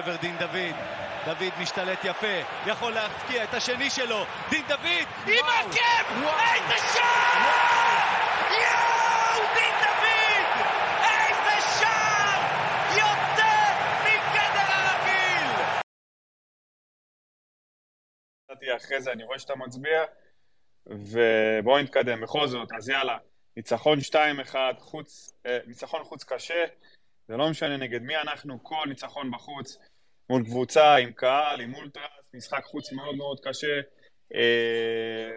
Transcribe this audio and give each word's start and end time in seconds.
לעבר 0.00 0.16
דין 0.16 0.38
דוד. 0.38 0.76
דוד 1.24 1.52
משתלט 1.60 1.98
יפה, 2.04 2.40
יכול 2.66 2.92
להפקיע 2.92 3.44
את 3.44 3.54
השני 3.54 3.90
שלו. 3.90 4.24
דין 4.50 4.66
דוד, 4.68 5.06
עם 5.26 5.44
עקב! 5.44 6.04
איזה 6.14 6.78
שער! 6.94 7.40
יואו, 8.50 9.46
דין 9.54 9.74
דוד! 9.82 10.44
איזה 11.02 11.56
שער! 11.78 12.40
יוצא 12.90 13.52
מגדר 14.04 14.72
הרגיל! 14.72 15.56
אחרי 18.76 19.00
זה 19.00 19.12
אני 19.12 19.24
רואה 19.24 19.38
שאתה 19.38 19.54
מצביע, 19.56 20.04
ובואו 20.86 21.78
נתקדם 21.78 22.20
בכל 22.20 22.46
זאת, 22.46 22.68
אז 22.78 22.88
יאללה, 22.88 23.18
ניצחון 23.56 23.98
2-1, 24.52 24.54
חוץ, 24.78 25.32
אה, 25.46 25.58
ניצחון 25.66 26.04
חוץ 26.04 26.24
קשה, 26.24 26.64
זה 27.28 27.36
לא 27.36 27.50
משנה 27.50 27.76
נגד 27.76 28.02
מי 28.02 28.16
אנחנו, 28.16 28.64
כל 28.64 28.84
ניצחון 28.88 29.30
בחוץ, 29.30 29.78
מול 30.30 30.44
קבוצה 30.44 30.96
עם 30.96 31.12
קהל, 31.12 31.60
עם 31.60 31.74
אולטרס, 31.74 32.34
משחק 32.34 32.64
חוץ 32.64 32.92
מאוד 32.92 33.16
מאוד 33.16 33.40
קשה. 33.40 33.80
אה, 34.34 35.30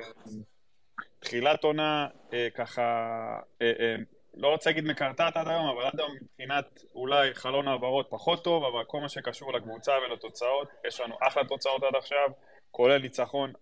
תחילת 1.19 1.63
עונה, 1.63 2.07
אה, 2.33 2.47
ככה, 2.55 2.81
אה, 3.61 3.95
לא 4.33 4.47
רוצה 4.47 4.69
להגיד 4.69 4.83
מקרטעת 4.85 5.37
עד 5.37 5.47
היום, 5.47 5.67
אבל 5.67 5.85
עד 5.85 5.99
היום 5.99 6.11
מבחינת 6.21 6.83
אולי 6.95 7.33
חלון 7.33 7.67
העברות 7.67 8.07
פחות 8.09 8.43
טוב, 8.43 8.63
אבל 8.63 8.83
כל 8.87 8.99
מה 8.99 9.09
שקשור 9.09 9.53
לקבוצה 9.53 9.91
ולתוצאות, 10.07 10.67
יש 10.87 10.99
לנו 10.99 11.15
אחלה 11.27 11.43
תוצאות 11.43 11.83
עד 11.83 11.95
עכשיו, 11.95 12.27
כולל 12.71 13.01
ניצחון 13.01 13.53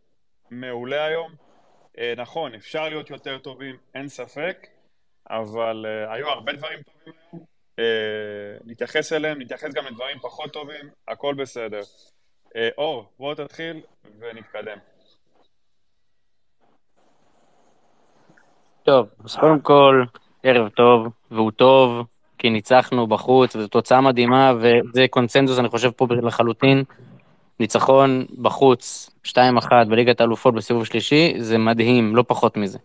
מעולה 0.49 1.05
היום. 1.05 1.35
נכון, 2.17 2.55
אפשר 2.55 2.89
להיות 2.89 3.09
יותר 3.09 3.37
טובים, 3.37 3.77
אין 3.95 4.07
ספק, 4.07 4.67
אבל 5.29 5.85
היו 6.09 6.27
הרבה 6.29 6.53
דברים 6.53 6.79
טובים 6.83 7.20
נתייחס 8.65 9.13
אליהם, 9.13 9.41
נתייחס 9.41 9.73
גם 9.73 9.85
לדברים 9.85 10.19
פחות 10.19 10.53
טובים, 10.53 10.89
הכל 11.07 11.33
בסדר. 11.33 11.81
אה, 12.55 12.69
אור, 12.77 13.05
בוא 13.19 13.33
תתחיל 13.33 13.81
ונתקדם. 14.19 14.77
טוב, 18.83 19.07
אז 19.25 19.35
קודם 19.35 19.59
כל, 19.59 20.03
ערב 20.43 20.69
טוב, 20.69 21.07
והוא 21.31 21.51
טוב, 21.51 22.05
כי 22.37 22.49
ניצחנו 22.49 23.07
בחוץ, 23.07 23.55
וזו 23.55 23.67
תוצאה 23.67 24.01
מדהימה, 24.01 24.53
וזה 24.59 25.05
קונצנזוס, 25.09 25.59
אני 25.59 25.69
חושב, 25.69 25.91
פה 25.91 26.07
לחלוטין. 26.21 26.83
ניצחון 27.59 28.25
בחוץ, 28.41 29.09
2-1 29.27 29.31
בליגת 29.89 30.21
האלופות 30.21 30.53
בסיבוב 30.55 30.85
שלישי, 30.85 31.33
זה 31.37 31.57
מדהים, 31.57 32.15
לא 32.15 32.23
פחות 32.27 32.57
מזה. 32.57 32.77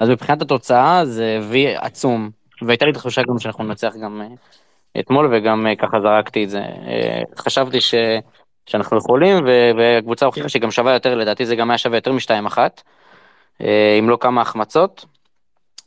אז 0.00 0.10
מבחינת 0.10 0.42
התוצאה, 0.42 1.04
זה 1.04 1.38
וי 1.42 1.76
עצום. 1.76 2.30
והייתה 2.62 2.86
לי 2.86 2.92
תחושה 2.92 3.22
גם 3.22 3.38
שאנחנו 3.38 3.64
ננצח 3.64 3.92
גם 4.02 4.22
אה, 4.22 4.26
אתמול, 5.00 5.28
וגם 5.32 5.66
אה, 5.66 5.76
ככה 5.76 6.00
זרקתי 6.00 6.44
את 6.44 6.50
זה. 6.50 6.60
אה, 6.60 7.22
חשבתי 7.38 7.80
ש... 7.80 7.94
שאנחנו 8.66 8.96
יכולים, 8.96 9.44
והקבוצה 9.76 10.26
הוכיחה 10.26 10.48
שהיא 10.48 10.62
גם 10.62 10.70
שווה 10.70 10.92
יותר, 10.92 11.14
לדעתי 11.14 11.46
זה 11.46 11.56
גם 11.56 11.70
היה 11.70 11.78
שווה 11.78 11.96
יותר 11.96 12.12
משתיים 12.12 12.46
אחת, 12.46 12.82
אם 13.98 14.08
לא 14.08 14.18
כמה 14.20 14.40
החמצות. 14.40 15.04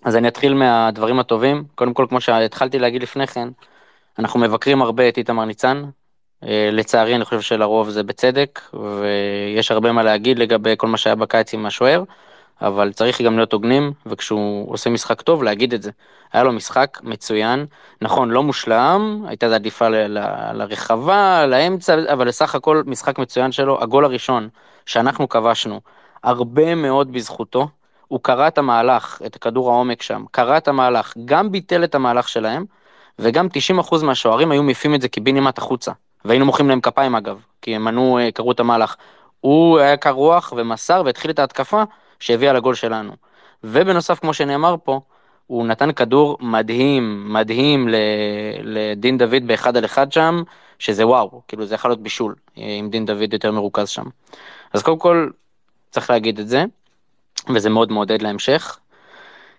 אז 0.06 0.16
אני 0.16 0.28
אתחיל 0.28 0.54
מהדברים 0.54 1.20
הטובים. 1.20 1.64
קודם 1.76 1.94
כל, 1.94 2.06
כמו 2.10 2.22
שהתחלתי 2.22 2.80
להגיד 2.80 3.04
לפני 3.04 3.28
כן, 3.28 3.48
אנחנו 4.20 4.40
מבקרים 4.40 4.82
הרבה 4.82 5.10
את 5.10 5.18
איתמר 5.18 5.46
ניצן. 5.46 5.84
לצערי, 6.72 7.16
אני 7.16 7.26
חושב 7.26 7.42
שלרוב 7.42 7.90
זה 7.90 8.04
בצדק, 8.04 8.62
ויש 8.74 9.72
הרבה 9.72 9.92
מה 9.92 10.04
להגיד 10.04 10.40
לגבי 10.40 10.74
כל 10.78 10.88
מה 10.88 10.98
שהיה 10.98 11.16
בקיץ 11.16 11.54
עם 11.54 11.66
השוער. 11.66 12.04
אבל 12.62 12.94
צריך 12.94 13.22
גם 13.22 13.36
להיות 13.36 13.54
הוגנים, 13.54 13.94
וכשהוא 14.06 14.74
עושה 14.74 14.90
משחק 14.90 15.22
טוב, 15.22 15.44
להגיד 15.44 15.74
את 15.74 15.82
זה. 15.82 15.92
היה 16.34 16.44
לו 16.44 16.52
משחק 16.52 17.00
מצוין, 17.04 17.66
נכון, 18.02 18.30
לא 18.30 18.44
מושלם, 18.44 19.26
הייתה 19.28 19.56
עדיפה 19.56 19.90
ל- 19.90 20.18
ל- 20.18 20.52
לרחבה, 20.54 21.46
לאמצע, 21.46 22.14
אבל 22.14 22.28
לסך 22.28 22.56
הכל 22.56 22.84
משחק 22.86 23.20
מצוין 23.20 23.52
שלו. 23.52 23.84
הגול 23.84 24.06
הראשון 24.06 24.50
שאנחנו 24.86 25.30
כבשנו, 25.30 25.82
הרבה 26.24 26.76
מאוד 26.76 27.12
בזכותו. 27.12 27.68
הוא 28.08 28.20
קרא 28.24 28.48
את 28.48 28.58
המהלך, 28.58 29.22
את 29.26 29.36
כדור 29.36 29.72
העומק 29.72 30.02
שם, 30.02 30.24
קרא 30.32 30.58
את 30.58 30.68
המהלך, 30.68 31.14
גם 31.26 31.52
ביטל 31.52 31.84
את 31.84 31.96
המהלך 31.96 32.30
שלהם, 32.30 32.66
וגם 33.20 33.48
90% 33.48 34.04
מהשוערים 34.04 34.52
היו 34.52 34.64
מעיפים 34.64 34.96
את 34.96 35.02
זה 35.02 35.08
קיבינימט 35.08 35.58
החוצה. 35.58 35.92
והיינו 36.26 36.46
מוחאים 36.46 36.70
להם 36.70 36.82
כפיים 36.82 37.16
אגב, 37.16 37.40
כי 37.62 37.76
הם 37.76 37.84
מנעו, 37.84 38.18
אה, 38.20 38.32
קראו 38.32 38.52
את 38.52 38.60
המהלך. 38.60 38.96
הוא 39.42 39.80
היה 39.80 39.98
קר 39.98 40.12
רוח 40.12 40.54
ומסר 40.58 41.02
והתחיל 41.06 41.32
את 41.32 41.40
ההתקפה, 41.40 41.84
שהביאה 42.20 42.54
לגול 42.54 42.76
שלנו. 42.76 43.14
ובנוסף, 43.64 44.20
כמו 44.20 44.34
שנאמר 44.34 44.76
פה, 44.84 45.00
הוא 45.48 45.68
נתן 45.68 45.92
כדור 45.92 46.38
מדהים, 46.42 47.34
מדהים 47.34 47.88
לדין 48.64 49.18
דוד 49.18 49.48
באחד 49.48 49.78
על 49.78 49.86
אחד 49.86 50.12
שם, 50.12 50.44
שזה 50.80 51.08
וואו, 51.08 51.42
כאילו 51.48 51.66
זה 51.66 51.76
יכול 51.76 51.92
להיות 51.92 52.02
בישול, 52.02 52.36
עם 52.56 52.90
דין 52.90 53.06
דוד 53.06 53.34
יותר 53.34 53.52
מרוכז 53.52 53.90
שם. 53.90 54.04
אז 54.74 54.84
קודם 54.84 55.00
כל, 55.00 55.30
צריך 55.92 56.10
להגיד 56.10 56.40
את 56.40 56.48
זה, 56.48 56.66
וזה 57.56 57.70
מאוד 57.70 57.92
מעודד 57.92 58.22
להמשך. 58.22 58.80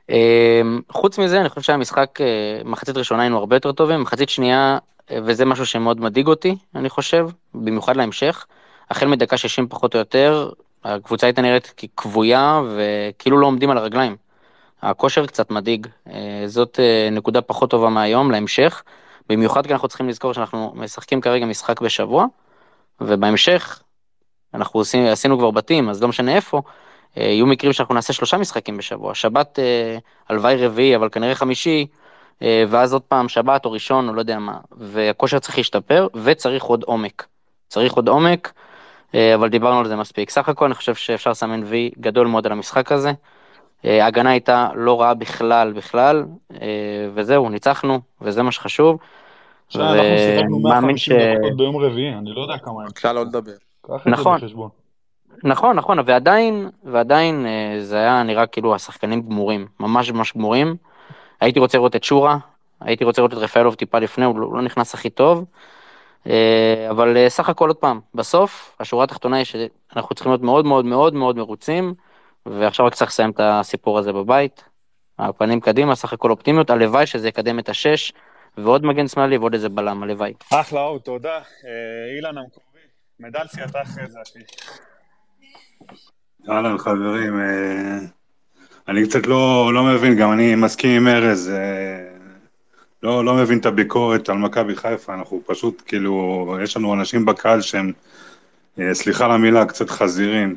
אמ, 0.09 0.81
חוץ 0.91 1.19
מזה, 1.19 1.41
אני 1.41 1.49
חושב 1.49 1.61
שהמשחק, 1.63 2.21
אה, 2.21 2.61
מחצית 2.65 2.97
ראשונה 2.97 3.23
היינו 3.23 3.39
הרבה 3.39 3.57
יותר 3.57 3.73
טובים, 3.73 4.01
מחצית 4.01 4.29
שנייה, 4.29 4.79
אה, 5.11 5.19
וזה 5.25 5.45
משהו 5.45 5.67
שמאוד 5.67 6.01
מדאיג 6.01 6.27
אותי, 6.27 6.57
אני 6.75 6.89
חושב, 6.89 7.29
במיוחד 7.55 7.97
להמשך. 7.97 8.47
החל 8.91 9.07
מדקה 9.07 9.37
60 9.37 9.69
פחות 9.69 9.95
או 9.95 9.99
יותר, 9.99 10.51
הקבוצה 10.89 11.27
הייתה 11.27 11.43
נראית 11.43 11.67
ככבויה 11.97 12.63
וכאילו 12.77 13.39
לא 13.39 13.47
עומדים 13.47 13.71
על 13.71 13.79
הרגליים. 13.79 14.17
הכושר 14.83 15.27
קצת 15.27 15.51
מדאיג, 15.51 15.87
אה, 16.11 16.43
זאת 16.47 16.81
אה, 16.81 17.09
נקודה 17.13 17.41
פחות 17.43 17.71
טובה 17.71 17.89
מהיום 17.89 18.31
להמשך, 18.31 18.83
במיוחד 19.29 19.67
כי 19.67 19.73
אנחנו 19.73 19.89
צריכים 19.89 20.09
לזכור 20.09 20.35
שאנחנו 20.35 20.73
משחקים 20.75 21.21
כרגע 21.21 21.47
משחק 21.47 21.81
בשבוע, 21.81 22.27
ובהמשך 23.01 23.83
אנחנו 24.55 24.81
עושים, 24.81 25.07
עשינו 25.07 25.39
כבר 25.39 25.51
בתים, 25.51 25.89
אז 25.89 26.03
לא 26.03 26.09
משנה 26.09 26.37
איפה, 26.37 26.63
אה, 27.19 27.23
יהיו 27.23 27.47
מקרים 27.47 27.73
שאנחנו 27.73 27.95
נעשה 27.95 28.13
שלושה 28.13 28.39
משחקים 28.39 28.77
בשבוע, 28.77 29.15
שבת 29.15 29.59
הלוואי 30.29 30.67
רביעי, 30.67 30.97
אבל 30.97 31.09
כנראה 31.09 31.35
חמישי, 31.35 31.87
ואז 32.69 32.93
עוד 32.93 33.03
פעם 33.03 33.29
שבת 33.29 33.65
או 33.65 33.73
ראשון 33.73 34.09
או 34.09 34.15
לא 34.15 34.21
יודע 34.21 34.39
מה, 34.39 34.59
והכושר 34.71 35.39
צריך 35.39 35.59
להשתפר 35.59 36.09
וצריך 36.25 36.65
עוד 36.65 36.83
עומק. 36.83 37.27
צריך 37.69 37.93
עוד 37.93 38.09
עומק. 38.09 38.53
אה, 39.15 39.35
אבל 39.35 39.49
דיברנו 39.49 39.79
על 39.79 39.89
זה 39.89 39.97
מספיק. 39.97 40.31
סך 40.31 40.49
הכל 40.49 40.65
אני 40.65 40.75
חושב 40.75 40.95
שאפשר 40.95 41.31
לסמן 41.31 41.63
וי 41.65 41.91
גדול 42.01 42.27
מאוד 42.27 42.47
על 42.47 42.53
המשחק 42.53 42.93
הזה. 42.93 43.13
אה, 43.85 44.05
ההגנה 44.05 44.31
הייתה 44.31 44.69
לא 44.75 45.01
רעה 45.01 45.15
בכלל 45.15 45.73
בכלל, 45.73 46.25
אה, 46.63 47.09
וזהו, 47.15 47.49
ניצחנו, 47.49 48.01
וזה 48.21 48.43
מה 48.43 48.53
שחשוב. 48.53 48.99
עכשיו 49.67 49.83
אנחנו 49.83 50.19
שיחקנו 50.19 50.59
150 50.59 51.17
דקות 51.39 51.57
ביום 51.57 51.77
רביעי, 51.77 52.15
אני 52.15 52.31
לא 52.31 52.41
יודע 52.41 52.59
כמה... 52.59 52.87
אפשר 52.93 53.13
לא 53.13 53.23
לדבר. 53.23 53.53
נכון, 54.07 54.41
נכון, 55.45 55.77
נכון, 55.77 55.99
ועדיין, 56.07 56.69
ועדיין 56.85 57.47
זה 57.81 57.97
היה 57.97 58.23
נראה 58.23 58.47
כאילו 58.47 58.75
השחקנים 58.75 59.23
גמורים, 59.23 59.67
ממש 59.81 60.11
ממש 60.11 60.33
גמורים. 60.37 60.77
הייתי 61.41 61.61
רוצה 61.61 61.79
לראות 61.79 61.97
את 61.97 62.05
שורה, 62.05 62.39
הייתי 62.81 63.05
רוצה 63.05 63.23
לראות 63.23 63.33
את 63.33 63.39
רפאלוב 63.39 63.75
טיפה 63.75 63.99
לפני, 63.99 64.25
הוא 64.25 64.41
לא, 64.41 64.53
לא 64.53 64.63
נכנס 64.63 64.95
הכי 64.95 65.11
טוב. 65.11 65.45
אה, 66.27 66.87
אבל 66.91 67.17
אה, 67.17 67.29
סך 67.29 67.49
הכל 67.49 67.69
עוד 67.69 67.77
פעם, 67.77 68.01
בסוף 68.15 68.77
השורה 68.81 69.05
התחתונה 69.05 69.37
היא 69.37 69.45
שאנחנו 69.45 70.15
צריכים 70.15 70.33
להיות 70.33 70.43
מאוד 70.43 70.67
מאוד 70.67 70.85
מאוד 70.85 71.15
מאוד 71.15 71.37
מרוצים, 71.37 71.95
ועכשיו 72.47 72.87
רק 72.87 72.95
צריך 72.95 73.11
לסיים 73.11 73.31
את 73.31 73.41
הסיפור 73.43 73.99
הזה 73.99 74.13
בבית. 74.13 74.65
הפנים 75.19 75.61
קדימה, 75.61 75.95
סך 75.95 76.13
הכל 76.13 76.31
אופטימיות, 76.31 76.71
הלוואי 76.71 77.07
שזה 77.07 77.29
יקדם 77.29 77.59
את 77.59 77.69
השש, 77.69 78.13
ועוד 78.59 78.85
מגן 78.85 79.09
שמאלי 79.09 79.39
ועוד 79.39 79.55
איזה 79.55 79.69
בלם, 79.69 80.03
הלוואי. 80.03 80.33
אחלה, 80.53 80.81
אור, 80.81 80.99
תודה. 80.99 81.37
אה, 81.37 81.41
אילן 82.17 82.39
המקורי, 82.39 82.81
מדלסי 83.21 83.65
אתה 83.65 83.83
אחרי 83.83 84.07
זה, 84.07 84.19
אחי. 84.23 84.39
אהלן 86.51 86.79
חברים, 86.79 87.41
אני 88.89 89.09
קצת 89.09 89.27
לא, 89.27 89.71
לא 89.75 89.83
מבין, 89.85 90.17
גם 90.17 90.33
אני 90.33 90.55
מסכים 90.55 90.91
עם 90.91 91.09
ארז, 91.09 91.53
לא, 93.03 93.25
לא 93.25 93.35
מבין 93.35 93.59
את 93.59 93.67
הביקורת 93.67 94.29
על 94.29 94.39
מכבי 94.39 94.77
חיפה, 94.77 95.15
אנחנו 95.15 95.43
פשוט, 95.47 95.83
כאילו, 95.87 96.57
יש 96.63 96.77
לנו 96.77 96.95
אנשים 96.95 97.25
בקהל 97.25 97.61
שהם, 97.61 97.93
אה, 98.79 98.95
סליחה 98.95 99.25
על 99.25 99.31
המילה, 99.31 99.65
קצת 99.65 99.91
חזירים. 99.91 100.57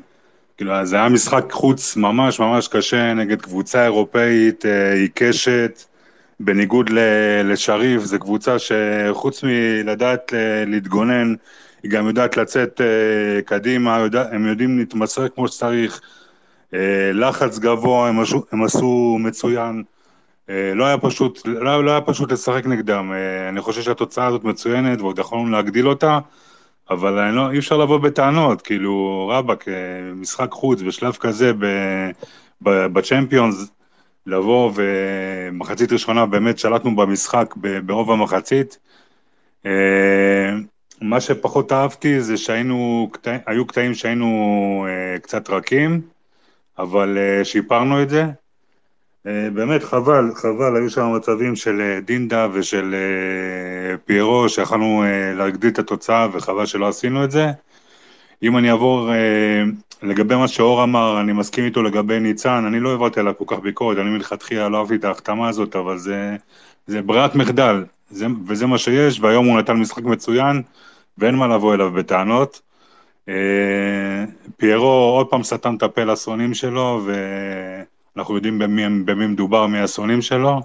כאילו, 0.58 0.86
זה 0.86 0.96
היה 0.96 1.10
משחק 1.10 1.52
חוץ 1.52 1.98
ממש 1.98 2.40
ממש 2.40 2.68
קשה 2.68 3.14
נגד 3.14 3.42
קבוצה 3.42 3.84
אירופאית 3.84 4.66
אה, 4.66 4.94
עיקשת, 4.94 5.84
בניגוד 6.40 6.90
לשריף, 7.44 8.04
זו 8.04 8.20
קבוצה 8.20 8.56
שחוץ 8.60 9.44
מלדעת 9.44 10.34
אה, 10.34 10.64
להתגונן, 10.68 11.36
היא 11.84 11.92
גם 11.92 12.08
יודעת 12.08 12.38
לצאת 12.38 12.82
קדימה, 13.46 14.00
יודע, 14.00 14.26
הם 14.32 14.48
יודעים 14.48 14.78
להתמסר 14.80 15.28
כמו 15.30 15.48
שצריך, 15.48 16.02
לחץ 17.14 17.60
גבוה, 17.60 18.10
הם, 18.10 18.20
עשו, 18.20 18.44
הם 18.52 18.64
עשו 18.64 19.18
מצוין. 19.20 19.84
אה, 20.52 20.74
לא 20.74 20.86
היה 20.86 20.98
פשוט, 20.98 21.42
לא, 21.46 21.86
לא 21.86 21.92
היה 21.92 22.02
פשוט 22.02 22.32
לשחק 22.32 22.66
נגדם, 22.66 23.12
אה, 23.14 23.50
אני 23.50 23.62
חושב 23.62 23.82
שהתוצאה 23.82 24.28
הזאת 24.28 24.44
מצוינת 24.44 25.02
ועוד 25.02 25.20
יכולנו 25.20 25.50
להגדיל 25.50 25.88
אותה, 25.88 26.20
אבל 26.90 27.32
לא, 27.32 27.52
אי 27.52 27.60
אפשר 27.60 27.78
לבוא 27.78 27.98
בטענות, 27.98 28.62
כאילו 28.62 29.28
רבאק, 29.34 29.68
אה, 29.68 29.74
משחק 30.16 30.52
חוץ 30.52 30.82
בשלב 30.82 31.14
כזה 31.14 31.52
בצ'מפיונס, 32.62 33.72
לבוא 34.26 34.72
ומחצית 34.76 35.92
ראשונה 35.92 36.26
באמת 36.26 36.60
שלטנו 36.60 36.96
במשחק 36.96 37.56
ברוב 37.86 38.12
המחצית. 38.12 38.78
מה 41.02 41.22
שפחות 41.22 41.72
אהבתי 41.72 42.22
זה 42.22 42.38
שהיינו, 42.38 43.10
היו 43.46 43.68
קטעים 43.68 43.94
שהיינו 43.94 44.86
קצת 45.22 45.50
רכים, 45.50 46.02
אבל 46.78 47.18
שיפרנו 47.44 48.04
את 48.04 48.10
זה. 48.10 48.26
אה, 49.28 49.50
באמת 49.54 49.84
חבל, 49.84 50.32
חבל, 50.36 50.76
היו 50.76 50.90
שם 50.90 51.16
מצבים 51.16 51.56
של 51.56 51.82
אה, 51.82 52.00
דינדה 52.00 52.48
ושל 52.54 52.96
אה, 52.96 53.98
פיירו 53.98 54.50
שיכלנו 54.50 55.04
להגדיל 55.36 55.70
את 55.70 55.80
התוצאה 55.80 56.28
וחבל 56.34 56.66
שלא 56.66 56.88
עשינו 56.88 57.24
את 57.24 57.32
זה. 57.32 57.52
אם 58.44 58.58
אני 58.58 58.72
אעבור 58.72 59.10
לגבי 60.04 60.36
מה 60.36 60.48
שאור 60.48 60.84
אמר, 60.84 61.22
אני 61.22 61.34
מסכים 61.34 61.66
איתו 61.66 61.84
לגבי 61.84 62.20
ניצן, 62.20 62.66
אני 62.68 62.80
לא 62.80 62.92
העברתי 62.92 63.20
עליו 63.20 63.34
כל 63.38 63.46
כך 63.48 63.60
ביקורת, 63.60 63.98
אני 63.98 64.10
מלכתחילה 64.10 64.70
לא 64.70 64.80
אהבתי 64.80 64.96
את 64.96 65.06
ההחתמה 65.06 65.50
הזאת, 65.50 65.76
אבל 65.76 65.98
זה, 65.98 66.36
זה 66.88 67.02
ברירת 67.02 67.36
מחדל, 67.36 67.84
זה, 68.10 68.26
וזה 68.48 68.66
מה 68.68 68.78
שיש, 68.78 69.20
והיום 69.20 69.46
הוא 69.46 69.60
נתן 69.60 69.74
משחק 69.74 70.04
מצוין, 70.04 70.62
ואין 71.18 71.36
מה 71.36 71.48
לבוא 71.48 71.74
אליו 71.74 71.92
בטענות. 71.92 72.62
פיירו 74.58 74.88
עוד 74.88 75.28
פעם 75.28 75.44
סתם 75.44 75.76
את 75.76 75.84
הפה 75.84 76.04
לשונאים 76.04 76.54
שלו, 76.54 77.02
ואנחנו 78.16 78.36
יודעים 78.36 78.60
במי, 78.60 79.04
במי 79.06 79.28
מדובר, 79.28 79.68
מי 79.68 79.80
השונאים 79.80 80.22
שלו. 80.22 80.62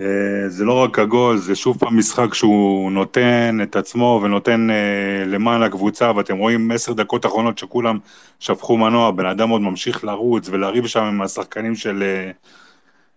אה, 0.00 0.48
זה 0.48 0.64
לא 0.64 0.84
רק 0.84 0.98
הגול, 0.98 1.36
זה 1.36 1.54
שוב 1.54 1.78
פעם 1.78 1.98
משחק 1.98 2.34
שהוא 2.34 2.92
נותן 2.92 3.58
את 3.62 3.76
עצמו 3.76 4.20
ונותן 4.22 4.70
אה, 4.70 5.24
למען 5.26 5.62
הקבוצה, 5.62 6.12
ואתם 6.16 6.36
רואים 6.36 6.70
עשר 6.70 6.92
דקות 6.92 7.26
אחרונות 7.26 7.58
שכולם 7.58 7.98
שפכו 8.40 8.76
מנוע, 8.76 9.10
בן 9.10 9.26
אדם 9.26 9.48
עוד 9.48 9.60
ממשיך 9.60 10.04
לרוץ 10.04 10.48
ולריב 10.48 10.86
שם 10.86 11.02
עם 11.02 11.22
השחקנים 11.22 11.74
של, 11.74 12.02
אה, 12.02 12.30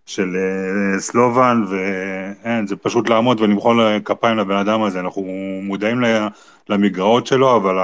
של 0.06 0.36
סלובן, 1.00 1.64
ואין, 1.70 2.68
זה 2.68 2.76
פשוט 2.76 3.10
לעמוד 3.10 3.42
ולמחול 3.42 4.00
כפיים 4.06 4.38
לבן 4.38 4.56
אדם 4.56 4.82
הזה, 4.84 5.00
אנחנו 5.00 5.24
מודעים 5.64 6.02
למגרעות 6.70 7.28
שלו, 7.28 7.56
אבל 7.56 7.76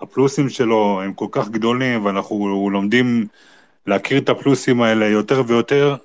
הפלוסים 0.00 0.48
שלו 0.48 1.00
הם 1.04 1.12
כל 1.12 1.26
כך 1.30 1.48
גדולים, 1.48 2.04
ואנחנו 2.04 2.70
לומדים 2.70 3.26
להכיר 3.86 4.18
את 4.18 4.28
הפלוסים 4.28 4.82
האלה 4.82 5.06
יותר 5.06 5.42
ויותר, 5.46 5.96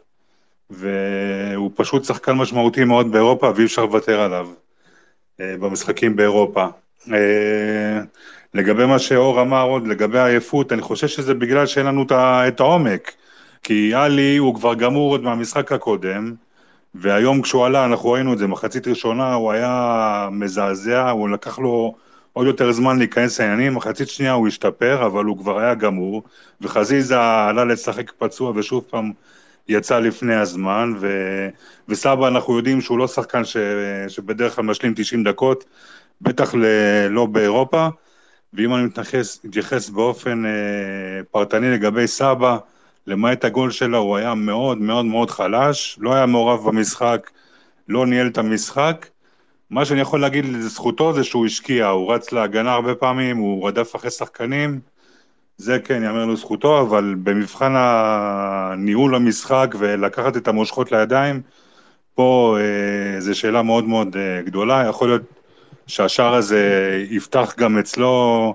והוא 0.70 1.72
פשוט 1.76 2.04
שחקן 2.04 2.32
משמעותי 2.32 2.84
מאוד 2.84 3.12
באירופה 3.12 3.52
ואי 3.56 3.66
אפשר 3.66 3.86
לוותר 3.86 4.20
עליו 4.20 4.50
אה, 5.40 5.56
במשחקים 5.60 6.16
באירופה. 6.16 6.66
אה, 7.14 8.00
לגבי 8.54 8.86
מה 8.86 9.00
שאור 9.00 9.42
אמר 9.42 9.64
עוד, 9.64 9.88
לגבי 9.88 10.20
העייפות, 10.20 10.72
אני 10.74 10.82
חושב 10.82 11.08
שזה 11.08 11.34
בגלל 11.34 11.66
שאין 11.66 11.86
לנו 11.86 12.06
את 12.48 12.60
העומק. 12.60 13.12
כי 13.64 13.94
עלי 13.94 14.38
הוא 14.38 14.56
כבר 14.56 14.74
גמור 14.74 15.12
עוד 15.12 15.24
מהמשחק 15.24 15.72
הקודם, 15.72 16.34
והיום 16.96 17.42
כשהוא 17.42 17.66
עלה, 17.66 17.86
אנחנו 17.86 18.10
ראינו 18.10 18.34
את 18.34 18.38
זה, 18.38 18.48
מחצית 18.48 18.88
ראשונה 18.88 19.34
הוא 19.34 19.52
היה 19.52 20.30
מזעזע, 20.32 21.10
הוא 21.10 21.30
לקח 21.30 21.60
לו 21.60 21.96
עוד 22.36 22.48
יותר 22.48 22.72
זמן 22.72 22.98
להיכנס 22.98 23.40
לעניינים, 23.42 23.74
מחצית 23.74 24.10
שנייה 24.10 24.34
הוא 24.34 24.48
השתפר, 24.48 25.06
אבל 25.06 25.26
הוא 25.26 25.38
כבר 25.38 25.60
היה 25.60 25.74
גמור, 25.74 26.24
וחזיזה 26.62 27.20
עלה 27.20 27.66
לשחק 27.66 28.12
פצוע 28.12 28.52
ושוב 28.56 28.84
פעם 28.90 29.12
יצא 29.68 30.00
לפני 30.00 30.36
הזמן, 30.36 30.94
ו... 31.00 31.08
וסבא 31.90 32.28
אנחנו 32.28 32.58
יודעים 32.58 32.82
שהוא 32.82 32.98
לא 32.98 33.08
שחקן 33.08 33.46
ש... 33.46 33.58
שבדרך 34.08 34.56
כלל 34.56 34.66
משלים 34.66 34.94
90 34.96 35.24
דקות, 35.24 35.66
בטח 36.22 36.56
ל... 36.56 36.66
לא 37.10 37.26
באירופה, 37.26 37.88
ואם 38.54 38.76
אני 38.76 38.86
מתייחס, 38.86 39.46
מתייחס 39.46 39.90
באופן 39.90 40.46
אה, 40.46 40.52
פרטני 41.32 41.72
לגבי 41.72 42.08
סבא, 42.08 42.58
למעט 43.08 43.46
הגול 43.46 43.72
שלו 43.72 43.98
הוא 43.98 44.18
היה 44.18 44.34
מאוד 44.36 44.78
מאוד 44.78 45.06
מאוד 45.06 45.32
חלש, 45.32 45.98
לא 46.02 46.14
היה 46.14 46.26
מעורב 46.26 46.68
במשחק, 46.68 47.30
לא 47.88 48.08
ניהל 48.08 48.28
את 48.28 48.38
המשחק. 48.38 49.08
מה 49.70 49.86
שאני 49.86 50.02
יכול 50.02 50.22
להגיד 50.22 50.46
לזכותו 50.46 51.14
זה 51.14 51.24
שהוא 51.24 51.46
השקיע, 51.46 51.88
הוא 51.88 52.14
רץ 52.14 52.32
להגנה 52.32 52.74
הרבה 52.74 52.96
פעמים, 52.96 53.38
הוא 53.38 53.68
רדף 53.68 53.96
אחרי 53.96 54.12
שחקנים, 54.12 54.80
זה 55.58 55.80
כן, 55.80 56.04
יאמר 56.04 56.26
לזכותו, 56.26 56.82
אבל 56.82 57.16
במבחן 57.24 57.74
הניהול 57.76 59.16
המשחק 59.16 59.76
ולקחת 59.78 60.38
את 60.38 60.48
המושכות 60.48 60.92
לידיים, 60.92 61.42
פה 62.16 62.58
אה, 62.60 63.22
זו 63.22 63.40
שאלה 63.40 63.62
מאוד 63.62 63.86
מאוד 63.86 64.18
אה, 64.18 64.42
גדולה, 64.42 64.86
יכול 64.90 65.08
להיות 65.08 65.22
שהשער 65.88 66.34
הזה 66.34 66.92
יפתח 67.10 67.54
גם 67.58 67.78
אצלו 67.78 68.54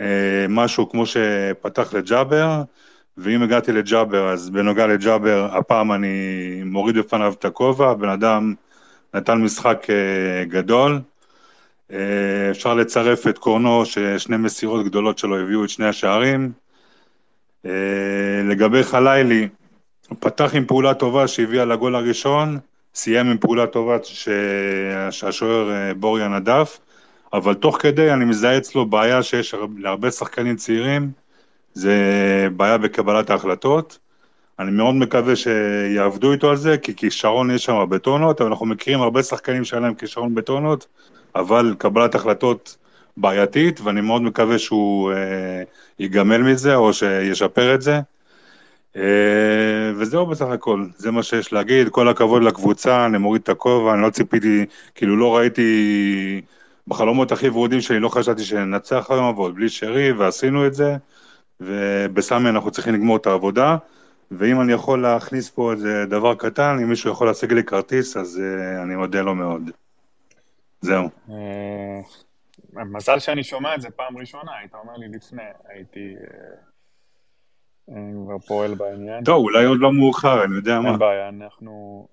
אה, 0.00 0.46
משהו 0.48 0.90
כמו 0.90 1.04
שפתח 1.06 1.94
לג'אבר, 1.94 2.62
ואם 3.18 3.42
הגעתי 3.42 3.72
לג'אבר, 3.72 4.32
אז 4.32 4.50
בנוגע 4.50 4.86
לג'אבר, 4.86 5.48
הפעם 5.52 5.92
אני 5.92 6.16
מוריד 6.64 6.98
בפניו 6.98 7.32
את 7.38 7.44
הכובע, 7.44 7.94
בן 7.94 8.08
אדם 8.08 8.54
נתן 9.14 9.38
משחק 9.38 9.86
אה, 9.90 10.44
גדול, 10.44 11.00
אה, 11.92 12.50
אפשר 12.50 12.74
לצרף 12.74 13.26
את 13.26 13.38
קורנו, 13.38 13.86
ששני 13.86 14.36
מסירות 14.36 14.84
גדולות 14.84 15.18
שלו 15.18 15.38
הביאו 15.38 15.64
את 15.64 15.68
שני 15.68 15.86
השערים. 15.86 16.52
אה, 17.66 17.70
לגבי 18.44 18.82
חלילי, 18.82 19.48
הוא 20.08 20.16
פתח 20.20 20.54
עם 20.54 20.66
פעולה 20.66 20.94
טובה 20.94 21.28
שהביאה 21.28 21.64
לגול 21.64 21.94
הראשון, 21.94 22.58
סיים 22.94 23.30
עם 23.30 23.38
פעולה 23.38 23.66
טובה 23.66 23.96
שהשוער 25.10 25.92
בוריה 25.96 26.28
נדף, 26.28 26.78
אבל 27.32 27.54
תוך 27.54 27.76
כדי 27.80 28.12
אני 28.12 28.24
מזהה 28.24 28.58
אצלו 28.58 28.86
בעיה 28.86 29.22
שיש 29.22 29.54
הר- 29.54 29.66
להרבה 29.78 30.10
שחקנים 30.10 30.56
צעירים, 30.56 31.10
זה 31.74 31.94
בעיה 32.56 32.78
בקבלת 32.78 33.30
ההחלטות. 33.30 33.98
אני 34.62 34.70
מאוד 34.70 34.94
מקווה 34.94 35.36
שיעבדו 35.36 36.32
איתו 36.32 36.50
על 36.50 36.56
זה, 36.56 36.78
כי 36.78 36.94
כישרון 36.96 37.50
יש 37.50 37.64
שם 37.64 37.86
בטונות, 37.88 38.40
אבל 38.40 38.50
אנחנו 38.50 38.66
מכירים 38.66 39.02
הרבה 39.02 39.22
שחקנים 39.22 39.64
שהיה 39.64 39.80
להם 39.80 39.94
כישרון 39.94 40.34
בטונות, 40.34 40.86
אבל 41.34 41.74
קבלת 41.78 42.14
החלטות 42.14 42.76
בעייתית, 43.16 43.80
ואני 43.80 44.00
מאוד 44.00 44.22
מקווה 44.22 44.58
שהוא 44.58 45.12
אה, 45.12 45.62
ייגמל 45.98 46.38
מזה 46.38 46.74
או 46.74 46.92
שישפר 46.92 47.74
את 47.74 47.82
זה. 47.82 48.00
אה, 48.96 49.92
וזהו 49.96 50.26
בסך 50.26 50.46
הכל, 50.46 50.86
זה 50.96 51.10
מה 51.10 51.22
שיש 51.22 51.52
להגיד, 51.52 51.88
כל 51.88 52.08
הכבוד 52.08 52.42
לקבוצה, 52.42 53.06
אני 53.06 53.18
מוריד 53.18 53.42
את 53.42 53.48
הכובע, 53.48 53.94
אני 53.94 54.02
לא 54.02 54.10
ציפיתי, 54.10 54.64
כאילו 54.94 55.16
לא 55.16 55.36
ראיתי, 55.36 56.40
בחלומות 56.88 57.32
הכי 57.32 57.48
ורודים 57.48 57.80
שלי 57.80 58.00
לא 58.00 58.08
חשבתי 58.08 58.44
שננצח 58.44 59.06
היום, 59.10 59.24
אבל 59.24 59.52
בלי 59.52 59.68
שרי, 59.68 60.12
ועשינו 60.12 60.66
את 60.66 60.74
זה, 60.74 60.96
ובסמי 61.60 62.48
אנחנו 62.48 62.70
צריכים 62.70 62.94
לגמור 62.94 63.16
את 63.16 63.26
העבודה, 63.26 63.76
ואם 64.38 64.60
אני 64.60 64.72
יכול 64.72 65.02
להכניס 65.02 65.50
פה 65.50 65.72
איזה 65.72 66.06
דבר 66.06 66.34
קטן, 66.34 66.76
אם 66.82 66.88
מישהו 66.88 67.10
יכול 67.10 67.26
להשיג 67.26 67.52
לי 67.52 67.64
כרטיס, 67.64 68.16
אז 68.16 68.40
אה, 68.44 68.82
אני 68.82 68.96
מודה 68.96 69.20
לו 69.20 69.34
מאוד. 69.34 69.70
זהו. 70.80 71.08
אה, 71.30 72.00
מזל 72.84 73.18
שאני 73.18 73.44
שומע 73.44 73.74
את 73.74 73.80
זה 73.80 73.90
פעם 73.90 74.18
ראשונה, 74.18 74.52
היית 74.60 74.74
אומר 74.74 74.96
לי 74.96 75.08
לפני, 75.08 75.42
הייתי 75.68 76.14
אה, 77.90 77.94
כבר 78.24 78.38
פועל 78.38 78.74
בעניין. 78.74 79.24
טוב, 79.24 79.44
אולי 79.44 79.64
עוד 79.64 79.78
לא 79.80 79.92
מאוחר, 79.92 80.44
אני 80.44 80.56
יודע 80.56 80.80
מה. 80.80 80.90
אין 80.90 80.98
בעיה, 80.98 81.28
אנחנו, 81.28 82.06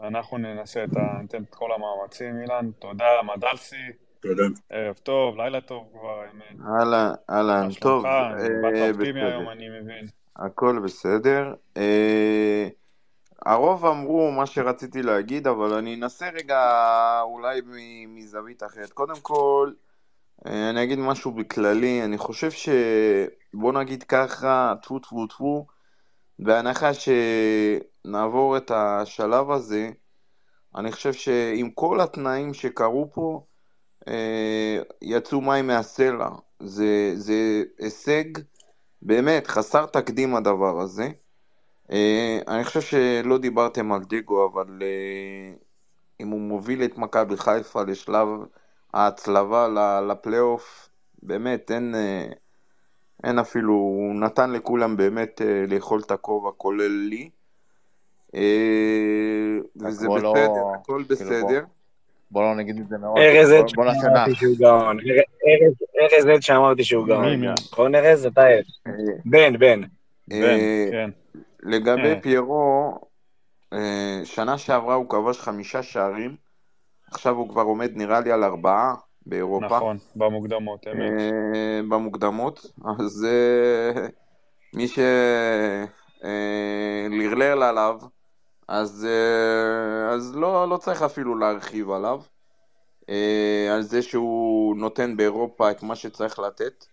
אנחנו 0.00 0.38
ננסה 0.38 0.84
את 0.84 0.96
ה... 0.96 1.22
ניתן 1.22 1.42
את 1.42 1.54
כל 1.54 1.68
המאמצים, 1.72 2.40
אילן. 2.40 2.70
תודה, 2.78 3.06
מדלסי, 3.36 3.76
תודה. 4.20 4.42
ערב 4.70 4.94
טוב, 4.94 5.36
לילה 5.36 5.60
טוב 5.60 5.88
כבר, 5.92 6.20
האמת. 6.20 6.66
אהלן, 6.68 7.12
אהלן, 7.30 7.66
מה 7.66 7.74
טוב, 7.80 8.04
שלומך? 8.04 8.42
באת 8.62 8.94
אופטימי 8.96 9.22
היום, 9.22 9.48
אני 9.48 9.68
מבין. 9.68 10.06
הכל 10.36 10.78
בסדר. 10.84 11.54
אה, 11.76 12.68
הרוב 13.46 13.86
אמרו 13.86 14.30
מה 14.32 14.46
שרציתי 14.46 15.02
להגיד, 15.02 15.46
אבל 15.46 15.72
אני 15.72 15.94
אנסה 15.94 16.28
רגע 16.30 16.60
אולי 17.22 17.60
מזווית 18.08 18.62
אחרת. 18.62 18.92
קודם 18.92 19.16
כל, 19.22 19.72
אה, 20.46 20.70
אני 20.70 20.82
אגיד 20.82 20.98
משהו 20.98 21.32
בכללי, 21.32 22.04
אני 22.04 22.18
חושב 22.18 22.50
ש... 22.50 22.68
בוא 23.54 23.72
נגיד 23.72 24.02
ככה, 24.02 24.74
טפו 24.82 24.98
טפו 24.98 25.26
טפו, 25.26 25.66
בהנחה 26.38 26.90
שנעבור 26.94 28.56
את 28.56 28.70
השלב 28.70 29.50
הזה, 29.50 29.90
אני 30.76 30.92
חושב 30.92 31.12
שעם 31.12 31.70
כל 31.70 32.00
התנאים 32.00 32.54
שקרו 32.54 33.10
פה, 33.12 33.44
אה, 34.08 34.78
יצאו 35.02 35.40
מים 35.40 35.66
מהסלע. 35.66 36.28
זה, 36.60 37.12
זה 37.14 37.62
הישג 37.78 38.24
באמת 39.04 39.46
חסר 39.46 39.86
תקדים 39.86 40.34
הדבר 40.34 40.80
הזה. 40.80 41.08
אה, 41.92 42.38
אני 42.48 42.64
חושב 42.64 42.80
שלא 42.80 43.38
דיברתם 43.38 43.92
על 43.92 44.04
דיגו, 44.04 44.50
אבל 44.52 44.78
אה, 44.82 45.54
אם 46.20 46.28
הוא 46.28 46.40
מוביל 46.40 46.84
את 46.84 46.98
מכבי 46.98 47.36
חיפה 47.36 47.82
לשלב 47.82 48.28
ההצלבה 48.94 49.68
לפלייאוף, 50.00 50.88
באמת 51.22 51.70
אין, 51.70 51.94
אה, 51.94 52.26
אין 53.24 53.38
אפילו, 53.38 53.72
הוא 53.72 54.14
נתן 54.14 54.50
לכולם 54.50 54.96
באמת 54.96 55.40
לאכול 55.68 56.00
את 56.00 56.10
הכובע, 56.10 56.50
כולל 56.56 57.08
לי. 57.08 57.30
וזה 59.76 60.06
לא- 60.06 60.32
בסדר, 60.32 60.68
הכל 60.74 61.02
כאילו, 61.16 61.30
בסדר. 61.30 61.64
בוא 62.34 62.42
לא 62.42 62.54
נגיד 62.54 62.78
את 62.80 62.88
זה 62.88 62.98
מראש. 62.98 63.18
ארז 63.18 63.50
עד 63.50 63.68
שאמרתי. 63.68 64.34
שהוא 64.34 64.56
גאון. 64.58 64.98
ארז- 66.12 66.26
עד 66.26 66.42
שאמרתי 66.42 66.84
שהוא 66.84 67.06
גאון. 67.06 67.44
נכון 67.44 67.94
ארז? 67.94 68.26
אתה 68.26 68.46
עד. 68.46 68.64
אה, 68.86 68.92
בן, 69.24 69.58
בן. 69.58 69.80
אה, 70.32 70.86
כן. 70.90 71.10
לגבי 71.62 72.08
אה. 72.14 72.20
פיירו, 72.20 72.98
שנה 74.24 74.58
שעברה 74.58 74.94
הוא 74.94 75.08
כבש 75.08 75.38
חמישה 75.40 75.82
שערים, 75.82 76.36
עכשיו 77.12 77.34
הוא 77.36 77.48
כבר 77.48 77.62
עומד 77.62 77.90
נראה 77.96 78.20
לי 78.20 78.32
על 78.32 78.44
ארבעה, 78.44 78.94
באירופה. 79.26 79.66
נכון, 79.66 79.96
במוקדמות, 80.16 80.86
אמת. 80.88 81.32
במוקדמות, 81.88 82.66
אז 83.00 83.26
מי 84.74 84.86
שלרלל 86.22 87.62
עליו, 87.62 87.96
אז, 88.68 89.06
אה, 89.10 90.14
אז 90.14 90.36
לא, 90.36 90.68
לא 90.68 90.76
צריך 90.76 91.02
אפילו 91.02 91.38
להרחיב 91.38 91.90
עליו, 91.90 92.20
אה, 93.08 93.74
על 93.74 93.82
זה 93.82 94.02
שהוא 94.02 94.76
נותן 94.76 95.16
באירופה 95.16 95.70
את 95.70 95.82
מה 95.82 95.96
שצריך 95.96 96.38
לתת. 96.38 96.84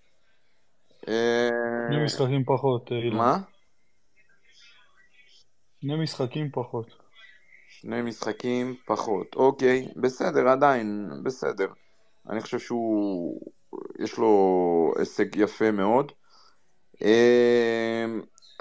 אה, 1.08 1.50
שני 1.90 2.06
משחקים 2.06 2.44
פחות. 2.46 2.92
מה? 3.14 3.38
שני 5.82 6.04
משחקים 6.04 6.52
פחות. 6.52 6.86
שני 7.70 8.02
משחקים 8.02 8.76
פחות. 8.86 9.36
אוקיי, 9.36 9.88
בסדר, 9.96 10.48
עדיין, 10.48 11.10
בסדר. 11.24 11.68
אני 12.30 12.42
חושב 12.42 12.60
שהוא, 12.60 13.42
יש 14.00 14.18
לו 14.18 14.94
הישג 15.00 15.36
יפה 15.36 15.72
מאוד. 15.72 16.12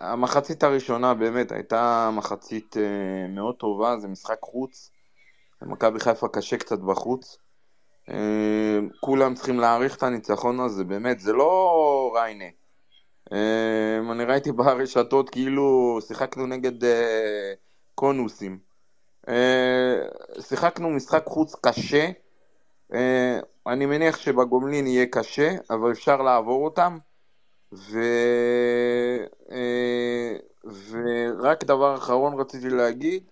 המחצית 0.01 0.63
הראשונה 0.63 1.15
באמת 1.15 1.53
הייתה 1.53 2.11
מחצית 2.13 2.77
אה, 2.77 3.29
מאוד 3.29 3.55
טובה, 3.55 3.99
זה 3.99 4.09
משחק 4.09 4.39
חוץ. 4.43 4.91
למכבי 5.63 6.01
חיפה 6.01 6.29
קשה 6.29 6.57
קצת 6.57 6.79
בחוץ. 6.79 7.39
אה, 8.09 8.79
כולם 9.01 9.35
צריכים 9.35 9.61
להעריך 9.61 9.97
את 9.97 10.03
הניצחון 10.03 10.61
הזה, 10.61 10.85
באמת, 10.85 11.21
זה 11.21 11.33
לא 11.33 12.13
ריינה. 12.15 12.45
אה, 13.33 14.13
אני 14.13 14.25
ראיתי 14.25 14.53
ברשתות 14.53 15.31
כאילו 15.31 15.99
שיחקנו 16.07 16.47
נגד 16.47 16.89
קונוסים. 17.95 18.59
שיחקנו 20.41 20.91
משחק 20.91 21.25
חוץ 21.27 21.55
קשה. 21.63 22.11
אני 23.67 23.87
מניח 23.87 24.17
שבגומלין 24.17 24.87
יהיה 24.87 25.07
קשה, 25.07 25.55
אבל 25.71 25.93
אפשר 25.93 26.23
לעבור 26.23 26.65
אותם. 26.65 26.99
ו... 27.73 27.99
אה, 29.51 30.37
ורק 30.91 31.65
דבר 31.65 31.95
אחרון 31.95 32.41
רציתי 32.41 32.69
להגיד, 32.69 33.31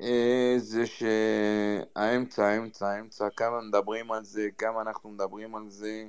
אה, 0.00 0.54
זה 0.56 0.86
שהאמצע, 0.86 2.46
האמצע, 2.46 2.88
האמצע, 2.88 3.28
כמה 3.36 3.60
מדברים 3.60 4.12
על 4.12 4.24
זה, 4.24 4.48
כמה 4.58 4.82
אנחנו 4.82 5.10
מדברים 5.10 5.54
על 5.54 5.68
זה, 5.68 6.04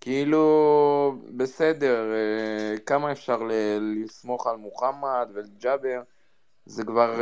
כאילו, 0.00 1.18
בסדר, 1.36 2.12
אה, 2.12 2.78
כמה 2.78 3.12
אפשר 3.12 3.38
לסמוך 3.80 4.46
על 4.46 4.56
מוחמד 4.56 5.28
ולג'אבר, 5.34 6.02
זה 6.66 6.84
כבר, 6.84 7.20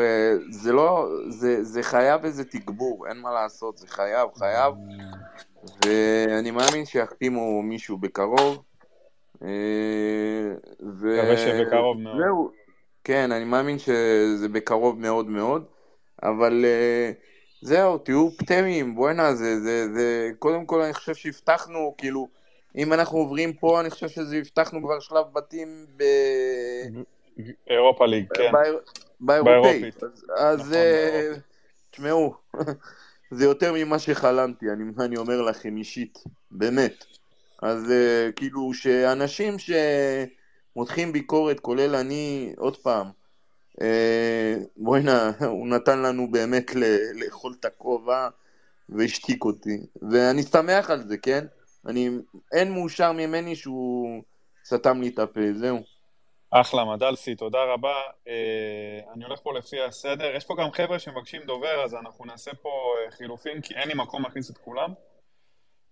זה 0.50 0.72
לא, 0.72 1.08
זה, 1.28 1.64
זה 1.64 1.82
חייב 1.82 2.24
איזה 2.24 2.44
תגבור, 2.44 3.06
אין 3.08 3.20
מה 3.20 3.32
לעשות, 3.32 3.78
זה 3.78 3.86
חייב, 3.86 4.28
חייב, 4.34 4.74
ואני 5.84 6.50
מאמין 6.50 6.86
שיחתימו 6.86 7.62
מישהו 7.62 7.98
בקרוב. 7.98 8.64
אה, 9.42 9.48
ו... 11.00 11.18
מקווה 11.18 11.36
שבקרוב 11.36 12.00
מאוד. 12.00 12.16
זהו, 12.18 12.50
כן, 13.04 13.32
אני 13.32 13.44
מאמין 13.44 13.78
שזה 13.78 14.48
בקרוב 14.48 15.00
מאוד 15.00 15.26
מאוד, 15.26 15.64
אבל 16.22 16.64
אה, 16.64 17.10
זהו, 17.62 17.98
תהיו 17.98 18.20
אופטימיים, 18.20 18.94
בואנה, 18.94 19.34
זה, 19.34 19.60
זה, 19.60 19.94
זה, 19.94 20.30
קודם 20.38 20.66
כל 20.66 20.80
אני 20.80 20.92
חושב 20.94 21.14
שהבטחנו, 21.14 21.94
כאילו, 21.98 22.28
אם 22.76 22.92
אנחנו 22.92 23.18
עוברים 23.18 23.52
פה, 23.52 23.80
אני 23.80 23.90
חושב 23.90 24.08
שזה 24.08 24.36
הבטחנו 24.36 24.82
כבר 24.82 25.00
שלב 25.00 25.24
בתים 25.32 25.86
ב... 25.96 26.02
אירופה 27.70 28.06
ליג, 28.06 28.26
כן. 28.34 28.52
באיר- 28.52 28.80
באירופית. 29.20 29.62
באירופאית. 29.62 30.02
אז, 30.36 30.60
נכון, 30.60 30.74
אה. 30.74 31.32
תשמעו, 31.90 32.34
זה 33.30 33.44
יותר 33.44 33.72
ממה 33.72 33.98
שחלמתי, 33.98 34.66
אני 35.00 35.16
אומר 35.16 35.42
לכם 35.42 35.76
אישית, 35.76 36.18
באמת. 36.50 37.04
אז 37.64 37.90
אה, 37.90 38.32
כאילו, 38.36 38.74
שאנשים 38.74 39.54
שמותחים 39.58 41.12
ביקורת, 41.12 41.60
כולל 41.60 41.94
אני, 41.94 42.54
עוד 42.56 42.76
פעם, 42.76 43.06
אה, 43.80 44.54
בוא'נה, 44.76 45.30
הוא 45.40 45.68
נתן 45.68 45.98
לנו 46.02 46.30
באמת 46.30 46.74
לאכול 47.14 47.54
את 47.60 47.64
הכובע 47.64 48.28
והשתיק 48.88 49.44
אותי. 49.44 49.78
ואני 50.10 50.42
שמח 50.42 50.90
על 50.90 51.08
זה, 51.08 51.16
כן? 51.18 51.44
אני, 51.86 52.10
אין 52.52 52.72
מאושר 52.72 53.12
ממני 53.12 53.56
שהוא 53.56 54.22
סתם 54.64 55.00
לי 55.00 55.08
את 55.08 55.18
הפה, 55.18 55.40
זהו. 55.54 55.78
אחלה, 56.50 56.84
מדלסי, 56.84 57.34
תודה 57.34 57.64
רבה. 57.64 57.94
אה, 58.28 59.12
אני 59.14 59.24
הולך 59.24 59.40
פה 59.42 59.58
לפי 59.58 59.82
הסדר. 59.82 60.36
יש 60.36 60.44
פה 60.44 60.54
גם 60.58 60.70
חבר'ה 60.70 60.98
שמבקשים 60.98 61.42
דובר, 61.46 61.84
אז 61.84 61.94
אנחנו 61.94 62.24
נעשה 62.24 62.50
פה 62.62 62.70
חילופים, 63.10 63.60
כי 63.60 63.74
אין 63.74 63.88
לי 63.88 63.94
מקום 63.94 64.22
להכניס 64.22 64.50
את 64.50 64.58
כולם. 64.58 64.92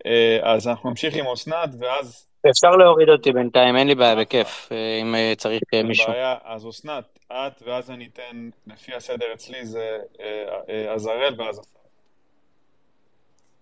אה, 0.06 0.54
אז 0.54 0.68
אנחנו 0.68 0.90
נמשיך 0.90 1.16
עם 1.16 1.26
אסנת, 1.26 1.70
ואז 1.78 2.32
אפשר 2.50 2.70
להוריד 2.70 3.08
אותי 3.08 3.32
בינתיים, 3.32 3.76
אין 3.76 3.86
לי 3.86 3.94
בעיה, 3.94 4.16
בכיף, 4.16 4.68
אה, 4.72 4.98
אם 5.02 5.14
אה, 5.14 5.32
צריך 5.36 5.62
אה, 5.74 5.78
אין 5.78 5.86
מישהו. 5.86 6.12
בעיה. 6.12 6.36
אז 6.44 6.68
אסנת, 6.68 7.18
את, 7.26 7.62
ואז 7.62 7.90
אני 7.90 8.08
אתן, 8.12 8.50
לפי 8.66 8.94
הסדר 8.94 9.26
אצלי 9.34 9.66
זה 9.66 9.98
עזרל 10.94 11.34
ואז. 11.38 11.60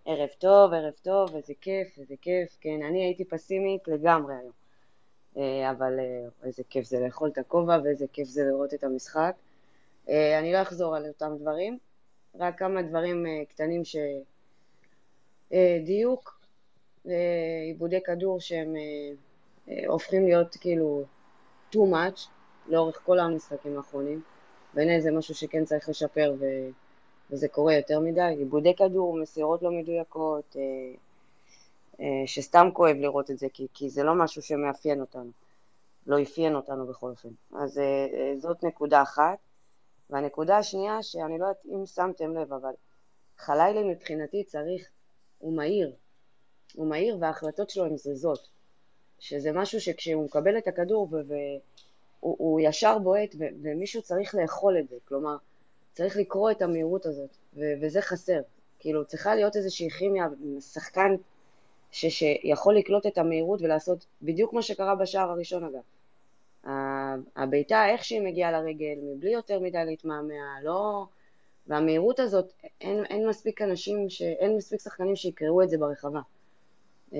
ערב 0.06 0.28
טוב, 0.38 0.72
ערב 0.72 0.92
טוב, 1.02 1.36
איזה 1.36 1.52
כיף, 1.60 1.98
איזה 1.98 2.14
כיף. 2.22 2.56
כן, 2.60 2.80
אני 2.88 3.04
הייתי 3.04 3.24
פסימית 3.24 3.88
לגמרי 3.88 4.34
היום. 4.34 4.52
אבל 5.70 5.92
איזה 6.44 6.62
כיף 6.70 6.84
זה 6.84 7.00
לאכול 7.04 7.28
את 7.28 7.38
הכובע 7.38 7.78
ואיזה 7.84 8.06
כיף 8.12 8.28
זה 8.28 8.42
לראות 8.44 8.74
את 8.74 8.84
המשחק. 8.84 9.32
אני 10.08 10.52
לא 10.52 10.62
אחזור 10.62 10.96
על 10.96 11.06
אותם 11.06 11.36
דברים, 11.40 11.78
רק 12.38 12.58
כמה 12.58 12.82
דברים 12.82 13.26
קטנים 13.48 13.84
ש... 13.84 13.96
אה, 15.52 15.78
דיוק, 15.84 16.40
אה, 17.08 17.12
עיבודי 17.66 18.02
כדור 18.02 18.40
שהם 18.40 18.74
אה, 18.76 19.74
הופכים 19.86 20.24
להיות 20.24 20.56
כאילו 20.60 21.04
too 21.72 21.78
much 21.92 22.28
לאורך 22.66 23.00
כל 23.04 23.18
המשחקים 23.18 23.76
האחרונים. 23.76 24.22
בעיניי 24.74 25.00
זה 25.00 25.10
משהו 25.10 25.34
שכן 25.34 25.64
צריך 25.64 25.88
לשפר 25.88 26.34
ו... 26.38 26.44
וזה 27.30 27.48
קורה 27.48 27.74
יותר 27.74 28.00
מדי, 28.00 28.34
עיבודי 28.38 28.76
כדור, 28.76 29.18
מסירות 29.18 29.62
לא 29.62 29.70
מדויקות, 29.70 30.56
שסתם 32.26 32.68
כואב 32.72 32.96
לראות 32.96 33.30
את 33.30 33.38
זה, 33.38 33.46
כי, 33.52 33.66
כי 33.74 33.90
זה 33.90 34.02
לא 34.02 34.14
משהו 34.14 34.42
שמאפיין 34.42 35.00
אותנו, 35.00 35.30
לא 36.06 36.22
אפיין 36.22 36.54
אותנו 36.54 36.86
בכל 36.86 37.10
אופן. 37.10 37.28
אז 37.54 37.80
זאת 38.38 38.64
נקודה 38.64 39.02
אחת. 39.02 39.38
והנקודה 40.10 40.58
השנייה, 40.58 41.02
שאני 41.02 41.38
לא 41.38 41.44
יודעת 41.44 41.66
אם 41.66 41.86
שמתם 41.86 42.36
לב, 42.36 42.52
אבל 42.52 42.72
חלילי 43.38 43.92
מבחינתי 43.92 44.44
צריך, 44.44 44.90
הוא 45.40 45.52
מהיר, 45.52 45.92
הוא 46.74 46.86
מהיר 46.86 47.16
וההחלטות 47.20 47.70
שלו 47.70 47.84
הן 47.84 47.96
זריזות, 47.96 48.48
שזה 49.18 49.52
משהו 49.52 49.80
שכשהוא 49.80 50.24
מקבל 50.24 50.58
את 50.58 50.68
הכדור 50.68 51.08
והוא 51.10 51.60
הוא 52.20 52.60
ישר 52.60 52.98
בועט 52.98 53.34
ומישהו 53.62 54.02
צריך 54.02 54.34
לאכול 54.34 54.78
את 54.78 54.88
זה, 54.88 54.96
כלומר, 55.04 55.36
צריך 55.92 56.16
לקרוא 56.16 56.50
את 56.50 56.62
המהירות 56.62 57.06
הזאת, 57.06 57.30
ו- 57.56 57.72
וזה 57.82 58.00
חסר. 58.00 58.40
כאילו, 58.78 59.04
צריכה 59.04 59.34
להיות 59.34 59.56
איזושהי 59.56 59.90
כימיה, 59.90 60.28
שחקן 60.60 61.14
ש- 61.90 62.06
שיכול 62.18 62.76
לקלוט 62.76 63.06
את 63.06 63.18
המהירות 63.18 63.62
ולעשות 63.62 64.06
בדיוק 64.22 64.52
מה 64.52 64.62
שקרה 64.62 64.94
בשער 64.94 65.30
הראשון 65.30 65.64
אגב. 65.64 65.82
הבעיטה, 67.36 67.88
איך 67.88 68.04
שהיא 68.04 68.20
מגיעה 68.20 68.52
לרגל, 68.52 68.98
מבלי 69.02 69.30
יותר 69.30 69.60
מדי 69.60 69.84
להתמהמה, 69.84 70.62
לא... 70.62 71.06
והמהירות 71.70 72.20
הזאת, 72.20 72.52
אין, 72.80 73.04
אין 73.04 73.28
מספיק 73.28 73.62
אנשים, 73.62 74.10
ש... 74.10 74.22
אין 74.22 74.56
מספיק 74.56 74.80
שחקנים 74.80 75.16
שיקראו 75.16 75.62
את 75.62 75.70
זה 75.70 75.78
ברחבה. 75.78 76.20
אה, 77.14 77.18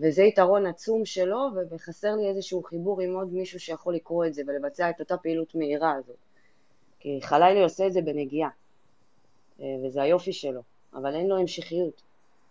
וזה 0.00 0.22
יתרון 0.22 0.66
עצום 0.66 1.04
שלו, 1.04 1.38
וחסר 1.70 2.16
לי 2.16 2.28
איזשהו 2.28 2.62
חיבור 2.62 3.00
עם 3.00 3.14
עוד 3.14 3.32
מישהו 3.32 3.60
שיכול 3.60 3.94
לקרוא 3.94 4.26
את 4.26 4.34
זה 4.34 4.42
ולבצע 4.46 4.90
את 4.90 5.00
אותה 5.00 5.16
פעילות 5.16 5.54
מהירה 5.54 5.92
הזאת. 5.92 6.16
כי 7.00 7.18
חלילי 7.22 7.62
עושה 7.62 7.86
את 7.86 7.92
זה 7.92 8.02
בנגיעה, 8.02 8.50
אה, 9.60 9.66
וזה 9.84 10.02
היופי 10.02 10.32
שלו, 10.32 10.60
אבל 10.94 11.14
אין 11.14 11.26
לו 11.26 11.36
המשכיות. 11.36 12.02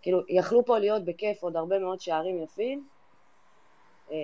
כאילו, 0.02 0.20
יכלו 0.30 0.66
פה 0.66 0.80
להיות 0.80 1.06
בכיף 1.06 1.44
עוד 1.44 1.56
הרבה 1.56 1.80
מאוד 1.80 2.02
שערים 2.02 2.44
יפים, 2.44 2.88
אה, 4.12 4.18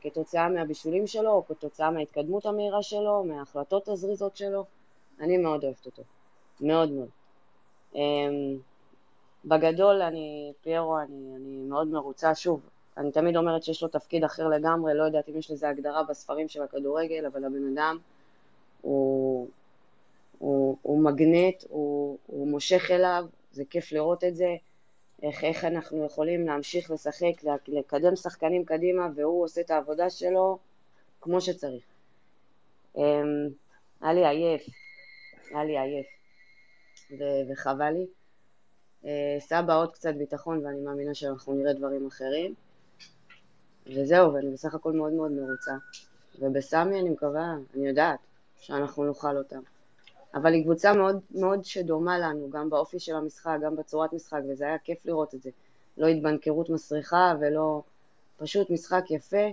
כתוצאה 0.00 0.48
מהבישולים 0.48 1.06
שלו, 1.06 1.30
או 1.30 1.46
כתוצאה 1.46 1.90
מההתקדמות 1.90 2.46
המהירה 2.46 2.82
שלו, 2.82 3.24
מההחלטות 3.24 3.88
הזריזות 3.88 4.36
שלו. 4.36 4.64
אני 5.20 5.36
מאוד 5.36 5.64
אוהבת 5.64 5.86
אותו, 5.86 6.02
מאוד 6.60 6.92
מאוד. 6.92 7.08
אמ, 7.94 8.58
בגדול, 9.44 10.02
אני, 10.02 10.52
פיירו, 10.62 10.98
אני, 10.98 11.36
אני 11.36 11.56
מאוד 11.68 11.88
מרוצה. 11.88 12.34
שוב, 12.34 12.60
אני 12.96 13.12
תמיד 13.12 13.36
אומרת 13.36 13.62
שיש 13.62 13.82
לו 13.82 13.88
תפקיד 13.88 14.24
אחר 14.24 14.48
לגמרי, 14.48 14.94
לא 14.94 15.02
יודעת 15.02 15.28
אם 15.28 15.38
יש 15.38 15.50
לזה 15.50 15.68
הגדרה 15.68 16.02
בספרים 16.02 16.48
של 16.48 16.62
הכדורגל, 16.62 17.26
אבל 17.26 17.44
הבן 17.44 17.72
אדם 17.72 17.98
הוא, 18.80 19.48
הוא, 20.38 20.76
הוא 20.82 21.04
מגנט, 21.04 21.64
הוא, 21.68 22.18
הוא 22.26 22.48
מושך 22.48 22.90
אליו, 22.90 23.24
זה 23.52 23.64
כיף 23.70 23.92
לראות 23.92 24.24
את 24.24 24.36
זה, 24.36 24.56
איך, 25.22 25.44
איך 25.44 25.64
אנחנו 25.64 26.04
יכולים 26.04 26.46
להמשיך 26.46 26.90
לשחק, 26.90 27.44
לקדם 27.68 28.16
שחקנים 28.16 28.64
קדימה, 28.64 29.08
והוא 29.14 29.44
עושה 29.44 29.60
את 29.60 29.70
העבודה 29.70 30.10
שלו 30.10 30.58
כמו 31.20 31.40
שצריך. 31.40 31.84
אמ, 32.96 33.02
היה 34.00 34.12
לי 34.12 34.26
עייף, 34.26 34.66
היה 35.50 35.64
לי 35.64 35.78
עייף, 35.78 36.06
ו- 37.10 37.52
וחבל 37.52 37.90
לי. 37.90 38.06
אה, 39.04 39.36
סבא 39.40 39.76
עוד 39.78 39.92
קצת 39.92 40.14
ביטחון 40.14 40.66
ואני 40.66 40.80
מאמינה 40.80 41.14
שאנחנו 41.14 41.54
נראה 41.54 41.72
דברים 41.72 42.06
אחרים. 42.06 42.54
וזהו, 43.86 44.34
ואני 44.34 44.50
בסך 44.50 44.74
הכל 44.74 44.92
מאוד 44.92 45.12
מאוד 45.12 45.32
מרוצה. 45.32 45.72
ובסמי 46.40 47.00
אני 47.00 47.10
מקווה, 47.10 47.54
אני 47.74 47.88
יודעת, 47.88 48.18
שאנחנו 48.60 49.04
נאכל 49.04 49.36
אותם. 49.36 49.60
אבל 50.34 50.52
היא 50.52 50.64
קבוצה 50.64 50.92
מאוד 50.92 51.20
מאוד 51.30 51.64
שדומה 51.64 52.18
לנו, 52.18 52.50
גם 52.50 52.70
באופי 52.70 53.00
של 53.00 53.14
המשחק, 53.16 53.58
גם 53.62 53.76
בצורת 53.76 54.12
משחק, 54.12 54.40
וזה 54.48 54.64
היה 54.64 54.78
כיף 54.78 55.06
לראות 55.06 55.34
את 55.34 55.42
זה. 55.42 55.50
לא 55.96 56.06
התבנקרות 56.06 56.70
מסריחה 56.70 57.34
ולא... 57.40 57.82
פשוט 58.36 58.70
משחק 58.70 59.10
יפה 59.10 59.46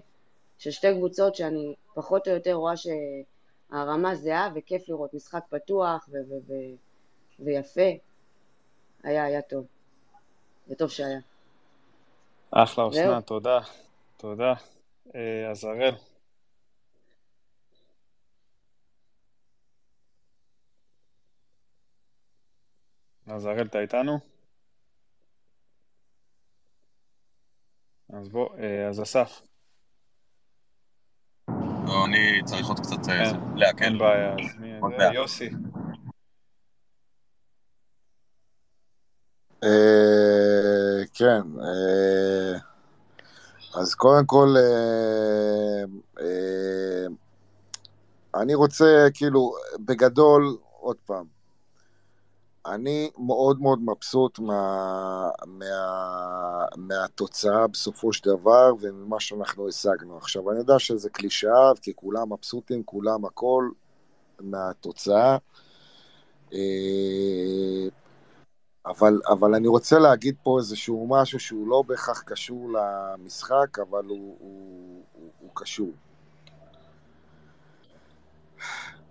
של 0.57 0.71
שתי 0.71 0.93
קבוצות 0.97 1.35
שאני 1.35 1.75
פחות 1.93 2.27
או 2.27 2.33
יותר 2.33 2.53
רואה 2.53 2.73
שהרמה 2.77 4.15
זהה 4.15 4.49
וכיף 4.55 4.89
לראות. 4.89 5.13
משחק 5.13 5.43
פתוח 5.49 6.09
ו- 6.11 6.17
ו- 6.29 6.39
ו- 6.47 6.75
ויפה. 7.45 7.89
היה, 9.03 9.23
היה 9.23 9.41
טוב. 9.41 9.65
וטוב 10.67 10.89
שהיה. 10.89 11.19
אחלה. 12.51 12.87
אסנת, 12.89 13.27
תודה. 13.27 13.59
תודה. 14.17 14.53
אה, 15.15 15.51
אז 15.51 15.63
הראל. 15.63 15.95
אז 23.27 23.45
הראל, 23.45 23.65
אתה 23.65 23.79
איתנו? 23.79 24.19
אז 28.09 28.29
בוא, 28.29 28.49
אה, 28.59 28.87
אז 28.89 29.01
אסף. 29.01 29.41
אני 32.05 32.41
צריך 32.45 32.67
עוד 32.67 32.79
קצת 32.79 33.09
אה, 33.09 33.31
להקל. 33.55 33.83
אין 33.85 33.97
בעיה, 33.97 34.33
אז 34.33 34.59
מי. 34.59 35.13
יוסי. 35.13 35.49
כן, 41.13 41.41
אה, 41.63 42.57
אז 43.75 43.95
קודם 43.95 44.25
כל, 44.25 44.55
אה, 44.57 45.83
אה, 46.19 47.05
אני 48.35 48.55
רוצה, 48.55 49.07
כאילו, 49.13 49.53
בגדול, 49.79 50.57
עוד 50.79 50.95
פעם, 51.05 51.25
אני 52.65 53.11
מאוד 53.17 53.61
מאוד 53.61 53.79
מבסוט 53.81 54.39
מה, 54.39 55.29
מה, 55.45 56.65
מהתוצאה 56.77 57.67
בסופו 57.67 58.13
של 58.13 58.29
דבר 58.29 58.73
וממה 58.79 59.19
שאנחנו 59.19 59.67
השגנו. 59.67 60.17
עכשיו, 60.17 60.51
אני 60.51 60.59
יודע 60.59 60.79
שזה 60.79 61.09
קלישאה, 61.09 61.71
כי 61.81 61.93
כולם 61.95 62.33
מבסוטים, 62.33 62.83
כולם 62.83 63.25
הכל 63.25 63.69
מהתוצאה. 64.39 65.37
אבל, 68.85 69.21
אבל 69.27 69.55
אני 69.55 69.67
רוצה 69.67 69.99
להגיד 69.99 70.35
פה 70.43 70.57
איזשהו 70.59 71.07
משהו 71.09 71.39
שהוא 71.39 71.67
לא 71.67 71.83
בהכרח 71.87 72.21
קשור 72.21 72.69
למשחק, 72.71 73.79
אבל 73.79 74.05
הוא, 74.05 74.37
הוא, 74.39 75.03
הוא, 75.13 75.29
הוא 75.39 75.49
קשור. 75.53 75.91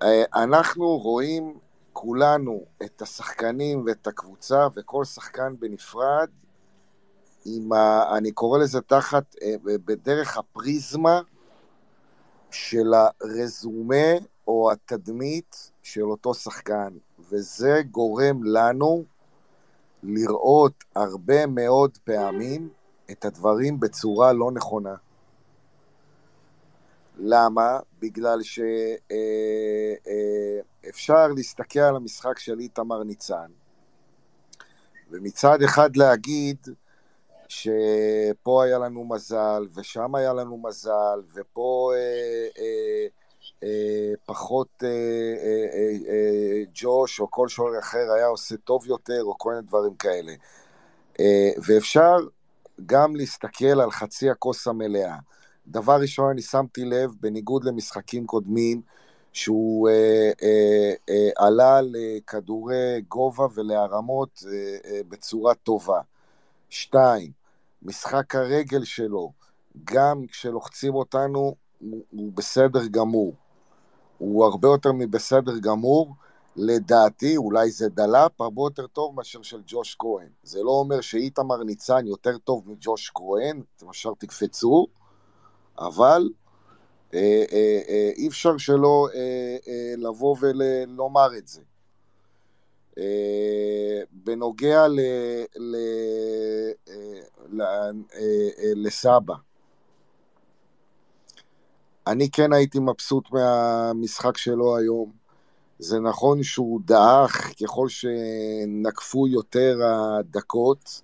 אה, 0.03 0.25
אנחנו 0.35 0.99
רואים 0.99 1.59
כולנו 1.93 2.65
את 2.85 3.03
השחקנים 3.03 3.85
ואת 3.87 4.07
הקבוצה, 4.07 4.67
וכל 4.75 5.05
שחקן 5.05 5.55
בנפרד, 5.59 6.29
עם 7.45 7.73
ה... 7.73 8.17
אני 8.17 8.33
קורא 8.33 8.59
לזה 8.59 8.81
תחת, 8.81 9.37
אה, 9.43 9.55
בדרך 9.65 10.39
הפריזמה 10.39 11.21
של 12.51 12.93
הרזומה 12.95 14.13
או 14.49 14.73
התדמית 14.73 15.71
של 15.83 16.05
אותו 16.05 16.35
שחקן, 16.35 16.97
וזה 17.31 17.83
גורם 17.91 18.45
לנו 18.45 19.05
לראות 20.03 20.85
הרבה 20.95 21.47
מאוד 21.47 21.99
פעמים 22.05 22.69
את 23.11 23.25
הדברים 23.25 23.81
בצורה 23.81 24.33
לא 24.33 24.51
נכונה. 24.53 24.95
למה? 27.19 27.79
בגלל 28.01 28.39
שאפשר 30.83 31.27
להסתכל 31.37 31.81
על 31.81 31.97
המשחק 31.97 32.39
של 32.39 32.59
איתמר 32.59 33.03
ניצן, 33.03 33.51
ומצד 35.11 35.63
אחד 35.63 35.97
להגיד 35.97 36.57
שפה 37.49 38.65
היה 38.65 38.79
לנו 38.79 39.05
מזל, 39.05 39.67
ושם 39.75 40.15
היה 40.15 40.33
לנו 40.33 40.59
מזל, 40.59 41.21
ופה 41.35 41.93
אה, 41.95 41.99
אה, 41.99 42.47
אה, 42.59 43.07
פחות 44.27 44.69
אה, 44.83 44.89
אה, 44.89 45.67
אה, 45.73 46.13
אה, 46.13 46.63
ג'וש 46.75 47.21
או 47.21 47.31
כל 47.31 47.49
שוער 47.49 47.79
אחר 47.79 48.13
היה 48.17 48.27
עושה 48.27 48.57
טוב 48.57 48.87
יותר, 48.87 49.23
או 49.23 49.39
כל 49.39 49.51
מיני 49.51 49.63
דברים 49.67 49.95
כאלה. 49.95 50.33
אה, 51.21 51.51
ואפשר 51.67 52.17
גם 52.87 53.17
להסתכל 53.17 53.81
על 53.81 53.91
חצי 53.91 54.31
הכוס 54.31 54.67
המלאה. 54.67 55.17
דבר 55.67 56.01
ראשון, 56.01 56.31
אני 56.31 56.43
שמתי 56.43 56.85
לב, 56.85 57.11
בניגוד 57.21 57.65
למשחקים 57.65 58.27
קודמים, 58.27 58.83
שהוא 59.33 59.89
אה, 59.89 60.31
אה, 60.43 60.93
אה, 61.09 61.31
עלה 61.37 61.81
לכדורי 61.83 63.01
גובה 63.09 63.47
ולהרמות 63.55 64.45
אה, 64.47 64.91
אה, 64.91 65.01
בצורה 65.09 65.55
טובה. 65.55 66.01
שתיים, 66.71 67.31
משחק 67.83 68.35
הרגל 68.35 68.85
שלו, 68.85 69.33
גם 69.85 70.27
כשלוחצים 70.27 70.95
אותנו, 70.95 71.55
הוא, 71.81 72.05
הוא 72.11 72.33
בסדר 72.33 72.87
גמור. 72.87 73.35
הוא 74.21 74.45
הרבה 74.45 74.69
יותר 74.69 74.93
מבסדר 74.93 75.59
גמור, 75.59 76.15
לדעתי, 76.57 77.37
אולי 77.37 77.71
זה 77.71 77.89
דלאפ, 77.89 78.41
הרבה 78.41 78.63
יותר 78.63 78.87
טוב 78.87 79.15
מאשר 79.15 79.43
של 79.43 79.63
ג'וש 79.67 79.97
כהן. 79.99 80.29
זה 80.43 80.63
לא 80.63 80.71
אומר 80.71 81.01
שאיתמר 81.01 81.65
ניצן 81.65 82.07
יותר 82.07 82.39
טוב 82.39 82.63
מג'וש 82.67 83.13
כהן, 83.15 83.63
אתם 83.77 83.91
ישר 83.91 84.13
תקפצו, 84.19 84.87
אבל 85.79 86.29
אה, 87.15 87.45
אה, 87.53 87.81
אה, 87.89 88.11
אי 88.17 88.29
אפשר 88.29 88.57
שלא 88.57 89.09
אה, 89.15 89.57
אה, 89.69 89.95
לבוא 89.97 90.37
ולומר 90.41 91.37
את 91.39 91.49
זה. 91.49 91.61
אה, 92.99 94.03
בנוגע 94.13 94.89
ל, 94.89 95.01
ל, 95.57 95.77
אה, 96.89 97.21
ל, 97.53 97.63
אה, 97.63 98.73
לסבא, 98.77 99.35
אני 102.11 102.31
כן 102.31 102.53
הייתי 102.53 102.79
מבסוט 102.79 103.25
מהמשחק 103.33 104.37
שלו 104.37 104.77
היום. 104.77 105.11
זה 105.79 106.01
נכון 106.01 106.43
שהוא 106.43 106.81
דעך 106.85 107.53
ככל 107.63 107.89
שנקפו 107.89 109.29
יותר 109.29 109.79
הדקות. 109.85 111.03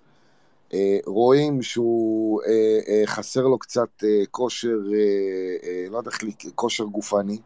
אה, 0.73 0.97
רואים 1.05 1.61
שהוא 1.61 2.41
אה, 2.43 2.79
אה, 2.87 3.01
חסר 3.05 3.41
לו 3.41 3.59
קצת 3.59 4.03
כושר, 4.31 4.77
לא 5.89 5.97
יודע 5.97 6.11
איך, 6.11 6.51
כושר 6.55 6.83
גופני. 6.83 7.39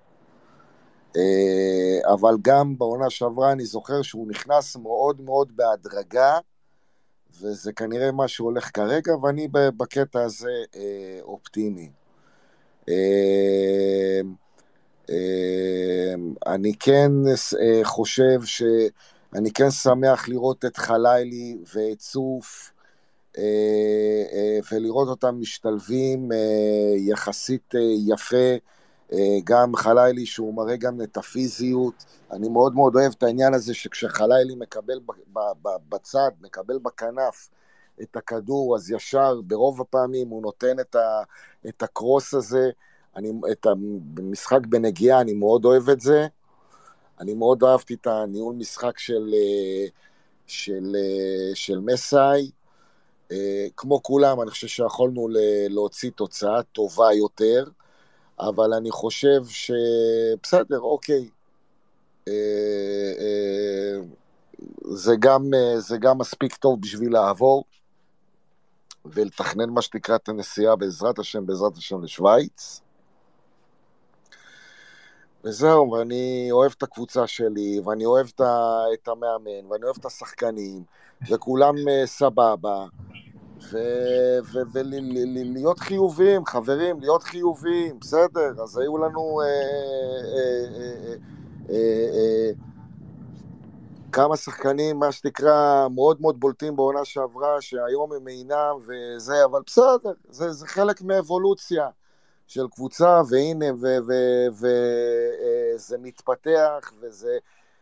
אבל 2.13 2.35
גם 2.41 2.77
בעונה 2.77 3.09
שעברה 3.09 3.51
אני 3.51 3.65
זוכר 3.65 4.01
שהוא 4.01 4.27
נכנס 4.27 4.75
מאוד 4.75 5.21
מאוד 5.21 5.55
בהדרגה, 5.55 6.37
וזה 7.41 7.73
כנראה 7.73 8.11
מה 8.11 8.27
שהולך 8.27 8.69
כרגע, 8.73 9.15
ואני 9.15 9.47
בקטע 9.51 10.21
הזה 10.21 10.51
אופטימי. 11.21 12.00
אה, 12.89 14.21
אה, 15.09 16.13
אני 16.47 16.73
כן 16.79 17.11
אה, 17.61 17.79
חושב 17.83 18.43
ש... 18.43 18.63
אני 19.35 19.51
כן 19.51 19.71
שמח 19.71 20.27
לראות 20.27 20.65
את 20.65 20.77
חלילי 20.77 21.57
ואת 21.75 21.97
צוף 21.97 22.71
אה, 23.37 23.43
אה, 24.33 24.59
ולראות 24.71 25.07
אותם 25.07 25.35
משתלבים 25.39 26.29
יחסית 26.97 27.73
יפה, 28.07 28.55
גם 29.43 29.75
חלילי 29.75 30.25
שהוא 30.25 30.53
מראה 30.53 30.75
גם 30.75 31.01
את 31.01 31.17
הפיזיות, 31.17 32.05
אני 32.31 32.49
מאוד 32.49 32.75
מאוד 32.75 32.95
אוהב 32.95 33.13
את 33.17 33.23
העניין 33.23 33.53
הזה 33.53 33.73
שכשחלילי 33.73 34.55
מקבל 34.55 34.99
בצד, 35.89 36.31
מקבל 36.41 36.77
בכנף 36.77 37.49
את 38.01 38.15
הכדור, 38.15 38.75
אז 38.75 38.91
ישר 38.91 39.41
ברוב 39.41 39.81
הפעמים 39.81 40.27
הוא 40.27 40.41
נותן 40.41 40.79
את, 40.79 40.95
ה, 40.95 41.23
את 41.67 41.83
הקרוס 41.83 42.33
הזה, 42.33 42.69
אני, 43.15 43.31
את 43.51 43.65
המשחק 43.65 44.59
בנגיעה, 44.69 45.21
אני 45.21 45.33
מאוד 45.33 45.65
אוהב 45.65 45.89
את 45.89 46.01
זה. 46.01 46.27
אני 47.19 47.33
מאוד 47.33 47.63
אהבתי 47.63 47.93
את 47.93 48.07
הניהול 48.07 48.55
משחק 48.55 48.99
של, 48.99 49.33
אה, 49.33 49.87
של, 50.47 50.95
אה, 50.95 51.55
של 51.55 51.79
מסאי. 51.79 52.51
אה, 53.31 53.67
כמו 53.77 54.03
כולם, 54.03 54.41
אני 54.41 54.51
חושב 54.51 54.67
שיכולנו 54.67 55.27
להוציא 55.69 56.11
תוצאה 56.15 56.63
טובה 56.63 57.13
יותר, 57.13 57.65
אבל 58.39 58.73
אני 58.73 58.91
חושב 58.91 59.41
שבסדר, 59.47 60.79
אוקיי. 60.79 61.29
אה, 62.27 62.33
אה, 63.19 64.01
זה 64.91 65.13
גם, 65.19 65.41
זה 65.77 65.97
גם 65.97 66.17
מספיק 66.17 66.55
טוב 66.55 66.81
בשביל 66.81 67.13
לעבור 67.13 67.63
ולתכנן 69.05 69.69
מה 69.69 69.81
שנקרא 69.81 70.15
את 70.15 70.29
הנסיעה 70.29 70.75
בעזרת 70.75 71.19
השם, 71.19 71.45
בעזרת 71.45 71.77
השם 71.77 72.03
לשוויץ. 72.03 72.81
וזהו, 75.43 75.91
ואני 75.91 76.47
אוהב 76.51 76.71
את 76.77 76.83
הקבוצה 76.83 77.27
שלי, 77.27 77.81
ואני 77.85 78.05
אוהב 78.05 78.27
את 78.93 79.07
המאמן, 79.07 79.71
ואני 79.71 79.83
אוהב 79.83 79.95
את 79.99 80.05
השחקנים, 80.05 80.83
וכולם 81.29 81.75
אה, 81.87 82.05
סבבה. 82.05 82.85
ולהיות 84.73 85.79
חיוביים, 85.79 86.45
חברים, 86.45 86.99
להיות 86.99 87.23
חיוביים, 87.23 87.99
בסדר, 87.99 88.63
אז 88.63 88.77
היו 88.77 88.97
לנו 88.97 89.41
אה, 89.41 89.45
אה, 89.45 90.65
אה, 90.77 91.15
אה, 91.69 92.09
אה, 92.13 92.51
כמה 94.11 94.37
שחקנים, 94.37 94.99
מה 94.99 95.11
שנקרא, 95.11 95.87
מאוד 95.95 96.21
מאוד 96.21 96.39
בולטים 96.39 96.75
בעונה 96.75 97.05
שעברה, 97.05 97.61
שהיום 97.61 98.13
הם 98.13 98.27
אינם 98.27 98.75
וזה, 98.87 99.45
אבל 99.45 99.61
בסדר, 99.65 100.11
זה, 100.29 100.51
זה 100.51 100.67
חלק 100.67 101.01
מאבולוציה 101.01 101.89
של 102.47 102.67
קבוצה, 102.71 103.21
והנה, 103.29 103.65
וזה 104.53 105.97
מתפתח, 105.97 106.91
וזה 107.01 107.37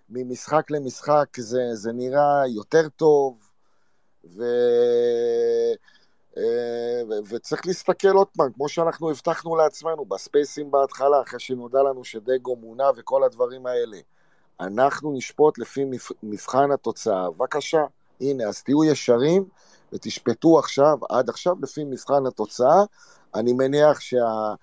ממשחק 0.10 0.72
למשחק, 0.72 1.26
זה, 1.38 1.70
זה 1.74 1.92
נראה 1.92 2.48
יותר 2.48 2.90
טוב, 2.90 3.52
ו... 4.26 4.44
ו- 7.10 7.24
וצריך 7.30 7.68
להסתכל 7.68 8.08
עוד 8.16 8.28
פעם, 8.38 8.52
כמו 8.54 8.70
שאנחנו 8.70 9.10
הבטחנו 9.10 9.56
לעצמנו 9.56 10.06
בספייסים 10.06 10.72
בהתחלה, 10.72 11.22
אחרי 11.22 11.40
שנודע 11.40 11.84
לנו 11.84 12.04
שדגו 12.04 12.56
מונה 12.56 12.90
וכל 12.96 13.24
הדברים 13.24 13.66
האלה. 13.66 13.98
אנחנו 14.60 15.14
נשפוט 15.14 15.58
לפי 15.58 15.86
מבחן 16.24 16.72
התוצאה. 16.72 17.30
בבקשה, 17.32 17.82
הנה, 18.22 18.44
אז 18.48 18.64
תהיו 18.64 18.84
ישרים 18.84 19.46
ותשפטו 19.94 20.60
עכשיו, 20.60 20.98
עד 21.10 21.30
עכשיו, 21.30 21.56
לפי 21.62 21.84
מבחן 21.84 22.26
התוצאה. 22.26 22.84
אני 23.36 23.54
מניח 23.54 24.00
שה... 24.00 24.54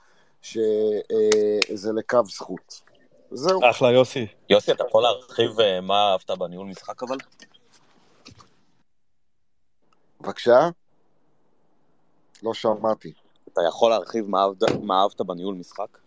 שזה 0.43 1.93
לקו 1.95 2.25
זכות. 2.25 2.83
זהו. 3.31 3.61
אחלה, 3.71 3.93
יוסי. 3.93 4.27
יוסי, 4.51 4.73
אתה 4.73 4.85
יכול 4.89 5.03
להרחיב 5.03 5.61
אה, 5.61 5.81
מה 5.81 6.13
אהבת 6.13 6.31
בניהול 6.31 6.67
משחק 6.67 7.03
אבל? 7.03 7.17
בבקשה? 10.21 10.69
לא 12.43 12.55
שמעתי. 12.55 13.13
אתה 13.53 13.61
יכול 13.69 13.91
להרחיב 13.91 14.27
מה 14.83 15.03
אהבת 15.03 15.21
בניהול 15.21 15.55
משחק? 15.55 15.99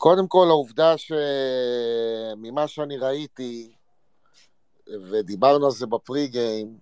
קודם 0.00 0.28
כל, 0.28 0.46
העובדה 0.48 0.94
שממה 0.98 2.68
שאני 2.68 2.96
ראיתי, 2.96 3.72
ודיברנו 5.10 5.66
על 5.66 5.72
זה 5.72 5.86
ב 5.86 6.26
pre-game, 6.26 6.78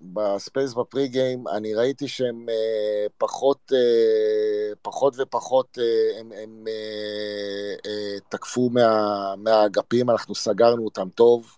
ב 0.00 0.11
space 0.11 0.63
ב 0.63 0.74
pre-game, 0.74 1.48
אני 1.48 1.74
ראיתי 1.74 2.08
שהם 2.08 2.46
אה, 2.48 3.12
פחות, 3.18 3.72
אה, 3.72 4.76
פחות 4.82 5.14
ופחות, 5.18 5.78
אה, 5.78 6.20
הם, 6.20 6.32
הם 6.42 6.64
אה, 6.66 7.80
אה, 7.86 8.20
תקפו 8.28 8.70
מה, 8.70 9.34
מהאגפים, 9.36 10.10
אנחנו 10.10 10.34
סגרנו 10.34 10.84
אותם 10.84 11.08
טוב. 11.14 11.56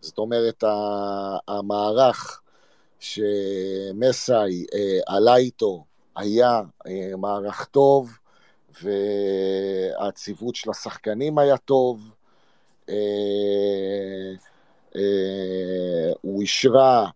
זאת 0.00 0.18
אומרת, 0.18 0.64
המערך 1.48 2.40
שמסאי 3.00 4.64
אה, 4.64 4.76
עלה 5.06 5.36
איתו 5.36 5.84
היה 6.16 6.60
אה, 6.60 7.16
מערך 7.16 7.64
טוב, 7.64 8.18
והציוות 8.82 10.54
של 10.54 10.70
השחקנים 10.70 11.38
היה 11.38 11.56
טוב. 11.56 12.14
Uh, 12.86 12.92
uh, 14.92 14.98
הוא 16.20 16.42
אישרה 16.42 17.10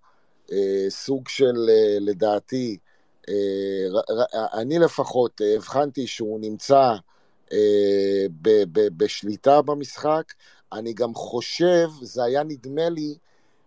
אה, 0.52 0.86
סוג 0.90 1.28
של, 1.28 1.68
אה, 1.68 1.96
לדעתי, 2.00 2.76
אה, 3.28 3.34
אני 4.60 4.78
לפחות 4.78 5.40
הבחנתי 5.56 6.06
שהוא 6.06 6.40
נמצא 6.40 6.94
בשליטה 8.96 9.62
במשחק. 9.62 10.22
אני 10.72 10.92
גם 10.92 11.14
חושב, 11.14 11.88
זה 12.02 12.24
היה 12.24 12.42
נדמה 12.42 12.88
לי, 12.88 13.14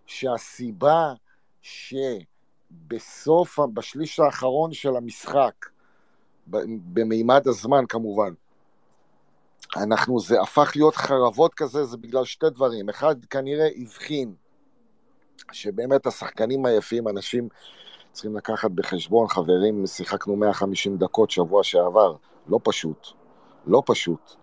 שהסיבה 0.05 1.13
שבסוף, 1.61 3.59
בשליש 3.73 4.19
האחרון 4.19 4.73
של 4.73 4.95
המשחק, 4.95 5.65
במימד 6.47 7.47
הזמן 7.47 7.85
כמובן, 7.89 8.33
אנחנו, 9.75 10.19
זה 10.19 10.41
הפך 10.41 10.71
להיות 10.75 10.95
חרבות 10.95 11.53
כזה, 11.53 11.83
זה 11.83 11.97
בגלל 11.97 12.25
שתי 12.25 12.49
דברים. 12.49 12.89
אחד, 12.89 13.25
כנראה 13.25 13.67
הבחין 13.77 14.33
שבאמת 15.51 16.07
השחקנים 16.07 16.65
היפים, 16.65 17.07
אנשים 17.07 17.47
צריכים 18.11 18.37
לקחת 18.37 18.71
בחשבון, 18.71 19.27
חברים, 19.27 19.87
שיחקנו 19.87 20.35
150 20.35 20.97
דקות 20.97 21.31
שבוע 21.31 21.63
שעבר, 21.63 22.15
לא 22.47 22.59
פשוט, 22.63 23.07
לא 23.67 23.83
פשוט, 23.85 24.35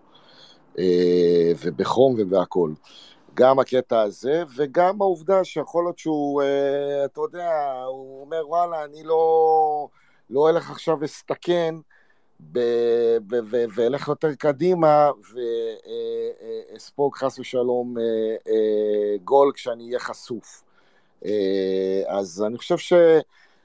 אה, 0.79 1.53
ובחום 1.65 2.15
ובהכול. 2.19 2.75
גם 3.35 3.59
הקטע 3.59 4.01
הזה, 4.01 4.43
וגם 4.57 5.03
העובדה 5.03 5.45
שיכול 5.45 5.85
להיות 5.85 5.99
שהוא, 5.99 6.43
אה, 6.43 7.05
אתה 7.05 7.21
יודע, 7.21 7.83
הוא 7.87 8.21
אומר, 8.21 8.49
וואלה, 8.49 8.85
אני 8.85 9.03
לא, 9.05 9.89
לא 10.31 10.41
הולך 10.41 10.71
עכשיו 10.71 11.05
אסתכן, 11.05 11.75
ואלך 13.75 14.09
יותר 14.09 14.35
קדימה, 14.35 15.11
ואספוג 16.75 17.17
חס 17.17 17.39
ושלום 17.39 17.99
אה, 17.99 19.17
גול 19.25 19.53
כשאני 19.55 19.87
אהיה 19.87 19.99
חשוף. 19.99 20.63
אה, 21.25 22.03
אז 22.07 22.45
אני 22.47 22.59
חושב 22.59 22.77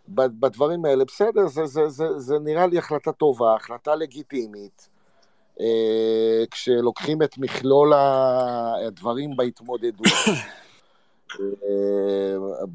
שבדברים 0.08 0.86
האלה, 0.86 1.06
בסדר, 1.06 1.48
זה, 1.48 1.66
זה, 1.66 1.90
זה, 1.90 2.20
זה 2.20 2.40
נראה 2.40 2.68
לי 2.68 2.78
החלטה 2.78 3.12
טובה, 3.12 3.56
החלטה 3.56 3.96
לגיטימית. 3.96 4.90
אה, 5.60 6.44
כשלוקחים 6.52 7.22
את 7.22 7.38
מכלול 7.38 7.94
הדברים 7.94 9.36
בהתמודדות. 9.36 10.08
אה, 11.40 12.66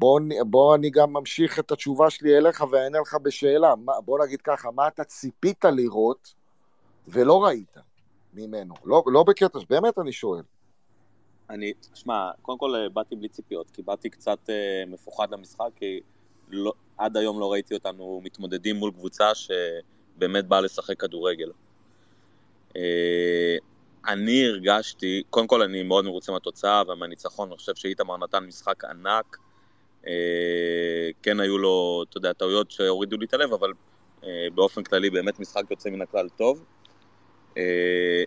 בוא, 0.45 0.75
אני 0.75 0.89
גם 0.89 1.13
ממשיך 1.13 1.59
את 1.59 1.71
התשובה 1.71 2.09
שלי 2.09 2.37
אליך 2.37 2.63
ואענה 2.71 2.99
לך 2.99 3.15
בשאלה. 3.23 3.73
בוא 4.05 4.25
נגיד 4.25 4.41
ככה, 4.41 4.71
מה 4.71 4.87
אתה 4.87 5.03
ציפית 5.03 5.65
לראות 5.65 6.33
ולא 7.07 7.45
ראית 7.45 7.77
ממנו? 8.33 8.73
לא, 8.85 9.03
לא 9.07 9.23
בקטע, 9.23 9.59
באמת 9.69 9.99
אני 9.99 10.11
שואל. 10.11 10.43
אני, 11.49 11.73
שמע, 11.93 12.31
קודם 12.41 12.57
כל 12.57 12.75
אה, 12.75 12.89
באתי 12.89 13.15
בלי 13.15 13.29
ציפיות, 13.29 13.71
כי 13.71 13.81
באתי 13.81 14.09
קצת 14.09 14.49
אה, 14.49 14.83
מפוחד 14.87 15.31
למשחק, 15.31 15.69
כי 15.75 15.99
לא, 16.49 16.73
עד 16.97 17.17
היום 17.17 17.39
לא 17.39 17.51
ראיתי 17.51 17.73
אותנו 17.73 18.21
מתמודדים 18.23 18.75
מול 18.75 18.91
קבוצה 18.91 19.31
שבאמת 19.35 20.45
באה 20.45 20.61
לשחק 20.61 20.99
כדורגל. 20.99 21.51
אה, 22.75 23.57
אני 24.07 24.47
הרגשתי, 24.47 25.23
קודם 25.29 25.47
כל 25.47 25.61
אני 25.61 25.83
מאוד 25.83 26.05
מרוצה 26.05 26.31
מהתוצאה 26.31 26.83
ומהניצחון, 26.87 27.49
אני 27.49 27.57
חושב 27.57 27.75
שאיתמר 27.75 28.17
נתן 28.17 28.43
משחק 28.43 28.85
ענק. 28.85 29.37
אה, 30.07 31.09
כן 31.23 31.39
היו 31.39 31.57
לו, 31.57 32.03
אתה 32.09 32.17
יודע, 32.17 32.33
טעויות 32.33 32.71
שהורידו 32.71 33.17
לי 33.17 33.25
את 33.25 33.33
הלב, 33.33 33.53
אבל 33.53 33.71
אה, 34.23 34.47
באופן 34.55 34.83
כללי 34.83 35.09
באמת 35.09 35.39
משחק 35.39 35.63
יוצא 35.71 35.89
מן 35.89 36.01
הכלל 36.01 36.29
טוב. 36.29 36.65
אה, 37.57 38.23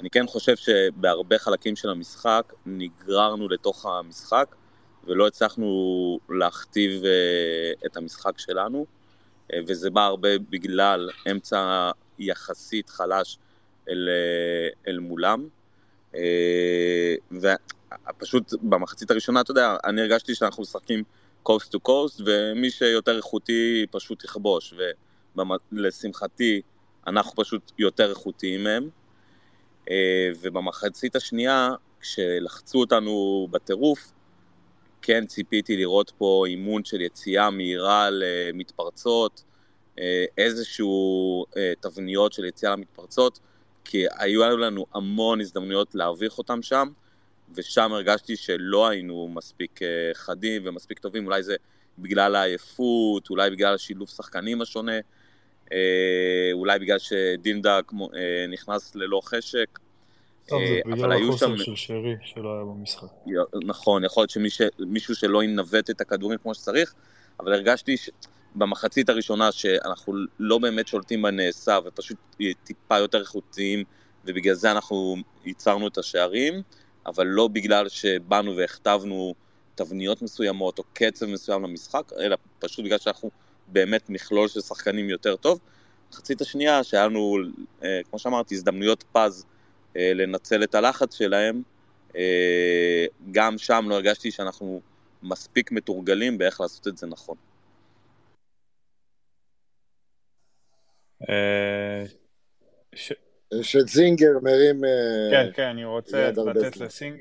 אני 0.00 0.10
כן 0.10 0.26
חושב 0.26 0.56
שבהרבה 0.56 1.38
חלקים 1.38 1.76
של 1.76 1.90
המשחק 1.90 2.52
נגררנו 2.66 3.48
לתוך 3.48 3.86
המשחק 3.86 4.54
ולא 5.06 5.26
הצלחנו 5.26 6.18
להכתיב 6.28 7.02
uh, 7.02 7.86
את 7.86 7.96
המשחק 7.96 8.38
שלנו 8.38 8.86
uh, 9.52 9.56
וזה 9.66 9.90
בא 9.90 10.00
הרבה 10.00 10.38
בגלל 10.38 11.10
אמצע 11.30 11.90
יחסית 12.18 12.90
חלש 12.90 13.38
אל, 13.88 14.08
uh, 14.08 14.88
אל 14.88 14.98
מולם. 14.98 15.48
uh, 16.12 16.16
ופשוט 18.10 18.54
במחצית 18.62 19.10
הראשונה, 19.10 19.40
אתה 19.40 19.50
יודע, 19.50 19.76
אני 19.84 20.00
הרגשתי 20.00 20.34
שאנחנו 20.34 20.62
משחקים 20.62 21.02
קוסט 21.42 21.72
טו 21.72 21.80
קוסט 21.80 22.20
ומי 22.26 22.70
שיותר 22.70 23.16
איכותי 23.16 23.86
פשוט 23.90 24.24
יכבוש 24.24 24.74
ולשמחתי 25.72 26.62
אנחנו 27.06 27.32
פשוט 27.36 27.72
יותר 27.78 28.10
איכותיים 28.10 28.64
מהם. 28.64 28.88
אה, 29.90 30.30
ובמחצית 30.40 31.16
השנייה, 31.16 31.70
כשלחצו 32.00 32.80
אותנו 32.80 33.46
בטירוף, 33.50 34.12
כן 35.02 35.26
ציפיתי 35.26 35.76
לראות 35.76 36.12
פה 36.18 36.44
אימון 36.46 36.84
של 36.84 37.00
יציאה 37.00 37.50
מהירה 37.50 38.08
למתפרצות, 38.10 39.44
אה, 39.98 40.24
איזשהו 40.38 41.44
אה, 41.56 41.72
תבניות 41.80 42.32
של 42.32 42.44
יציאה 42.44 42.72
למתפרצות, 42.72 43.38
כי 43.84 44.04
היו 44.18 44.56
לנו 44.56 44.86
המון 44.94 45.40
הזדמנויות 45.40 45.94
להביך 45.94 46.38
אותם 46.38 46.62
שם, 46.62 46.88
ושם 47.54 47.92
הרגשתי 47.92 48.36
שלא 48.36 48.88
היינו 48.88 49.28
מספיק 49.34 49.80
חדים 50.14 50.62
ומספיק 50.64 50.98
טובים, 50.98 51.26
אולי 51.26 51.42
זה 51.42 51.56
בגלל 51.98 52.34
העייפות, 52.34 53.30
אולי 53.30 53.50
בגלל 53.50 53.74
השילוב 53.74 54.08
שחקנים 54.08 54.62
השונה. 54.62 54.98
אה, 55.72 56.50
אולי 56.52 56.78
בגלל 56.78 56.96
דינדה 57.38 57.80
אה, 58.14 58.46
נכנס 58.48 58.94
ללא 58.94 59.20
חשק. 59.24 59.78
טוב, 60.48 60.60
זה 60.66 60.80
אה, 60.86 60.92
בגלל 60.92 61.12
החוסר 61.12 61.56
של 61.56 61.76
שרי 61.76 62.16
שלא 62.22 62.54
היה 62.54 62.64
במשחק. 62.64 63.08
נכון, 63.66 64.04
יכול 64.04 64.20
להיות 64.20 64.30
שמישהו 64.30 65.14
שלא 65.14 65.44
ינווט 65.44 65.90
את 65.90 66.00
הכדורים 66.00 66.38
כמו 66.38 66.54
שצריך, 66.54 66.94
אבל 67.40 67.52
הרגשתי 67.52 67.96
במחצית 68.54 69.08
הראשונה 69.08 69.52
שאנחנו 69.52 70.14
לא 70.38 70.58
באמת 70.58 70.88
שולטים 70.88 71.22
בנעשה 71.22 71.78
ופשוט 71.84 72.16
טיפה 72.64 72.98
יותר 72.98 73.20
איכותיים 73.20 73.84
ובגלל 74.24 74.54
זה 74.54 74.70
אנחנו 74.70 75.16
ייצרנו 75.44 75.88
את 75.88 75.98
השערים, 75.98 76.62
אבל 77.06 77.26
לא 77.26 77.48
בגלל 77.48 77.88
שבאנו 77.88 78.56
והכתבנו 78.56 79.34
תבניות 79.74 80.22
מסוימות 80.22 80.78
או 80.78 80.84
קצב 80.92 81.26
מסוים 81.26 81.62
למשחק, 81.62 82.12
אלא 82.20 82.36
פשוט 82.58 82.84
בגלל 82.84 82.98
שאנחנו 82.98 83.30
באמת 83.68 84.10
מכלול 84.10 84.48
של 84.48 84.60
שחקנים 84.60 85.10
יותר 85.10 85.36
טוב. 85.36 85.60
מחצית 86.12 86.40
השנייה, 86.40 86.84
שהיה 86.84 87.06
לנו, 87.06 87.36
אה, 87.84 88.00
כמו 88.10 88.18
שאמרתי, 88.18 88.54
הזדמנויות 88.54 89.04
פז 89.12 89.44
אה, 89.96 90.12
לנצל 90.14 90.62
את 90.62 90.74
הלחץ 90.74 91.14
שלהם, 91.14 91.62
אה, 92.16 93.06
גם 93.32 93.58
שם 93.58 93.86
לא 93.88 93.94
הרגשתי 93.94 94.30
שאנחנו 94.30 94.80
מספיק 95.22 95.72
מתורגלים 95.72 96.38
באיך 96.38 96.60
לעשות 96.60 96.88
את 96.88 96.98
זה 96.98 97.06
נכון. 97.06 97.36
שזינגר 103.62 104.32
מרים... 104.42 104.80
כן, 105.30 105.50
כן, 105.54 105.62
אני 105.62 105.84
רוצה 105.84 106.30
לתת 106.30 106.76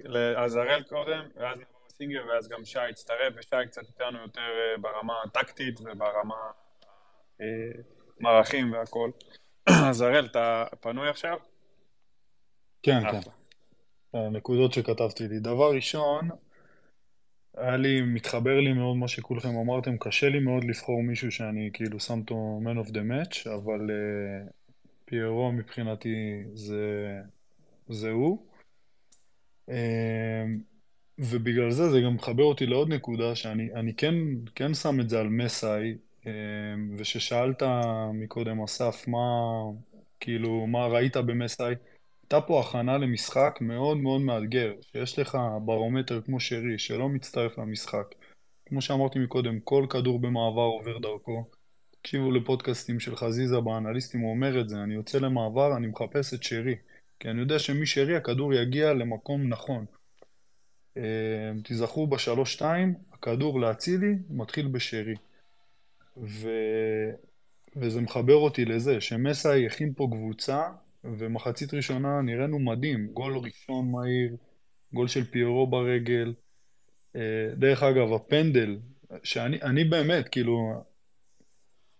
לעזרל 0.05 0.83
קודם, 0.83 1.27
ואז 1.35 1.57
נעבור 1.57 1.81
לסינגר, 1.87 2.21
ואז 2.29 2.47
גם 2.47 2.65
שי 2.65 2.89
יצטרף, 2.89 3.33
ושי 3.37 3.55
קצת 3.67 3.81
איתנו 3.81 4.21
יותר 4.21 4.41
ברמה 4.81 5.13
הטקטית 5.25 5.79
וברמה 5.81 6.35
מערכים 8.19 8.73
והכל. 8.73 9.11
אז 9.89 10.01
הראל, 10.01 10.25
אתה 10.25 10.65
פנוי 10.81 11.09
עכשיו? 11.09 11.37
כן, 12.83 13.11
כן. 13.11 13.29
הנקודות 14.13 14.73
שכתבתי 14.73 15.27
לי. 15.27 15.39
דבר 15.39 15.71
ראשון, 15.75 16.29
היה 17.63 17.77
לי, 17.77 18.01
מתחבר 18.01 18.59
לי 18.59 18.73
מאוד 18.73 18.97
מה 18.97 19.07
שכולכם 19.07 19.55
אמרתם, 19.55 19.97
קשה 19.97 20.29
לי 20.29 20.39
מאוד 20.39 20.63
לבחור 20.63 21.03
מישהו 21.03 21.31
שאני 21.31 21.69
כאילו 21.73 21.99
שם 21.99 22.19
אותו 22.19 22.61
man 22.63 22.87
of 22.87 22.89
the 22.89 22.95
match, 22.95 23.49
אבל 23.55 23.89
uh, 23.89 24.51
פיירו 25.05 25.51
מבחינתי 25.51 26.43
זה, 26.53 27.21
זה 27.89 28.09
הוא. 28.11 28.45
Uh, 29.69 29.73
ובגלל 31.19 31.71
זה 31.71 31.89
זה 31.89 32.01
גם 32.05 32.15
מחבר 32.15 32.43
אותי 32.43 32.65
לעוד 32.65 32.93
נקודה, 32.93 33.35
שאני 33.35 33.93
כן, 33.97 34.15
כן 34.55 34.73
שם 34.73 34.99
את 34.99 35.09
זה 35.09 35.19
על 35.19 35.29
מסאי, 35.29 35.93
אמ, 36.25 36.95
וששאלת 36.97 37.63
מקודם, 38.13 38.61
אסף, 38.63 39.07
מה, 39.07 39.19
כאילו, 40.19 40.67
מה 40.67 40.87
ראית 40.87 41.17
במסאי? 41.17 41.73
הייתה 42.23 42.41
פה 42.41 42.61
הכנה 42.61 42.97
למשחק 42.97 43.57
מאוד 43.61 43.97
מאוד 43.97 44.21
מאתגר, 44.21 44.73
שיש 44.81 45.19
לך 45.19 45.37
ברומטר 45.65 46.21
כמו 46.21 46.39
שרי, 46.39 46.79
שלא 46.79 47.09
מצטרף 47.09 47.57
למשחק. 47.57 48.15
כמו 48.65 48.81
שאמרתי 48.81 49.19
מקודם, 49.19 49.59
כל 49.59 49.85
כדור 49.89 50.19
במעבר 50.19 50.61
עובר 50.61 50.97
דרכו. 50.97 51.45
תקשיבו 52.01 52.31
לפודקאסטים 52.31 52.99
של 52.99 53.15
חזיזה 53.15 53.59
באנליסטים, 53.59 54.21
הוא 54.21 54.31
אומר 54.31 54.61
את 54.61 54.69
זה, 54.69 54.83
אני 54.83 54.93
יוצא 54.93 55.17
למעבר, 55.17 55.77
אני 55.77 55.87
מחפש 55.87 56.33
את 56.33 56.43
שרי. 56.43 56.75
כי 57.19 57.29
אני 57.29 57.41
יודע 57.41 57.59
שמשרי 57.59 58.15
הכדור 58.15 58.53
יגיע 58.53 58.93
למקום 58.93 59.49
נכון. 59.49 59.85
אמ, 60.97 61.01
תיזכרו 61.63 62.07
בשלוש-שתיים, 62.07 62.93
הכדור 63.13 63.59
להצילי 63.59 64.15
מתחיל 64.29 64.67
בשרי. 64.67 65.15
ו... 66.17 66.49
וזה 67.75 68.01
מחבר 68.01 68.35
אותי 68.35 68.65
לזה 68.65 69.01
שמסאי 69.01 69.67
הכין 69.67 69.93
פה 69.93 70.07
קבוצה 70.11 70.69
ומחצית 71.03 71.73
ראשונה 71.73 72.21
נראינו 72.21 72.59
מדהים, 72.59 73.07
גול 73.07 73.37
ראשון 73.37 73.91
מהיר, 73.91 74.35
גול 74.93 75.07
של 75.07 75.23
פיירו 75.23 75.67
ברגל. 75.67 76.33
אה, 77.15 77.49
דרך 77.57 77.83
אגב, 77.83 78.13
הפנדל, 78.13 78.77
שאני 79.23 79.83
באמת, 79.83 80.29
כאילו, 80.29 80.83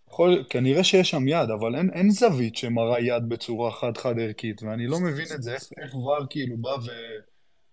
יכול, 0.10 0.44
כנראה 0.50 0.84
שיש 0.84 1.10
שם 1.10 1.28
יד, 1.28 1.50
אבל 1.60 1.76
אין, 1.76 1.90
אין 1.94 2.10
זווית 2.10 2.56
שמראה 2.56 3.00
יד 3.00 3.30
בצורה 3.30 3.72
חד-חד 3.72 4.20
ערכית, 4.20 4.64
ואני 4.64 4.88
לא 4.88 5.00
מבין 5.00 5.26
את 5.36 5.44
זה, 5.44 5.54
איך, 5.54 5.64
איך 5.78 5.96
ור 5.96 6.26
כאילו 6.30 6.58
בא 6.58 6.70
ו, 6.70 6.92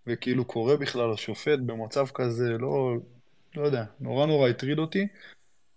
וכאילו 0.07 0.45
קורא 0.45 0.77
בכלל 0.77 1.13
לשופט 1.13 1.59
במצב 1.67 2.07
כזה, 2.15 2.59
לא, 2.59 2.95
לא 3.57 3.63
יודע, 3.63 3.85
נורא 4.01 4.27
נורא 4.27 4.49
הטריד 4.49 4.79
אותי. 4.79 5.07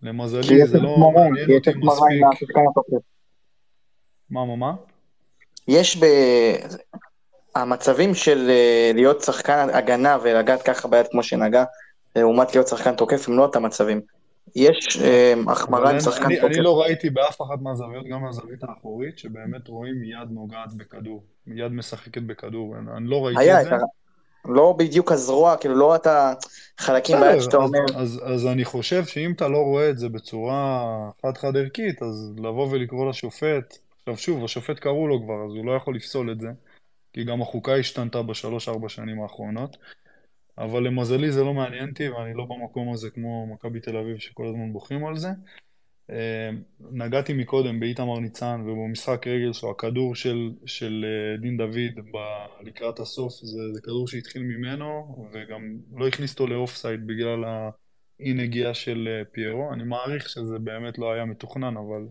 למזלי 0.02 0.68
זה 0.68 0.80
לא 0.80 0.98
מעניין 0.98 1.52
אותי 1.52 1.70
מספיק. 1.70 2.48
מה, 4.30 4.46
מה, 4.46 4.56
מה? 4.56 4.76
יש 5.68 5.98
ב... 5.98 6.06
המצבים 7.56 8.14
של 8.14 8.50
אה, 8.50 8.92
להיות 8.94 9.22
שחקן 9.22 9.68
הגנה 9.74 10.18
ולגעת 10.24 10.62
ככה 10.62 10.88
ביד 10.88 11.08
כמו 11.12 11.24
שנגע, 11.24 11.64
לעומת 12.16 12.56
להיות 12.56 12.68
שחקן 12.68 12.96
תוקף, 12.96 13.28
הם 13.28 13.38
לא 13.38 13.42
אותם 13.42 13.64
מצבים. 13.64 14.02
יש 14.56 14.98
אה, 15.02 15.34
החמרה 15.48 15.90
עם 15.90 16.00
שחקן 16.00 16.36
תוקף. 16.36 16.44
אני 16.44 16.62
לא 16.62 16.82
ראיתי 16.82 17.10
באף 17.10 17.42
אחת 17.42 17.62
מהזוויות, 17.62 18.06
גם 18.08 18.22
מהזווית 18.22 18.64
האחורית, 18.64 19.18
שבאמת 19.18 19.68
רואים 19.68 20.04
יד 20.04 20.32
נוגעת 20.32 20.74
בכדור, 20.74 21.24
יד 21.48 21.72
משחקת 21.72 22.22
בכדור, 22.22 22.76
אני 22.98 23.10
לא 23.10 23.26
ראיתי 23.26 23.54
את 23.54 23.66
זה. 23.66 23.76
לא 24.46 24.76
בדיוק 24.78 25.12
הזרוע, 25.12 25.58
כאילו 25.58 25.76
לא 25.76 25.96
את 25.96 26.08
החלקים 26.80 27.20
ביד 27.20 27.42
שאתה 27.42 27.58
אומר. 27.58 27.80
אז, 27.96 28.22
אז 28.26 28.48
אני 28.48 28.66
חושב 28.66 29.06
שאם 29.06 29.32
אתה 29.32 29.48
לא 29.48 29.58
רואה 29.58 29.90
את 29.90 29.98
זה 29.98 30.10
בצורה 30.10 30.86
חד-חד 31.22 31.58
ערכית, 31.58 32.02
אז 32.04 32.34
לבוא 32.38 32.68
ולקרוא 32.72 33.10
לשופט, 33.10 33.78
עכשיו 34.06 34.18
שוב, 34.18 34.44
השופט 34.44 34.80
קראו 34.80 35.08
לו 35.08 35.24
כבר, 35.24 35.46
אז 35.46 35.52
הוא 35.56 35.66
לא 35.66 35.72
יכול 35.72 35.96
לפסול 35.96 36.32
את 36.32 36.40
זה, 36.40 36.50
כי 37.14 37.24
גם 37.24 37.42
החוקה 37.42 37.76
השתנתה 37.76 38.22
בשלוש-ארבע 38.22 38.90
שנים 38.90 39.22
האחרונות. 39.22 39.78
אבל 40.58 40.84
למזלי 40.84 41.32
זה 41.32 41.44
לא 41.44 41.54
מעניין 41.54 41.90
אותי, 41.90 42.10
ואני 42.10 42.34
לא 42.34 42.46
במקום 42.46 42.94
הזה 42.94 43.10
כמו 43.10 43.48
מכבי 43.54 43.80
תל 43.80 43.98
אביב 43.98 44.18
שכל 44.18 44.48
הזמן 44.48 44.74
בוכים 44.74 45.06
על 45.06 45.18
זה. 45.18 45.30
אה, 46.10 46.50
נגעתי 46.92 47.34
מקודם 47.34 47.80
באיתמר 47.80 48.20
ניצן 48.20 48.62
ובמשחק 48.62 49.28
רגל 49.28 49.54
שלו, 49.54 49.72
הכדור 49.72 50.16
של, 50.16 50.52
של 50.66 51.06
אה, 51.06 51.38
דין 51.42 51.58
דוד 51.58 52.06
ב, 52.14 52.18
לקראת 52.62 53.00
הסוף 53.00 53.34
זה, 53.34 53.74
זה 53.74 53.82
כדור 53.82 54.08
שהתחיל 54.08 54.42
ממנו 54.42 55.16
וגם 55.34 55.78
לא 55.96 56.08
הכניס 56.08 56.32
אותו 56.32 56.48
לאוף 56.48 56.76
סייד 56.76 57.08
בגלל 57.08 57.44
האי 57.46 58.34
נגיעה 58.34 58.74
של 58.74 59.08
אה, 59.08 59.26
פיירו. 59.26 59.74
אני 59.74 59.84
מעריך 59.84 60.30
שזה 60.30 60.60
באמת 60.60 60.98
לא 60.98 61.14
היה 61.14 61.26
מתוכנן, 61.26 61.78
אבל 61.78 62.08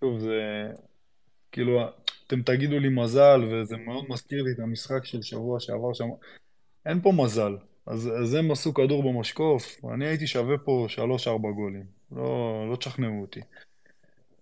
שוב, 0.00 0.18
זה 0.18 0.66
כאילו, 1.52 1.80
אתם 2.26 2.42
תגידו 2.42 2.78
לי 2.78 2.88
מזל 2.88 3.40
וזה 3.44 3.76
מאוד 3.76 4.04
מזכיר 4.08 4.42
לי 4.42 4.52
את 4.52 4.58
המשחק 4.58 5.04
של 5.04 5.22
שבוע 5.22 5.60
שעבר 5.60 5.92
שם. 5.92 6.08
אין 6.86 7.00
פה 7.00 7.12
מזל. 7.12 7.56
אז, 7.86 8.10
אז 8.22 8.34
הם 8.34 8.50
עשו 8.50 8.74
כדור 8.74 9.12
במשקוף, 9.12 9.84
אני 9.94 10.06
הייתי 10.06 10.26
שווה 10.26 10.58
פה 10.58 10.86
3-4 11.26 11.28
גולים. 11.54 11.84
לא, 12.12 12.66
לא 12.70 12.76
תשכנעו 12.76 13.20
אותי. 13.20 13.40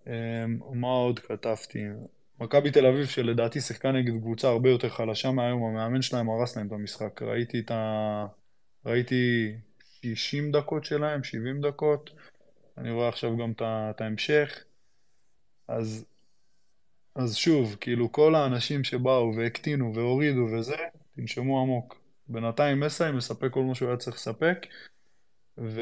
אמ, 0.07 0.59
מה 0.73 0.87
עוד 0.87 1.19
כתבתי? 1.19 1.83
מכבי 2.39 2.71
תל 2.71 2.85
אביב 2.85 3.05
שלדעתי 3.05 3.61
שיחקה 3.61 3.91
נגד 3.91 4.13
קבוצה 4.21 4.47
הרבה 4.47 4.69
יותר 4.69 4.89
חלשה 4.89 5.31
מהיום, 5.31 5.63
המאמן 5.63 6.01
שלהם 6.01 6.29
הרס 6.29 6.57
להם 6.57 6.67
את 6.67 6.71
המשחק. 6.71 7.21
ראיתי 7.21 7.59
את 7.59 7.71
ה... 7.71 8.25
ראיתי 8.85 9.53
60 10.03 10.51
דקות 10.51 10.85
שלהם, 10.85 11.23
70 11.23 11.61
דקות. 11.61 12.09
אני 12.77 12.91
רואה 12.91 13.07
עכשיו 13.07 13.37
גם 13.37 13.53
את 13.61 14.01
ההמשך. 14.01 14.63
אז, 15.67 16.05
אז 17.15 17.35
שוב, 17.35 17.75
כאילו 17.81 18.11
כל 18.11 18.35
האנשים 18.35 18.83
שבאו 18.83 19.35
והקטינו 19.35 19.95
והורידו 19.95 20.47
וזה, 20.53 20.75
תנשמו 21.15 21.61
עמוק. 21.61 22.05
בינתיים 22.27 22.79
מסאי 22.79 23.11
מספק 23.11 23.51
כל 23.51 23.63
מה 23.63 23.75
שהוא 23.75 23.87
היה 23.87 23.97
צריך 23.97 24.15
לספק. 24.15 24.65
ו... 25.57 25.81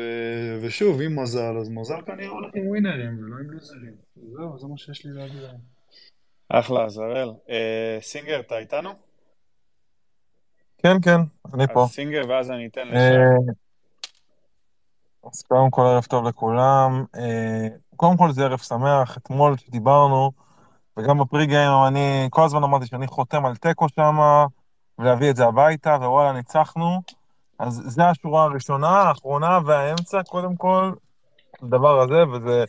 ושוב, 0.62 1.02
אם 1.02 1.20
מזל, 1.20 1.58
אז 1.58 1.70
מזל 1.70 2.02
כנראה 2.06 2.30
הולך 2.30 2.56
עם 2.56 2.68
ווינרים 2.68 3.20
ולא 3.20 3.36
עם 3.36 3.52
לוזרים. 3.52 3.94
זהו, 4.16 4.60
זה 4.60 4.68
מה 4.68 4.78
שיש 4.78 5.06
לי 5.06 5.12
להגיד 5.14 5.44
היום. 5.44 5.74
אחלה, 6.50 6.90
זרל. 6.90 7.34
אה, 7.50 7.98
סינגר, 8.02 8.40
אתה 8.40 8.58
איתנו? 8.58 8.90
כן, 10.78 11.02
כן, 11.02 11.20
אני 11.54 11.68
פה. 11.74 11.84
אז 11.84 11.90
סינגר, 11.90 12.22
ואז 12.30 12.52
אני 12.52 12.68
אתן 12.68 12.88
לשם. 12.88 12.96
אה, 12.96 13.54
אז 15.30 15.42
קודם 15.42 15.70
כל 15.70 15.82
ערב 15.82 16.04
טוב 16.04 16.28
לכולם. 16.28 17.06
אה, 17.16 17.68
קודם 17.96 18.18
כל 18.18 18.32
זה 18.32 18.44
ערב 18.44 18.60
שמח, 18.60 19.18
אתמול 19.18 19.56
כשדיברנו, 19.56 20.32
וגם 20.98 21.20
בפרי 21.20 21.46
גיים 21.46 21.72
אני 21.88 22.28
כל 22.30 22.44
הזמן 22.44 22.64
אמרתי 22.64 22.86
שאני 22.86 23.08
חותם 23.08 23.46
על 23.46 23.56
תיקו 23.56 23.90
שם, 23.90 24.18
ולהביא 25.00 25.30
את 25.30 25.36
זה 25.36 25.46
הביתה, 25.46 25.98
ווואלה, 26.02 26.32
ניצחנו. 26.32 27.02
אז 27.60 27.82
זה 27.86 28.06
השורה 28.06 28.44
הראשונה, 28.44 28.90
האחרונה 28.90 29.60
והאמצע, 29.66 30.24
קודם 30.24 30.56
כל, 30.56 30.92
הדבר 31.62 32.02
הזה, 32.02 32.24
וזה, 32.32 32.64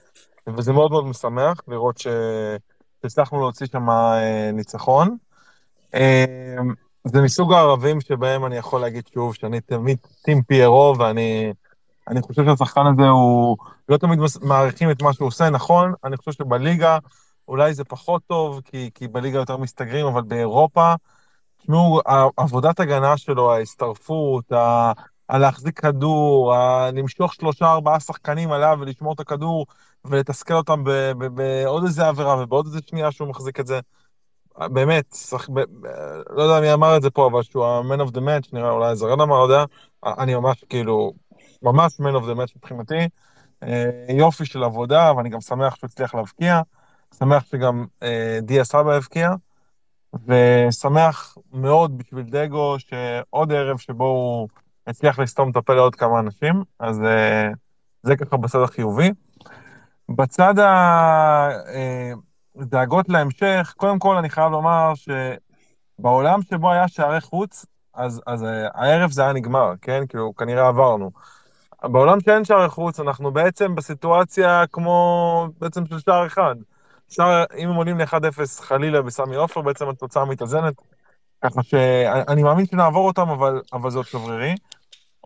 וזה 0.47 0.73
מאוד 0.73 0.91
מאוד 0.91 1.07
משמח 1.07 1.61
לראות 1.69 1.99
שהצלחנו 1.99 3.41
להוציא 3.41 3.67
שם 3.67 3.91
אה, 3.91 4.51
ניצחון. 4.53 5.17
אה, 5.95 6.25
זה 7.05 7.23
מסוג 7.23 7.53
הערבים 7.53 8.01
שבהם 8.01 8.47
אני 8.47 8.57
יכול 8.57 8.81
להגיד 8.81 9.07
שוב 9.15 9.35
שאני 9.35 9.61
תמיד 9.61 9.99
טים 10.23 10.43
פיירו, 10.43 10.95
ואני 10.99 11.53
אני 12.09 12.23
חושב 12.23 12.45
שהשחקן 12.45 12.81
הזה 12.87 13.09
הוא... 13.09 13.57
לא 13.89 13.97
תמיד 13.97 14.19
מעריכים 14.43 14.91
את 14.91 15.03
מה 15.03 15.13
שהוא 15.13 15.29
עושה, 15.29 15.51
נכון, 15.51 15.93
אני 16.05 16.17
חושב 16.17 16.33
שבליגה 16.33 16.99
אולי 17.49 17.75
זה 17.75 17.85
פחות 17.85 18.23
טוב, 18.27 18.61
כי, 18.65 18.91
כי 18.95 19.09
בליגה 19.09 19.39
יותר 19.39 19.57
מסתגרים, 19.57 20.07
אבל 20.07 20.23
באירופה, 20.23 20.95
תשמעו, 21.59 22.01
עבודת 22.37 22.81
הגנה 22.81 23.17
שלו, 23.17 23.53
ההצטרפות, 23.53 24.53
ה... 24.53 24.93
להחזיק 25.33 25.81
כדור. 25.81 26.55
למשוך 26.93 27.35
שלושה 27.35 27.73
ארבעה 27.73 28.01
שחקנים 28.01 28.53
עליו 28.53 28.79
ולשמור 28.81 29.13
את 29.13 29.21
הכדור 29.21 29.67
ולתסכל 30.05 30.55
אותם 30.55 30.85
בעוד 31.35 31.85
איזה 31.85 32.09
עבירה 32.09 32.43
ובעוד 32.43 32.67
איזה 32.67 32.79
שנייה 32.87 33.13
שהוא 33.13 33.29
מחזיק 33.29 33.61
את 33.61 33.67
זה. 33.67 33.81
באמת, 34.59 35.05
שח... 35.15 35.49
ב... 35.49 35.61
ב... 35.61 35.87
לא 36.31 36.43
יודע 36.43 36.61
מי 36.61 36.73
אמר 36.73 36.97
את 36.97 37.03
זה 37.03 37.11
פה, 37.11 37.27
אבל 37.27 37.43
שהוא 37.43 37.65
ה-man 37.65 38.01
of 38.01 38.11
the 38.11 38.21
match, 38.21 38.49
נראה 38.53 38.71
אולי 38.71 38.97
זרן 38.97 39.21
אמר, 39.21 39.39
לא 39.39 39.43
יודע, 39.43 39.65
אני 40.05 40.35
ממש 40.35 40.65
כאילו, 40.69 41.13
ממש 41.65 42.01
man 42.01 42.15
of 42.15 42.25
the 42.25 42.39
match 42.39 42.53
מבחינתי. 42.57 43.09
אה, 43.63 43.91
יופי 44.09 44.45
של 44.45 44.65
עבודה, 44.65 45.13
ואני 45.17 45.29
גם 45.29 45.41
שמח 45.41 45.77
שהוא 45.77 45.89
הצליח 45.89 46.15
להבקיע, 46.15 46.61
שמח 47.19 47.45
שגם 47.45 47.87
אה, 48.03 48.39
דיה 48.43 48.65
סבא 48.65 48.95
הבקיע, 48.95 49.31
ושמח 50.27 51.39
מאוד 51.53 51.99
בשביל 51.99 52.25
דגו 52.25 52.77
שעוד 52.79 53.53
ערב 53.53 53.79
שבו 53.79 54.05
הוא 54.05 54.49
הצליח 54.87 55.19
לסתום 55.19 55.51
את 55.51 55.57
הפה 55.57 55.75
לעוד 55.75 55.95
כמה 55.95 56.21
אנשים, 56.21 56.63
אז 56.79 57.01
אה, 57.05 57.49
זה 58.03 58.17
ככה 58.17 58.37
בצד 58.37 58.63
החיובי. 58.63 59.11
בצד 60.09 60.55
הדאגות 62.57 63.09
להמשך, 63.09 63.75
קודם 63.77 63.99
כל 63.99 64.17
אני 64.17 64.31
חייב 64.31 64.53
לומר 64.53 64.93
שבעולם 64.95 66.43
שבו 66.43 66.73
היה 66.73 66.89
שערי 66.89 67.21
חוץ, 67.21 67.67
אז, 67.95 68.23
אז 68.27 68.45
הערב 68.75 69.11
זה 69.11 69.23
היה 69.23 69.33
נגמר, 69.33 69.73
כן? 69.83 70.07
כאילו, 70.09 70.35
כנראה 70.35 70.69
עברנו. 70.69 71.11
בעולם 71.93 72.21
שאין 72.21 72.45
שערי 72.45 72.69
חוץ, 72.69 73.01
אנחנו 73.01 73.33
בעצם 73.33 73.75
בסיטואציה 73.75 74.65
כמו 74.73 75.49
בעצם 75.59 75.87
של 75.87 75.99
שער 75.99 76.27
אחד. 76.27 76.55
שער, 77.09 77.45
אם 77.59 77.69
הם 77.69 77.75
עולים 77.75 77.99
ל-1-0 77.99 78.63
חלילה 78.63 79.03
בסמי 79.03 79.37
עופר, 79.37 79.63
בעצם 79.63 79.89
התוצאה 79.89 80.25
מתאזנת. 80.25 80.75
ככה 81.45 81.63
שאני 81.63 82.43
מאמין 82.43 82.67
שנעבור 82.67 83.07
אותם, 83.07 83.29
אבל, 83.29 83.61
אבל 83.73 83.91
זה 83.91 83.99
עוד 83.99 84.07
שברירי. 84.07 84.55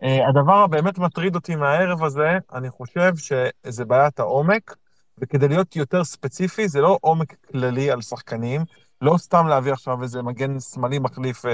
Uh, 0.03 0.07
הדבר 0.29 0.57
הבאמת 0.57 0.97
מטריד 0.97 1.35
אותי 1.35 1.55
מהערב 1.55 2.03
הזה, 2.03 2.37
אני 2.53 2.69
חושב 2.69 3.13
שזה 3.15 3.85
בעיית 3.85 4.19
העומק, 4.19 4.75
וכדי 5.17 5.47
להיות 5.47 5.75
יותר 5.75 6.03
ספציפי, 6.03 6.67
זה 6.67 6.81
לא 6.81 6.97
עומק 7.01 7.35
כללי 7.51 7.91
על 7.91 8.01
שחקנים, 8.01 8.61
לא 9.01 9.17
סתם 9.17 9.47
להביא 9.47 9.73
עכשיו 9.73 10.03
איזה 10.03 10.21
מגן 10.21 10.59
שמאלי 10.59 10.99
מחליף 10.99 11.45
uh, 11.45 11.49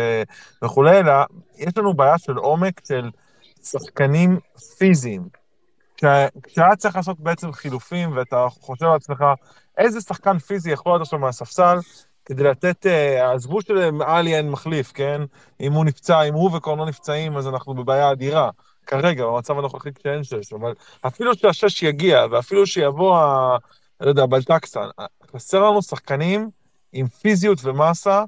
וכולי, 0.65 0.99
אלא 0.99 1.13
יש 1.57 1.77
לנו 1.77 1.93
בעיה 1.93 2.17
של 2.17 2.37
עומק 2.37 2.81
של 2.87 3.09
שחקנים 3.65 4.39
פיזיים. 4.77 5.27
כשהיה 5.97 6.75
צריך 6.77 6.95
לעשות 6.95 7.19
בעצם 7.19 7.51
חילופים, 7.51 8.17
ואתה 8.17 8.47
חושב 8.49 8.85
לעצמך, 8.85 9.23
איזה 9.77 10.01
שחקן 10.01 10.39
פיזי 10.39 10.71
יכול 10.71 10.91
להיות 10.91 11.01
עכשיו 11.01 11.19
מהספסל, 11.19 11.77
כדי 12.25 12.43
לתת, 12.43 12.85
אה, 12.85 13.31
עזבו 13.31 13.61
שלעלי 13.61 14.35
אין 14.35 14.49
מחליף, 14.49 14.91
כן? 14.91 15.21
אם 15.61 15.73
הוא 15.73 15.85
נפצע, 15.85 16.21
אם 16.21 16.33
הוא 16.33 16.57
וקורנו 16.57 16.83
לא 16.83 16.89
נפצעים, 16.89 17.37
אז 17.37 17.47
אנחנו 17.47 17.73
בבעיה 17.73 18.11
אדירה. 18.11 18.49
כרגע, 18.87 19.25
במצב 19.25 19.57
הנוכחי 19.57 19.93
כשאין 19.93 20.23
שש, 20.23 20.53
אבל 20.53 20.73
אפילו 21.07 21.35
שהשש 21.35 21.83
יגיע, 21.83 22.25
ואפילו 22.31 22.67
שיבוא, 22.67 23.17
ה... 23.17 23.57
לא 24.01 24.09
יודע, 24.09 24.25
בלטקסן, 24.25 24.87
חסר 25.33 25.69
לנו 25.69 25.81
שחקנים 25.81 26.49
עם 26.93 27.07
פיזיות 27.07 27.59
ומסה 27.63 28.23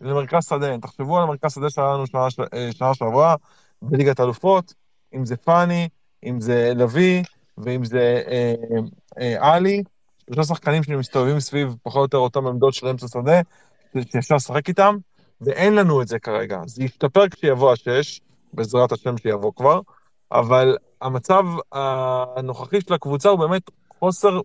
למרכז 0.00 0.48
שדה. 0.48 0.78
תחשבו 0.78 1.16
על 1.16 1.22
המרכז 1.22 1.52
שדה 1.54 1.70
שהיה 1.70 1.92
לנו 1.92 2.06
שנה, 2.06 2.26
אה, 2.54 2.94
שעברה 2.94 3.34
בליגת 3.82 4.20
אלופות, 4.20 4.74
אם 5.14 5.26
זה 5.26 5.36
פאני, 5.36 5.88
אם 6.24 6.40
זה 6.40 6.72
לביא, 6.76 7.22
ואם 7.58 7.84
זה 7.84 8.22
אה, 8.28 8.54
אה, 9.20 9.54
עלי, 9.54 9.82
שלושה 10.26 10.54
שחקנים 10.54 10.82
שמסתובבים 10.82 11.40
סביב 11.40 11.74
פחות 11.82 11.96
או 11.96 12.02
יותר 12.02 12.18
אותם 12.18 12.46
עמדות 12.46 12.74
של 12.74 12.88
אמצע 12.88 13.06
שדה, 13.08 13.40
שאפשר 14.12 14.34
לשחק 14.34 14.68
איתם, 14.68 14.96
ואין 15.40 15.74
לנו 15.74 16.02
את 16.02 16.08
זה 16.08 16.18
כרגע. 16.18 16.60
זה 16.66 16.84
ישתפר 16.84 17.28
כשיבוא 17.28 17.72
השש, 17.72 18.20
בעזרת 18.52 18.92
השם 18.92 19.16
שיבוא 19.18 19.52
כבר, 19.56 19.80
אבל 20.32 20.76
המצב 21.00 21.44
הנוכחי 21.72 22.80
של 22.80 22.94
הקבוצה 22.94 23.28
הוא 23.28 23.38
באמת 23.38 23.62
חוסר 23.98 24.40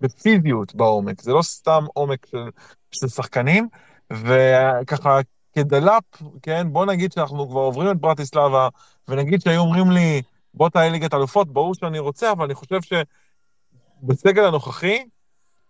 בפיזיות 0.00 0.74
בעומק, 0.74 1.20
זה 1.22 1.32
לא 1.32 1.42
סתם 1.42 1.84
עומק 1.94 2.26
של, 2.26 2.48
של 2.90 3.08
שחקנים, 3.08 3.68
וככה 4.12 5.18
כדלאפ, 5.52 6.04
כן, 6.42 6.72
בוא 6.72 6.86
נגיד 6.86 7.12
שאנחנו 7.12 7.48
כבר 7.48 7.60
עוברים 7.60 7.90
את 7.90 7.96
ברטיסלבה, 7.96 8.68
ונגיד 9.08 9.40
שהיו 9.40 9.60
אומרים 9.60 9.90
לי, 9.90 10.22
בוא 10.54 10.68
תעלה 10.68 10.88
ליגת 10.88 11.14
אלופות, 11.14 11.52
ברור 11.52 11.74
שאני 11.74 11.98
רוצה, 11.98 12.32
אבל 12.32 12.44
אני 12.44 12.54
חושב 12.54 12.78
שבסגל 12.82 14.44
הנוכחי, 14.44 15.04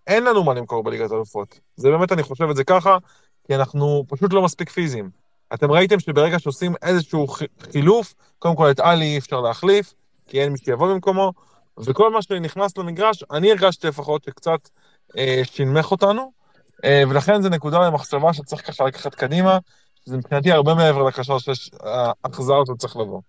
אין 0.07 0.25
לנו 0.25 0.45
מה 0.45 0.55
למכור 0.55 0.83
בליגת 0.83 1.13
אלופות. 1.13 1.61
זה 1.77 1.91
באמת, 1.91 2.13
אני 2.13 2.23
חושב 2.23 2.51
את 2.51 2.57
זה 2.57 2.65
ככה, 2.65 2.99
כי 3.47 3.55
אנחנו 3.55 4.05
פשוט 4.09 4.33
לא 4.33 4.43
מספיק 4.43 4.71
פיזיים. 4.71 5.11
אתם 5.55 5.71
ראיתם 5.71 6.01
שברגע 6.01 6.39
שעושים 6.39 6.75
איזשהו 6.83 7.27
חילוף, 7.73 8.15
קודם 8.39 8.57
כל 8.57 8.71
את 8.71 8.81
עלי 8.81 9.05
אי 9.05 9.19
אפשר 9.19 9.41
להחליף, 9.41 9.95
כי 10.27 10.41
אין 10.41 10.53
מי 10.53 10.59
שיבוא 10.59 10.89
במקומו, 10.95 11.33
וכל 11.79 12.13
מה 12.13 12.23
שנכנס 12.23 12.79
למגרש, 12.79 13.25
אני 13.31 13.51
הרגשתי 13.51 13.87
לפחות 13.87 14.25
שקצת 14.25 14.69
אה, 15.19 15.41
שינמך 15.45 15.91
אותנו, 15.91 16.33
אה, 16.85 17.03
ולכן 17.09 17.43
זו 17.43 17.49
נקודה 17.49 17.87
למחשבה 17.87 18.33
שצריך 18.33 18.67
ככה 18.67 18.85
לקחת 18.85 19.15
קדימה, 19.15 19.59
שזה 20.09 20.17
מבחינתי 20.17 20.53
הרבה 20.53 20.75
מעבר 20.75 21.03
לקשר 21.03 21.39
שיש 21.39 21.71
האכזר 22.25 22.57
הזה 22.57 22.73
צריך 22.79 22.97
לבוא. 22.97 23.21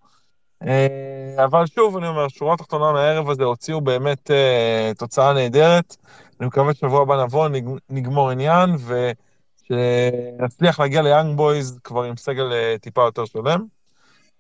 אה, 0.67 1.45
אבל 1.45 1.65
שוב, 1.65 1.97
אני 1.97 2.07
אומר, 2.07 2.27
שורה 2.27 2.57
תחתונה 2.57 2.91
מהערב 2.91 3.29
הזה 3.29 3.43
הוציאו 3.43 3.81
באמת 3.81 4.31
אה, 4.31 4.91
תוצאה 4.97 5.33
נהדרת. 5.33 5.95
אני 6.39 6.47
מקווה 6.47 6.73
שבוע 6.73 7.01
הבא 7.01 7.23
נבוא, 7.23 7.49
נגמור 7.89 8.29
עניין, 8.29 8.69
ושנצליח 9.65 10.79
להגיע 10.79 11.01
ליאנג 11.01 11.37
בויז 11.37 11.79
כבר 11.83 12.03
עם 12.03 12.17
סגל 12.17 12.53
אה, 12.53 12.75
טיפה 12.81 13.01
יותר 13.01 13.25
שלם. 13.25 13.65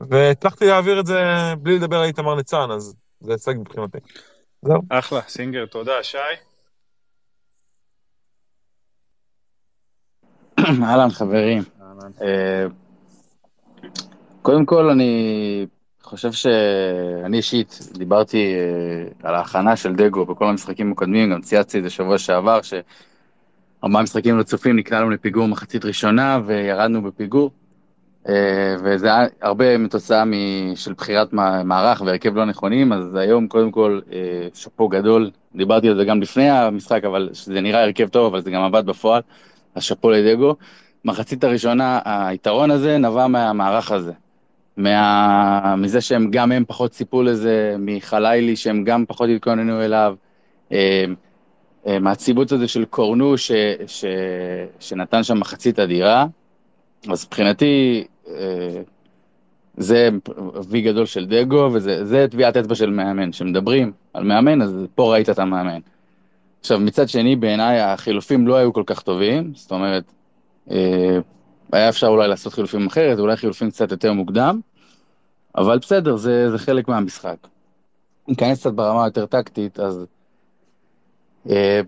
והצלחתי 0.01 0.65
להעביר 0.65 0.99
את 0.99 1.05
זה 1.05 1.23
בלי 1.59 1.75
לדבר 1.75 1.99
על 1.99 2.05
איתמר 2.05 2.35
ניצן, 2.35 2.71
אז 2.71 2.95
זה 3.19 3.31
הישג 3.31 3.53
מבחינתי. 3.57 3.97
זהו. 4.61 4.81
אחלה, 4.89 5.21
סינגר, 5.21 5.65
תודה. 5.65 6.03
שי? 6.03 6.17
אהלן, 10.59 11.09
חברים. 11.09 11.78
קודם 14.41 14.65
כל, 14.65 14.89
אני 14.89 15.65
חושב 16.03 16.31
שאני 16.31 17.37
אישית 17.37 17.79
דיברתי 17.93 18.53
אה, 18.53 19.29
על 19.29 19.35
ההכנה 19.35 19.75
של 19.75 19.95
דגו 19.95 20.25
בכל 20.25 20.45
המשחקים 20.45 20.91
הקודמים, 20.91 21.31
גם 21.31 21.41
צייצתי 21.41 21.77
את 21.77 21.83
זה 21.83 21.89
שבוע 21.89 22.17
שעבר, 22.17 22.59
שארבעה 22.61 24.03
משחקים 24.03 24.39
רצופים 24.39 24.75
נקלענו 24.75 25.09
לפיגור 25.09 25.47
מחצית 25.47 25.85
ראשונה 25.85 26.39
וירדנו 26.45 27.01
בפיגור, 27.01 27.51
אה, 28.29 28.75
וזה 28.83 29.07
היה 29.07 29.27
הרבה 29.41 29.77
מתוצאה 29.77 30.23
של 30.75 30.93
בחירת 30.93 31.33
מערך 31.63 32.01
והרכב 32.01 32.35
לא 32.35 32.45
נכונים, 32.45 32.93
אז 32.93 33.15
היום 33.15 33.47
קודם 33.47 33.71
כל 33.71 33.99
אה, 34.11 34.47
שאפו 34.53 34.87
גדול, 34.87 35.31
דיברתי 35.55 35.89
על 35.89 35.95
זה 35.97 36.05
גם 36.05 36.21
לפני 36.21 36.49
המשחק, 36.49 37.03
אבל 37.03 37.29
זה 37.31 37.61
נראה 37.61 37.83
הרכב 37.83 38.07
טוב, 38.07 38.25
אבל 38.25 38.41
זה 38.41 38.51
גם 38.51 38.61
עבד 38.61 38.85
בפועל, 38.85 39.21
אז 39.75 39.83
שאפו 39.83 40.09
לדגו. 40.09 40.55
מחצית 41.05 41.43
הראשונה, 41.43 41.99
היתרון 42.05 42.71
הזה 42.71 42.97
נבע 42.97 43.27
מהמערך 43.27 43.91
הזה. 43.91 44.11
מה... 44.77 45.75
מזה 45.75 46.01
שהם 46.01 46.31
גם 46.31 46.51
הם 46.51 46.63
פחות 46.67 46.91
ציפו 46.91 47.23
לזה, 47.23 47.75
מחלילי 47.79 48.55
שהם 48.55 48.83
גם 48.83 49.05
פחות 49.07 49.29
התכוננו 49.35 49.81
אליו, 49.81 50.15
אה, 50.71 51.05
אה, 51.87 51.99
מהציבות 51.99 52.51
הזה 52.51 52.67
של 52.67 52.85
קורנו 52.85 53.37
ש... 53.37 53.51
ש... 53.87 54.05
שנתן 54.79 55.23
שם 55.23 55.39
מחצית 55.39 55.79
אדירה, 55.79 56.25
אז 57.11 57.25
מבחינתי 57.25 58.03
אה, 58.27 58.81
זה 59.77 60.09
וי 60.69 60.81
גדול 60.81 61.05
של 61.05 61.25
דגו, 61.25 61.69
וזה 61.73 62.25
טביעת 62.31 62.57
אצבע 62.57 62.75
של 62.75 62.89
מאמן. 62.89 63.31
כשמדברים 63.31 63.91
על 64.13 64.23
מאמן, 64.23 64.61
אז 64.61 64.75
פה 64.95 65.13
ראית 65.13 65.29
את 65.29 65.39
המאמן. 65.39 65.79
עכשיו, 66.59 66.79
מצד 66.79 67.09
שני, 67.09 67.35
בעיניי 67.35 67.79
החילופים 67.79 68.47
לא 68.47 68.55
היו 68.55 68.73
כל 68.73 68.83
כך 68.85 69.01
טובים, 69.01 69.51
זאת 69.55 69.71
אומרת, 69.71 70.03
היה 71.71 71.89
אפשר 71.89 72.07
אולי 72.07 72.27
לעשות 72.27 72.53
חילופים 72.53 72.87
אחרת, 72.87 73.19
אולי 73.19 73.35
חילופים 73.35 73.71
קצת 73.71 73.91
יותר 73.91 74.13
מוקדם, 74.13 74.59
אבל 75.55 75.77
בסדר, 75.77 76.15
זה, 76.15 76.51
זה 76.51 76.57
חלק 76.57 76.87
מהמשחק. 76.87 77.37
ניכנס 78.27 78.59
קצת 78.59 78.73
ברמה 78.73 79.05
יותר 79.05 79.25
טקטית, 79.25 79.79
אז... 79.79 80.05
אה, 81.49 81.81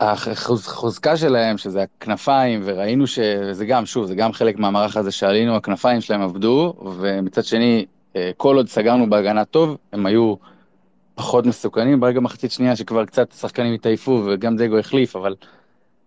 החוזקה 0.00 1.16
שלהם, 1.16 1.58
שזה 1.58 1.82
הכנפיים, 1.82 2.60
וראינו 2.64 3.06
שזה 3.06 3.66
גם, 3.66 3.86
שוב, 3.86 4.06
זה 4.06 4.14
גם 4.14 4.32
חלק 4.32 4.58
מהמערך 4.58 4.96
הזה 4.96 5.10
שעלינו, 5.10 5.56
הכנפיים 5.56 6.00
שלהם 6.00 6.22
עבדו, 6.22 6.74
ומצד 7.00 7.44
שני, 7.44 7.86
אה, 8.16 8.30
כל 8.36 8.56
עוד 8.56 8.68
סגרנו 8.68 9.10
בהגנה 9.10 9.44
טוב, 9.44 9.76
הם 9.92 10.06
היו 10.06 10.34
פחות 11.14 11.46
מסוכנים. 11.46 12.00
ברגע 12.00 12.20
מחצית 12.20 12.50
שנייה 12.50 12.76
שכבר 12.76 13.04
קצת 13.04 13.32
שחקנים 13.32 13.74
התעייפו, 13.74 14.22
וגם 14.26 14.56
דגו 14.56 14.78
החליף, 14.78 15.16
אבל 15.16 15.34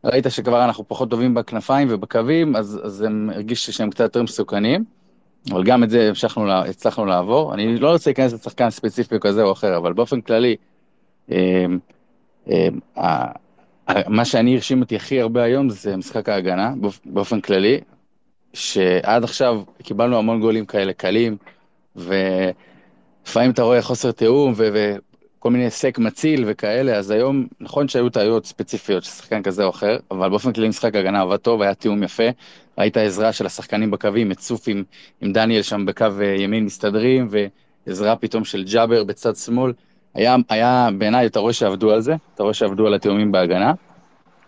ראית 0.05 0.25
שכבר 0.29 0.65
אנחנו 0.65 0.83
פחות 0.87 1.09
טובים 1.09 1.33
בכנפיים 1.33 1.87
ובקווים, 1.91 2.55
אז, 2.55 2.79
אז 2.83 3.01
הם 3.01 3.29
הרגישו 3.33 3.73
שהם 3.73 3.89
קצת 3.89 4.03
יותר 4.03 4.23
מסוכנים. 4.23 4.85
אבל 5.51 5.63
גם 5.63 5.83
את 5.83 5.89
זה 5.89 6.09
המשכנו, 6.09 6.51
הצלחנו 6.51 7.05
לעבור. 7.05 7.53
אני 7.53 7.79
לא 7.79 7.91
רוצה 7.91 8.09
להיכנס 8.09 8.33
לשחקן 8.33 8.69
ספציפי 8.69 9.15
כזה 9.21 9.43
או 9.43 9.51
אחר, 9.51 9.77
אבל 9.77 9.93
באופן 9.93 10.21
כללי, 10.21 10.55
אמ, 11.31 11.79
אמ, 12.47 12.79
מה 14.07 14.25
שאני 14.25 14.55
הרשים 14.55 14.81
אותי 14.81 14.95
הכי 14.95 15.21
הרבה 15.21 15.43
היום 15.43 15.69
זה 15.69 15.97
משחק 15.97 16.29
ההגנה, 16.29 16.73
באופן 17.05 17.41
כללי, 17.41 17.79
שעד 18.53 19.23
עכשיו 19.23 19.63
קיבלנו 19.83 20.17
המון 20.17 20.39
גולים 20.39 20.65
כאלה 20.65 20.93
קלים, 20.93 21.37
ולפעמים 21.95 23.51
אתה 23.51 23.63
רואה 23.63 23.81
חוסר 23.81 24.11
תיאום, 24.11 24.53
כל 25.45 25.51
מיני 25.51 25.63
היסק 25.63 25.99
מציל 25.99 26.43
וכאלה, 26.47 26.95
אז 26.95 27.11
היום, 27.11 27.47
נכון 27.59 27.87
שהיו 27.87 28.09
טעויות 28.09 28.45
ספציפיות 28.45 29.03
של 29.03 29.09
שחקן 29.09 29.43
כזה 29.43 29.63
או 29.63 29.69
אחר, 29.69 29.97
אבל 30.11 30.29
באופן 30.29 30.53
כללי 30.53 30.67
משחק 30.67 30.95
הגנה 30.95 31.21
עבד 31.21 31.37
טוב, 31.37 31.61
היה 31.61 31.73
תיאום 31.73 32.03
יפה, 32.03 32.23
ראית 32.77 32.97
עזרה 32.97 33.33
של 33.33 33.45
השחקנים 33.45 33.91
בקווים, 33.91 34.31
את 34.31 34.39
סוף 34.39 34.67
עם, 34.67 34.83
עם 35.21 35.31
דניאל 35.33 35.61
שם 35.61 35.85
בקו 35.85 36.05
אה, 36.21 36.25
ימין 36.25 36.65
מסתדרים, 36.65 37.29
ועזרה 37.87 38.15
פתאום 38.15 38.45
של 38.45 38.63
ג'אבר 38.63 39.03
בצד 39.03 39.35
שמאל. 39.35 39.73
היה, 40.13 40.35
היה 40.49 40.89
בעיניי, 40.97 41.25
אתה 41.25 41.39
רואה 41.39 41.53
שעבדו 41.53 41.91
על 41.91 42.01
זה, 42.01 42.15
אתה 42.35 42.43
רואה 42.43 42.53
שעבדו 42.53 42.87
על 42.87 42.93
התיאומים 42.93 43.31
בהגנה, 43.31 43.73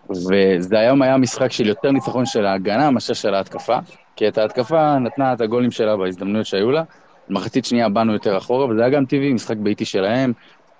וזה 0.09 0.79
היום 0.79 1.01
היה 1.01 1.17
משחק 1.17 1.51
של 1.51 1.67
יותר 1.67 1.91
ניצחון 1.91 2.25
של 2.25 2.45
ההגנה 2.45 2.91
מאשר 2.91 3.13
של 3.13 3.33
ההתקפה, 3.33 3.77
כי 4.15 4.27
את 4.27 4.37
ההתקפה 4.37 4.99
נתנה 4.99 5.33
את 5.33 5.41
הגולים 5.41 5.71
שלה 5.71 5.97
בהזדמנויות 5.97 6.45
שהיו 6.45 6.71
לה. 6.71 6.83
במחצית 7.29 7.65
שנייה 7.65 7.89
באנו 7.89 8.13
יותר 8.13 8.37
אחורה, 8.37 8.65
וזה 8.65 8.81
היה 8.81 8.89
גם 8.89 9.05
טבעי, 9.05 9.33
משחק 9.33 9.57
ביתי 9.57 9.85
שלהם, 9.85 10.33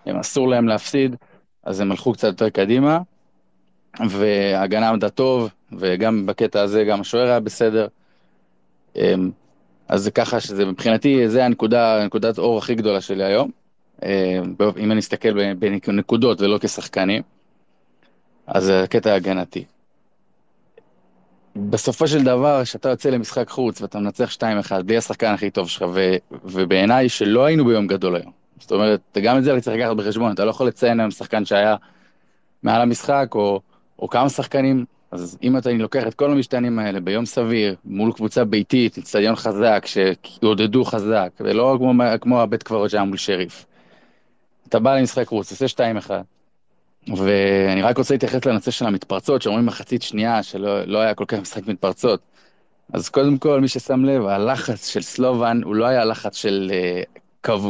הם 0.08 0.20
אסור 0.20 0.47
להם 0.47 0.68
להפסיד, 0.68 1.16
אז 1.64 1.80
הם 1.80 1.91
הלכו 1.91 2.14
קצת 2.14 2.28
יותר 2.28 2.49
קדימה, 2.49 2.99
וההגנה 4.10 4.89
עמדה 4.89 5.10
טוב, 5.10 5.49
וגם 5.72 6.26
בקטע 6.26 6.62
הזה 6.62 6.84
גם 6.84 7.01
השוער 7.01 7.28
היה 7.28 7.39
בסדר. 7.39 7.88
אמ, 8.95 9.32
אז 9.88 10.03
זה 10.03 10.12
ככה 10.12 10.39
שזה 10.39 10.66
מבחינתי, 10.66 11.30
זה 11.30 11.45
הנקודה, 11.45 12.05
נקודת 12.05 12.38
אור 12.38 12.58
הכי 12.58 12.76
גדולה 12.76 13.01
שלי 13.01 13.24
היום. 13.24 13.51
אמ, 14.03 14.10
אם 14.78 14.91
אני 14.91 14.99
אסתכל 14.99 15.53
בנקודות 15.53 16.41
ולא 16.41 16.58
כשחקנים, 16.62 17.22
אז 18.47 18.64
זה 18.64 18.84
הקטע 18.84 19.12
ההגנתי. 19.12 19.66
בסופו 21.55 22.08
של 22.08 22.24
דבר, 22.24 22.64
כשאתה 22.64 22.89
יוצא 22.89 23.10
למשחק 23.10 23.49
חוץ 23.49 23.82
ואתה 23.82 23.99
מנצח 23.99 24.36
2-1 24.36 24.82
בלי 24.86 24.97
השחקן 24.97 25.34
הכי 25.34 25.49
טוב 25.49 25.70
שלך, 25.70 25.86
ובעיניי 26.43 27.10
שלא 27.10 27.45
היינו 27.45 27.66
ביום 27.66 27.88
גדול 27.88 28.16
היום. 28.16 28.37
זאת 28.60 28.72
אומרת, 28.72 29.18
גם 29.24 29.38
את 29.38 29.43
זה 29.43 29.62
צריך 29.62 29.78
לקחת 29.78 29.95
בחשבון, 29.95 30.32
אתה 30.32 30.45
לא 30.45 30.49
יכול 30.49 30.68
לציין 30.68 30.99
היום 30.99 31.12
שחקן 31.12 31.45
שהיה 31.45 31.76
מעל 32.64 32.82
המשחק, 32.82 33.28
או, 33.36 33.62
או 33.99 34.10
כמה 34.10 34.30
שחקנים, 34.30 34.86
אז 35.12 35.38
אם 35.43 35.58
אתה 35.58 35.72
לוקח 35.72 36.08
את 36.08 36.14
כל 36.14 36.32
המשתנים 36.32 36.80
האלה 36.80 36.99
ביום 36.99 37.26
סביר, 37.26 37.76
מול 37.86 38.12
קבוצה 38.14 38.45
ביתית, 38.45 38.97
אצטדיון 38.97 39.36
חזק, 39.36 39.86
שיעודדו 39.86 40.86
חזק, 40.86 41.30
ולא 41.39 41.76
כמו, 41.80 41.93
כמו 42.22 42.41
הבית 42.41 42.64
קברות 42.64 42.89
שהיה 42.89 43.03
מול 43.03 43.18
שריף. 43.18 43.66
אתה 44.70 44.80
בא 44.80 44.97
למשחק 44.97 45.28
חוץ, 45.28 45.51
עושה 45.51 45.66
2-1, 47.10 47.12
ואני 47.18 47.82
רק 47.82 47.97
רוצה 47.97 48.14
להתייחס 48.14 48.45
לנושא 48.45 48.72
של 48.72 48.86
המתפרצות, 48.86 49.41
שאומרים 49.41 49.66
מחצית 49.66 50.01
שנייה 50.01 50.43
שלא 50.43 50.84
לא 50.84 50.99
היה 50.99 51.14
כל 51.14 51.26
כך 51.28 51.39
משחק 51.39 51.68
מתפרצות. 51.68 52.20
אז 52.93 53.10
קודם 53.10 53.38
כל, 53.38 53.62
מי 53.62 53.68
ששם 53.68 54.05
לב, 54.05 54.26
הלחץ 54.26 54.88
של 54.88 55.01
סלובן 55.01 55.62
הוא 55.64 55.76
לא 55.76 55.86
היה 55.86 56.05
לחץ 56.05 56.36
של 56.36 56.72
uh, 56.72 57.20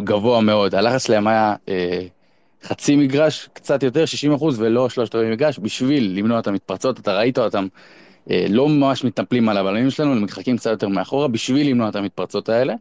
גבוה 0.04 0.42
מאוד, 0.42 0.76
הלחץ 0.76 1.06
שלהם 1.08 1.28
היה 1.28 1.56
uh, 1.66 1.70
חצי 2.64 2.96
מגרש, 2.96 3.50
קצת 3.54 3.84
יותר, 3.84 4.06
60 4.06 4.34
אחוז, 4.34 4.62
ולא 4.62 4.90
שלושת 4.90 5.16
רבעי 5.16 5.32
מגרש, 5.32 5.60
בשביל 5.60 6.14
למנוע 6.18 6.40
את 6.40 6.48
המתפרצות, 6.48 7.00
אתה 7.00 7.18
ראית 7.18 7.38
אותם 7.40 7.68
uh, 8.28 8.32
לא 8.50 8.70
ממש 8.70 9.04
מתנפלים 9.04 9.50
על 9.50 9.58
הבלמים 9.58 9.90
שלנו, 9.90 10.12
הם 10.12 10.24
מתחקים 10.24 10.58
קצת 10.58 10.72
יותר 10.72 10.88
מאחורה, 10.88 11.28
בשביל 11.28 11.70
למנוע 11.70 11.90
את 11.90 11.96
המתפרצות 11.96 12.50
האלה. 12.50 12.74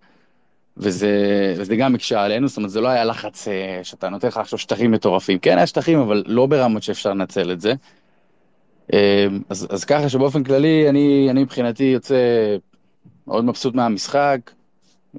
וזה, 0.77 1.55
וזה 1.57 1.77
גם 1.77 1.95
הקשה 1.95 2.23
עלינו, 2.23 2.49
זאת 2.49 2.57
אומרת, 2.57 2.71
זה 2.71 2.81
לא 2.81 2.89
היה 2.89 3.05
לחץ 3.05 3.49
אה, 3.49 3.81
שאתה 3.83 4.09
נותן 4.09 4.29
לך 4.29 4.37
עכשיו 4.37 4.59
שטחים 4.59 4.91
מטורפים. 4.91 5.39
כן, 5.39 5.57
היה 5.57 5.67
שטחים, 5.67 5.99
אבל 5.99 6.23
לא 6.27 6.47
ברמות 6.47 6.83
שאפשר 6.83 7.11
לנצל 7.11 7.53
את 7.53 7.61
זה. 7.61 7.75
אה, 8.93 9.27
אז, 9.49 9.67
אז 9.71 9.85
ככה 9.85 10.09
שבאופן 10.09 10.45
כללי, 10.45 10.89
אני, 10.89 11.27
אני 11.31 11.43
מבחינתי 11.43 11.85
יוצא 11.85 12.17
מאוד 13.27 13.45
מבסוט 13.45 13.75
מהמשחק. 13.75 14.39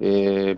אה, 0.01 0.51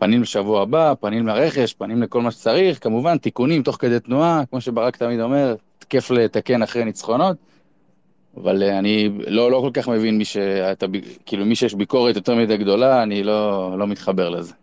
פנים 0.00 0.22
לשבוע 0.22 0.62
הבא, 0.62 0.94
פנים 1.00 1.26
לרכש, 1.26 1.74
פנים 1.74 2.02
לכל 2.02 2.20
מה 2.20 2.30
שצריך, 2.30 2.82
כמובן 2.84 3.18
תיקונים 3.18 3.62
תוך 3.62 3.76
כדי 3.76 4.00
תנועה, 4.00 4.42
כמו 4.50 4.60
שברק 4.60 4.96
תמיד 4.96 5.20
אומר, 5.20 5.54
כיף 5.88 6.10
לתקן 6.10 6.62
אחרי 6.62 6.84
ניצחונות. 6.84 7.36
אבל 8.36 8.62
אה, 8.62 8.78
אני 8.78 9.08
לא, 9.26 9.50
לא 9.50 9.60
כל 9.64 9.70
כך 9.74 9.88
מבין 9.88 10.18
מי 10.18 10.24
שאתה, 10.24 10.86
כאילו 11.26 11.44
מי 11.44 11.56
שיש 11.56 11.74
ביקורת 11.74 12.16
יותר 12.16 12.34
מדי 12.34 12.56
גדולה, 12.56 13.02
אני 13.02 13.22
לא, 13.22 13.78
לא 13.78 13.86
מתחבר 13.86 14.28
לזה. 14.28 14.54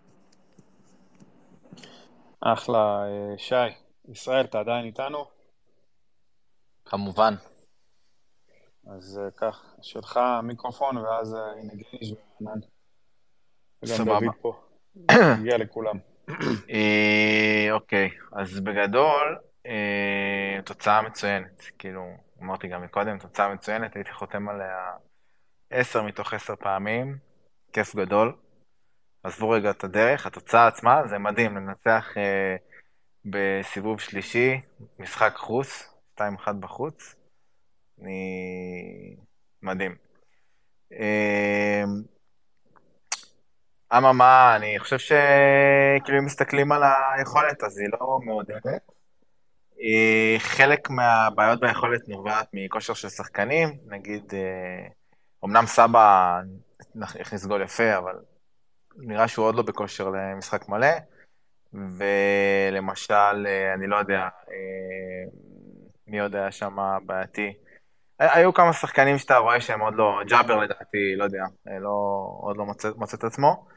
אחלה, 2.41 3.03
אה, 3.07 3.37
שי. 3.37 3.55
ישראל, 4.11 4.45
אתה 4.45 4.59
עדיין 4.59 4.85
איתנו? 4.85 5.25
כמובן. 6.85 7.33
אז 8.87 9.21
אה, 9.43 9.49
שלך 9.81 10.19
מיקרופון, 10.43 10.97
ואז 10.97 11.35
הנה 11.59 11.73
גיניש 11.73 12.13
וענן. 12.41 12.59
פה. 14.41 14.66
הגיע 15.09 15.57
לכולם. 15.57 15.97
אוקיי, 17.71 18.09
אז 18.33 18.59
בגדול, 18.59 19.37
תוצאה 20.65 21.01
מצוינת. 21.01 21.61
כאילו, 21.79 22.01
אמרתי 22.41 22.67
גם 22.67 22.81
מקודם, 22.81 23.17
תוצאה 23.17 23.53
מצוינת, 23.53 23.95
הייתי 23.95 24.13
חותם 24.13 24.49
עליה 24.49 24.91
עשר 25.69 26.03
מתוך 26.03 26.33
עשר 26.33 26.55
פעמים, 26.55 27.17
כיף 27.73 27.95
גדול. 27.95 28.33
עזבו 29.23 29.49
רגע 29.49 29.69
את 29.69 29.83
הדרך, 29.83 30.25
התוצאה 30.25 30.67
עצמה 30.67 31.07
זה 31.07 31.17
מדהים, 31.17 31.57
לנצח 31.57 32.17
אה, 32.17 32.55
בסיבוב 33.25 33.99
שלישי, 33.99 34.61
משחק 34.99 35.33
חוץ, 35.35 35.93
2-1 36.19 36.21
בחוץ, 36.59 37.15
אני... 38.01 39.15
מדהים. 39.61 39.95
אה, 40.93 41.83
אממה, 43.93 44.55
אני 44.55 44.79
חושב 44.79 44.97
שכאילו 44.97 46.19
אם 46.19 46.25
מסתכלים 46.25 46.71
על 46.71 46.81
היכולת, 47.17 47.63
אז 47.63 47.77
היא 47.77 47.87
לא 47.93 48.19
מעודדת. 48.25 48.65
אה, 49.81 50.35
חלק 50.39 50.89
מהבעיות 50.89 51.59
ביכולת 51.59 52.09
נובעת 52.09 52.47
מכושר 52.53 52.93
של 52.93 53.09
שחקנים, 53.09 53.77
נגיד, 53.85 54.33
אה, 54.33 54.87
אמנם 55.45 55.65
סבא 55.65 56.39
הכניס 57.01 57.45
גול 57.45 57.61
יפה, 57.61 57.97
אבל 57.97 58.15
נראה 58.97 59.27
שהוא 59.27 59.45
עוד 59.45 59.55
לא 59.55 59.61
בכושר 59.61 60.09
למשחק 60.09 60.69
מלא, 60.69 60.87
ולמשל, 61.73 63.47
אה, 63.47 63.73
אני 63.73 63.87
לא 63.87 63.95
יודע, 63.95 64.27
מי 66.07 66.19
עוד 66.19 66.35
היה 66.35 66.51
שם 66.51 66.77
בעייתי? 67.05 67.53
היו 68.19 68.53
כמה 68.53 68.73
שחקנים 68.73 69.17
שאתה 69.17 69.37
רואה 69.37 69.61
שהם 69.61 69.79
עוד 69.79 69.95
לא, 69.95 70.19
ג'אבר 70.27 70.57
לדעתי, 70.57 71.15
לא 71.17 71.23
יודע, 71.23 71.43
לא, 71.65 72.27
עוד 72.41 72.57
לא 72.57 72.65
מוצא, 72.65 72.89
מוצא 72.95 73.17
את 73.17 73.23
עצמו. 73.23 73.67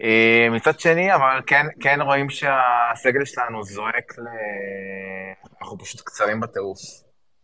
אה, 0.00 0.46
מצד 0.50 0.80
שני, 0.80 1.14
אבל 1.14 1.40
כן, 1.46 1.66
כן 1.80 2.00
רואים 2.00 2.30
שהסגל 2.30 3.24
שלנו 3.24 3.62
זועק 3.62 4.18
ל... 4.18 4.22
אנחנו 5.62 5.78
פשוט 5.78 6.00
קצרים 6.00 6.40
בטירוף. 6.40 6.78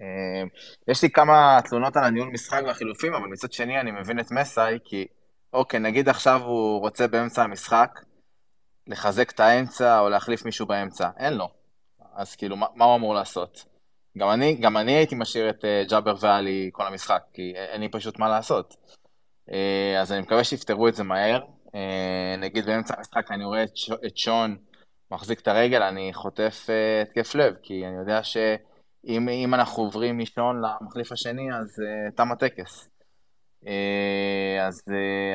אה, 0.01 0.43
יש 0.89 1.03
לי 1.03 1.11
כמה 1.11 1.61
תלונות 1.69 1.97
על 1.97 2.05
הניהול 2.05 2.29
משחק 2.29 2.61
והחילופים, 2.67 3.15
אבל 3.15 3.27
מצד 3.29 3.53
שני 3.53 3.81
אני 3.81 3.91
מבין 3.91 4.21
את 4.21 4.31
מסאי, 4.31 4.79
כי 4.85 5.07
אוקיי, 5.53 5.81
נגיד 5.81 6.09
עכשיו 6.09 6.43
הוא 6.45 6.81
רוצה 6.81 7.07
באמצע 7.07 7.43
המשחק 7.43 7.91
לחזק 8.87 9.31
את 9.31 9.41
האמצע 9.41 10.01
או 10.01 10.09
להחליף 10.09 10.45
מישהו 10.45 10.67
באמצע, 10.67 11.09
אין 11.19 11.35
לו. 11.35 11.49
אז 12.17 12.37
כאילו, 12.37 12.57
מה, 12.57 12.67
מה 12.75 12.85
הוא 12.85 12.97
אמור 12.97 13.15
לעשות? 13.15 13.65
גם 14.19 14.31
אני, 14.31 14.55
גם 14.61 14.77
אני 14.77 14.93
הייתי 14.93 15.15
משאיר 15.15 15.51
את 15.51 15.65
uh, 15.65 15.91
ג'אבר 15.91 16.15
ואלי 16.21 16.71
כל 16.73 16.87
המשחק, 16.87 17.23
כי 17.33 17.53
אין 17.57 17.81
לי 17.81 17.89
פשוט 17.89 18.19
מה 18.19 18.29
לעשות. 18.29 18.75
Uh, 19.51 19.53
אז 20.01 20.13
אני 20.13 20.21
מקווה 20.21 20.45
שיפתרו 20.45 20.89
את 20.89 20.95
זה 20.95 21.05
מהר, 21.05 21.41
נגיד 22.39 22.67
באמצע 22.67 22.95
המשחק 22.97 23.31
אני 23.31 23.45
רואה 23.45 23.65
את 24.07 24.17
שון 24.17 24.57
מחזיק 25.11 25.41
את 25.41 25.49
הרגל, 25.49 25.83
אני 25.83 26.15
חוטף 26.15 26.67
אה, 26.71 27.03
התקף 27.03 27.35
לב, 27.35 27.55
כי 27.63 27.87
אני 27.87 27.97
יודע 27.97 28.23
שאם 28.23 29.55
אנחנו 29.55 29.83
עוברים 29.83 30.19
משון 30.19 30.63
למחליף 30.63 31.13
השני, 31.13 31.55
אז 31.55 31.83
uh, 31.83 32.17
תם 32.17 32.33
הטקס. 32.33 32.89
אז 34.67 34.83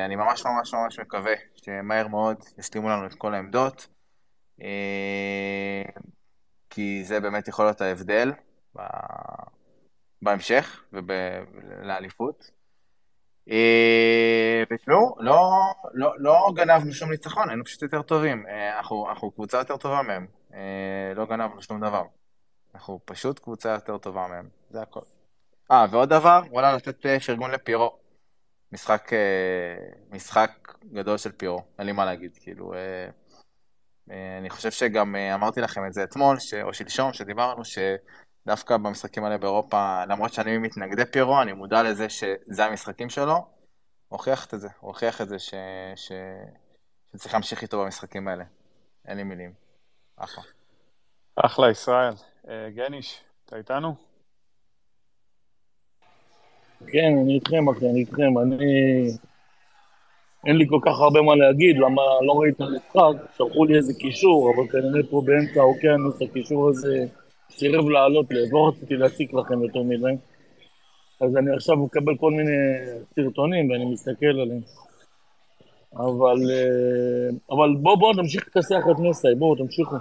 אני 0.04 0.16
ממש 0.16 0.46
ממש 0.46 0.74
ממש 0.74 0.98
מקווה 0.98 1.32
שמהר 1.54 2.08
מאוד 2.08 2.36
ישלימו 2.58 2.88
לנו 2.88 3.06
את 3.06 3.14
כל 3.14 3.34
העמדות, 3.34 3.86
כי 6.70 7.04
זה 7.04 7.20
באמת 7.20 7.48
יכול 7.48 7.64
להיות 7.64 7.80
ההבדל 7.80 8.32
בהמשך 10.22 10.84
ולאליפות. 10.92 12.50
אה, 13.50 14.62
ותשמעו, 14.70 15.16
לא, 15.20 15.50
לא, 15.94 16.12
לא 16.18 16.52
גנבנו 16.54 16.92
שום 16.92 17.10
ניצחון, 17.10 17.48
היינו 17.48 17.64
פשוט 17.64 17.82
יותר 17.82 18.02
טובים. 18.02 18.46
אה, 18.46 18.76
אנחנו, 18.76 19.08
אנחנו 19.08 19.30
קבוצה 19.30 19.58
יותר 19.58 19.76
טובה 19.76 20.02
מהם. 20.02 20.26
אה, 20.54 21.14
לא 21.14 21.26
גנבנו 21.26 21.62
שום 21.62 21.80
דבר. 21.80 22.02
אנחנו 22.74 23.00
פשוט 23.04 23.38
קבוצה 23.38 23.68
יותר 23.68 23.98
טובה 23.98 24.26
מהם, 24.28 24.48
זה 24.70 24.82
הכל. 24.82 25.00
אה, 25.70 25.86
ועוד 25.90 26.08
דבר, 26.08 26.42
וואלה, 26.50 26.76
לתת 26.76 27.06
פרגון 27.26 27.50
לפירו. 27.50 28.04
משחק, 28.72 29.10
משחק 30.10 30.50
גדול 30.92 31.18
של 31.18 31.32
פירו, 31.32 31.64
אין 31.78 31.86
לי 31.86 31.92
מה 31.92 32.04
להגיד, 32.04 32.38
כאילו... 32.40 32.72
אני 34.40 34.50
חושב 34.50 34.70
שגם 34.70 35.16
אמרתי 35.16 35.60
לכם 35.60 35.80
את 35.86 35.92
זה 35.92 36.04
אתמול, 36.04 36.38
ש... 36.38 36.54
או 36.54 36.74
שלשום, 36.74 37.12
שדיברנו, 37.12 37.64
ש... 37.64 37.78
דווקא 38.46 38.76
במשחקים 38.76 39.24
האלה 39.24 39.38
באירופה, 39.38 40.04
למרות 40.04 40.32
שאני 40.32 40.58
מתנגדי 40.58 41.04
פירו, 41.04 41.42
אני 41.42 41.52
מודע 41.52 41.82
לזה 41.82 42.08
שזה 42.08 42.64
המשחקים 42.64 43.10
שלו, 43.10 43.46
הוכיח 44.08 44.54
את 44.54 44.60
זה, 44.60 44.68
הוכיח 44.80 45.20
את 45.20 45.28
זה 45.28 45.38
ש... 45.38 45.54
ש... 45.96 46.12
שצריך 47.14 47.34
להמשיך 47.34 47.62
איתו 47.62 47.84
במשחקים 47.84 48.28
האלה. 48.28 48.44
אין 49.08 49.16
לי 49.16 49.22
מילים. 49.22 49.52
אחלה. 50.16 50.44
אחלה, 51.36 51.70
ישראל. 51.70 52.14
אה, 52.48 52.70
גניש, 52.70 53.20
אתה 53.44 53.56
איתנו? 53.56 53.94
כן, 56.86 57.18
אני 57.22 57.34
איתכם, 57.34 57.68
אחי, 57.68 57.90
אני 57.90 58.00
איתכם. 58.00 58.38
אני... 58.42 58.64
אין 60.46 60.56
לי 60.56 60.66
כל 60.68 60.78
כך 60.82 60.98
הרבה 61.00 61.22
מה 61.22 61.34
להגיד, 61.36 61.76
למה 61.76 62.02
לא 62.26 62.32
ראיתי 62.32 62.62
את 62.62 62.68
המשחק, 62.68 63.36
שלחו 63.36 63.64
לי 63.64 63.76
איזה 63.76 63.94
קישור, 63.94 64.52
אבל 64.54 64.68
כנראה 64.68 65.10
פה 65.10 65.22
באמצע 65.26 65.60
האוקיינוס 65.60 66.22
הקישור 66.22 66.68
הזה 66.68 67.06
סירב 67.50 67.88
לעלות 67.88 68.26
לי, 68.30 68.42
אז 68.42 68.52
לא 68.52 68.68
רציתי 68.68 68.96
להציק 68.96 69.34
לכם 69.34 69.62
יותר 69.62 69.82
מדי. 69.82 70.16
אז 71.20 71.36
אני 71.36 71.54
עכשיו 71.56 71.76
מקבל 71.76 72.16
כל 72.16 72.30
מיני 72.30 72.56
סרטונים 73.14 73.70
ואני 73.70 73.84
מסתכל 73.84 74.26
עליהם. 74.26 74.60
אבל, 75.96 76.50
אה, 76.50 77.56
אבל 77.56 77.74
בואו 77.82 77.98
בואו 77.98 78.12
נמשיך 78.12 78.48
לכסח 78.48 78.84
את 78.90 78.98
מסאי, 78.98 79.34
בואו 79.34 79.54
תמשיכו. 79.54 79.96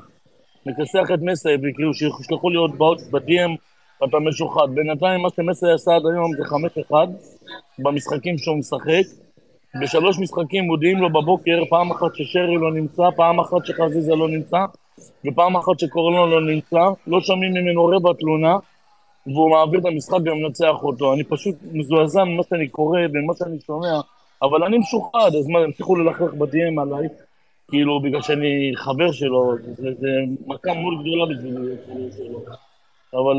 נכסח 0.65 1.11
את 1.13 1.19
מסאי, 1.21 1.55
וכאילו 1.55 1.93
שישלחו 1.93 2.49
לי 2.49 2.57
עוד 2.57 2.77
באות 2.77 3.01
ב-DM, 3.11 3.51
אתה 4.05 4.19
משוחד. 4.19 4.67
בינתיים 4.73 5.21
מה 5.21 5.29
שמסאי 5.35 5.71
עשה 5.71 5.95
עד 5.95 6.01
היום 6.05 6.35
זה 6.35 6.43
5-1 6.43 6.93
במשחקים 7.79 8.37
שהוא 8.37 8.57
משחק. 8.57 9.03
בשלוש 9.81 10.19
משחקים 10.19 10.63
מודיעים 10.63 10.97
לו 10.97 11.09
בבוקר, 11.09 11.63
פעם 11.69 11.91
אחת 11.91 12.15
ששרי 12.15 12.57
לא 12.57 12.73
נמצא, 12.73 13.03
פעם 13.15 13.39
אחת 13.39 13.65
שחזיזה 13.65 14.15
לא 14.15 14.29
נמצא, 14.29 14.57
ופעם 15.25 15.57
אחת 15.57 15.79
שקורלון 15.79 16.29
לא 16.29 16.41
נמצא, 16.41 16.83
לא 17.07 17.21
שומעים 17.21 17.53
ממנו 17.53 17.85
רבע 17.85 18.13
תלונה, 18.19 18.57
והוא 19.27 19.51
מעביר 19.51 19.79
את 19.79 19.85
המשחק 19.85 20.19
ומנצח 20.25 20.83
אותו. 20.83 21.13
אני 21.13 21.23
פשוט 21.23 21.55
מזועזע 21.71 22.23
ממה 22.23 22.43
שאני 22.49 22.67
קורא 22.67 22.99
וממה 23.13 23.33
שאני 23.39 23.59
שומע, 23.59 23.99
אבל 24.41 24.63
אני 24.63 24.77
משוחד, 24.77 25.31
אז 25.39 25.47
מה, 25.47 25.59
ימשיכו 25.61 25.95
ללכלך 25.95 26.33
ב-DM 26.33 26.81
עליי, 26.81 27.07
כאילו, 27.67 28.01
בגלל 28.01 28.21
שאני 28.21 28.71
חבר 28.75 29.11
שלו, 29.11 29.55
זה 29.75 30.07
מכה 30.47 30.73
מאוד 30.73 30.93
גדולה 31.01 31.25
בשבילי, 31.25 31.75
שלו. 32.17 32.39
אבל 33.13 33.37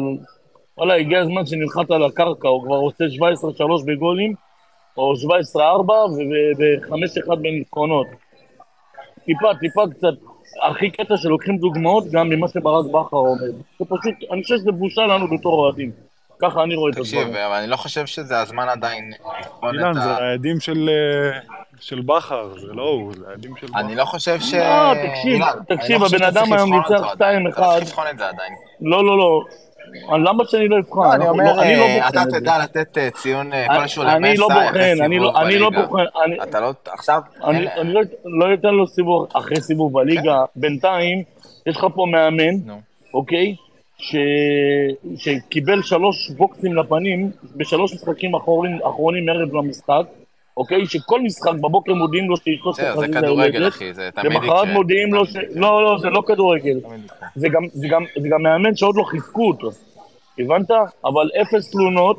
וואלה, 0.78 0.94
הגיע 0.94 1.20
הזמן 1.20 1.46
שננחת 1.46 1.90
על 1.90 2.04
הקרקע, 2.04 2.48
הוא 2.48 2.62
כבר 2.62 2.76
עושה 2.76 3.04
17-3 3.04 3.84
בגולים, 3.86 4.34
או 4.96 5.12
17-4 5.54 5.58
ו-5-1 6.58 7.34
בניצחונות. 7.34 8.06
טיפה, 9.24 9.48
טיפה 9.60 9.82
קצת, 9.90 10.14
הכי 10.62 10.90
קטע 10.90 11.16
שלוקחים 11.16 11.56
דוגמאות 11.56 12.04
גם 12.10 12.28
ממה 12.28 12.48
שברק 12.48 12.86
בכר 12.86 13.16
אומר. 13.16 13.50
זה 13.78 13.84
פשוט, 13.84 14.14
אני 14.32 14.42
חושב 14.42 14.56
שזה 14.56 14.72
בושה 14.72 15.02
לנו 15.02 15.30
בתור 15.36 15.54
אוהדים. 15.54 15.90
ככה 16.38 16.62
אני 16.62 16.74
רואה 16.74 16.90
את 16.90 16.96
תקשיב, 16.96 17.20
הדברים. 17.20 17.44
אבל 17.46 17.54
אני 17.54 17.66
לא 17.66 17.76
חושב 17.76 18.06
שזה 18.06 18.40
הזמן 18.40 18.68
עדיין 18.68 19.12
לבחון 19.40 19.74
אילן, 19.74 19.90
את 19.90 19.94
זה 19.94 20.10
ה... 20.10 20.18
העדים 20.18 20.60
של, 20.60 20.88
אה, 20.88 21.40
של 21.80 22.00
בכר, 22.00 22.58
זה 22.58 22.72
לא 22.72 22.82
הוא, 22.82 23.12
זה 23.14 23.24
העדים 23.28 23.54
של 23.60 23.66
בכר. 23.66 23.80
אני 23.80 23.94
לא 23.94 24.04
חושב 24.04 24.40
ש... 24.40 24.54
לא, 24.54 24.94
תקשיב, 24.94 25.32
אילן, 25.32 25.48
תקשיב, 25.68 26.00
לא 26.00 26.04
חושב 26.04 26.16
הבן 26.16 26.26
אדם 26.26 26.52
היום 26.52 26.74
ניצח 26.74 26.90
אותו 26.90 27.10
עדיין. 27.10 27.46
אתה 27.48 27.60
2-1. 27.60 27.64
צריך 27.64 27.82
לבחון 27.86 28.06
את 28.10 28.18
זה 28.18 28.28
עדיין. 28.28 28.52
לא, 28.80 29.04
לא, 29.04 29.18
לא. 29.18 29.40
למה 30.24 30.44
שאני 30.44 30.68
לא 30.68 30.76
אבחן? 30.78 31.00
לא, 31.00 31.14
אני 31.14 31.28
אומר, 31.28 31.62
אני 31.62 31.76
לא 31.76 31.82
אה, 31.82 32.08
אתה. 32.08 32.24
תדע 32.30 32.58
לתת 32.58 32.98
אה, 32.98 33.10
ציון 33.10 33.52
אה, 33.52 33.66
כלשהו 33.68 34.02
אני 34.02 34.36
לא 34.36 34.48
למסע 34.50 34.66
בוחן, 34.66 35.02
אני 35.02 35.18
לא- 35.18 35.72
לא. 35.72 35.82
בוחן, 35.82 36.02
אתה 36.42 36.60
לא... 36.60 36.72
עכשיו... 36.86 37.20
אני, 37.44 37.66
לא, 37.84 38.00
לא 38.24 38.54
אתן 38.54 38.68
לו 38.68 38.86
סיבוב 38.86 39.26
אחרי 39.32 39.60
סיבוב 39.60 39.92
בליגה. 39.92 40.44
בינתיים, 40.56 41.22
יש 41.66 41.76
לך 41.76 41.86
פה 41.94 42.06
מאמן, 42.12 42.74
אוקיי? 43.14 43.54
ש... 43.98 44.16
שקיבל 45.16 45.82
שלוש 45.82 46.30
בוקסים 46.30 46.76
לפנים 46.76 47.30
בשלוש 47.56 47.94
משחקים 47.94 48.34
אחרונים 48.84 49.28
ערב 49.28 49.54
למשחק, 49.54 50.02
אוקיי? 50.56 50.86
שכל 50.86 51.20
משחק 51.20 51.52
בבוקר 51.54 51.94
מודיעים 51.94 52.30
לו 52.30 52.36
שאשתו 52.36 52.74
של 52.74 52.82
בסדר, 52.82 52.94
זה 52.94 53.02
חזיזה 53.02 53.20
כדורגל, 53.20 53.54
יולדת, 53.54 53.72
אחי, 53.72 53.94
זה 53.94 54.10
תמיד 54.14 54.32
למחרת 54.32 54.62
יקרה. 54.64 54.74
מודיעים 54.74 55.14
לו 55.14 55.26
ש... 55.26 55.36
לא, 55.54 55.84
לא, 55.84 55.98
זה 55.98 56.10
לא 56.10 56.22
כדורגל. 56.26 56.80
זה 57.34 57.48
זה, 57.72 57.88
זה 58.16 58.28
גם 58.28 58.42
מאמן 58.42 58.76
שעוד 58.76 58.96
לא 58.96 59.02
חיזקו 59.02 59.48
אותו, 59.48 59.68
הבנת? 60.38 60.70
אבל 61.04 61.30
אפס 61.42 61.70
תלונות, 61.70 62.18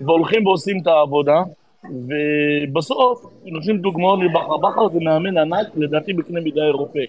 והולכים 0.00 0.46
ועושים 0.46 0.78
את 0.82 0.86
העבודה, 0.86 1.42
ובסוף 1.84 3.26
נותנים 3.44 3.78
דוגמאות 3.78 4.18
לבכר. 4.22 4.56
בכר 4.56 4.88
זה 4.88 4.98
מאמן 5.00 5.38
ענק, 5.38 5.66
לדעתי 5.76 6.12
בקנה 6.12 6.40
מידה 6.40 6.62
אירופאי. 6.62 7.06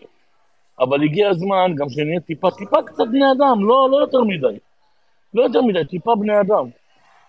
אבל 0.79 1.03
הגיע 1.03 1.29
הזמן 1.29 1.75
גם 1.75 1.89
שנהיה 1.89 2.19
טיפה, 2.19 2.51
טיפה 2.51 2.77
קצת 2.85 3.03
בני 3.11 3.31
אדם, 3.31 3.67
לא, 3.67 3.87
לא 3.91 3.97
יותר 3.97 4.23
מדי. 4.23 4.57
לא 5.33 5.43
יותר 5.43 5.61
מדי, 5.61 5.85
טיפה 5.85 6.15
בני 6.15 6.39
אדם. 6.41 6.65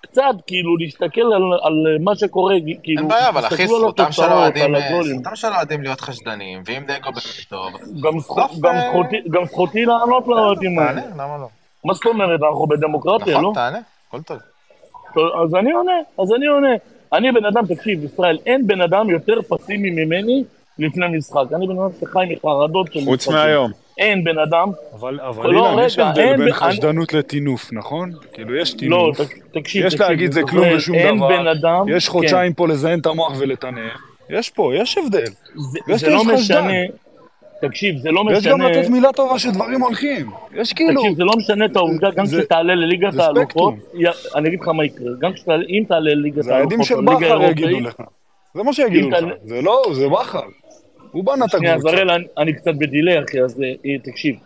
קצת, 0.03 0.23
כאילו, 0.47 0.77
להסתכל 0.77 1.21
על, 1.21 1.43
על 1.63 1.75
מה 2.01 2.17
שקורה, 2.17 2.55
כאילו, 2.83 3.01
אין 3.01 3.09
בעיה, 3.09 3.29
אבל 3.29 3.47
אחי, 3.47 3.67
זכותם 3.67 4.13
של 4.13 4.23
האוהדים 4.23 4.75
אה. 4.75 4.81
זכותם 5.03 5.37
של 5.37 5.47
האוהדים 5.53 5.83
להיות 5.83 6.01
חשדניים, 6.01 6.63
ואם 6.67 6.83
דגו 6.87 7.11
באמת 7.13 7.49
טוב... 7.49 7.73
גם 8.03 8.19
זכות- 8.19 8.51
גם 8.63 8.75
זכותי- 8.81 9.29
גם 9.31 9.45
זכותי 9.45 9.85
לענות 9.85 10.29
לאוהדים 10.29 10.79
האלה. 10.79 11.01
תענה, 11.03 11.15
למה 11.25 11.39
לא? 11.39 11.47
מה 11.85 11.95
זאת 11.95 12.07
אומרת, 12.07 12.41
אנחנו 12.43 12.67
בדמוקרטיה, 12.67 13.35
לא? 13.35 13.41
נכון, 13.41 13.55
תענה, 13.55 13.79
הכל. 14.09 14.19
טוב, 14.27 14.39
אז 15.45 15.55
אני 15.55 15.73
עונה, 15.73 15.93
אז 16.23 16.33
אני 16.37 16.47
עונה. 16.47 16.69
אני 17.13 17.33
בן 17.33 17.45
אדם, 17.45 17.67
תקשיב, 17.75 18.05
ישראל, 18.05 18.39
אין 18.47 18.67
בן 18.67 18.81
אדם 18.81 19.11
יותר 19.11 19.43
פסימי 19.49 19.91
ממני 19.91 20.45
לפני 20.83 21.07
משחק. 21.19 21.43
אני 21.57 21.67
בן 21.67 21.79
אדם 21.79 21.89
שחי 22.01 22.19
מחרדות 22.37 22.87
של 22.87 22.99
משחקים. 22.99 23.05
חוץ 23.13 23.29
מהיום. 23.29 23.71
אין 23.99 24.25
בן 24.25 24.39
אדם. 24.39 24.69
אבל, 24.95 25.21
אבל 25.21 25.51
לא, 25.51 25.71
אילן, 25.73 25.83
יש 25.87 25.99
הבדל 25.99 26.21
אין 26.21 26.37
בין 26.37 26.53
חשדנות 26.53 27.13
לטינוף, 27.13 27.69
נכון? 27.73 28.11
כאילו, 28.33 28.57
יש 28.57 28.73
לא, 28.75 28.79
טינוף. 28.79 29.21
ת- 29.21 29.25
תקשיב, 29.59 29.87
יש 29.87 29.95
תקשיב, 29.95 30.09
להגיד 30.09 30.33
זה 30.33 30.41
כלום 30.43 30.67
ושום 30.77 30.95
אין 30.95 31.17
דבר. 31.17 31.29
בן 31.29 31.47
אדם, 31.47 31.85
יש 31.97 32.07
כן. 32.07 32.13
חודשיים 32.13 32.53
פה 32.53 32.69
לזיין 32.69 32.99
את 33.01 33.07
המוח 33.07 33.33
ולטנף. 33.39 33.93
יש 34.31 34.51
פה, 34.51 34.73
יש 34.77 34.99
הבדל. 34.99 35.25
זה, 35.73 35.79
ויש 35.89 36.01
זה 36.01 36.11
לא. 36.11 36.25
משנה, 36.35 36.73
תקשיב, 37.61 37.97
זה 37.99 38.11
לא 38.11 38.25
משנה... 38.25 38.37
ויש 38.37 38.47
גם 38.47 38.61
לתת 38.63 38.89
מילה 38.89 39.13
טובה 39.13 39.39
שדברים 39.39 39.81
הולכים. 39.83 40.31
יש 40.55 40.73
כאילו... 40.73 41.01
תקשיב, 41.03 41.17
זה 41.17 41.25
לא 41.25 41.33
משנה 41.37 41.65
את 41.65 41.77
העובדה, 41.77 42.11
גם 42.11 42.27
זה- 42.27 42.41
כשתעלה 42.41 42.75
לליגת 42.75 43.13
זה 43.13 43.25
האלופות, 43.25 43.75
אני 44.35 44.49
אגיד 44.49 44.61
לך 44.61 44.69
מה 44.69 44.85
יקרה, 44.85 45.11
גם 45.21 45.33
כשתעלה, 45.33 45.65
אם 45.69 45.83
תעלה 45.89 46.15
לליגת 46.15 46.43
זה 46.43 46.55
העדים 46.57 46.81
האלופות, 46.81 46.87
של 46.87 46.95
או 46.95 47.21
ליגה 47.21 47.37
בכר 47.37 47.51
יגידו 47.51 47.81
לך. 47.81 47.95
זה 48.55 48.63
מה 48.63 48.73
שיגידו 48.73 49.11
לך. 49.11 49.25
זה 49.45 49.63
לא, 49.63 49.83
זה 49.93 50.09
בכר. 50.09 50.41
הוא 51.13 51.25
בנה 51.25 51.45
את 51.45 51.55
הקבוצה. 51.55 51.75
אז 51.75 51.85
הראל, 51.85 52.11
אני, 52.11 52.25
אני 52.39 52.53
קצת 52.53 52.75
בדיליי, 52.79 53.25
אחי, 53.25 53.43
אז 53.43 53.63
אה, 53.63 53.99
תקשיב. 54.05 54.37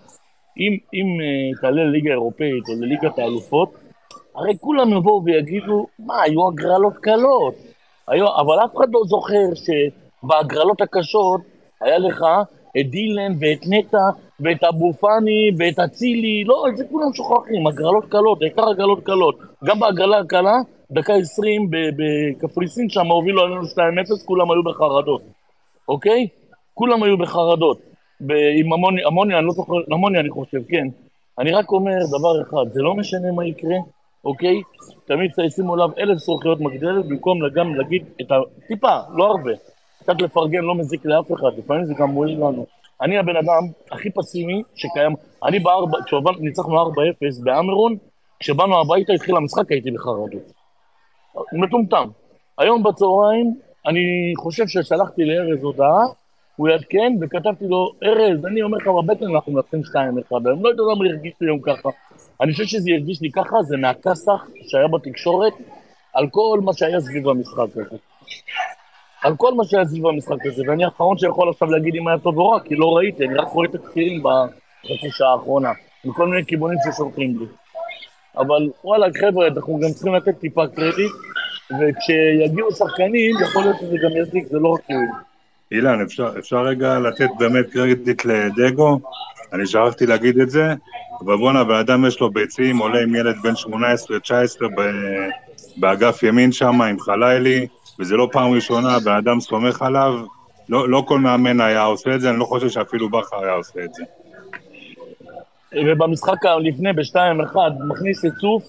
אם, 0.58 0.76
אם 0.94 1.06
אה, 1.20 1.60
תעלה 1.60 1.84
לליגה 1.84 2.10
האירופאית 2.10 2.68
או 2.68 2.74
לליגת 2.80 3.18
האלופות, 3.18 3.74
הרי 4.34 4.56
כולם 4.60 4.92
יבואו 4.92 5.24
ויגידו, 5.24 5.86
מה, 5.98 6.22
היו 6.22 6.48
הגרלות 6.48 6.96
קלות. 6.96 7.54
היו, 8.08 8.26
אבל 8.40 8.64
אף 8.64 8.76
אחד 8.76 8.86
לא 8.92 9.00
זוכר 9.06 9.46
שבהגרלות 9.54 10.80
הקשות 10.80 11.40
היה 11.80 11.98
לך 11.98 12.24
את 12.80 12.90
דילן 12.90 13.32
ואת 13.40 13.60
נטע 13.68 13.98
ואת 14.40 14.64
אבו 14.64 14.92
פאני 14.92 15.50
ואת 15.58 15.78
אצילי, 15.78 16.44
לא, 16.44 16.64
את 16.68 16.76
זה 16.76 16.84
כולם 16.90 17.12
שוכחים, 17.14 17.66
הגרלות 17.66 18.04
קלות, 18.08 18.42
העיקר 18.42 18.68
הגרלות 18.68 19.04
קלות. 19.04 19.38
גם 19.64 19.80
בהגרלה 19.80 20.18
הקלה, 20.18 20.54
דקה 20.90 21.14
20 21.14 21.70
ב- 21.70 21.76
בקפריסין 21.96 22.88
שם 22.88 23.06
הובילו 23.06 23.42
עלינו 23.42 23.62
2-0, 23.62 23.66
כולם 24.24 24.50
היו 24.50 24.62
בחרדות. 24.62 25.22
אוקיי? 25.88 26.28
כולם 26.78 27.02
היו 27.02 27.18
בחרדות. 27.18 27.78
עם 28.58 28.72
המוני, 28.72 29.04
המוני, 29.04 29.38
אני 29.38 29.46
לא 29.46 29.52
זוכר, 29.52 29.72
המוני 29.92 30.18
אני 30.20 30.30
חושב, 30.30 30.58
כן. 30.68 30.88
אני 31.38 31.52
רק 31.52 31.72
אומר 31.72 31.98
דבר 32.18 32.42
אחד, 32.42 32.72
זה 32.72 32.82
לא 32.82 32.94
משנה 32.94 33.32
מה 33.32 33.46
יקרה, 33.46 33.76
אוקיי? 34.24 34.60
תמיד 35.04 35.30
שישימו 35.34 35.74
עליו 35.74 35.90
אלף 35.98 36.18
זכוכיות 36.18 36.60
מגדלת, 36.60 37.06
במקום 37.08 37.38
גם 37.54 37.74
להגיד 37.74 38.04
את 38.20 38.32
ה... 38.32 38.34
טיפה, 38.68 38.96
לא 39.14 39.24
הרבה. 39.24 39.50
קצת 40.02 40.22
לפרגן 40.22 40.62
לא 40.62 40.74
מזיק 40.74 41.04
לאף 41.04 41.32
אחד, 41.32 41.58
לפעמים 41.58 41.84
זה 41.84 41.94
גם 41.98 42.08
מועיל 42.10 42.38
לנו. 42.38 42.66
אני 43.02 43.18
הבן 43.18 43.36
אדם 43.36 43.62
הכי 43.92 44.10
פסימי 44.10 44.62
שקיים. 44.74 45.12
אני 45.44 45.58
בארבע, 45.58 45.98
כשניצחנו 46.06 46.82
4-0 46.82 46.90
באמרון, 47.44 47.96
כשבאנו 48.40 48.80
הביתה 48.80 49.12
התחיל 49.12 49.36
המשחק 49.36 49.72
הייתי 49.72 49.90
בחרדות. 49.90 50.52
מטומטם. 51.52 52.08
היום 52.58 52.82
בצהריים, 52.82 53.54
אני 53.86 54.32
חושב 54.36 54.66
ששלחתי 54.66 55.24
לארז 55.24 55.62
הודעה, 55.62 56.00
הוא 56.56 56.68
יעדכן, 56.68 57.12
וכתבתי 57.20 57.64
לו, 57.68 57.92
ארז, 58.02 58.46
אני 58.46 58.62
אומר 58.62 58.78
לך 58.78 58.86
בבטן 58.86 59.34
אנחנו 59.34 59.52
מנצחים 59.52 59.80
2-1, 59.80 59.96
אני 59.96 60.62
לא 60.62 60.68
יודע 60.68 60.82
למה 60.82 61.04
הרגיש 61.04 61.32
לי 61.40 61.48
היום 61.48 61.60
ככה. 61.62 61.88
אני 62.40 62.52
חושב 62.52 62.64
שזה 62.64 62.90
הרגיש 62.90 63.22
לי 63.22 63.30
ככה, 63.30 63.62
זה 63.62 63.76
מהכסח 63.76 64.46
שהיה 64.68 64.88
בתקשורת, 64.88 65.52
על 66.14 66.26
כל 66.30 66.60
מה 66.64 66.72
שהיה 66.72 67.00
סביב 67.00 67.28
המשחק 67.28 67.76
הזה. 67.76 67.96
על 69.22 69.36
כל 69.36 69.54
מה 69.54 69.64
שהיה 69.64 69.84
סביב 69.84 70.06
המשחק 70.06 70.46
הזה, 70.46 70.62
ואני 70.68 70.84
האחרון 70.84 71.18
שיכול 71.18 71.48
עכשיו 71.50 71.70
להגיד 71.70 71.94
אם 71.94 72.08
היה 72.08 72.18
טוב 72.18 72.38
או 72.38 72.50
רע, 72.50 72.60
כי 72.60 72.74
לא 72.74 72.96
ראיתי, 72.96 73.24
אני 73.26 73.34
רק 73.34 73.48
רואה 73.48 73.68
תקצירים 73.68 74.22
בחצי 74.22 75.10
שעה 75.10 75.32
האחרונה, 75.32 75.72
מכל 76.04 76.28
מיני 76.28 76.46
כיוונים 76.46 76.78
ששולחים 76.84 77.38
לי. 77.38 77.46
אבל 78.36 78.70
וואלה, 78.84 79.06
חבר'ה, 79.20 79.46
אנחנו 79.46 79.80
גם 79.80 79.90
צריכים 79.90 80.14
לתת 80.14 80.38
טיפה 80.38 80.66
קרדיט, 80.66 81.12
וכשיגיעו 81.70 82.72
שחקנים, 82.72 83.36
יכול 83.42 83.62
להיות 83.62 83.76
שזה 83.80 83.96
גם 84.02 84.10
יזיק, 84.16 84.46
זה 84.46 84.58
לא 84.58 84.68
רק 84.68 84.90
יועיל. 84.90 85.08
אילן, 85.72 86.02
אפשר, 86.02 86.30
אפשר 86.38 86.62
רגע 86.62 86.98
לתת 86.98 87.28
באמת 87.38 87.70
קרדיט 87.70 88.24
לדגו? 88.24 89.00
אני 89.52 89.66
שכחתי 89.66 90.06
להגיד 90.06 90.38
את 90.38 90.50
זה, 90.50 90.74
אבל 91.24 91.36
בואנה, 91.36 91.64
בן 91.64 91.74
אדם 91.74 92.06
יש 92.06 92.20
לו 92.20 92.30
ביצים, 92.30 92.78
עולה 92.78 93.02
עם 93.02 93.14
ילד 93.14 93.36
בן 93.42 93.52
18-19 93.52 93.68
ב- 94.76 95.28
באגף 95.76 96.22
ימין 96.22 96.52
שם 96.52 96.82
עם 96.82 97.00
חלילי, 97.00 97.66
וזה 98.00 98.16
לא 98.16 98.28
פעם 98.32 98.52
ראשונה, 98.52 98.98
בן 99.04 99.12
אדם 99.12 99.40
סומך 99.40 99.82
עליו. 99.82 100.12
לא, 100.68 100.88
לא 100.88 101.04
כל 101.06 101.18
מאמן 101.18 101.60
היה 101.60 101.82
עושה 101.82 102.14
את 102.14 102.20
זה, 102.20 102.30
אני 102.30 102.38
לא 102.38 102.44
חושב 102.44 102.68
שאפילו 102.68 103.10
בכר 103.10 103.44
היה 103.44 103.52
עושה 103.52 103.80
את 103.84 103.94
זה. 103.94 104.04
ובמשחק 105.72 106.44
לפני, 106.60 106.92
ב-2-1, 106.92 107.56
מכניס 107.88 108.24
את 108.24 108.32
צוף 108.40 108.64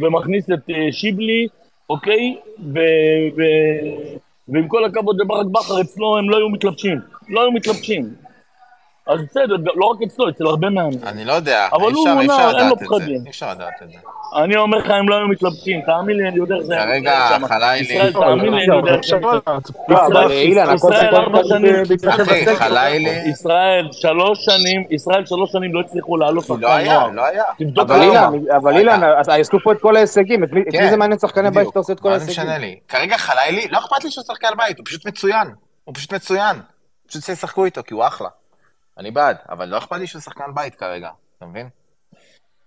ומכניס 0.00 0.50
את 0.50 0.70
אה, 0.70 0.92
שיבלי, 0.92 1.46
אוקיי? 1.90 2.36
ו... 2.74 2.78
ו... 3.36 3.42
ועם 4.52 4.68
כל 4.68 4.84
הכבוד 4.84 5.20
לברק 5.20 5.46
בכר, 5.46 5.80
אצלו 5.80 6.18
הם 6.18 6.30
לא 6.30 6.36
היו 6.36 6.48
מתלבשים. 6.48 6.98
לא 7.28 7.40
היו 7.42 7.52
מתלבשים. 7.52 8.14
אז 9.10 9.20
בסדר, 9.30 9.44
לא 9.74 9.86
רק 9.86 9.98
אצלו, 10.06 10.28
אצל 10.28 10.46
הרבה 10.46 10.70
מאמנים. 10.70 10.98
אני 11.06 11.24
לא 11.24 11.32
יודע, 11.32 11.68
אבל 11.72 11.82
אי 11.86 11.92
הוא 11.92 12.06
אפשר- 12.08 12.20
אי 12.20 12.26
מונע, 12.26 12.34
אפשר 12.46 12.58
אין 12.58 12.68
לו 12.68 12.74
לדעת 12.74 12.82
את 12.82 12.88
זה. 12.88 12.96
פחדים. 12.98 13.22
אי 13.24 13.30
אפשר 13.30 13.50
לדעת 13.50 13.82
את 13.82 13.90
זה. 13.90 13.98
אני 14.44 14.56
אומר 14.56 14.78
לך, 14.78 14.90
הם 14.90 15.08
לא 15.08 15.16
היו 15.16 15.28
מתלבטים, 15.28 15.80
תאמין 15.86 16.16
לי, 16.16 16.28
אני 16.28 16.36
יודע 16.36 16.54
איך 16.54 16.64
זה 16.64 16.74
היה. 16.74 16.84
כרגע 16.86 17.28
שם. 17.38 17.46
חלילי- 17.46 17.76
ישראל, 17.80 18.12
תאמין 18.12 18.54
לי, 18.54 18.64
אני 18.66 18.76
יודע 18.76 18.92
איך 18.94 19.00
זה 19.06 19.16
היה. 19.16 19.40
אבל 20.16 20.32
ישראל- 20.74 21.14
ארבע 21.14 21.38
שנים, 21.44 21.74
אחי. 22.08 22.56
חלילי... 22.56 23.10
ישראל 23.10 23.88
שלוש 23.92 24.44
שנים, 24.44 24.84
ישראל 24.90 25.26
שלוש 25.26 25.52
שנים 25.52 25.74
לא 25.74 25.80
הצליחו 25.80 26.16
לעלות 26.16 26.44
שחקן 26.44 26.60
לא 26.60 26.68
היה. 26.72 27.06
לא 27.14 27.24
היה. 27.26 27.44
תבדוק 27.58 27.90
אבל 27.90 27.96
למה. 28.04 28.30
אילן, 28.36 28.56
אבל 28.56 28.76
אילן, 28.76 29.00
עשו 29.40 29.58
פה 29.64 29.72
את 29.72 29.80
כל 29.80 29.96
ההישגים, 29.96 30.44
את 30.44 30.52
מי 30.52 30.60
את 30.60 30.66
כן, 30.72 30.90
זה 30.90 30.96
מעניין 30.96 31.18
שחקני 31.18 31.50
בית. 31.50 31.66
שאתה 31.68 31.78
עושה 31.78 31.92
את 31.92 32.00
כל 32.00 32.08
מה 32.10 32.18
זה 32.18 32.24
ההישגים? 32.24 32.46
משנה 32.48 32.58
לי? 32.58 32.78
כרגע 32.88 33.16
חלילי, 33.18 33.68
לא 33.70 33.78
אכפת 33.78 34.04
לי 34.04 34.10
שהוא 34.10 34.24
שחקן 34.24 34.48
בית, 34.56 34.78
הוא 34.78 34.86
פשוט 34.86 35.06
מצוין. 35.06 35.48
הוא 35.84 35.94
פשוט 35.94 36.12
מצוין. 36.12 36.56
פשוט 37.08 37.22
שישחקו 37.22 37.64
איתו, 37.64 37.80
כי 37.86 37.94
הוא 37.94 38.06
אחלה. 38.06 38.28
אני 39.00 39.10
בעד, 39.10 39.36
אבל 39.48 39.68
לא 39.68 39.78
אכפת 39.78 39.96
לי 39.96 40.06
שהוא 40.06 40.22
שחקן 40.22 40.54
בית 40.54 40.74
כרגע, 40.74 41.10
אתה 41.38 41.46
מבין? 41.46 41.68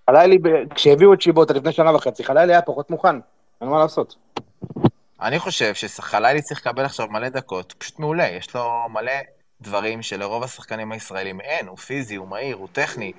חלילי, 0.10 0.38
כשהביאו 0.76 1.14
את 1.14 1.22
שיבוטה 1.22 1.54
לפני 1.54 1.72
שנה 1.72 1.96
וחצי, 1.96 2.24
חלילי 2.24 2.54
היה 2.54 2.62
פחות 2.62 2.90
מוכן, 2.90 3.16
אין 3.62 3.70
מה 3.70 3.80
לעשות. 3.80 4.16
אני 5.22 5.40
חושב 5.40 5.74
שחלילי 5.74 6.42
צריך 6.42 6.68
לקבל 6.68 6.86
עכשיו 6.86 7.08
מלא 7.08 7.30
דקות, 7.30 7.72
הוא 7.72 7.80
פשוט 7.80 8.00
מעולה, 8.00 8.28
יש 8.28 8.56
לו 8.56 8.70
מלא 8.90 9.12
דברים 9.62 10.02
שלרוב 10.02 10.44
השחקנים 10.44 10.92
הישראלים 10.92 11.42
אין, 11.42 11.68
הוא 11.68 11.78
פיזי, 11.78 12.16
הוא 12.16 12.28
מהיר, 12.28 12.56
הוא 12.56 12.68
טכני. 12.72 13.12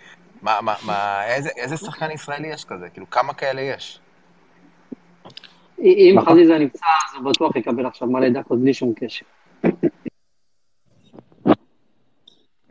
מה, 0.43 0.61
מה, 0.61 0.75
מה, 0.87 1.25
איזה, 1.27 1.51
איזה 1.57 1.77
שחקן 1.77 2.11
ישראלי 2.11 2.49
יש 2.49 2.65
כזה? 2.65 2.89
כאילו, 2.89 3.11
כמה 3.11 3.35
כאלה 3.35 3.61
יש? 3.61 4.01
אם 5.79 6.15
נכון. 6.17 6.33
חזיזה 6.33 6.59
נמצא, 6.59 6.87
אז 6.87 7.17
הוא 7.17 7.33
בטוח 7.33 7.57
יקבל 7.57 7.87
עכשיו 7.87 8.09
מלא 8.09 8.29
דקות 8.29 8.61
בלי 8.61 8.75
שום 8.75 8.93
קשר. 8.95 9.27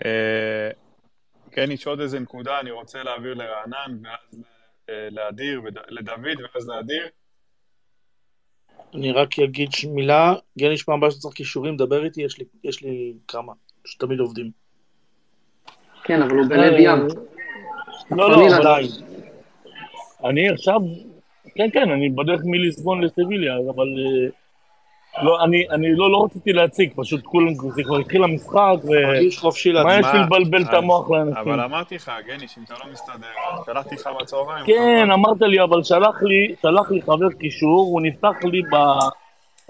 אה, 0.06 0.70
כן, 1.52 1.72
יש 1.72 1.88
עוד 1.88 2.00
איזה 2.00 2.20
נקודה, 2.20 2.60
אני 2.60 2.72
רוצה 2.72 3.04
להעביר 3.04 3.34
לרענן, 3.34 3.98
ואז 4.04 4.42
אה, 4.90 5.08
לאדיר, 5.12 5.62
וד- 5.66 5.78
לדוד, 5.90 6.38
ואז 6.54 6.70
לאדיר. 6.70 7.08
אני 8.94 9.12
רק 9.12 9.40
אגיד 9.40 9.70
מילה, 9.88 10.34
גני 10.60 10.78
פעם 10.78 10.98
הבאה 10.98 11.12
שצריך 11.12 11.36
כישורים, 11.36 11.78
דבר 11.78 12.06
איתי, 12.06 12.22
יש 12.22 12.38
לי, 12.38 12.46
יש 12.64 12.82
לי 12.82 13.14
כמה, 13.28 13.54
שתמיד 13.86 14.20
עובדים. 14.20 14.52
כן, 16.04 16.22
אבל 16.22 16.32
הוא 16.32 16.46
בלב 16.50 16.74
ים. 16.80 17.08
לא, 18.12 18.32
לא. 18.32 18.64
די. 18.64 18.88
אני 20.30 20.50
עכשיו... 20.50 20.80
כן, 21.56 21.70
כן, 21.74 21.92
אני 21.92 22.10
בדרך 22.10 22.42
מליסבון 22.46 23.04
לסביליה, 23.04 23.54
אבל... 23.76 23.88
לא, 25.22 25.44
אני, 25.44 25.66
אני 25.72 25.96
לא, 25.96 26.12
לא 26.12 26.24
רציתי 26.26 26.54
להציג, 26.54 26.92
פשוט 26.96 27.26
כולם, 27.26 27.54
זה 27.76 27.84
כבר 27.84 27.98
התחיל 27.98 28.24
המשחק, 28.24 28.76
ו... 28.84 29.08
מרגיש 29.08 29.40
חופשי 29.40 29.74
מה 29.74 29.84
להציג. 29.84 30.00
יש 30.00 30.14
לי 30.14 30.20
לבלבל 30.20 30.62
את 30.62 30.74
המוח 30.74 31.12
לאנשים? 31.12 31.38
אבל 31.38 31.60
אמרתי 31.60 31.96
לך, 31.96 32.12
גני, 32.28 32.48
שאם 32.48 32.64
אתה 32.64 32.74
לא 32.74 32.92
מסתדר, 32.92 33.28
שלחתי 33.66 33.96
לך 33.96 34.10
בצהריים. 34.22 34.66
כן, 34.66 35.12
אמרת 35.12 35.42
לי, 35.42 35.64
אבל 35.64 35.84
שלח 35.84 36.24
לי, 36.24 36.56
שלח 36.62 36.92
לי 36.92 37.02
חבר 37.02 37.32
קישור, 37.40 37.80
הוא 37.80 38.02
נפתח 38.02 38.36
לי 38.44 38.62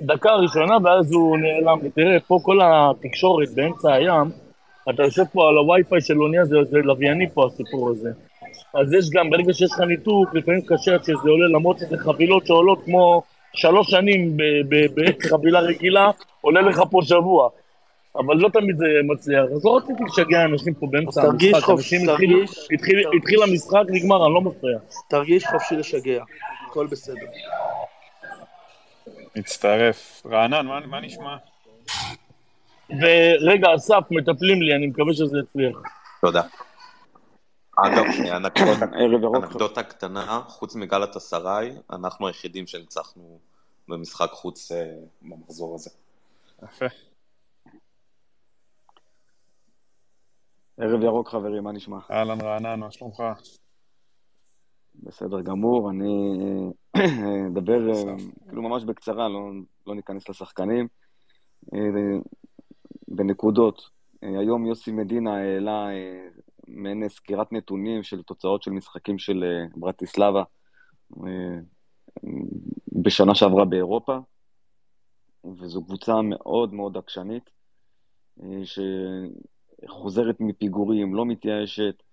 בדקה 0.01 0.29
הראשונה, 0.29 0.77
ואז 0.83 1.13
הוא 1.13 1.37
נעלם 1.37 1.79
לי. 1.83 1.89
תראה, 1.89 2.19
פה 2.19 2.39
כל 2.43 2.59
התקשורת 2.63 3.47
באמצע 3.55 3.93
הים, 3.93 4.31
אתה 4.89 5.03
יושב 5.03 5.23
פה 5.33 5.49
על 5.49 5.57
הווי-פיי 5.57 6.01
של 6.01 6.21
אונייה, 6.21 6.45
זה, 6.45 6.57
זה 6.69 6.77
לווייני 6.77 7.29
פה 7.33 7.45
הסיפור 7.45 7.89
הזה. 7.89 8.09
אז 8.73 8.93
יש 8.93 9.09
גם, 9.09 9.29
ברגע 9.29 9.53
שיש 9.53 9.71
לך 9.71 9.79
ניתוק, 9.79 10.33
לפעמים 10.33 10.61
קשה 10.61 10.93
עד 10.93 11.03
שזה 11.03 11.29
עולה, 11.29 11.47
למרות 11.57 11.77
שזה 11.79 11.97
חבילות 11.97 12.45
שעולות 12.47 12.79
כמו 12.85 13.21
שלוש 13.55 13.87
שנים 13.91 14.37
בחבילה 15.23 15.59
רגילה, 15.59 16.11
עולה 16.41 16.61
לך 16.61 16.81
פה 16.91 16.99
שבוע. 17.03 17.49
אבל 18.15 18.35
לא 18.35 18.49
תמיד 18.49 18.77
זה 18.77 18.85
מצליח. 19.03 19.43
אז 19.55 19.65
לא 19.65 19.77
רציתי 19.77 20.03
לשגע 20.03 20.43
אנשים 20.45 20.73
פה 20.73 20.87
באמצע 20.91 21.21
אז 21.21 21.27
תרגיש 21.27 21.53
המשחק. 21.53 21.65
חופשי, 21.65 22.05
תרגיש- 22.05 22.67
התחיל- 22.73 23.03
התחיל 23.17 23.43
המשחק, 23.43 23.81
נגמר, 23.89 24.25
אני 24.25 24.33
לא 24.33 24.41
מפריע. 24.41 24.77
תרגיש 25.09 25.45
חופשי 25.45 25.75
לשגע, 25.75 26.23
הכל 26.67 26.87
בסדר. 26.87 27.25
מצטרף. 29.35 30.21
רענן, 30.31 30.65
מה, 30.65 30.79
מה 30.79 30.99
נשמע? 30.99 31.35
ורגע, 32.89 33.67
אסף, 33.75 34.03
מטפלים 34.11 34.61
לי, 34.61 34.75
אני 34.75 34.87
מקווה 34.87 35.13
שזה 35.13 35.37
יצליח. 35.39 35.77
תודה. 36.21 36.41
אגב, 37.75 38.05
אנקדוטה, 39.35 39.83
קטנה, 39.83 40.41
חוץ 40.47 40.75
מגלת 40.75 41.15
אסריי, 41.15 41.77
אנחנו 41.89 42.27
היחידים 42.27 42.67
שניצחנו 42.67 43.39
במשחק 43.87 44.29
חוץ 44.31 44.71
אה, 44.71 44.95
במחזור 45.21 45.75
הזה. 45.75 45.89
יפה. 46.63 46.85
ערב 50.77 51.03
ירוק 51.03 51.29
חברים, 51.29 51.63
מה 51.63 51.71
נשמע? 51.71 51.97
אהלן 52.11 52.41
רענן, 52.41 52.79
מה 52.79 52.91
שלומך? 52.91 53.23
בסדר 54.95 55.41
גמור, 55.41 55.89
אני 55.89 56.37
אה, 56.95 57.47
אדבר 57.47 57.89
אה, 57.89 58.15
כאילו 58.47 58.61
ממש 58.61 58.83
בקצרה, 58.83 59.29
לא, 59.29 59.51
לא 59.87 59.95
ניכנס 59.95 60.29
לשחקנים. 60.29 60.87
בנקודות, 63.07 63.89
היום 64.21 64.65
יוסי 64.65 64.91
מדינה 64.91 65.37
העלה 65.37 65.87
מעין 66.67 67.09
סקירת 67.09 67.51
נתונים 67.51 68.03
של 68.03 68.23
תוצאות 68.23 68.63
של 68.63 68.71
משחקים 68.71 69.17
של 69.17 69.43
אה, 69.43 69.65
ברטיסלבה 69.75 70.43
אה, 71.17 71.59
בשנה 73.03 73.35
שעברה 73.35 73.65
באירופה, 73.65 74.17
וזו 75.59 75.85
קבוצה 75.85 76.21
מאוד 76.21 76.73
מאוד 76.73 76.97
עקשנית, 76.97 77.49
אה, 78.43 78.61
שחוזרת 79.85 80.35
מפיגורים, 80.39 81.15
לא 81.15 81.25
מתייאשת, 81.25 82.03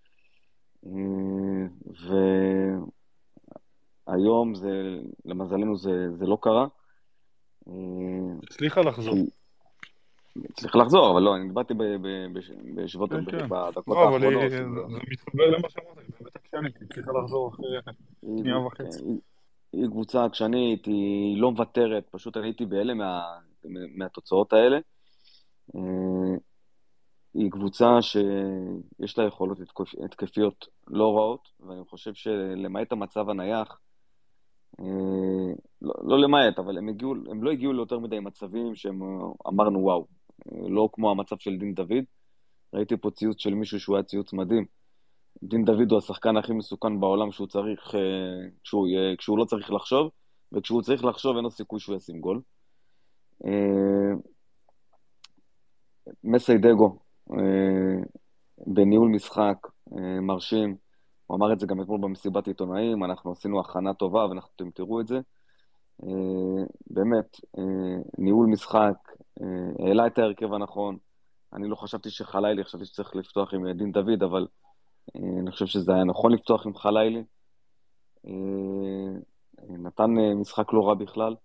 והיום 4.06 4.54
זה, 4.54 5.00
למזלנו 5.24 5.76
זה, 5.76 6.16
זה 6.18 6.26
לא 6.26 6.38
קרה. 6.40 6.66
הצליחה 8.42 8.80
לחזור. 8.80 9.14
צריך 10.52 10.76
לחזור, 10.76 11.10
אבל 11.12 11.22
לא, 11.22 11.36
אני 11.36 11.48
דיברתי 11.48 11.74
ב- 11.74 11.82
ב- 11.82 12.38
בש- 12.38 12.50
בשבועות, 12.74 13.10
כן. 13.10 13.48
בדקות 13.48 13.96
האחרונות. 13.96 14.50
זה 14.50 14.64
מתחבר 15.10 15.50
למה 15.50 15.68
שאמרת, 15.70 15.98
היא 15.98 16.06
באמת 16.20 16.36
עקשנית, 16.36 16.76
היא 16.80 16.86
הצליחה 16.90 17.10
לחזור 17.22 17.48
אחרי 17.48 17.66
שנייה 18.40 18.58
וחצי. 18.58 19.04
היא- 19.72 19.88
קבוצה 19.90 20.24
עקשנית, 20.24 20.86
היא 20.86 21.40
לא 21.40 21.50
מוותרת, 21.50 22.08
פשוט 22.10 22.36
אני 22.36 22.46
הייתי 22.46 22.66
בהלם 22.66 22.98
מה- 22.98 23.38
מהתוצאות 23.96 24.52
האלה. 24.52 24.78
אה, 25.76 25.80
היא 27.34 27.50
קבוצה 27.50 28.02
שיש 28.02 29.18
לה 29.18 29.24
יכולות 29.24 29.58
התקפ- 29.60 30.04
התקפיות 30.04 30.66
לא 30.88 31.16
רעות, 31.16 31.48
ואני 31.60 31.84
חושב 31.84 32.14
שלמעט 32.14 32.92
המצב 32.92 33.28
הנייח, 33.30 33.80
אה, 34.80 34.84
לא, 35.82 35.94
לא 36.02 36.18
למעט, 36.18 36.58
אבל 36.58 36.78
הם, 36.78 36.88
הגיעו, 36.88 37.14
הם 37.30 37.42
לא 37.42 37.50
הגיעו 37.50 37.72
ליותר 37.72 37.98
מדי 37.98 38.20
מצבים 38.20 38.74
שהם 38.74 39.00
אמרנו 39.48 39.78
וואו, 39.80 40.06
לא 40.68 40.88
כמו 40.92 41.10
המצב 41.10 41.36
של 41.38 41.56
דין 41.56 41.74
דוד. 41.74 42.04
ראיתי 42.74 42.96
פה 42.96 43.10
ציוץ 43.10 43.40
של 43.40 43.54
מישהו 43.54 43.80
שהוא 43.80 43.96
היה 43.96 44.02
ציוץ 44.02 44.32
מדהים. 44.32 44.64
דין 45.42 45.64
דוד 45.64 45.90
הוא 45.90 45.98
השחקן 45.98 46.36
הכי 46.36 46.52
מסוכן 46.52 47.00
בעולם 47.00 47.30
כשהוא 47.30 47.46
צריך, 47.46 47.94
אה, 47.94 48.48
כשהוא, 48.64 48.88
כשהוא 49.18 49.38
לא 49.38 49.44
צריך 49.44 49.70
לחשוב, 49.70 50.10
וכשהוא 50.52 50.82
צריך 50.82 51.04
לחשוב 51.04 51.36
אין 51.36 51.44
לו 51.44 51.50
סיכוי 51.50 51.80
שהוא 51.80 51.96
ישים 51.96 52.20
גול. 52.20 52.40
אה, 53.46 54.12
מסיידגו, 56.24 56.98
אה, 57.32 58.02
בניהול 58.66 59.08
משחק 59.08 59.66
מרשים, 60.22 60.76
הוא 61.26 61.36
אמר 61.36 61.52
את 61.52 61.60
זה 61.60 61.66
גם 61.66 61.80
אתמול 61.82 62.00
במסיבת 62.00 62.46
עיתונאים, 62.46 63.04
אנחנו 63.04 63.32
עשינו 63.32 63.60
הכנה 63.60 63.94
טובה 63.94 64.26
ואתם 64.26 64.70
תראו 64.70 65.00
את 65.00 65.06
זה. 65.06 65.20
באמת, 66.90 67.40
ניהול 68.18 68.46
משחק, 68.46 68.94
העלה 69.78 70.06
את 70.06 70.18
ההרכב 70.18 70.52
הנכון. 70.52 70.98
אני 71.52 71.68
לא 71.68 71.76
חשבתי 71.76 72.10
שחלילי, 72.10 72.64
חשבתי 72.64 72.84
שצריך 72.84 73.16
לפתוח 73.16 73.54
עם 73.54 73.72
דין 73.72 73.92
דוד, 73.92 74.22
אבל 74.22 74.46
אה, 75.16 75.40
אני 75.42 75.50
חושב 75.50 75.66
שזה 75.66 75.94
היה 75.94 76.04
נכון 76.04 76.32
לפתוח 76.32 76.66
עם 76.66 76.74
חלילי. 76.74 77.24
אה, 78.26 78.32
נתן 79.68 80.18
אה, 80.18 80.34
משחק 80.34 80.72
לא 80.72 80.88
רע 80.88 80.94
בכלל. 80.94 81.36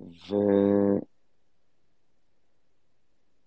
ו... 0.00 0.34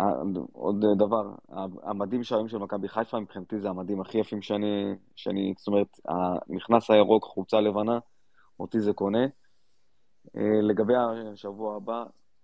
אה, 0.01 0.05
עוד 0.53 0.85
דבר, 0.97 1.35
המדים 1.83 2.23
שהיום 2.23 2.47
של 2.47 2.57
מכבי 2.57 2.87
חיפה 2.87 3.19
מבחינתי 3.19 3.59
זה 3.59 3.69
המדים 3.69 4.01
הכי 4.01 4.17
יפים 4.17 4.41
שאני, 4.41 4.95
שאני, 5.15 5.53
זאת 5.57 5.67
אומרת, 5.67 5.99
הנכנס 6.05 6.91
הירוק, 6.91 7.23
חולצה 7.23 7.61
לבנה, 7.61 7.99
אותי 8.59 8.79
זה 8.79 8.93
קונה. 8.93 9.25
אה, 10.37 10.61
לגבי 10.61 10.93
השבוע 10.95 11.75
הבא, 11.75 12.03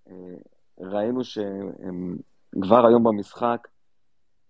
אה, 0.09 0.13
ראינו 0.79 1.23
שהם 1.23 2.17
כבר 2.61 2.85
היום 2.85 3.03
במשחק 3.03 3.67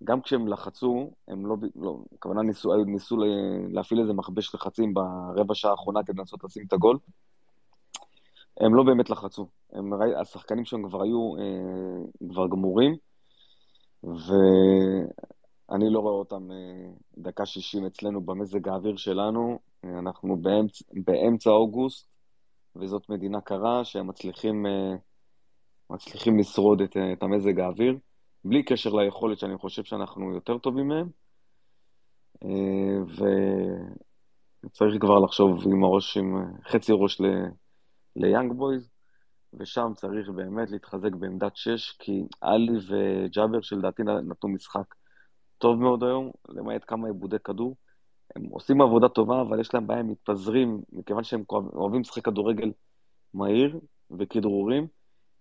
גם 0.03 0.21
כשהם 0.21 0.47
לחצו, 0.47 1.11
הם 1.27 1.45
לא, 1.45 1.55
לא 1.75 1.97
הכוונה 2.15 2.41
ניסו, 2.41 2.83
ניסו 2.85 3.17
להפעיל 3.69 4.01
איזה 4.01 4.13
מכבש 4.13 4.55
לחצים 4.55 4.93
ברבע 4.93 5.55
שעה 5.55 5.71
האחרונה 5.71 6.03
כדי 6.03 6.19
לנסות 6.19 6.43
לשים 6.43 6.63
את 6.67 6.73
הגול. 6.73 6.97
הם 8.59 8.75
לא 8.75 8.83
באמת 8.83 9.09
לחצו. 9.09 9.47
הם, 9.73 9.93
השחקנים 10.21 10.65
שם 10.65 10.89
כבר 10.89 11.03
היו 11.03 11.35
אה, 11.37 12.27
כבר 12.29 12.47
גמורים, 12.47 12.95
ואני 14.03 15.89
לא 15.89 15.99
רואה 15.99 16.13
אותם 16.13 16.51
אה, 16.51 16.89
דקה 17.17 17.45
60 17.45 17.85
אצלנו 17.85 18.21
במזג 18.21 18.67
האוויר 18.67 18.95
שלנו. 18.95 19.59
אה, 19.85 19.99
אנחנו 19.99 20.37
באמצע, 20.37 20.85
באמצע 20.91 21.49
אוגוסט, 21.49 22.07
וזאת 22.75 23.09
מדינה 23.09 23.41
קרה 23.41 23.85
שהם 23.85 24.07
מצליחים, 24.07 24.65
אה, 24.65 24.95
מצליחים 25.89 26.39
לשרוד 26.39 26.81
את, 26.81 26.97
אה, 26.97 27.13
את 27.13 27.23
המזג 27.23 27.59
האוויר, 27.59 27.97
בלי 28.43 28.63
קשר 28.63 28.89
ליכולת 28.89 29.39
שאני 29.39 29.57
חושב 29.57 29.83
שאנחנו 29.83 30.33
יותר 30.33 30.57
טובים 30.57 30.87
מהם. 30.87 31.09
אה, 32.43 33.25
וצריך 34.65 35.01
כבר 35.01 35.19
לחשוב 35.19 35.63
עם 35.71 35.83
הראש, 35.83 36.17
עם 36.17 36.35
חצי 36.67 36.91
ראש 36.95 37.21
ל... 37.21 37.25
ליאנג 38.15 38.53
בויז, 38.53 38.89
ושם 39.53 39.91
צריך 39.95 40.29
באמת 40.29 40.71
להתחזק 40.71 41.11
בעמדת 41.11 41.55
שש, 41.55 41.91
כי 41.99 42.23
עלי 42.41 42.77
וג'אבר 42.87 43.61
שלדעתי 43.61 44.03
נתנו 44.03 44.49
משחק 44.49 44.95
טוב 45.57 45.79
מאוד 45.79 46.03
היום, 46.03 46.31
למעט 46.49 46.81
כמה 46.87 47.07
עיבודי 47.07 47.39
כדור. 47.43 47.75
הם 48.35 48.43
עושים 48.45 48.81
עבודה 48.81 49.09
טובה, 49.09 49.41
אבל 49.41 49.59
יש 49.59 49.73
להם 49.73 49.87
בעיה, 49.87 49.99
הם 49.99 50.11
מתפזרים, 50.11 50.81
מכיוון 50.91 51.23
שהם 51.23 51.43
אוהבים 51.51 52.01
לשחק 52.01 52.25
כדורגל 52.25 52.71
מהיר 53.33 53.79
וכדרורים, 54.19 54.87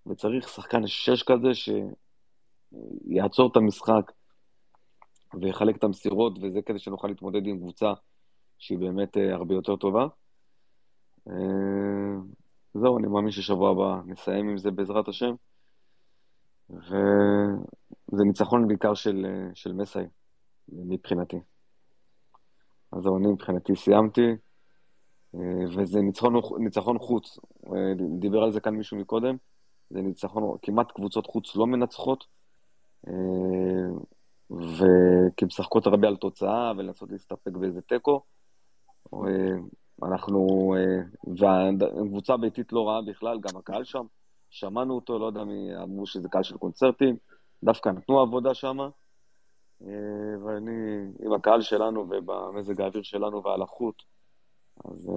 וצריך 0.07 0.49
שחקן 0.49 0.87
שש 0.87 1.23
כזה 1.23 1.49
שיעצור 1.55 3.51
את 3.51 3.57
המשחק 3.57 4.13
ויחלק 5.41 5.77
את 5.77 5.85
המסירות, 5.85 6.39
וזה 6.43 6.63
כדי 6.63 6.79
שנוכל 6.79 7.09
להתמודד 7.09 7.47
עם 7.47 7.59
קבוצה 7.59 7.93
שהיא 8.59 8.79
באמת 8.79 9.17
אה, 9.17 9.35
הרבה 9.35 9.55
יותר 9.55 9.77
טובה. 9.77 10.07
אה, 11.29 11.35
זהו, 12.75 12.99
אני 12.99 13.07
מאמין 13.07 13.31
ששבוע 13.31 13.71
הבא 13.71 14.01
נסיים 14.07 14.49
עם 14.49 14.59
זה 14.59 14.71
בעזרת 14.71 15.09
השם. 15.09 15.35
וזה 16.71 18.25
ניצחון 18.27 18.69
בעיקר 18.69 18.95
של, 18.95 19.27
של 19.55 19.73
מסאי, 19.73 20.05
מבחינתי. 20.69 21.37
אז 22.93 23.03
זהו, 23.03 23.19
אני 23.19 23.27
מבחינתי 23.27 23.77
סיימתי, 23.77 24.37
וזה 25.77 26.01
ניצחון, 26.01 26.35
ניצחון 26.59 26.99
חוץ. 26.99 27.39
דיבר 28.19 28.43
על 28.43 28.53
זה 28.53 28.61
כאן 28.61 28.75
מישהו 28.75 28.97
מקודם, 28.97 29.37
זה 29.91 30.03
ניצחון, 30.03 30.57
כמעט 30.63 30.93
קבוצות 30.93 31.27
חוץ 31.27 31.57
לא 31.57 31.67
מנצחות, 31.67 32.25
וכי 34.51 35.45
משחקות 35.45 35.87
הרבה 35.87 36.09
על 36.09 36.17
תוצאה 36.17 36.73
ולנסות 36.77 37.11
להסתפק 37.11 37.53
באיזה 37.53 37.83
תיקו. 37.83 38.21
אנחנו, 40.03 40.75
והקבוצה 41.41 42.35
הביתית 42.35 42.73
לא 42.73 42.89
רעה 42.89 43.03
בכלל, 43.03 43.41
גם 43.41 43.57
הקהל 43.57 43.85
שם, 43.85 44.05
שמענו 44.51 44.95
אותו, 44.95 45.19
לא 45.19 45.27
יודע 45.27 45.45
מי 45.45 45.77
אמרו 45.83 46.07
שזה 46.07 46.29
קהל 46.29 46.43
של 46.43 46.57
קונצרטים, 46.57 47.17
דווקא 47.65 47.89
נתנו 47.89 48.21
עבודה 48.21 48.55
שם, 48.55 48.79
ואני, 50.45 51.07
עם 51.21 51.33
הקהל 51.33 51.61
שלנו 51.61 52.01
ובמזג 52.01 52.81
האוויר 52.81 53.03
שלנו 53.03 53.43
והלחות, 53.43 54.16
אז 54.89 55.09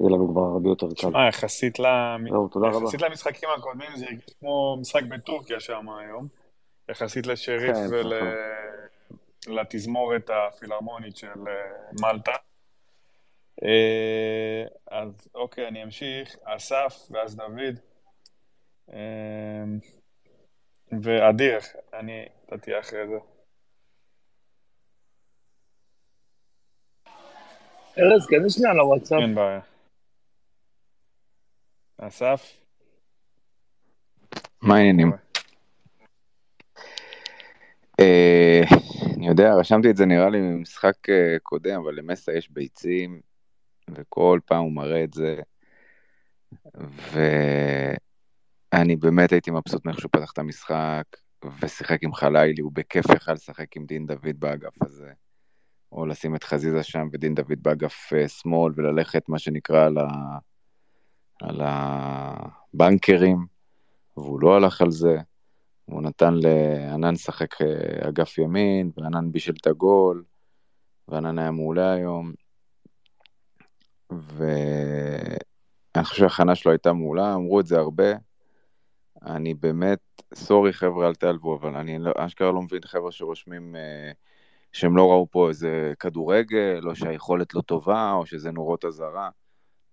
יהיה 0.00 0.10
לנו 0.10 0.28
כבר 0.28 0.42
הרבה 0.42 0.68
יותר 0.68 0.86
קל. 0.88 0.94
תשמע, 0.94 1.28
יחסית, 1.28 1.78
למ... 1.78 2.26
יחסית 2.82 3.02
למשחקים 3.02 3.48
הקודמים 3.56 3.96
זה 3.96 4.04
הרגיש 4.04 4.34
כמו 4.40 4.76
משחק 4.80 5.02
בטורקיה 5.02 5.60
שם 5.60 5.88
היום, 5.88 6.28
יחסית 6.88 7.26
לשריף 7.26 7.76
כן, 7.76 7.86
ולתזמורת 9.46 10.30
הפילהרמונית 10.30 11.16
של 11.16 11.28
מלטה. 12.00 12.32
אה, 13.64 14.64
אז 14.90 15.28
אוקיי, 15.34 15.68
אני 15.68 15.82
אמשיך. 15.82 16.36
אסף, 16.44 17.08
ואז 17.10 17.36
דוד. 17.36 17.78
אה, 18.92 19.64
ואדיר, 21.02 21.58
אני, 21.94 22.24
אתה 22.46 22.58
תהיה 22.58 22.80
אחרי 22.80 23.06
זה. 23.08 23.18
ארז, 27.98 28.26
כנס 28.26 28.54
שנייה 28.54 28.74
לוואטסאפ. 28.74 29.20
אין 29.20 29.34
בעיה. 29.34 29.60
אסף? 31.98 32.56
מה 34.62 34.76
העניינים? 34.76 35.12
אה, 38.00 38.62
אני 39.16 39.28
יודע, 39.28 39.54
רשמתי 39.54 39.90
את 39.90 39.96
זה 39.96 40.06
נראה 40.06 40.30
לי 40.30 40.40
ממשחק 40.40 40.96
קודם, 41.42 41.80
אבל 41.80 41.94
למסה 41.94 42.32
יש 42.32 42.50
ביצים, 42.50 43.20
וכל 43.90 44.40
פעם 44.46 44.62
הוא 44.62 44.72
מראה 44.72 45.04
את 45.04 45.14
זה, 45.14 45.36
ואני 48.72 48.96
באמת 48.96 49.32
הייתי 49.32 49.50
מבסוט 49.50 49.84
מאיך 49.84 50.00
שהוא 50.00 50.10
פתח 50.12 50.32
את 50.32 50.38
המשחק, 50.38 51.04
ושיחק 51.60 52.02
עם 52.02 52.14
חלילי, 52.14 52.62
הוא 52.62 52.72
בכיף 52.74 53.04
יכל 53.16 53.32
לשחק 53.32 53.76
עם 53.76 53.86
דין 53.86 54.06
דוד 54.06 54.36
באגף 54.38 54.82
הזה, 54.82 55.12
או 55.92 56.06
לשים 56.06 56.34
את 56.34 56.44
חזיזה 56.44 56.82
שם 56.82 57.08
ודין 57.12 57.34
דוד 57.34 57.62
באגף 57.62 58.12
שמאל, 58.26 58.72
וללכת 58.76 59.28
מה 59.28 59.38
שנקרא 59.38 59.86
על, 59.86 59.98
ה... 59.98 60.38
על 61.42 61.60
הבנקרים, 61.64 63.46
והוא 64.16 64.40
לא 64.40 64.56
הלך 64.56 64.82
על 64.82 64.90
זה. 64.90 65.18
הוא 65.84 66.02
נתן 66.02 66.34
לענן 66.34 67.14
לשחק 67.14 67.54
אגף 68.08 68.38
ימין, 68.38 68.90
וענן 68.96 69.32
בישל 69.32 69.54
את 69.60 69.66
הגול, 69.66 70.24
וענן 71.08 71.38
היה 71.38 71.50
מעולה 71.50 71.92
היום. 71.92 72.32
ואני 74.10 76.04
חושב 76.04 76.20
שההכנה 76.20 76.54
שלו 76.54 76.72
הייתה 76.72 76.92
מעולה, 76.92 77.34
אמרו 77.34 77.60
את 77.60 77.66
זה 77.66 77.78
הרבה. 77.78 78.12
אני 79.22 79.54
באמת, 79.54 79.98
סורי 80.34 80.72
חבר'ה, 80.72 81.08
אל 81.08 81.14
תעלבו, 81.14 81.56
אבל 81.56 81.76
אני 81.76 81.98
לא, 81.98 82.12
אשכרה 82.16 82.52
לא 82.52 82.62
מבין 82.62 82.80
חבר'ה 82.84 83.12
שרושמים 83.12 83.76
אה, 83.76 84.12
שהם 84.72 84.96
לא 84.96 85.10
ראו 85.10 85.26
פה 85.30 85.48
איזה 85.48 85.92
כדורגל, 85.98 86.80
או 86.88 86.96
שהיכולת 86.96 87.54
לא 87.54 87.60
טובה, 87.60 88.12
או 88.12 88.26
שזה 88.26 88.50
נורות 88.50 88.84
אזהרה. 88.84 89.30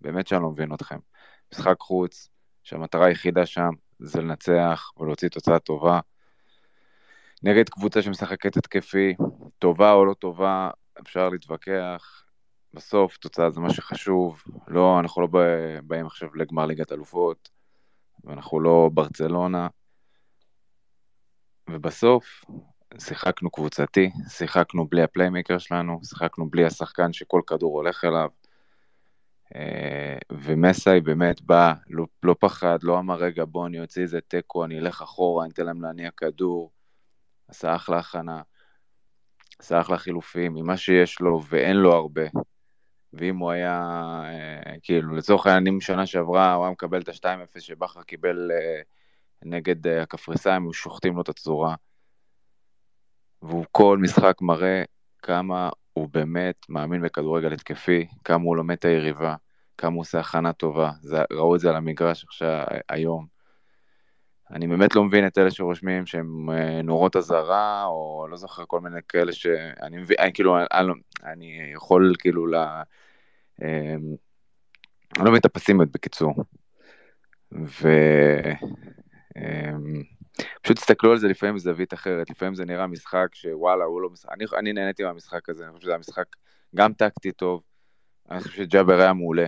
באמת 0.02 0.28
שאני 0.28 0.44
לא 0.44 0.50
מבין 0.50 0.74
אתכם. 0.74 0.98
משחק 1.54 1.76
חוץ, 1.80 2.30
שהמטרה 2.64 3.06
היחידה 3.06 3.46
שם 3.46 3.70
זה 4.00 4.22
לנצח 4.22 4.92
ולהוציא 5.00 5.30
תוצאה 5.30 5.60
טובה. 5.60 6.00
נגד 7.44 7.70
קבוצה 7.70 8.02
שמשחקת 8.02 8.58
התקפי, 8.58 9.16
טובה 9.60 9.94
או 9.94 10.06
לא 10.06 10.14
טובה, 10.14 10.70
אפשר 11.02 11.30
להתווכח, 11.30 12.24
בסוף 12.74 13.18
תוצאה 13.18 13.50
זה 13.50 13.62
מה 13.62 13.74
שחשוב, 13.74 14.44
לא, 14.68 15.00
אנחנו 15.00 15.22
לא 15.22 15.28
באים 15.84 16.06
עכשיו 16.06 16.36
לגמר 16.36 16.66
ליגת 16.66 16.92
אלופות, 16.92 17.50
ואנחנו 18.24 18.60
לא 18.60 18.90
ברצלונה, 18.94 19.68
ובסוף 21.70 22.46
שיחקנו 23.00 23.50
קבוצתי, 23.50 24.12
שיחקנו 24.30 24.88
בלי 24.88 25.04
הפליימקר 25.04 25.58
שלנו, 25.58 26.00
שיחקנו 26.04 26.50
בלי 26.50 26.66
השחקן 26.66 27.14
שכל 27.14 27.42
כדור 27.48 27.78
הולך 27.78 28.06
אליו, 28.06 28.30
ומסאי 30.32 31.02
באמת 31.02 31.42
בא, 31.42 31.74
לא, 31.90 32.06
לא 32.24 32.36
פחד, 32.40 32.78
לא 32.84 33.00
אמר 33.00 33.16
רגע 33.16 33.46
בוא 33.46 33.68
אני 33.68 33.82
אוציא 33.82 34.02
איזה 34.02 34.22
תיקו, 34.22 34.66
אני 34.66 34.80
אלך 34.80 35.02
אחורה, 35.02 35.44
אני 35.46 35.54
אתן 35.54 35.66
להם 35.66 35.82
להניע 35.82 36.12
כדור, 36.12 36.72
עשה 37.48 37.76
אחלה 37.76 37.98
הכנה, 37.98 38.42
עשה 39.60 39.82
אחלה 39.82 39.98
חילופים, 39.98 40.56
עם 40.56 40.66
מה 40.66 40.78
שיש 40.78 41.20
לו 41.20 41.44
ואין 41.50 41.78
לו 41.78 41.94
הרבה, 41.94 42.24
ואם 43.14 43.38
הוא 43.38 43.52
היה, 43.52 43.82
אה, 44.26 44.74
כאילו, 44.82 45.16
לצורך 45.16 45.48
העניין, 45.48 45.80
שנה 45.82 46.06
שעברה 46.06 46.54
הוא 46.54 46.66
היה 46.66 46.72
מקבל 46.72 47.02
את 47.02 47.10
ה-2-0 47.10 47.60
שבכר 47.60 48.04
קיבל 48.04 48.52
אה, 48.52 48.82
נגד 49.42 49.88
אה, 49.88 50.02
הקפריסאים, 50.02 50.64
היו 50.64 50.74
שוחטים 50.74 51.16
לו 51.16 51.22
את 51.22 51.30
הצורה. 51.30 51.76
והוא 53.42 53.66
כל 53.72 53.98
משחק 54.02 54.42
מראה 54.42 54.84
כמה 55.22 55.70
הוא 55.94 56.10
באמת 56.12 56.56
מאמין 56.70 57.02
בכדורגל 57.02 57.54
התקפי, 57.54 58.08
כמה 58.24 58.44
הוא 58.44 58.56
לומד 58.56 58.76
את 58.76 58.86
היריבה, 58.86 59.36
כמה 59.78 59.94
הוא 59.94 60.02
עושה 60.02 60.20
הכנה 60.20 60.54
טובה. 60.54 60.92
זה, 61.02 61.18
ראו 61.34 61.56
את 61.56 61.60
זה 61.60 61.70
על 61.70 61.76
המגרש 61.76 62.24
עכשיו, 62.24 62.64
היום. 62.90 63.40
אני 64.52 64.68
באמת 64.68 64.96
לא 64.96 65.04
מבין 65.04 65.28
את 65.28 65.38
אלה 65.38 65.52
שרושמים 65.52 66.06
שהם 66.06 66.50
נורות 66.84 67.16
אזהרה, 67.16 67.86
או 67.86 68.28
לא 68.30 68.38
זוכר 68.38 68.64
כל 68.68 68.82
מיני 68.82 69.00
כאלה 69.10 69.32
שאני 69.32 69.98
מבין, 69.98 70.18
אני 70.20 70.34
כאילו, 70.34 70.58
אני, 70.58 70.92
אני 71.24 71.72
יכול 71.74 72.14
כאילו 72.20 72.48
ל... 72.48 72.56
אני 75.18 75.26
לא 75.26 75.32
מבין 75.32 75.40
את 75.40 75.46
הפסימיות 75.46 75.90
בקיצור. 75.92 76.34
ופשוט 80.60 80.78
תסתכלו 80.78 81.12
על 81.12 81.18
זה 81.18 81.28
לפעמים 81.28 81.56
בזווית 81.56 81.94
אחרת, 81.94 82.30
לפעמים 82.30 82.56
זה 82.56 82.66
נראה 82.66 82.88
משחק 82.88 83.28
שוואלה, 83.34 83.84
הוא 83.84 84.02
לא 84.02 84.10
משחק, 84.10 84.32
אני, 84.34 84.46
אני 84.58 84.74
נהניתי 84.74 85.04
מהמשחק 85.04 85.50
הזה, 85.50 85.64
אני 85.64 85.72
חושב 85.72 85.82
שזה 85.82 85.92
היה 85.92 86.00
משחק 86.00 86.26
גם 86.76 86.94
טקטי 86.94 87.32
טוב, 87.32 87.62
אני 88.32 88.40
חושב 88.40 88.64
שג'אבר 88.64 89.02
היה 89.02 89.14
מעולה. 89.14 89.46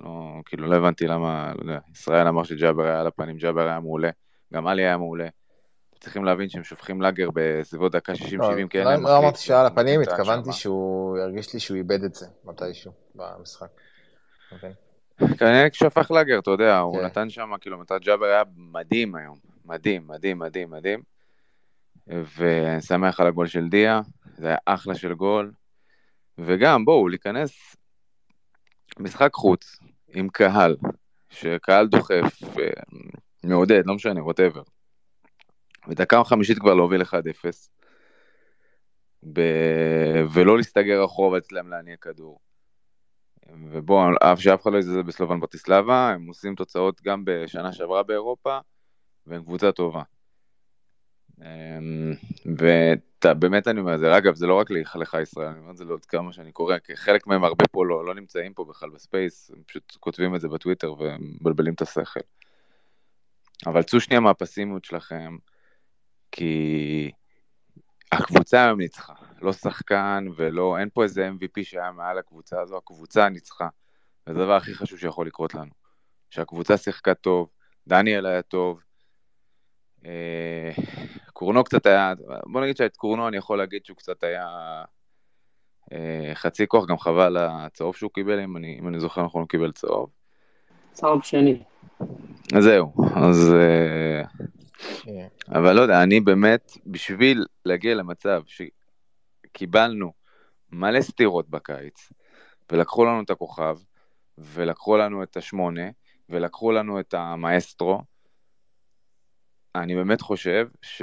לא, 0.00 0.10
כאילו 0.44 0.66
לא 0.66 0.76
הבנתי 0.76 1.06
למה, 1.06 1.52
לא 1.54 1.62
יודע, 1.62 1.78
ישראל 1.92 2.28
אמר 2.28 2.42
שג'אבר 2.42 2.82
היה 2.82 3.00
על 3.00 3.06
הפנים, 3.06 3.36
ג'אבר 3.36 3.68
היה 3.68 3.80
מעולה, 3.80 4.10
גם 4.54 4.66
עלי 4.66 4.82
היה 4.82 4.96
מעולה. 4.96 5.28
צריכים 6.00 6.24
להבין 6.24 6.48
שהם 6.48 6.64
שופכים 6.64 7.02
לאגר 7.02 7.28
בסביבות 7.34 7.92
דקה 7.92 8.12
60-70, 8.12 8.16
כי 8.70 8.78
אין 8.78 8.86
לא 8.86 9.02
לא 9.02 9.18
אמרתי 9.18 9.38
שהיה 9.38 9.60
על 9.60 9.66
הפנים, 9.66 10.00
התכוונתי. 10.00 10.52
שהוא 10.52 11.18
הרגיש 11.18 11.54
לי 11.54 11.60
שהוא 11.60 11.76
איבד 11.76 12.04
את 12.04 12.14
זה 12.14 12.26
מתישהו 12.44 12.92
במשחק. 13.14 13.68
אוקיי. 14.52 14.72
כנראה 15.38 15.66
שפך 15.72 16.10
לאגר, 16.10 16.38
אתה 16.38 16.50
יודע, 16.50 16.78
הוא 16.78 16.98
כן. 16.98 17.04
נתן 17.04 17.30
שם 17.30 17.50
קילומטר 17.60 17.98
ג'אבר 17.98 18.24
היה 18.24 18.42
מדהים 18.56 19.14
היום, 19.14 19.49
מדהים, 19.70 20.06
מדהים, 20.06 20.38
מדהים, 20.38 20.70
מדהים. 20.70 21.02
ואני 22.06 22.80
שמח 22.80 23.20
על 23.20 23.26
הגול 23.26 23.46
של 23.46 23.68
דיה, 23.68 24.00
זה 24.36 24.46
היה 24.46 24.56
אחלה 24.64 24.94
של 24.94 25.14
גול. 25.14 25.52
וגם, 26.38 26.84
בואו, 26.84 27.08
להיכנס 27.08 27.76
משחק 28.98 29.34
חוץ 29.34 29.78
עם 30.08 30.28
קהל, 30.28 30.76
שקהל 31.30 31.86
דוחף, 31.86 32.58
אה, 32.58 32.70
מעודד, 33.44 33.82
לא 33.86 33.94
משנה, 33.94 34.24
ווטאבר. 34.24 34.62
ודקה 35.88 36.24
חמישית 36.24 36.58
כבר 36.58 36.74
להוביל 36.74 37.02
1-0, 37.02 37.14
ב... 39.32 39.40
ולא 40.32 40.56
להסתגר 40.56 41.04
אחורה 41.04 41.38
להם 41.52 41.68
להניע 41.68 41.96
כדור. 41.96 42.38
ובואו, 43.70 44.10
אף 44.22 44.40
שאף 44.40 44.62
אחד 44.62 44.72
לא 44.72 44.78
יזלזל 44.78 45.02
בסלובן 45.02 45.40
ברטיסלבה, 45.40 46.10
הם 46.10 46.26
עושים 46.26 46.54
תוצאות 46.54 47.00
גם 47.02 47.22
בשנה 47.24 47.72
שעברה 47.72 48.02
באירופה, 48.02 48.58
והם 49.26 49.42
קבוצה 49.42 49.72
טובה. 49.72 50.02
ובאמת 52.46 53.68
אני 53.68 53.80
אומר 53.80 53.94
את 53.94 54.00
זה, 54.00 54.16
אגב, 54.16 54.34
זה 54.34 54.46
לא 54.46 54.54
רק 54.54 54.70
לך, 54.70 55.16
ישראל, 55.22 55.46
אני 55.46 55.58
אומר 55.58 55.70
את 55.70 55.76
זה 55.76 55.84
לעוד 55.84 56.04
כמה 56.04 56.32
שאני 56.32 56.52
קורא, 56.52 56.78
כי 56.78 56.96
חלק 56.96 57.26
מהם 57.26 57.44
הרבה 57.44 57.64
פה 57.68 57.86
לא, 57.86 58.04
לא 58.04 58.14
נמצאים 58.14 58.54
פה 58.54 58.64
בכלל 58.64 58.90
ב 58.90 58.99
space, 58.99 59.50
הם 59.50 59.62
פשוט 59.66 59.96
כותבים 60.00 60.34
את 60.34 60.40
זה 60.40 60.48
בטוויטר 60.48 60.94
ומבלבלים 60.98 61.74
את 61.74 61.82
השכל. 61.82 62.20
אבל 63.66 63.82
צאו 63.82 64.00
שנייה 64.00 64.20
מהפסימיות 64.20 64.84
שלכם, 64.84 65.36
כי 66.32 67.10
הקבוצה 68.12 68.64
היום 68.64 68.80
ניצחה, 68.80 69.14
לא 69.40 69.52
שחקן 69.52 70.26
ולא, 70.36 70.78
אין 70.78 70.88
פה 70.94 71.02
איזה 71.02 71.28
MVP 71.28 71.64
שהיה 71.64 71.92
מעל 71.92 72.18
הקבוצה 72.18 72.60
הזו, 72.60 72.76
הקבוצה 72.76 73.28
ניצחה. 73.28 73.68
זה 74.26 74.32
הדבר 74.32 74.56
הכי 74.56 74.74
חשוב 74.74 74.98
שיכול 74.98 75.26
לקרות 75.26 75.54
לנו. 75.54 75.70
שהקבוצה 76.30 76.76
שיחקה 76.76 77.14
טוב, 77.14 77.50
דניאל 77.86 78.26
היה 78.26 78.42
טוב, 78.42 78.80
קורנו 81.32 81.64
קצת 81.64 81.86
היה, 81.86 82.12
בוא 82.46 82.60
נגיד 82.60 82.76
שאת 82.76 82.96
קורנו 82.96 83.28
אני 83.28 83.36
יכול 83.36 83.58
להגיד 83.58 83.84
שהוא 83.84 83.96
קצת 83.96 84.24
היה 84.24 84.46
אה, 85.92 86.30
חצי 86.34 86.66
כוח, 86.68 86.86
גם 86.86 86.98
חבל 86.98 87.36
הצהוב 87.36 87.96
שהוא 87.96 88.10
קיבל, 88.14 88.40
אם 88.40 88.56
אני, 88.56 88.76
אם 88.80 88.88
אני 88.88 89.00
זוכר 89.00 89.24
נכון 89.24 89.40
הוא 89.40 89.48
קיבל 89.48 89.72
צהוב. 89.72 90.10
צהוב 90.92 91.22
שני. 91.22 91.62
אז 92.54 92.64
זהו, 92.64 92.92
אז... 93.14 93.54
אה. 93.54 94.22
אבל 95.48 95.72
לא 95.72 95.80
יודע, 95.80 96.02
אני 96.02 96.20
באמת, 96.20 96.72
בשביל 96.86 97.46
להגיע 97.64 97.94
למצב 97.94 98.42
שקיבלנו 99.46 100.12
מלא 100.72 101.00
סטירות 101.00 101.48
בקיץ, 101.48 102.12
ולקחו 102.72 103.04
לנו 103.04 103.22
את 103.22 103.30
הכוכב, 103.30 103.78
ולקחו 104.38 104.96
לנו 104.96 105.22
את 105.22 105.36
השמונה, 105.36 105.88
ולקחו 106.28 106.72
לנו 106.72 107.00
את 107.00 107.14
המאסטרו, 107.14 108.02
אני 109.74 109.94
באמת 109.94 110.20
חושב 110.20 110.68
ש... 110.82 111.02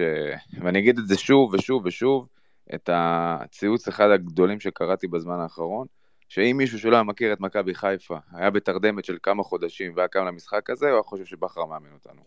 ואני 0.61 0.79
אגיד 0.79 0.99
את 0.99 1.07
זה 1.07 1.17
שוב 1.17 1.53
ושוב 1.53 1.85
ושוב, 1.85 2.27
את 2.75 2.89
הציוץ 2.93 3.87
אחד 3.87 4.09
הגדולים 4.09 4.59
שקראתי 4.59 5.07
בזמן 5.07 5.39
האחרון, 5.39 5.87
שאם 6.29 6.55
מישהו 6.57 6.79
שלא 6.79 6.95
היה 6.95 7.03
מכיר 7.03 7.33
את 7.33 7.39
מכבי 7.39 7.75
חיפה, 7.75 8.17
היה 8.31 8.49
בתרדמת 8.49 9.05
של 9.05 9.17
כמה 9.23 9.43
חודשים 9.43 9.93
והיה 9.95 10.07
קם 10.07 10.25
למשחק 10.25 10.69
הזה, 10.69 10.85
הוא 10.85 10.93
היה 10.93 11.03
חושב 11.03 11.25
שבכר 11.25 11.65
מאמן 11.65 11.93
אותנו. 11.93 12.21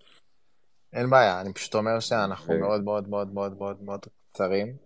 אין 0.93 1.11
בעיה, 1.11 1.41
אני 1.41 1.53
פשוט 1.53 1.75
אומר 1.75 2.01
שאנחנו 2.01 2.59
מאוד 2.59 2.85
מאוד 2.85 3.09
מאוד 3.09 3.35
מאוד 3.35 3.57
מאוד 3.59 3.83
מאוד 3.83 4.07
קצרים 4.33 4.77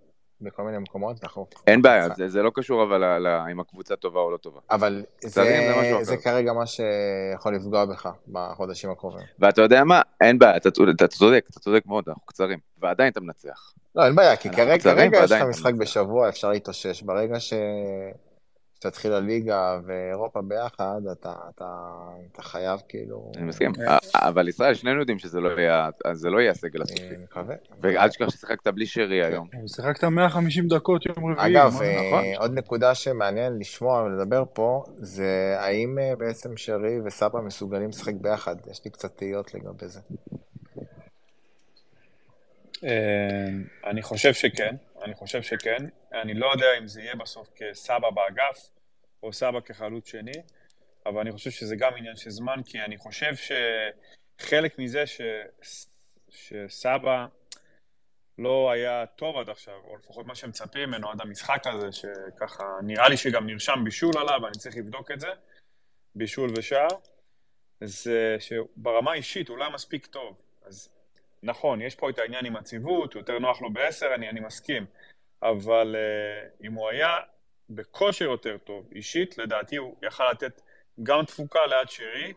בכל 0.44 0.62
מיני 0.62 0.78
מקומות, 0.78 1.16
אנחנו... 1.22 1.46
אין 1.66 1.82
בעיה, 1.82 2.08
זה, 2.16 2.28
זה 2.28 2.42
לא 2.42 2.50
קשור 2.54 2.82
אבל 2.82 3.26
אם 3.52 3.60
הקבוצה 3.60 3.96
טובה 3.96 4.20
או 4.20 4.30
לא 4.30 4.36
טובה. 4.36 4.60
אבל 4.70 5.04
זה, 5.20 5.28
זה 5.28 5.98
זה. 6.02 6.16
כרגע 6.16 6.52
מה 6.52 6.66
שיכול 6.66 7.54
לפגוע 7.54 7.84
בך 7.84 8.08
בחודשים 8.28 8.90
הקרובים. 8.90 9.26
ואתה 9.38 9.62
יודע 9.62 9.84
מה? 9.84 10.02
אין 10.20 10.38
בעיה, 10.38 10.56
אתה, 10.56 10.68
אתה 10.68 11.08
צודק, 11.08 11.44
אתה 11.50 11.60
צודק 11.60 11.82
מאוד, 11.86 12.04
אנחנו 12.08 12.22
קצרים. 12.26 12.58
ועדיין 12.78 13.12
אתה 13.12 13.20
מנצח. 13.20 13.72
לא, 13.94 14.06
אין 14.06 14.14
בעיה, 14.14 14.36
כי 14.36 14.50
כרגע, 14.50 14.78
כרגע 14.78 15.18
יש 15.24 15.32
לך 15.32 15.42
משחק 15.42 15.74
בשבוע, 15.74 16.28
אפשר 16.28 16.50
להתאושש. 16.50 17.02
ברגע 17.02 17.40
ש... 17.40 17.52
שתתחיל 18.84 19.12
הליגה 19.12 19.78
ואירופה 19.86 20.42
ביחד, 20.42 21.00
אתה, 21.12 21.32
אתה, 21.54 21.66
אתה 22.32 22.42
חייב 22.42 22.80
כאילו... 22.88 23.32
אני 23.36 23.44
מסכים. 23.44 23.72
אבל 24.14 24.48
ישראל, 24.48 24.74
שנינו 24.74 25.00
יודעים 25.00 25.18
שזה 25.18 25.40
לא 25.40 25.60
יהיה, 25.60 25.88
זה 26.12 26.30
לא 26.30 26.40
יהיה 26.40 26.50
הסגל 26.50 26.82
הסופי. 26.82 27.08
אני 27.08 27.16
מקווה. 27.16 27.54
ואל 27.80 28.08
תשכח 28.08 28.30
ששיחקת 28.30 28.68
בלי 28.68 28.86
שרי 28.86 29.24
היום. 29.24 29.48
שיחקת 29.66 30.04
150 30.04 30.68
דקות 30.68 31.06
יום 31.06 31.32
רביעי. 31.32 31.52
אגב, 31.52 31.72
מה? 31.78 31.84
אה, 31.84 32.08
נכון. 32.08 32.24
עוד 32.36 32.58
נקודה 32.58 32.94
שמעניין 32.94 33.58
לשמוע 33.58 34.02
ולדבר 34.02 34.44
פה, 34.52 34.84
זה 34.96 35.56
האם 35.58 35.98
אה, 35.98 36.16
בעצם 36.16 36.56
שרי 36.56 37.00
וסבא 37.04 37.40
מסוגלים 37.40 37.88
לשחק 37.88 38.14
ביחד? 38.14 38.56
יש 38.70 38.84
לי 38.84 38.90
קצת 38.90 39.16
תהיות 39.16 39.54
לגבי 39.54 39.88
זה. 39.88 40.00
אה, 42.84 43.48
אני 43.90 44.02
חושב 44.02 44.32
שכן, 44.32 44.74
אני 45.04 45.14
חושב 45.14 45.42
שכן. 45.42 45.86
אני 46.22 46.34
לא 46.34 46.52
יודע 46.52 46.66
אם 46.78 46.86
זה 46.86 47.00
יהיה 47.00 47.14
בסוף 47.14 47.48
כסבא 47.56 48.10
באגף, 48.10 48.68
או 49.24 49.32
סבא 49.32 49.60
כחלוץ 49.60 50.08
שני, 50.08 50.42
אבל 51.06 51.20
אני 51.20 51.32
חושב 51.32 51.50
שזה 51.50 51.76
גם 51.76 51.92
עניין 51.96 52.16
של 52.16 52.30
זמן, 52.30 52.62
כי 52.66 52.80
אני 52.80 52.96
חושב 52.98 53.32
שחלק 53.36 54.78
מזה 54.78 55.06
ש... 55.06 55.20
שסבא 56.28 57.26
לא 58.38 58.70
היה 58.70 59.06
טוב 59.06 59.36
עד 59.36 59.48
עכשיו, 59.48 59.74
או 59.84 59.96
לפחות 59.96 60.26
מה 60.26 60.34
שמצפים 60.34 60.88
ממנו 60.88 61.10
עד 61.10 61.20
המשחק 61.20 61.66
הזה, 61.66 61.92
שככה, 61.92 62.64
נראה 62.82 63.08
לי 63.08 63.16
שגם 63.16 63.46
נרשם 63.46 63.84
בישול 63.84 64.18
עליו, 64.18 64.46
אני 64.46 64.58
צריך 64.58 64.76
לבדוק 64.76 65.10
את 65.10 65.20
זה, 65.20 65.30
בישול 66.14 66.50
ושער, 66.56 66.88
זה 67.80 68.36
שברמה 68.38 69.12
האישית 69.12 69.48
הוא 69.48 69.58
לא 69.58 69.72
מספיק 69.72 70.06
טוב. 70.06 70.36
אז 70.66 70.88
נכון, 71.42 71.82
יש 71.82 71.94
פה 71.94 72.10
את 72.10 72.18
העניין 72.18 72.46
עם 72.46 72.56
הציוות, 72.56 73.14
הוא 73.14 73.20
יותר 73.20 73.38
נוח 73.38 73.62
לו 73.62 73.72
בעשר, 73.72 74.14
אני, 74.14 74.28
אני 74.28 74.40
מסכים, 74.40 74.86
אבל 75.42 75.96
uh, 75.96 76.66
אם 76.66 76.72
הוא 76.72 76.88
היה 76.88 77.18
בכושר 77.70 78.24
יותר 78.24 78.58
טוב, 78.58 78.88
אישית, 78.94 79.38
לדעתי 79.38 79.76
הוא 79.76 79.96
יכל 80.02 80.30
לתת 80.30 80.60
גם 81.02 81.24
תפוקה 81.24 81.66
ליד 81.66 81.88
שרי, 81.88 82.32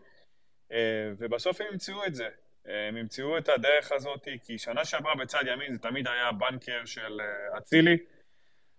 אה, 0.68 0.72
ובסוף 1.18 1.60
הם 1.60 1.66
ימצאו 1.72 2.04
את 2.06 2.14
זה. 2.14 2.28
הם 2.68 2.96
ימצאו 2.96 3.38
את 3.38 3.48
הדרך 3.48 3.92
הזאת, 3.92 4.28
כי 4.44 4.58
שנה 4.58 4.84
שעברה 4.84 5.14
בצד 5.14 5.40
ימין 5.46 5.72
זה 5.72 5.78
תמיד 5.78 6.06
היה 6.08 6.32
באנקר 6.32 6.84
של 6.84 7.20
אה, 7.20 7.58
אצילי, 7.58 7.96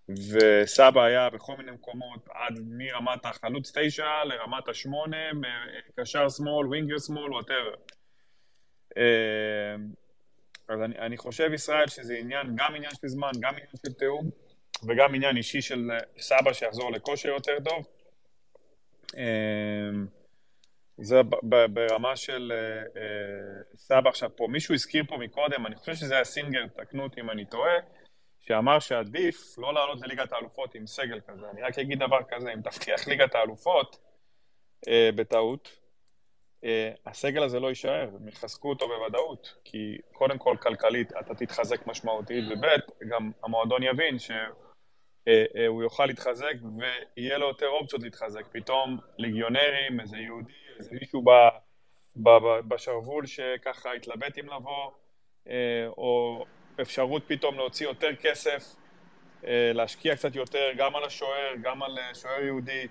וסבא 0.09 1.03
היה 1.03 1.29
בכל 1.29 1.53
מיני 1.57 1.71
מקומות, 1.71 2.27
עד 2.29 2.59
מרמת 2.67 3.25
החלוץ 3.25 3.71
תשע 3.77 4.23
לרמת 4.23 4.67
השמונה, 4.67 5.17
קשר 5.95 6.29
שמאל, 6.29 6.67
winger 6.67 6.99
שמאל, 6.99 7.33
whatever. 7.33 7.73
אז 10.67 10.81
אני, 10.81 10.97
אני 10.99 11.17
חושב, 11.17 11.53
ישראל, 11.53 11.87
שזה 11.87 12.13
עניין, 12.13 12.47
גם 12.55 12.75
עניין 12.75 12.91
של 13.01 13.07
זמן, 13.07 13.31
גם 13.39 13.53
עניין 13.53 13.75
של 13.85 13.93
תיאום, 13.93 14.29
וגם 14.87 15.15
עניין 15.15 15.37
אישי 15.37 15.61
של 15.61 15.89
סבא 16.17 16.53
שיחזור 16.53 16.91
לכושר 16.91 17.29
יותר 17.29 17.57
טוב. 17.63 17.87
זה 21.01 21.21
ברמה 21.73 22.15
של 22.15 22.51
uh, 22.51 22.87
uh, 22.95 23.77
סבא 23.77 24.09
עכשיו 24.09 24.29
פה. 24.35 24.47
מישהו 24.49 24.73
הזכיר 24.73 25.03
פה 25.07 25.17
מקודם, 25.17 25.65
אני 25.65 25.75
חושב 25.75 25.95
שזה 25.95 26.15
היה 26.15 26.23
סינגר, 26.23 26.67
תקנו 26.67 27.03
אותי 27.03 27.21
אם 27.21 27.29
אני 27.29 27.45
טועה, 27.45 27.73
שאמר 28.39 28.79
שעדיף 28.79 29.57
לא 29.57 29.73
לעלות 29.73 30.01
לליגת 30.01 30.33
האלופות 30.33 30.75
עם 30.75 30.87
סגל 30.87 31.19
כזה. 31.27 31.45
אני 31.53 31.61
רק 31.61 31.79
אגיד 31.79 31.99
דבר 31.99 32.19
כזה, 32.29 32.53
אם 32.53 32.61
תבטיח 32.61 33.07
ליגת 33.07 33.35
האלופות 33.35 33.99
בטעות, 34.89 35.79
הסגל 37.05 37.43
הזה 37.43 37.59
לא 37.59 37.67
יישאר, 37.67 38.09
הם 38.15 38.27
יחזקו 38.27 38.69
אותו 38.69 38.87
בוודאות, 38.87 39.55
כי 39.63 39.97
קודם 40.13 40.37
כל 40.37 40.57
כלכלית 40.61 41.11
אתה 41.19 41.35
תתחזק 41.35 41.87
משמעותית, 41.87 42.43
וב' 42.49 42.65
גם 43.09 43.31
המועדון 43.43 43.83
יבין 43.83 44.19
ש... 44.19 44.31
הוא 45.67 45.83
יוכל 45.83 46.05
להתחזק 46.05 46.53
ויהיה 47.17 47.37
לו 47.37 47.47
יותר 47.47 47.67
אופציות 47.67 48.03
להתחזק. 48.03 48.47
פתאום 48.51 48.97
ליגיונרים, 49.17 49.99
איזה 49.99 50.17
יהודי, 50.17 50.53
איזה 50.77 50.89
מישהו 51.01 51.21
ב, 51.21 51.29
ב, 52.15 52.29
ב, 52.29 52.59
בשרוול 52.67 53.25
שככה 53.25 53.93
התלבט 53.93 54.37
אם 54.37 54.45
לבוא, 54.45 54.91
או 55.87 56.45
אפשרות 56.81 57.23
פתאום 57.27 57.55
להוציא 57.55 57.87
יותר 57.87 58.15
כסף, 58.15 58.75
להשקיע 59.73 60.15
קצת 60.15 60.35
יותר 60.35 60.69
גם 60.77 60.95
על 60.95 61.03
השוער, 61.03 61.53
גם 61.61 61.83
על 61.83 61.97
שוער 62.13 62.43
יהודי. 62.43 62.87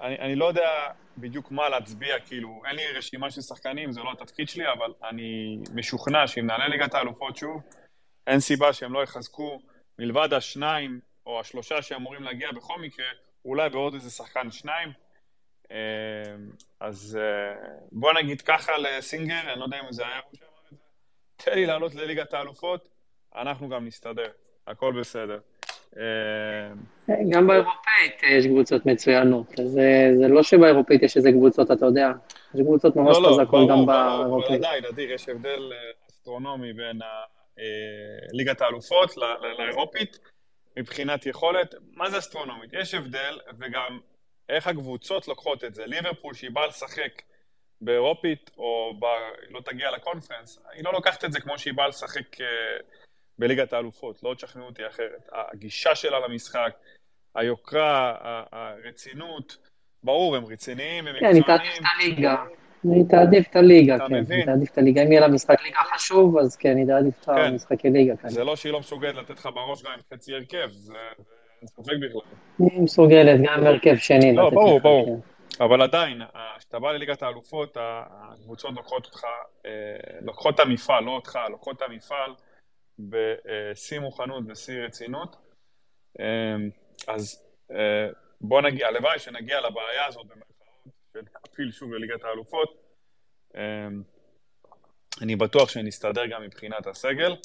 אני, 0.00 0.18
אני 0.18 0.34
לא 0.34 0.44
יודע 0.44 0.70
בדיוק 1.18 1.50
מה 1.50 1.68
להצביע, 1.68 2.20
כאילו, 2.20 2.62
אין 2.66 2.76
לי 2.76 2.82
רשימה 2.96 3.30
של 3.30 3.40
שחקנים, 3.40 3.92
זה 3.92 4.00
לא 4.00 4.12
התפקיד 4.12 4.48
שלי, 4.48 4.72
אבל 4.72 4.92
אני 5.08 5.58
משוכנע 5.74 6.26
שאם 6.26 6.46
נעלה 6.46 6.68
ליגת 6.68 6.94
האלופות 6.94 7.36
שוב, 7.36 7.62
אין 8.26 8.40
סיבה 8.40 8.72
שהם 8.72 8.92
לא 8.92 9.02
יחזקו, 9.02 9.58
מלבד 9.98 10.32
השניים 10.32 11.00
או 11.26 11.40
השלושה 11.40 11.82
שאמורים 11.82 12.22
להגיע 12.22 12.52
בכל 12.52 12.80
מקרה, 12.80 13.06
אולי 13.44 13.70
בעוד 13.70 13.94
איזה 13.94 14.10
שחקן 14.10 14.50
שניים. 14.50 14.88
אז 16.80 17.18
בוא 17.92 18.12
נגיד 18.12 18.40
ככה 18.40 18.72
לסינגר, 18.78 19.40
אני 19.52 19.60
לא 19.60 19.64
יודע 19.64 19.80
אם 19.80 19.92
זה 19.92 20.06
היה 20.06 20.20
הוא 20.30 20.38
שאמר 20.38 20.48
את 20.64 20.70
זה, 20.70 20.76
תן 21.36 21.54
לי 21.54 21.66
לעלות 21.66 21.94
לליגת 21.94 22.34
האלופות, 22.34 22.88
אנחנו 23.36 23.68
גם 23.68 23.86
נסתדר, 23.86 24.30
הכל 24.66 25.00
בסדר. 25.00 25.38
אה, 25.98 27.14
גם 27.30 27.46
באירופאית 27.46 28.22
יש 28.22 28.46
קבוצות 28.46 28.86
מצוינות, 28.86 29.60
אז 29.60 29.66
זה, 29.66 30.10
זה 30.20 30.28
לא 30.28 30.42
שבאירופאית 30.42 31.02
יש 31.02 31.16
איזה 31.16 31.32
קבוצות, 31.32 31.70
אתה 31.70 31.86
יודע, 31.86 32.12
יש 32.54 32.60
קבוצות 32.60 32.96
ממש 32.96 33.16
לא, 33.16 33.22
לא, 33.22 33.28
חזקות 33.28 33.50
ברור, 33.50 33.70
גם 33.70 33.86
ברור, 33.86 34.14
אבל 34.14 34.18
באירופאית. 34.18 34.64
עדיין, 34.64 34.84
אדיר, 34.84 35.12
יש 35.12 35.28
הבדל 35.28 35.72
אה, 35.72 35.76
אסטרונומי 36.10 36.72
בין 36.72 37.02
אה, 37.02 37.64
ליגת 38.32 38.60
האלופות 38.60 39.14
לאירופית 39.58 40.18
מבחינת 40.78 41.26
יכולת. 41.26 41.74
מה 41.92 42.10
זה 42.10 42.18
אסטרונומית? 42.18 42.70
יש 42.72 42.94
הבדל, 42.94 43.38
וגם 43.58 44.00
איך 44.48 44.66
הקבוצות 44.66 45.28
לוקחות 45.28 45.64
את 45.64 45.74
זה. 45.74 45.86
ליברפול, 45.86 46.34
שהיא 46.34 46.50
באה 46.50 46.66
לשחק 46.66 47.22
באירופית, 47.80 48.50
או 48.56 48.94
ב... 49.00 49.04
לא 49.50 49.60
תגיע 49.60 49.90
לקונפרנס, 49.90 50.58
היא 50.72 50.84
לא 50.84 50.92
לוקחת 50.92 51.24
את 51.24 51.32
זה 51.32 51.40
כמו 51.40 51.58
שהיא 51.58 51.74
באה 51.74 51.88
לשחק 51.88 52.40
אה, 52.40 52.46
בליגת 53.38 53.72
האלופות, 53.72 54.22
לא 54.22 54.34
תשכנעו 54.34 54.66
אותי 54.66 54.86
אחרת. 54.86 55.28
הגישה 55.32 55.94
שלה 55.94 56.18
למשחק, 56.20 56.76
היוקרה, 57.34 58.14
הרצינות, 58.52 59.56
ברור, 60.02 60.36
הם 60.36 60.44
רציניים, 60.44 61.06
הם 61.06 61.16
כן, 61.20 61.26
היא 61.26 61.40
מקצוענים. 61.40 61.82
תעדיף 61.82 62.65
היא 62.84 63.04
תעדיף 63.08 63.48
את 63.50 63.56
הליגה, 63.56 63.98
כן. 63.98 64.14
מבין? 64.14 64.38
היא 64.38 64.46
תעדיף 64.46 64.72
את 64.72 64.78
הליגה. 64.78 65.02
אם 65.02 65.12
יהיה 65.12 65.20
לה 65.20 65.28
משחק 65.28 65.62
ליגה 65.62 65.78
חשוב, 65.94 66.38
אז 66.38 66.56
כן, 66.56 66.76
היא 66.76 66.86
תעדיף 66.86 67.20
את 67.20 67.24
כן. 67.24 67.32
המשחקי 67.32 67.90
ליגה 67.90 68.16
כאן. 68.16 68.30
זה 68.30 68.44
לא 68.44 68.56
שהיא 68.56 68.72
לא 68.72 68.80
מסוגלת 68.80 69.14
לתת 69.14 69.30
לך 69.30 69.48
בראש 69.54 69.82
גם 69.82 69.90
עם 69.92 70.00
חצי 70.12 70.34
הרכב, 70.34 70.68
זה 70.68 70.92
ספק 71.66 71.92
בכלל. 72.00 72.20
היא 72.58 72.82
מסוגלת 72.82 73.40
גם 73.42 73.64
בהרכב 73.64 73.96
שני 73.96 74.34
לא, 74.34 74.50
ברור, 74.50 74.80
ברור. 74.80 75.06
כן. 75.06 75.64
אבל 75.64 75.82
עדיין, 75.82 76.22
כשאתה 76.58 76.78
בא 76.78 76.92
לליגת 76.92 77.22
האלופות, 77.22 77.76
הקבוצות 77.80 78.74
לוקחות 78.76 79.06
אותך, 79.06 79.24
אה, 79.66 79.70
לוקחות 80.20 80.54
את 80.54 80.60
המפעל, 80.60 81.04
לא 81.04 81.10
אותך, 81.10 81.38
לוקחות 81.50 81.76
את 81.76 81.82
המפעל 81.82 82.30
בשיא 82.98 83.98
מוכנות 83.98 84.44
ושיא 84.48 84.84
רצינות. 84.84 85.36
אה, 86.20 86.56
אז 87.08 87.42
אה, 87.70 88.06
בוא 88.40 88.60
נגיע, 88.62 88.88
הלוואי 88.88 89.18
שנגיע 89.18 89.60
לבעיה 89.60 90.06
הזאת, 90.06 90.26
ונעפיל 91.16 91.70
שוב 91.70 91.92
לליגת 91.92 92.24
האלופות. 92.24 92.74
אה, 93.56 93.88
אני 95.22 95.36
בטוח 95.36 95.68
שנסתדר 95.68 96.26
גם 96.26 96.42
מבחינת 96.42 96.86
הסגל. 96.86 97.36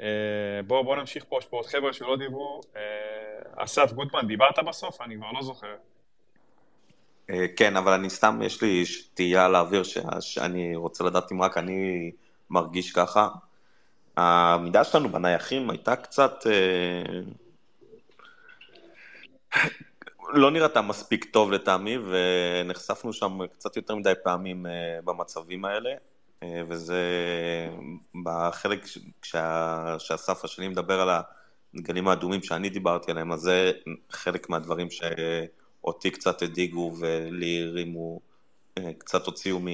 אה, 0.00 0.60
בואו 0.66 0.84
בוא 0.84 0.96
נמשיך 0.96 1.24
פה, 1.28 1.38
יש 1.38 1.46
פה 1.46 1.56
עוד 1.56 1.66
חבר'ה 1.66 1.92
שלא 1.92 2.16
דיברו. 2.16 2.60
אה, 2.76 3.64
אסף 3.64 3.92
גוטמן, 3.92 4.26
דיברת 4.26 4.58
בסוף? 4.66 5.00
אני 5.00 5.16
כבר 5.16 5.32
לא 5.32 5.42
זוכר. 5.42 5.74
אה, 7.30 7.46
כן, 7.56 7.76
אבל 7.76 7.92
אני 7.92 8.10
סתם, 8.10 8.40
יש 8.42 8.62
לי 8.62 8.84
תהייה 9.14 9.48
לאוויר 9.48 9.82
ש- 9.82 9.98
שאני 10.20 10.76
רוצה 10.76 11.04
לדעת 11.04 11.32
אם 11.32 11.42
רק 11.42 11.58
אני 11.58 12.10
מרגיש 12.50 12.92
ככה. 12.92 13.28
העמידה 14.16 14.84
שלנו 14.84 15.08
בנייחים 15.08 15.70
הייתה 15.70 15.96
קצת... 15.96 16.46
לא 20.34 20.50
נראתה 20.50 20.82
מספיק 20.82 21.24
טוב 21.24 21.52
לטעמי, 21.52 21.98
ונחשפנו 21.98 23.12
שם 23.12 23.46
קצת 23.52 23.76
יותר 23.76 23.94
מדי 23.94 24.12
פעמים 24.24 24.66
אה, 24.66 24.72
במצבים 25.04 25.64
האלה, 25.64 25.90
אה, 26.42 26.62
וזה 26.68 27.00
בחלק 28.24 28.84
שאסף 29.98 30.44
השני 30.44 30.68
מדבר 30.68 31.00
על 31.00 31.08
הדגלים 31.74 32.08
האדומים 32.08 32.42
שאני 32.42 32.68
דיברתי 32.68 33.10
עליהם, 33.10 33.32
אז 33.32 33.40
זה 33.40 33.72
חלק 34.10 34.50
מהדברים 34.50 34.88
שאותי 34.90 36.10
קצת 36.10 36.42
הדאיגו 36.42 36.92
ולי 37.00 37.62
הרימו, 37.62 38.20
אה, 38.78 38.90
קצת 38.98 39.26
הוציאו 39.26 39.58
מ... 39.60 39.66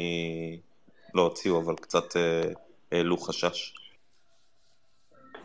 לא 1.14 1.22
הוציאו, 1.22 1.61
אבל 1.61 1.74
קצת 1.74 2.04
העלו 2.92 3.16
חשש. 3.16 3.74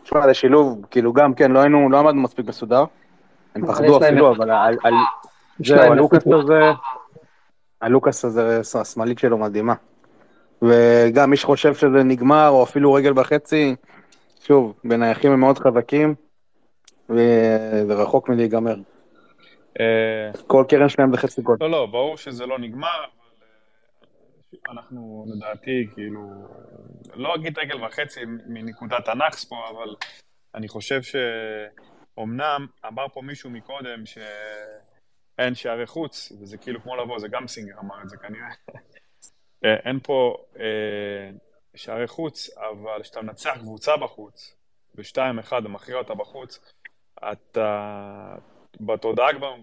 תשמע, 0.02 0.26
זה 0.26 0.34
שילוב, 0.34 0.86
כאילו 0.90 1.12
גם, 1.12 1.34
כן, 1.34 1.50
לא 1.50 1.58
היינו, 1.58 1.90
לא 1.90 1.98
עמדנו 1.98 2.22
מספיק 2.22 2.46
מסודר. 2.46 2.84
הם 3.56 3.66
פחדו 3.66 3.98
אפילו, 4.04 4.30
אבל 4.32 4.50
על- 4.50 4.76
על- 4.84 4.92
יש 5.60 5.68
זהו, 5.68 5.92
הלוקאס 5.92 6.26
הזה, 6.26 6.60
הלוקאס 7.80 8.24
הזה, 8.24 8.60
השמאלית 8.80 9.18
שלו 9.18 9.38
מדהימה. 9.38 9.74
וגם 10.62 11.30
מי 11.30 11.36
שחושב 11.36 11.74
שזה 11.74 12.02
נגמר, 12.04 12.48
או 12.48 12.62
אפילו 12.64 12.92
רגל 12.92 13.18
וחצי, 13.20 13.76
שוב, 14.40 14.74
בנייחים 14.84 15.32
הם 15.32 15.40
מאוד 15.40 15.58
חזקים, 15.58 16.14
וזה 17.10 17.94
רחוק 17.94 18.28
מלהיגמר. 18.28 18.76
אה, 19.80 20.30
כל 20.46 20.64
קרן 20.68 20.88
שלהם 20.88 21.10
זה 21.10 21.16
חצי 21.16 21.42
גול. 21.42 21.56
לא, 21.60 21.70
לא, 21.70 21.86
ברור 21.86 22.16
שזה 22.16 22.46
לא 22.46 22.58
נגמר, 22.58 22.88
אבל 22.98 23.46
אה, 24.68 24.72
אנחנו 24.72 25.26
לדעתי, 25.28 25.86
כאילו, 25.94 26.20
לא 27.14 27.34
אגיד 27.34 27.58
רגל 27.58 27.84
וחצי 27.84 28.20
מנקודת 28.46 29.08
הנאחס 29.08 29.44
פה, 29.44 29.56
אבל 29.70 29.94
אני 30.54 30.68
חושב 30.68 31.00
שאומנם 32.16 32.66
אמר 32.86 33.06
פה 33.12 33.22
מישהו 33.22 33.50
מקודם 33.50 34.06
שאין 34.06 35.54
שערי 35.54 35.86
חוץ, 35.86 36.32
וזה 36.40 36.58
כאילו 36.58 36.82
כמו 36.82 36.96
לבוא, 36.96 37.18
זה 37.18 37.28
גם 37.28 37.48
סינגר 37.48 37.74
אמר 37.78 38.02
את 38.02 38.08
זה 38.08 38.16
כנראה. 38.16 38.48
אה, 39.64 39.74
אין 39.74 40.00
פה 40.02 40.36
אה, 40.58 41.30
שערי 41.74 42.06
חוץ, 42.06 42.50
אבל 42.58 43.02
כשאתה 43.02 43.22
מנצח 43.22 43.56
קבוצה 43.58 43.96
בחוץ, 43.96 44.56
בשתיים 44.94 45.38
אחד 45.38 45.62
ומכריע 45.64 45.98
אותה 45.98 46.14
בחוץ, 46.14 46.74
אתה 47.32 48.34
בתודעה 48.80 49.34
כבר 49.34 49.54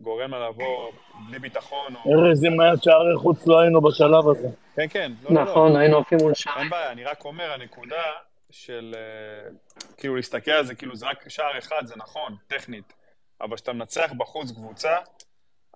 גורם 0.00 0.30
לה 0.30 0.48
לבוא 0.48 0.92
בלי 1.28 1.38
ביטחון. 1.38 1.94
ארז, 1.96 2.44
אם 2.44 2.60
היה 2.60 2.76
שערי 2.76 3.16
חוץ 3.16 3.46
לא 3.46 3.60
היינו 3.60 3.80
בשלב 3.80 4.28
הזה. 4.28 4.48
כן, 4.76 4.86
כן, 4.90 5.12
לא, 5.22 5.34
לא, 5.34 5.42
נכון, 5.42 5.72
לא. 5.72 5.78
היינו 5.78 5.98
עפים 5.98 6.18
מול 6.22 6.34
שערים. 6.34 6.60
אין 6.60 6.70
בעיה, 6.70 6.92
אני 6.92 7.04
רק 7.04 7.24
אומר, 7.24 7.52
הנקודה 7.52 8.02
של 8.50 8.94
אה, 8.96 9.50
כאילו 9.96 10.16
להסתכל 10.16 10.50
על 10.50 10.66
זה, 10.66 10.74
כאילו 10.74 10.96
זה 10.96 11.06
רק 11.06 11.28
שער 11.28 11.58
אחד, 11.58 11.82
זה 11.86 11.94
נכון, 11.96 12.36
טכנית, 12.46 12.92
אבל 13.40 13.56
כשאתה 13.56 13.72
מנצח 13.72 14.10
בחוץ 14.16 14.50
קבוצה, 14.52 14.96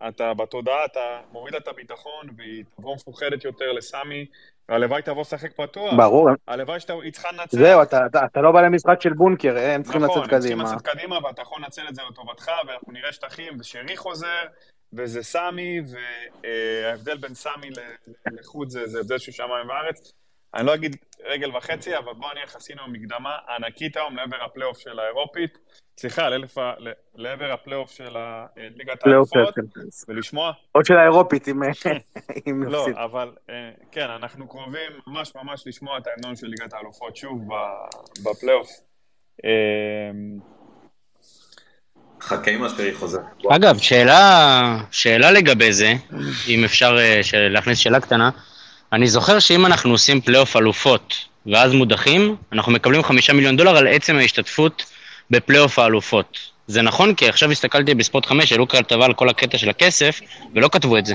אתה 0.09 0.35
בתודעה, 0.35 0.85
אתה 0.85 1.21
מוריד 1.33 1.55
את 1.55 1.69
הביטחון, 1.69 2.29
והיא 2.37 2.65
תבוא 2.77 2.95
מפוחדת 2.95 3.45
יותר 3.45 3.73
לסמי, 3.73 4.27
והלוואי 4.69 5.03
תבוא 5.03 5.21
לשחק 5.21 5.57
פתוח. 5.57 5.95
ברור. 5.97 6.29
הלוואי 6.49 6.81
שהיא 6.81 7.13
צריכה 7.13 7.33
לנצח. 7.33 7.59
זהו, 7.59 7.83
אתה, 7.83 8.07
אתה, 8.07 8.25
אתה 8.25 8.41
לא 8.41 8.53
בא 8.53 8.61
למשחק 8.61 9.01
של 9.01 9.13
בונקר, 9.13 9.59
הם 9.59 9.83
צריכים 9.83 10.05
נכון, 10.05 10.21
לצאת 10.21 10.33
הם 10.33 10.41
צריכים 10.41 10.59
קדימה. 10.59 10.75
לצאת 10.75 10.89
קדימה, 10.89 11.19
ואתה 11.25 11.43
יכול 11.43 11.63
לנצל 11.63 11.89
את 11.89 11.95
זה 11.95 12.03
לטובתך, 12.11 12.51
ואנחנו 12.67 12.93
נראה 12.93 13.13
שטחים, 13.13 13.57
ושרי 13.61 13.97
חוזר, 13.97 14.43
וזה 14.93 15.23
סמי, 15.23 15.81
וההבדל 16.43 17.17
בין 17.17 17.35
סמי 17.35 17.71
לחוץ 18.33 18.71
זה, 18.71 18.87
זה 18.87 19.01
הבדל 19.01 19.19
של 19.19 19.33
שמיים 19.33 19.69
וארץ. 19.69 20.13
אני 20.55 20.67
לא 20.67 20.75
אגיד 20.75 20.97
רגל 21.25 21.57
וחצי, 21.57 21.99
אבל 21.99 22.13
בוא 22.13 22.29
נניח 22.35 22.57
עשינו 22.57 22.83
מקדמה 22.89 23.37
ענקית 23.57 23.97
היום 23.97 24.17
לעבר 24.17 24.45
הפלייאוף 24.45 24.79
של 24.79 24.99
האירופית, 24.99 25.59
סליחה, 25.99 26.29
לעבר 27.15 27.53
הפלייאוף 27.53 27.91
של 27.91 28.17
ליגת 28.57 29.07
האלופות. 29.07 29.55
ולשמוע. 30.09 30.53
עוד 30.73 30.85
של 30.85 30.97
האירופית, 30.97 31.49
אם 31.49 31.63
אם 32.49 32.63
לא, 32.63 32.79
נפסיד. 32.81 32.97
אבל 32.97 33.33
אה, 33.51 33.71
כן, 33.93 34.11
אנחנו 34.11 34.49
קרובים 34.49 34.93
ממש 35.07 35.33
ממש 35.35 35.63
לשמוע 35.67 35.99
את 35.99 36.07
ההמנון 36.07 36.37
של 36.37 36.47
ליגת 36.47 36.73
האלופות 36.73 37.17
שוב 37.17 37.41
ב- 37.49 38.29
בפלייאוף. 38.29 38.69
אה, 39.45 39.51
חכה 42.21 42.51
גם 42.51 42.65
שרי 42.65 42.95
חוזר. 42.95 43.21
אגב, 43.51 43.79
שאלה, 43.79 44.79
שאלה 44.91 45.31
לגבי 45.31 45.73
זה, 45.73 45.93
אם 46.49 46.65
אפשר 46.65 46.97
אה, 46.99 47.21
להכניס 47.51 47.79
שאלה 47.79 48.01
קטנה, 48.01 48.31
אני 48.95 49.07
זוכר 49.07 49.39
שאם 49.39 49.67
אנחנו 49.67 49.91
עושים 49.91 50.21
פלייאוף 50.21 50.57
אלופות 50.57 51.15
ואז 51.47 51.73
מודחים, 51.73 52.37
אנחנו 52.53 52.73
מקבלים 52.73 53.03
חמישה 53.03 53.33
מיליון 53.33 53.57
דולר 53.57 53.77
על 53.77 53.87
עצם 53.87 54.17
ההשתתפות 54.17 54.85
בפלייאוף 55.31 55.79
האלופות. 55.79 56.39
זה 56.67 56.83
נכון? 56.83 57.15
כי 57.15 57.29
עכשיו 57.29 57.51
הסתכלתי 57.51 57.95
בספורט 57.95 58.27
5, 58.27 58.53
העלו 58.53 58.69
כתבה 58.69 59.05
על 59.05 59.15
כל 59.15 59.29
הקטע 59.29 59.59
של 59.59 59.71
הכסף, 59.71 60.21
ולא 60.55 60.69
כתבו 60.69 60.99
את 60.99 61.07
זה. 61.07 61.15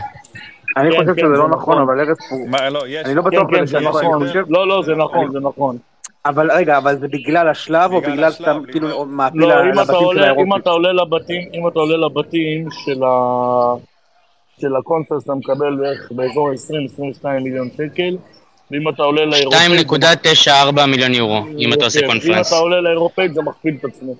אני 0.77 0.91
כן, 0.91 0.97
חושב 0.97 1.13
כן, 1.15 1.21
שזה 1.21 1.29
זה 1.29 1.37
לא 1.37 1.49
נכון. 1.49 1.59
נכון, 1.59 1.81
אבל 1.81 1.99
ארז 1.99 2.17
פה... 2.29 2.35
מה, 2.47 2.69
לא. 2.69 2.81
אני 3.05 3.15
לא 3.15 3.21
בטוח 3.21 3.47
כן, 3.49 3.55
כן, 3.55 3.63
בזה 3.63 3.65
זה 3.65 3.71
שאני 3.71 3.85
נכון. 3.85 4.27
לא, 4.49 4.67
לא, 4.67 4.83
זה 4.85 4.95
נכון, 4.95 5.31
זה 5.31 5.39
נכון. 5.39 5.77
אבל 6.25 6.51
רגע, 6.51 6.77
אבל 6.77 6.97
זה 6.99 7.07
בגלל 7.07 7.49
השלב, 7.49 7.91
או 7.91 8.01
בגלל 8.01 8.31
שאתה 8.31 8.57
כאילו 8.71 9.05
מעפיל 9.05 9.41
לא, 9.41 9.67
לבתים 9.67 9.85
של 10.63 10.69
עולה 10.69 10.93
לבתים, 10.93 11.41
אם 11.53 11.67
אתה 11.67 11.79
עולה 11.79 11.97
לבתים 11.97 12.67
של 12.85 13.03
ה... 13.03 13.09
של 14.61 14.75
הקונפרנס 14.75 15.23
אתה 15.23 15.33
מקבל 15.33 15.75
בערך 15.75 16.11
באזור 16.11 16.49
20-22 17.23 17.27
מיליון 17.41 17.69
שקל, 17.73 18.17
ואם 18.71 18.89
אתה 18.89 19.03
עולה 19.03 19.25
לאירופאית... 19.25 20.47
2.94 20.47 20.85
מיליון 20.85 21.13
יורו, 21.13 21.45
אם 21.59 21.73
אתה 21.73 21.85
עושה 21.85 21.99
כן, 21.99 22.07
אם. 22.07 22.41
אתה 22.47 22.55
עולה 22.55 22.81
לאירופאית 22.81 23.33
זה 23.33 23.41
מכפיל 23.41 23.75
את 23.79 23.85
עצמו. 23.85 24.15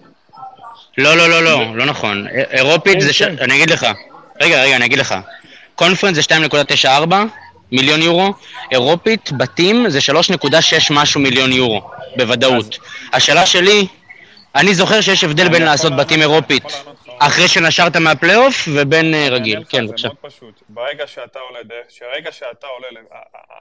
לא, 0.98 1.18
לא, 1.18 1.30
לא, 1.30 1.44
לא, 1.44 1.76
לא 1.76 1.86
נכון. 1.86 2.28
א- 2.28 2.30
אירופית 2.52 3.02
זה, 3.02 3.14
ש... 3.14 3.24
כן. 3.24 3.36
אני 3.42 3.56
אגיד 3.56 3.70
לך, 3.70 3.88
רגע, 4.42 4.64
רגע, 4.64 4.76
אני 4.76 4.86
אגיד 4.86 4.98
לך. 5.00 5.16
קונפרנס 5.76 6.16
זה 6.16 6.22
2.94 6.82 7.14
מיליון 7.72 8.02
יורו, 8.02 8.34
אירופית, 8.72 9.32
בתים 9.38 9.90
זה 9.90 10.00
3.6 10.00 10.50
משהו 10.92 11.22
מיליון 11.22 11.52
יורו, 11.52 11.82
בוודאות. 12.18 12.78
השאלה 13.14 13.46
שלי, 13.46 13.88
אני 14.56 14.76
זוכר 14.76 15.02
שיש 15.02 15.24
הבדל 15.24 15.50
בין 15.50 15.64
לעשות 15.64 15.96
בתים 15.96 16.22
אירופית 16.22 16.84
אחרי 17.20 17.48
שנשרת 17.48 17.96
מהפלייאוף 17.96 18.56
ובין 18.76 19.14
אה, 19.14 19.28
רגיל. 19.30 19.64
כן, 19.70 19.86
זה 19.86 19.92
בבקשה. 19.92 20.08
מאוד 20.08 20.18
פשוט. 20.22 20.62
ברגע 20.70 21.08
שאתה 21.08 21.40
עולה, 21.40 21.60
שהרגע 21.90 22.32
שאתה 22.32 22.68
עולה, 22.68 22.88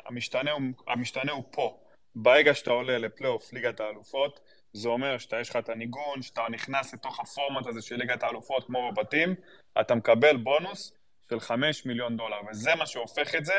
המשתנה 0.06 0.50
הוא- 0.52 0.60
המשתנה 0.86 1.32
הוא 1.32 1.44
פה. 1.50 1.76
ברגע 2.14 2.54
שאתה 2.54 2.70
עולה 2.70 2.98
לפלייאוף 2.98 3.52
ליגת 3.52 3.80
האלופות, 3.80 4.40
זה 4.72 4.88
אומר 4.88 5.18
שאתה, 5.18 5.40
יש 5.40 5.50
לך 5.50 5.56
את 5.56 5.68
הניגון, 5.68 6.22
שאתה 6.22 6.42
נכנס 6.50 6.94
לתוך 6.94 7.20
הפורמט 7.20 7.66
הזה 7.66 7.82
של 7.82 7.96
ליגת 7.96 8.22
האלופות 8.22 8.66
כמו 8.66 8.92
בבתים, 8.92 9.34
אתה 9.80 9.94
מקבל 9.94 10.36
בונוס 10.36 10.92
של 11.30 11.40
5 11.40 11.86
מיליון 11.86 12.16
דולר, 12.16 12.36
וזה 12.50 12.74
מה 12.74 12.86
שהופך 12.86 13.34
את 13.34 13.44
זה 13.44 13.54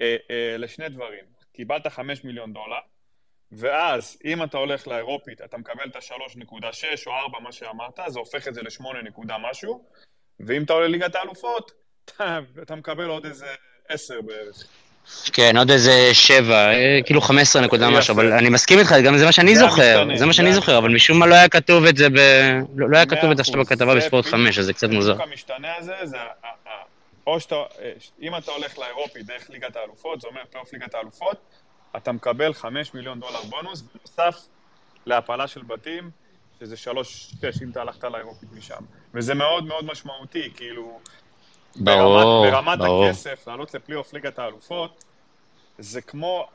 אה, 0.00 0.16
אה, 0.30 0.56
לשני 0.58 0.88
דברים. 0.88 1.24
קיבלת 1.52 1.86
5 1.86 2.24
מיליון 2.24 2.52
דולר, 2.52 2.78
ואז 3.52 4.18
אם 4.24 4.42
אתה 4.42 4.58
הולך 4.58 4.88
לאירופית, 4.88 5.40
אתה 5.40 5.56
מקבל 5.56 5.84
את 5.90 5.96
ה-3.6 5.96 7.06
או 7.06 7.12
4, 7.12 7.40
מה 7.40 7.52
שאמרת, 7.52 7.98
זה 8.06 8.18
הופך 8.18 8.48
את 8.48 8.54
זה 8.54 8.62
ל-8 8.62 8.84
נקודה 9.04 9.36
משהו, 9.50 9.84
ואם 10.40 10.62
אתה 10.62 10.72
עולה 10.72 10.88
לליגת 10.88 11.14
האלופות, 11.14 11.72
אתה, 12.04 12.38
אתה 12.62 12.74
מקבל 12.74 13.08
עוד 13.08 13.26
איזה 13.26 13.46
10 13.88 14.20
בערך. 14.20 14.66
כן, 15.32 15.56
עוד 15.56 15.70
איזה 15.70 16.10
שבע, 16.12 16.72
אה, 16.72 17.00
כאילו 17.06 17.20
15 17.20 17.62
נקודה 17.62 17.90
משהו, 17.90 18.14
אבל 18.14 18.32
אני 18.32 18.48
מסכים 18.48 18.78
איתך, 18.78 18.94
גם 19.04 19.18
זה 19.18 19.24
מה 19.24 19.32
שאני 19.32 19.56
זוכר, 19.56 20.04
זה 20.16 20.26
מה 20.26 20.32
שאני 20.32 20.52
זוכר, 20.52 20.78
אבל 20.78 20.94
משום 20.94 21.18
מה 21.18 21.26
לא 21.26 21.34
היה 21.34 21.48
כתוב 21.48 21.84
את 21.84 21.96
זה 21.96 22.08
ב... 22.08 22.18
לא 22.76 22.90
לא 22.90 22.96
היה 22.96 23.06
כתוב 23.06 23.30
את 23.30 23.36
זה 23.36 23.40
עכשיו 23.40 23.60
בכתבה 23.60 23.94
בספורט 23.94 24.26
5, 24.26 24.58
אז 24.58 24.64
זה 24.64 24.72
קצת 24.72 24.90
מוזר. 24.90 25.14
בדיוק 25.14 25.28
המשתנה 25.28 25.76
הזה, 25.78 25.94
זה 26.02 26.16
או 27.26 27.40
שאתה, 27.40 27.54
אה, 27.54 27.92
אם 28.22 28.36
אתה 28.36 28.50
הולך 28.50 28.78
לאירופי 28.78 29.22
דרך 29.22 29.50
ליגת 29.50 29.76
האלופות, 29.76 30.20
זה 30.20 30.28
אומר 30.28 30.40
פלייאוף 30.50 30.72
ליגת 30.72 30.94
האלופות, 30.94 31.36
אתה 31.96 32.12
מקבל 32.12 32.54
5 32.54 32.94
מיליון 32.94 33.20
דולר 33.20 33.42
בונוס, 33.42 33.82
בנוסף 33.82 34.46
להעפלה 35.06 35.46
של 35.46 35.62
בתים, 35.62 36.10
שזה 36.60 36.76
3-6 36.90 37.62
אם 37.62 37.70
אתה 37.70 37.80
הלכת 37.80 38.04
לאירופית 38.04 38.52
משם. 38.52 38.84
וזה 39.14 39.34
מאוד 39.34 39.64
מאוד 39.64 39.84
משמעותי, 39.84 40.50
כאילו, 40.56 41.00
ברור, 41.76 42.44
ברמת, 42.44 42.52
ברמת 42.52 42.78
ברור. 42.78 43.06
הכסף, 43.06 43.48
לעלות 43.48 43.74
לפלייאוף 43.74 44.12
ליגת 44.12 44.38
האלופות, 44.38 45.04
זה 45.78 46.00
כמו 46.00 46.48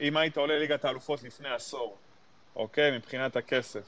אם 0.00 0.16
היית 0.16 0.36
עולה 0.36 0.58
ליגת 0.58 0.84
האלופות 0.84 1.22
לפני 1.22 1.48
עשור, 1.48 1.96
אוקיי? 2.56 2.90
מבחינת 2.90 3.36
הכסף. 3.36 3.80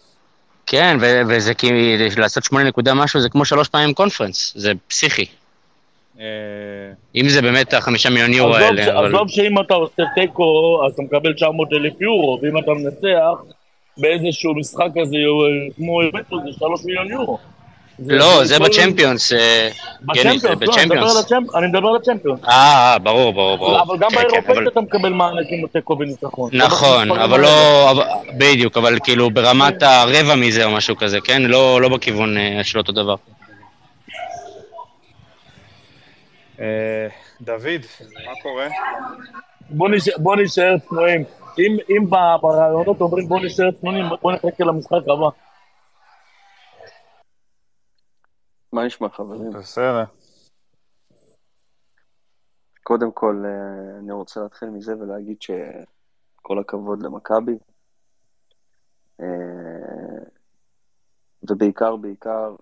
כן, 0.67 0.97
וזה 1.29 1.55
כאילו, 1.55 1.77
לעשות 2.17 2.45
שמונה 2.45 2.65
נקודה 2.65 2.95
משהו 2.95 3.21
זה 3.21 3.29
כמו 3.29 3.45
שלוש 3.45 3.69
פעמים 3.69 3.95
קונפרנס, 3.95 4.53
זה 4.57 4.73
פסיכי. 4.89 5.27
אם 7.17 7.29
זה 7.29 7.43
באמת 7.43 7.75
החמישה 7.75 8.11
מיליון 8.11 8.33
יורו 8.33 8.57
האלה. 8.57 9.07
עזוב 9.07 9.29
שאם 9.29 9.61
אתה 9.61 9.75
עושה 9.75 10.03
תיקו, 10.14 10.81
אז 10.87 10.93
אתה 10.93 11.03
מקבל 11.03 11.33
900 11.33 11.69
אלף 11.73 12.01
יורו, 12.01 12.39
ואם 12.43 12.59
אתה 12.59 12.71
מנצח 12.71 13.43
באיזשהו 13.99 14.55
משחק 14.55 14.87
כזה, 15.01 15.17
כמו 15.77 16.03
הבאתו, 16.03 16.37
זה 16.45 16.53
3 16.59 16.85
מיליון 16.85 17.11
יורו. 17.11 17.39
לא, 18.07 18.45
זה 18.45 18.59
בצ'מפיונס, 18.59 19.33
אה, 19.33 19.69
בצ'מפיונס, 20.03 20.45
לא, 21.31 21.39
אני 21.59 21.67
מדבר 21.67 21.89
על 21.89 21.97
הצ'מפיונס. 21.97 22.41
אה, 22.45 22.93
אה, 22.93 22.99
ברור, 22.99 23.33
ברור, 23.33 23.57
ברור. 23.57 23.83
אבל 23.83 23.97
גם 23.99 24.11
כן, 24.11 24.17
כן, 24.17 24.23
באירופאית 24.29 24.57
אבל- 24.59 24.69
אתה 24.69 24.81
מקבל 24.81 25.09
מענקים 25.09 25.62
בתיקו 25.62 25.97
וניצחון. 25.99 26.51
נכון, 26.53 27.11
אבל. 27.11 27.41
לא, 27.41 27.93
בדיוק, 28.39 28.77
אבל 28.77 28.99
כאילו 29.05 29.31
ברמת 29.31 29.83
הרבע 29.83 30.35
מזה 30.35 30.64
או 30.64 30.71
משהו 30.71 30.97
כזה, 30.97 31.21
כן? 31.21 31.43
לא 31.43 31.81
לא 31.81 31.89
בכיוון 31.89 32.37
אה, 32.39 32.61
של 32.64 32.79
אותו 32.79 32.93
דבר. 32.93 33.14
אה, 33.14 33.35
דוד, 37.41 37.83
מה 38.27 38.33
קורה? 38.43 38.69
בוא 39.71 40.37
נשאר- 40.37 40.79
צנועים. 40.89 41.25
אם 41.59 42.11
ברעיונות 42.41 43.01
אומרים 43.01 43.29
בוא 43.29 43.39
נשאר 43.47 43.71
צנועים, 43.81 44.05
בוא 44.23 44.33
נחכה 44.33 44.65
למשחק 44.65 44.93
הבא. 45.03 45.29
מה 48.73 48.85
נשמע 48.87 49.09
חברים? 49.09 49.51
בסדר. 49.51 50.05
קודם 52.83 53.13
כל, 53.13 53.43
אה, 53.47 53.99
אני 53.99 54.13
רוצה 54.13 54.41
להתחיל 54.41 54.69
מזה 54.69 54.97
ולהגיד 54.97 55.43
שכל 55.43 56.59
הכבוד 56.59 57.03
למכבי. 57.03 57.59
אה, 59.21 59.27
ובעיקר, 61.51 61.97
בעיקר, 61.97 62.55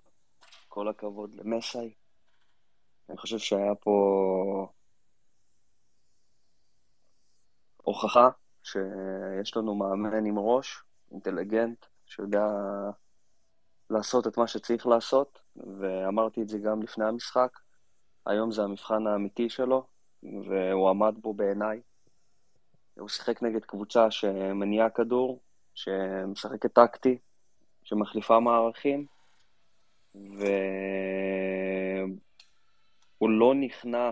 כל 0.67 0.87
הכבוד 0.87 1.35
למסאי. 1.35 1.93
אני 3.09 3.17
חושב 3.17 3.37
שהיה 3.37 3.75
פה 3.75 4.67
הוכחה 7.77 8.29
שיש 8.63 9.57
לנו 9.57 9.75
מאמן 9.75 10.25
עם 10.25 10.39
ראש, 10.39 10.83
אינטליגנט, 11.11 11.85
שיודע 12.05 12.47
לעשות 13.89 14.27
את 14.27 14.37
מה 14.37 14.47
שצריך 14.47 14.87
לעשות, 14.87 15.39
ואמרתי 15.55 16.41
את 16.41 16.49
זה 16.49 16.57
גם 16.57 16.81
לפני 16.81 17.05
המשחק. 17.05 17.59
היום 18.25 18.51
זה 18.51 18.63
המבחן 18.63 19.07
האמיתי 19.07 19.49
שלו, 19.49 19.87
והוא 20.23 20.89
עמד 20.89 21.15
בו 21.21 21.33
בעיניי. 21.33 21.81
הוא 22.99 23.09
שיחק 23.09 23.43
נגד 23.43 23.65
קבוצה 23.65 24.11
שמניעה 24.11 24.89
כדור, 24.89 25.39
שמשחקת 25.73 26.73
טקטי, 26.73 27.17
שמחליפה 27.83 28.39
מערכים, 28.39 29.05
והוא 33.21 33.29
לא 33.29 33.55
נכנע 33.55 34.11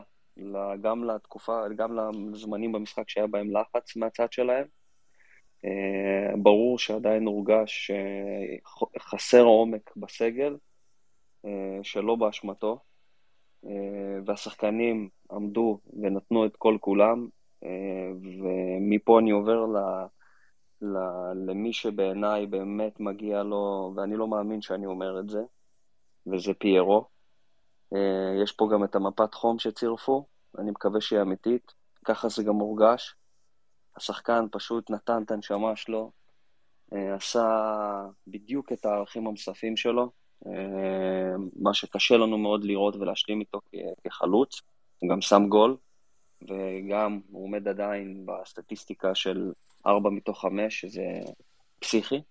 גם 0.81 1.03
לתקופה, 1.03 1.69
גם 1.75 1.97
לזמנים 2.33 2.71
במשחק 2.71 3.09
שהיה 3.09 3.27
בהם 3.27 3.57
לחץ 3.57 3.95
מהצד 3.95 4.31
שלהם. 4.31 4.65
אה, 5.65 6.37
ברור 6.37 6.79
שעדיין 6.79 7.25
הורגש 7.25 7.91
אה, 7.91 8.99
חסר 8.99 9.43
עומק 9.43 9.91
בסגל, 9.95 10.57
אה, 11.45 11.79
שלא 11.83 12.15
באשמתו. 12.15 12.79
אה, 13.65 14.19
והשחקנים 14.25 15.09
עמדו 15.31 15.79
ונתנו 16.01 16.45
את 16.45 16.55
כל 16.57 16.77
כולם, 16.81 17.27
אה, 17.63 18.09
ומפה 18.13 19.19
אני 19.19 19.31
עובר 19.31 19.65
ל, 19.65 19.77
ל, 20.81 20.97
למי 21.45 21.73
שבעיניי 21.73 22.45
באמת 22.45 22.99
מגיע 22.99 23.43
לו, 23.43 23.93
ואני 23.95 24.15
לא 24.15 24.27
מאמין 24.27 24.61
שאני 24.61 24.85
אומר 24.85 25.19
את 25.19 25.29
זה, 25.29 25.41
וזה 26.27 26.53
פיירו. 26.53 27.12
אה, 27.93 28.43
יש 28.43 28.51
פה 28.51 28.69
גם 28.73 28.83
את 28.83 28.95
המפת 28.95 29.33
חום 29.33 29.59
שצירפו, 29.59 30.25
אני 30.59 30.71
מקווה 30.71 31.01
שהיא 31.01 31.21
אמיתית, 31.21 31.73
ככה 32.05 32.29
זה 32.29 32.43
גם 32.43 32.53
מורגש. 32.53 33.15
השחקן 33.95 34.45
פשוט 34.51 34.89
נתן 34.89 35.23
את 35.23 35.31
הנשמה 35.31 35.75
שלו, 35.75 36.11
אה, 36.93 37.15
עשה 37.15 38.05
בדיוק 38.27 38.71
את 38.71 38.85
הערכים 38.85 39.27
המספים 39.27 39.77
שלו, 39.77 40.11
אה, 40.47 41.35
מה 41.55 41.73
שקשה 41.73 42.17
לנו 42.17 42.37
מאוד 42.37 42.63
לראות 42.63 42.95
ולהשלים 42.95 43.39
איתו 43.39 43.59
כחלוץ. 44.03 44.61
הוא 44.99 45.09
גם 45.09 45.21
שם 45.21 45.43
גול, 45.49 45.77
וגם 46.41 47.19
הוא 47.31 47.43
עומד 47.43 47.67
עדיין 47.67 48.25
בסטטיסטיקה 48.25 49.15
של 49.15 49.51
4 49.85 50.09
מתוך 50.09 50.41
5, 50.41 50.81
שזה 50.81 51.03
פסיכי. 51.79 52.21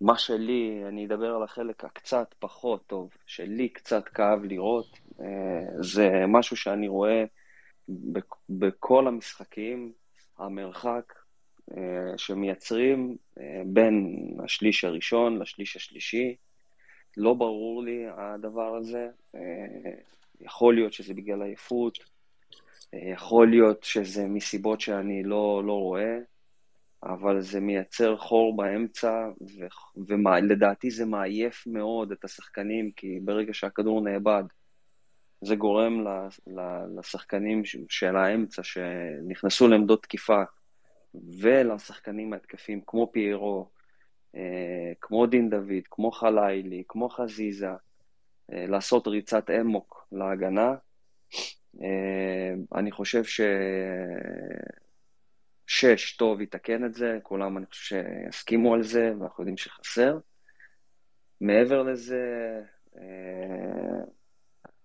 מה 0.00 0.18
שלי, 0.18 0.82
אני 0.88 1.06
אדבר 1.06 1.34
על 1.34 1.42
החלק 1.42 1.84
הקצת 1.84 2.34
פחות 2.38 2.86
טוב, 2.86 3.10
שלי 3.26 3.68
קצת 3.68 4.08
כאב 4.08 4.44
לראות, 4.44 4.98
אה, 5.20 5.82
זה 5.82 6.10
משהו 6.28 6.56
שאני 6.56 6.88
רואה 6.88 7.24
בכ- 7.88 8.38
בכל 8.50 9.08
המשחקים, 9.08 9.92
המרחק 10.38 11.12
אה, 11.76 12.18
שמייצרים 12.18 13.16
אה, 13.40 13.62
בין 13.66 14.16
השליש 14.44 14.84
הראשון 14.84 15.38
לשליש 15.38 15.76
השלישי. 15.76 16.36
לא 17.16 17.34
ברור 17.34 17.82
לי 17.82 18.04
הדבר 18.16 18.76
הזה. 18.76 19.08
יכול 20.40 20.74
להיות 20.74 20.92
שזה 20.92 21.14
בגלל 21.14 21.42
עייפות, 21.42 21.98
יכול 22.92 23.50
להיות 23.50 23.84
שזה 23.84 24.26
מסיבות 24.26 24.80
שאני 24.80 25.22
לא, 25.22 25.62
לא 25.64 25.72
רואה, 25.72 26.18
אבל 27.02 27.40
זה 27.40 27.60
מייצר 27.60 28.16
חור 28.16 28.56
באמצע, 28.56 29.28
ולדעתי 30.08 30.90
זה 30.90 31.04
מעייף 31.04 31.66
מאוד 31.66 32.12
את 32.12 32.24
השחקנים, 32.24 32.90
כי 32.96 33.18
ברגע 33.20 33.54
שהכדור 33.54 34.00
נאבד, 34.00 34.44
זה 35.40 35.56
גורם 35.56 36.04
לשחקנים 36.98 37.64
ש- 37.64 37.76
של 37.88 38.16
האמצע 38.16 38.62
שנכנסו 38.62 39.68
לעמדות 39.68 40.02
תקיפה, 40.02 40.42
ולשחקנים 41.40 42.32
ההתקפים 42.32 42.80
כמו 42.86 43.12
פיירו, 43.12 43.68
אה, 44.36 44.92
כמו 45.00 45.26
דין 45.26 45.50
דוד, 45.50 45.86
כמו 45.90 46.10
חלילי, 46.10 46.82
כמו 46.88 47.08
חזיזה, 47.08 47.70
אה, 48.52 48.66
לעשות 48.66 49.06
ריצת 49.06 49.50
אמוק 49.50 50.06
להגנה. 50.12 50.74
אה, 51.82 52.54
אני 52.74 52.90
חושב 52.90 53.24
ששש 55.66 56.16
טוב 56.16 56.40
יתקן 56.40 56.84
את 56.84 56.94
זה, 56.94 57.18
כולם 57.22 57.58
אני 57.58 57.66
חושב 57.66 57.82
שיסכימו 57.84 58.74
על 58.74 58.82
זה, 58.82 59.12
ואנחנו 59.18 59.42
יודעים 59.42 59.56
שחסר. 59.56 60.18
מעבר 61.40 61.82
לזה, 61.82 62.22
אה, 62.96 64.04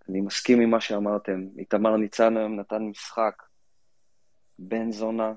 אני 0.09 0.21
מסכים 0.21 0.61
עם 0.61 0.69
מה 0.69 0.81
שאמרתם. 0.81 1.47
איתמר 1.57 1.97
ניצן 1.97 2.37
היום 2.37 2.59
נתן 2.59 2.81
משחק 2.81 3.43
בן 4.59 4.91
זונה 4.91 5.33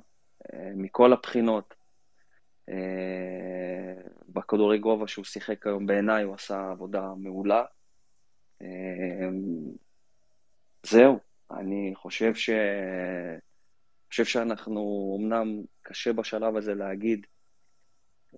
אה, 0.53 0.71
מכל 0.75 1.13
הבחינות. 1.13 1.75
אה, 2.69 2.75
בכדורי 4.29 4.79
גובה 4.79 5.09
שהוא 5.09 5.25
שיחק 5.25 5.67
היום 5.67 5.87
בעיניי 5.87 6.23
הוא 6.23 6.35
עשה 6.35 6.71
עבודה 6.71 7.13
מעולה. 7.17 7.65
זהו, 10.83 11.19
אני 11.51 11.93
חושב 11.95 12.35
ש... 12.35 12.51
חושב 14.15 14.25
שאנחנו 14.25 15.17
אמנם 15.21 15.63
קשה 15.83 16.13
בשלב 16.13 16.57
הזה 16.57 16.75
להגיד. 16.75 17.27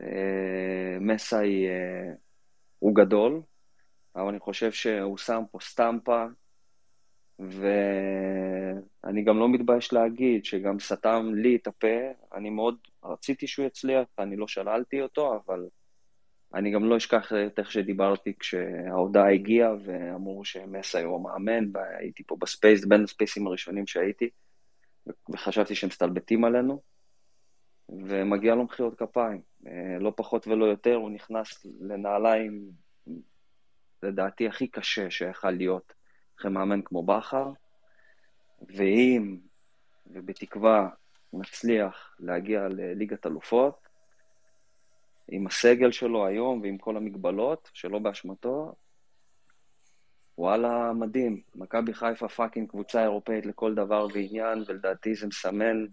אה, 0.00 0.98
מסאי 1.00 1.66
אה, 1.66 2.12
הוא 2.78 2.94
גדול, 2.94 3.42
אבל 4.16 4.28
אני 4.28 4.38
חושב 4.38 4.72
שהוא 4.72 5.18
שם 5.18 5.42
פה 5.50 5.58
סטמפה, 5.62 6.24
ואני 7.38 9.22
גם 9.24 9.38
לא 9.38 9.48
מתבייש 9.48 9.92
להגיד 9.92 10.44
שגם 10.44 10.78
סתם 10.78 11.32
לי 11.34 11.56
את 11.56 11.66
הפה, 11.66 11.96
אני 12.34 12.50
מאוד 12.50 12.76
רציתי 13.04 13.46
שהוא 13.46 13.66
יצליח, 13.66 14.06
אני 14.18 14.36
לא 14.36 14.48
שללתי 14.48 15.02
אותו, 15.02 15.40
אבל 15.46 15.66
אני 16.54 16.70
גם 16.70 16.84
לא 16.84 16.96
אשכח 16.96 17.32
את 17.46 17.58
איך 17.58 17.72
שדיברתי 17.72 18.32
כשההודעה 18.38 19.32
הגיעה 19.32 19.72
ואמרו 19.84 20.44
שמסאי 20.44 21.02
הוא 21.02 21.16
המאמן, 21.16 21.70
והייתי 21.72 22.22
פה 22.26 22.36
ב 22.40 22.47
space, 22.47 22.84
בין 22.84 23.04
הספייסים 23.04 23.46
הראשונים 23.46 23.86
שהייתי, 23.86 24.30
וחשבתי 25.28 25.74
שהם 25.74 25.88
מסתלבטים 25.88 26.44
עלינו, 26.44 26.82
ומגיע 27.88 28.54
לו 28.54 28.64
מחיאות 28.64 28.98
כפיים, 28.98 29.40
אה, 29.66 29.98
לא 30.00 30.12
פחות 30.16 30.48
ולא 30.48 30.64
יותר, 30.64 30.94
הוא 30.94 31.10
נכנס 31.10 31.66
לנעליים, 31.80 32.70
לדעתי, 34.02 34.48
הכי 34.48 34.68
קשה 34.68 35.10
שיכול 35.10 35.50
להיות 35.50 35.92
אחרי 36.38 36.50
מאמן 36.50 36.82
כמו 36.82 37.02
בכר, 37.02 37.50
ואם, 38.68 39.38
ובתקווה, 40.06 40.88
נצליח 41.32 42.16
להגיע 42.20 42.68
לליגת 42.68 43.26
אלופות, 43.26 43.88
עם 45.28 45.46
הסגל 45.46 45.92
שלו 45.92 46.26
היום 46.26 46.60
ועם 46.60 46.78
כל 46.78 46.96
המגבלות, 46.96 47.70
שלא 47.74 47.98
באשמתו, 47.98 48.74
וואלה, 50.38 50.92
מדהים. 50.92 51.40
מכבי 51.54 51.94
חיפה 51.94 52.28
fucking 52.28 52.68
קבוצה 52.68 53.02
אירופאית 53.02 53.46
לכל 53.46 53.74
דבר 53.74 54.06
ועניין, 54.14 54.62
ולדעתי 54.66 55.14
זה 55.14 55.26
מסמן 55.26 55.86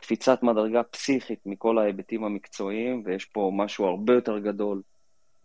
קפיצת 0.00 0.42
מדרגה 0.42 0.82
פסיכית 0.82 1.40
מכל 1.46 1.78
ההיבטים 1.78 2.24
המקצועיים, 2.24 3.02
ויש 3.04 3.24
פה 3.24 3.50
משהו 3.54 3.84
הרבה 3.84 4.14
יותר 4.14 4.38
גדול 4.38 4.82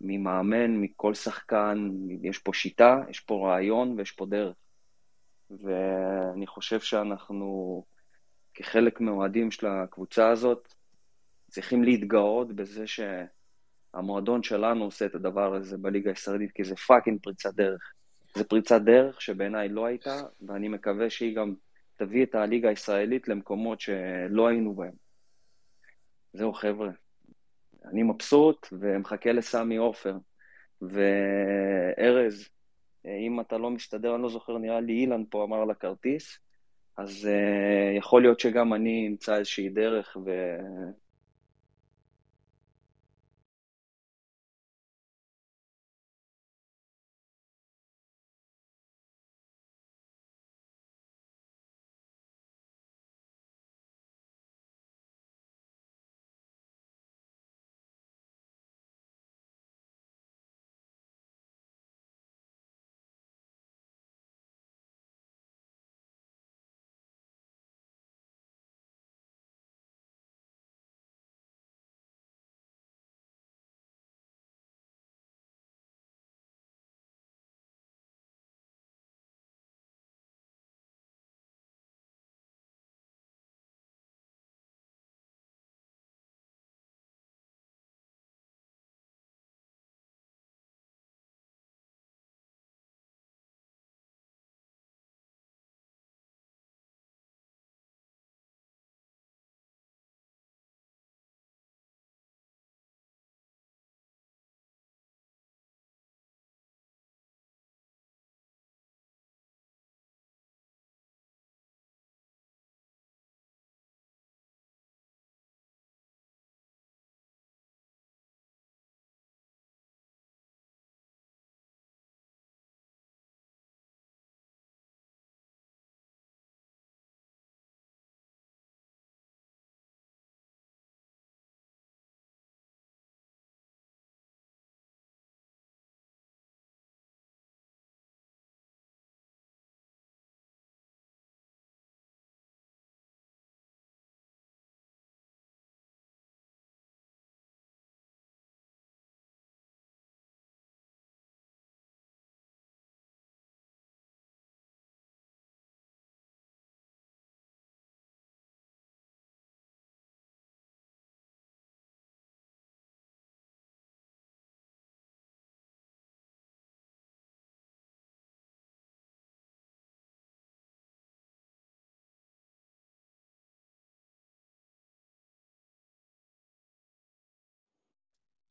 ממאמן, 0.02 0.82
מכל 0.82 1.14
שחקן, 1.14 1.90
יש 2.24 2.38
פה 2.38 2.54
שיטה, 2.54 3.02
יש 3.10 3.20
פה 3.20 3.48
רעיון 3.48 3.96
ויש 3.98 4.12
פה 4.12 4.26
דרך. 4.26 4.56
ואני 5.50 6.48
חושב 6.48 6.80
שאנחנו, 6.80 7.84
כחלק 8.54 9.02
מהאוהדים 9.02 9.52
של 9.52 9.68
הקבוצה 9.68 10.30
הזאת, 10.30 10.74
צריכים 11.52 11.84
להתגאות 11.84 12.56
בזה 12.56 12.86
שהמועדון 12.88 14.44
שלנו 14.44 14.84
עושה 14.84 15.06
את 15.06 15.16
הדבר 15.16 15.56
הזה 15.56 15.78
בליגה 15.78 16.10
הישראלית, 16.10 16.52
כי 16.52 16.64
זה 16.64 16.76
fucking 16.76 17.20
פריצת 17.24 17.54
דרך. 17.54 17.95
זה 18.36 18.44
פריצת 18.44 18.82
דרך 18.82 19.22
שבעיניי 19.22 19.70
לא 19.70 19.86
הייתה, 19.86 20.22
ואני 20.48 20.68
מקווה 20.68 21.10
שהיא 21.10 21.36
גם 21.36 21.54
תביא 21.96 22.24
את 22.24 22.36
הליגה 22.36 22.70
הישראלית 22.70 23.28
למקומות 23.28 23.80
שלא 23.80 24.48
היינו 24.48 24.74
בהם. 24.74 24.94
זהו, 26.34 26.54
חבר'ה. 26.54 26.90
אני 27.86 28.04
מבסוט 28.04 28.68
ומחכה 28.72 29.32
לסמי 29.32 29.78
עופר. 29.78 30.18
וארז, 30.82 32.50
אם 33.06 33.40
אתה 33.40 33.58
לא 33.58 33.70
מסתדר, 33.70 34.16
אני 34.16 34.24
לא 34.24 34.30
זוכר, 34.30 34.58
נראה 34.58 34.80
לי 34.80 34.94
אילן 34.94 35.24
פה 35.30 35.44
אמר 35.44 35.62
על 35.62 35.72
הכרטיס, 35.72 36.40
אז 36.98 37.30
uh, 37.32 37.98
יכול 37.98 38.22
להיות 38.22 38.40
שגם 38.40 38.74
אני 38.74 39.08
אמצא 39.08 39.36
איזושהי 39.36 39.70
דרך 39.70 40.18
ו... 40.26 40.30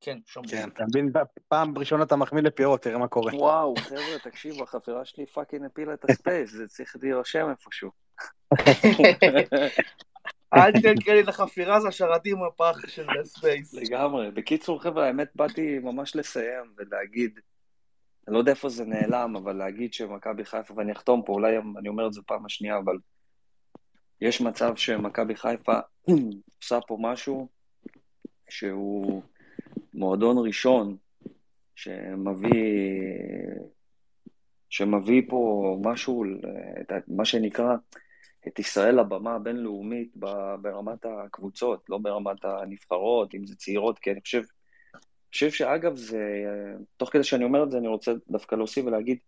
כן, 0.05 0.19
שומעים. 0.27 0.51
כן, 0.51 0.69
אתה 0.69 0.85
מבין, 0.85 1.13
פעם 1.49 1.79
ראשונה 1.79 2.05
אתה 2.05 2.17
מחמיא 2.17 2.43
לחפירות, 2.43 2.83
תראה 2.83 2.99
מה 2.99 3.09
קורה. 3.09 3.35
וואו, 3.35 3.75
חבר'ה, 3.77 4.19
תקשיבו, 4.23 4.63
החברה 4.63 5.05
שלי 5.05 5.27
פאקינג 5.27 5.65
הפילה 5.65 5.95
את 5.95 6.11
ה 6.11 6.17
space, 6.17 6.51
זה 6.51 6.69
צריך 6.69 6.97
להירשם 7.03 7.51
איפשהו. 7.51 7.91
אל 10.55 10.73
תיתן 10.73 10.95
קרדיט 11.05 11.27
לחפירה, 11.27 11.81
זה 11.81 11.89
השרתים 11.89 12.43
הפח 12.43 12.79
של 12.87 13.07
space. 13.25 13.75
לגמרי. 13.75 14.31
בקיצור, 14.31 14.83
חבר'ה, 14.83 15.07
האמת, 15.07 15.29
באתי 15.35 15.79
ממש 15.79 16.17
לסיים 16.17 16.75
ולהגיד, 16.77 17.41
אני 18.29 18.35
לא 18.35 18.39
יודע 18.39 18.51
איפה 18.51 18.69
זה 18.69 18.85
נעלם, 18.85 19.37
אבל 19.37 19.53
להגיד 19.53 19.95
שמכבי 19.95 20.45
חיפה, 20.45 20.75
ואני 20.77 20.93
אחתום 20.93 21.23
פה, 21.27 21.33
אולי 21.33 21.59
אני 21.79 21.89
אומר 21.89 22.07
את 22.07 22.13
זה 22.13 22.21
פעם 22.27 22.47
השנייה, 22.47 22.79
אבל 22.79 22.97
יש 24.21 24.41
מצב 24.41 24.77
שמכבי 24.77 25.37
חיפה 25.37 25.79
עושה 26.63 26.79
פה 26.87 26.97
משהו 27.01 27.49
שהוא 28.49 29.23
מועדון 29.95 30.47
ראשון 30.47 30.97
שמביא, 31.75 32.51
שמביא 34.69 35.23
פה 35.29 35.77
משהו, 35.83 36.25
את 36.81 36.93
מה 37.09 37.25
שנקרא, 37.25 37.77
את 38.49 38.59
ישראל 38.59 39.01
לבמה 39.01 39.35
הבינלאומית 39.35 40.17
ברמת 40.63 41.05
הקבוצות, 41.05 41.85
לא 41.89 41.99
ברמת 41.99 42.45
הנבחרות, 42.45 43.35
אם 43.35 43.47
זה 43.47 43.57
צעירות, 43.57 43.99
כי 43.99 44.11
אני 44.11 44.21
חושב, 44.21 44.43
חושב 45.33 45.51
שאגב, 45.51 45.97
זה, 45.97 46.45
תוך 46.97 47.13
כדי 47.13 47.25
שאני 47.25 47.45
אומר 47.45 47.65
את 47.65 47.71
זה, 47.71 47.79
אני 47.79 47.89
רוצה 47.89 48.13
דווקא 48.31 48.55
להוסיף 48.55 48.87
ולהגיד, 48.87 49.19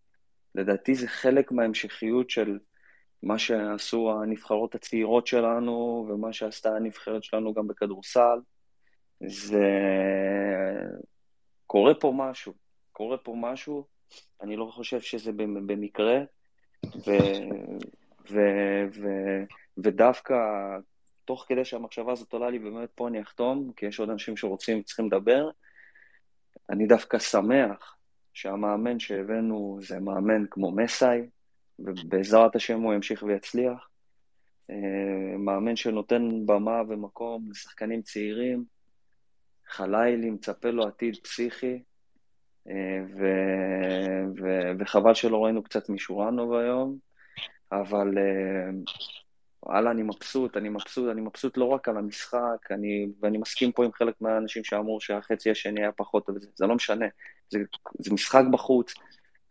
לדעתי 0.54 0.94
זה 0.94 1.08
חלק 1.08 1.52
מההמשכיות 1.52 2.30
של 2.30 2.58
מה 3.22 3.38
שעשו 3.38 4.12
הנבחרות 4.22 4.74
הצעירות 4.74 5.26
שלנו 5.26 6.06
ומה 6.10 6.32
שעשתה 6.32 6.76
הנבחרת 6.76 7.24
שלנו 7.24 7.54
גם 7.54 7.68
בכדורסל, 7.68 8.38
זה... 9.20 9.66
קורה 11.66 11.94
פה 11.94 12.12
משהו, 12.16 12.52
קורה 12.92 13.18
פה 13.18 13.34
משהו, 13.36 13.86
אני 14.42 14.56
לא 14.56 14.70
חושב 14.74 15.00
שזה 15.00 15.32
במקרה, 15.32 16.18
ו... 16.86 17.10
ו... 18.30 18.40
ו... 18.92 19.08
ודווקא 19.78 20.34
תוך 21.24 21.44
כדי 21.48 21.64
שהמחשבה 21.64 22.12
הזאת 22.12 22.32
עולה 22.32 22.50
לי, 22.50 22.58
באמת 22.58 22.88
פה 22.94 23.08
אני 23.08 23.22
אחתום, 23.22 23.72
כי 23.76 23.86
יש 23.86 24.00
עוד 24.00 24.10
אנשים 24.10 24.36
שרוצים 24.36 24.80
וצריכים 24.80 25.06
לדבר, 25.06 25.50
אני 26.70 26.86
דווקא 26.86 27.18
שמח 27.18 27.96
שהמאמן 28.34 28.98
שהבאנו 28.98 29.78
זה 29.82 30.00
מאמן 30.00 30.44
כמו 30.50 30.72
מסאי, 30.72 31.20
ובעזרת 31.78 32.56
השם 32.56 32.80
הוא 32.80 32.94
ימשיך 32.94 33.22
ויצליח. 33.22 33.88
אה, 34.70 35.36
מאמן 35.38 35.76
שנותן 35.76 36.46
במה 36.46 36.82
ומקום 36.88 37.50
לשחקנים 37.50 38.02
צעירים, 38.02 38.64
חלילי, 39.68 40.30
מצפה 40.30 40.70
לו 40.70 40.86
עתיד 40.86 41.16
פסיכי, 41.16 41.82
אה, 42.68 43.00
ו... 43.16 43.24
ו... 44.38 44.70
וחבל 44.78 45.14
שלא 45.14 45.44
ראינו 45.44 45.62
קצת 45.62 45.88
משורנוב 45.88 46.54
היום, 46.54 46.98
אבל 47.72 48.18
אה, 48.18 48.70
וואלה, 49.62 49.90
אני 49.90 50.02
מבסוט, 50.02 50.56
אני 50.56 50.68
מבסוט, 50.68 51.10
אני 51.10 51.20
מבסוט 51.20 51.56
לא 51.56 51.64
רק 51.64 51.88
על 51.88 51.96
המשחק, 51.96 52.70
אני, 52.70 53.06
ואני 53.20 53.38
מסכים 53.38 53.72
פה 53.72 53.84
עם 53.84 53.92
חלק 53.92 54.14
מהאנשים 54.20 54.64
שאמרו 54.64 55.00
שהחצי 55.00 55.50
השני 55.50 55.80
היה 55.80 55.92
פחות, 55.92 56.28
אבל 56.28 56.40
זה, 56.40 56.48
זה 56.54 56.66
לא 56.66 56.74
משנה. 56.74 57.06
זה, 57.50 57.58
זה 57.98 58.14
משחק 58.14 58.42
בחוץ, 58.52 58.94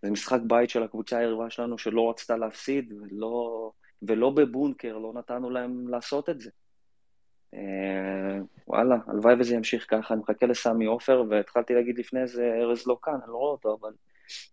זה 0.01 0.11
משחק 0.11 0.39
בית 0.47 0.69
של 0.69 0.83
הקבוצה 0.83 1.17
היריבה 1.17 1.49
שלנו 1.49 1.77
שלא 1.77 2.09
רצתה 2.09 2.37
להפסיד, 2.37 2.93
ולא, 2.93 3.71
ולא 4.01 4.29
בבונקר, 4.29 4.97
לא 4.97 5.13
נתנו 5.13 5.49
להם 5.49 5.87
לעשות 5.87 6.29
את 6.29 6.39
זה. 6.39 6.49
אה, 7.55 8.39
וואלה, 8.67 8.95
הלוואי 9.07 9.35
וזה 9.39 9.55
ימשיך 9.55 9.85
ככה, 9.89 10.13
אני 10.13 10.21
מחכה 10.21 10.45
לסמי 10.45 10.85
עופר, 10.85 11.23
והתחלתי 11.29 11.73
להגיד 11.73 11.99
לפני 11.99 12.27
זה, 12.27 12.53
ארז 12.61 12.87
לא 12.87 12.97
כאן, 13.03 13.13
אני 13.13 13.31
לא 13.31 13.37
רואה 13.37 13.51
אותו, 13.51 13.77
אבל 13.81 13.91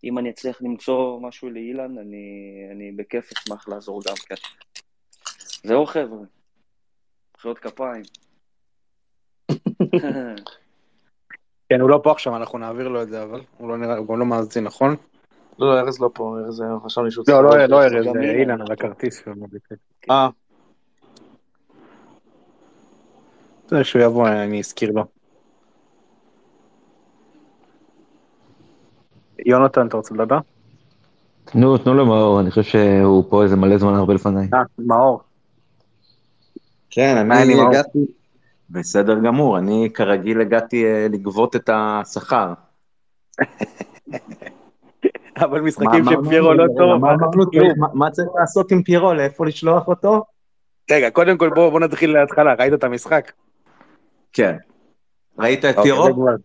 אם 0.03 0.17
אני 0.17 0.29
אצליח 0.29 0.61
למצוא 0.61 1.19
משהו 1.21 1.49
לאילן, 1.49 1.97
אני, 1.97 2.25
אני 2.71 2.91
בכיף 2.91 3.29
אשמח 3.37 3.67
לעזור 3.67 4.01
גם 4.07 4.15
כן. 4.27 4.35
זהו 5.63 5.85
חבר'ה, 5.85 6.25
מחיאות 7.37 7.59
כפיים. 7.59 8.03
כן, 11.69 11.81
הוא 11.81 11.89
לא 11.89 11.99
פה 12.03 12.11
עכשיו, 12.11 12.35
אנחנו 12.35 12.57
נעביר 12.57 12.87
לו 12.87 13.01
את 13.01 13.09
זה, 13.09 13.23
אבל 13.23 13.41
הוא 13.57 13.69
לא 13.69 13.77
נראה, 13.77 13.97
הוא 13.97 14.07
גם 14.07 14.19
לא 14.19 14.25
מאזין, 14.25 14.63
נכון? 14.63 14.95
לא, 15.59 15.75
לא, 15.75 15.79
ארז 15.79 15.99
לא 15.99 16.09
פה, 16.13 16.37
ארז 16.45 16.63
חשבתי 16.85 17.11
שהוא 17.11 17.25
לא, 17.27 17.43
לא, 17.43 17.65
לא 17.65 17.83
ארז, 17.83 18.05
גם 18.05 18.21
אילן 18.21 18.61
על 18.61 18.71
הכרטיס. 18.71 19.23
אה. 20.11 20.29
זה 23.77 23.83
שהוא 23.83 24.01
יבוא, 24.01 24.27
אני 24.27 24.59
אזכיר 24.59 24.91
לו. 24.91 25.05
יונתן, 29.45 29.87
אתה 29.87 29.97
רוצה 29.97 30.13
לדבר? 30.13 30.37
תנו, 31.45 31.77
תנו 31.77 31.93
למאור, 31.93 32.39
אני 32.39 32.49
חושב 32.49 32.63
שהוא 32.63 33.23
פה 33.29 33.43
איזה 33.43 33.55
מלא 33.55 33.77
זמן 33.77 33.93
הרבה 33.93 34.13
לפניי. 34.13 34.47
אה, 34.53 34.59
מאור. 34.79 35.21
כן, 36.89 37.17
אני? 37.17 37.61
הגעתי, 37.61 37.99
בסדר 38.69 39.19
גמור, 39.19 39.57
אני 39.57 39.89
כרגיל 39.93 40.41
הגעתי 40.41 40.85
אה, 40.85 41.07
לגבות 41.11 41.55
את 41.55 41.69
השכר. 41.73 42.53
אבל 45.37 45.61
משחקים 45.61 46.07
אמרנו? 46.07 46.25
שפיירו 46.25 46.53
לא 46.53 46.65
טוב, 46.77 47.01
מה 47.93 48.11
צריך 48.11 48.29
לעשות 48.39 48.71
עם 48.71 48.83
פיירו? 48.83 49.13
לאיפה 49.13 49.45
לשלוח 49.45 49.87
אותו? 49.87 50.23
רגע, 50.91 51.09
קודם 51.09 51.37
כל 51.37 51.49
בוא 51.49 51.69
בוא 51.69 51.79
נתחיל 51.79 52.13
מההתחלה, 52.13 52.53
ראית 52.53 52.73
את 52.73 52.83
המשחק? 52.83 53.31
כן. 54.33 54.55
ראית 55.39 55.65
את 55.65 55.77
אוקיי? 55.77 55.91
זה 55.91 56.11
כבר- 56.13 56.35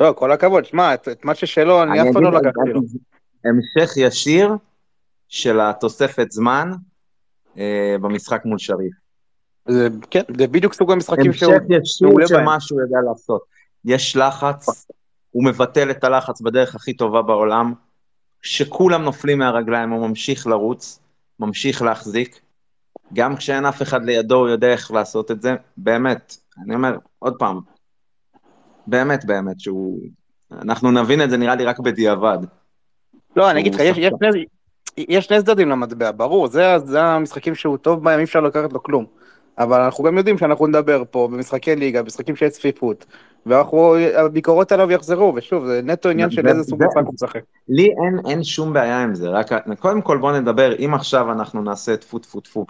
לא, 0.00 0.12
כל 0.12 0.32
הכבוד, 0.32 0.64
שמע, 0.64 0.94
את 0.94 1.24
מה 1.24 1.34
ששלו, 1.34 1.82
אני 1.82 2.02
אף 2.02 2.06
פעם 2.12 2.22
לא 2.22 2.32
לקחתי 2.32 2.70
לו. 2.72 2.80
המשך 3.44 3.96
ישיר 3.96 4.52
של 5.28 5.60
התוספת 5.60 6.30
זמן 6.30 6.70
אה, 7.58 7.96
במשחק 8.00 8.44
מול 8.44 8.58
שריף. 8.58 8.94
זה, 9.68 9.88
כן, 10.10 10.22
זה 10.38 10.46
בדיוק 10.46 10.74
סוג 10.74 10.92
המשחקים 10.92 11.32
שהוא 11.32 11.52
המשך 11.52 11.64
ישיר 11.70 12.26
של. 12.26 12.40
מה 12.40 12.60
שהוא 12.60 12.80
יודע 12.80 12.98
לעשות. 13.08 13.42
יש 13.84 14.16
לחץ, 14.16 14.86
הוא 15.30 15.44
מבטל 15.44 15.90
את 15.90 16.04
הלחץ 16.04 16.40
בדרך 16.40 16.74
הכי 16.74 16.92
טובה 16.92 17.22
בעולם, 17.22 17.74
שכולם 18.42 19.02
נופלים 19.02 19.38
מהרגליים, 19.38 19.90
הוא 19.90 20.08
ממשיך 20.08 20.46
לרוץ, 20.46 21.00
ממשיך 21.40 21.82
להחזיק, 21.82 22.40
גם 23.12 23.36
כשאין 23.36 23.66
אף 23.66 23.82
אחד 23.82 24.04
לידו 24.04 24.36
הוא 24.36 24.48
יודע 24.48 24.68
איך 24.72 24.90
לעשות 24.90 25.30
את 25.30 25.42
זה, 25.42 25.54
באמת, 25.76 26.36
אני 26.64 26.74
אומר, 26.74 26.96
עוד 27.18 27.34
פעם, 27.38 27.60
באמת 28.86 29.24
באמת 29.24 29.60
שהוא, 29.60 30.00
אנחנו 30.62 30.90
נבין 30.90 31.22
את 31.22 31.30
זה 31.30 31.36
נראה 31.36 31.54
לי 31.54 31.64
רק 31.64 31.78
בדיעבד. 31.78 32.38
לא, 33.36 33.50
אני 33.50 33.60
אגיד 33.60 33.74
לך, 33.74 33.80
יש- 33.80 33.98
יש 33.98 34.12
יש 34.96 35.24
שני 35.24 35.38
צדדים 35.42 35.68
למטבע, 35.68 36.10
ברור, 36.16 36.48
זה 36.48 36.78
זה 36.78 37.02
המשחקים 37.02 37.54
שהוא 37.54 37.76
טוב 37.76 38.04
בהם, 38.04 38.18
אי 38.18 38.24
אפשר 38.24 38.40
לקחת 38.40 38.72
לו 38.72 38.82
כלום. 38.82 39.04
אבל 39.58 39.80
אנחנו 39.80 40.04
גם 40.04 40.18
יודעים 40.18 40.38
שאנחנו 40.38 40.66
נדבר 40.66 41.02
פה 41.10 41.28
במשחקי 41.32 41.76
ליגה, 41.76 42.02
משחקים 42.02 42.36
שיש 42.36 42.52
צפיפות, 42.52 43.06
והביקורות 43.46 44.72
עליו 44.72 44.90
יחזרו, 44.92 45.32
ושוב, 45.36 45.66
זה 45.66 45.80
נטו 45.84 46.08
עניין 46.08 46.30
של 46.30 46.48
איזה 46.48 46.62
סוג 46.62 46.84
משחק 46.84 47.02
הוא 47.06 47.14
משחק. 47.14 47.40
לי 47.68 47.84
אין, 47.84 48.18
אין 48.30 48.44
שום 48.44 48.72
בעיה 48.72 49.02
עם 49.02 49.14
זה, 49.14 49.28
רק 49.28 49.46
קודם 49.78 50.02
כל 50.02 50.18
בוא 50.18 50.32
נדבר, 50.32 50.72
אם 50.78 50.94
עכשיו 50.94 51.32
אנחנו 51.32 51.62
נעשה 51.62 51.96
טפו 51.96 52.18
טפו 52.18 52.40
טפו, 52.40 52.66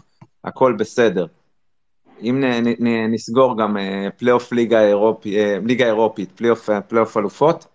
הכל 0.47 0.73
בסדר. 0.79 1.27
אם 2.23 2.41
נ, 2.41 2.45
נ, 2.45 2.87
נ, 2.87 3.15
נסגור 3.15 3.59
גם 3.59 3.77
אה, 3.77 4.09
פלייאוף 4.17 4.53
ליגה, 4.53 4.81
אירופי, 4.81 5.39
אה, 5.39 5.59
ליגה 5.65 5.87
אירופית, 5.87 6.33
פלייאוף, 6.33 6.71
אה, 6.71 6.81
פלייאוף 6.81 7.17
אלופות, 7.17 7.67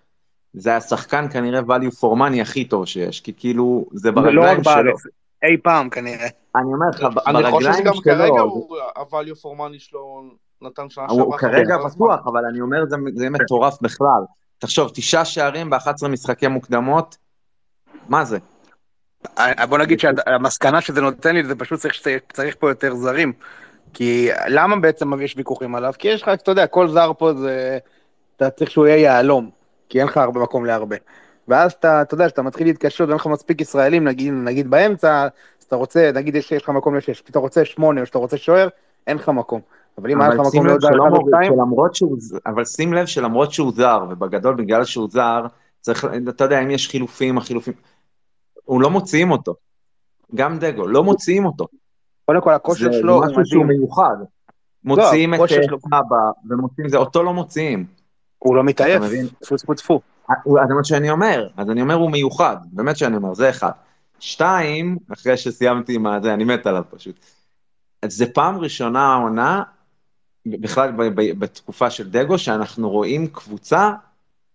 זה 0.53 0.76
השחקן 0.76 1.26
כנראה 1.31 1.60
value 1.60 1.91
for 1.99 2.18
money 2.18 2.41
הכי 2.41 2.65
טוב 2.65 2.85
שיש, 2.85 3.22
כי 3.22 3.34
כאילו 3.38 3.85
זה 3.93 4.11
לא 4.11 4.19
רק 4.19 4.26
ברגליים 4.26 4.64
שלו. 4.64 4.73
בארץ, 4.73 5.03
אי 5.43 5.57
פעם 5.64 5.89
כנראה. 5.89 6.27
אני 6.56 6.73
אומר 6.73 6.88
לך, 6.89 7.03
ב- 7.03 7.19
אני 7.19 7.52
חושב 7.52 7.68
ברגליים 7.69 7.84
שגם 7.84 7.93
כרגע 8.03 8.26
שלו, 8.27 8.43
הוא, 8.43 8.77
ה-value 8.95 9.38
for 9.38 9.60
money 9.60 9.80
שלו 9.80 10.23
נתן 10.61 10.89
שנה 10.89 11.06
הוא 11.10 11.19
שעברה 11.19 11.38
כרגע 11.38 11.76
על 11.76 11.85
הזמן. 11.85 12.07
בטוח, 12.07 12.27
אבל 12.27 12.45
אני 12.45 12.61
אומר, 12.61 12.85
זה, 12.89 12.95
זה 13.15 13.30
מטורף 13.30 13.81
בכלל. 13.81 14.22
תחשוב, 14.57 14.91
תשעה 14.93 15.26
שערים 15.26 15.69
ב-11 15.69 16.07
משחקי 16.07 16.48
מוקדמות, 16.48 17.18
מה 18.10 18.26
זה? 18.26 18.38
אה, 19.38 19.65
בוא 19.65 19.77
נגיד 19.77 19.99
שהמסקנה 19.99 20.81
שזה 20.81 21.02
נותן 21.02 21.35
לי 21.35 21.43
זה 21.43 21.56
פשוט 21.56 21.80
צריך, 21.80 21.93
צריך 22.34 22.56
פה 22.60 22.69
יותר 22.69 22.95
זרים. 22.95 23.34
כי 23.93 24.30
למה 24.48 24.76
בעצם 24.76 25.22
יש 25.22 25.34
ויכוחים 25.38 25.76
עליו? 25.76 25.93
כי 25.99 26.07
יש 26.07 26.22
לך, 26.22 26.30
אתה 26.30 26.52
יודע, 26.52 26.68
כל 26.68 26.88
זר 26.88 27.11
פה 27.18 27.34
זה... 27.34 27.77
אתה 28.38 28.49
צריך 28.49 28.72
שהוא 28.72 28.88
יהיה 28.88 28.98
יהלום, 28.98 29.49
כי 29.89 29.99
אין 29.99 30.07
לך 30.07 30.18
הרבה 30.18 30.39
מקום 30.39 30.65
להרבה. 30.65 30.95
ואז 31.48 31.72
אתה, 31.72 32.02
אתה 32.02 32.14
יודע, 32.14 32.27
כשאתה 32.27 32.41
מתחיל 32.41 32.68
להתקשות 32.68 33.10
ואין 33.10 33.15
לך 33.19 33.27
מספיק 33.27 33.61
ישראלים, 33.61 34.03
נגיד, 34.03 34.34
נגיד 34.34 34.69
באמצע, 34.69 35.23
אז 35.23 35.65
אתה 35.68 35.76
רוצה, 35.76 36.11
נגיד 36.14 36.35
יש 36.35 36.52
יש 36.52 36.64
לך 36.64 36.69
מקום 36.69 36.95
לשש, 36.95 37.23
אתה 37.30 37.39
רוצה 37.39 37.65
שמונה 37.65 38.02
או 38.02 38.06
שאתה 38.06 38.18
רוצה 38.18 38.38
שוער, 38.38 38.68
אין 39.07 39.18
לך 39.18 39.30
מקום. 39.30 39.61
אבל 39.98 40.11
אם 40.11 40.22
היה 40.22 40.30
לך 40.30 40.39
מקום 40.39 40.65
לעוד 40.68 40.85
אחד 40.85 40.93
או 41.11 41.27
שתיים, 41.27 41.53
אבל 42.45 42.65
שים 42.65 42.93
לב 42.93 43.06
שלמרות 43.06 43.53
שהוא 43.53 43.73
זר, 43.76 44.06
ובגדול 44.10 44.56
בגלל 44.56 44.85
שהוא 44.85 45.10
זר, 45.11 45.45
צריך, 45.81 46.06
אתה 46.30 46.43
יודע, 46.43 46.61
אם 46.61 46.72
יש 46.72 46.89
חילופים, 46.89 47.38
החילופים, 47.38 47.73
הוא 48.65 48.81
לא 48.81 48.89
מוציאים 48.89 49.31
אותו. 49.31 49.55
גם 50.35 50.59
דגו, 50.59 50.88
לא 50.88 51.03
מוציאים 51.03 51.45
אותו. 51.45 51.65
קודם 52.25 52.41
כל 52.41 52.53
הכושר 52.53 52.91
זה 52.91 52.97
שלו 52.99 53.13
הוא 53.13 53.25
משהו 53.25 53.45
שהוא 53.45 53.63
מדהים. 53.65 53.79
מיוחד. 53.79 54.15
מוציאים 54.83 55.33
את 55.33 55.39
אה, 55.39 55.47
סבא, 55.79 56.15
ומוציאים 56.49 56.89
זה, 56.89 56.97
אותו 56.97 57.23
לא 57.23 57.33
מוציאים. 57.33 57.85
הוא 58.39 58.55
לא 58.55 58.63
מתעייף? 58.63 59.03
טפו 59.41 59.57
טפו 59.57 59.73
טפו. 59.73 60.01
הוא- 60.43 60.59
זה 60.67 60.73
מה 60.73 60.83
שאני 60.83 61.09
אומר, 61.09 61.47
אז 61.57 61.69
אני 61.69 61.81
אומר 61.81 61.95
הוא 61.95 62.11
מיוחד, 62.11 62.57
באמת 62.71 62.97
שאני 62.97 63.15
אומר, 63.15 63.33
זה 63.33 63.49
אחד. 63.49 63.71
שתיים, 64.19 64.97
אחרי 65.13 65.38
שסיימתי 65.38 65.95
עם 65.95 66.07
הזה, 66.07 66.33
אני 66.33 66.43
מת 66.43 66.67
עליו 66.67 66.83
פשוט. 66.89 67.15
אז 68.01 68.13
זה 68.13 68.25
פעם 68.33 68.57
ראשונה 68.57 69.13
העונה, 69.13 69.63
בכלל 70.45 70.91
ב- 70.91 71.01
ב- 71.21 71.39
בתקופה 71.39 71.89
של 71.89 72.09
דגו, 72.11 72.38
שאנחנו 72.38 72.89
רואים 72.89 73.27
קבוצה 73.27 73.91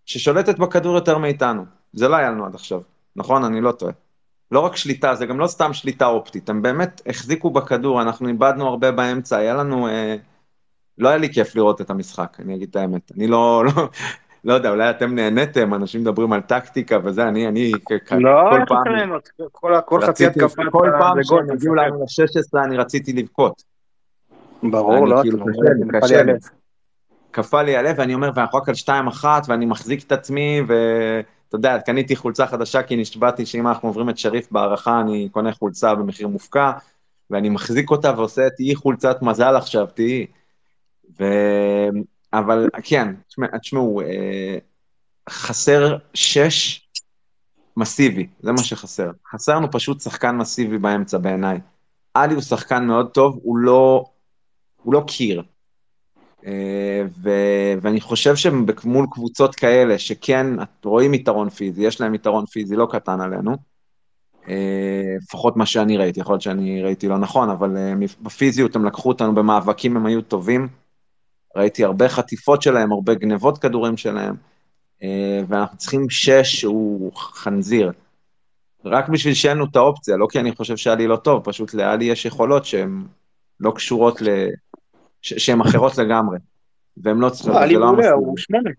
ששולטת 0.05 0.59
בכדור 0.59 0.95
יותר 0.95 1.19
מאיתנו. 1.19 1.65
זה 1.93 2.09
לא 2.09 2.17
היה 2.17 2.31
לנו 2.31 2.47
עד 2.47 2.55
עכשיו, 2.55 2.81
נכון? 3.17 3.45
אני 3.45 3.61
לא 3.61 3.73
טועה. 3.73 3.93
לא 4.51 4.61
רק 4.61 4.77
שליטה, 4.77 5.15
זה 5.15 5.27
גם 5.27 5.41
לא 5.41 5.47
סתם 5.47 5.73
שליטה 5.73 6.07
אופטית, 6.07 6.49
הם 6.49 6.63
באמת 6.63 7.03
החזיקו 7.07 7.51
בכדור, 7.51 8.03
אנחנו 8.03 8.29
איבדנו 8.29 8.67
הרבה 8.67 8.93
באמצע, 8.93 9.37
היה 9.37 9.55
לנו... 9.55 9.89
אה, 9.89 10.17
לא 10.99 11.09
היה 11.09 11.19
לי 11.19 11.33
כיף 11.33 11.57
לראות 11.57 11.81
את 11.81 11.91
המשחק, 11.91 12.37
אני 12.41 12.55
אגיד 12.55 12.69
את 12.71 12.77
האמת. 12.77 13.13
אני 13.17 13.27
לא, 13.27 13.65
לא, 13.65 13.89
לא 14.45 14.55
יודע, 14.55 14.71
אולי 14.71 14.91
אתם 14.91 15.15
נהניתם, 15.15 15.75
אנשים 15.75 16.01
מדברים 16.01 16.33
על 16.33 16.41
טקטיקה 16.41 16.99
וזה, 17.05 17.29
אני, 17.29 17.49
אני, 17.49 17.73
לא, 18.11 18.51
כל 18.51 18.65
פעם, 18.69 18.95
ליהנות? 18.95 19.29
כל 19.53 19.73
כל 19.87 20.01
חצי 20.07 20.27
התקפה 20.27 20.63
כל 20.71 20.91
פעם 20.99 21.23
שהם 21.23 21.51
הגיעו. 21.51 21.75
לנו 21.75 22.01
ל-16, 22.01 22.65
אני 22.65 22.77
רציתי 22.77 23.13
לבכות. 23.13 23.63
ברור, 24.63 25.09
לא, 25.09 25.23
כאילו, 25.23 25.39
לא 25.39 25.45
קשה 25.45 25.63
לי, 25.63 26.01
קשה 26.01 26.23
לי. 26.23 26.33
קפא 27.31 27.57
לי 27.57 27.77
הלב, 27.77 27.95
ואני 27.99 28.15
אומר, 28.15 28.31
ואנחנו 28.35 28.59
רק 28.59 28.69
על 28.69 28.75
2-1, 28.85 29.25
ואני 29.49 29.67
מחזיק 29.67 30.03
את 30.07 30.13
עצמי, 30.13 30.61
ו... 30.69 30.75
אתה 31.49 31.57
יודע, 31.57 31.79
קניתי 31.79 32.17
חולצה 32.17 32.47
חדשה 32.47 32.83
כי 32.83 32.97
נשבעתי 32.97 33.47
שאם 33.47 33.67
אנחנו 33.67 33.89
עוברים 33.89 34.11
את 34.11 34.19
שריף 34.19 34.53
בהערכה, 34.53 35.01
אני 35.01 35.29
קונה 35.33 35.53
חולצה 35.53 35.95
במחיר 35.95 36.29
מופקע, 36.29 36.73
ואני 37.31 37.49
מחזיק 37.49 37.91
אותה 37.91 38.13
ועושה, 38.17 38.51
תהיי 38.51 38.75
חולצת 38.75 39.23
מזל 39.23 39.57
עכשיו, 39.57 39.87
תהיי. 39.95 40.27
ו... 41.21 41.25
אבל 42.33 42.69
כן, 42.83 43.15
תשמע- 43.29 43.59
תשמעו, 43.59 44.01
אה, 44.01 44.59
חסר 45.31 45.97
שש 46.15 46.89
מסיבי, 47.77 48.27
זה 48.41 48.53
מה 48.53 48.63
שחסר. 48.63 49.11
חסר 49.33 49.57
לנו 49.57 49.71
פשוט 49.71 50.01
שחקן 50.01 50.37
מסיבי 50.37 50.79
באמצע 50.79 51.19
בעיניי. 51.19 51.61
עלי 52.15 52.35
הוא 52.35 52.43
שחקן 52.43 52.85
מאוד 52.85 53.11
טוב, 53.11 53.39
הוא 53.43 53.59
לא, 53.59 54.05
הוא 54.83 54.95
לא 54.95 55.05
קיר. 55.07 55.43
אה, 56.47 57.03
ו, 57.23 57.31
ואני 57.83 58.01
חושב 58.01 58.37
שמול 58.37 59.07
קבוצות 59.11 59.55
כאלה, 59.55 59.99
שכן 59.99 60.47
רואים 60.85 61.15
יתרון 61.15 61.51
פיזי, 61.51 61.87
יש 61.87 62.01
להם 62.01 62.15
יתרון 62.15 62.47
פיזי 62.47 62.77
לא 62.77 62.89
קטן 62.91 63.21
עלינו, 63.21 63.57
אה, 64.49 65.17
לפחות 65.23 65.57
מה 65.57 65.67
שאני 65.67 65.97
ראיתי, 65.97 66.21
יכול 66.21 66.33
להיות 66.33 66.43
שאני 66.43 66.83
ראיתי 66.83 67.09
לא 67.09 67.19
נכון, 67.19 67.51
אבל 67.51 67.77
אה, 67.77 67.93
בפיזיות 68.23 68.77
הם 68.77 68.85
לקחו 68.85 69.09
אותנו 69.09 69.35
במאבקים, 69.35 69.97
הם 69.97 70.07
היו 70.07 70.23
טובים. 70.23 70.69
ראיתי 71.57 71.85
הרבה 71.85 72.09
חטיפות 72.09 72.63
שלהם, 72.63 72.93
הרבה 72.93 73.15
גנבות 73.15 73.59
כדורים 73.59 73.97
שלהם, 73.97 74.35
ואנחנו 75.49 75.79
צריכים 75.79 76.11
שש 76.11 76.61
שהוא 76.61 77.13
חנזיר. 77.15 77.93
רק 78.85 79.09
בשביל 79.09 79.35
שאין 79.35 79.57
לנו 79.57 79.67
את 79.71 79.77
האופציה, 79.77 80.17
לא 80.17 80.27
כי 80.31 80.41
אני 80.41 80.55
חושב 80.55 80.77
שאלי 80.77 81.07
לא 81.07 81.17
טוב, 81.17 81.43
פשוט 81.45 81.75
לאלי 81.75 82.05
יש 82.05 82.25
יכולות 82.25 82.65
שהן 82.65 83.05
לא 83.61 83.71
קשורות 83.71 84.23
ל... 84.23 84.29
שהן 85.23 85.61
אחרות 85.61 85.99
לגמרי. 85.99 86.39
והן 86.97 87.19
לא 87.19 87.29
צריכות, 87.31 87.53
לא, 87.55 87.67
זה 87.69 87.73
לא 87.79 87.89
המסלול. 87.89 88.13
הוא 88.15 88.37
שמונה. 88.39 88.71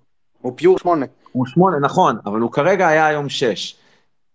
הוא 0.41 0.53
פיור 0.55 0.77
שמונה. 0.79 1.05
הוא 1.31 1.45
שמונה, 1.45 1.79
נכון, 1.79 2.17
אבל 2.25 2.39
הוא 2.39 2.51
כרגע 2.51 2.87
היה 2.87 3.05
היום 3.07 3.29
שש. 3.29 3.75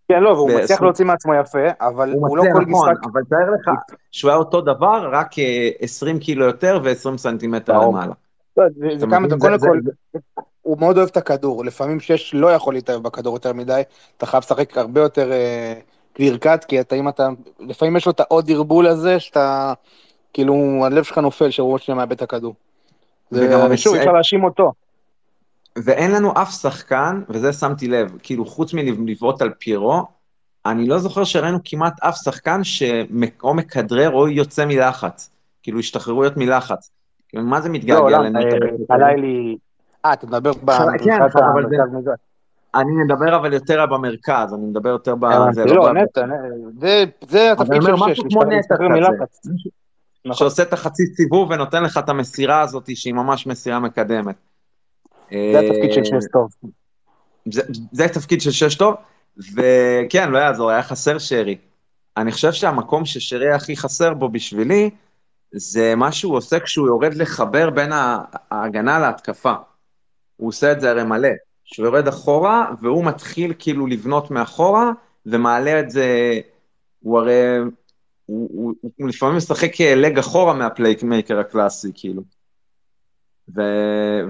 כן, 0.08 0.22
לא, 0.22 0.28
והוא 0.28 0.50
מצליח 0.60 0.82
להוציא 0.82 1.04
מעצמו 1.04 1.34
יפה, 1.34 1.58
אבל 1.80 2.12
הוא 2.12 2.36
לא 2.36 2.42
כל 2.42 2.48
נכון, 2.48 2.64
משחק... 2.70 3.06
אבל 3.12 3.22
תאר 3.30 3.38
לך 3.60 3.70
שהוא 4.10 4.30
היה 4.30 4.38
אותו 4.38 4.60
דבר, 4.60 5.08
רק 5.12 5.38
אה, 5.38 5.70
20 5.80 6.18
קילו 6.18 6.44
יותר 6.44 6.80
ו-20 6.84 7.16
סנטימטר. 7.18 7.80
למעלה. 7.80 8.12
לא, 8.56 8.64
זה- 8.98 9.06
כמה? 9.06 9.28
קודם 9.38 9.58
זה- 9.58 9.66
כל, 9.68 9.80
זה- 9.84 10.18
הוא 10.62 10.78
מאוד 10.78 10.96
אוהב 10.98 11.08
את 11.08 11.16
הכדור, 11.16 11.64
לפעמים 11.64 12.00
שש 12.00 12.34
לא 12.34 12.52
יכול 12.52 12.74
להתאהב 12.74 13.02
בכדור 13.02 13.34
יותר 13.36 13.52
מדי, 13.52 13.82
אתה 14.16 14.26
חייב 14.26 14.42
לשחק 14.42 14.78
הרבה 14.78 15.00
יותר 15.00 15.30
קליר 16.12 16.36
קאט, 16.36 16.64
כי 16.64 16.80
אתה, 16.80 16.96
אם 16.96 17.08
אתה, 17.08 17.28
לפעמים 17.60 17.96
יש 17.96 18.06
לו 18.06 18.12
את 18.12 18.20
העוד 18.20 18.50
ערבול 18.50 18.86
הזה, 18.86 19.20
שאתה, 19.20 19.72
כאילו, 20.32 20.82
הלב 20.86 21.04
שלך 21.04 21.18
נופל, 21.18 21.48
עוד 21.58 21.80
שניה 21.82 21.96
מאבד 21.96 22.12
את 22.12 22.22
הכדור. 22.22 22.54
וגם 23.32 23.60
ושוב, 23.70 23.94
המצ- 23.94 23.98
אפשר 23.98 24.12
להאשים 24.12 24.44
אותו. 24.44 24.72
ואין 25.84 26.10
לנו 26.10 26.32
אף 26.42 26.50
שחקן, 26.52 27.22
וזה 27.28 27.52
שמתי 27.52 27.88
לב, 27.88 28.12
כאילו 28.22 28.44
חוץ 28.46 28.74
מלבעוט 28.74 29.42
על 29.42 29.50
פיירו, 29.58 30.02
אני 30.66 30.86
לא 30.88 30.98
זוכר 30.98 31.24
שראינו 31.24 31.58
כמעט 31.64 32.00
אף 32.02 32.16
שחקן 32.16 32.64
שאו 32.64 33.54
מכדרר 33.54 34.10
או 34.10 34.28
יוצא 34.28 34.64
מלחץ. 34.66 35.30
כאילו 35.62 35.78
השתחררויות 35.78 36.36
מלחץ. 36.36 36.90
כאילו, 37.28 37.44
מה 37.44 37.60
זה 37.60 37.68
לא, 37.68 37.74
מתגעגע? 37.74 38.00
אה, 38.18 38.30
בקטע 38.30 38.56
הזה? 38.74 38.84
חלילי... 38.92 39.56
אה, 40.04 40.12
אתה 40.12 40.26
מדבר 40.26 40.52
כן. 40.54 40.60
המרכז 41.42 41.92
מגע. 41.92 42.12
אני 42.74 42.92
מדבר 43.04 43.36
אבל 43.36 43.52
יותר 43.52 43.86
במרכז, 43.86 44.54
אני 44.54 44.62
מדבר 44.66 44.88
יותר 44.88 45.12
הבנתי, 45.12 45.60
לא 45.66 45.76
לא, 45.76 45.88
ב... 45.92 45.96
נטע, 45.96 46.24
זה- 47.28 47.52
התפקיד 47.52 47.82
של 47.82 47.96
שש, 48.14 48.20
להשתחרר. 48.50 48.88
מלחץ. 48.88 49.40
נכון. 50.24 50.36
שעושה 50.36 50.62
את 50.62 50.72
החצי 50.72 51.02
סיבוב 51.16 51.50
ונותן 51.50 51.82
לך 51.82 51.98
את 51.98 52.08
המסירה 52.08 52.60
הזאת 52.60 52.96
שהיא 52.96 53.14
ממש 53.14 53.46
מסירה 53.46 53.80
מקדמת. 53.80 54.36
זה 55.30 55.60
התפקיד 55.60 55.92
של 55.92 56.04
שש 56.04 56.24
טוב. 56.32 56.50
זה, 57.52 57.62
זה 57.92 58.04
התפקיד 58.04 58.40
של 58.40 58.50
שש 58.50 58.74
טוב, 58.74 58.94
וכן, 59.54 60.30
לא 60.30 60.38
יעזור, 60.38 60.70
היה 60.70 60.82
חסר 60.82 61.18
שרי. 61.18 61.58
אני 62.16 62.32
חושב 62.32 62.52
שהמקום 62.52 63.04
ששרי 63.04 63.52
הכי 63.52 63.76
חסר 63.76 64.14
בו 64.14 64.28
בשבילי, 64.28 64.90
זה 65.52 65.94
מה 65.94 66.12
שהוא 66.12 66.36
עושה 66.36 66.60
כשהוא 66.60 66.86
יורד 66.86 67.14
לחבר 67.14 67.70
בין 67.70 67.92
ההגנה 68.50 68.98
להתקפה. 68.98 69.54
הוא 70.36 70.48
עושה 70.48 70.72
את 70.72 70.80
זה 70.80 70.90
הרי 70.90 71.04
מלא. 71.04 71.28
שהוא 71.64 71.86
יורד 71.86 72.08
אחורה, 72.08 72.70
והוא 72.80 73.04
מתחיל 73.04 73.52
כאילו 73.58 73.86
לבנות 73.86 74.30
מאחורה, 74.30 74.90
ומעלה 75.26 75.80
את 75.80 75.90
זה, 75.90 76.40
הוא 77.00 77.18
הרי, 77.18 77.58
הוא, 78.32 78.50
הוא, 78.52 78.90
הוא, 78.96 79.08
לפעמים 79.08 79.36
משחק 79.36 79.80
לג 79.80 80.18
אחורה 80.18 80.54
מה 80.54 80.70
playmaker 80.70 81.38
הקלאסי, 81.38 81.92
כאילו. 81.94 82.22
ו, 83.56 83.60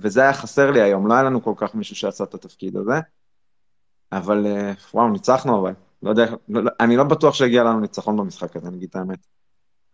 וזה 0.02 0.22
היה 0.22 0.32
חסר 0.32 0.70
לי 0.70 0.82
היום, 0.82 1.06
לא 1.06 1.14
היה 1.14 1.22
לנו 1.22 1.42
כל 1.42 1.54
כך 1.56 1.74
מישהו 1.74 1.96
שעשה 1.96 2.24
את 2.24 2.34
התפקיד 2.34 2.76
הזה. 2.76 3.00
אבל 4.12 4.46
אה, 4.46 4.72
וואו, 4.94 5.08
ניצחנו 5.08 5.60
אבל. 5.60 5.72
לא 6.02 6.10
יודע, 6.10 6.26
לא, 6.48 6.62
לא, 6.64 6.70
אני 6.80 6.96
לא 6.96 7.04
בטוח 7.04 7.34
שהגיע 7.34 7.64
לנו 7.64 7.80
ניצחון 7.80 8.16
במשחק 8.16 8.56
הזה, 8.56 8.68
אני 8.68 8.76
אגיד 8.76 8.88
את 8.88 8.96
האמת. 8.96 9.18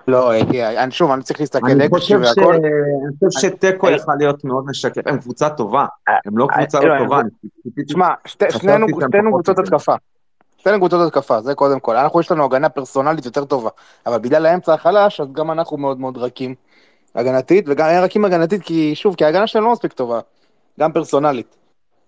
לא, 0.09 0.33
אה, 0.33 0.83
אני 0.85 0.93
שוב, 0.93 1.11
אני 1.11 1.23
צריך 1.23 1.41
להסתכל 1.41 1.67
אני 1.67 1.87
אקשי 1.87 1.89
חושב 1.89 2.21
והכל. 2.23 2.55
אני 2.55 3.29
חושב 3.31 3.49
שתיקו 3.49 3.91
יכל 3.91 4.13
להיות 4.19 4.45
מאוד 4.45 4.65
משקף, 4.67 5.03
הם 5.07 5.19
קבוצה 5.19 5.51
טובה, 5.51 5.87
הם 6.27 6.39
לא 6.39 6.47
קבוצה 6.55 6.81
לא, 6.81 6.99
טובה, 6.99 7.21
תשמע, 7.87 8.09
שנינו 8.51 8.87
קבוצות. 9.31 9.59
התקפה. 9.59 9.95
שנינו 10.59 10.79
קבוצות 10.79 11.07
התקפה, 11.07 11.41
זה 11.41 11.55
קודם 11.55 11.81
כל. 11.81 11.97
אנחנו, 11.97 12.21
יש 12.21 12.31
לנו 12.31 12.45
הגנה 12.45 12.69
פרסונלית 12.69 13.25
יותר 13.25 13.45
טובה, 13.45 13.71
אבל 14.07 14.19
בגלל 14.19 14.47
האמצע 14.47 14.75
החלש, 14.75 15.21
אז 15.21 15.33
גם 15.33 15.51
אנחנו 15.51 15.77
מאוד 15.77 16.01
מאוד 16.01 16.19
רכים 16.19 16.55
הגנתית, 17.15 17.65
וגם 17.69 17.89
הם 17.89 18.05
רכים 18.05 18.25
הגנתית, 18.25 18.63
כי 18.63 18.95
שוב, 18.95 19.15
כי 19.15 19.25
ההגנה 19.25 19.47
שלנו 19.47 19.67
לא 19.67 19.73
מספיק 19.73 19.93
טובה, 19.93 20.21
גם 20.81 20.93
פרסונלית. 20.93 21.57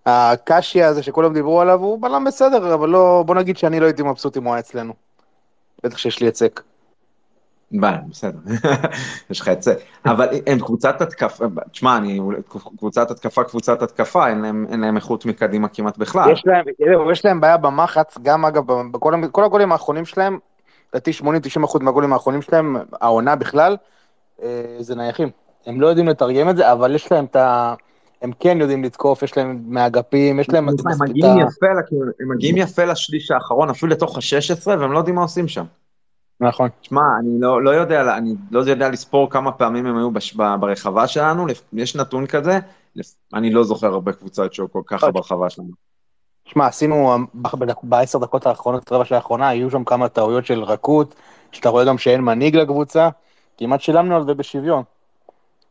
הקשי 0.05 0.83
הזה 0.83 1.03
שכולם 1.03 1.33
דיברו 1.33 1.61
עליו, 1.61 1.79
הוא 1.79 2.01
בלם 2.01 2.23
בסדר, 2.23 2.73
אבל 2.73 2.89
לא, 2.89 3.23
בוא 3.25 3.35
נגיד 3.35 3.57
שאני 3.57 3.79
לא 3.79 3.85
הייתי 3.85 4.03
מבסוט 4.03 4.37
אם 4.37 4.43
הוא 4.43 4.53
היה 4.53 4.59
אצלנו. 4.59 4.93
בטח 5.83 5.97
שיש 5.97 6.19
לי 6.19 6.27
היצק. 6.27 6.61
בסדר, 7.73 8.39
יש 9.29 9.39
לך 9.39 9.49
את 9.49 9.63
זה. 9.63 9.73
אבל 10.05 10.27
הם 10.47 10.59
קבוצת 10.59 11.01
התקפה, 11.01 11.45
תשמע, 11.71 11.97
אני, 11.97 12.19
קבוצת 12.77 13.11
התקפה, 13.11 13.43
קבוצת 13.43 13.81
התקפה, 13.81 14.27
אין 14.27 14.41
להם, 14.41 14.65
אין 14.69 14.79
להם 14.79 14.95
איכות 14.95 15.25
מקדימה 15.25 15.67
כמעט 15.67 15.97
בכלל. 15.97 16.31
יש 16.31 16.43
להם, 16.45 16.65
זהו, 16.85 17.11
יש 17.11 17.25
להם 17.25 17.41
בעיה 17.41 17.57
במחץ, 17.57 18.17
גם 18.21 18.45
אגב, 18.45 18.63
בכל, 18.91 19.21
בכל 19.23 19.43
הגולים 19.43 19.71
האחרונים 19.71 20.05
שלהם, 20.05 20.39
לדעתי 20.93 21.11
80-90% 21.11 21.23
מהגולים 21.81 22.13
האחרונים 22.13 22.41
שלהם, 22.41 22.75
העונה 23.01 23.35
בכלל, 23.35 23.77
אה, 24.43 24.75
זה 24.79 24.95
נייחים. 24.95 25.29
הם 25.65 25.81
לא 25.81 25.87
יודעים 25.87 26.07
לתרגם 26.07 26.49
את 26.49 26.57
זה, 26.57 26.71
אבל 26.71 26.95
יש 26.95 27.11
להם 27.11 27.25
את 27.25 27.35
ה... 27.35 27.73
הם 28.21 28.31
כן 28.39 28.57
יודעים 28.61 28.83
לתקוף, 28.83 29.23
יש 29.23 29.37
להם 29.37 29.63
מהאגפים, 29.65 30.39
יש 30.39 30.49
להם... 30.49 30.69
הם 32.19 32.29
מגיעים 32.35 32.57
יפה 32.57 32.85
לשליש 32.85 33.31
האחרון, 33.31 33.69
אפילו 33.69 33.91
לתוך 33.91 34.17
ה-16, 34.17 34.67
והם 34.67 34.91
לא 34.91 34.97
יודעים 34.97 35.15
מה 35.15 35.21
עושים 35.21 35.47
שם. 35.47 35.65
נכון. 36.41 36.69
שמע, 36.81 37.01
אני 37.19 37.29
לא, 37.39 37.63
לא 37.63 37.69
יודע, 37.69 38.17
אני 38.17 38.33
לא 38.51 38.59
יודע 38.59 38.89
לספור 38.89 39.29
כמה 39.29 39.51
פעמים 39.51 39.85
הם 39.85 39.97
היו 39.97 40.11
בש, 40.11 40.33
ב- 40.33 40.55
ברחבה 40.59 41.07
שלנו, 41.07 41.45
יש 41.73 41.95
נתון 41.95 42.27
כזה, 42.27 42.59
אני 43.33 43.51
לא 43.51 43.63
זוכר 43.63 43.87
הרבה 43.87 44.13
קבוצות 44.13 44.53
שהיו 44.53 44.71
כל 44.71 44.81
ככה 44.85 45.11
ברחבה 45.11 45.49
שלנו. 45.49 45.69
שמע, 46.45 46.67
עשינו 46.67 47.15
בדק- 47.35 47.83
בעשר 47.83 48.19
דקות 48.19 48.45
האחרונות, 48.45 48.91
רבע 48.91 49.05
שעה 49.05 49.17
האחרונה, 49.17 49.47
היו 49.47 49.71
שם 49.71 49.83
כמה 49.83 50.09
טעויות 50.09 50.45
של 50.45 50.63
רכות, 50.63 51.15
שאתה 51.51 51.69
רואה 51.69 51.85
גם 51.85 51.97
שאין 51.97 52.21
מנהיג 52.21 52.55
לקבוצה, 52.55 53.09
כמעט 53.57 53.81
שילמנו 53.81 54.15
על 54.15 54.25
זה 54.25 54.33
בשוויון. 54.33 54.83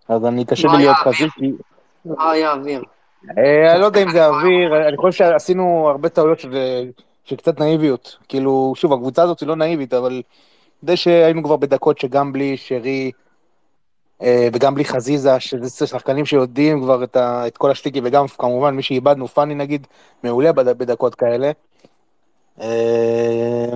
אז 0.09 0.25
אני, 0.25 0.45
קשה 0.45 0.69
לא 0.69 0.73
לי 0.73 0.79
להיות. 0.79 0.97
חזיק, 0.97 1.33
כי... 1.33 1.53
לא 2.05 2.31
היה 2.31 2.53
אוויר. 2.53 2.83
אה, 3.39 3.73
אני 3.73 3.81
לא 3.81 3.87
יודע 3.87 4.03
אם 4.03 4.11
זה 4.11 4.27
אוויר, 4.27 4.89
אני 4.89 4.97
חושב 4.97 5.19
שעשינו 5.19 5.89
הרבה 5.91 6.09
טעויות 6.09 6.39
של 7.25 7.37
קצת 7.37 7.61
נאיביות. 7.61 8.17
כאילו, 8.29 8.73
שוב, 8.77 8.93
הקבוצה 8.93 9.23
הזאת 9.23 9.41
היא 9.41 9.49
לא 9.49 9.57
נאיבית, 9.57 9.95
אבל 9.95 10.23
די 10.85 10.97
שהיינו 10.97 11.43
כבר 11.45 11.57
בדקות 11.57 11.99
שגם 11.99 12.33
בלי 12.33 12.57
שרי 12.57 13.11
אה, 14.23 14.49
וגם 14.53 14.75
בלי 14.75 14.85
חזיזה, 14.85 15.41
שזה 15.41 15.87
שחקנים 15.87 16.27
שיודעים 16.27 16.81
כבר 16.83 17.05
את, 17.05 17.17
ה, 17.17 17.47
את 17.47 17.57
כל 17.57 17.71
השטיקים, 17.71 18.03
וגם 18.07 18.29
כמובן 18.29 18.75
מי 18.77 18.83
שאיבדנו, 18.83 19.29
פאני 19.29 19.55
נגיד, 19.55 19.87
מעולה 20.25 20.53
בד, 20.53 20.79
בדקות 20.79 21.15
כאלה. 21.15 21.51
אה, 22.61 23.71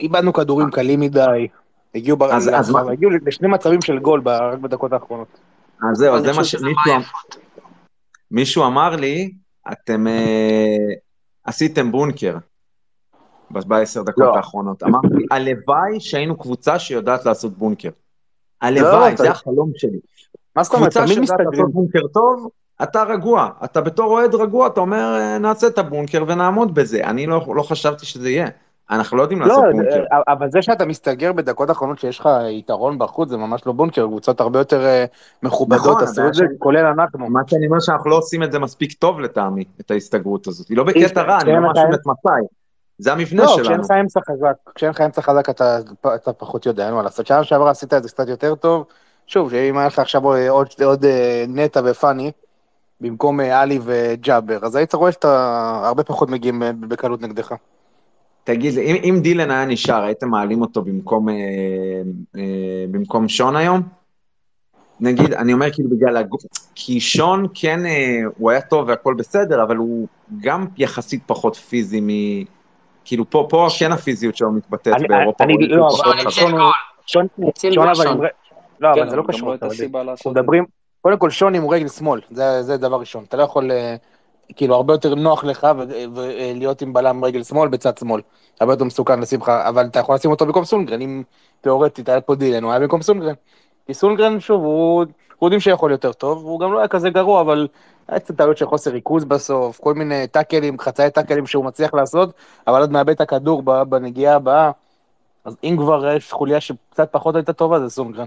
איבדנו 0.00 0.32
כדורים 0.32 0.70
קלים 0.70 1.00
מדי, 1.00 1.48
הגיעו, 1.94 2.16
ב, 2.16 2.22
אז- 2.22 2.32
אז 2.42 2.48
להרחבה, 2.48 2.82
מה- 2.82 2.92
הגיעו 2.92 3.10
לשני 3.10 3.48
מצבים 3.48 3.82
של 3.82 3.98
גול 3.98 4.22
רק 4.28 4.58
בדקות 4.58 4.92
האחרונות. 4.92 5.28
אז 5.92 5.96
זהו, 5.98 6.20
זה 6.20 6.32
מה 6.32 6.44
שמישהו 6.44 6.92
מישהו 8.30 8.66
אמר 8.66 8.96
לי, 8.96 9.32
אתם 9.72 10.06
אה, 10.06 10.76
עשיתם 11.44 11.92
בונקר 11.92 12.36
בעשר 13.52 14.02
דקות 14.02 14.24
לא. 14.24 14.36
האחרונות. 14.36 14.82
אמרתי, 14.82 15.06
הלוואי 15.30 16.00
שהיינו 16.00 16.36
קבוצה 16.36 16.78
שיודעת 16.78 17.26
לעשות 17.26 17.52
בונקר. 17.58 17.88
לא, 17.88 18.66
הלוואי, 18.68 19.12
אתה- 19.14 19.22
זה 19.22 19.30
החלום 19.30 19.70
שלי. 19.76 19.98
מה 20.56 20.62
זאת 20.62 20.74
אומרת? 20.74 20.88
קבוצה 20.92 21.00
תמיד 21.00 21.12
שיודעת 21.14 21.22
מסתגרים. 21.40 21.50
לעשות 21.60 21.72
בונקר 21.72 22.06
טוב, 22.12 22.48
אתה 22.82 23.02
רגוע. 23.02 23.48
אתה 23.64 23.80
בתור 23.80 24.06
אוהד 24.12 24.34
רגוע, 24.34 24.66
אתה 24.66 24.80
אומר, 24.80 25.16
אה, 25.20 25.38
נעשה 25.38 25.66
את 25.66 25.78
הבונקר 25.78 26.24
ונעמוד 26.28 26.74
בזה. 26.74 27.04
אני 27.04 27.26
לא, 27.26 27.44
לא 27.56 27.62
חשבתי 27.62 28.06
שזה 28.06 28.30
יהיה. 28.30 28.46
אנחנו 28.90 29.16
לא 29.16 29.22
יודעים 29.22 29.40
לא, 29.40 29.46
לעשות 29.46 29.64
בונקר. 29.72 30.04
אה, 30.12 30.32
אבל 30.32 30.50
זה 30.50 30.62
שאתה 30.62 30.84
מסתגר 30.86 31.32
בדקות 31.32 31.68
האחרונות 31.68 31.98
שיש 31.98 32.18
לך 32.20 32.28
יתרון 32.50 32.98
בחוץ, 32.98 33.28
זה 33.28 33.36
ממש 33.36 33.66
לא 33.66 33.72
בונקר, 33.72 34.06
קבוצות 34.06 34.40
הרבה 34.40 34.58
יותר 34.58 34.84
אה, 34.84 35.04
מכובדות 35.42 35.80
נכון, 35.80 36.02
עשו 36.02 36.26
את 36.28 36.34
זה, 36.34 36.38
שאני- 36.38 36.58
כולל 36.58 36.86
אנחנו. 36.86 37.30
מה 37.30 37.40
שאני 37.46 37.66
אומר 37.66 37.80
שאנחנו 37.80 38.10
לא 38.10 38.16
עושים 38.16 38.42
את 38.42 38.52
זה 38.52 38.58
מספיק 38.58 38.92
טוב 38.92 39.20
לטעמי, 39.20 39.64
את 39.80 39.90
ההסתגרות 39.90 40.46
הזאת. 40.46 40.68
היא 40.68 40.76
לא 40.76 40.84
בקטע 40.84 41.22
רע, 41.22 41.34
אני 41.34 41.42
כשאין 41.42 41.56
לא 41.62 41.68
מאשים 41.68 41.82
אמצע- 41.86 41.94
את 41.94 42.06
מפאי. 42.06 42.42
זה 43.02 43.12
המבנה 43.12 43.42
לא, 43.42 43.48
כשאין 43.48 43.64
שלנו. 43.64 43.82
לך 43.82 43.90
אמצע 43.90 44.20
חזק, 44.30 44.54
כשאין 44.74 44.90
לך 44.90 45.00
אמצע 45.00 45.22
חזק 45.22 45.50
אתה, 45.50 45.78
אתה 46.14 46.32
פחות 46.32 46.66
יודע, 46.66 46.86
אין 46.86 46.94
מה 46.94 47.02
לעשות. 47.02 47.26
שנה 47.26 47.44
שעברה 47.44 47.70
עשית 47.70 47.94
את 47.94 48.02
זה 48.02 48.08
קצת 48.08 48.28
יותר 48.28 48.54
טוב. 48.54 48.84
שוב, 49.26 49.50
שאם 49.50 49.78
היה 49.78 49.86
לך 49.86 49.98
עכשיו 49.98 50.22
עוד, 50.48 50.68
עוד 50.84 51.04
אה, 51.04 51.44
נטע 51.48 51.80
ופאני, 51.84 52.32
במקום 53.00 53.40
אה, 53.40 53.60
עלי 53.60 53.78
וג'אבר, 53.82 54.58
אז 54.62 54.76
היית 54.76 54.94
רואה 54.94 55.12
שאתה 55.12 55.80
הרבה 55.84 56.02
פחות 56.02 56.30
מגיעים 56.30 56.62
אה, 56.62 56.72
בקלות 56.72 57.22
נגדך. 57.22 57.54
תגיד 58.44 58.78
אם, 58.78 58.96
אם 59.04 59.20
דילן 59.22 59.50
היה 59.50 59.64
נשאר, 59.64 60.02
הייתם 60.02 60.28
מעלים 60.28 60.60
אותו 60.60 60.82
במקום, 60.82 61.28
אה, 61.28 61.34
אה, 62.36 62.84
במקום 62.90 63.28
שון 63.28 63.56
היום? 63.56 63.82
נגיד, 65.00 65.32
אני 65.32 65.52
אומר 65.52 65.72
כאילו 65.72 65.90
בגלל 65.90 66.16
הגוף, 66.16 66.42
כי 66.74 67.00
שון 67.00 67.46
כן, 67.54 67.86
אה, 67.86 68.20
הוא 68.38 68.50
היה 68.50 68.60
טוב 68.60 68.88
והכל 68.88 69.14
בסדר, 69.14 69.62
אבל 69.62 69.76
הוא 69.76 70.08
גם 70.40 70.66
יחסית 70.76 71.22
פחות 71.26 71.56
פיזי 71.56 72.00
מ... 72.00 72.08
כאילו 73.04 73.30
פה, 73.30 73.46
פה 73.50 73.66
כן 73.78 73.92
הפיזיות 73.92 74.36
שלו 74.36 74.52
מתבטאת 74.52 74.94
באירופה. 75.08 75.44
אני- 75.44 75.68
לא, 75.68 75.90
שהוא 75.90 76.12
אבל. 76.12 76.30
שון 76.30 76.52
הוא... 77.36 77.52
שון, 77.56 77.88
אבל 77.88 78.28
לא, 78.80 78.92
אבל 78.92 79.10
זה 79.10 79.16
לא 79.16 79.22
קשור. 79.28 79.54
לא 79.94 80.00
אנחנו. 80.02 80.30
מדברים, 80.30 80.64
קודם 81.00 81.18
כל 81.18 81.30
שון 81.30 81.54
עם 81.54 81.70
רגל 81.70 81.88
שמאל, 81.88 82.20
זה, 82.30 82.62
זה 82.62 82.76
דבר 82.76 82.96
ראשון. 83.00 83.24
אתה 83.28 83.36
לא 83.36 83.42
יכול, 83.42 83.70
אה, 83.70 83.96
כאילו, 84.56 84.74
הרבה 84.74 84.94
יותר 84.94 85.14
נוח 85.14 85.44
לך 85.44 85.66
ולהיות 86.14 86.82
עם 86.82 86.92
בלם 86.92 87.24
רגל 87.24 87.42
שמאל 87.42 87.68
בצד 87.68 87.98
שמאל. 87.98 88.20
הרבה 88.60 88.72
יותר 88.72 88.84
מסוכן 88.84 89.20
לשים 89.20 89.40
לך, 89.40 89.48
אבל 89.48 89.86
אתה 89.86 89.98
יכול 89.98 90.14
לשים 90.14 90.30
אותו 90.30 90.46
במקום 90.46 90.64
סונגרן, 90.64 91.00
אם 91.00 91.22
תיאורטית 91.60 92.08
היה 92.08 92.20
פה 92.20 92.34
דילן, 92.34 92.62
הוא 92.62 92.70
היה 92.72 92.80
במקום 92.80 93.02
סונגרן. 93.02 93.34
כי 93.86 93.94
סונגרן, 93.94 94.40
שוב, 94.40 94.62
הוא, 94.64 95.04
הוא 95.38 95.46
יודעים 95.46 95.60
שיכול 95.60 95.90
יותר 95.90 96.12
טוב, 96.12 96.38
והוא 96.44 96.60
גם 96.60 96.72
לא 96.72 96.78
היה 96.78 96.88
כזה 96.88 97.10
גרוע, 97.10 97.40
אבל 97.40 97.68
היה 98.08 98.20
קצת 98.20 98.36
טעויות 98.36 98.56
של 98.56 98.66
חוסר 98.66 98.90
ריכוז 98.90 99.24
בסוף, 99.24 99.80
כל 99.80 99.94
מיני 99.94 100.26
טאקלים, 100.26 100.78
חצאי 100.78 101.10
טאקלים 101.10 101.46
שהוא 101.46 101.64
מצליח 101.64 101.94
לעשות, 101.94 102.34
אבל 102.66 102.80
עוד 102.80 102.90
מאבד 102.90 103.10
את 103.10 103.20
הכדור 103.20 103.62
בנגיעה 103.84 104.36
הבאה. 104.36 104.70
אז 105.44 105.56
אם 105.64 105.76
כבר 105.78 106.16
יש 106.16 106.32
חוליה 106.32 106.60
שקצת 106.60 107.12
פחות 107.12 107.34
הייתה 107.34 107.52
טובה, 107.52 107.80
זה 107.80 107.88
סונגרן. 107.88 108.26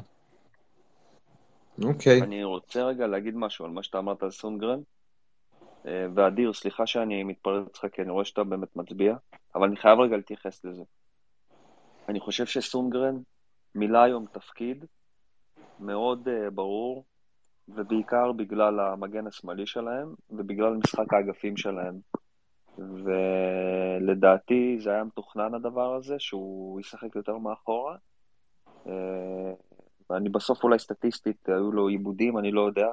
אוקיי. 1.83 2.21
אני 2.21 2.43
רוצה 2.43 2.83
רגע 2.83 3.07
להגיד 3.07 3.35
משהו 3.35 3.65
על 3.65 3.71
מה 3.71 3.83
שאתה 3.83 3.97
אמרת 3.97 4.23
על 4.23 4.31
סונגרן. 4.31 4.79
אה, 5.87 6.05
ואדיר, 6.15 6.53
סליחה 6.53 6.87
שאני 6.87 7.23
מתפרץ 7.23 7.83
לך, 7.83 7.91
כי 7.93 8.01
אני 8.01 8.11
רואה 8.11 8.25
שאתה 8.25 8.43
באמת 8.43 8.75
מצביע, 8.75 9.15
אבל 9.55 9.67
אני 9.67 9.77
חייב 9.77 9.99
רגע 9.99 10.17
להתייחס 10.17 10.65
לזה. 10.65 10.83
אני 12.09 12.19
חושב 12.19 12.45
שסונגרן 12.45 13.15
מילא 13.75 13.97
היום 13.97 14.25
תפקיד 14.31 14.85
מאוד 15.79 16.27
uh, 16.27 16.49
ברור, 16.49 17.03
ובעיקר 17.69 18.31
בגלל 18.31 18.79
המגן 18.79 19.27
השמאלי 19.27 19.65
שלהם, 19.65 20.13
ובגלל 20.29 20.73
משחק 20.73 21.13
האגפים 21.13 21.57
שלהם. 21.57 21.99
ולדעתי 22.77 24.77
זה 24.79 24.89
היה 24.89 25.03
מתוכנן 25.03 25.53
הדבר 25.53 25.95
הזה, 25.95 26.15
שהוא 26.19 26.79
ישחק 26.79 27.15
יותר 27.15 27.37
מאחורה. 27.37 27.95
אה, 28.87 29.53
ואני 30.09 30.29
בסוף 30.29 30.63
אולי 30.63 30.79
סטטיסטית, 30.79 31.49
היו 31.49 31.71
לו 31.71 31.87
עיבודים, 31.87 32.37
אני 32.37 32.51
לא 32.51 32.61
יודע, 32.61 32.87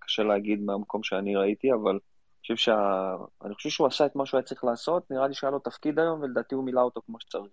קשה 0.00 0.22
להגיד 0.22 0.62
מהמקום 0.62 1.02
שאני 1.02 1.36
ראיתי, 1.36 1.72
אבל 1.72 1.90
אני 1.90 2.00
חושב, 2.40 2.56
שה... 2.56 3.16
אני 3.44 3.54
חושב 3.54 3.68
שהוא 3.68 3.86
עשה 3.86 4.06
את 4.06 4.16
מה 4.16 4.26
שהוא 4.26 4.38
היה 4.38 4.46
צריך 4.46 4.64
לעשות, 4.64 5.10
נראה 5.10 5.28
לי 5.28 5.34
שהיה 5.34 5.50
לו 5.50 5.58
תפקיד 5.58 5.98
היום, 5.98 6.22
ולדעתי 6.22 6.54
הוא 6.54 6.64
מילא 6.64 6.80
אותו 6.80 7.00
כמו 7.06 7.20
שצריך. 7.20 7.52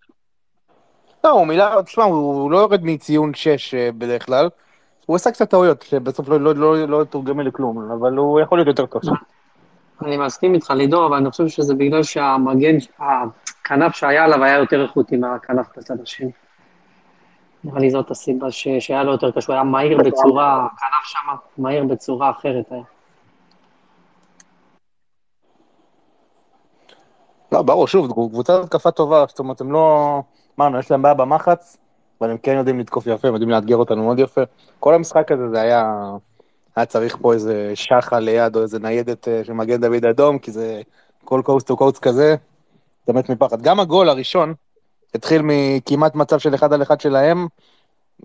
לא, 1.23 1.29
הוא 1.29 1.47
מילא, 1.47 1.81
תשמע, 1.81 2.03
הוא 2.03 2.51
לא 2.51 2.57
יורד 2.57 2.83
מציון 2.83 3.33
6 3.33 3.75
בדרך 3.75 4.25
כלל. 4.25 4.49
הוא 5.07 5.15
עשה 5.15 5.31
קצת 5.31 5.49
טעויות, 5.49 5.81
שבסוף 5.81 6.29
לא, 6.29 6.39
לא, 6.39 6.55
לא, 6.55 6.87
לא 6.87 7.03
תורגמה 7.03 7.43
לכלום, 7.43 7.91
אבל 7.91 8.17
הוא 8.17 8.39
יכול 8.39 8.57
להיות 8.57 8.67
יותר 8.67 8.85
טוב. 8.85 9.01
אני 10.05 10.17
מסכים 10.17 10.53
איתך, 10.53 10.69
לידור, 10.69 11.07
אבל 11.07 11.17
אני 11.17 11.31
חושב 11.31 11.47
שזה 11.47 11.73
בגלל 11.73 12.03
שהמגן, 12.03 12.75
הכנף 12.99 13.95
שהיה 13.95 14.23
עליו 14.23 14.43
היה 14.43 14.57
יותר 14.57 14.83
איכותי 14.83 15.17
מהכנף 15.17 15.67
בצד 15.77 16.01
השני. 16.01 16.31
נראה 17.63 17.79
לי 17.79 17.89
זאת 17.89 18.11
הסיבה 18.11 18.51
ש... 18.51 18.67
שהיה 18.79 19.03
לו 19.03 19.11
יותר 19.11 19.31
קשור, 19.31 19.55
הוא 19.55 19.61
היה 19.61 19.63
מהיר 19.63 19.97
בצורה, 19.97 20.65
הכנף 20.65 21.03
שם 21.03 21.61
מהיר 21.61 21.83
בצורה 21.83 22.29
אחרת 22.29 22.71
היה. 22.71 22.83
לא, 27.51 27.61
ברור, 27.61 27.87
שוב, 27.87 28.11
קבוצת 28.31 28.63
התקפה 28.63 28.91
טובה, 28.91 29.25
זאת 29.27 29.39
אומרת, 29.39 29.61
הם 29.61 29.71
לא... 29.71 30.21
אמרנו, 30.59 30.79
יש 30.79 30.91
להם 30.91 31.01
בעיה 31.01 31.13
במחץ, 31.13 31.77
אבל 32.21 32.31
הם 32.31 32.37
כן 32.37 32.55
יודעים 32.57 32.79
לתקוף 32.79 33.07
יפה, 33.07 33.27
הם 33.27 33.33
יודעים 33.33 33.49
לאתגר 33.49 33.75
אותנו 33.75 34.03
מאוד 34.03 34.19
יפה. 34.19 34.41
כל 34.79 34.93
המשחק 34.93 35.31
הזה, 35.31 35.49
זה 35.49 35.61
היה... 35.61 36.11
היה 36.77 36.85
צריך 36.85 37.17
פה 37.21 37.33
איזה 37.33 37.71
שחה 37.75 38.19
ליד, 38.19 38.55
או 38.55 38.61
איזה 38.61 38.79
ניידת 38.79 39.27
אה, 39.27 39.43
של 39.43 39.53
מגן 39.53 39.81
דוד 39.81 40.05
אדום, 40.05 40.39
כי 40.39 40.51
זה 40.51 40.81
כל 41.25 41.41
קוסט 41.45 41.67
טו 41.67 41.77
קוסט 41.77 41.97
כזה, 41.97 42.35
אתה 43.03 43.13
מת 43.13 43.29
מפחד. 43.29 43.61
גם 43.61 43.79
הגול 43.79 44.09
הראשון 44.09 44.53
התחיל 45.15 45.41
מכמעט 45.43 46.15
מצב 46.15 46.39
של 46.39 46.55
אחד 46.55 46.73
על 46.73 46.81
אחד 46.81 47.01
שלהם, 47.01 47.47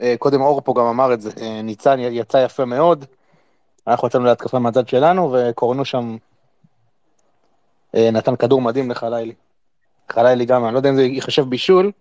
אה, 0.02 0.14
קודם 0.18 0.40
אור 0.40 0.60
פה 0.60 0.74
גם 0.76 0.84
אמר 0.84 1.12
את 1.12 1.20
זה, 1.20 1.30
אה, 1.40 1.62
ניצן 1.62 1.98
יצא 1.98 2.36
יפה 2.36 2.64
מאוד, 2.64 3.04
אנחנו 3.86 4.08
יצאנו 4.08 4.24
להתקפה 4.24 4.58
מהצד 4.58 4.88
שלנו, 4.88 5.32
וקורנו 5.32 5.84
שם, 5.84 6.16
נתן 7.94 8.36
כדור 8.36 8.60
מדהים 8.60 8.90
לחלילי. 8.90 9.34
חלילי 10.08 10.44
גם, 10.44 10.64
אני 10.64 10.72
לא 10.72 10.78
יודע 10.78 10.90
אם 10.90 10.96
זה 10.96 11.02
ייחשב 11.02 11.44
בישול, 11.48 11.92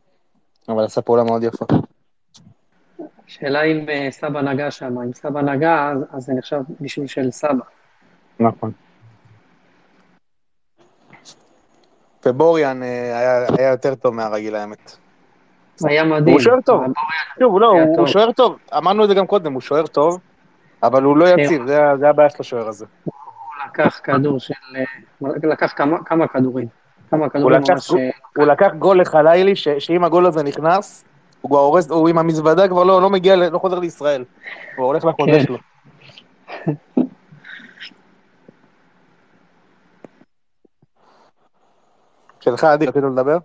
אבל 0.69 0.83
עשה 0.83 1.01
פעולה 1.01 1.23
מאוד 1.23 1.43
יפה. 1.43 1.65
השאלה 3.27 3.61
אם 3.63 3.85
אה, 3.89 4.07
סבא 4.11 4.41
נגע 4.41 4.71
שם, 4.71 4.99
אם 5.01 5.13
סבא 5.13 5.41
נגע, 5.41 5.91
אז- 5.91 6.03
אז 6.17 6.23
זה 6.23 6.33
נחשב 6.33 6.59
בישול 6.79 7.07
של 7.07 7.31
סבא. 7.31 7.63
נכון. 8.39 8.71
ובוריאן 12.25 12.83
אה, 12.83 12.87
היה, 13.19 13.45
היה 13.57 13.69
יותר 13.71 13.95
טוב 13.95 14.13
מהרגיל 14.15 14.55
האמת. 14.55 14.97
היה 15.85 16.03
מדהים. 16.03 16.33
הוא 16.33 16.39
שוער 16.41 16.61
טוב. 16.65 16.83
שוב, 17.39 17.59
לא, 17.59 17.67
הוא, 17.67 17.79
הוא 17.81 17.95
טוב. 17.95 18.07
שוער 18.07 18.31
טוב, 18.31 18.57
אמרנו 18.77 19.03
את 19.03 19.09
זה 19.09 19.15
גם 19.15 19.27
קודם, 19.27 19.53
הוא 19.53 19.61
שוער 19.61 19.87
טוב, 19.87 20.19
אבל 20.83 21.03
הוא 21.03 21.17
לא. 21.17 21.25
יציב, 21.27 21.65
זה, 21.67 21.79
זה 21.99 22.09
הבעיה 22.09 22.29
של 22.29 22.37
השוער 22.39 22.67
הזה. 22.67 22.85
הוא 23.03 23.13
לקח 23.67 23.99
כדור 24.03 24.39
של... 24.39 24.53
אה, 24.75 25.29
לקח 25.43 25.73
כמה, 25.75 26.03
כמה 26.03 26.27
כדורים. 26.27 26.67
כמה 27.11 27.25
הוא 27.25 27.31
כדורים 27.31 27.61
לקח, 27.61 27.71
ממש... 27.71 27.91
אה, 27.91 28.09
הוא 28.37 28.45
לקח 28.45 28.67
גול 28.79 29.01
לחלילי, 29.01 29.55
ש, 29.55 29.67
שאם 29.69 30.03
הגול 30.03 30.25
הזה 30.25 30.43
נכנס, 30.43 31.05
הוא 31.41 31.49
כבר 31.49 31.59
הורס, 31.59 31.91
הוא 31.91 32.09
עם 32.09 32.17
המזוודה 32.17 32.67
כבר 32.67 32.83
לא, 32.83 33.01
לא 33.01 33.09
מגיע, 33.09 33.35
לא 33.35 33.59
חוזר 33.59 33.79
לישראל. 33.79 34.23
הוא 34.77 34.85
הולך 34.85 35.05
לחוזה 35.05 35.31
כן. 35.31 35.43
שלו. 35.43 35.57
שלך, 42.39 42.63
עדי, 42.63 42.85
רצית 42.85 43.03
לדבר? 43.03 43.37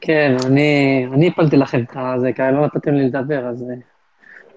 כן, 0.00 0.36
אני, 0.46 1.06
אני 1.12 1.28
הפלתי 1.28 1.56
לכם 1.56 1.80
את 1.80 2.20
זה, 2.20 2.32
כי 2.32 2.42
לא 2.42 2.66
נתתם 2.66 2.94
לי 2.94 3.06
לדבר, 3.06 3.46
אז 3.46 3.62
אה, 3.62 3.74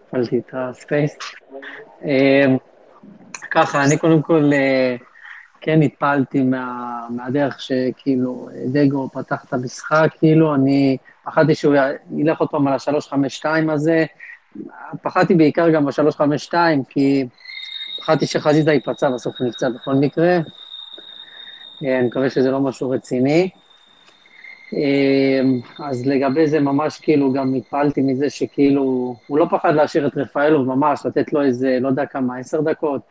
הפלתי 0.07 0.37
את 0.37 0.49
הספייס. 0.53 1.17
אה, 2.05 2.45
ככה, 3.51 3.83
אני 3.83 3.97
קודם 3.97 4.21
כל 4.21 4.49
אה, 4.53 4.95
כן 5.65 5.81
התפעלתי 5.81 6.41
מה, 6.41 7.07
מהדרך 7.09 7.61
שכאילו 7.61 8.49
אה, 8.53 8.61
דגו 8.67 9.09
פתח 9.13 9.45
את 9.45 9.53
המשחק, 9.53 10.07
כאילו, 10.19 10.55
אני 10.55 10.97
פחדתי 11.23 11.55
שהוא 11.55 11.75
ילך 12.17 12.39
עוד 12.39 12.49
פעם 12.49 12.67
על 12.67 12.73
ה-352 12.73 13.71
הזה, 13.71 14.05
פחדתי 15.01 15.35
בעיקר 15.35 15.69
גם 15.69 15.85
ב-352, 15.85 16.53
כי 16.89 17.25
פחדתי 17.99 18.25
שחזיזה 18.25 18.71
ייפצע, 18.71 19.09
בסוף 19.09 19.41
נפצע 19.41 19.69
בכל 19.69 19.93
מקרה. 19.93 20.39
אה, 21.85 21.99
אני 21.99 22.07
מקווה 22.07 22.29
שזה 22.29 22.51
לא 22.51 22.59
משהו 22.59 22.89
רציני. 22.89 23.49
אמ, 24.73 25.59
אז 25.79 26.07
לגבי 26.07 26.47
זה 26.47 26.59
ממש 26.59 26.99
כאילו 26.99 27.33
גם 27.33 27.53
התפעלתי 27.53 28.01
מזה 28.01 28.29
שכאילו, 28.29 29.15
הוא 29.27 29.37
לא 29.37 29.47
פחד 29.51 29.75
להשאיר 29.75 30.07
את 30.07 30.17
רפאלוב 30.17 30.67
ממש, 30.67 31.05
לתת 31.05 31.33
לו 31.33 31.41
איזה, 31.41 31.77
לא 31.81 31.87
יודע 31.87 32.05
כמה, 32.05 32.37
עשר 32.37 32.61
דקות. 32.61 33.01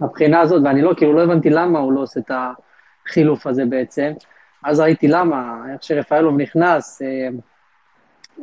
ומבחינה 0.00 0.40
הזאת, 0.40 0.62
ואני 0.64 0.82
לא, 0.82 0.94
כאילו 0.96 1.12
לא 1.12 1.22
הבנתי 1.22 1.50
למה 1.50 1.78
הוא 1.78 1.92
לא 1.92 2.00
עושה 2.00 2.20
את 2.20 2.30
החילוף 3.06 3.46
הזה 3.46 3.64
בעצם. 3.64 4.12
אז 4.64 4.80
ראיתי 4.80 5.08
למה, 5.08 5.64
איך 5.72 5.82
שרפאלוב 5.82 6.36
נכנס, 6.36 7.02
אה, 7.02 7.28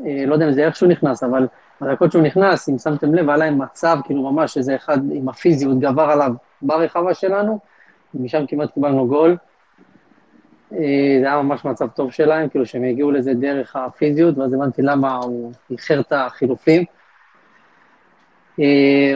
אה, 0.05 0.25
לא 0.25 0.33
יודע 0.33 0.45
אם 0.47 0.51
זה 0.51 0.65
איך 0.65 0.75
שהוא 0.75 0.89
נכנס, 0.89 1.23
אבל 1.23 1.47
בדקות 1.81 2.11
שהוא 2.11 2.23
נכנס, 2.23 2.69
אם 2.69 2.77
שמתם 2.77 3.15
לב, 3.15 3.29
היה 3.29 3.37
להם 3.37 3.61
מצב, 3.61 3.97
כאילו 4.03 4.31
ממש 4.31 4.57
איזה 4.57 4.75
אחד 4.75 4.97
עם 5.11 5.29
הפיזיות 5.29 5.79
גבר 5.79 6.09
עליו 6.09 6.33
ברחבה 6.61 7.13
שלנו, 7.13 7.59
ומשם 8.13 8.45
כמעט 8.47 8.73
קיבלנו 8.73 9.07
גול. 9.07 9.37
אה, 10.73 11.17
זה 11.21 11.25
היה 11.25 11.41
ממש 11.41 11.65
מצב 11.65 11.87
טוב 11.87 12.11
שלהם, 12.11 12.49
כאילו 12.49 12.65
שהם 12.65 12.83
הגיעו 12.83 13.11
לזה 13.11 13.33
דרך 13.33 13.75
הפיזיות, 13.75 14.37
ואז 14.37 14.53
הבנתי 14.53 14.81
למה 14.81 15.15
הוא 15.15 15.51
איחר 15.71 15.99
את 15.99 16.13
החילופים. 16.15 16.83
אה, 18.59 19.15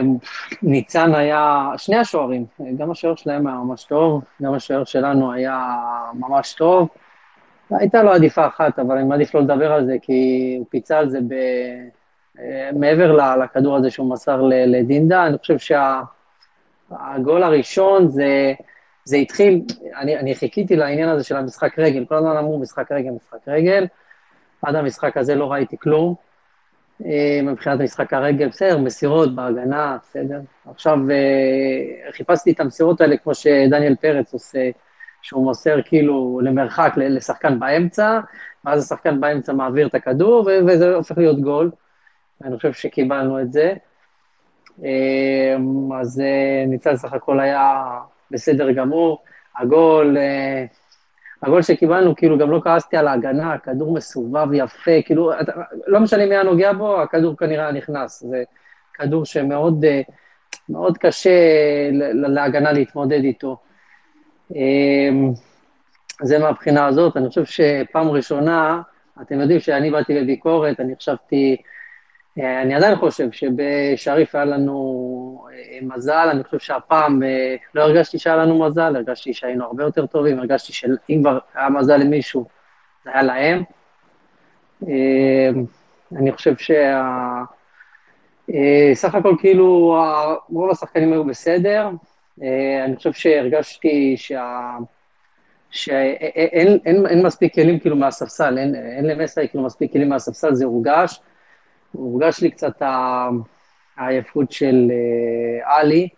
ניצן 0.62 1.14
היה, 1.14 1.70
שני 1.76 1.96
השוערים, 1.96 2.46
גם 2.76 2.90
השוער 2.90 3.14
שלהם 3.14 3.46
היה 3.46 3.56
ממש 3.56 3.84
טוב, 3.84 4.22
גם 4.42 4.54
השוער 4.54 4.84
שלנו 4.84 5.32
היה 5.32 5.76
ממש 6.14 6.54
טוב. 6.54 6.88
הייתה 7.70 8.02
לו 8.02 8.12
עדיפה 8.12 8.46
אחת, 8.46 8.78
אבל 8.78 8.96
אני 8.96 9.08
מעדיף 9.08 9.34
לא 9.34 9.40
לדבר 9.40 9.72
על 9.72 9.86
זה, 9.86 9.96
כי 10.02 10.54
הוא 10.58 10.66
פיצה 10.70 10.98
על 10.98 11.10
זה 11.10 11.18
ב... 11.28 11.34
אה, 12.40 12.70
מעבר 12.78 13.36
לכדור 13.36 13.76
הזה 13.76 13.90
שהוא 13.90 14.10
מסר 14.10 14.42
לדינדה, 14.42 15.26
אני 15.26 15.38
חושב 15.38 15.56
שהגול 16.90 17.42
הראשון 17.42 18.08
זה, 18.08 18.52
זה 19.04 19.16
התחיל, 19.16 19.62
אני, 19.96 20.16
אני 20.16 20.34
חיכיתי 20.34 20.76
לעניין 20.76 21.08
הזה 21.08 21.24
של 21.24 21.36
המשחק 21.36 21.78
רגל, 21.78 22.04
כל 22.04 22.14
הזמן 22.14 22.36
אמרו 22.36 22.58
משחק 22.58 22.92
רגל, 22.92 23.10
משחק 23.10 23.48
רגל, 23.48 23.86
עד 24.62 24.74
המשחק 24.74 25.16
הזה 25.16 25.34
לא 25.34 25.52
ראיתי 25.52 25.76
כלום. 25.78 26.14
אה, 27.06 27.40
מבחינת 27.42 27.80
משחק 27.80 28.12
הרגל, 28.12 28.48
בסדר, 28.48 28.78
מסירות 28.78 29.34
בהגנה, 29.34 29.96
בסדר. 30.02 30.40
עכשיו 30.70 30.98
אה, 31.10 32.12
חיפשתי 32.12 32.52
את 32.52 32.60
המסירות 32.60 33.00
האלה 33.00 33.16
כמו 33.16 33.34
שדניאל 33.34 33.94
פרץ 34.00 34.32
עושה, 34.32 34.70
שהוא 35.22 35.44
מוסר 35.44 35.82
כאילו 35.84 36.40
למרחק 36.44 36.92
לשחקן 36.96 37.58
באמצע, 37.58 38.20
ואז 38.64 38.84
השחקן 38.84 39.20
באמצע 39.20 39.52
מעביר 39.52 39.86
את 39.86 39.94
הכדור, 39.94 40.50
וזה 40.66 40.94
הופך 40.94 41.18
להיות 41.18 41.40
גול. 41.40 41.70
אני 42.44 42.56
חושב 42.56 42.72
שקיבלנו 42.72 43.40
את 43.40 43.52
זה. 43.52 43.74
אה, 44.84 45.56
אז 46.00 46.22
ניצן 46.66 46.96
סך 46.96 47.12
הכל 47.12 47.40
היה 47.40 47.82
בסדר 48.30 48.72
גמור. 48.72 49.22
הגול, 49.58 50.16
הגול 51.42 51.62
שקיבלנו, 51.62 52.16
כאילו 52.16 52.38
גם 52.38 52.50
לא 52.50 52.60
כעסתי 52.64 52.96
על 52.96 53.08
ההגנה, 53.08 53.52
הכדור 53.52 53.94
מסובב 53.94 54.52
יפה, 54.52 55.02
כאילו, 55.04 55.32
לא 55.86 56.00
משנה 56.00 56.26
מי 56.26 56.34
היה 56.34 56.42
נוגע 56.42 56.72
בו, 56.72 57.02
הכדור 57.02 57.36
כנראה 57.36 57.72
נכנס. 57.72 58.20
זה 58.22 58.42
כדור 58.94 59.24
שמאוד 59.24 59.84
אה, 59.84 60.00
מאוד 60.68 60.98
קשה 60.98 61.30
להגנה 62.12 62.72
להתמודד 62.72 63.24
איתו. 63.24 63.56
אה, 64.56 65.10
זה 66.22 66.38
מהבחינה 66.38 66.86
הזאת, 66.86 67.16
אני 67.16 67.28
חושב 67.28 67.44
שפעם 67.44 68.08
ראשונה, 68.10 68.82
אתם 69.22 69.40
יודעים 69.40 69.60
שאני 69.60 69.90
באתי 69.90 70.20
בביקורת, 70.20 70.80
אני 70.80 70.96
חשבתי, 70.96 71.56
אני 72.38 72.74
עדיין 72.74 72.96
חושב 72.96 73.28
שבשריף 73.32 74.34
היה 74.34 74.44
לנו 74.44 75.46
אה, 75.52 75.78
מזל, 75.82 76.28
אני 76.30 76.44
חושב 76.44 76.58
שהפעם 76.58 77.22
אה, 77.22 77.56
לא 77.74 77.82
הרגשתי 77.82 78.18
שהיה 78.18 78.36
לנו 78.36 78.58
מזל, 78.58 78.96
הרגשתי 78.96 79.34
שהיינו 79.34 79.64
הרבה 79.64 79.84
יותר 79.84 80.06
טובים, 80.06 80.38
הרגשתי 80.38 80.72
שאם 80.72 81.20
כבר 81.20 81.38
היה 81.54 81.68
מזל 81.68 81.96
למישהו, 81.96 82.44
זה 83.04 83.10
היה 83.12 83.22
להם. 83.22 83.62
אה, 84.88 85.50
אני 86.16 86.32
חושב 86.32 86.56
שה... 86.56 87.02
אה, 88.54 88.90
סך 88.94 89.14
הכל 89.14 89.34
כאילו 89.38 89.96
רוב 90.50 90.70
השחקנים 90.70 91.12
היו 91.12 91.24
בסדר, 91.24 91.88
אה, 92.42 92.84
אני 92.84 92.96
חושב 92.96 93.12
שהרגשתי 93.12 94.14
שה... 94.16 94.76
שאין 95.70 96.78
אין, 96.86 97.06
אין 97.06 97.26
מספיק 97.26 97.54
כלים 97.54 97.78
כאילו 97.78 97.96
מהספסל, 97.96 98.58
אין, 98.58 98.74
אין 98.74 99.06
למסי 99.06 99.48
כאילו 99.48 99.64
מספיק 99.64 99.92
כלים 99.92 100.08
מהספסל, 100.08 100.54
זה 100.54 100.64
הורגש. 100.64 101.20
הורגש 101.92 102.40
לי 102.40 102.50
קצת 102.50 102.82
העייפות 103.96 104.52
של 104.52 104.90
אה, 104.90 105.76
עלי, 105.76 106.08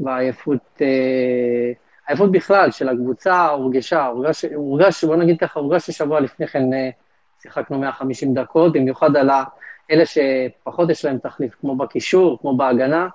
והעייפות, 0.00 0.82
אה, 0.82 1.72
העייפות 2.06 2.32
בכלל 2.32 2.70
של 2.70 2.88
הקבוצה 2.88 3.46
הורגשה, 3.46 4.06
הורגש, 4.54 5.04
בוא 5.04 5.16
נגיד 5.16 5.40
ככה, 5.40 5.60
הורגש 5.60 5.86
ששבוע 5.86 6.20
לפני 6.20 6.46
כן 6.46 6.72
אה, 6.72 6.90
שיחקנו 7.42 7.78
150 7.78 8.34
דקות, 8.34 8.72
במיוחד 8.72 9.16
על 9.16 9.30
אלה 9.90 10.04
שפחות 10.06 10.90
יש 10.90 11.04
להם 11.04 11.18
תחליף, 11.18 11.54
כמו 11.60 11.76
בקישור, 11.76 12.38
כמו 12.40 12.56
בהגנה. 12.56 13.08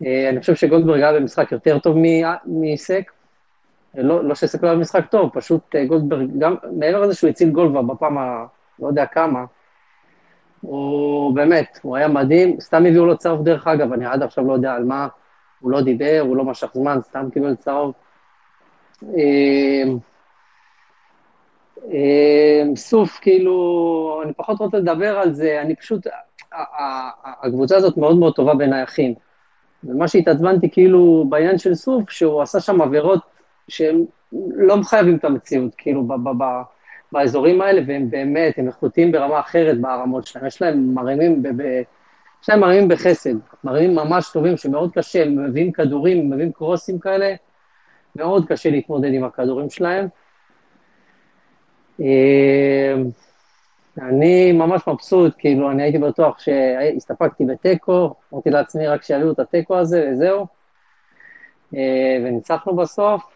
אני 0.00 0.40
חושב 0.40 0.54
שגולדברג 0.54 1.00
היה 1.00 1.12
במשחק 1.12 1.52
יותר 1.52 1.78
טוב 1.78 1.96
מסק, 2.46 3.10
לא, 3.94 4.24
לא 4.24 4.34
שסק 4.34 4.62
לא 4.62 4.68
היה 4.68 4.76
במשחק 4.76 5.06
טוב, 5.10 5.30
פשוט 5.34 5.74
גולדברג, 5.88 6.28
גם 6.38 6.54
מעבר 6.72 7.00
לזה 7.00 7.14
שהוא 7.14 7.30
הציל 7.30 7.50
גול 7.50 7.68
כבר 7.68 7.82
בפעם 7.82 8.18
ה... 8.18 8.46
לא 8.78 8.88
יודע 8.88 9.06
כמה, 9.06 9.44
הוא 10.66 11.34
באמת, 11.34 11.78
הוא 11.82 11.96
היה 11.96 12.08
מדהים, 12.08 12.60
סתם 12.60 12.86
הביאו 12.86 13.06
לו 13.06 13.18
צהוב 13.18 13.44
דרך 13.44 13.66
אגב, 13.66 13.92
אני 13.92 14.06
עד 14.06 14.22
עכשיו 14.22 14.46
לא 14.46 14.52
יודע 14.52 14.72
על 14.72 14.84
מה, 14.84 15.08
הוא 15.60 15.70
לא 15.70 15.80
דיבר, 15.80 16.18
הוא 16.20 16.36
לא 16.36 16.44
משך 16.44 16.70
זמן, 16.74 16.98
סתם 17.02 17.28
קיבל 17.32 17.54
צהוב. 17.54 17.94
אמ, 19.02 19.98
אמ, 21.90 22.76
סוף, 22.76 23.18
כאילו, 23.22 24.20
אני 24.24 24.32
פחות 24.34 24.58
רוצה 24.60 24.78
לדבר 24.78 25.18
על 25.18 25.32
זה, 25.32 25.60
אני 25.62 25.76
פשוט, 25.76 26.06
הקבוצה 27.42 27.76
הזאת 27.76 27.96
מאוד 27.96 28.18
מאוד 28.18 28.34
טובה 28.34 28.54
בנייחים. 28.54 29.14
ומה 29.84 30.08
שהתעצבנתי 30.08 30.70
כאילו 30.70 31.24
בעניין 31.28 31.58
של 31.58 31.74
סוף, 31.74 32.10
שהוא 32.10 32.42
עשה 32.42 32.60
שם 32.60 32.80
עבירות 32.80 33.20
שהן 33.68 34.04
לא 34.56 34.76
מחייבים 34.76 35.16
את 35.16 35.24
המציאות, 35.24 35.74
כאילו, 35.74 36.04
ב- 36.04 36.28
ב- 36.28 36.42
ב- 36.42 36.62
באזורים 37.12 37.60
האלה, 37.60 37.80
והם 37.86 38.10
באמת, 38.10 38.58
הם 38.58 38.66
איכותיים 38.66 39.12
ברמה 39.12 39.40
אחרת 39.40 39.80
ברמות 39.80 40.26
שלהם. 40.26 40.46
יש 40.46 40.62
להם 40.62 40.94
מרימים, 40.94 41.42
ב- 41.42 41.62
ב- 41.62 41.82
יש 42.42 42.48
להם 42.48 42.60
מרימים 42.60 42.88
בחסד, 42.88 43.34
מרימים 43.64 43.94
ממש 43.94 44.30
טובים, 44.32 44.56
שמאוד 44.56 44.92
קשה, 44.94 45.22
הם 45.22 45.44
מביאים 45.44 45.72
כדורים, 45.72 46.30
מביאים 46.30 46.52
קרוסים 46.52 46.98
כאלה, 46.98 47.34
מאוד 48.16 48.46
קשה 48.48 48.70
להתמודד 48.70 49.12
עם 49.12 49.24
הכדורים 49.24 49.70
שלהם. 49.70 50.08
אה, 52.00 52.94
אני 53.98 54.52
ממש 54.52 54.88
מבסוט, 54.88 55.34
כאילו, 55.38 55.70
אני 55.70 55.82
הייתי 55.82 55.98
בטוח 55.98 56.38
שהסתפקתי 56.38 57.44
בתיקו, 57.44 58.14
אמרתי 58.32 58.50
לעצמי 58.50 58.86
רק 58.86 59.02
שיביאו 59.02 59.32
את 59.32 59.38
התיקו 59.38 59.76
הזה 59.76 60.08
וזהו, 60.12 60.46
אה, 61.74 62.18
וניצחנו 62.24 62.76
בסוף. 62.76 63.35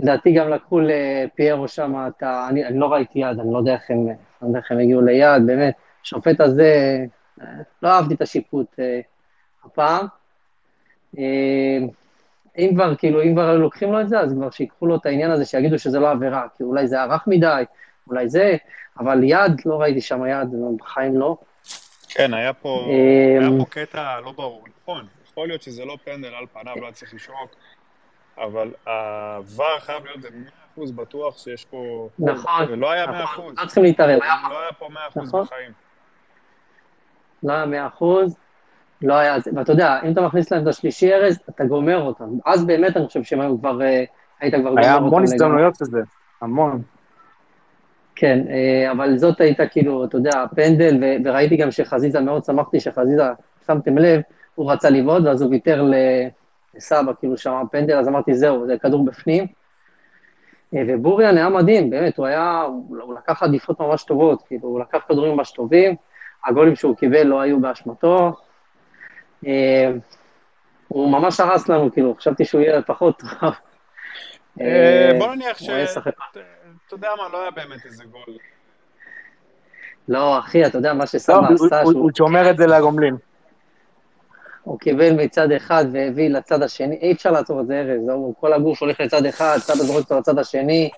לדעתי 0.00 0.32
גם 0.32 0.48
לקחו 0.48 0.80
לפיירו 0.80 1.68
שם 1.68 1.94
את 2.08 2.22
ה... 2.22 2.48
אני, 2.48 2.64
אני 2.64 2.78
לא 2.78 2.92
ראיתי 2.92 3.18
יד, 3.18 3.40
אני 3.40 3.52
לא 3.52 3.58
יודע 3.58 3.72
איך 3.72 3.90
הם, 3.90 4.06
לא 4.42 4.46
יודע 4.46 4.58
איך 4.58 4.72
הם 4.72 4.78
הגיעו 4.78 5.00
ליד, 5.00 5.46
באמת. 5.46 5.74
השופט 6.02 6.40
הזה, 6.40 6.98
אה, 7.40 7.46
לא 7.82 7.88
אהבתי 7.88 8.14
את 8.14 8.22
השיפוט 8.22 8.66
אה, 8.78 9.00
הפעם. 9.64 10.06
אה, 11.18 11.78
אם 12.58 12.70
כבר, 12.74 12.94
כאילו, 12.96 13.22
אם 13.22 13.32
כבר 13.32 13.56
לוקחים 13.56 13.92
לו 13.92 14.00
את 14.00 14.08
זה, 14.08 14.20
אז 14.20 14.32
כבר 14.32 14.50
שיקחו 14.50 14.86
לו 14.86 14.96
את 14.96 15.06
העניין 15.06 15.30
הזה, 15.30 15.44
שיגידו 15.44 15.78
שזה 15.78 15.98
לא 16.00 16.10
עבירה, 16.10 16.46
כי 16.56 16.62
אולי 16.62 16.88
זה 16.88 16.96
היה 16.96 17.04
רך 17.04 17.26
מדי, 17.26 17.62
אולי 18.08 18.28
זה, 18.28 18.56
אבל 18.98 19.24
יד, 19.24 19.52
לא 19.66 19.80
ראיתי 19.80 20.00
שם 20.00 20.26
יד, 20.26 20.48
בחיים 20.80 21.16
לא. 21.16 21.36
כן, 22.08 22.34
היה 22.34 22.52
פה, 22.52 22.86
היה 23.40 23.48
פה 23.58 23.64
קטע 23.70 24.20
לא 24.24 24.32
ברור, 24.32 24.64
נכון, 24.82 25.06
יכול 25.30 25.48
להיות 25.48 25.62
שזה 25.62 25.84
לא 25.84 25.96
פנדל 26.04 26.34
על 26.34 26.46
פניו, 26.52 26.74
לא 26.76 26.84
היה 26.84 26.92
צריך 26.92 27.14
לשרוק, 27.14 27.50
אבל 28.44 28.70
העבר 28.86 29.78
חייב 29.80 30.04
להיות 30.04 30.20
ב-100% 30.20 30.92
בטוח 30.94 31.38
שיש 31.38 31.64
פה... 31.64 32.08
נכון, 32.18 32.64
ולא 32.68 32.90
היה 32.90 33.04
100%. 33.04 33.08
נכון, 33.08 33.54
לא 33.58 33.66
צריכים 33.66 33.82
להתערב. 33.82 34.18
לא 34.50 34.60
היה 34.60 34.72
פה 34.78 34.86
100% 34.86 34.90
נכון. 35.22 35.44
בחיים. 35.44 35.72
לא 37.42 37.52
היה 37.52 37.66
מאה 37.66 37.86
אחוז, 37.86 38.36
לא 39.02 39.14
היה 39.14 39.40
זה, 39.40 39.50
ואתה 39.54 39.72
יודע, 39.72 40.00
אם 40.04 40.12
אתה 40.12 40.20
מכניס 40.20 40.52
להם 40.52 40.62
את 40.62 40.66
השלישי 40.66 41.14
ארז, 41.14 41.38
אתה 41.50 41.64
גומר 41.64 42.02
אותם. 42.02 42.28
אז 42.46 42.64
באמת 42.64 42.96
אני 42.96 43.06
חושב 43.06 43.22
שהם 43.22 43.40
היו 43.40 43.58
כבר, 43.58 43.82
אה, 43.82 44.04
היית 44.40 44.54
כבר 44.54 44.62
גומר 44.62 44.80
אותם 44.80 44.88
היה. 44.88 44.94
המון 44.94 45.22
הזדמנויות 45.22 45.80
לזה, 45.80 46.00
המון. 46.40 46.82
כן, 48.14 48.38
אה, 48.50 48.92
אבל 48.92 49.18
זאת 49.18 49.40
הייתה 49.40 49.66
כאילו, 49.66 50.04
אתה 50.04 50.16
יודע, 50.16 50.44
פנדל, 50.56 50.98
ו- 51.02 51.16
וראיתי 51.24 51.56
גם 51.56 51.70
שחזיזה, 51.70 52.20
מאוד 52.20 52.44
שמחתי 52.44 52.80
שחזיזה, 52.80 53.22
שמתם 53.66 53.98
לב, 53.98 54.20
הוא 54.54 54.72
רצה 54.72 54.90
לבעוט, 54.90 55.22
ואז 55.24 55.42
הוא 55.42 55.50
ויתר 55.50 55.90
לסבא, 56.78 57.12
כאילו 57.18 57.36
שם 57.36 57.62
פנדל, 57.72 57.96
אז 57.98 58.08
אמרתי, 58.08 58.34
זהו, 58.34 58.66
זה 58.66 58.78
כדור 58.78 59.04
בפנים. 59.04 59.46
אה, 60.74 60.82
ובוריאן 60.88 61.36
היה 61.36 61.48
מדהים, 61.48 61.90
באמת, 61.90 62.16
הוא 62.18 62.26
היה, 62.26 62.62
הוא 62.88 63.14
לקח 63.14 63.42
עדיפות 63.42 63.80
ממש 63.80 64.04
טובות, 64.04 64.42
כאילו, 64.46 64.68
הוא 64.68 64.80
לקח 64.80 64.98
כדורים 65.08 65.34
ממש 65.36 65.50
טובים, 65.50 65.96
הגולים 66.46 66.76
שהוא 66.76 66.96
קיבל 66.96 67.22
לא 67.22 67.40
היו 67.40 67.60
באשמתו. 67.60 68.32
אה, 69.46 69.90
הוא 70.88 71.10
ממש 71.12 71.40
הרס 71.40 71.68
לנו, 71.68 71.92
כאילו, 71.92 72.14
חשבתי 72.14 72.44
שהוא 72.44 72.60
יהיה 72.60 72.82
פחות 72.82 73.18
טוב. 73.18 73.50
אה, 74.60 75.10
בוא 75.18 75.34
נניח 75.34 75.58
ש... 75.58 75.70
אתה 75.70 76.94
יודע 76.96 77.08
מה, 77.18 77.28
לא 77.32 77.42
היה 77.42 77.50
באמת 77.50 77.84
איזה 77.86 78.04
גול. 78.04 78.36
לא, 80.08 80.38
אחי, 80.38 80.66
אתה 80.66 80.78
יודע 80.78 80.92
מה 80.92 81.00
לא, 81.00 81.06
שסבא 81.06 81.34
הוא- 81.36 81.66
עשה, 81.66 81.82
הוא 81.82 81.92
שהוא 81.92 82.02
הוא 82.02 82.10
שומר 82.16 82.50
את 82.50 82.56
זה 82.56 82.66
לגומלין. 82.66 83.16
הוא 84.68 84.78
קיבל 84.78 85.12
מצד 85.12 85.52
אחד 85.52 85.84
והביא 85.92 86.30
לצד 86.30 86.62
השני, 86.62 86.96
אי 86.96 87.12
אפשר 87.12 87.30
לעצור 87.30 87.60
את 87.60 87.66
זה 87.66 87.80
ארז, 87.80 88.00
כל 88.40 88.52
הגוף 88.52 88.80
הולך 88.82 89.00
לצד 89.00 89.26
אחד, 89.26 89.56
סבא 89.58 89.74
זורק 89.84 90.04
אותו 90.04 90.18
לצד 90.18 90.38
השני, 90.38 90.90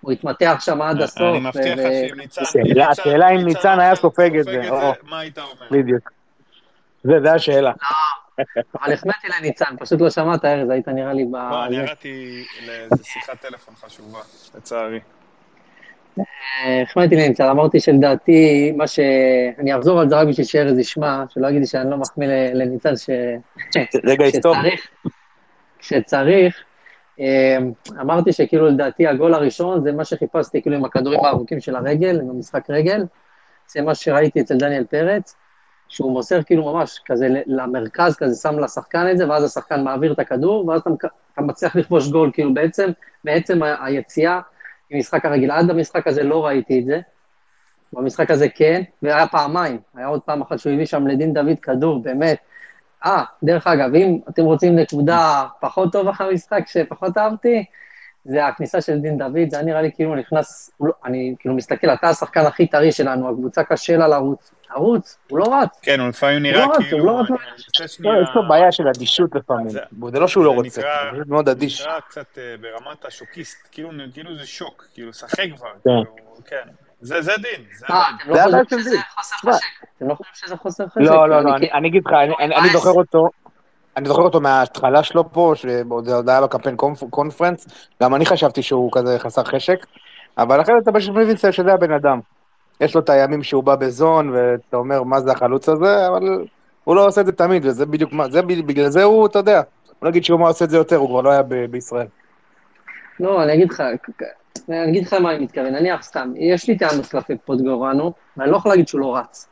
הוא 0.00 0.12
התמתח 0.12 0.56
שם 0.60 0.82
עד 0.82 1.02
הסוף. 1.02 1.20
אני 1.20 1.38
מבטיח 1.40 1.78
לך 1.78 1.86
שאם 2.08 2.16
ניצן... 2.20 2.42
השאלה- 2.90 3.30
אם 3.30 3.44
ניצן 3.44 3.80
היה 3.80 3.94
סופג 3.94 4.38
את 4.38 4.44
זה. 4.44 4.68
או, 4.70 4.92
מה 5.02 5.20
היית 5.20 5.38
אומר? 5.38 5.52
בדיוק. 5.70 6.10
זה, 7.04 7.12
זה 7.22 7.32
השאלה. 7.32 7.72
אבל 8.82 8.92
החמאתי 8.92 9.28
לניצן, 9.38 9.74
פשוט 9.78 10.00
לא 10.00 10.10
שמעת 10.10 10.44
ארז, 10.44 10.70
היית 10.70 10.88
נראה 10.88 11.12
לי 11.12 11.24
ב... 11.24 11.34
לא, 11.36 11.64
אני. 11.66 11.76
ירדתי 11.76 12.44
לאיזה 12.66 13.04
שיחת 13.04 13.40
טלפון 13.40 13.74
חשובה, 13.74 14.18
לצערי. 14.56 15.00
החמאתי 16.82 17.16
להם 17.16 17.32
קצת, 17.32 17.44
אמרתי 17.50 17.80
שלדעתי, 17.80 18.72
מה 18.76 18.86
ש... 18.86 19.00
אני 19.58 19.76
אחזור 19.76 20.00
על 20.00 20.08
זה 20.08 20.16
רק 20.16 20.28
בשביל 20.28 20.46
שארז 20.46 20.78
ישמע, 20.78 21.24
שלא 21.28 21.48
יגיד 21.48 21.60
לי 21.60 21.66
שאני 21.66 21.90
לא 21.90 21.96
מחמיא 21.96 22.28
לניצן 22.54 22.96
ש... 22.96 23.10
רגע 24.04 24.24
היסטורי. 24.24 24.76
כשצריך, 25.78 26.64
אה, 27.20 27.58
אמרתי 28.00 28.32
שכאילו 28.32 28.66
לדעתי 28.68 29.06
הגול 29.06 29.34
הראשון 29.34 29.82
זה 29.82 29.92
מה 29.92 30.04
שחיפשתי, 30.04 30.62
כאילו 30.62 30.76
עם 30.76 30.84
הכדורים 30.84 31.24
הארוכים 31.24 31.60
של 31.60 31.76
הרגל, 31.76 32.20
עם 32.20 32.30
המשחק 32.30 32.70
רגל, 32.70 33.04
זה 33.68 33.82
מה 33.82 33.94
שראיתי 33.94 34.40
אצל 34.40 34.56
דניאל 34.56 34.84
פרץ, 34.84 35.36
שהוא 35.88 36.12
מוסר 36.12 36.42
כאילו 36.42 36.72
ממש 36.72 37.00
כזה 37.06 37.28
למרכז, 37.46 38.16
כזה 38.16 38.40
שם 38.42 38.58
לשחקן 38.58 39.10
את 39.10 39.18
זה, 39.18 39.28
ואז 39.28 39.44
השחקן 39.44 39.84
מעביר 39.84 40.12
את 40.12 40.18
הכדור, 40.18 40.68
ואז 40.68 40.80
אתה, 40.80 40.90
אתה 41.32 41.42
מצליח 41.42 41.76
לכבוש 41.76 42.08
גול, 42.08 42.30
כאילו 42.32 42.54
בעצם, 42.54 42.90
בעצם 43.24 43.60
היציאה 43.80 44.40
ממשחק 44.90 45.24
הרגל. 45.24 45.50
עד 45.50 45.70
המשחק 45.70 46.06
הזה 46.06 46.22
לא 46.22 46.46
ראיתי 46.46 46.78
את 46.78 46.84
זה, 46.84 47.00
במשחק 47.92 48.30
הזה 48.30 48.48
כן, 48.48 48.82
והיה 49.02 49.26
פעמיים, 49.26 49.78
היה 49.94 50.06
עוד 50.06 50.20
פעם 50.20 50.42
אחת 50.42 50.58
שהוא 50.58 50.72
הביא 50.72 50.86
שם 50.86 51.06
לדין 51.06 51.32
דוד 51.32 51.58
כדור, 51.62 52.02
באמת. 52.02 52.38
אה, 53.06 53.24
דרך 53.42 53.66
אגב, 53.66 53.94
אם 53.94 54.18
אתם 54.28 54.42
רוצים 54.42 54.76
נקודה 54.76 55.46
פחות 55.60 55.92
טובה 55.92 56.12
במשחק, 56.20 56.62
שפחות 56.66 57.18
אהבתי, 57.18 57.64
זה 58.24 58.46
הכניסה 58.46 58.80
של 58.80 58.98
דין 58.98 59.18
דוד, 59.18 59.50
זה 59.50 59.56
היה 59.56 59.66
נראה 59.66 59.82
לי 59.82 59.92
כאילו 59.92 60.10
הוא 60.10 60.16
נכנס, 60.16 60.70
הוא 60.76 60.88
לא, 60.88 60.92
אני 61.04 61.34
כאילו 61.38 61.54
מסתכל, 61.54 61.90
אתה 61.90 62.08
השחקן 62.08 62.40
הכי 62.40 62.66
טרי 62.66 62.92
שלנו, 62.92 63.30
הקבוצה 63.30 63.64
קשה 63.64 63.96
לה 63.96 64.08
לרוץ, 64.08 64.50
לרוץ, 64.70 65.18
הוא 65.30 65.38
לא 65.38 65.44
רץ. 65.54 65.78
כן, 65.82 66.00
הוא 66.00 66.08
לפעמים 66.08 66.34
הוא 66.36 66.42
נראה 66.42 66.66
לא 66.66 66.72
רץ, 66.72 66.78
כאילו... 66.78 66.98
הוא 66.98 67.06
לא 67.06 67.20
רץ. 67.20 67.30
מנסה 67.30 67.40
לא, 67.80 67.86
שנייה... 67.86 68.22
יש 68.22 68.28
לו 68.34 68.48
בעיה 68.48 68.72
של 68.72 68.88
אדישות 68.88 69.34
לפעמים. 69.34 69.68
זה 69.68 69.80
לא 70.20 70.28
שהוא 70.28 70.44
לא 70.44 70.50
זה 70.50 70.56
רוצה, 70.56 70.82
הוא 71.10 71.22
מאוד 71.26 71.48
אדיש. 71.48 71.80
נקרא 71.80 72.00
קצת 72.00 72.38
אה, 72.38 72.54
ברמת 72.60 73.04
השוקיסט, 73.04 73.68
כאילו 73.72 73.90
כאילו 74.12 74.36
זה 74.36 74.46
שוק, 74.46 74.86
כאילו 74.94 75.12
שחק 75.12 75.46
כבר, 75.56 75.68
כן. 75.68 75.90
כאילו, 76.14 76.36
כן. 76.46 76.68
זה 77.00 77.22
זה 77.22 77.32
דין, 77.36 77.64
זה 77.78 77.86
אה. 77.90 78.10
אתם 78.22 78.30
לא 78.30 78.34
זה 78.34 78.44
הבעיה 78.44 78.62
של 78.70 78.90
דין. 78.90 79.00
חוסר 79.14 79.36
תשמע, 79.36 79.52
חשק? 79.52 79.64
אתם 79.96 80.08
לא 80.08 80.14
חושבים 80.14 80.34
שזה 80.34 80.56
חוסר 80.56 80.88
חשק? 80.88 81.00
לא, 81.00 81.28
לא, 81.28 81.44
לא, 81.44 81.56
אני 81.72 81.88
אגיד 81.88 82.02
לך, 82.06 82.12
אני 82.40 82.68
זוכר 82.68 82.90
אותו, 82.90 83.28
אני 83.98 84.08
זוכר 84.08 84.22
אותו 84.22 84.40
מההתחלה 84.40 85.02
שלו 85.02 85.32
פה, 85.32 85.52
שעוד 85.54 86.08
עוד 86.08 86.28
היה 86.28 86.40
בקמפיין 86.40 86.76
קונפ- 86.76 87.10
קונפרנס, 87.10 87.66
גם 88.02 88.14
אני 88.14 88.26
חשבתי 88.26 88.62
שהוא 88.62 88.90
כזה 88.92 89.18
חסר 89.18 89.44
חשק, 89.44 89.86
אבל 90.38 90.60
אחרי 90.60 90.74
זה 90.74 90.80
אתה 90.82 90.92
פשוט 90.92 91.16
מבין 91.16 91.36
שזה 91.36 91.72
הבן 91.72 91.92
אדם. 91.92 92.20
יש 92.80 92.94
לו 92.94 93.00
את 93.00 93.10
הימים 93.10 93.42
שהוא 93.42 93.64
בא 93.64 93.76
בזון, 93.76 94.30
ואתה 94.34 94.76
אומר, 94.76 95.02
מה 95.02 95.20
זה 95.20 95.32
החלוץ 95.32 95.68
הזה, 95.68 96.08
אבל 96.08 96.44
הוא 96.84 96.96
לא 96.96 97.06
עושה 97.06 97.20
את 97.20 97.26
זה 97.26 97.32
תמיד, 97.32 97.66
וזה 97.66 97.86
בדיוק 97.86 98.12
מה, 98.12 98.28
זה 98.28 98.42
בגלל 98.42 98.88
זה 98.88 99.02
הוא, 99.02 99.26
אתה 99.26 99.38
יודע, 99.38 99.62
בוא 100.02 100.08
נגיד 100.08 100.24
שהוא 100.24 100.48
עושה 100.48 100.64
את 100.64 100.70
זה 100.70 100.76
יותר, 100.76 100.96
הוא 100.96 101.08
כבר 101.08 101.20
לא 101.20 101.30
היה 101.30 101.42
בישראל. 101.70 102.06
לא, 103.20 103.42
אני 103.42 103.54
אגיד 103.54 103.70
לך, 103.70 103.82
אני 104.68 104.90
אגיד 104.90 105.06
לך 105.06 105.12
מה 105.12 105.30
אני 105.34 105.44
מתכוון, 105.44 105.74
נניח 105.74 106.02
סתם, 106.02 106.32
יש 106.36 106.68
לי 106.68 106.78
טענות 106.78 107.06
כלפי 107.06 107.36
פוטגורנו, 107.44 108.12
ואני 108.36 108.50
לא 108.50 108.56
יכול 108.56 108.72
להגיד 108.72 108.88
שהוא 108.88 109.00
לא 109.00 109.16
רץ. 109.16 109.48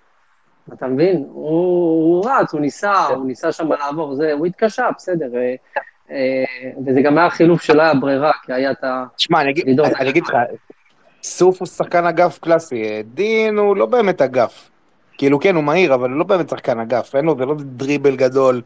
אתה 0.72 0.86
מבין? 0.86 1.24
הוא, 1.32 1.48
הוא 1.48 2.30
רץ, 2.30 2.52
הוא 2.52 2.60
ניסה, 2.60 3.06
הוא 3.06 3.26
ניסה 3.26 3.52
שם 3.52 3.72
לעבור, 3.72 4.14
זה, 4.14 4.32
הוא 4.32 4.46
התקשה, 4.46 4.86
בסדר. 4.96 5.26
אה, 5.36 5.54
אה, 6.10 6.44
וזה 6.86 7.00
גם 7.02 7.18
היה 7.18 7.30
חילוף 7.30 7.62
שלא 7.62 7.82
היה 7.82 7.94
ברירה, 7.94 8.32
כי 8.42 8.52
היה 8.52 8.70
את 8.70 8.84
ה... 8.84 9.04
תשמע, 9.16 9.40
אני 9.40 9.50
אגיד- 9.50 9.66
לידור. 9.66 9.86
אני 9.86 10.08
אגיד 10.10 10.24
לך, 10.26 10.36
סוף 11.22 11.60
הוא 11.60 11.66
שחקן 11.68 12.06
אגף 12.06 12.38
קלאסי, 12.38 13.02
דין 13.02 13.58
הוא 13.58 13.76
לא 13.76 13.86
באמת 13.86 14.22
אגף. 14.22 14.70
כאילו 15.18 15.40
כן, 15.40 15.54
הוא 15.54 15.64
מהיר, 15.64 15.94
אבל 15.94 16.10
הוא 16.10 16.18
לא 16.18 16.24
באמת 16.24 16.48
שחקן 16.48 16.80
אגף, 16.80 17.14
אין 17.16 17.24
לו, 17.24 17.36
זה 17.38 17.44
לא 17.46 17.54
דריבל 17.58 18.16
גדול. 18.16 18.62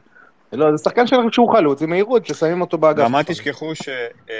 לא, 0.52 0.76
זה 0.76 0.84
שחקן 0.84 1.06
של- 1.06 1.16
שהוא 1.30 1.52
חלוץ 1.52 1.82
עם 1.82 1.90
מהירות, 1.90 2.26
ששמים 2.26 2.60
אותו 2.60 2.78
באגף. 2.78 3.04
גם 3.04 3.16
אל 3.16 3.22
תשכחו 3.22 3.74
ש... 3.74 3.88
אה, 4.30 4.34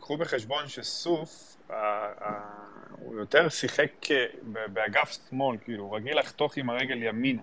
קחו 0.00 0.16
בחשבון 0.16 0.62
שסוף, 0.66 1.56
אה, 1.70 1.76
אה, 2.22 2.30
הוא 3.00 3.18
יותר 3.18 3.48
שיחק 3.48 4.10
אה, 4.10 4.26
באגף 4.66 5.18
שמאל, 5.28 5.56
כאילו, 5.64 5.84
הוא 5.84 5.96
רגיל 5.96 6.18
לחתוך 6.18 6.56
עם 6.56 6.70
הרגל 6.70 7.02
ימינה, 7.02 7.42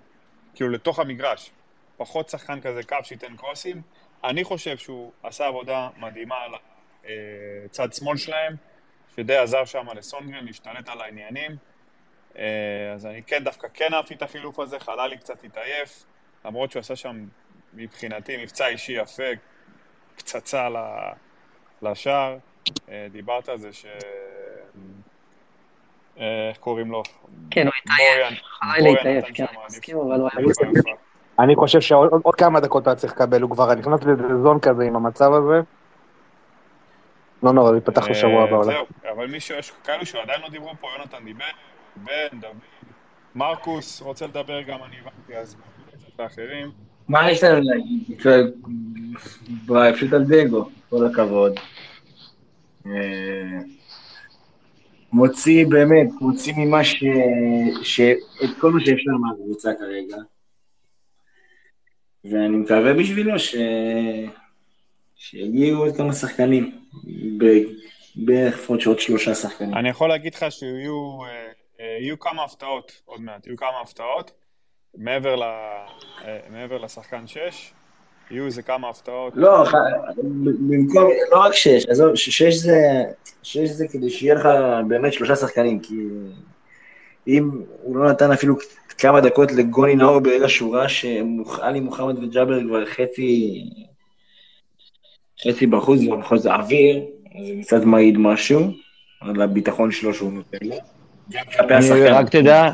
כאילו 0.56 0.70
לתוך 0.70 1.00
המגרש. 1.00 1.52
פחות 1.98 2.30
שחקן 2.30 2.62
כזה 2.62 2.84
קו 2.84 2.96
שייתן 3.04 3.36
קרוסים. 3.36 3.82
אני 4.24 4.44
חושב 4.44 4.78
שהוא 4.78 5.12
עשה 5.24 5.46
עבודה 5.48 5.90
מדהימה 5.98 6.36
על 6.36 6.52
הצד 7.66 7.94
שמאל 7.94 8.18
שלהם, 8.18 8.56
שדי 9.16 9.38
עזר 9.38 9.66
שם 9.66 9.88
לסונגרן 9.96 10.46
להשתלט 10.46 10.90
על 10.90 11.02
העניינים. 11.02 11.52
אה, 12.38 12.92
אז 12.96 13.06
אני 13.06 13.24
כן, 13.24 13.44
דווקא 13.44 13.68
כן 13.74 13.94
אהבתי 13.94 14.14
את 14.14 14.22
החילוף 14.22 14.60
הזה, 14.60 14.80
חלה 14.80 15.08
לי 15.08 15.18
קצת 15.18 15.44
התעייף, 15.44 16.04
למרות 16.46 16.72
שהוא 16.72 16.80
עשה 16.80 16.96
שם 16.96 17.26
מבחינתי 17.74 18.38
מבצע 18.38 18.68
אישי 18.68 18.92
יפה, 18.92 19.24
פצצה 20.16 20.68
לשער. 21.82 22.38
אה, 22.90 23.08
דיברת 23.12 23.50
על 23.50 23.58
זה 23.58 23.74
ש... 23.74 23.86
אה, 26.19 26.49
איך 26.49 26.57
קוראים 26.57 26.91
לו? 26.91 27.03
כן, 27.52 27.68
הוא. 27.68 27.73
התעייף, 27.84 28.41
חלילה 28.44 28.77
בוריאן 28.80 28.98
התעייף, 28.99 29.23
נתן 29.23 29.34
כן, 29.34 29.44
אני 29.44 29.57
עדיפות 29.57 29.65
מסכים, 29.77 29.98
אבל 29.98 30.19
הוא 30.19 30.30
היה 30.34 30.41
יפה, 30.41 30.49
בסדר. 30.49 30.80
יפה. 30.80 30.89
אני 31.39 31.56
חושב 31.56 31.81
שעוד 31.81 32.10
עוד- 32.11 32.22
עוד 32.23 32.35
כמה 32.35 32.60
דקות 32.60 32.88
היה 32.88 32.95
צריך 32.95 33.14
לקבל, 33.14 33.41
הוא 33.41 33.52
כבר 33.52 33.76
נכנס 33.76 33.99
לזון 34.03 34.60
כזה 34.60 34.84
עם 34.84 34.95
המצב 34.95 35.31
הזה. 35.34 35.61
לא 37.44 37.53
נורא, 37.53 37.68
הוא 37.68 37.76
ייפתח 37.76 38.07
לשבוע 38.10 38.44
הבא 38.44 38.52
אה, 38.52 38.57
אולי. 38.57 38.73
זהו, 38.73 38.85
אבל 39.15 39.27
מי 39.27 39.39
שיש 39.39 39.72
כאלו 39.84 40.06
שעדיין 40.06 40.41
לא 40.41 40.49
דיברו 40.49 40.72
פה, 40.81 40.88
יונתן 40.98 41.26
דיבר, 41.26 41.45
בן, 41.95 42.39
דוד, 42.39 42.52
מרקוס 43.35 44.02
רוצה 44.02 44.27
לדבר 44.27 44.61
גם, 44.61 44.80
אני 44.88 44.95
הבנתי, 45.02 45.38
אז 45.38 45.56
לאחרים. 46.19 46.72
מה 47.07 47.31
יש 47.31 47.44
לנו 47.44 47.61
להגיד? 47.64 48.22
ב- 49.65 49.91
פשוט 49.94 50.14
על 50.14 50.23
דגו, 50.23 50.69
כל 50.89 51.06
הכבוד. 51.06 51.53
מוציא 55.14 55.66
באמת, 55.68 56.08
מוציא 56.22 56.54
ממה 56.58 56.84
ש... 56.84 57.04
ש... 57.84 58.00
את 58.44 58.50
כל 58.60 58.72
מה 58.72 58.80
שאפשר 58.80 59.12
מהקבוצה 59.12 59.72
כרגע. 59.80 60.18
ואני 62.26 62.58
מקווה 62.58 62.94
בשבילו 62.94 63.40
ש... 63.40 63.56
שיגיעו 65.16 65.84
עוד 65.84 65.98
כמה 65.98 66.14
שחקנים. 66.14 66.82
ב- 67.38 67.88
בערך 68.16 68.54
לפחות 68.54 68.82
שעוד 68.82 69.00
שלושה 69.00 69.36
שחקנים. 69.36 69.74
אני 69.74 69.90
יכול 69.90 70.10
להגיד 70.10 70.36
לך 70.36 70.46
שיהיו 70.50 71.20
אה, 71.24 71.52
אה, 71.80 71.98
יהיו 72.02 72.20
כמה 72.20 72.44
הפתעות 72.44 73.02
עוד 73.06 73.22
מעט, 73.22 73.48
יהיו 73.48 73.58
כמה 73.58 73.82
הפתעות. 73.82 74.32
מעבר, 74.98 75.36
ל, 75.36 75.44
אה, 75.44 76.40
מעבר 76.50 76.78
לשחקן 76.78 77.28
6, 77.28 77.74
יהיו 78.32 78.45
איזה 78.45 78.62
כמה 78.62 78.90
הפתעות. 78.90 79.34
לא, 79.36 79.64
ח- 79.66 79.74
במקום, 80.70 81.10
לא 81.32 81.40
רק 81.40 81.54
שש, 81.54 81.86
עזוב, 81.86 82.16
שש 82.16 82.54
זה, 82.54 83.04
שש 83.44 83.70
זה 83.70 83.88
כדי 83.88 84.10
שיהיה 84.10 84.36
לך 84.36 84.48
באמת 84.88 85.14
שלושה 85.14 85.36
שחקנים, 85.36 85.80
כי 85.80 85.95
אם 87.28 87.49
הוא 87.84 87.98
לא 87.98 88.10
נתן 88.10 88.32
אפילו 88.32 88.56
כמה 88.98 89.22
דקות 89.22 89.52
לגוני 89.52 89.95
נאור 89.95 90.20
ברגע 90.20 90.49
שהוא 90.49 90.76
ראה 90.76 90.90
שעלי 90.90 91.80
מוחמד 91.80 92.24
וג'אבר 92.24 92.64
כבר 92.64 92.86
חצי, 92.86 93.64
חצי 95.48 95.68
בחוץ, 95.68 95.99
ובכל 96.02 96.38
זאת 96.38 96.52
אוויר, 96.52 97.02
אז 97.40 97.48
זה 97.48 97.54
קצת 97.62 97.84
מעיד 97.84 98.18
משהו 98.18 98.60
על 99.22 99.41
הביטחון 99.41 99.91
שלו 99.91 100.14
שהוא 100.14 100.34
נותן 100.34 100.58
לו. 100.62 100.76
רק 102.12 102.30
תדע, 102.30 102.72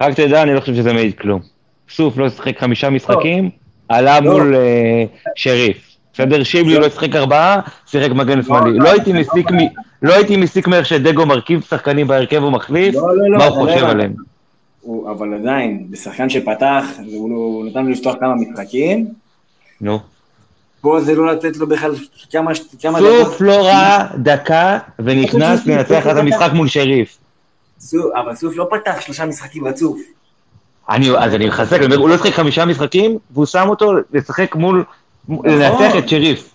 רק 0.00 0.14
תדע, 0.14 0.42
אני 0.42 0.54
לא 0.54 0.60
חושב 0.60 0.74
שזה 0.74 0.92
מעיד 0.92 1.18
כלום. 1.18 1.40
סוף 1.88 2.16
לא 2.16 2.28
שיחק 2.28 2.58
חמישה 2.58 2.90
משחקים, 2.90 3.50
עלה 3.88 4.20
לא. 4.20 4.30
מול 4.32 4.54
אה, 4.54 5.04
שריף. 5.34 5.76
בסדר? 6.14 6.42
שיבלי 6.42 6.78
לא 6.78 6.88
שיחק 6.90 7.16
ארבעה, 7.16 7.60
שיחק 7.86 8.10
מגן 8.10 8.42
שמאלי. 8.42 8.78
לא 8.78 8.88
הייתי 8.88 9.12
מסיק 9.12 9.50
מ- 9.50 9.56
לא 10.02 10.14
הייתי 10.14 10.36
מסיק 10.36 10.68
מאיך 10.68 10.86
שדגו 10.86 11.26
מרכיב 11.26 11.60
שחקנים 11.70 12.06
בהרכב 12.06 12.42
ומחליף, 12.44 12.94
לא, 12.94 13.16
לא, 13.16 13.30
לא, 13.30 13.38
מה 13.38 13.44
הוא 13.44 13.66
לא 13.68 13.72
חושב. 13.72 13.84
עליהם. 13.84 14.12
אבל 15.10 15.34
עדיין, 15.34 15.86
בשחקן 15.90 16.30
שפתח, 16.30 16.84
הוא 17.12 17.30
לא- 17.30 17.70
נתן 17.70 17.84
לו 17.84 17.90
לפתוח 17.90 18.14
כמה 18.20 18.34
משחקים, 18.34 19.06
נו. 19.80 19.98
פה 20.80 21.00
זה 21.00 21.14
לא 21.14 21.32
לתת 21.32 21.56
לו 21.56 21.66
בכלל 21.66 21.94
כמה, 22.32 22.52
דקות. 22.52 23.26
סוף 23.26 23.40
לא 23.40 23.66
ראה 23.66 24.06
דקה 24.18 24.78
ונכנס 24.98 25.66
לנצח 25.66 26.06
את 26.06 26.16
המשחק 26.16 26.50
מול 26.54 26.68
שריף. 26.68 27.18
אבל 28.14 28.34
סוף 28.34 28.56
לא 28.56 28.68
פתח 28.70 29.00
שלושה 29.00 29.26
משחקים 29.26 29.66
רצוף. 29.66 29.98
אני, 30.90 31.10
אז 31.18 31.34
אני 31.34 31.46
מחזק, 31.46 31.76
אני 31.76 31.84
אומר, 31.84 31.96
הוא 31.96 32.08
לא 32.08 32.16
שיחק 32.16 32.32
חמישה 32.32 32.64
משחקים, 32.64 33.18
והוא 33.30 33.46
שם 33.46 33.66
אותו 33.68 33.92
לשחק 34.12 34.54
מול, 34.54 34.84
נכון. 35.28 35.48
לנצח 35.48 35.96
את 35.98 36.08
שריף. 36.08 36.50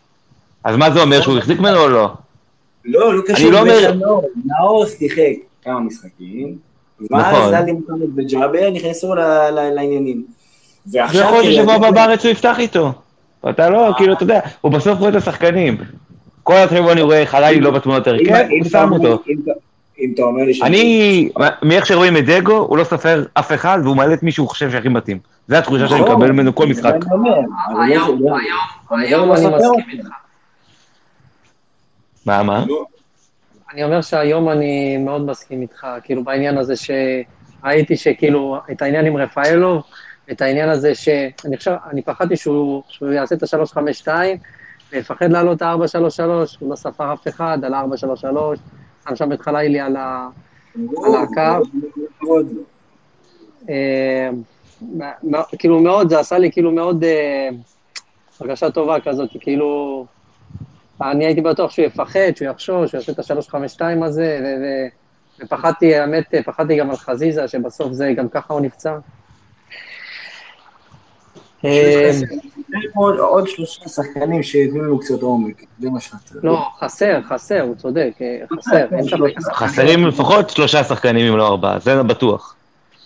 אז 0.64 0.76
מה 0.76 0.92
זה 0.92 1.02
אומר, 1.02 1.22
שהוא 1.22 1.38
החזיק 1.38 1.60
ממנו 1.60 1.80
או 1.80 1.90
לא? 1.90 2.10
לא, 2.86 3.14
לא 3.16 3.22
קשור, 3.28 3.52
לא 3.52 3.60
אומר- 3.60 3.78
בכלל, 3.78 4.00
נאור, 4.46 4.86
שיחק 4.86 5.34
כמה 5.64 5.80
משחקים, 5.80 6.56
ואז 7.12 7.36
נכון. 7.36 7.54
עלי 7.54 7.72
מוחמד 7.72 8.20
וג'אבר 8.20 8.70
נכנסו 8.74 9.16
לעניינים. 9.76 10.24
ויכול 10.92 11.22
להיות 11.22 11.46
ששבוע 11.46 11.74
הבא 11.74 11.92
בארץ 11.92 12.26
הוא 12.26 12.32
יפתח 12.32 12.60
איתו. 12.60 12.94
אתה 13.50 13.70
לא, 13.70 13.94
כאילו, 13.98 14.14
אתה 14.14 14.24
יודע, 14.24 14.40
הוא 14.62 14.72
בסוף 14.72 15.00
רואה 15.00 15.10
את 15.10 15.16
השחקנים. 15.16 15.78
כל 16.44 16.54
השבוע 16.54 16.92
אני 16.92 17.02
רואה 17.02 17.26
חלילי 17.26 17.62
לא 17.62 17.72
בתמונות 17.72 18.08
הרכב, 18.08 18.34
אם 18.34 18.60
הוא 18.64 18.70
שם 18.70 18.90
אותו. 18.92 19.24
אם 20.02 20.12
אתה- 20.14 20.22
אומר 20.24 20.44
לי 20.44 20.54
ש... 20.54 20.62
אני, 20.62 21.30
מאיך 21.64 21.86
שרואים 21.86 22.18
את 22.18 22.26
דגו, 22.26 22.54
הוא 22.58 22.78
לא 22.78 22.84
סופר 22.84 23.24
אף 23.34 23.52
אחד, 23.52 23.80
והוא 23.84 23.96
מעלה 23.96 24.14
את 24.14 24.24
מי 24.24 24.32
שהוא 24.32 24.48
חושב 24.48 24.72
שהכי 24.72 24.90
מתאים. 24.90 25.20
זו 25.48 25.56
התחושה 25.56 25.88
שאני 25.88 26.02
נכון, 26.02 26.12
מקבל 26.16 26.32
ממנו 26.32 26.56
כל 26.56 26.66
משחק. 26.68 26.86
אני 26.96 27.14
אומר, 27.14 27.30
אבל 27.68 27.80
לא- 27.80 27.84
היום, 27.84 28.20
לא- 28.24 28.38
היום, 28.38 29.02
היום 29.02 29.28
לא 29.30 29.34
אני 29.34 29.42
סופר 29.44 29.58
מסכים. 29.58 30.00
איתך. 30.00 30.08
מה, 32.26 32.44
מה? 32.44 32.66
אני 33.74 33.84
אומר 33.84 34.02
שהיום 34.02 34.50
אני 34.50 34.98
מאוד 34.98 35.26
מסכים 35.26 35.62
איתך, 35.62 35.88
כאילו 36.04 36.24
בעניין 36.24 36.58
הזה 36.58 36.74
שראיתי 36.76 37.98
שכאילו, 37.98 38.58
את 38.72 38.82
העניין 38.82 39.06
עם 39.06 39.18
רפאלוב, 39.18 39.84
את 40.32 40.42
העניין 40.42 40.70
הזה 40.70 40.96
שאני 40.96 41.58
חושב, 41.58 41.72
אני 41.92 42.02
פחדתי 42.02 42.36
שהוא, 42.38 42.84
שהוא 42.90 43.12
יעשה 43.12 43.36
את 43.36 43.44
ה-352, 43.44 44.08
ויפחד 44.92 45.32
לעלות 45.32 45.58
את 45.58 45.62
ה-433, 45.62 46.24
הוא 46.60 46.70
לא 46.70 46.76
ספר 46.76 47.14
אף 47.14 47.28
אחד 47.28 47.58
על 47.64 47.74
ה-433, 47.74 48.36
שם 49.10 49.16
שם 49.16 49.32
את 49.34 49.42
חלילי 49.42 49.80
על, 49.80 49.98
הקו. 49.98 51.64
אה, 53.70 54.30
כאילו 55.60 55.80
מאוד, 55.80 56.10
זה 56.10 56.20
עשה 56.20 56.38
לי 56.38 56.52
כאילו 56.52 56.72
מאוד 56.72 57.04
אה, 57.04 57.50
הרגשה 58.40 58.72
טובה 58.72 59.00
כזאת, 59.00 59.30
כאילו, 59.40 60.06
אני 61.02 61.26
הייתי 61.26 61.42
בטוח 61.42 61.72
שהוא 61.72 61.86
יפחד, 61.86 62.36
שהוא 62.36 62.48
יחשוש, 62.48 62.92
שהוא 62.92 63.00
יעשה 63.00 63.12
את 63.12 63.20
ה-352 63.20 64.06
הזה, 64.06 64.40
ו- 64.44 64.64
ו- 64.64 65.46
ופחדתי, 65.46 65.96
האמת, 65.96 66.34
פחדתי 66.46 66.78
גם 66.78 66.90
על 66.90 66.96
חזיזה, 66.96 67.48
שבסוף 67.48 67.92
זה, 67.92 68.14
גם 68.18 68.30
ככה 68.30 68.54
הוא 68.54 68.62
נפצע. 68.62 68.98
אה, 71.66 72.12
עוד- 73.20 73.48
שלושה 73.48 73.90
שחקנים 73.90 74.44
שייתנו 74.44 74.84
לנו 74.84 75.00
קצת 75.00 75.22
עומק, 75.22 75.64
זה 75.80 75.90
מה 75.90 76.00
שאתה... 76.00 76.18
לא, 76.44 76.66
חסר, 76.80 77.20
חסר, 77.30 77.62
הוא 77.62 77.76
צודק, 77.76 78.12
אה, 78.22 78.38
חסר, 78.60 78.88
ספק. 79.02 79.54
חסרים 79.54 80.08
לפחות 80.08 80.50
שלושה 80.50 80.84
שחקנים 80.84 81.32
אם 81.32 81.38
לא 81.38 81.48
ארבעה, 81.48 81.80
זה 81.80 82.04
בטוח. 82.04 82.56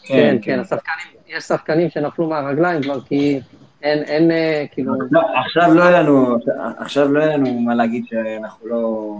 כן, 0.03 0.37
כן, 0.41 0.59
השחקנים, 0.59 1.05
יש 1.37 1.43
שחקנים 1.43 1.89
שנפלו 1.89 2.27
מהרגליים 2.29 2.81
כבר, 2.83 3.01
כי 3.01 3.39
אין, 3.83 4.03
אין, 4.03 4.31
אה, 4.31 4.65
כאילו... 4.71 4.93
לא, 5.11 5.21
עכשיו 5.45 5.73
לא 5.73 5.83
יהיה 5.83 6.01
לנו, 6.01 6.37
עכשיו 6.77 7.13
לא 7.13 7.19
יהיה 7.19 7.37
לנו 7.37 7.59
מה 7.59 7.75
להגיד 7.75 8.05
שאנחנו 8.09 8.67
לא... 8.67 9.15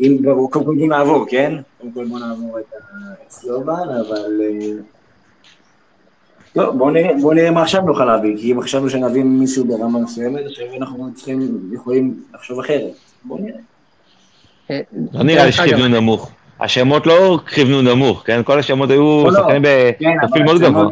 אם 0.00 0.18
כבר, 0.22 0.32
קודם 0.50 0.64
כל 0.64 0.74
בוא 0.78 0.86
נעבור, 0.88 1.26
כן? 1.30 1.52
קודם 1.80 1.92
כל 1.92 2.04
בוא 2.04 2.18
נעבור 2.18 2.58
את 2.58 2.64
ה- 2.74 2.76
את 3.26 3.32
סלובן, 3.32 3.72
אבל... 4.08 4.40
אה, 6.58 6.62
לא, 6.62 6.72
בוא 6.72 6.90
נראה, 6.90 7.10
בוא 7.20 7.34
נראה 7.34 7.50
מה 7.50 7.62
עכשיו 7.62 7.82
נוכל 7.82 8.04
להביא, 8.04 8.36
כי 8.36 8.52
אם 8.52 8.60
חשבנו 8.60 8.90
שנביא 8.90 9.22
מישהו 9.22 9.64
ברמה 9.64 9.98
מסוימת, 9.98 10.40
עכשיו 10.46 10.66
אנחנו 10.78 11.10
צריכים, 11.14 11.70
יכולים 11.72 12.22
לחשוב 12.34 12.58
אחרת. 12.60 12.90
בוא 13.24 13.38
נראה. 13.40 14.80
לא 15.12 15.22
נראה 15.22 15.46
לי 15.46 15.52
שכיוונו 15.52 15.88
נמוך. 15.88 16.30
השמות 16.60 17.06
לא 17.06 17.38
כיוונו 17.54 17.82
נמוך, 17.82 18.22
כן? 18.26 18.40
כל 18.44 18.58
השמות 18.58 18.90
היו 18.90 19.24
לא, 19.24 19.32
לא. 19.32 19.40
שחקנים 19.40 19.62
כן, 19.98 20.10
בפרופיל 20.22 20.42
מאוד 20.42 20.60
גבוה. 20.60 20.88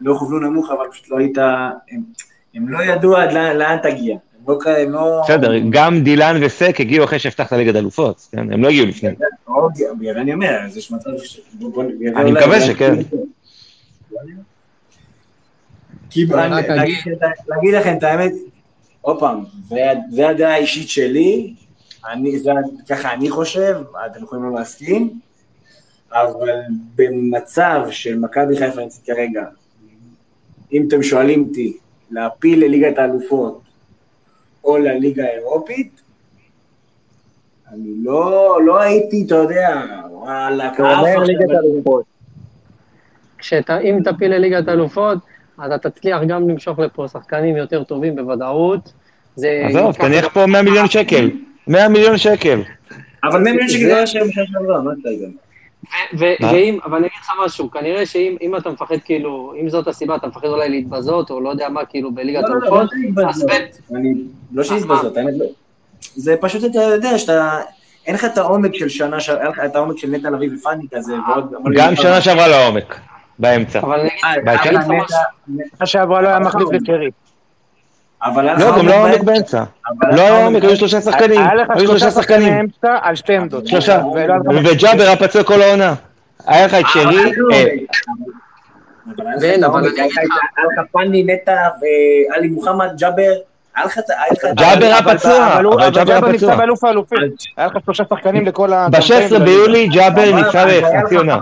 לא- 0.00 0.14
כוונו 0.18 0.38
נמוך, 0.38 0.70
אבל 0.70 0.84
פשוט 0.92 1.08
לא 1.10 1.18
היית... 1.18 1.38
הם- 2.54 2.68
לא 2.68 2.82
ידעו 2.82 3.16
עד 3.16 3.32
לאן 3.32 3.76
תגיע. 3.82 4.16
בסדר, 5.24 5.52
גם 5.70 6.00
דילן 6.00 6.36
וסק 6.42 6.80
הגיעו 6.80 7.04
אחרי 7.04 7.18
שהבטחת 7.18 7.52
ליגת 7.52 7.76
אלופות, 7.76 8.28
כן? 8.32 8.52
הם 8.52 8.62
לא 8.62 8.68
הגיעו 8.68 8.86
לפני. 8.86 9.10
או, 9.48 9.68
בגלל 9.98 10.14
זה 10.14 10.20
אני 10.20 10.34
אומר, 10.34 10.58
אז 10.66 10.76
יש 10.76 10.92
מצב 10.92 11.10
ש... 11.24 11.40
אני 12.16 12.32
מקווה 12.32 12.60
שכן. 12.60 12.94
רק 16.30 16.50
להגיד 17.48 17.74
לכם 17.74 17.96
את 17.98 18.02
האמת, 18.02 18.32
עוד 19.00 19.20
פעם, 19.20 19.44
זה- 19.68 19.76
זה 20.10 20.28
הדעה 20.28 20.52
האישית 20.54 20.88
שלי, 20.88 21.54
אני, 22.10 22.38
זה, 22.38 22.50
ככה 22.88 23.12
אני 23.12 23.30
חושב, 23.30 23.76
אתם 24.06 24.22
יכולים 24.24 24.44
לא 24.44 24.54
להסכים, 24.58 25.10
אבל 26.12 26.50
במצב 26.94 27.86
של 27.90 28.18
מכבי 28.18 28.56
חיפה 28.56 28.80
נמצאת 28.80 29.04
כרגע, 29.06 29.44
אם 30.72 30.84
אתם 30.88 31.02
שואלים 31.02 31.44
אותי, 31.48 31.76
להפיל 32.10 32.64
לליגת 32.64 32.98
האלופות 32.98 33.60
או 34.64 34.76
לליגה 34.78 35.24
האירופית, 35.24 36.00
אני 37.72 37.90
לא, 38.02 38.58
לא 38.66 38.80
הייתי, 38.80 39.24
אתה 39.26 39.34
יודע, 39.34 39.82
וואלה, 40.10 40.72
אתה 40.74 40.82
אומר 40.82 41.18
ליגת 41.18 41.50
האלופות. 41.50 42.04
אם 43.80 43.98
תפיל 44.04 44.30
לליגת 44.34 44.68
אלופות, 44.68 45.18
אז 45.18 45.31
אתה 45.66 45.90
תצליח 45.90 46.20
גם 46.26 46.48
למשוך 46.48 46.78
לפה 46.78 47.08
שחקנים 47.08 47.56
יותר 47.56 47.84
טובים 47.84 48.16
בוודאות. 48.16 48.92
זה... 49.36 49.62
עזוב, 49.68 49.92
תניח 49.94 50.28
פה 50.32 50.46
100 50.46 50.62
מיליון 50.62 50.88
שקל. 50.88 51.30
100 51.68 51.88
מיליון 51.88 52.18
שקל. 52.18 52.60
אבל 53.24 53.40
100 53.40 53.52
מיליון 53.52 53.68
שקל 53.68 53.84
זה- 53.86 53.96
היה 53.96 54.06
שם 54.06 54.18
בשנה 54.28 54.44
שעברה, 54.52 54.80
מה 54.82 54.90
אתה 55.00 55.08
יודע? 55.10 55.26
ואם, 56.52 56.78
אבל 56.84 56.96
אני 56.98 57.06
אגיד 57.06 57.18
לך 57.22 57.30
משהו, 57.44 57.70
כנראה 57.70 58.06
שאם 58.06 58.36
אם 58.42 58.56
אתה 58.56 58.70
מפחד 58.70 58.94
כאילו, 59.04 59.54
אם 59.60 59.68
זאת 59.68 59.88
הסיבה, 59.88 60.16
אתה 60.16 60.26
מפחד 60.26 60.46
אולי 60.48 60.68
להתבזות, 60.68 61.30
או 61.30 61.40
לא 61.40 61.48
יודע 61.50 61.68
מה, 61.68 61.84
כאילו 61.84 62.12
בליגת 62.12 62.42
לא, 62.42 62.48
לא, 62.48 62.54
לא, 62.60 62.66
אלופות, 62.80 62.90
לא 63.16 63.28
אז 63.28 63.38
שהתבזות. 63.40 63.78
אני- 63.96 64.14
לא 64.52 64.64
שהתבזות, 64.64 65.16
האמת 65.16 65.34
לא. 65.38 65.46
זה 66.14 66.34
פשוט 66.40 66.64
אתה 66.70 66.78
יודע 66.82 67.18
שאתה... 67.18 67.58
אין 68.06 68.14
לך 68.14 68.24
את 68.24 68.38
העומק 68.38 68.74
של 68.74 68.88
שנה, 68.88 69.20
ש- 69.20 69.30
אין 69.30 69.46
לך 69.46 69.58
את 69.64 69.76
העומק 69.76 69.98
של 69.98 70.10
נטע 70.10 70.30
לביא 70.30 70.50
ופאני 70.58 70.84
כזה, 70.94 71.12
ועוד... 71.28 71.52
גם 71.76 71.96
שנה 71.96 72.20
שעברה 72.20 72.48
לעומק, 72.48 73.00
באמצע. 73.42 73.80
אבל 73.80 74.06
שנה 75.76 75.86
שעברה 75.86 76.22
לא 76.22 76.28
היה 76.28 76.38
מחליף 76.38 76.68
לקרי. 76.72 77.10
היה 78.22 78.42
לא, 78.42 78.78
גם 78.78 78.86
לא 78.88 78.94
עומק 78.94 79.10
העומק 79.10 79.22
באמצע. 79.22 79.64
לא 80.02 80.20
היה 80.20 80.36
היה 80.36 80.44
עומק, 80.44 80.62
היו 80.62 80.76
שלושה 80.76 81.00
שחקנים. 81.00 81.40
היה 81.40 81.54
לך 81.54 81.68
היו 81.70 81.86
שלושה 81.88 82.10
שחקנים. 82.10 82.52
אמצע 82.52 82.98
על 83.02 83.14
שתי 83.14 83.36
עמדות. 83.36 83.66
שלושה. 83.66 84.00
היה 84.14 84.38
וג'אבר 84.64 85.02
היה 85.02 85.16
פצוע 85.16 85.44
כל 85.44 85.62
העונה. 85.62 85.94
היה 86.46 86.66
לך 86.66 86.74
את 86.74 86.84
שרי, 86.92 87.32
אה, 87.52 87.64
אבל 89.16 89.26
היה 89.42 89.56
לך 89.56 89.74
היה 89.74 90.06
היה 90.56 90.82
פאני, 90.92 91.24
נטע 91.24 91.56
ועלי 92.32 92.48
מוחמד, 92.48 92.88
ג'אבר, 92.98 93.32
היה. 93.76 93.86
היה 94.58 94.74
ג'אבר 94.74 94.86
היה 94.86 95.02
פצוע, 95.02 95.54
אבל 95.54 95.90
ג'אבר 95.90 96.12
היה 96.12 96.20
ג'אבר 96.20 96.28
נפצע 96.28 96.46
פצוע. 96.46 96.56
באלוף 96.56 96.84
האלופים. 96.84 97.18
היה 97.56 97.66
לך 97.66 97.72
שלושה 97.84 98.04
שחקנים 98.10 98.46
לכל 98.46 98.72
ה... 98.72 98.88
ב-16 98.90 99.38
ביולי 99.38 99.88
ג'אבר 99.88 100.34
נפצע 100.34 100.64
היה 100.64 101.02
לך 101.02 101.12
עונה. 101.12 101.38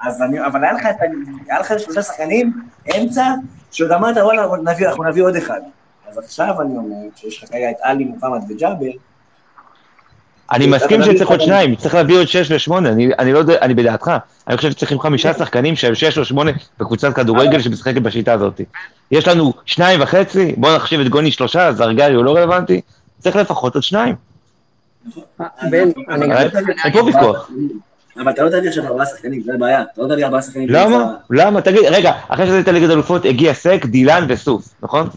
אז 0.00 0.22
אני, 0.22 0.46
אבל 0.46 0.64
היה 0.64 0.72
לך, 0.72 0.86
את 0.86 0.96
ה- 1.00 1.50
היה 1.52 1.60
לך 1.60 1.72
שלושה 1.78 2.02
שחקנים, 2.02 2.52
אמצע, 2.98 3.24
שעוד 3.70 3.90
אמרת, 3.92 4.16
וואלה, 4.16 4.46
נביא, 4.72 4.88
אנחנו 4.88 5.04
נביא 5.04 5.22
עוד 5.22 5.36
אחד. 5.36 5.60
אז 6.08 6.18
עכשיו 6.18 6.62
אני 6.62 6.76
אומר, 6.76 6.94
שיש 7.16 7.42
לך 7.44 7.50
כרגע 7.50 7.70
את 7.70 7.76
עלי, 7.82 8.04
מוחמד 8.04 8.40
וג'אבר, 8.50 8.86
אני 10.52 10.66
מסכים 10.66 11.02
שצריך 11.02 11.28
עוד 11.30 11.40
שניים, 11.40 11.74
צריך 11.76 11.94
להביא 11.94 12.18
עוד 12.18 12.26
שש 12.26 12.50
ושמונה, 12.50 12.88
אני, 12.88 13.10
אני 13.18 13.32
לא 13.32 13.38
יודע, 13.38 13.58
אני 13.60 13.74
בדעתך, 13.74 14.10
אני 14.48 14.56
חושב 14.56 14.70
שצריכים 14.70 15.00
חמישה 15.00 15.34
שחקנים 15.34 15.76
שהם 15.76 15.94
שש 15.94 16.18
או 16.18 16.24
שמונה 16.24 16.50
בקבוצת 16.78 17.14
כדורגל 17.14 17.60
שמשחקת 17.60 18.02
בשיטה 18.02 18.32
הזאת. 18.32 18.60
יש 19.10 19.28
לנו 19.28 19.52
שניים 19.64 20.00
וחצי, 20.02 20.54
בואו 20.56 20.76
נחשיב 20.76 21.00
את 21.00 21.08
גוני 21.08 21.30
שלושה, 21.30 21.72
זרגרי 21.72 22.14
הוא 22.14 22.24
לא 22.24 22.36
רלוונטי, 22.36 22.80
צריך 23.18 23.36
לפחות 23.36 23.74
עוד 23.74 23.82
שניים. 23.82 24.14
בן, 25.70 25.88
אני 26.08 26.32
אה, 26.32 26.42
אין 26.84 26.92
פה 26.92 27.04
ויכוח. 27.04 27.50
אבל 28.22 28.32
אתה 28.32 28.42
לא 28.42 28.48
תביא 28.50 28.68
עכשיו 28.68 28.86
ארבעה 28.86 29.06
שחקנים, 29.06 29.42
זה 29.42 29.54
הבעיה. 29.54 29.82
אתה 29.82 30.02
לא 30.02 30.06
תביא 30.08 30.24
ארבעה 30.24 30.42
שחקנים. 30.42 30.68
למה? 30.70 31.14
למה? 31.30 31.60
תגיד, 31.60 31.80
רגע, 31.90 32.12
אחרי 32.28 32.46
שזה 32.46 32.54
הייתה 32.56 32.72
ליגת 32.72 32.90
אלופות, 32.90 33.24
הגיע 33.24 33.54
סק, 33.54 33.86
דילן 33.86 34.24
וסוף, 34.28 34.68
נכון? 34.82 35.08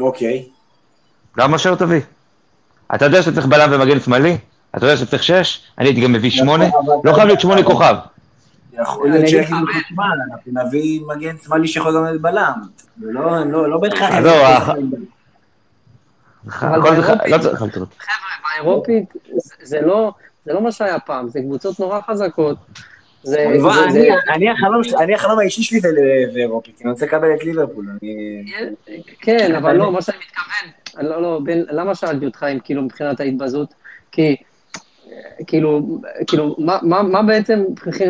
אוקיי. 0.00 0.44
למה 1.38 1.58
שלא 1.58 1.74
תביא? 1.74 2.00
אתה 2.94 3.04
יודע 3.04 3.22
שאתה 3.22 3.34
צריך 3.34 3.46
בלם 3.46 3.70
ומגן 3.72 4.00
שמאלי? 4.00 4.36
אתה 4.76 4.86
יודע 4.86 4.96
שאתה 4.96 5.10
צריך 5.10 5.22
שש? 5.22 5.60
אני 5.78 5.88
הייתי 5.88 6.00
גם 6.00 6.12
מביא 6.12 6.30
שמונה? 6.30 6.64
לא 7.04 7.12
חייב 7.12 7.26
להיות 7.26 7.40
שמונה 7.40 7.62
כוכב. 7.62 7.94
יכול 8.72 9.10
להיות 9.10 9.28
שיגידו 9.28 9.56
תשמע, 9.86 10.04
אנחנו 10.32 10.52
נביא 10.66 11.00
מגן 11.06 11.36
שמאלי 11.44 11.68
שיכול 11.68 11.96
גם 11.96 12.04
להיות 12.04 12.22
בלם. 12.22 12.52
ולא, 13.02 13.44
לא, 13.46 13.70
לא 13.70 13.78
בהכרח... 13.78 14.20
זה- 14.22 14.30
באירופית- 16.50 17.30
לא 17.30 17.52
לחלטות. 17.52 17.88
באירופית 18.54 19.04
זה 19.62 19.80
לא, 19.80 20.12
זה 20.44 20.52
לא 20.52 20.60
מה 20.62 20.72
שהיה 20.72 20.98
פעם, 20.98 21.28
זה 21.28 21.40
קבוצות 21.40 21.80
נורא 21.80 22.00
חזקות. 22.00 22.56
זה, 23.22 23.46
אני- 23.48 23.92
זה, 23.92 24.08
אני 24.34 24.50
החלום 24.50 24.84
ש- 24.84 24.94
אני 24.94 25.14
החלום 25.14 25.38
האישי 25.38 25.62
שלי 25.62 25.80
זה 25.80 25.88
ל- 25.88 26.32
זה 26.32 26.38
אירופי, 26.38 26.72
כי 26.76 26.84
אני 26.84 26.92
רוצה 26.92 27.06
לקבל 27.06 27.34
את 27.34 27.44
ליברפול. 27.44 27.86
אני- 28.02 28.44
כן, 29.20 29.54
אבל 29.54 29.72
לא, 29.76 29.92
מה 29.92 30.02
שאני 30.02 30.16
מתכוון, 30.18 30.70
לא, 31.10 31.22
לא, 31.22 31.40
למה 31.70 31.94
שאלתי 31.94 32.24
אותך 32.26 32.46
אם 32.52 32.58
כאילו 32.64 32.82
מבחינת 32.82 33.20
ההתבזות? 33.20 33.74
כי, 34.12 34.36
כאילו, 35.46 36.00
כאילו, 36.26 36.54
מה, 36.58 36.78
מה, 36.82 37.02
מה 37.02 37.22
בעצם 37.22 37.64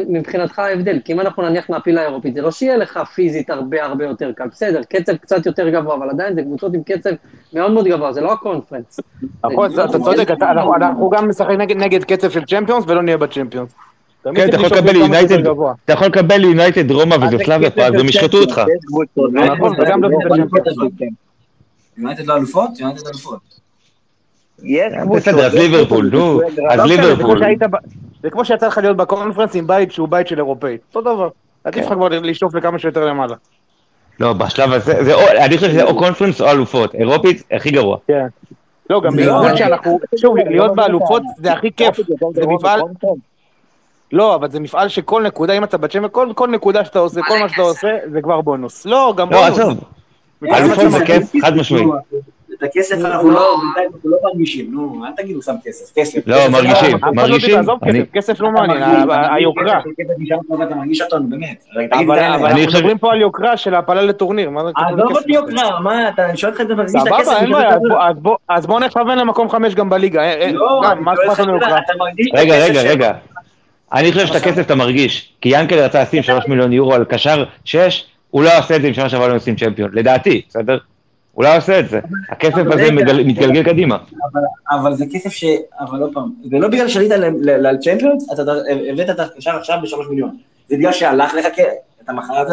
מבחינתך 0.08 0.58
ההבדל? 0.58 0.98
כי 1.04 1.12
אם 1.12 1.20
אנחנו 1.20 1.42
נניח 1.42 1.70
נעפיל 1.70 1.94
לאירופית, 1.94 2.34
זה 2.34 2.42
לא 2.42 2.50
שיהיה 2.50 2.76
לך 2.76 3.00
פיזית 3.14 3.50
הרבה 3.50 3.84
הרבה 3.84 4.04
יותר 4.04 4.32
קל, 4.32 4.44
בסדר, 4.52 4.80
קצב 4.82 5.16
קצת 5.16 5.46
יותר 5.46 5.68
גבוה, 5.68 5.94
אבל 5.94 6.10
עדיין 6.10 6.34
זה 6.34 6.42
קבוצות 6.42 6.74
עם 6.74 6.82
קצב 6.82 7.10
מאוד 7.52 7.70
מאוד 7.72 7.88
גבוה, 7.88 8.12
זה 8.12 8.20
לא 8.20 8.32
הקונפרנס. 8.32 9.00
נכון, 9.44 9.70
אתה 9.72 9.98
צודק, 9.98 10.30
אתה- 10.30 10.50
אנחנו- 10.50 11.10
גם 11.10 11.28
נשחק 11.28 11.50
נגד- 11.58 11.76
נגד 11.76 12.04
קצב 12.04 12.30
של 12.30 12.44
צ'מפיונס 12.44 12.84
ולא 12.88 13.02
נהיה 13.02 13.16
בצ'מפיונס. 13.16 13.70
כן, 14.34 14.48
אתה 14.48 14.56
יכול 14.56 14.78
לקבל 14.78 14.96
יונייטד, 14.96 15.40
גבוה. 15.44 15.74
אתה 15.84 15.92
יכול 15.92 16.06
לקבל 16.06 16.44
יונייטד, 16.44 16.90
רומא 16.90 17.14
וסלאביה 17.14 17.70
פראג 17.70 17.94
והם 17.94 18.08
ישחטו 18.08 18.38
אותך. 18.40 18.60
נכון, 19.16 19.76
לא 19.76 19.84
יונייטד 21.96 22.26
לא 22.26 22.36
אלופות? 22.36 22.80
יונייטד 22.80 23.06
אלופות. 23.06 23.58
יש 24.64 24.92
כן, 24.92 25.08
בסדר, 25.08 25.46
אז 25.46 25.54
ליברפול, 25.54 26.10
נו, 26.12 26.40
אז 26.70 26.78
לא 26.78 26.84
ליברפול. 26.86 27.40
זה 28.22 28.30
כמו 28.30 28.44
שיצא 28.44 28.66
לך 28.66 28.78
להיות 28.78 28.96
בקונפרנס 28.96 29.56
עם 29.56 29.66
בית 29.66 29.92
שהוא 29.92 30.08
בית 30.08 30.28
של 30.28 30.38
אירופאי. 30.38 30.76
אותו 30.94 31.00
דבר. 31.14 31.28
עדיף 31.64 31.86
לך 31.86 31.92
כבר 31.92 32.08
לשאוף 32.08 32.54
לכמה 32.54 32.78
שיותר 32.78 33.04
למעלה. 33.04 33.34
לא, 34.20 34.32
בשלב 34.32 34.72
הזה, 34.72 35.04
זה 35.04 35.14
או, 35.14 35.20
אני 35.44 35.56
חושב 35.56 35.70
שזה 35.70 35.82
או 35.82 35.98
קונפרנס 35.98 36.40
או 36.40 36.50
אלופות, 36.50 36.94
אירופית, 36.94 37.42
הכי 37.52 37.70
גרוע. 37.70 37.96
כן. 38.06 38.26
לא, 38.90 39.00
גם 39.00 39.18
לא- 39.18 39.40
בייחוד 39.40 39.56
שאנחנו, 39.56 40.00
שוב, 40.16 40.36
להיות 40.36 40.74
באלופות 40.74 41.22
זה 41.36 41.52
הכי 41.52 41.72
כיף, 41.72 41.96
זה 42.34 42.46
מפעל, 42.46 42.80
לא, 44.12 44.34
אבל 44.34 44.50
זה 44.50 44.60
מפעל 44.60 44.88
שכל 44.88 45.22
נקודה, 45.22 45.52
אם 45.52 45.64
אתה 45.64 45.78
בצ'מפיון, 45.78 46.08
כל, 46.12 46.32
כל 46.34 46.48
נקודה 46.48 46.84
שאתה 46.84 46.98
עושה, 46.98 47.20
כל 47.28 47.38
מה 47.40 47.48
שאתה 47.48 47.62
עושה, 47.62 47.88
זה 48.12 48.22
כבר 48.22 48.40
בונוס. 48.40 48.86
לא, 48.86 49.14
גם 49.16 49.30
לא, 49.30 49.42
בונוס. 49.42 49.58
עזוב. 49.58 49.84
אלופות 50.44 50.90
זה 50.90 51.04
כיף, 51.04 51.32
חד 51.42 51.56
משמעית. 51.56 51.88
את 52.58 52.62
הכסף 52.62 53.04
אנחנו 53.04 53.30
לא, 53.30 53.56
בינתיים 53.62 53.90
אנחנו 53.94 54.10
לא 54.10 54.16
מרגישים, 54.24 54.68
נו, 54.72 55.04
אל 55.06 55.10
תגידו 55.16 55.42
שם 55.42 55.52
כסף, 55.64 55.92
כסף. 55.94 56.18
לא, 56.26 56.36
מרגישים, 56.48 56.96
לא 57.66 57.76
מרגישים. 57.82 58.06
כסף, 58.12 58.40
לא 58.40 58.50
מעניין, 58.50 58.82
היוקרה. 59.32 59.80
אתה 60.66 60.74
מרגיש 60.74 61.00
אותו, 61.00 61.18
נו, 61.18 61.28
באמת. 61.30 61.64
אבל. 61.92 62.18
אנחנו 62.18 62.58
מדברים 62.60 62.98
פה 62.98 63.12
על 63.12 63.20
יוקרה 63.20 63.56
של 63.56 63.74
העפלה 63.74 64.02
לטורניר, 64.02 64.50
מה 64.50 64.64
זה 64.64 64.70
קשור 64.76 65.00
עזוב? 65.00 65.16
אותי 65.16 65.32
יוקרה, 65.32 65.80
מה, 65.80 66.08
אתה, 66.08 66.28
אני 66.28 66.36
שואל 66.36 66.52
אותך 66.52 66.60
אם 66.60 66.66
אתה 66.66 66.74
מרגיש 66.74 66.94
את 67.02 67.06
הכסף. 67.12 67.24
סבבה, 67.24 67.40
אין 67.40 67.52
בעיה, 67.52 67.68
אז 67.68 67.74
טוב. 67.74 67.88
בוא- 67.88 67.98
אז 68.02 68.16
בוא- 68.18 68.36
אז 68.48 68.66
בוא 68.66 68.80
נכוון 68.80 69.18
למקום 69.18 69.48
חמש 69.50 69.74
גם 69.74 69.90
בליגה, 69.90 70.20
אה, 70.20 70.40
אה, 70.40 70.52
לא, 70.52 70.82
את 70.92 71.38
רגע, 72.34 72.54
רגע, 72.64 72.80
של- 72.82 72.88
רגע. 72.88 73.12
אני 73.92 74.12
חושב 74.12 74.26
שאת 74.26 74.36
הכסף 74.36 74.66
אתה 74.66 74.74
מרגיש, 74.74 75.32
כי 75.40 75.48
ינקל 75.52 75.78
רצה 75.78 76.02
לשים 76.02 76.22
3 76.22 76.44
מיליון 76.48 76.72
יורו 76.72 76.94
על 76.94 77.04
קשר 77.04 77.44
6, 77.64 78.04
הוא 78.30 78.42
לא 78.42 78.58
עושה 78.58 78.76
את 78.76 78.82
זה 78.82 78.88
אם 78.88 78.94
שנה 78.94 79.08
שעברה 79.08 79.28
לא 79.28 79.34
נשים 79.36 79.56
צ'מפיון, 79.56 79.90
לדעתי, 79.92 80.42
בסדר? 80.48 80.78
הוא 81.38 81.44
לא 81.44 81.56
עושה 81.56 81.80
את 81.80 81.88
זה. 81.88 82.00
הכסף 82.28 82.62
הזה 82.72 82.90
מתגלגל 83.24 83.62
קדימה. 83.62 83.98
אבל, 84.70 84.94
זה 84.94 85.04
כסף 85.12 85.32
ש... 85.32 85.44
אבל 85.80 86.02
עוד 86.02 86.14
פעם, 86.14 86.32
זה 86.44 86.58
לא 86.58 86.68
בגלל 86.68 86.88
שעלית 86.88 87.12
לצ'מפיונס, 87.42 88.32
אתה 88.32 88.42
הבאת 88.92 89.10
את 89.10 89.20
הקשר 89.20 89.50
עכשיו 89.50 89.78
בשלוש 89.82 90.06
מיליון. 90.10 90.36
זה 90.68 90.76
בגלל 90.76 90.92
שהלך 90.92 91.34
לך 91.34 91.46
אתה 92.04 92.12
מכרת, 92.12 92.46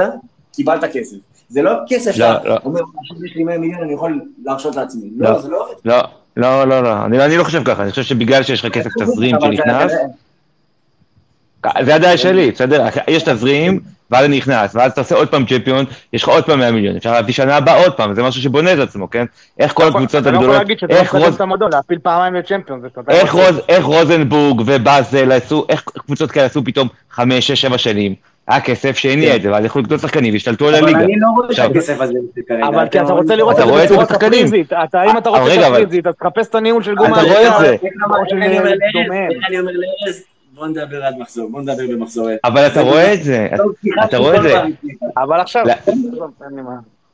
קיבלת 0.54 0.84
כסף. 0.94 1.16
זה 1.50 1.62
לא 1.62 1.72
כסף 1.88 2.12
שאתה 2.12 2.50
לא. 2.50 2.58
אומר, 2.66 2.80
עכשיו 3.00 3.26
יש 3.26 3.36
לי 3.36 3.44
100 3.44 3.58
מיליון, 3.58 3.84
אני 3.84 3.94
יכול 3.94 4.22
להרשות 4.44 4.76
לעצמי. 4.76 5.10
לא. 5.18 5.30
לא, 5.30 5.40
זה 5.40 5.50
לא 5.50 5.64
עובד. 5.64 5.76
לא, 5.86 6.02
לא, 6.38 6.68
לא, 6.68 6.84
לא, 6.84 7.06
אני 7.06 7.26
אני 7.26 7.38
לא 7.38 7.44
חושב 7.44 7.64
ככה, 7.66 7.84
אני 7.84 7.90
חושב 7.90 8.04
שבגלל 8.04 8.44
שיש 8.44 8.66
לך 8.66 8.74
כסף 8.74 8.90
תזרים 9.02 9.36
שנכנס, 9.42 9.92
זה 11.82 11.96
הדעה 11.96 12.18
שלי, 12.18 12.52
בסדר? 12.52 12.86
יש 13.08 13.24
תזרים, 13.24 13.80
ואז 14.12 14.22
זה 14.22 14.28
נכנס, 14.28 14.76
ואז 14.76 14.92
אתה 14.92 15.02
עושה 15.02 15.16
עוד 15.16 15.28
פעם 15.28 15.46
צ'מפיון, 15.46 15.86
יש 16.14 16.24
לך 16.24 16.30
עוד 16.30 16.44
פעם 16.46 16.60
100 16.60 16.72
מיליון, 16.72 16.96
אפשר 16.96 17.12
להביא 17.12 17.34
שנה 17.34 17.58
הבאה 17.58 17.84
עוד 17.84 17.94
פעם, 17.94 18.14
זה 18.14 18.24
משהו 18.24 18.42
שבונה 18.42 18.74
את 18.74 18.80
עצמו, 18.80 19.10
כן? 19.10 19.26
איך 19.60 19.74
כל 19.74 19.88
הקבוצות 19.88 20.24
לא 20.26 20.30
הגדולות, 20.30 20.56
לא 20.90 20.96
איך 20.96 21.16
רוז- 21.16 21.40
איך. 23.10 23.34
רוז, 23.34 23.62
איך 23.70 23.86
רוזנבורג 23.86 24.62
ובאזל 24.66 25.32
עשו, 25.32 25.66
איך 25.70 25.84
קבוצות 26.06 26.32
כאלה 26.32 26.46
עשו 26.46 26.64
פתאום 26.66 26.88
חמש, 27.12 27.48
שש, 27.48 27.62
שבע 27.62 27.78
שנים. 27.78 28.16
היה 28.48 28.62
כסף 28.62 28.98
שהניע 28.98 29.36
את 29.36 29.42
זה, 29.42 29.52
ואז 29.52 29.66
יכלו 29.66 29.82
לקנות 29.82 30.00
שחקנים 30.00 30.34
והשתלטו 30.34 30.68
על 30.68 30.76
אבל 30.76 30.84
הליגה. 30.84 31.00
אני 31.00 31.14
לא 31.20 31.28
רואה 31.36 31.48
את 31.68 31.72
הכסף 31.72 32.02
הזה 32.02 32.14
כרגע. 32.48 32.68
אבל 32.68 32.88
כי 32.92 33.00
אתה 33.02 33.14
רוצה 33.14 33.36
לראות 33.36 33.60
את 33.60 33.66
זה 33.66 33.98
בצורה. 33.98 34.06
קפריזית, 34.06 34.74
אתה, 34.74 35.04
אם 35.04 35.18
אתה 35.18 35.30
אבל 35.30 35.40
רוצה 35.40 35.68
אבל- 35.68 35.78
קפריזית, 35.82 36.08
אז 36.08 36.14
תחפש 36.20 36.48
את 36.48 36.56
הניהול 36.56 36.84
של 36.84 36.96
גומא. 36.96 37.14
אתה 37.14 37.22
רואה 37.22 37.48
את 37.48 37.60
זה. 37.60 37.76
אני 38.32 38.60
אומר 39.60 39.72
לארז, 39.72 40.24
בוא 40.56 40.68
נדבר 40.68 41.04
עד 41.04 41.18
מחזור, 41.18 41.50
בוא 41.50 41.62
נדבר 41.62 41.84
במחזור. 41.90 42.28
אבל 42.44 42.68
אתה 42.68 42.82
רואה 42.82 43.14
את 43.14 43.24
זה, 43.24 43.48
אתה 44.06 44.18
רואה 44.18 44.38
את 44.38 44.42
זה. 44.42 44.62
אבל 45.18 45.40
עכשיו, 45.40 45.66
לא. 45.66 46.24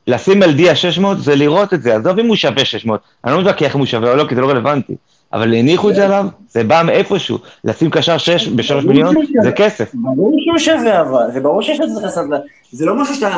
לשים 0.06 0.42
על 0.42 0.52
דיה 0.52 0.76
600 0.76 1.18
זה 1.18 1.34
לראות 1.34 1.74
את 1.74 1.82
זה, 1.82 1.96
עזוב 1.96 2.18
אם 2.18 2.26
הוא 2.26 2.36
שווה 2.36 2.64
600, 2.64 3.00
אני 3.24 3.32
לא 3.32 3.40
מתווכח 3.40 3.74
אם 3.74 3.80
הוא 3.80 3.86
שווה 3.86 4.10
או 4.10 4.16
לא, 4.16 4.24
כי 4.28 4.34
זה 4.34 4.40
לא 4.40 4.50
רלוונטי, 4.50 4.96
אבל 5.32 5.54
הניחו 5.54 5.90
את 5.90 5.94
זה 5.94 6.04
עליו, 6.04 6.26
זה 6.48 6.64
בא 6.64 6.82
מאיפשהו, 6.86 7.38
לשים 7.64 7.90
קשר 7.90 8.18
6 8.18 8.48
ב-3 8.48 8.86
מיליון, 8.86 9.14
זה 9.42 9.52
כסף. 9.52 9.94
ברור 9.94 10.36
שהוא 10.44 10.58
שווה 10.58 11.00
אבל, 11.00 11.32
זה 11.32 11.40
ברור 11.40 11.62
שיש 11.62 11.80
לזה 11.80 12.00
לעשות, 12.00 12.24
זה 12.72 12.86
לא 12.86 13.02
משהו 13.02 13.14
שאתה 13.14 13.28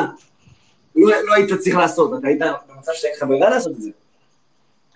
לא 0.95 1.11
לא 1.27 1.33
היית 1.35 1.53
צריך 1.53 1.75
לעשות, 1.75 2.19
אתה 2.19 2.27
היית 2.27 2.39
במצב 2.39 2.91
שאתה 2.93 3.25
ברירה 3.25 3.49
לעשות 3.49 3.71
את 3.71 3.81
זה. 3.81 3.89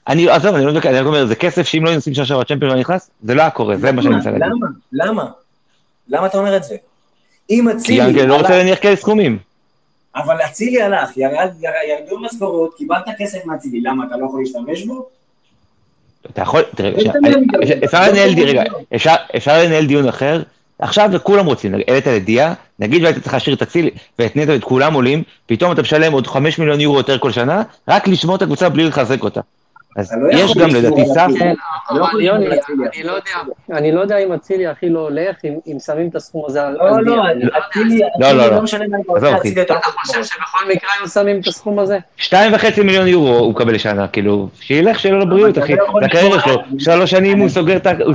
אני, 0.09 0.29
עזוב, 0.29 0.55
אני 0.55 0.65
לא 0.65 0.71
מתווכח, 0.71 0.89
אני 0.89 0.99
רק 0.99 1.05
אומר, 1.05 1.25
זה 1.25 1.35
כסף 1.35 1.67
שאם 1.67 1.85
לא 1.85 1.95
נשים 1.97 2.13
שנה 2.13 2.25
שעברה 2.25 2.43
צ'מפיון 2.43 2.71
לא 2.71 2.79
נכנס, 2.79 3.09
זה 3.23 3.33
לא 3.35 3.41
היה 3.41 3.49
קורה, 3.49 3.77
זה 3.77 3.91
מה 3.91 4.01
שאני 4.01 4.15
מנסה 4.15 4.31
להגיד. 4.31 4.47
למה? 4.47 4.67
למה? 4.91 5.25
למה 6.09 6.25
אתה 6.27 6.37
אומר 6.37 6.57
את 6.57 6.63
זה? 6.63 6.75
אם 7.49 7.67
כי 7.71 7.77
אצילי 7.77 8.07
ינקל 8.09 8.25
לא 8.25 8.33
רוצה 8.35 8.47
הלך- 8.47 8.57
להניח 8.57 8.79
כאלה 8.81 8.95
סכומים. 8.95 9.37
אבל 10.15 10.35
אצילי 10.45 10.81
הלך, 10.81 11.17
ירד- 11.17 11.31
ירד- 11.59 11.99
ירדו 11.99 12.19
משכורות, 12.19 12.73
קיבלת 12.77 13.03
כסף 13.19 13.45
מאצילי, 13.45 13.81
למה 13.81 14.03
אתה 14.07 14.17
לא 14.17 14.25
יכול 14.25 14.39
להשתמש 14.41 14.83
בו? 14.85 15.05
אתה 16.29 16.41
יכול, 16.41 16.61
תראה, 16.75 16.91
לא 16.91 16.97
אני- 16.97 17.09
אני 17.35 17.41
מדבר. 17.41 17.85
אפשר 17.85 18.01
לא 18.01 18.07
לנהל, 18.07 18.31
תמיד 18.33 18.47
רגע, 18.47 18.61
אני. 18.61 18.69
אפשר- 19.35 19.63
לנהל 19.63 19.85
דיון 19.85 20.07
אחר, 20.07 20.41
עכשיו 20.79 21.09
כולם 21.23 21.45
רוצים, 21.45 21.73
העלית 21.87 22.07
לדיה, 22.07 22.53
נגיד 22.79 23.03
והיית 23.03 23.19
צריך 23.19 23.33
להשאיר 23.33 23.55
את 23.55 23.61
אצילי, 23.61 23.89
והתנית 24.19 24.49
את 24.49 24.63
כולם 24.63 24.93
עולים, 24.93 25.23
פתאום 25.45 25.71
אתה 25.71 25.81
משלם 25.81 26.13
עוד 26.13 26.27
5 26.27 26.59
מיליון 26.59 26.79
יורו 26.81 26.97
יותר 26.97 27.17
כל 27.17 27.31
שנה, 27.31 27.61
רק 27.87 28.07
לשמור 28.07 28.35
את 28.35 28.41
הקבוצה 28.41 28.69
בלי 28.69 28.83
לחזק 28.83 29.23
אותה. 29.23 29.41
אז 29.95 30.13
לא 30.21 30.29
יש 30.31 30.57
גם 30.57 30.69
לדעתי. 30.69 31.01
אבל 31.89 32.01
יכול 32.01 32.21
יוני. 32.21 32.47
אני 32.47 33.03
לא 33.03 33.11
יודע, 33.11 33.31
אני 33.71 33.91
לא 33.91 34.01
יודע 34.01 34.17
אם 34.17 34.33
אצילי 34.33 34.67
הכי 34.67 34.89
לא 34.89 34.99
הולך, 34.99 35.35
אם 35.67 35.79
שמים 35.79 36.07
את 36.07 36.15
הסכום 36.15 36.45
הזה 36.47 36.67
על 36.67 36.73
לא, 36.73 37.01
לא. 37.01 37.25
אני. 37.31 37.43
אצילי, 37.45 37.99
לא, 37.99 38.07
אצילי 38.07 38.37
לא, 38.37 38.47
לא 38.47 38.55
לא. 38.55 38.61
משנה 38.61 38.87
מה 38.87 38.97
עזוב, 38.97 39.29
רוצה. 39.29 39.37
אצילי 39.37 39.59
יותר 39.59 39.77
אתה 39.77 39.87
חושב 39.87 40.23
שבכל 40.23 40.69
מקרה 40.69 40.89
היו 40.99 41.07
שמים 41.07 41.39
את 41.39 41.47
הסכום 41.47 41.79
הזה? 41.79 41.97
שתיים 42.17 42.53
וחצי 42.53 42.81
מיליון 42.83 43.07
יורו 43.07 43.37
הוא 43.37 43.51
מקבל 43.51 43.75
לשנה, 43.75 44.07
כאילו, 44.07 44.49
שילך, 44.59 45.05
לו 45.05 45.19
לבריאות, 45.19 45.57
אחי, 45.57 45.75
לא 45.75 46.01
לקריירה 46.01 46.41
שלו. 46.41 46.61
שלוש 46.79 47.11
שנים 47.11 47.39
הוא 47.39 47.49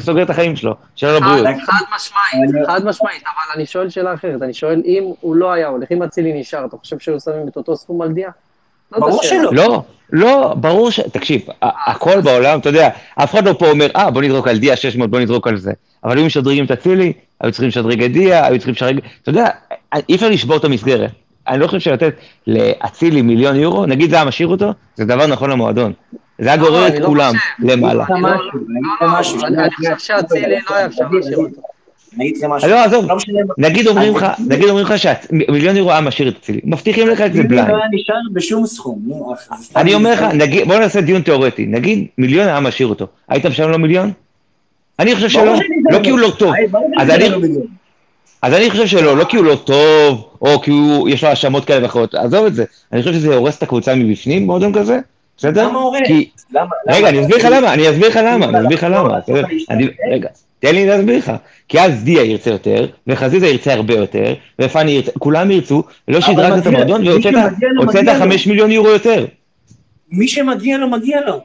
סוגר 0.00 0.22
את 0.22 0.30
החיים 0.30 0.56
שלו, 0.56 0.74
לו 1.02 1.16
לבריאות. 1.16 1.46
חד 1.46 1.54
חד 1.66 1.84
משמעית, 1.96 2.66
חד 2.66 2.84
משמעית, 2.84 3.22
אבל 3.22 3.54
אני 3.56 3.66
שואל 3.66 3.88
שאלה 3.88 4.14
אחרת, 4.14 4.42
אני 4.42 4.54
שואל 4.54 4.82
אם 4.84 5.04
הוא 5.20 5.36
לא 5.36 5.52
היה 5.52 5.66
הולך, 5.66 5.92
אם 5.92 6.02
אצילי 6.02 6.40
נשאר, 6.40 6.64
אתה 6.64 6.76
חושב 6.76 6.98
שהיו 6.98 7.20
שמים 7.20 7.48
את 7.48 7.56
אותו 7.56 7.76
סכום 7.76 8.02
על 8.02 8.12
דיה? 8.12 8.30
ברור. 8.98 9.22
שלא. 9.22 9.52
לא, 9.52 9.82
לא, 10.12 10.54
ברור 10.56 10.90
ש... 10.90 11.00
תקשיב, 11.00 11.42
הכל 11.62 12.20
בעולם, 12.20 12.58
אתה 12.58 12.68
יודע, 12.68 12.88
אף 13.14 13.34
אחד 13.34 13.48
לא 13.48 13.52
פה 13.58 13.70
אומר, 13.70 13.86
אה, 13.96 14.10
בוא 14.10 14.22
נזרוק 14.22 14.48
על 14.48 14.58
דיה 14.58 14.76
600, 14.76 15.10
בוא 15.10 15.20
נזרוק 15.20 15.48
על 15.48 15.56
זה. 15.56 15.72
אבל 16.04 16.18
אם 16.18 16.26
משדרגים 16.26 16.64
את 16.64 16.70
אצילי, 16.70 17.12
היו 17.40 17.52
צריכים 17.52 17.68
לשדרג 17.68 18.02
את 18.02 18.12
דיה, 18.12 18.46
היו 18.46 18.58
צריכים 18.58 18.74
לשדרג... 18.74 18.98
אתה 19.22 19.30
יודע, 19.30 19.48
אי 20.08 20.14
אפשר 20.14 20.28
לשבור 20.28 20.56
את 20.56 20.64
המסגרת. 20.64 21.10
אני 21.48 21.60
לא 21.60 21.66
חושב 21.66 21.80
שלתת 21.80 22.14
לאצילי 22.46 23.22
מיליון 23.22 23.56
יורו, 23.56 23.86
נגיד 23.86 24.10
זה 24.10 24.16
היה 24.16 24.24
משאיר 24.24 24.48
אותו, 24.48 24.72
זה 24.94 25.04
דבר 25.04 25.26
נכון 25.26 25.50
למועדון. 25.50 25.92
זה 26.38 26.48
היה 26.48 26.56
גורר 26.56 26.86
אני 26.86 26.96
את 26.96 27.00
לא 27.00 27.06
כולם 27.06 27.34
למעלה. 27.58 28.04
אני 28.10 29.16
אני 29.44 29.70
חושב 29.70 29.98
שאצילי 29.98 30.56
לא 30.70 30.76
היה 30.76 30.86
אפשר 30.86 31.04
להשאיר 31.12 31.38
אותו. 31.38 31.60
אני 32.16 32.24
אגיד 32.24 32.36
לך 32.36 32.44
משהו. 32.44 32.70
לא, 32.70 32.84
עזוב, 32.84 33.06
נגיד 33.58 33.86
אומרים 33.86 34.16
לך, 34.16 34.22
אצילי- 34.22 34.48
נגיד 34.48 34.68
אומרים 34.68 34.86
לך 34.86 34.94
שמיליון 34.98 35.76
יורו 35.76 35.90
היה 35.90 36.00
משאיר 36.00 36.28
את 36.28 36.34
אצילי, 36.40 36.60
מבטיחים 36.64 37.08
לך 37.08 37.20
את 37.20 37.32
זה 37.32 37.42
בליינד. 37.42 37.70
לא 37.70 37.76
היה 37.76 37.84
נשאר 37.92 38.14
בשום 38.32 38.66
סכום. 38.66 38.98
נו, 39.06 39.34
אני 39.76 39.94
אומר 39.94 40.12
לך, 40.12 40.24
בוא 40.66 40.76
נעשה 40.76 41.00
דיון 41.00 41.22
תיאורטי, 41.22 41.66
נגיד 41.66 42.06
מיליון 42.18 42.48
היה 42.48 42.60
משאיר 42.60 42.88
אותו, 42.88 43.06
היית 43.28 43.46
משלם 43.46 43.70
לו 43.70 43.78
מיליון? 43.78 44.12
אני 44.98 45.14
חושב 45.14 45.28
שלא, 45.28 45.54
לא 45.90 45.98
כי 46.02 46.10
הוא. 46.10 46.18
לא 46.18 46.30
טוב, 46.38 46.52
אז 48.42 48.54
אני, 48.54 48.70
חושב 48.70 48.86
שלא, 48.86 49.16
לא 49.16 49.24
כי 49.24 49.36
הוא 49.36 49.44
לא 49.44 49.54
טוב, 49.64 50.28
או 50.40 50.60
כי 50.60 50.70
הוא, 50.70 51.08
יש 51.08 51.24
לו 51.24 51.30
האשמות 51.30 51.64
כאלה 51.64 51.82
ואחרות, 51.82 52.14
עזוב 52.14 52.46
את 52.46 52.54
זה, 52.54 52.64
אני 52.92 53.02
חושב 53.02 53.14
שזה 53.14 53.34
הורס 53.34 53.58
את 53.58 53.62
הקבוצה 53.62 53.94
מבפנים, 53.94 54.46
מועדון 54.46 54.72
כזה, 54.74 54.98
בסדר? 55.36 55.68
למה 55.68 55.78
הורס? 55.78 56.00
רגע? 56.88 57.08
אני 57.08 57.20
אסביר 57.20 57.36
לך 57.36 57.44
למה, 57.50 57.72
אני 57.74 57.90
אסביר 57.90 58.08
לך 58.08 58.16
למה, 58.16 58.46
אני 58.46 58.60
אסביר 58.60 58.78
לך 58.78 58.86
למה, 58.90 59.18
רגע, 60.10 60.28
תן 60.64 60.74
לי 60.74 60.86
להסביר 60.86 61.18
לך, 61.18 61.32
כי 61.68 61.80
אז 61.80 62.04
דיה 62.04 62.24
ירצה 62.24 62.50
יותר, 62.50 62.86
וחזיזה 63.06 63.46
ירצה 63.46 63.72
הרבה 63.72 63.94
יותר, 63.94 64.34
ופאני 64.60 64.90
ירצה, 64.90 65.10
כולם 65.18 65.50
ירצו, 65.50 65.82
אבל 66.08 66.20
שדרגת 66.20 66.62
את 66.62 66.66
המועדון, 66.66 67.08
והוצאת. 67.08 67.34
חמש 68.18 68.46
מיליון 68.46 68.70
יורו 68.70 68.88
יותר. 68.88 69.26
מי 70.10 70.28
שמגיע 70.28 70.78
לו, 70.78 70.88
מגיע 70.88 71.20
לו. 71.26 71.40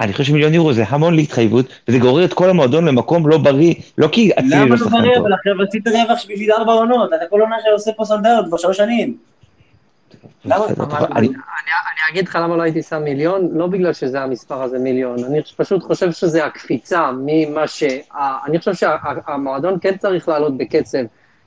אני 0.00 0.12
חושב 0.12 0.24
שמיליון 0.24 0.54
יורו 0.54 0.72
זה 0.72 0.84
המון 0.88 1.14
להתחייבות, 1.14 1.66
וזה 1.88 1.98
גורר 1.98 2.24
את 2.24 2.34
כל 2.34 2.50
המועדון 2.50 2.84
למקום 2.84 3.28
לא 3.28 3.38
בריא, 3.38 3.74
לא 3.98 4.08
כי 4.12 4.30
אצילי 4.38 4.50
למה 4.50 4.64
לא 4.64 4.70
לא 4.70 4.76
שחקן 4.76 4.90
בריא? 4.90 5.14
טוב. 5.14 5.26
אבל 5.26 5.32
עכשיו 5.32 5.52
רצית 5.58 5.88
רווח 5.88 6.24
בשביל 6.30 6.52
ארבע 6.52 6.72
עונות, 6.72 7.10
אתה 7.16 7.24
כל 7.30 7.40
עונה 7.40 7.56
שעושה 7.64 7.92
פה 7.92 8.04
סולדאוט 8.04 8.46
כבר 8.48 8.56
שלוש 8.56 8.76
שנים. 8.76 9.16
למה? 10.44 10.64
אבל 10.66 11.06
אני 11.16 11.28
אני- 11.28 11.28
אני 11.28 12.10
אגיד 12.10 12.28
לך 12.28 12.38
למה 12.42 12.56
לא 12.56 12.62
הייתי 12.62 12.82
שם 12.82 13.02
מיליון, 13.04 13.48
לא 13.52 13.66
בגלל 13.66 13.92
שזה 13.92 14.20
המספר 14.22 14.62
הזה 14.62 14.78
מיליון, 14.78 15.24
אני 15.24 15.40
פשוט 15.56 15.82
חושב 15.82 16.12
שזה 16.12 16.44
הקפיצה 16.44 17.10
ממה 17.24 17.66
ש... 17.68 17.82
אני 18.46 18.58
חושב 18.58 18.74
שהמועדון 18.74 19.78
כן 19.80 19.96
צריך 19.96 20.28
לעלות 20.28 20.56
בקצב, 20.56 20.98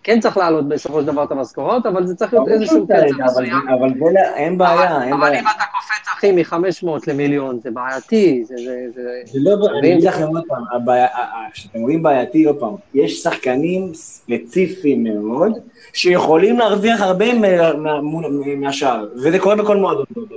כן 0.04 0.20
צריך 0.20 0.38
לעלות 0.38 0.68
בסופו 0.70 1.02
של 1.02 1.08
דבר 1.08 1.24
את 1.24 1.32
המשכורות, 1.32 1.86
אבל 1.86 2.06
זה 2.08 2.16
צריך 2.16 2.34
להיות 2.34 2.48
איזשהו 2.48 2.86
קצב 2.88 2.94
אבל- 2.96 3.24
מסוים. 3.26 3.68
אבל 3.80 3.90
זה 3.94 4.00
לא- 4.00 4.36
אין 4.36 4.58
בעיה, 4.58 5.04
אין 5.04 5.14
אבל 5.14 5.22
בעיה. 5.22 5.40
אם 5.40 5.46
אתה 5.48 5.64
קופץ 5.74 6.08
אחי 6.18 6.32
מ-500 6.32 6.88
למיליון, 7.08 7.60
זה 7.64 7.72
בעייתי, 7.72 8.44
זה... 8.48 8.56
זה, 8.58 8.64
זה... 8.96 9.02
זה 9.26 9.40
לא, 9.42 9.58
אני 9.80 9.92
אגיד 9.92 10.02
זה- 10.02 10.08
לכם 10.10 10.24
עוד 10.28 10.44
פעם, 10.48 10.64
כשאתם 11.54 11.78
אומרים 11.80 12.04
בעייתי, 12.04 12.44
עוד 12.44 12.60
פעם, 12.60 12.76
יש 12.94 13.24
שחקנים 13.24 13.94
ספציפיים 13.94 15.04
מאוד, 15.04 15.52
שיכולים 15.94 16.60
להרוויח 16.60 17.02
הרבה 17.02 17.34
מה- 17.34 17.74
מה- 17.74 18.02
מול- 18.02 18.44
מהשאר, 18.58 19.06
וזה 19.16 19.40
קורה 19.40 19.56
בכל 19.56 19.78
מועדון 19.78 20.06
בעולם. 20.16 20.36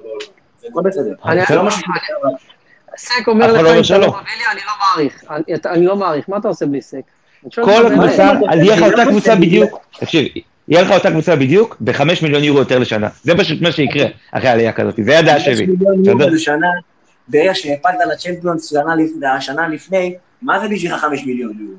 זה 0.61 0.67
הכל 0.71 0.83
בסדר. 0.85 1.15
אני- 1.25 1.41
זה 1.49 1.55
לא 1.57 1.65
משהו 1.65 1.83
סק 2.97 3.29
אומר 3.29 3.53
לך, 3.53 3.63
לא 3.63 3.71
אני 3.71 3.89
לא 4.67 4.73
מעריך. 4.81 5.25
אני 5.67 5.87
לא 5.87 5.97
מעריך, 5.97 6.29
מה 6.29 6.37
אתה 6.37 6.49
עושה 6.49 6.67
בלי 6.67 6.83
סק? 6.83 7.01
כל. 7.51 7.87
הקבוצה, 7.87 8.31
אז 8.49 8.59
יהיה 8.59 8.77
לך 8.77 8.83
לא 8.83 8.87
אותה 8.87 9.05
קבוצה 9.05 9.35
בדיוק, 9.35 9.79
תקשיב, 9.99 10.29
יהיה 10.69 10.83
לך 10.83 10.91
אותה 10.91 11.11
קבוצה 11.11 11.37
בדיוק, 11.37 11.77
בחמש 11.81 12.23
מיליון 12.23 12.45
יורו 12.45 12.59
יותר 12.59 12.79
לשנה. 12.79 13.09
זה 13.23 13.37
פשוט 13.37 13.63
מה 13.63 13.73
שיקרה 13.73 14.07
אחרי 14.33 14.49
העלייה 14.49 14.73
כזאת, 14.73 14.95
זה 15.03 15.19
הדעה 15.19 15.41
שלי. 15.41 15.67
מיליון 15.67 16.05
יורו? 16.05 16.29
לשנה, 16.29 16.67
ברגע 17.29 17.55
שהפלת 17.55 17.99
לצ'מפיונס 18.13 18.71
שנה 18.71 18.95
לפני, 18.97 19.27
השנה 19.27 19.69
לפני, 19.69 20.15
מה 20.43 20.61
זה 20.61 20.69
בשבילך 20.69 21.01
חמש 21.01 21.25
מיליון 21.27 21.53
יורו? 21.61 21.75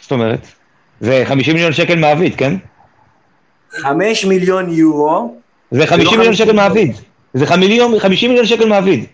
זאת 0.00 0.12
אומרת? 0.12 0.46
זה 1.00 1.22
50 1.24 1.54
מיליון 1.54 1.72
שקל 1.72 1.96
מעביד, 1.96 2.34
כן? 2.34 2.54
חמש 3.70 4.24
מיליון 4.24 4.70
יורו, 4.70 5.36
זה 5.70 5.86
50 5.86 6.04
לא 6.04 6.10
מיליון 6.10 6.26
50 6.26 6.46
שקל 6.46 6.56
מעביד. 6.56 6.96
זה 7.34 7.46
50 7.46 7.98
50 7.98 8.30
מיליון 8.30 8.46
שקל 8.46 8.68
מעביד. 8.68 9.04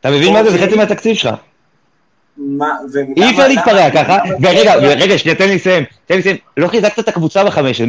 אתה 0.00 0.10
מבין 0.10 0.32
מה 0.32 0.44
זה? 0.44 0.50
זה 0.50 0.56
אוקיי. 0.56 0.68
חצי 0.68 0.76
מהתקציב 0.76 1.16
שלך. 1.16 1.34
מה, 2.36 2.76
אי 3.16 3.30
אפשר 3.30 3.48
להתפרע 3.48 3.90
ככה. 3.90 4.18
ורגע, 4.40 4.74
רגע, 4.74 5.18
שנייה, 5.18 5.36
תן 5.36 5.48
לי 5.48 5.54
לסיים. 5.54 5.84
תן 6.06 6.14
לי 6.14 6.20
לסיים. 6.20 6.36
לא 6.56 6.68
חיזקת 6.68 6.98
את 6.98 7.08
הקבוצה 7.08 7.44
בחמש, 7.44 7.82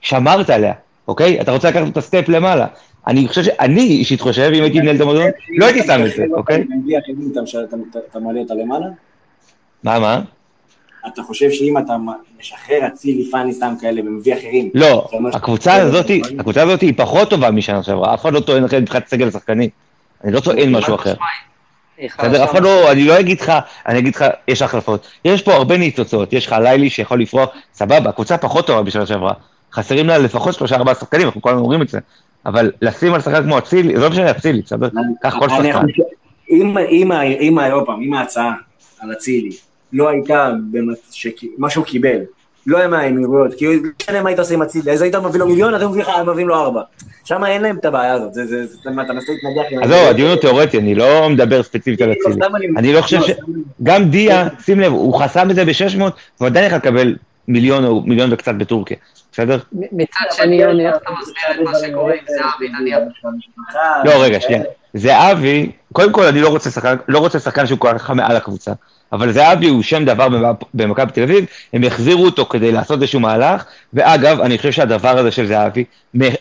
שמרת 0.00 0.50
עליה, 0.50 0.72
אוקיי? 1.08 1.40
אתה 1.40 1.52
רוצה 1.52 1.70
לקחת 1.70 1.88
את 1.92 1.96
הסטפ 1.96 2.24
למעלה. 2.28 2.66
אני 3.06 3.28
חושב 3.28 3.42
ש... 3.42 3.48
אני 3.48 3.80
אישית 3.80 4.20
חושב, 4.20 4.50
אם 4.54 4.62
הייתי 4.62 4.80
מנהל 4.80 4.96
את 4.96 5.00
המועדון, 5.00 5.26
לא 5.58 5.66
הייתי 5.66 5.82
שם 5.86 6.04
את 6.06 6.10
זה, 6.16 6.24
אוקיי? 6.32 6.64
אתה 8.10 8.20
מעלה 8.20 8.40
אותה 8.40 8.54
למעלה? 8.54 8.86
מה, 9.84 9.98
מה? 9.98 10.20
אתה 11.06 11.22
חושב 11.22 11.50
שאם 11.50 11.78
אתה 11.78 11.96
משחרר 12.40 12.86
אצילי, 12.86 13.30
פאני, 13.30 13.52
סתם 13.52 13.74
כאלה, 13.80 14.00
ומביא 14.00 14.34
אחרים... 14.34 14.70
לא, 14.74 15.08
הקבוצה 15.32 15.74
הזאת, 15.74 16.06
הקבוצה 16.38 16.62
הזאת 16.62 16.80
היא 16.80 16.94
פחות 16.96 17.30
טובה 17.30 17.50
משנה 17.50 17.82
שעברה, 17.82 18.14
אף 18.14 18.22
אחד 18.22 18.32
לא 18.32 18.40
טוען 18.40 18.64
אחרת 18.64 18.82
מבחינת 18.82 19.08
סגל 19.08 19.28
השחקנים. 19.28 19.70
אני 20.24 20.32
לא 20.32 20.40
טוען 20.40 20.76
משהו 20.76 20.94
אחר. 20.94 21.14
בסדר, 22.18 22.44
אף 22.44 22.50
אחד 22.50 22.62
לא, 22.62 22.92
אני 22.92 23.04
לא 23.04 23.20
אגיד 23.20 23.40
לך, 23.40 23.52
אני 23.86 23.98
אגיד 23.98 24.14
לך, 24.14 24.24
יש 24.48 24.62
החלפות. 24.62 25.06
יש 25.24 25.42
פה 25.42 25.54
הרבה 25.54 25.76
ניצוצות, 25.76 26.32
יש 26.32 26.46
לך 26.46 26.52
לילי 26.62 26.90
שיכול 26.90 27.20
לפרוח, 27.20 27.48
סבבה, 27.74 28.10
הקבוצה 28.10 28.38
פחות 28.38 28.66
טובה 28.66 28.82
בשנה 28.82 29.06
שעברה. 29.06 29.32
חסרים 29.72 30.06
לה 30.06 30.18
לפחות 30.18 30.54
שלושה 30.54 30.76
ארבעה 30.76 30.94
שחקנים, 30.94 31.26
אנחנו 31.26 31.42
כל 31.42 31.50
הזמן 31.50 31.62
אומרים 31.62 31.82
את 31.82 31.88
זה. 31.88 31.98
אבל 32.46 32.72
לשים 32.82 33.14
על 33.14 33.20
שחקן 33.20 33.42
כמו 33.42 33.58
אצילי, 33.58 33.96
זה 33.96 34.02
לא 34.02 34.10
משנה 34.10 34.30
אצילי, 34.30 34.62
בסדר? 34.62 34.88
קח 35.22 35.36
כל 35.38 35.48
שחקן. 35.48 35.86
אם- 36.50 37.58
עוד 37.72 37.86
פעם, 37.86 38.00
אם 38.02 38.14
ההצעה 38.14 38.52
על 39.00 39.12
אצילי 39.12 39.50
לא 39.92 40.08
הייתה 40.08 40.50
מה 41.58 41.70
שהוא 41.70 41.84
קיבל, 41.84 42.18
לא 42.70 42.78
היה 42.78 42.88
מהאמירויות, 42.88 43.54
כי 43.54 43.66
לא 43.66 43.72
משנה 44.02 44.22
מה 44.22 44.28
היית 44.28 44.38
עושה 44.38 44.54
עם 44.54 44.62
אצילי, 44.62 44.92
אז 44.92 45.02
היית 45.02 45.14
מביא 45.14 45.40
לו 45.40 45.46
מיליון, 45.46 45.74
אז 45.74 45.82
הם 45.82 45.90
מביא 45.90 46.02
לך- 46.02 46.08
הם 46.08 46.28
מביאים 46.30 46.48
לו 46.48 46.54
ארבע. 46.56 46.80
שם 47.24 47.44
אין 47.44 47.62
להם 47.62 47.76
את 47.76 47.84
הבעיה 47.84 48.12
הזאת, 48.12 48.34
זה, 48.34 48.46
זה, 48.46 48.66
זה, 48.66 48.76
אתה 48.82 48.90
מנסה 48.90 49.32
להתנגח 49.32 49.62
עם... 49.70 49.82
עזוב, 49.82 50.08
הדיון 50.10 50.30
הוא 50.30 50.36
תיאורטי, 50.40 50.78
אני 50.78 50.94
לא 50.94 51.28
מדבר 51.30 51.62
ספציפית 51.62 52.00
על 52.02 52.12
אצילי. 52.12 52.32
סתם 52.34 52.56
אני- 52.56 52.66
אני 52.76 52.92
לא 52.92 53.00
חושב 53.00 53.16
לא, 53.16 53.26
ש... 53.26 53.30
אני- 53.30 53.38
גם 53.82 54.10
דיה, 54.10 54.48
שים 54.64 54.80
לב, 54.80 54.92
הוא 54.92 55.14
חסם 55.20 55.50
את 55.50 55.54
זה 55.54 55.64
ב-600, 55.64 55.98
והוא 56.00 56.12
עדיין 56.46 56.66
יכול 56.66 56.78
לקבל 56.78 57.16
מיליון 57.48 57.84
או 57.84 58.00
מיליון 58.00 58.32
וקצת 58.32 58.54
בטורקיה, 58.54 58.96
בסדר? 59.32 59.58
מצד 59.72 60.24
שני, 60.30 60.62
יוני, 60.62 60.86
איך 60.88 60.96
אתה 60.96 61.10
מסביר 61.20 61.62
את 61.62 61.68
מה 61.72 61.88
שקורה 61.88 62.12
עם 62.12 62.18
זהבי, 62.28 62.68
נניח? 62.80 62.98
לא, 64.04 64.22
רגע, 64.22 64.40
שנייה. 64.40 64.62
זהבי, 64.94 65.72
קודם 65.92 66.12
כל 66.12 66.24
אני 66.24 66.40
לא 66.40 66.48
רוצה 66.48 66.70
שחקן, 66.70 66.96
לא 67.08 67.18
רוצה 67.18 67.38
שחקן 67.38 67.66
שהוא 67.66 67.78
כל 67.78 67.98
כך 67.98 68.10
מעל 68.10 68.36
הקבוצה, 68.36 68.72
אבל 69.12 69.32
זהבי 69.32 69.68
הוא 69.68 69.82
שם 69.82 70.04
דבר 70.04 70.28
במכ- 70.28 70.64
במכבי 70.74 71.12
תל 71.12 71.22
אביב, 71.22 71.44
הם 71.72 71.84
יחזירו 71.84 72.24
אותו 72.24 72.46
כדי 72.46 72.72
לעשות 72.72 73.02
איזשהו 73.02 73.20
מהלך, 73.20 73.64
ואגב, 73.94 74.40
אני 74.40 74.56
חושב 74.58 74.72
שהדבר 74.72 75.18
הזה 75.18 75.30
של 75.30 75.46
זהבי 75.46 75.84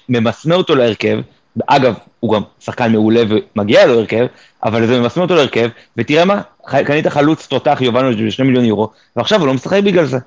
ממסמר 0.10 0.56
אותו 0.56 0.76
להרכב, 0.76 1.20
אגב, 1.68 1.94
הוא 2.20 2.34
גם 2.34 2.42
שחקן 2.60 2.92
מעולה 2.92 3.22
ומגיע 3.56 3.86
לו 3.86 3.94
הרכב, 4.00 4.26
אבל 4.64 4.88
זה 4.88 5.00
ממסמר 5.00 5.24
אותו 5.24 5.36
להרכב, 5.36 5.70
ותראה 5.98 6.26
מה, 6.26 6.42
קנית 6.86 7.08
חלוץ 7.08 7.48
תותח 7.48 7.78
יובנוביץ' 7.82 8.36
ב-2 8.40 8.44
מיליון 8.44 8.66
יורו, 8.66 8.90
ועכשיו 9.16 9.40
הוא 9.40 9.48
לא 9.48 9.54
משחק 9.54 9.82
בגלל 9.84 10.06
זה. 10.06 10.18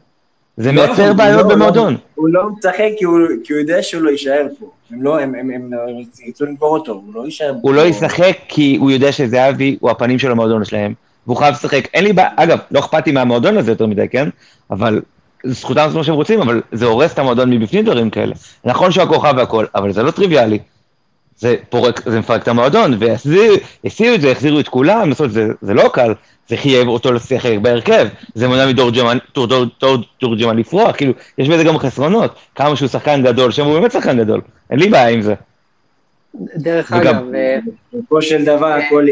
זה 0.56 0.72
לא, 0.72 0.86
מייצר 0.86 1.08
הוא 1.08 1.16
בעיות 1.16 1.42
לא- 1.42 1.54
במועדון. 1.54 1.96
הוא 2.14 2.28
לא 2.28 2.42
משחק 2.58 2.84
כי 2.98 3.04
הוא 3.04 3.18
כי 3.44 3.52
הוא 3.52 3.60
יודע 3.60 3.82
שהוא 3.82 4.02
לא 4.02 4.10
יישאר 4.10 4.46
פה. 4.60 4.66
הם 4.90 5.02
לא, 5.02 5.20
הם- 5.20 5.34
הם 5.34 5.50
הם 5.50 5.70
ירצו 6.26 6.44
למכור 6.44 6.76
אותו, 6.78 6.92
הוא 6.92 7.14
לא 7.14 7.24
יישאר 7.24 7.52
פה. 7.52 7.58
הוא 7.62 7.74
לא 7.74 7.86
ישחק 7.86 8.36
כי 8.48 8.76
הוא 8.80 8.90
יודע 8.90 9.12
שזהבי 9.12 9.76
הוא 9.80 9.90
הפנים 9.90 10.18
של 10.18 10.30
המועדון 10.30 10.64
שלהם, 10.64 10.94
והוא 11.26 11.36
חייב 11.36 11.54
לשחק. 11.54 11.88
אין 11.94 12.04
לי 12.04 12.12
בעיה, 12.12 12.28
אגב, 12.36 12.58
לא 12.70 12.78
אכפת 12.78 13.06
לי 13.06 13.12
מהמועדון 13.12 13.56
הזה 13.58 13.70
יותר 13.72 13.86
מדי, 13.86 14.08
כן? 14.08 14.28
אבל 14.70 15.00
זכותם 15.44 15.80
לעשות 15.80 15.96
מה 15.96 16.04
שהם 16.04 16.14
רוצים, 16.14 16.40
אבל 16.40 16.62
זה 16.72 16.86
הורס 16.86 17.12
את 17.12 17.18
המועדון 17.18 17.50
מבפנים 17.50 17.84
דברים 17.84 18.10
כאלה. 18.10 18.34
נכון 18.64 18.90
שהוא 18.92 19.04
הכוכב 19.04 19.34
והכל, 19.36 19.66
אבל 19.74 19.92
זה 19.92 20.02
לא 20.02 20.10
טריוויאלי. 20.10 20.58
זה 21.36 21.56
פורק, 21.70 22.02
זה 22.08 22.18
מפרק 22.18 22.42
את 22.42 22.48
המועדון, 22.48 22.94
והסיעו 22.98 24.14
את 24.14 24.20
זה, 24.20 24.30
החזירו 24.30 24.60
את 24.60 24.68
כולם, 24.68 25.10
בסוף 25.10 25.32
זה, 25.32 25.46
זה 25.62 25.74
לא 25.74 25.90
קל, 25.92 26.14
זה 26.48 26.56
חייב 26.56 26.88
אותו 26.88 27.12
לשחק 27.12 27.52
בהרכב, 27.62 28.08
זה 28.34 28.48
מונע 28.48 28.66
מדורג'מן 28.66 29.18
דור- 29.34 29.46
דור- 29.46 29.64
דור- 29.80 30.02
דורג'מן 30.20 30.56
לפרוח, 30.56 30.96
כאילו, 30.96 31.12
יש 31.38 31.48
בזה 31.48 31.64
גם 31.64 31.78
חסרונות, 31.78 32.34
כמה 32.54 32.76
שהוא 32.76 32.88
שחקן 32.88 33.22
גדול, 33.22 33.50
שם 33.50 33.64
הוא 33.64 33.78
באמת 33.78 33.92
שחקן 33.92 34.18
גדול, 34.18 34.40
אין 34.70 34.78
לי 34.78 34.88
בעיה 34.88 35.08
עם 35.08 35.22
זה. 35.22 35.34
דרך 36.56 36.92
וגם- 36.96 37.16
אגב, 37.16 37.34
אה, 37.34 37.58
בסופו 37.92 38.22
של 38.22 38.44
דבר 38.44 38.66
הכל, 38.72 39.06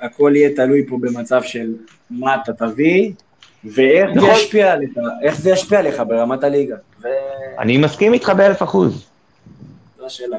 הכל 0.00 0.32
יהיה 0.34 0.50
תלוי 0.56 0.86
פה 0.88 0.98
במצב 1.00 1.42
של 1.42 1.74
מה 2.10 2.34
אתה 2.34 2.52
תביא, 2.52 3.12
ואיך 3.64 4.10
זה 4.14 4.16
נכון. 4.16 4.30
ישפיע 4.30 4.72
עליך, 4.72 4.90
איך 5.22 5.36
זה 5.40 5.50
ישפיע 5.50 5.78
עליך 5.78 6.02
ברמת 6.08 6.44
הליגה. 6.44 6.76
ו- 7.02 7.06
אני 7.58 7.78
מסכים 7.78 8.12
איתך 8.14 8.28
באלף 8.36 8.62
אחוז. 8.62 9.06
זו 9.98 10.06
השאלה. 10.06 10.36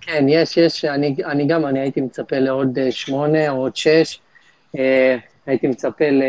כן, 0.00 0.26
יש, 0.28 0.56
יש, 0.56 0.84
אני, 0.84 1.16
אני 1.24 1.46
גם, 1.46 1.66
אני 1.66 1.80
הייתי 1.80 2.00
מצפה 2.00 2.38
לעוד 2.38 2.78
אה, 2.78 2.92
שמונה 2.92 3.50
או 3.50 3.56
עוד 3.56 3.76
שש. 3.76 4.20
אה, 4.78 5.16
הייתי 5.46 5.66
מצפה 5.66 6.04
ל... 6.10 6.22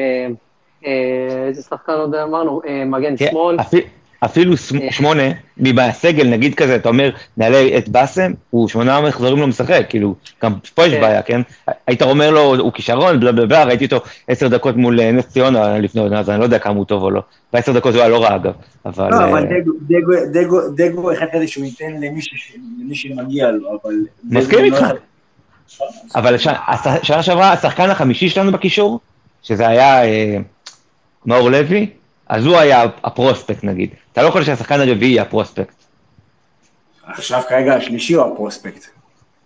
אה, 0.86 1.48
איזה 1.48 1.62
שחקן 1.62 1.92
עוד 1.92 2.16
אמרנו? 2.16 2.62
אה, 2.68 2.86
מגן 2.86 3.18
כן, 3.18 3.26
שמאל. 3.32 3.60
אפי- 3.60 3.88
אפילו 4.26 4.58
שמ- 4.58 4.92
שמונה, 4.92 5.24
מהסגל, 5.58 6.28
נגיד 6.28 6.56
כזה, 6.56 6.76
אתה 6.76 6.90
אומר, 6.90 7.10
נעלה 7.38 7.78
את 7.78 7.90
באסם, 7.90 8.32
הוא 8.50 8.68
שמונה 8.70 9.02
מחזורים 9.02 9.38
לא 9.40 9.48
משחק, 9.48 9.86
כאילו, 9.90 10.16
גם 10.44 10.54
פה 10.76 10.86
יש 10.86 10.94
כן. 10.94 11.02
בעיה, 11.02 11.22
כן? 11.22 11.42
היית 11.88 12.02
אומר 12.02 12.32
לו, 12.32 12.56
הוא 12.60 12.72
כישרון, 12.74 13.20
בלה 13.20 13.32
בלה 13.32 13.46
בלה, 13.46 13.64
ראיתי 13.64 13.86
אותו 13.86 13.98
עשר 14.28 14.48
דקות 14.48 14.76
מול 14.78 15.00
אה, 15.00 15.12
נס 15.12 15.26
ציונה 15.28 15.78
לפני 15.78 16.02
עונה, 16.02 16.20
אז 16.20 16.30
אני 16.30 16.40
לא 16.40 16.44
יודע 16.44 16.60
כמה 16.60 16.74
הוא 16.76 16.86
טוב 16.86 17.04
או 17.04 17.12
לא. 17.12 17.22
בעשר 17.54 17.72
דקות 17.72 17.94
הוא 17.94 18.02
היה 18.02 18.10
לא 18.10 18.24
רע, 18.24 18.36
אגב, 18.36 18.54
אבל... 18.86 19.10
לא, 19.12 19.24
אבל 19.30 19.46
אה, 19.46 19.60
דגו- 19.60 19.72
דגו- 19.88 20.32
דגו- 20.34 20.70
דגו 20.76 21.14
אחד 21.14 21.26
כזה 21.34 21.48
שהוא 21.48 21.66
ייתן 21.66 21.92
למי 22.02 22.96
שמגיע 22.96 23.52
לו, 23.52 23.80
אבל... 23.84 23.94
מסכים 24.24 24.60
דגו 24.60 24.66
איתך. 24.76 24.82
לא- 24.82 24.98
אבל 26.16 26.38
שנה 27.04 27.24
שעברה, 27.24 27.52
השחקן 27.54 27.90
החמישי 27.90 28.30
שלנו 28.30 28.52
בקישור, 28.52 29.00
שזה 29.44 29.68
היה 29.68 30.04
אה, 30.04 30.38
מאור 31.26 31.50
לוי, 31.52 31.88
אז 32.32 32.46
הוא 32.46 32.58
היה 32.58 32.84
ה 33.04 33.10
prospect 33.10 33.64
נגיד. 33.64 33.90
אתה 34.14 34.24
לא 34.24 34.28
יכול 34.28 34.44
שהשחקן 34.44 34.80
הרביעי 34.80 35.12
יהיה 35.12 35.22
הפרוספקט. 35.22 35.76
עכשיו 37.08 37.42
כרגע 37.50 37.74
השלישי 37.76 38.14
הוא 38.14 38.34
הפרוספקט. 38.34 38.86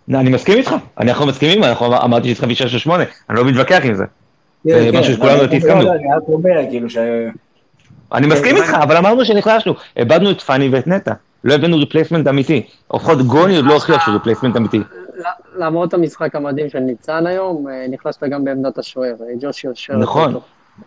לא, 0.08 0.18
אני 0.18 0.30
מסכים 0.30 0.58
איתך, 0.58 0.74
אנחנו 1.00 1.26
מסכימים, 1.26 1.64
אנחנו 1.64 1.86
אמר- 1.86 2.04
אמרתי 2.04 2.28
שצריך 2.28 2.42
להביא 2.42 2.56
6 2.56 2.74
או 2.74 2.78
8, 2.80 3.04
אני 3.30 3.36
לא 3.38 3.44
מתווכח 3.44 3.80
עם 3.84 3.94
זה. 3.94 4.04
זה 4.64 4.90
משהו 4.92 5.14
שכולנו 5.14 5.36
לא, 5.42 5.52
הסכמנו. 5.56 5.82
לא, 5.84 5.92
אני 5.92 6.04
רק 6.16 6.22
אומר, 6.28 6.50
כאילו 6.70 6.90
ש... 6.90 6.96
אני 8.12 8.26
מסכים 8.26 8.56
איתך, 8.56 8.74
אבל 8.82 8.96
אמרנו 8.96 9.24
שנחלשנו, 9.24 9.74
איבדנו 9.96 10.30
את 10.30 10.40
פאני 10.40 10.68
ואת 10.72 10.86
נטע, 10.86 11.12
לא 11.44 11.54
הבאנו 11.54 11.76
replacement 11.76 12.28
אמיתי. 12.28 12.62
לפחות 12.94 13.22
גוני 13.22 13.56
עוד 13.56 13.64
לא 13.64 13.74
הוכיח 13.74 14.04
שהוא 14.04 14.14
replacement 14.14 14.56
אמיתי. 14.56 14.80
למרות 15.58 15.94
המשחק 15.94 16.34
המדהים 16.36 16.68
של 16.70 16.78
ניצן 16.78 17.26
היום, 17.26 17.68
אה, 17.68 17.86
נחלשת 17.88 18.24
גם 18.24 18.44
בעמדת 18.44 18.78
השוער. 18.78 19.14
אה, 19.20 19.34
ג'וש 19.40 19.68
שוער. 19.74 19.98
נכון, 19.98 20.34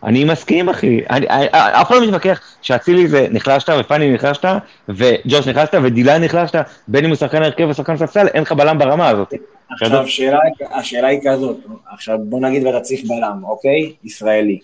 אני 0.03 0.23
מסכים 0.23 0.69
אחי, 0.69 0.99
אני- 1.09 1.29
אני- 1.29 1.47
אף 1.51 1.87
אחד 1.87 1.95
לא 1.95 2.07
מתווכח 2.07 2.41
שאצילי 2.61 3.07
זה 3.07 3.27
נחלשת 3.31 3.69
ופאני 3.79 4.13
נחלשת 4.13 4.45
וג'וש 4.89 5.47
נחלשת 5.47 5.73
ודילן 5.83 6.23
נחלשת, 6.23 6.55
בין 6.87 7.03
אם 7.03 7.09
הוא 7.09 7.17
שחקן 7.17 7.43
הרכב 7.43 7.63
או 7.63 7.73
שחקן 7.73 7.97
ספסל, 7.97 8.27
אין 8.27 8.41
לך 8.41 8.51
בלם 8.51 8.77
ברמה 8.77 9.07
הזאת. 9.09 9.33
עכשיו, 9.71 10.07
שאלה, 10.07 10.39
השאלה 10.73 11.07
היא 11.07 11.19
כזאת, 11.27 11.57
עכשיו 11.91 12.17
בוא 12.23 12.39
נגיד 12.39 12.65
ואתה 12.65 12.79
צריך 12.79 13.01
בלם, 13.03 13.43
אוקיי? 13.43 13.93
ישראלי. 14.03 14.59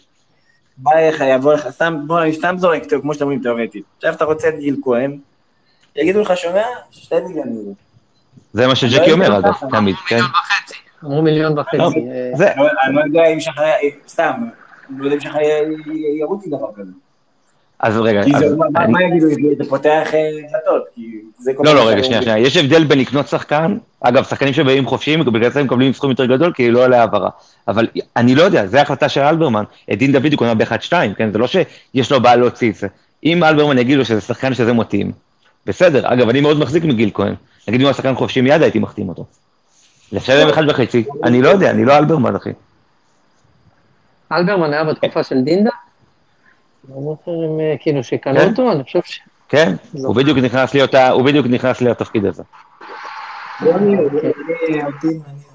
בא 0.77 0.91
לך, 1.10 1.23
יבוא 1.27 1.53
לך, 1.53 1.68
סתם, 1.69 1.97
בוא, 2.07 2.22
אני 2.22 2.34
סתם 2.34 2.56
זורק, 2.57 2.84
כמו 3.02 3.14
שאתם 3.14 3.23
אומרים, 3.23 3.41
תיאורטית. 3.41 3.84
עכשיו 3.97 4.14
אתה 4.14 4.26
רוצה 4.26 4.49
את 4.49 4.60
גיל 4.60 4.76
כהן, 4.84 5.18
יגידו 5.95 6.22
לך, 6.22 6.38
שומע? 6.38 6.64
שתי 6.91 7.15
מיליון 7.27 7.47
יורו. 7.53 7.73
זה 8.53 8.68
מה 8.68 8.76
שג'קי 8.76 9.11
אומר 9.11 9.38
אגב, 9.39 9.53
תמיד, 9.72 9.95
כן? 10.07 10.19
אמרו 11.03 11.22
מיליון 11.22 11.60
וחצי. 11.60 11.77
טוב, 11.77 11.93
אה, 12.41 12.52
אני 12.53 12.95
לא- 12.95 13.02
לא 13.02 13.06
יודע 13.06 13.26
אם 13.27 13.39
שחר, 13.39 13.64
סתם, 14.07 14.47
לא 14.98 15.06
יודע 15.06 15.18
אם 15.66 15.72
י- 15.91 16.20
ירוץ 16.20 16.45
עם 16.45 16.52
דבר 16.57 16.68
כזה. 16.76 16.91
אז 17.80 17.98
רגע, 17.98 18.24
כי 18.24 18.32
זה- 18.40 18.56
מה- 18.57 18.88
מה 18.88 19.03
יגידו, 19.03 19.28
זה 19.64 19.70
פותח 19.70 20.07
אה, 20.14 20.20
דלתות, 20.53 20.84
כי 20.95 21.02
זה 21.40 21.52
כל 21.56 21.64
לא, 21.66 21.76
לא, 21.76 21.88
רגע, 21.90 22.03
שנייה. 22.03 22.22
שנייה. 22.22 22.38
יש 22.38 22.57
הבדל 22.57 22.84
בין 22.84 22.99
לקנות 22.99 23.28
שחקן, 23.28 23.78
אגב, 24.02 24.24
שחקנים 24.24 24.53
שבאים 24.53 24.86
חופשיים, 24.86 25.20
בגלל 25.26 25.49
זה 25.52 25.60
הם 25.60 25.66
מקבלים 25.66 25.94
סכום 25.94 26.10
יותר 26.10 26.26
גדול, 26.26 26.53
כי 26.53 26.72
לא 26.72 26.84
עולה 26.86 26.99
העברה. 26.99 27.30
אבל 27.68 27.88
אני 28.18 28.36
לא 28.36 28.44
יודע, 28.44 28.68
זו 28.68 28.78
החלטה 28.78 29.10
של 29.10 29.22
אלברמן. 29.22 29.64
את 29.94 29.98
דין 29.98 30.12
דוד 30.12 30.32
הוא 30.32 30.38
קונה 30.38 30.53
ב-1-2, 30.56 30.91
כן? 31.18 31.32
זה 31.32 31.38
לא 31.38 31.48
שיש 31.48 32.12
לו 32.12 32.22
בעיה 32.22 32.36
להוציא 32.36 32.70
את 32.70 32.76
זה. 32.76 32.88
אם 33.24 33.44
אלברמן 33.44 33.78
יגיד 33.78 33.98
לו 33.98 34.06
שזה 34.06 34.22
שחקן 34.22 34.53
שזה 34.53 34.74
מתאים, 34.74 35.12
בסדר. 35.66 36.14
אגב, 36.14 36.30
אני 36.30 36.41
מאוד 36.41 36.60
מחזיק 36.60 36.84
מגיל 36.84 37.10
כהן. 37.14 37.34
נגיד 37.68 37.80
אם 37.80 37.86
הוא 37.86 37.90
היה 37.90 37.94
שחקן 37.94 38.16
חופשי, 38.16 38.41
מיד 38.41 38.62
הייתי 38.62 38.80
מחתים 38.80 39.10
אותו. 39.10 39.26
לשלם 40.12 40.49
אחד 40.49 40.64
וחצי, 40.70 41.03
אני 41.24 41.41
לא 41.41 41.49
יודע, 41.49 41.70
אני 41.72 41.86
לא 41.86 41.98
אלברמן, 41.98 42.36
אחי. 42.36 42.49
אלברמן 44.31 44.73
היה 44.73 44.84
בתקופה 44.84 45.23
של 45.23 45.41
דינדה? 45.41 45.69
לא 46.89 46.95
זוכר 47.02 47.31
אם 47.31 47.60
אה, 47.60 47.76
כאילו 47.80 48.03
שקנו 48.03 48.39
כן. 48.39 48.49
אותו, 48.49 48.72
אני 48.72 48.84
חושב 48.84 48.99
ש... 49.06 49.19
כן? 49.49 49.73
לא. 49.93 50.07
הוא 50.07 50.15
בדיוק 50.15 50.38
נכנס 50.38 50.73
נכנס 51.47 51.81
לתפקיד 51.81 52.26
הזה. 52.26 52.43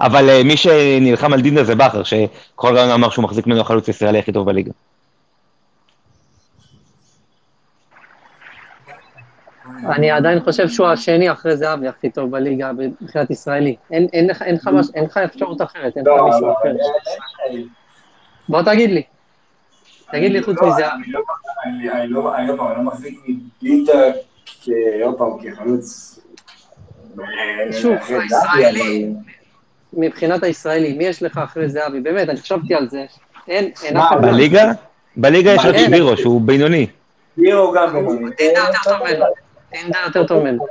אבל 0.00 0.28
אה, 0.28 0.42
מי 0.44 0.56
שנלחם 0.56 1.32
על 1.32 1.40
דינדה 1.40 1.64
זה 1.64 1.74
בכר, 1.74 2.02
שכל 2.02 2.76
רעיון 2.76 2.90
אמר 2.90 3.10
שהוא 3.10 3.22
מחזיק 3.22 3.46
ממנו 3.46 3.60
החלוץ 3.60 3.88
הישראלי 3.88 4.18
הכי 4.18 4.32
טוב 4.32 4.46
בליגה. 4.46 4.70
אני 9.88 10.10
עדיין 10.10 10.40
חושב 10.40 10.68
שהוא 10.68 10.86
השני 10.86 11.32
אחרי 11.32 11.56
זהבי 11.56 11.88
הכי 11.88 12.10
טוב 12.10 12.30
בליגה 12.30 12.70
מבחינת 13.00 13.30
ישראלי. 13.30 13.76
אין- 13.90 14.08
לך- 14.30 14.42
אפשרות 15.24 15.62
אחרת, 15.62 15.96
אין 15.96 16.04
לך 16.06 16.12
לא, 16.16 16.24
מישהו 16.24 16.52
אחר. 16.52 16.72
בוא 18.50 18.62
תגיד 18.62 18.90
לי. 18.90 19.02
תגיד 20.12 20.32
לי 20.32 20.42
חוץ 20.42 20.56
לא, 20.62 20.68
מזהבי. 20.68 21.02
אני 21.64 22.08
לא- 22.08 22.22
לא 22.56 22.76
לא 22.76 22.82
מחזיק 22.82 23.20
כ- 24.46 24.68
עוד 25.04 25.18
פעם 25.18 25.30
כחלוץ. 25.42 26.18
שוב, 27.72 27.92
הישראלי, 28.08 29.06
מבחינת 29.92 30.42
הישראלי, 30.42 30.92
מי 30.98 31.04
יש 31.04 31.22
לך 31.22 31.38
אחרי 31.38 31.68
זהבי? 31.68 32.00
באמת, 32.00 32.28
אני 32.28 32.40
חשבתי 32.40 32.74
על 32.74 32.88
זה. 32.88 33.04
אין, 33.48 33.70
אין 33.84 33.96
אף 33.96 34.08
אחד. 34.08 34.22
בליגה? 34.22 34.72
בליגה 35.16 35.50
יש 35.52 35.64
רק 35.64 35.74
אין. 35.74 35.86
שבירו, 35.86 36.16
שהוא 36.16 36.40
בינוני. 36.40 36.86
לירו 37.36 37.72
גם 37.72 37.92
בינוני. 37.92 38.30
דינדה 38.38 38.60
יותר 38.60 38.78
טוב 38.84 38.98
ממנו. 39.08 39.24
דינדה 39.72 39.98
יותר 40.06 40.26
טוב 40.26 40.42
ממנו. 40.42 40.66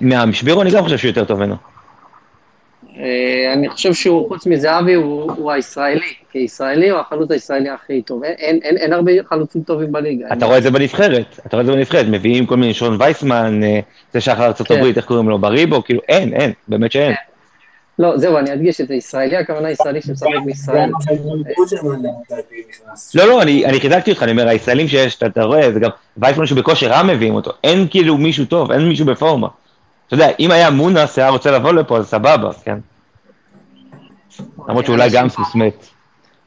מהשבירו 0.00 0.62
אני 0.62 0.70
גם 0.70 0.82
חושב 0.82 0.96
שהוא 0.98 1.08
יותר 1.08 1.24
טוב 1.24 1.38
ממנו. 1.38 1.56
אה, 2.98 3.52
אני 3.52 3.68
חושב 3.68 3.94
שהוא, 3.94 4.28
חוץ 4.28 4.46
מזהבי, 4.46 4.94
הוא 4.94 5.32
הוא 5.32 5.52
הישראלי. 5.52 6.00
כישראלי 6.32 6.90
הוא 6.90 7.00
החלוץ 7.00 7.30
הישראלי 7.30 7.68
הכי 7.68 8.02
טוב. 8.02 8.24
אין- 8.24 8.58
אין- 8.62 8.76
אין 8.76 8.92
הרבה 8.92 9.12
חלוצים 9.28 9.62
טובים 9.62 9.92
בליגה. 9.92 10.26
אתה 10.32 10.46
רואה 10.46 10.58
את 10.58 10.62
זה 10.62 10.70
בנבחרת, 10.70 11.40
אתה 11.46 11.56
רואה 11.56 11.60
את 11.60 11.66
זה 11.66 11.72
בנבחרת, 11.72 12.06
מביאים 12.08 12.46
כל 12.46 12.56
מיני 12.56 12.74
שון 12.74 12.96
וייסמן, 13.00 13.60
אה, 13.64 13.80
זה 14.12 14.20
שחר 14.20 14.46
ארצות 14.46 14.66
כן. 14.68 14.74
הברית, 14.78 14.96
איך 14.96 15.04
קוראים 15.06 15.28
לו, 15.28 15.38
בריבו, 15.38 15.84
כאילו 15.84 16.00
אין, 16.08 16.32
אין, 16.34 16.52
באמת 16.68 16.92
שאין. 16.92 17.12
לא, 17.98 18.18
זהו, 18.18 18.38
אני 18.38 18.52
אדגיש 18.52 18.80
את 18.80 18.88
זה. 18.88 18.94
ישראלי, 18.94 19.36
הכוונה 19.36 19.70
ישראלי 19.70 20.02
שמשחק 20.02 20.28
בישראל. 20.44 20.90
לא, 23.14 23.24
לא, 23.28 23.42
אני 23.42 23.80
חיזקתי 23.80 24.10
אותך, 24.10 24.22
אני 24.22 24.32
אומר, 24.32 24.48
הישראלים 24.48 24.88
שיש, 24.88 25.16
אתה- 25.16 25.26
אתה 25.26 25.42
רואה, 25.42 25.72
זה 25.72 25.80
גם 25.80 25.90
וייסמן 26.16 26.46
שבכושר 26.46 26.86
רע 26.90 27.02
מביאים 27.02 27.34
אותו, 27.34 27.50
אין 27.64 27.86
כאילו 27.90 28.16
מישהו 28.16 28.44
טוב, 28.44 28.72
אין 28.72 28.88
מישהו 28.88 29.06
בפורמה. 29.06 29.48
אתה 30.10 30.18
יודע, 30.18 30.28
אם 30.40 30.50
היה 30.50 30.70
מונס 30.70 31.18
היה 31.18 31.28
רוצה 31.28 31.50
לבוא 31.50 31.72
לפה, 31.72 31.98
אז 31.98 32.06
סבבה, 32.06 32.50
כן? 32.64 32.78
למרות 34.68 34.86
שאולי 34.86 35.08
גם 35.12 35.28
סוס 35.28 35.54
מת. 35.54 35.86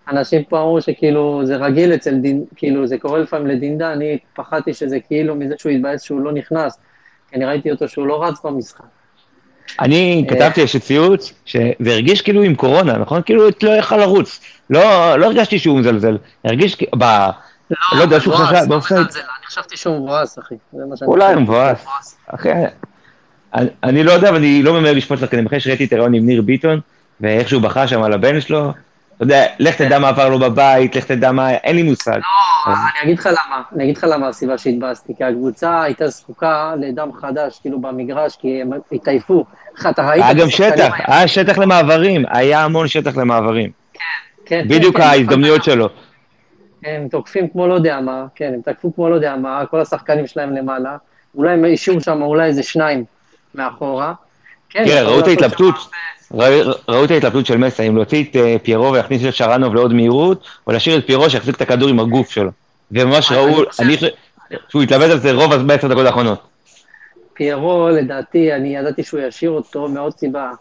אנשים 0.10 0.44
פה 0.44 0.60
אמרו 0.61 0.81
שכאילו 0.81 1.41
זה 1.45 1.56
רגיל 1.56 1.94
אצל 1.94 2.15
דין, 2.15 2.45
כאילו 2.56 2.88
זה 2.88 2.98
קורה 2.98 3.19
לפעמים 3.19 3.48
לדינדה, 3.48 3.94
אני 3.94 4.18
פחדתי 4.35 4.73
שזה 4.73 4.98
כאילו 5.07 5.35
מזה 5.35 5.56
שהוא 5.57 5.72
התבאס 5.72 6.02
שהוא 6.02 6.22
לא 6.22 6.31
נכנס, 6.31 6.77
כי 7.30 7.35
אני 7.35 7.45
ראיתי 7.45 7.72
אותו 7.72 7.88
שהוא 7.88 8.07
לא 8.07 8.23
רץ 8.23 8.45
במשחק. 8.45 8.84
אני 9.80 10.26
אה. 10.30 10.35
כתבתי 10.35 10.61
איזה 10.61 10.80
ציוץ, 10.80 11.34
שזה 11.45 11.72
הרגיש 11.85 12.22
כאילו 12.22 12.44
עם 12.44 12.56
קורונה, 12.56 12.98
נכון? 12.98 13.22
כאילו 13.22 13.44
לא 13.64 13.72
יכל 13.72 13.98
לרוץ. 13.98 14.40
לא 14.69 15.15
לא 15.15 15.26
הרגשתי 15.26 15.60
שהוא 15.60 15.80
מזלזל, 15.80 16.18
הרגיש 16.44 16.76
כ- 16.76 16.95
ב... 16.98 17.03
לא 17.95 18.02
יודע, 18.02 18.19
שהוא 18.19 18.35
חשב, 18.35 18.56
לא 18.69 18.76
אני 18.95 19.45
חשבתי 19.45 19.77
שהוא 19.77 19.98
מבואס, 19.98 20.40
אחי. 20.40 20.56
אולי. 21.02 21.34
הוא 21.34 21.41
מבואס. 21.41 21.85
אחי, 22.27 22.49
אני- 23.84 24.03
לא 24.03 24.11
יודע, 24.11 24.31
ואני 24.34 24.63
לא 24.63 24.73
ממהר 24.80 24.93
לשפוט 24.93 25.19
שחקנים, 25.19 25.45
אחרי 25.45 25.59
שראיתי 25.59 25.85
את 25.85 25.93
הרעיון 25.93 26.13
עם 26.13 26.25
ניר 26.25 26.41
ביטון, 26.41 26.80
ואיך 27.21 27.49
שהוא 27.49 27.61
בכה 27.61 27.88
שם 27.88 28.03
על 28.03 28.13
הבן 28.13 28.41
שלו, 28.41 28.69
אתה 29.15 29.23
יודע, 29.23 29.45
לך 29.59 29.75
תדע 29.81 29.99
מה 29.99 30.09
עבר 30.09 30.30
לו 30.30 30.39
בבית, 30.39 30.95
לך 30.95 31.05
תדע 31.05 31.31
מה, 31.31 31.51
אין 31.51 31.75
לי 31.75 31.84
מושג. 31.84 32.19
אז- 32.67 32.77
אני 32.77 33.03
אגיד 33.03 33.19
לך 33.19 33.25
למה, 33.25 33.61
אני 33.75 33.84
אגיד 33.84 33.97
לך 33.97 34.03
למה 34.09 34.27
הסיבה 34.27 34.57
שהתבאסתי, 34.57 35.13
כי 35.17 35.23
הקבוצה 35.23 35.81
הייתה 35.84 36.07
זקוקה 36.07 36.73
לדם 36.81 37.09
חדש, 37.21 37.59
כאילו 37.61 37.81
במגרש, 37.81 38.35
כי 38.35 38.61
הם 38.61 38.69
התעייפו. 38.91 39.45
איך 39.77 39.88
אתה 39.88 40.09
ראית 40.09 40.23
היה 40.23 40.34
גם 40.34 40.49
שטח? 40.49 40.93
היה 41.07 41.27
שטח 41.27 41.57
למעברים, 41.57 42.23
היה 42.30 42.63
המון 42.63 42.88
שטח 42.88 43.17
למעברים. 43.17 43.71
כן, 44.45 44.65
בדיוק 44.67 44.97
כן, 44.97 45.03
כן, 45.03 45.09
ההזדמנויות 45.09 45.63
שלו. 45.63 45.89
הם 46.85 47.07
תוקפים 47.07 47.47
כמו 47.47 47.67
לא 47.67 47.73
יודע 47.73 47.99
מה, 48.01 48.25
כן, 48.35 48.51
הם 48.53 48.61
תקפו 48.73 48.95
כמו 48.95 49.09
לא 49.09 49.15
יודע 49.15 49.35
מה, 49.35 49.63
כל 49.71 49.81
השחקנים 49.81 50.27
שלהם 50.27 50.55
למעלה, 50.55 50.97
אולי 51.35 51.51
הם 51.53 51.65
השאירו 51.73 52.01
שם 52.01 52.21
אולי 52.21 52.45
איזה 52.45 52.63
שניים 52.63 53.03
מאחורה. 53.55 54.13
כן, 54.69 54.85
תראה, 54.85 55.03
ראו 55.03 55.19
את 55.19 55.27
לעשות 55.27 55.27
ההתלבטות, 55.27 55.75
ראו- 56.89 57.05
את 57.05 57.11
ההתלבטות 57.11 57.45
של 57.45 57.57
מסי, 57.57 57.88
אם 57.88 57.95
להוציא 57.95 58.23
את 58.23 58.35
אה, 58.35 58.55
פיירו 58.63 58.91
ולהכניס 58.91 59.25
את 59.25 59.34
שרנוב 59.34 59.75
לעוד 59.75 59.93
מהירות, 59.93 60.47
או 60.67 60.71
להשאיר 60.71 60.97
את 60.97 61.05
פיירו 61.05 61.30
שיחזיק 61.30 61.55
את 61.55 61.61
הכדור 61.61 61.89
עם 61.89 61.99
הגוף 61.99 62.30
שלו. 62.30 62.51
וממש 62.91 63.31
ראו, 63.31 63.63
אני 63.80 63.95
חושב 63.95 64.07
שהוא 64.69 64.84
התלבט 64.84 65.09
על 65.11 65.19
זה 65.19 65.31
רוב 65.31 65.55
בעשר 65.55 65.88
דקות 65.88 66.05
האחרונות. 66.05 66.39
פיירו, 67.34 67.89
לדעתי, 67.89 68.53
אני 68.53 68.75
ידעתי 68.75 69.03
שהוא 69.03 69.19
ישאיר 69.19 69.51
אותו 69.51 69.88
מעוד 69.88 70.17
סיבה. 70.17 70.51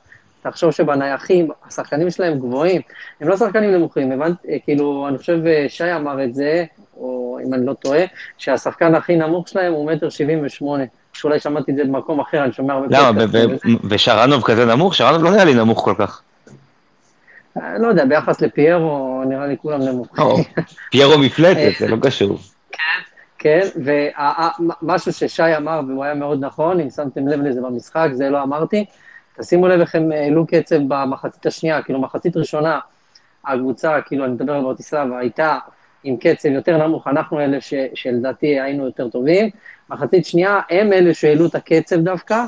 תחשוב 0.42 0.70
שבנייחים, 0.70 1.48
השחקנים 1.68 2.10
שלהם 2.10 2.38
גבוהים, 2.38 2.80
הם 3.20 3.28
לא 3.28 3.36
שחקנים 3.36 3.70
נמוכים, 3.70 4.12
הבנת, 4.12 4.36
אה, 4.48 4.56
כאילו, 4.64 5.08
אני 5.08 5.18
חושב 5.18 5.46
אה, 5.46 5.66
שי 5.68 5.92
אמר 5.96 6.24
את 6.24 6.34
זה, 6.34 6.64
או 6.96 7.38
אם 7.46 7.54
אני 7.54 7.66
לא 7.66 7.72
טועה, 7.72 8.00
שהשחקן 8.38 8.94
הכי 8.94 9.16
נמוך 9.16 9.48
שלהם 9.48 9.72
הוא 9.72 9.92
מטר 9.92 10.10
שבעים 10.10 10.46
ושמונה. 10.46 10.84
שאולי 11.12 11.40
שמעתי 11.40 11.72
את 11.72 11.76
זה 11.76 11.84
במקום 11.84 12.20
אחר, 12.20 12.44
אני 12.44 12.52
שומע 12.52 12.74
הרבה 12.74 12.86
למה. 12.90 13.24
ושרנוב 13.84 14.42
כזה 14.42 14.64
נמוך? 14.64 14.94
שרנוב 14.94 15.24
לא 15.24 15.30
נראה 15.30 15.44
לי 15.44 15.54
נמוך 15.54 15.84
כל 15.84 15.94
כך. 15.98 16.22
אה, 17.56 17.78
לא 17.78 17.88
יודע, 17.88 18.04
ביחס 18.04 18.40
לפיירו, 18.40 19.22
נראה 19.28 19.46
לי 19.46 19.56
כולם 19.58 19.82
נמוכים. 19.82 20.24
פיירו 20.90 21.18
מפלטת, 21.18 21.72
זה 21.78 21.88
לא 21.88 21.96
קשור. 22.02 22.38
כן, 23.38 23.60
ומשהו 23.84 25.12
ששי 25.12 25.56
אמר, 25.56 25.80
והוא 25.88 26.04
היה 26.04 26.14
מאוד 26.14 26.44
נכון, 26.44 26.80
אם 26.80 26.90
שמתם 26.90 27.28
לב 27.28 27.40
לזה 27.40 27.60
במשחק, 27.60 28.08
זה 28.12 28.30
לא 28.30 28.42
אמרתי, 28.42 28.84
תשימו 29.40 29.68
לב 29.68 29.80
איך 29.80 29.94
הם 29.94 30.12
העלו 30.12 30.46
קצב 30.46 30.76
במחצית 30.88 31.46
השנייה, 31.46 31.82
כאילו 31.82 32.00
מחצית 32.00 32.36
ראשונה, 32.36 32.78
הקבוצה, 33.46 34.00
כאילו 34.06 34.24
אני 34.24 34.32
מדבר 34.32 34.52
על 34.52 34.62
ברטיסלבה, 34.62 35.18
הייתה 35.18 35.58
עם 36.04 36.16
קצב 36.16 36.48
יותר 36.48 36.86
נמוך, 36.86 37.06
אנחנו 37.06 37.40
אלה 37.40 37.58
שלדעתי 37.94 38.60
היינו 38.60 38.84
יותר 38.84 39.08
טובים, 39.08 39.50
מחצית 39.90 40.26
שנייה 40.26 40.60
הם 40.70 40.92
אלה 40.92 41.14
שהעלו 41.14 41.46
את 41.46 41.54
הקצב 41.54 41.96
דווקא, 41.96 42.44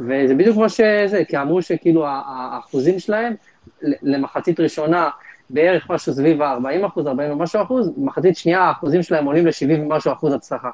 וזה 0.00 0.34
בדיוק 0.34 0.56
כמו 0.56 0.68
שזה, 0.68 1.22
כי 1.28 1.38
אמרו 1.38 1.62
שכאילו 1.62 2.06
האחוזים 2.06 2.98
שלהם 2.98 3.34
למחצית 3.82 4.60
ראשונה 4.60 5.10
בערך 5.50 5.90
משהו 5.90 6.12
סביב 6.12 6.42
ה-40 6.42 6.86
אחוז, 6.86 7.06
40 7.06 7.32
ומשהו 7.32 7.62
אחוז, 7.62 7.90
במחצית 7.96 8.36
שנייה 8.36 8.60
האחוזים 8.60 9.02
שלהם 9.02 9.24
עולים 9.24 9.46
ל-70 9.46 9.80
ומשהו 9.80 10.12
אחוז 10.12 10.32
הצלחה. 10.32 10.70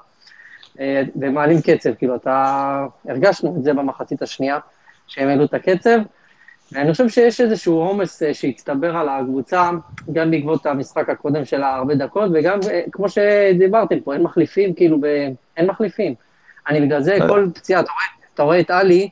אה, 0.80 1.02
ומעלים 1.16 1.60
קצב, 1.60 1.94
כאילו, 1.94 2.16
אתה... 2.16 2.86
הרגשנו 3.08 3.56
את 3.58 3.64
זה 3.64 3.74
במחצית 3.74 4.22
השנייה, 4.22 4.58
שהם 5.06 5.28
העלו 5.28 5.44
את 5.44 5.54
הקצב, 5.54 5.98
ואני 6.72 6.92
חושב 6.92 7.08
שיש 7.08 7.40
איזשהו 7.40 7.74
עומס 7.74 8.22
אה, 8.22 8.34
שהצטבר 8.34 8.96
על 8.96 9.08
הקבוצה, 9.08 9.70
גם 10.12 10.30
בעקבות 10.30 10.66
המשחק 10.66 11.08
הקודם 11.08 11.44
של 11.44 11.62
הרבה 11.62 11.94
דקות, 11.94 12.30
וגם, 12.34 12.58
אה, 12.70 12.82
כמו 12.92 13.06
שדיברתם 13.08 14.00
פה, 14.00 14.14
אין 14.14 14.22
מחליפים, 14.22 14.74
כאילו, 14.74 15.00
ב... 15.00 15.04
אין 15.56 15.66
מחליפים. 15.66 16.14
אני 16.68 16.80
בגלל 16.80 17.02
זה, 17.02 17.16
כל 17.28 17.48
פציעה, 17.54 17.80
אתה 17.80 17.90
רואה, 17.92 18.04
אתה 18.34 18.42
רואה 18.42 18.60
את 18.60 18.70
עלי, 18.70 19.08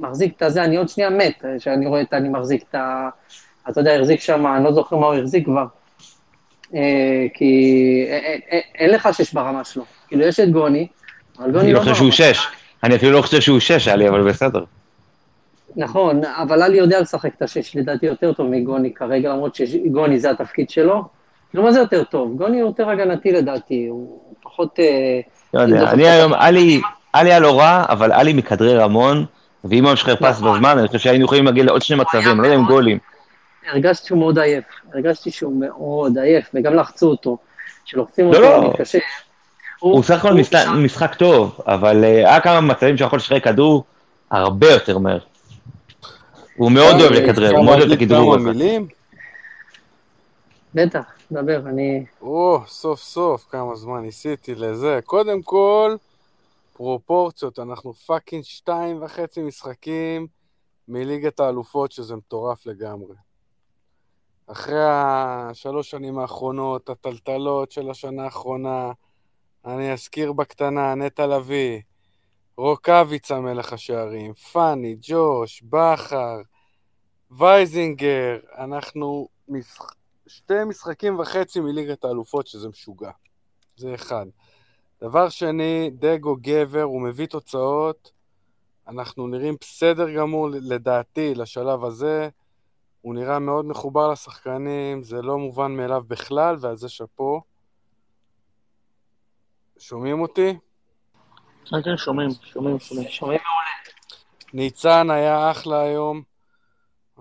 מחזיק 0.00 0.36
את 0.36 0.42
הזה, 0.42 0.64
אני 0.64 0.76
עוד 0.76 0.88
שנייה 0.88 1.10
מת, 1.10 1.44
שאני 1.58 1.86
רואה 1.86 2.00
את 2.00 2.14
אני 2.14 2.28
מחזיק 2.28 2.62
את 2.70 2.74
ה... 2.74 3.08
אתה 3.68 3.80
יודע, 3.80 3.94
החזיק 3.94 4.20
שם, 4.20 4.46
אני 4.46 4.64
לא 4.64 4.72
זוכר 4.72 4.96
מה 4.96 5.06
הוא 5.06 5.14
החזיק 5.14 5.44
כבר. 5.44 5.66
אה, 6.74 7.26
כי 7.34 8.04
אה, 8.08 8.12
אה, 8.12 8.36
אה, 8.52 8.60
אין 8.74 8.90
לך 8.90 9.08
שש 9.12 9.32
ברמה 9.32 9.64
שלו. 9.64 9.84
כאילו, 10.08 10.24
יש 10.24 10.40
את 10.40 10.50
גוני, 10.50 10.86
אבל 11.38 11.50
גוני 11.50 11.64
אני 11.64 11.72
לא 11.72 11.78
לא 11.78 11.84
חושב. 11.84 11.94
שהוא 11.94 12.10
שש. 12.10 12.46
אני 12.84 12.96
אפילו 12.96 13.12
לא 13.12 13.22
חושב 13.22 13.40
שהוא 13.40 13.60
שש, 13.60 13.88
עלי, 13.88 14.08
אבל 14.08 14.28
בסדר. 14.28 14.64
נכון, 15.76 16.20
אבל 16.24 16.62
עלי 16.62 16.78
יודע 16.78 17.00
לשחק 17.00 17.34
את 17.36 17.42
השש, 17.42 17.76
לדעתי 17.76 18.06
יותר 18.06 18.32
טוב 18.32 18.46
מגוני 18.46 18.94
כרגע, 18.94 19.28
למרות 19.32 19.54
שגוני 19.54 20.18
זה 20.18 20.30
התפקיד 20.30 20.70
שלו. 20.70 21.04
כאילו, 21.50 21.62
מה 21.64 21.72
זה 21.72 21.78
יותר 21.78 22.04
טוב? 22.04 22.36
גוני 22.36 22.60
הוא 22.60 22.68
יותר 22.68 22.90
הגנתי 22.90 23.32
לדעתי, 23.32 23.86
הוא 23.90 24.20
פחות... 24.42 24.78
אה, 24.80 25.20
לא 25.54 25.60
יודע, 25.60 25.90
אני 25.90 26.08
היום, 26.08 26.32
עלי, 26.34 26.80
היה 27.14 27.38
לא 27.38 27.58
רע, 27.58 27.84
אבל 27.88 28.12
עלי 28.12 28.32
מכדרר 28.32 28.82
המון, 28.82 29.24
ואם 29.64 29.84
הוא 29.84 29.92
משחרר 29.92 30.16
פס 30.16 30.22
נכון. 30.40 30.54
בזמן, 30.54 30.78
אני 30.78 30.86
חושב 30.86 30.98
שהיינו 30.98 31.24
יכולים 31.24 31.44
להגיע 31.44 31.64
לעוד 31.64 31.82
שני 31.82 31.96
מצבים, 31.96 32.40
לא 32.40 32.46
יודע 32.46 32.56
אם 32.56 32.64
גולים. 32.64 32.98
הרגשתי 33.72 34.06
שהוא 34.06 34.18
מאוד 34.18 34.38
עייף, 34.38 34.64
הרגשתי 34.94 35.30
שהוא 35.30 35.60
מאוד 35.60 36.18
עייף, 36.18 36.50
וגם 36.54 36.74
לחצו 36.74 37.10
אותו. 37.10 37.36
כשלוחצים 37.84 38.24
לא, 38.24 38.36
אותו, 38.36 38.40
לא. 38.42 38.56
הוא 38.56 38.70
מתקשה. 38.70 38.98
הוא 39.78 40.02
סך 40.02 40.24
הכל 40.24 40.34
משחק- 40.34 40.66
משחק 40.76 41.14
טוב, 41.14 41.60
אבל 41.66 42.04
אה, 42.04 42.10
היה 42.10 42.40
כמה 42.40 42.60
מצבים 42.60 42.96
שהוא 42.96 43.06
יכול 43.06 43.16
לשחרר 43.16 43.40
כדור 43.40 43.84
הרבה 44.30 44.70
יותר 44.70 44.98
מהר. 44.98 45.18
הוא 46.58 46.72
מאוד 46.72 47.00
אוהב 47.00 47.12
לכדרר, 47.12 47.56
הוא 47.56 47.64
מאוד 47.64 47.78
אוהב 47.78 47.90
את 47.90 47.96
הכדרור 47.96 48.34
הזה. 48.34 48.50
בטח, 50.74 51.04
דבר, 51.32 51.68
אני... 51.68 52.04
או, 52.20 52.60
סוף 52.66 53.00
סוף, 53.00 53.46
כמה 53.50 53.76
זמן 53.76 54.00
ניסיתי 54.00 54.54
לזה. 54.54 55.00
קודם 55.04 55.42
כל, 55.42 55.96
פרופורציות, 56.72 57.58
אנחנו 57.58 57.92
פאקינג 57.92 58.44
שתיים 58.44 59.02
וחצי 59.02 59.42
משחקים 59.42 60.26
מליגת 60.88 61.40
האלופות, 61.40 61.92
שזה 61.92 62.16
מטורף 62.16 62.66
לגמרי. 62.66 63.14
אחרי 64.46 64.84
השלוש 64.84 65.90
שנים 65.90 66.18
האחרונות, 66.18 66.90
הטלטלות 66.90 67.72
של 67.72 67.90
השנה 67.90 68.24
האחרונה, 68.24 68.92
אני 69.64 69.92
אזכיר 69.92 70.32
בקטנה, 70.32 70.94
נטע 70.94 71.26
לביא, 71.26 71.80
רוקאביצה 72.58 73.40
מלך 73.40 73.72
השערים, 73.72 74.34
פאני, 74.34 74.96
ג'וש, 75.00 75.62
בכר, 75.62 76.40
וייזינגר, 77.30 78.38
אנחנו 78.58 79.28
משח... 79.48 79.90
שתי 80.26 80.64
משחקים 80.66 81.18
וחצי 81.18 81.60
מליגת 81.60 82.04
האלופות, 82.04 82.46
שזה 82.46 82.68
משוגע. 82.68 83.10
זה 83.76 83.94
אחד. 83.94 84.26
דבר 85.00 85.28
שני, 85.28 85.90
דגו 85.98 86.36
גבר, 86.40 86.82
הוא 86.82 87.02
מביא 87.02 87.26
תוצאות, 87.26 88.12
אנחנו 88.88 89.26
נראים 89.26 89.56
בסדר 89.60 90.14
גמור 90.14 90.48
לדעתי 90.50 91.34
לשלב 91.34 91.84
הזה, 91.84 92.28
הוא 93.00 93.14
נראה 93.14 93.38
מאוד 93.38 93.64
מחובר 93.64 94.12
לשחקנים, 94.12 95.02
זה 95.02 95.22
לא 95.22 95.38
מובן 95.38 95.76
מאליו 95.76 96.02
בכלל, 96.08 96.56
ועל 96.60 96.76
זה 96.76 96.88
שאפו. 96.88 97.40
שומעים 99.78 100.20
אותי? 100.20 100.54
כן, 101.70 101.82
כן, 101.82 101.96
שומעים, 101.96 102.30
שומעים, 102.42 102.78
שומעים. 102.78 103.08
שומעים 103.08 103.40
מעולה. 103.44 103.68
ניצן 104.52 105.10
היה 105.10 105.50
אחלה 105.50 105.80
היום. 105.80 106.22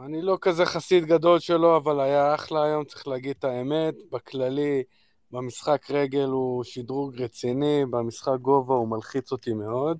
אני 0.06 0.22
לא 0.22 0.38
כזה 0.41 0.65
חסיד 0.65 1.06
גדול 1.06 1.40
שלו, 1.40 1.78
אבל 1.78 1.99
היה 1.99 2.36
אחלה 2.36 2.64
היום, 2.64 2.86
צריך 2.86 3.07
להגיד 3.07 3.36
את 3.40 3.44
האמת. 3.44 3.95
בכללי, 4.11 4.84
במשחק 5.32 5.91
רגל 5.91 6.28
הוא 6.28 6.64
שדרוג 6.64 7.22
רציני, 7.22 7.86
במשחק 7.90 8.40
גובה 8.41 8.74
הוא 8.74 8.88
מלחיץ 8.88 9.32
אותי 9.32 9.53
מאוד, 9.53 9.98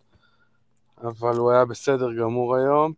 אבל 1.02 1.38
הוא 1.38 1.52
היה 1.52 1.66
בסדר 1.66 2.14
גמור 2.14 2.56
היום. 2.56 2.94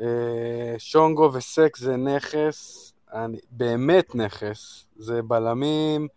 אה, 0.00 0.74
שונגו 0.78 1.30
וסק 1.32 1.76
זה 1.76 1.96
נכס, 1.96 2.92
אני, 3.12 3.38
באמת 3.50 4.14
נכס, 4.14 4.86
זה 4.96 5.22
בלמים 5.22 6.08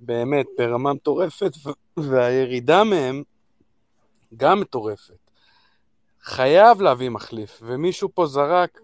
באמת 0.00 0.46
ברמה 0.58 0.92
מטורפת, 0.92 1.52
והירידה 1.96 2.84
מהם 2.84 3.22
גם 4.36 4.60
מטורפת. 4.60 5.14
חייב 6.22 6.82
להביא 6.82 7.08
מחליף, 7.08 7.62
ומישהו 7.62 8.08
פה 8.14 8.26
זרק, 8.26 8.80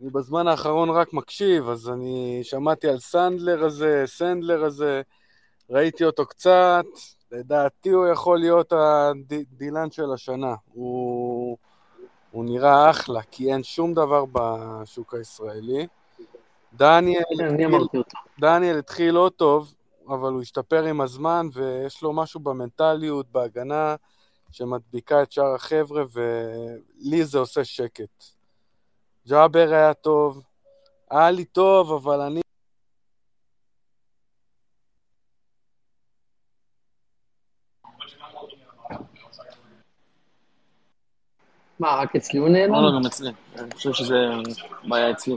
אני 0.00 0.10
בזמן 0.10 0.46
האחרון 0.46 0.90
רק 0.90 1.12
מקשיב, 1.12 1.68
אז 1.68 1.88
אני 1.88 2.40
שמעתי 2.42 2.88
על 2.88 2.98
סנדלר 2.98 3.64
הזה, 3.64 4.02
סנדלר 4.06 4.64
הזה, 4.64 5.02
ראיתי 5.70 6.04
אותו 6.04 6.26
קצת, 6.26 6.84
לדעתי 7.32 7.88
הוא 7.88 8.06
יכול 8.06 8.38
להיות 8.38 8.72
הדילן 8.72 9.90
של 9.90 10.12
השנה. 10.12 10.54
הוא, 10.72 11.56
הוא 12.30 12.44
נראה 12.44 12.90
אחלה, 12.90 13.22
כי 13.30 13.52
אין 13.52 13.62
שום 13.62 13.94
דבר 13.94 14.24
בשוק 14.32 15.14
הישראלי. 15.14 15.86
דניאל, 16.72 17.22
כן, 17.58 17.74
אותו. 17.74 18.02
דניאל 18.40 18.78
התחיל 18.78 19.14
לא 19.14 19.30
טוב, 19.36 19.74
אבל 20.08 20.32
הוא 20.32 20.42
השתפר 20.42 20.84
עם 20.84 21.00
הזמן, 21.00 21.48
ויש 21.52 22.02
לו 22.02 22.12
משהו 22.12 22.40
במנטליות, 22.40 23.26
בהגנה, 23.32 23.96
שמדביקה 24.52 25.22
את 25.22 25.32
שאר 25.32 25.54
החבר'ה, 25.54 26.04
ולי 26.12 27.24
זה 27.24 27.38
עושה 27.38 27.64
שקט. 27.64 28.24
ג'אבר 29.28 29.68
היה 29.72 29.94
טוב, 29.94 30.42
היה 31.10 31.30
לי 31.30 31.44
טוב, 31.44 31.92
אבל 31.92 32.20
אני... 32.20 32.40
מה, 41.80 41.94
רק 41.94 42.16
אצלי 42.16 42.38
הוא 42.38 42.48
נעלם? 42.48 42.72
לא, 42.72 42.82
לא, 42.82 42.98
גם 42.98 43.06
אצלי. 43.06 43.30
אני 43.58 43.70
חושב 43.74 43.92
שזה 43.92 44.16
בעיה 44.88 45.10
אצלי. 45.10 45.36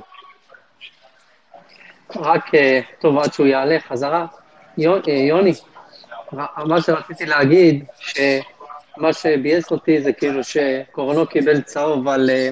רק, 2.15 2.55
אה, 2.55 2.79
טוב, 2.99 3.17
עד 3.17 3.33
שהוא 3.33 3.47
יעלה 3.47 3.79
חזרה. 3.79 4.25
אה, 4.79 5.13
יוני, 5.13 5.53
מה 6.57 6.81
שרציתי 6.81 7.25
להגיד, 7.25 7.85
שמה 8.99 9.13
שביאס 9.13 9.71
אותי 9.71 10.01
זה 10.01 10.13
כאילו 10.13 10.41
שקורנו 10.43 11.27
קיבל 11.27 11.61
צהוב 11.61 12.07
על, 12.07 12.29
אה, 12.29 12.49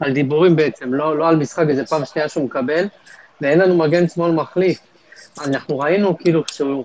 על 0.00 0.12
דיבורים 0.12 0.56
בעצם, 0.56 0.94
לא, 0.94 1.18
לא 1.18 1.28
על 1.28 1.36
משחק, 1.36 1.64
זו 1.72 1.86
פעם 1.86 2.04
שנייה 2.04 2.28
שהוא 2.28 2.44
מקבל, 2.44 2.84
ואין 3.40 3.58
לנו 3.58 3.78
מגן 3.78 4.08
שמאל 4.08 4.30
מחליף. 4.30 4.78
אנחנו 5.46 5.78
ראינו 5.78 6.18
כאילו 6.18 6.46
כשהוא, 6.46 6.84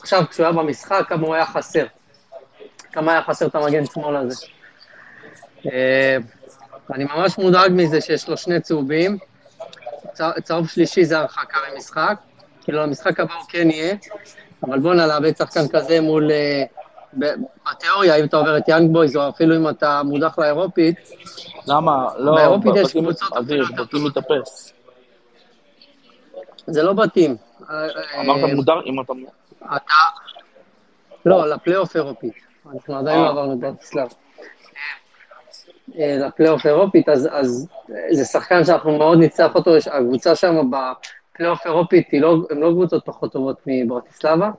עכשיו 0.00 0.22
כשהוא 0.30 0.46
היה 0.46 0.52
במשחק, 0.52 1.04
כמה 1.08 1.26
הוא 1.26 1.34
היה 1.34 1.46
חסר. 1.46 1.86
כמה 2.92 3.12
היה 3.12 3.22
חסר 3.22 3.46
את 3.46 3.54
המגן 3.54 3.86
שמאל 3.86 4.16
הזה. 4.16 4.46
אה, 5.72 6.16
אני 6.94 7.04
ממש 7.04 7.38
מודאג 7.38 7.70
מזה 7.74 8.00
שיש 8.00 8.28
לו 8.28 8.36
שני 8.36 8.60
צהובים. 8.60 9.18
צה- 10.12 10.40
צהוב 10.42 10.68
שלישי 10.68 11.04
זה 11.04 11.18
הרחקה 11.18 11.58
ממשחק, 11.74 12.14
כאילו 12.64 12.82
המשחק 12.82 13.20
הבא 13.20 13.34
הוא 13.34 13.44
כן 13.48 13.70
יהיה, 13.70 13.94
אבל 14.62 14.78
בואנה, 14.78 15.06
לאבד 15.06 15.36
שחקן 15.36 15.68
כזה 15.68 16.00
מול... 16.00 16.30
אה, 16.30 16.64
בתיאוריה, 17.16 18.16
אם 18.16 18.24
אתה 18.24 18.36
עובר 18.36 18.58
את 18.58 18.68
יאנג 18.68 18.92
בויז, 18.92 19.16
או 19.16 19.28
אפילו 19.28 19.56
אם 19.56 19.68
אתה 19.68 20.02
מודח 20.04 20.38
לאירופית, 20.38 20.96
למה? 21.68 22.08
לא, 22.18 22.34
באירופית 22.34 22.72
יש 22.76 22.92
קבוצות 22.92 23.36
אביר, 23.36 23.64
בתים 23.78 24.04
מתאפס. 24.04 24.72
זה 26.66 26.82
לא 26.82 26.92
בתים. 26.92 27.36
אמרת 28.20 28.44
אה, 28.44 28.54
מודר, 28.54 28.80
אם 28.86 29.00
אתה... 29.00 29.12
אתה... 29.76 29.94
לא, 31.26 31.48
לפלייאוף 31.48 31.96
אירופית. 31.96 32.34
אנחנו 32.74 32.98
עדיין 32.98 33.20
לא 33.20 33.28
עברנו 33.28 33.52
את 33.52 33.58
ברטיסלב. 33.58 34.08
אה, 35.98 36.16
לפלייאוף 36.26 36.66
אירופית, 36.66 37.08
אז, 37.08 37.28
אז 37.32 37.68
אה, 37.90 38.14
זה 38.14 38.24
שחקן 38.24 38.64
שאנחנו 38.64 38.98
מאוד 38.98 39.18
נצטרך 39.18 39.54
אותו, 39.54 39.70
הקבוצה 39.92 40.34
שם 40.34 40.70
בפלייאוף 40.70 41.66
אירופית, 41.66 42.08
לא, 42.12 42.36
הן 42.50 42.58
לא 42.58 42.70
קבוצות 42.70 43.04
פחות 43.04 43.32
טובות 43.32 43.60
מברטיסלבה. 43.66 44.50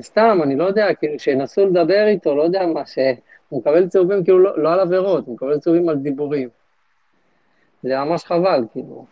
סתם, 0.00 0.38
אני 0.42 0.56
לא 0.56 0.64
יודע, 0.64 0.94
כאילו, 0.94 1.18
שינסו 1.18 1.66
לדבר 1.66 2.06
איתו, 2.06 2.36
לא 2.36 2.42
יודע 2.42 2.66
מה, 2.66 2.86
שהוא 2.86 3.60
מקבל 3.60 3.88
צהובים 3.88 4.24
כאילו 4.24 4.38
לא, 4.38 4.62
לא 4.62 4.72
על 4.72 4.80
עבירות, 4.80 5.26
הוא 5.26 5.34
מקבל 5.34 5.58
צהובים 5.58 5.88
על 5.88 5.96
דיבורים. 5.96 6.48
זה 7.82 7.98
ממש 7.98 8.24
חבל, 8.24 8.64
כאילו. 8.72 9.06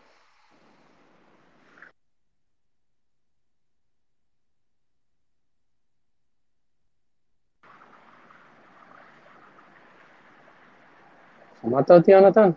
שמעת 11.63 11.91
אותי, 11.91 12.13
יונתן? 12.13 12.51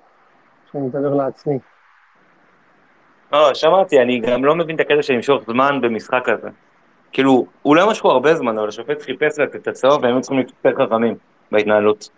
שאני 0.72 0.84
מדבר 0.84 1.14
לעצמי. 1.14 1.60
לא, 3.32 3.54
שמעתי, 3.54 4.02
אני 4.02 4.20
גם 4.20 4.46
לא 4.46 4.56
מבין 4.56 4.76
את 4.76 4.80
הקטע 4.80 5.02
של 5.02 5.14
למשוך 5.14 5.44
זמן 5.44 5.82
במשחק 5.82 6.30
הזה. 6.30 6.50
כאילו, 7.14 7.46
הוא 7.62 7.76
לא 7.76 7.90
משכו 7.90 8.12
הרבה 8.12 8.36
זמן, 8.36 8.58
אבל 8.58 8.68
השופט 8.68 9.02
חיפש 9.02 9.40
לתת 9.40 9.56
את 9.56 9.68
הצהוב, 9.68 10.04
והם 10.04 10.22
צריכים 10.22 10.38
להיות 10.38 10.52
יותר 10.66 10.86
חכמים 10.86 11.16
בהתנהלות. 11.52 12.10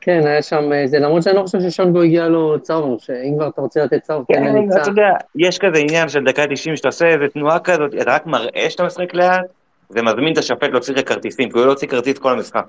כן, 0.00 0.26
היה 0.26 0.42
שם, 0.42 0.72
אה, 0.72 0.86
זה 0.86 0.98
למרות 0.98 1.22
שאני 1.22 1.36
לא 1.36 1.42
חושב 1.42 1.58
ששונגו 1.60 2.02
הגיע 2.02 2.28
לו 2.28 2.60
צהוב, 2.60 3.00
שאם 3.00 3.34
כבר 3.36 3.48
אתה 3.48 3.60
רוצה 3.60 3.84
לתת 3.84 4.02
צהוב, 4.02 4.24
תן 4.28 4.34
כן, 4.34 4.44
לניצן. 4.44 4.80
אתה 4.80 4.90
יודע, 4.90 5.08
יש 5.36 5.58
כזה 5.58 5.78
עניין 5.78 6.08
של 6.08 6.24
דקה 6.24 6.42
90 6.50 6.76
שאתה 6.76 6.88
עושה 6.88 7.06
איזה 7.06 7.28
תנועה 7.28 7.58
כזאת, 7.58 7.94
אתה 8.02 8.14
רק 8.14 8.26
מראה 8.26 8.70
שאתה 8.70 8.84
משחק 8.84 9.14
לאט, 9.14 9.44
זה 9.88 10.02
מזמין 10.02 10.32
את 10.32 10.38
השופט 10.38 10.70
להוציא 10.70 10.94
כרטיסים, 10.94 11.50
כי 11.50 11.58
הוא 11.58 11.66
לא 11.66 11.70
הוציא 11.70 11.88
כרטיס 11.88 12.18
כל 12.18 12.32
המשחק. 12.32 12.64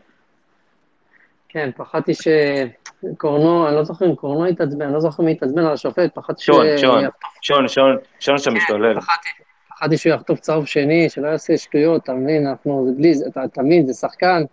כן, 1.49 1.69
פחדתי 1.77 2.11
שקורנו, 2.13 3.67
אני 3.67 3.75
לא 3.75 3.83
זוכר 3.83 4.05
אם 4.05 4.15
קורנו 4.15 4.45
התעצבן, 4.45 4.85
אני 4.85 4.93
לא 4.93 4.99
זוכר 4.99 5.23
מי 5.23 5.31
התעצבן 5.31 5.65
על 5.65 5.73
השופט, 5.73 6.15
פחדתי 6.15 6.43
ש... 6.43 6.45
שון, 6.45 6.65
שון, 6.77 7.03
שון, 7.41 7.67
שון, 7.67 7.97
שון 8.19 8.37
שם 8.37 8.53
משתולל. 8.53 8.99
פחדתי 8.99 9.44
שהוא 9.95 10.13
יחטוף 10.13 10.39
צהוב 10.39 10.65
שני, 10.65 11.09
שלא 11.09 11.27
יעשה 11.27 11.57
שטויות, 11.57 12.03
אתה 12.03 12.13
מבין? 12.13 12.47
אנחנו, 12.47 12.85
זה 12.89 12.95
בלי, 12.97 13.13
אתה 13.45 13.61
מבין, 13.61 13.85
זה 13.87 13.93
שחקן 13.93 14.43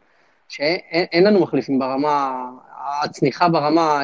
שאין 0.49 0.78
אין- 0.90 1.07
אין 1.12 1.24
לנו 1.24 1.40
מחליפים 1.40 1.78
ברמה, 1.78 2.44
הצניחה 3.05 3.49
ברמה 3.49 4.01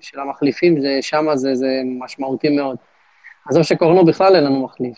של 0.00 0.20
המחליפים, 0.20 0.80
זה 0.80 0.98
שמה 1.00 1.36
זה, 1.36 1.54
זה 1.54 1.66
משמעותי 1.84 2.56
מאוד. 2.56 2.76
עזוב 3.48 3.62
שקורנו 3.62 4.04
בכלל 4.04 4.36
אין 4.36 4.44
לנו 4.44 4.64
מחליף. 4.64 4.96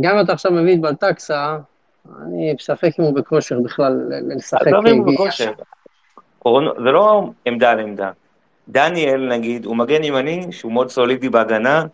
גם 0.00 0.16
אם 0.18 0.24
אתה 0.24 0.32
עכשיו 0.32 0.52
מביא 0.52 0.74
את 0.74 0.80
בלטקסה, 0.80 1.58
אני 2.22 2.54
בספק 2.58 2.90
אם 2.98 3.04
הוא 3.04 3.14
בכושר 3.14 3.60
בכלל 3.60 3.92
לשחק. 4.36 4.66
עזוב 4.66 4.86
אם 4.86 4.98
הוא 4.98 5.14
בכושר. 5.14 5.52
זה 6.84 6.90
לא 6.90 7.30
עמדה 7.44 7.70
על 7.70 7.80
עמדה. 7.80 8.10
דניאל, 8.68 9.28
נגיד, 9.28 9.64
הוא 9.64 9.76
מגן 9.76 10.04
ימני, 10.04 10.46
שהוא 10.52 10.72
מאוד 10.72 10.90
סולידי 10.90 11.28
בהגנה, 11.28 11.84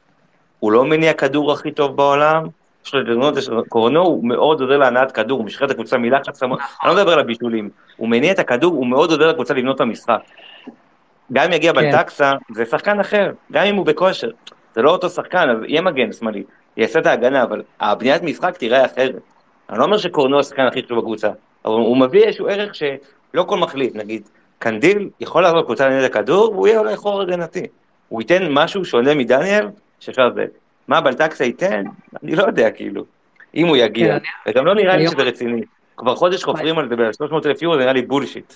הוא 0.61 0.73
לא 0.73 0.85
מניע 0.85 1.13
כדור 1.13 1.53
הכי 1.53 1.71
טוב 1.71 1.97
בעולם, 1.97 2.47
יש 2.87 2.95
לו 2.95 3.01
הזדמנות, 3.01 3.35
קורנו 3.69 4.01
הוא 4.01 4.29
מאוד 4.29 4.61
עוזר 4.61 4.77
להנעת 4.77 5.13
כדור, 5.13 5.39
הוא 5.39 5.47
משחרר 5.47 5.67
את 5.67 5.71
הקבוצה 5.71 5.99
מלחץ, 5.99 6.43
אני 6.43 6.51
לא 6.85 6.95
מדבר 6.95 7.13
על 7.13 7.19
הבישולים, 7.19 7.71
הוא 7.97 8.09
מניע 8.09 8.33
את 8.33 8.39
הכדור, 8.39 8.75
הוא 8.75 8.87
מאוד 8.87 9.11
עוזר 9.11 9.29
לקבוצה 9.29 9.55
לבנות 9.55 9.77
את 9.77 9.81
המשחק. 9.81 10.21
גם 11.33 11.45
אם 11.45 11.53
יגיע 11.53 11.73
כן. 11.73 11.81
בלטקסה, 11.81 12.33
זה 12.55 12.65
שחקן 12.65 13.01
אחר, 13.01 13.31
גם 13.53 13.65
אם 13.65 13.77
הוא 13.77 13.87
בכושר, 13.87 14.31
זה 14.75 14.83
לא 14.83 14.91
אותו 14.91 15.09
שחקן, 15.09 15.51
אז 15.51 15.57
יהיה 15.67 15.83
מגן 15.83 16.13
שמאלי, 16.13 16.43
יעשה 16.77 16.99
את 16.99 17.07
ההגנה, 17.07 17.43
אבל 17.43 17.63
הבניית 17.81 18.23
משחק 18.23 18.57
תיראה 18.57 18.85
אחרת. 18.85 19.15
אני 19.71 19.79
לא 19.79 19.85
אומר 19.85 19.99
שקורנו 19.99 20.39
השחקן 20.39 20.67
הכי 20.67 20.83
טוב 20.83 20.99
בקבוצה, 20.99 21.31
אבל 21.65 21.75
הוא 21.75 21.97
מביא 21.97 22.25
איזשהו 22.25 22.49
ערך 22.49 22.75
שלא 22.75 23.43
כל 23.43 23.59
מחליט, 23.59 23.97
נגיד, 23.97 24.29
קנדיל 24.59 25.11
יכול 25.21 25.43
לעזור 25.43 25.59
לקבוצה 25.59 25.89
לנהל 25.89 26.05
הכדור, 26.05 26.53
והוא 26.53 26.69
יהיה 26.69 26.79
אולי 26.79 26.97
חור 26.97 27.23
הגנתי. 27.23 27.67
הוא 28.09 28.21
ייתן 28.21 28.49
משהו 28.51 28.85
שונה 28.85 29.15
מדניאל, 29.15 29.69
שאפשר 30.01 30.31
זה. 30.35 30.45
מה 30.89 31.01
בלטקסה 31.01 31.45
ייתן? 31.45 31.85
אני 32.23 32.37
לא 32.37 32.43
יודע, 32.43 32.71
כאילו. 32.71 33.05
אם 33.55 33.67
הוא 33.67 33.77
יגיע. 33.77 34.19
כן, 34.19 34.51
וגם 34.51 34.67
לא 34.67 34.75
נראה 34.75 34.97
לי 34.97 35.09
שזה 35.09 35.23
רציני. 35.23 35.63
כבר 35.97 36.15
חודש 36.17 36.45
חופרים 36.45 36.79
על 36.79 36.89
זה 36.89 36.97
ב-300 36.97 37.47
אלף 37.47 37.63
יורו, 37.63 37.75
זה 37.77 37.81
נראה 37.83 37.93
לי 37.93 38.03
בולשיט. 38.03 38.55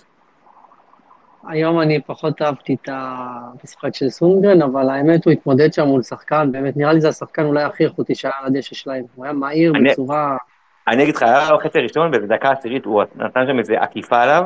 היום 1.48 1.80
אני 1.80 2.00
פחות 2.00 2.42
אהבתי 2.42 2.76
את 2.82 2.88
המשחק 2.92 3.94
של 3.94 4.08
סונגרן, 4.08 4.62
אבל 4.62 4.88
האמת 4.90 5.24
הוא 5.24 5.32
התמודד 5.32 5.72
שם 5.72 5.84
מול 5.84 6.02
שחקן, 6.02 6.52
באמת 6.52 6.76
נראה 6.76 6.92
לי 6.92 7.00
זה 7.00 7.08
השחקן 7.08 7.44
אולי 7.44 7.62
הכי 7.62 7.84
איכותי 7.84 8.14
שהיה 8.14 8.34
על 8.40 8.46
הדשא 8.46 8.74
שלהם. 8.74 9.04
הוא 9.14 9.24
היה 9.24 9.32
מהיר 9.34 9.72
אני- 9.76 9.90
בצורה... 9.90 10.36
אני 10.88 11.02
אגיד 11.02 11.16
לך, 11.16 11.22
היה 11.22 11.48
בחצי 11.56 11.78
הראשון, 11.78 12.10
באיזה 12.10 12.26
דקה 12.26 12.50
עשירית, 12.50 12.84
הוא 12.84 13.02
נתן 13.16 13.46
שם 13.46 13.58
איזה 13.58 13.80
עקיפה 13.80 14.22
עליו, 14.22 14.44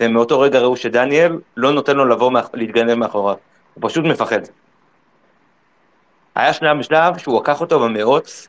ומאותו 0.00 0.40
רגע 0.40 0.58
ראו 0.60 0.76
שדניאל 0.76 1.38
לא 1.56 1.72
נותן 1.72 1.96
לו 1.96 2.04
לבוא, 2.04 2.30
להתגנב 2.54 2.94
מאחוריו. 2.94 3.36
הוא 3.74 3.88
פשוט 3.90 4.04
מפחד. 4.04 4.40
היה 6.34 6.52
שלב 6.52 6.78
בשלב 6.78 7.18
שהוא 7.18 7.40
לקח 7.40 7.60
אותו 7.60 7.80
במרוץ, 7.80 8.48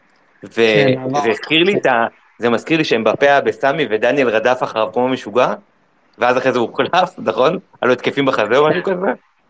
כן, 0.55 0.93
עבר. 0.97 1.19
וזה 1.19 1.29
הזכיר 1.29 1.63
לי 1.63 1.77
את 1.77 1.85
ה... 1.85 2.05
זה 2.37 2.49
מזכיר 2.49 2.77
לי 2.77 2.83
שהם 2.83 3.03
בפה 3.03 3.25
היה 3.25 3.41
בסמי 3.41 3.87
ודניאל 3.89 4.29
רדף 4.29 4.59
אחריו 4.63 4.89
כמו 4.93 5.07
משוגע, 5.07 5.53
ואז 6.17 6.37
אחרי 6.37 6.51
זה 6.51 6.59
הוא 6.59 6.69
הוחלף, 6.69 7.19
נכון? 7.27 7.51
היה 7.51 7.87
לו 7.87 7.93
התקפים 7.93 8.25
בחזה 8.25 8.57
או 8.57 8.69
משהו 8.69 8.83
כזה? 8.83 9.07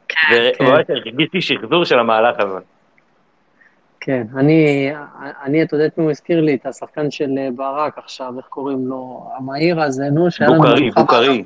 כן. 0.08 0.52
וממש 0.60 0.86
הרגישתי 0.90 1.42
שחזור 1.42 1.86
של 1.86 2.00
המהלך 2.00 2.40
הזה. 2.40 2.60
כן, 4.00 4.24
אני, 4.38 4.92
אני, 5.44 5.64
אתה 5.64 5.76
יודע 5.76 5.86
את 5.86 5.98
מי 5.98 6.04
הוא 6.04 6.12
הזכיר 6.12 6.42
לי? 6.42 6.56
את 6.56 6.66
השחקן 6.66 7.12
של 7.12 7.30
אה, 7.38 7.48
ברק 7.56 7.98
עכשיו, 7.98 8.34
איך 8.38 8.46
קוראים 8.46 8.88
לו? 8.88 9.30
המהיר 9.38 9.82
הזה, 9.82 10.04
נו, 10.12 10.32
שהיה 10.32 10.50
לנו... 10.50 10.62
בוקרי. 10.62 10.92
בוקרי, 10.92 11.44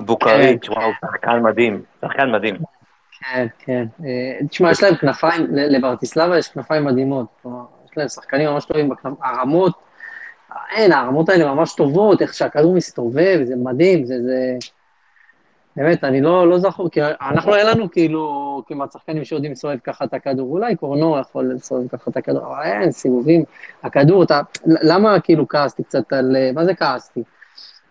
בוקרי, 0.00 0.52
כן. 0.52 0.56
תשמע, 0.56 0.84
הוא 0.84 0.92
שחקן 1.00 1.40
מדהים, 1.42 1.82
שחקן 2.00 2.30
מדהים. 2.30 2.56
כן, 3.20 3.46
כן. 3.58 3.86
אה, 4.04 4.46
תשמע, 4.48 4.70
יש 4.70 4.82
להם 4.82 4.94
כנפיים, 4.94 5.46
לברטיסלבה 5.50 6.38
יש 6.38 6.48
כנפיים 6.48 6.84
מדהימות. 6.84 7.26
יש 7.90 7.96
להם 7.98 8.08
שחקנים 8.08 8.48
ממש 8.48 8.64
טובים 8.64 8.88
בכנפיים, 8.88 9.16
הרמות, 9.22 9.72
אין, 10.70 10.92
הרמות 10.92 11.28
האלה 11.28 11.54
ממש 11.54 11.74
טובות, 11.74 12.22
איך 12.22 12.34
שהכדור 12.34 12.74
מסתובב, 12.74 13.40
זה 13.42 13.56
מדהים, 13.56 14.04
זה, 14.04 14.22
זה... 14.22 14.56
באמת, 15.76 16.04
אני 16.04 16.20
לא, 16.20 16.48
לא 16.48 16.58
זכור, 16.58 16.90
כי 16.90 17.00
אנחנו, 17.02 17.54
אין 17.54 17.66
לנו 17.66 17.90
כאילו 17.90 18.62
כמעט 18.66 18.92
שחקנים 18.92 19.24
שיודעים 19.24 19.52
לסובב 19.52 19.78
ככה 19.84 20.04
את 20.04 20.14
הכדור, 20.14 20.52
אולי 20.52 20.76
קורנו 20.76 21.18
יכול 21.20 21.52
לסובב 21.54 21.88
ככה 21.88 22.10
את 22.10 22.16
הכדור, 22.16 22.46
אבל 22.46 22.62
אין, 22.62 22.92
סיבובים, 22.92 23.44
הכדור, 23.82 24.22
אתה, 24.22 24.40
למה 24.66 25.20
כאילו 25.20 25.48
כעסתי 25.48 25.82
קצת 25.82 26.12
על, 26.12 26.36
מה 26.54 26.64
זה 26.64 26.74
כעסתי? 26.74 27.22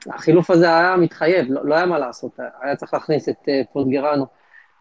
החילוף 0.09 0.51
הזה 0.51 0.77
היה 0.77 0.95
מתחייב, 0.97 1.45
לא, 1.49 1.65
לא 1.65 1.75
היה 1.75 1.85
מה 1.85 1.99
לעשות, 1.99 2.39
היה 2.61 2.75
צריך 2.75 2.93
להכניס 2.93 3.29
את 3.29 3.35
uh, 3.41 3.73
פוטגרנו, 3.73 4.25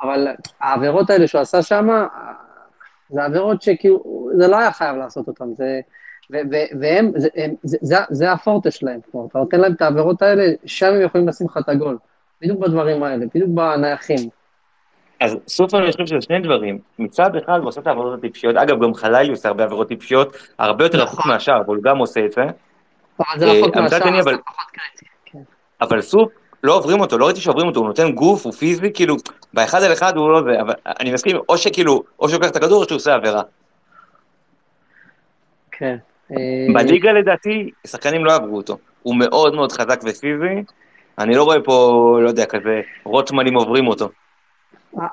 אבל 0.02 0.28
העבירות 0.60 1.10
האלה 1.10 1.26
שהוא 1.26 1.40
עשה 1.40 1.62
שם, 1.62 1.88
זה 3.08 3.24
עבירות 3.24 3.62
שכאילו, 3.62 4.28
זה 4.36 4.48
לא 4.48 4.58
היה 4.58 4.72
חייב 4.72 4.96
לעשות 4.96 5.28
אותן, 5.28 5.54
זה, 5.54 5.80
והם, 6.80 7.12
זה, 7.16 7.28
הם, 7.36 7.54
זה, 7.62 7.78
זה, 7.80 7.96
זה 8.10 8.32
הפורטה 8.32 8.70
שלהם, 8.70 9.00
כלומר, 9.10 9.26
אתה 9.26 9.38
נותן 9.38 9.60
להם 9.60 9.72
את 9.72 9.82
העבירות 9.82 10.22
האלה, 10.22 10.44
שם 10.66 10.86
הם 10.86 11.02
יכולים 11.02 11.28
לשים 11.28 11.46
לך 11.46 11.58
את 11.58 11.68
הגול, 11.68 11.98
בדיוק 12.42 12.58
בדברים 12.58 13.02
האלה, 13.02 13.26
בדיוק 13.34 13.50
בנייחים. 13.54 14.28
אז 15.20 15.36
סופר 15.48 15.78
אני 15.78 15.92
חושב 15.92 16.06
שזה 16.06 16.20
שני 16.20 16.40
דברים, 16.40 16.78
מצד 16.98 17.36
אחד 17.36 17.58
הוא 17.58 17.68
עושה 17.68 17.80
את 17.80 17.86
העבירות 17.86 18.18
הטיפשיות, 18.18 18.56
אגב 18.56 18.82
גם 18.82 18.94
חלילי 18.94 19.30
עושה 19.30 19.48
הרבה 19.48 19.64
עבירות 19.64 19.88
טיפשיות, 19.88 20.36
הרבה 20.58 20.84
יותר 20.84 21.02
רחוק 21.02 21.26
מהשאר, 21.26 21.60
אבל 21.66 21.74
הוא 21.74 21.82
גם 21.82 21.98
עושה 21.98 22.24
את 22.24 22.32
זה. 22.32 22.42
אבל 23.18 23.38
זה 23.38 23.46
אה, 23.46 23.52
רחוק 23.52 23.76
מצד 23.76 23.98
מהשאר, 24.04 24.20
אבל-. 24.20 24.36
כן. 25.24 25.38
אבל 25.80 26.00
סוף, 26.00 26.32
לא 26.64 26.76
עוברים 26.76 27.00
אותו, 27.00 27.18
לא 27.18 27.26
ראיתי 27.26 27.40
שעוברים 27.40 27.66
אותו, 27.66 27.80
הוא 27.80 27.88
נותן 27.88 28.12
גוף, 28.12 28.44
הוא 28.44 28.52
פיזי, 28.52 28.92
כאילו, 28.94 29.16
באחד 29.54 29.82
על 29.82 29.92
אחד 29.92 30.16
הוא 30.16 30.30
לא 30.30 30.42
זה, 30.42 30.60
אבל 30.60 30.74
אני 31.00 31.12
מסכים, 31.12 31.36
או 31.48 31.58
שכאילו, 31.58 32.02
או 32.18 32.28
שהוא 32.28 32.38
לוקח 32.40 32.50
את 32.50 32.56
הכדור 32.56 32.82
או 32.82 32.88
שהוא 32.88 32.96
עושה 32.96 33.14
עבירה. 33.14 33.42
כן. 35.72 35.96
אה, 36.32 36.36
בליגה 36.74 37.12
לדעתי, 37.12 37.70
שחקנים 37.86 38.24
לא 38.24 38.34
עברו 38.34 38.56
אותו. 38.56 38.78
הוא 39.02 39.16
מאוד 39.16 39.54
מאוד 39.54 39.72
חזק 39.72 40.00
ופיזי, 40.04 40.62
אני 41.18 41.34
לא 41.34 41.42
רואה 41.42 41.62
פה, 41.64 42.18
לא 42.22 42.28
יודע, 42.28 42.46
כזה, 42.46 42.80
רוטמנים 43.04 43.54
עוברים 43.54 43.88
אותו. 43.88 44.08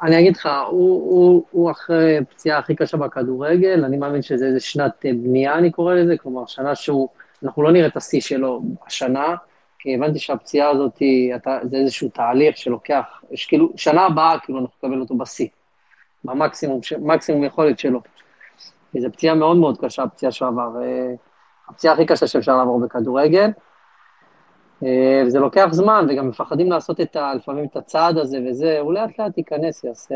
אני 0.03 0.19
אגיד 0.19 0.35
לך, 0.35 0.49
הוא, 0.67 1.11
הוא, 1.11 1.43
הוא 1.51 1.71
אחרי 1.71 2.17
פציעה 2.29 2.59
הכי 2.59 2.75
קשה 2.75 2.97
בכדורגל, 2.97 3.83
אני 3.85 3.97
מאמין 3.97 4.21
שזה 4.21 4.45
איזה 4.45 4.59
שנת 4.59 5.05
אה, 5.05 5.11
בנייה, 5.13 5.55
אני 5.55 5.71
קורא 5.71 5.93
לזה, 5.93 6.17
כלומר, 6.17 6.45
שנה 6.47 6.75
שהוא, 6.75 7.09
אנחנו 7.43 7.63
לא 7.63 7.71
נראה 7.71 7.87
את 7.87 7.97
השיא 7.97 8.21
שלו 8.21 8.61
השנה, 8.87 9.35
כי 9.84 9.95
הבנתי 9.95 10.19
שהפציעה 10.19 10.69
הזאת, 10.69 10.97
היא- 10.97 11.35
אתה, 11.35 11.60
זה 11.64 11.77
איזשהו 11.77 12.10
תהליך 12.10 12.57
שלוקח, 12.57 13.22
יש 13.31 13.45
כאילו, 13.45 13.69
שנה 13.76 14.05
הבאה, 14.05 14.39
כאילו, 14.39 14.60
אנחנו 14.60 14.73
נקבל 14.77 15.01
אותו 15.01 15.18
בשיא, 15.18 15.47
במקסימום, 16.23 17.43
יכולת 17.43 17.80
שלו. 17.80 18.01
כי 18.91 19.01
זו 19.01 19.11
פציעה 19.11 19.35
מאוד 19.35 19.57
מאוד 19.57 19.77
קשה, 19.81 20.03
הפציעה 20.03 20.31
שהוא 20.31 20.47
עבר, 20.47 20.81
אה, 20.84 21.14
הפציעה 21.69 21.93
הכי 21.93 22.05
קשה 22.05 22.27
שאפשר 22.27 22.57
לעבור 22.57 22.80
בכדורגל. 22.80 23.49
אה, 24.84 25.23
וזה 25.26 25.39
לוקח 25.39 25.68
זמן, 25.72 26.05
וגם 26.10 26.30
מפחדים 26.30 26.72
לעשות 26.72 27.01
את 27.01 27.15
ה, 27.15 27.34
לפעמים 27.34 27.65
את 27.65 27.76
הצעד 27.77 28.18
הזה 28.18 28.39
וזה, 28.49 28.80
הוא 28.80 28.93
לאט 28.93 29.19
לאט 29.19 29.38
ייכנס, 29.38 29.84
יעשה, 29.84 30.15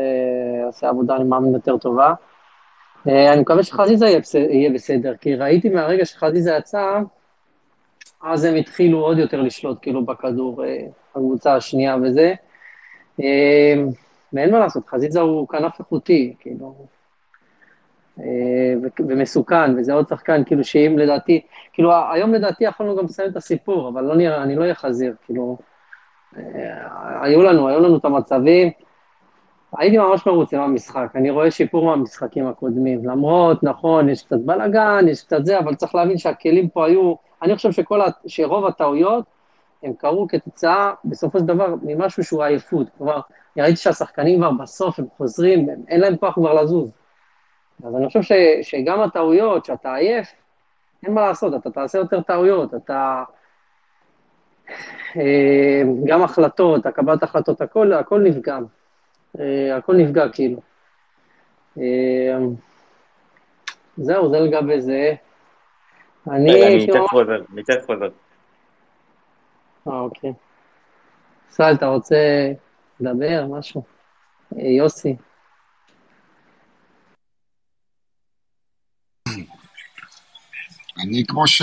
יעשה 0.66 0.88
עבודה, 0.88 1.16
אני 1.16 1.24
מאמין, 1.24 1.54
יותר 1.54 1.78
טובה. 1.78 2.14
אה, 3.08 3.32
אני 3.32 3.40
מקווה 3.40 3.62
שחזיזה 3.62 4.06
יהיה 4.34 4.70
בסדר, 4.70 5.16
כי 5.16 5.34
ראיתי 5.34 5.68
מהרגע 5.68 6.04
שחזיזה 6.04 6.52
יצא, 6.58 7.00
אז 8.22 8.44
הם 8.44 8.54
התחילו 8.54 8.98
עוד 8.98 9.18
יותר 9.18 9.42
לשלוט 9.42 9.78
כאילו 9.82 10.04
בכדור, 10.06 10.64
אה, 10.64 10.86
הקבוצה 11.10 11.54
השנייה 11.54 11.96
וזה. 12.02 12.34
אה, 13.22 13.74
ואין 14.32 14.50
מה 14.52 14.58
לעשות, 14.58 14.88
חזיזה 14.88 15.20
הוא 15.20 15.48
כנף 15.48 15.78
איכותי, 15.78 16.34
כאילו, 16.40 16.74
אה, 18.20 18.74
ומסוכן, 18.98 19.78
וזה 19.78 19.92
עוד 19.92 20.08
שחקן, 20.08 20.44
כאילו, 20.44 20.64
שאם 20.64 20.98
לדעתי, 20.98 21.40
כאילו, 21.72 21.92
היום 22.12 22.34
לדעתי 22.34 22.64
יכולנו 22.64 22.96
גם 22.96 23.04
לסיים 23.04 23.30
את 23.30 23.36
הסיפור, 23.36 23.88
אבל 23.88 24.04
לא 24.04 24.16
נראה, 24.16 24.42
אני 24.42 24.56
לא 24.56 24.62
אהיה 24.62 24.74
חזיר, 24.74 25.14
כאילו, 25.24 25.58
היו 27.22 27.42
לנו, 27.42 27.68
היו 27.68 27.80
לנו 27.80 27.96
את 27.96 28.04
המצבים, 28.04 28.70
הייתי 29.76 29.98
ממש 29.98 30.26
מרוצה 30.26 30.58
מהמשחק, 30.58 31.08
אני 31.14 31.30
רואה 31.30 31.50
שיפור 31.50 31.84
מהמשחקים 31.84 32.46
הקודמים, 32.46 33.08
למרות, 33.08 33.62
נכון, 33.62 34.08
יש 34.08 34.22
קצת 34.22 34.40
בלאגן, 34.40 35.04
יש 35.08 35.22
קצת 35.22 35.44
זה, 35.44 35.58
אבל 35.58 35.74
צריך 35.74 35.94
להבין 35.94 36.18
שהכלים 36.18 36.68
פה 36.68 36.86
היו, 36.86 37.14
אני 37.42 37.56
חושב 37.56 37.72
שכל, 37.72 38.00
שרוב 38.26 38.66
הטעויות, 38.66 39.24
הם 39.82 39.92
קרו 39.92 40.28
כתוצאה, 40.28 40.92
בסופו 41.04 41.38
של 41.38 41.44
דבר, 41.44 41.74
ממשהו 41.82 42.24
שהוא 42.24 42.42
עייפות, 42.42 42.86
כלומר, 42.98 43.20
אני 43.56 43.62
ראיתי 43.62 43.76
שהשחקנים 43.76 44.38
כבר 44.38 44.50
בסוף, 44.50 44.98
הם 44.98 45.06
חוזרים, 45.16 45.68
הם, 45.68 45.82
אין 45.88 46.00
להם 46.00 46.16
כוח 46.16 46.34
כבר 46.34 46.62
לזוז. 46.62 46.90
אז 47.84 47.96
אני 47.96 48.06
חושב 48.06 48.22
ש, 48.22 48.32
שגם 48.62 49.00
הטעויות, 49.00 49.64
שאתה 49.64 49.94
עייף, 49.94 50.32
אין 51.02 51.14
מה 51.14 51.20
לעשות, 51.28 51.54
אתה 51.54 51.70
תעשה 51.70 51.98
יותר 51.98 52.20
טעויות, 52.20 52.74
אתה... 52.74 53.24
אה, 55.16 55.82
גם 56.04 56.22
החלטות, 56.22 56.86
הקבלת 56.86 57.22
החלטות, 57.22 57.60
הכל, 57.60 57.92
הכל 57.92 58.20
נפגע. 58.20 58.58
אה, 59.40 59.76
הכל 59.76 59.96
נפגע, 59.96 60.28
כאילו. 60.28 60.60
אה, 61.78 62.38
זהו, 63.96 64.30
זה 64.30 64.40
לגבי 64.40 64.80
זה. 64.80 65.14
אני... 66.30 66.54
רגע, 66.54 66.66
אני 66.66 66.86
תכף 66.86 67.10
חוזר, 67.10 67.42
אני 67.52 67.62
חוזר. 67.86 68.08
אה, 69.88 70.00
אוקיי. 70.00 70.32
ישראל, 71.50 71.74
אתה 71.74 71.86
רוצה 71.86 72.16
לדבר, 73.00 73.46
משהו? 73.50 73.82
אה, 74.56 74.62
יוסי. 74.62 75.16
אני 81.02 81.24
כמו 81.28 81.46
ש... 81.46 81.62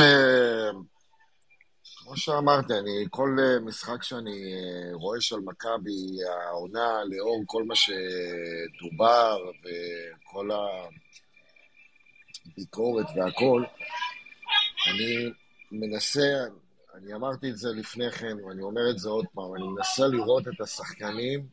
כמו 2.05 2.17
שאמרתי, 2.17 2.73
אני, 2.73 3.05
כל 3.09 3.35
אה, 3.39 3.59
משחק 3.59 4.03
שאני 4.03 4.53
אה, 4.53 4.93
רואה 4.93 5.21
של 5.21 5.35
מכבי, 5.45 6.23
העונה, 6.47 7.01
לאור 7.05 7.43
כל 7.45 7.63
מה 7.63 7.75
שדובר 7.75 9.37
וכל 9.61 10.49
הביקורת 12.47 13.05
והכל, 13.15 13.63
אני 14.88 15.32
מנסה, 15.72 16.45
אני 16.94 17.14
אמרתי 17.14 17.49
את 17.49 17.57
זה 17.57 17.70
לפני 17.70 18.12
כן, 18.12 18.44
ואני 18.44 18.62
אומר 18.62 18.90
את 18.90 18.99
זה 18.99 19.10
עוד 19.10 19.26
פעם, 19.34 19.56
אני 19.56 19.68
מנסה 19.68 20.07
לראות 20.07 20.48
את 20.48 20.62
השחקנים 20.62 21.48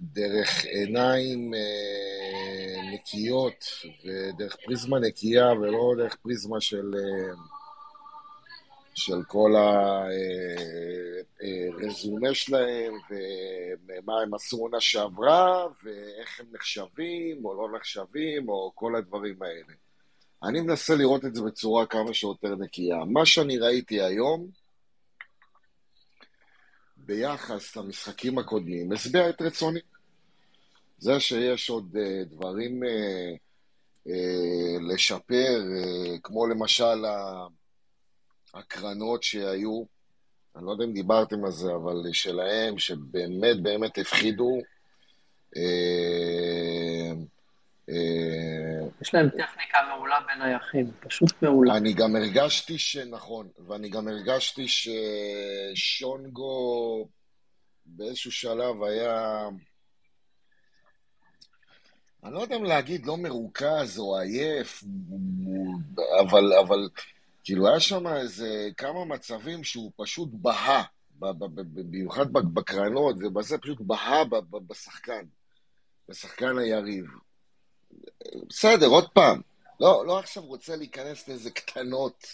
דרך 0.00 0.64
עיניים 0.64 1.54
אה, 1.54 2.92
נקיות 2.94 3.64
ודרך 4.04 4.56
פריזמה 4.64 4.98
נקייה 4.98 5.52
ולא 5.52 5.94
דרך 5.96 6.16
פריזמה 6.16 6.60
של, 6.60 6.94
אה, 6.94 7.34
של 8.94 9.22
כל 9.26 9.52
הרזומה 11.40 12.34
שלהם 12.34 12.92
ומה 13.88 14.20
הם 14.20 14.34
עשו 14.34 14.56
עונה 14.56 14.80
שעברה 14.80 15.66
ואיך 15.84 16.40
הם 16.40 16.46
נחשבים 16.52 17.44
או 17.44 17.54
לא 17.54 17.76
נחשבים 17.76 18.48
או 18.48 18.72
כל 18.74 18.96
הדברים 18.96 19.42
האלה. 19.42 19.72
אני 20.44 20.60
מנסה 20.60 20.94
לראות 20.94 21.24
את 21.24 21.34
זה 21.34 21.42
בצורה 21.42 21.86
כמה 21.86 22.14
שיותר 22.14 22.54
נקייה. 22.54 23.04
מה 23.04 23.26
שאני 23.26 23.58
ראיתי 23.58 24.02
היום, 24.02 24.46
ביחס 26.96 27.76
למשחקים 27.76 28.38
הקודמים, 28.38 28.92
השביע 28.92 29.28
את 29.28 29.42
רצוני. 29.42 29.80
זה 30.98 31.20
שיש 31.20 31.70
עוד 31.70 31.96
uh, 31.96 32.24
דברים 32.28 32.82
uh, 32.82 32.86
uh, 34.08 34.92
לשפר, 34.92 35.60
uh, 35.60 36.20
כמו 36.22 36.46
למשל 36.46 37.04
הקרנות 38.54 39.22
שהיו, 39.22 39.84
אני 40.56 40.66
לא 40.66 40.70
יודע 40.70 40.84
אם 40.84 40.92
דיברתם 40.92 41.44
על 41.44 41.50
זה, 41.50 41.74
אבל 41.74 42.12
שלהם, 42.12 42.78
שבאמת 42.78 43.62
באמת 43.62 43.98
הפחידו. 43.98 44.58
אה, 45.56 47.12
אה, 47.90 48.71
יש 49.02 49.14
להם 49.14 49.28
טכניקה 49.28 49.78
מעולה 49.88 50.20
בין 50.26 50.42
היחים, 50.42 50.90
פשוט 51.00 51.42
מעולה. 51.42 51.76
אני 51.76 51.92
גם 51.92 52.16
הרגשתי 52.16 52.78
שנכון, 52.78 53.48
ואני 53.68 53.88
גם 53.88 54.08
הרגשתי 54.08 54.66
ששונגו 55.74 57.08
באיזשהו 57.86 58.32
שלב 58.32 58.82
היה, 58.82 59.48
אני 62.24 62.34
לא 62.34 62.40
יודע 62.40 62.56
אם 62.56 62.64
להגיד 62.64 63.06
לא 63.06 63.16
מרוכז 63.16 63.98
או 63.98 64.18
עייף, 64.18 64.84
אבל, 66.20 66.52
אבל 66.60 66.88
כאילו 67.44 67.68
היה 67.68 67.80
שם 67.80 68.06
איזה 68.06 68.68
כמה 68.76 69.04
מצבים 69.04 69.64
שהוא 69.64 69.92
פשוט 69.96 70.28
בהה, 70.32 70.82
במיוחד 71.18 72.32
בקרנות 72.32 73.16
ובזה, 73.20 73.58
פשוט 73.58 73.80
בהה 73.80 74.24
בשחקן, 74.68 75.24
בשחקן 76.08 76.58
היריב. 76.58 77.04
בסדר, 78.48 78.86
עוד 78.86 79.08
פעם, 79.08 79.40
לא, 79.80 80.06
לא 80.06 80.18
עכשיו 80.18 80.42
רוצה 80.42 80.76
להיכנס 80.76 81.28
לאיזה 81.28 81.50
קטנות, 81.50 82.26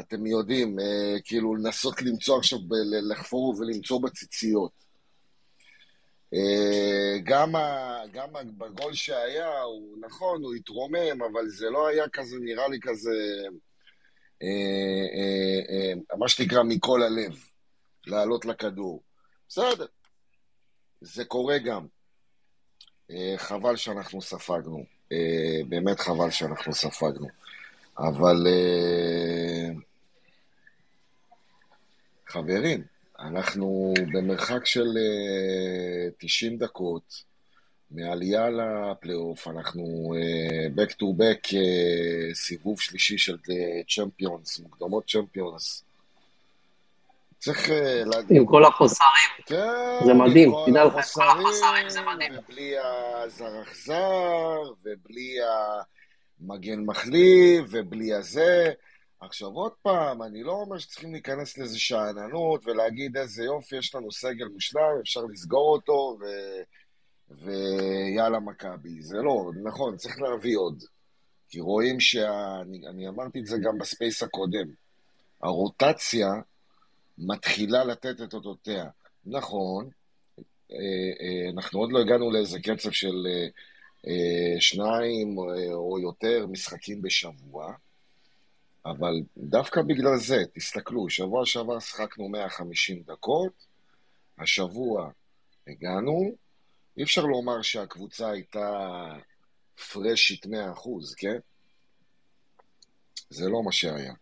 אתם 0.00 0.26
יודעים, 0.26 0.80
אה, 0.80 1.20
כאילו 1.24 1.56
לנסות 1.56 2.02
למצוא 2.02 2.38
עכשיו, 2.38 2.58
ב- 2.58 3.10
לחפור 3.10 3.54
ולמצוא 3.58 4.00
בציציות. 4.02 4.70
אה, 6.34 7.18
גם, 7.24 7.56
ה, 7.56 7.98
גם 8.12 8.28
בגול 8.58 8.94
שהיה, 8.94 9.60
הוא 9.60 9.98
נכון, 10.00 10.42
הוא 10.42 10.54
התרומם, 10.54 11.22
אבל 11.32 11.48
זה 11.48 11.70
לא 11.70 11.88
היה 11.88 12.08
כזה, 12.08 12.36
נראה 12.40 12.68
לי 12.68 12.78
כזה, 12.82 13.10
אה, 14.42 15.06
אה, 15.14 15.74
אה, 15.74 16.16
מה 16.18 16.28
שנקרא 16.28 16.62
מכל 16.62 17.02
הלב, 17.02 17.44
לעלות 18.06 18.44
לכדור. 18.44 19.02
בסדר, 19.48 19.86
זה 21.00 21.24
קורה 21.24 21.58
גם. 21.58 21.86
אה, 23.10 23.34
חבל 23.36 23.76
שאנחנו 23.76 24.22
ספגנו, 24.22 24.84
באמת 25.68 26.00
חבל 26.00 26.30
שאנחנו 26.30 26.74
ספגנו. 26.74 27.26
אבל 27.98 28.46
אה, 28.46 29.70
חברים, 32.26 32.82
אנחנו 33.18 33.94
במרחק 34.12 34.66
של 34.66 34.98
אה, 34.98 36.08
90 36.18 36.58
דקות 36.58 37.22
מעלייה 37.90 38.48
לפלייאוף, 38.50 39.48
אנחנו 39.48 40.14
אה, 40.16 40.84
back 40.84 40.90
to 40.90 41.04
back 41.18 41.56
אה, 41.56 42.34
סיבוב 42.34 42.80
שלישי 42.80 43.18
של 43.18 43.36
צ'מפיונס, 43.88 44.58
מוקדמות 44.58 45.10
צ'מפיונס. 45.10 45.84
צריך 47.40 47.70
אה, 47.70 48.02
להגיד... 48.06 48.36
עם 48.36 48.46
כל 48.46 48.64
החוסרים. 48.64 49.30
כן, 49.46 50.06
זה 50.06 50.14
מדהים, 50.14 50.52
תדע 50.66 50.84
לך, 50.84 50.92
עם 50.92 50.92
כל 50.92 50.98
החוסרים, 50.98 51.28
החוסרים 51.28 51.88
זה 51.88 52.00
מדהים. 52.00 52.32
ובלי 52.38 52.74
הזרחזר, 52.78 54.60
ובלי 54.84 55.36
המגן 56.40 56.80
מחליף, 56.80 57.64
ובלי 57.70 58.14
הזה. 58.14 58.72
עכשיו 59.20 59.48
עוד 59.48 59.72
פעם, 59.82 60.22
אני 60.22 60.42
לא 60.42 60.52
אומר 60.52 60.78
שצריכים 60.78 61.12
להיכנס 61.12 61.58
לאיזה 61.58 61.78
שאננות 61.78 62.66
ולהגיד 62.66 63.16
איזה 63.16 63.44
יופי, 63.44 63.76
יש 63.76 63.94
לנו 63.94 64.12
סגל 64.12 64.48
מושלם, 64.48 64.98
אפשר 65.00 65.20
לסגור 65.24 65.72
אותו, 65.72 66.18
ו... 66.20 66.24
ויאללה 67.30 68.40
מכבי. 68.40 69.02
זה 69.02 69.16
לא, 69.16 69.50
נכון, 69.64 69.96
צריך 69.96 70.20
להביא 70.20 70.58
עוד. 70.58 70.82
כי 71.48 71.60
רואים 71.60 72.00
שה... 72.00 72.60
אני, 72.62 72.86
אני 72.86 73.08
אמרתי 73.08 73.40
את 73.40 73.46
זה 73.46 73.56
גם 73.62 73.78
ב 73.78 73.85
space 73.85 74.22
הקודם. 74.22 74.66
הרוטציה 75.42 76.28
מתחילה 77.20 77.84
לתת 77.84 78.22
את 78.22 78.34
אותותיה. 78.34 78.84
נכון, 79.26 79.90
אה, 80.72 80.76
אה, 81.20 81.50
אנחנו 81.54 81.80
עוד 81.80 81.92
לא 81.92 82.00
הגענו 82.00 82.30
לאיזה 82.30 82.60
קצב 82.60 82.90
של 82.90 83.26
אה, 84.06 84.60
שניים 84.60 85.38
או 85.72 85.98
יותר 85.98 86.46
משחקים 86.46 87.02
בשבוע, 87.02 87.74
אבל 88.86 89.14
דווקא 89.36 89.82
בגלל 89.82 90.16
זה, 90.16 90.44
תסתכלו, 90.54 91.10
שבוע 91.10 91.46
שעבר 91.46 91.80
שחקנו 91.80 92.28
150 92.28 93.02
דקות, 93.06 93.52
השבוע 94.38 95.10
הגענו, 95.66 96.32
אי 96.96 97.02
אפשר 97.02 97.24
לומר 97.24 97.62
שהקבוצה 97.62 98.30
הייתה 98.30 98.78
פרשית 99.92 100.46
100%, 100.46 100.48
כן? 101.16 101.38
זה 103.30 103.48
לא 103.48 103.62
מה 103.62 103.72
שהיה. 103.72 104.14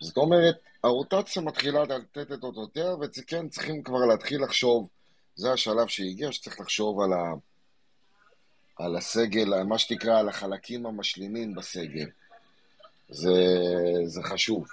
זאת 0.00 0.16
אומרת, 0.16 0.56
הרוטציה 0.84 1.42
מתחילה 1.42 1.82
לתת 1.82 2.32
את 2.32 2.44
אותותיה, 2.44 2.94
וכן 3.00 3.48
צריכים 3.48 3.82
כבר 3.82 4.06
להתחיל 4.06 4.42
לחשוב, 4.42 4.88
זה 5.36 5.52
השלב 5.52 5.86
שהגיע, 5.86 6.32
שצריך 6.32 6.60
לחשוב 6.60 7.00
על, 7.00 7.12
ה, 7.12 7.34
על 8.76 8.96
הסגל, 8.96 9.62
מה 9.62 9.78
שתקרא, 9.78 10.18
על 10.18 10.28
החלקים 10.28 10.86
המשלימים 10.86 11.54
בסגל. 11.54 12.06
זה, 13.08 13.32
זה 14.04 14.22
חשוב. 14.22 14.66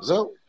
זהו. 0.00 0.39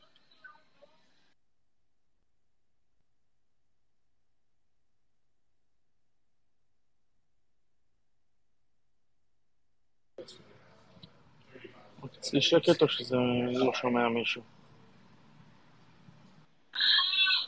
אצלי 12.21 12.41
שקט 12.41 12.81
או 12.81 12.87
שזה 12.87 13.15
לא 13.53 13.73
שומע 13.73 14.09
מישהו? 14.09 14.41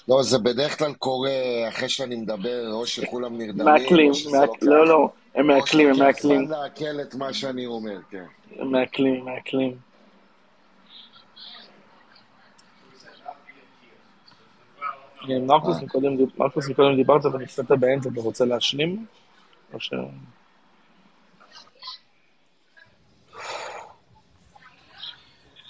לא, 0.08 0.24
זה 0.24 0.40
בדרך 0.40 0.80
כלל 0.80 0.94
קורה 0.94 1.32
אחרי 1.70 1.90
שאני 1.90 2.16
מדבר, 2.16 2.72
או 2.74 2.86
שכולם 2.86 3.38
נרדמים, 3.38 3.66
מעכלים, 3.66 4.12
או 4.12 4.42
לוקח, 4.42 4.54
לא, 4.62 4.88
לא, 4.88 5.10
הם 5.36 5.50
או 5.50 5.56
מעכלים, 5.56 5.90
הם 5.90 6.00
מעכלים. 6.00 6.46
זמן 6.46 6.58
לעכל 6.58 7.02
את 7.02 7.16
מה 7.16 7.34
שאני 7.34 7.66
אומר, 7.66 7.98
כן. 8.10 8.26
הם 8.56 8.72
מעכלים, 8.72 9.26
מעכלים. 9.26 9.78
אה, 15.30 15.40
מרקוס 15.40 15.82
מקודם, 15.82 16.14
מקודם 16.70 16.96
דיברת 16.96 17.26
ונפסדת 17.26 17.72
באמצע, 17.72 18.10
אתה 18.14 18.22
רוצה 18.22 18.46
להשלים? 18.46 19.06
או 19.74 19.80
ש... 19.80 19.94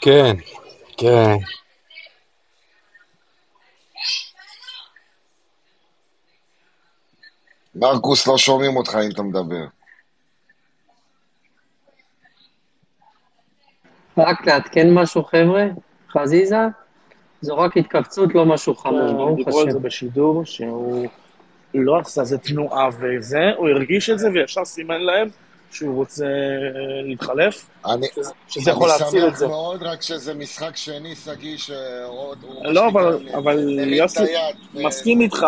כן, 0.03 0.35
כן. 0.97 1.35
מרקוס, 7.75 8.27
לא 8.27 8.37
שומעים 8.37 8.77
אותך 8.77 8.97
אם 9.05 9.11
אתה 9.11 9.23
מדבר. 9.23 9.65
רק 14.17 14.47
לעדכן 14.47 14.93
משהו, 14.93 15.23
חבר'ה, 15.23 15.63
חזיזה, 16.11 16.57
זו 17.41 17.57
רק 17.57 17.77
התכווצות, 17.77 18.35
לא 18.35 18.45
משהו 18.45 18.75
חמור, 18.75 19.13
ברוך 19.13 19.37
דיברו 19.37 19.59
על 19.59 19.71
זה. 19.71 19.79
בשידור, 19.79 20.45
שהוא 20.45 21.07
לא 21.73 21.99
עשה 21.99 22.21
איזה 22.21 22.37
תנועה 22.37 22.89
וזה, 22.99 23.51
הוא 23.57 23.69
הרגיש 23.69 24.09
את 24.09 24.19
זה 24.19 24.29
וישר 24.33 24.65
סימן 24.65 25.01
להם 25.01 25.29
שהוא 25.73 25.95
רוצה 25.95 26.25
אה, 26.25 26.29
להתחלף, 27.07 27.69
אני, 27.85 28.07
שזה 28.47 28.71
יכול 28.71 28.89
אני 28.91 28.99
להציל 29.01 29.23
את 29.23 29.29
שמח 29.29 29.37
זה. 29.37 29.47
מאוד, 29.47 29.83
רק 29.83 30.01
שזה 30.01 30.33
משחק 30.33 30.75
שני, 30.75 31.15
שגיא, 31.15 31.57
שעוד, 31.57 32.45
לא, 32.63 32.87
אבל, 32.87 33.29
אבל 33.37 33.79
יוסי. 33.93 34.23
ו- 34.73 34.85
מסכים 34.87 35.21
איתך, 35.21 35.45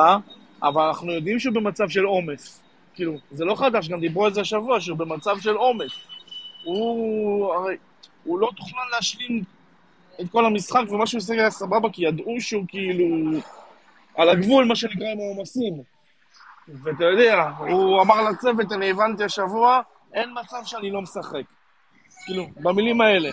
אבל 0.64 0.81
אנחנו 0.81 1.11
יודעים 1.11 1.39
שהוא 1.39 1.53
במצב 1.53 1.89
של 1.89 2.03
עומס. 2.03 2.61
כאילו, 2.95 3.14
זה 3.31 3.45
לא 3.45 3.56
חדש, 3.56 3.89
גם 3.89 3.99
דיברו 3.99 4.26
על 4.26 4.34
זה 4.34 4.41
השבוע, 4.41 4.81
שהוא 4.81 4.97
במצב 4.97 5.39
של 5.39 5.56
עומס. 5.56 5.91
הוא, 6.64 7.53
הרי, 7.53 7.76
הוא 8.23 8.39
לא 8.39 8.49
תוכנן 8.57 8.84
להשלים 8.95 9.43
את 10.22 10.26
כל 10.31 10.45
המשחק, 10.45 10.81
ומה 10.89 11.07
שהוא 11.07 11.19
עושה 11.19 11.34
היה 11.34 11.52
סבבה, 11.52 11.89
כי 11.93 12.06
ידעו 12.06 12.35
שהוא 12.39 12.64
כאילו 12.68 13.06
על 14.15 14.30
הגבול, 14.30 14.65
מה 14.65 14.76
שנקרא, 14.76 15.07
עם 15.11 15.19
העומסים. 15.19 15.73
ואתה 16.68 17.03
יודע, 17.06 17.49
הוא 17.57 18.02
אמר 18.02 18.30
לצוות, 18.30 18.72
אני 18.72 18.89
הבנתי 18.89 19.23
השבוע, 19.23 19.81
אין 20.16 20.30
מצב 20.42 20.62
שאני 20.66 20.92
לא 20.92 21.02
משחק. 21.02 21.44
כאילו, 22.26 22.48
במילים 22.56 23.02
האלה. 23.02 23.30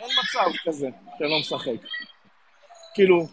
אין 0.00 0.08
מצב 0.22 0.56
כזה 0.64 0.88
שאני 1.18 1.30
לא 1.30 1.40
משחק. 1.40 1.88
כאילו, 2.94 3.28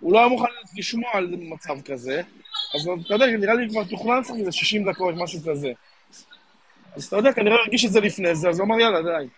הוא 0.00 0.12
לא 0.12 0.18
היה 0.18 0.28
מוכן 0.28 0.48
לשמוע 0.76 1.10
על 1.14 1.34
מצב 1.38 1.80
כזה, 1.84 2.22
אז 2.74 2.88
אתה 3.06 3.14
יודע, 3.14 3.26
נראה 3.26 3.54
לי 3.54 3.68
כבר 3.68 3.84
תוכנן 3.84 4.20
לשחק 4.20 4.34
איזה 4.38 4.52
60 4.52 4.90
דקות, 4.90 5.14
משהו 5.18 5.40
כזה. 5.50 5.72
אז 6.96 7.04
אתה 7.04 7.16
יודע, 7.16 7.32
כנראה 7.32 7.56
הרגיש 7.56 7.84
את 7.84 7.92
זה 7.92 8.00
לפני 8.00 8.34
זה, 8.34 8.48
אז 8.48 8.58
הוא 8.58 8.66
אמר, 8.66 8.80
יאללה, 8.80 9.02
די. 9.02 9.28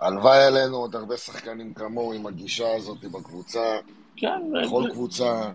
הלוואי 0.00 0.44
עלינו 0.44 0.76
עוד 0.76 0.96
הרבה 0.96 1.16
שחקנים 1.16 1.74
כמוהו 1.74 2.12
עם 2.12 2.26
הגישה 2.26 2.76
הזאת 2.76 3.04
בקבוצה, 3.04 3.78
כן, 4.16 4.40
בכל 4.64 4.82
זה- 4.82 4.90
קבוצה. 4.90 5.50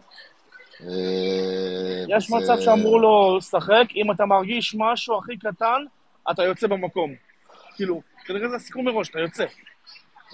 אה, 0.81 0.88
יש 2.17 2.30
מצב 2.31 2.59
שאמרו 2.61 2.99
לו, 2.99 3.41
שחק, 3.41 3.85
אם 3.95 4.11
אתה 4.11 4.26
מרגיש 4.26 4.76
משהו 4.80 5.17
הכי 5.17 5.38
קטן, 5.38 5.84
אתה 6.31 6.43
יוצא 6.43 6.67
במקום. 6.67 7.13
כאילו, 7.76 8.01
כנראה 8.26 8.49
זה 8.49 8.55
הסיכום 8.55 8.85
מראש, 8.85 9.09
אתה 9.09 9.19
יוצא. 9.19 9.45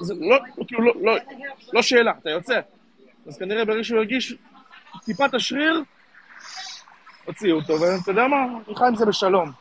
זה 0.01 0.13
לא, 0.19 0.37
כאילו, 0.67 0.83
לא, 0.83 0.93
לא, 1.01 1.13
לא 1.73 1.81
שאלה, 1.81 2.11
אתה 2.21 2.29
יוצא. 2.29 2.59
אז 3.27 3.37
כנראה 3.37 3.65
ברגע 3.65 3.83
שהוא 3.83 3.97
הרגיש 3.97 4.33
טיפה 5.05 5.25
את 5.25 5.33
השריר, 5.33 5.83
הוציאו 7.25 7.55
אותו, 7.57 7.73
ואתה 7.73 8.11
יודע 8.11 8.27
מה? 8.27 8.37
חי 8.75 8.85
עם 8.87 8.95
זה 8.95 9.05
בשלום. 9.05 9.51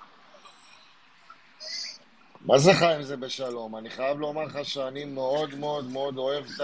מה 2.41 2.59
זה 2.59 2.75
חי 2.75 2.95
עם 2.95 3.03
זה 3.03 3.17
בשלום? 3.17 3.77
אני 3.77 3.91
חייב 3.91 4.19
לומר 4.19 4.45
לך 4.45 4.59
שאני 4.62 5.05
מאוד 5.05 5.55
מאוד 5.55 5.91
מאוד 5.91 6.19
אוהב 6.19 6.45
את 6.45 6.61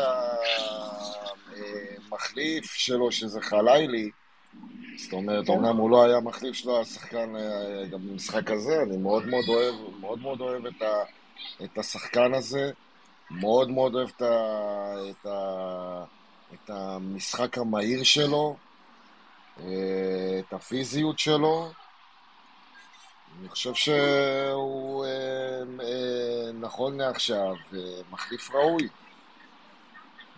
המחליף 2.09 2.65
שלו, 2.65 3.12
שזה 3.12 3.40
חלילי. 3.40 4.11
זאת 4.97 5.12
אומרת, 5.12 5.48
אומנם 5.48 5.77
הוא 5.77 5.90
לא 5.90 6.05
היה 6.05 6.20
מחליף 6.20 6.55
שלו, 6.55 6.77
היה 6.77 6.85
שחקן 6.85 7.36
אה, 7.36 7.86
גם 7.90 8.09
במשחק 8.09 8.51
הזה, 8.51 8.82
אני 8.82 8.97
מאוד 8.97 9.27
מאוד 9.27 9.44
אוהב, 9.48 9.74
מאוד 10.01 10.19
מאוד 10.19 10.40
אוהב 10.40 10.66
את, 10.66 10.82
ה, 10.82 10.94
את 11.65 11.78
השחקן 11.78 12.35
הזה, 12.35 12.70
מאוד 13.31 13.70
מאוד 13.70 13.94
אוהב 13.94 14.09
את, 14.16 14.23
ה, 14.23 14.94
את, 15.11 15.27
ה, 15.27 16.05
את 16.55 16.70
המשחק 16.70 17.59
המהיר 17.59 18.03
שלו, 18.03 18.57
אה, 19.61 19.65
את 20.39 20.53
הפיזיות 20.53 21.19
שלו. 21.19 21.70
אני 23.40 23.48
חושב 23.48 23.74
שהוא 23.74 25.05
אה, 25.05 25.11
נכון 26.61 26.97
לעכשיו 26.97 27.55
אה, 27.74 27.78
מחליף 28.11 28.51
ראוי 28.51 28.89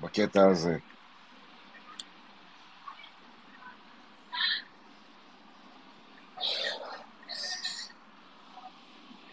בקטע 0.01 0.47
הזה. 0.47 0.78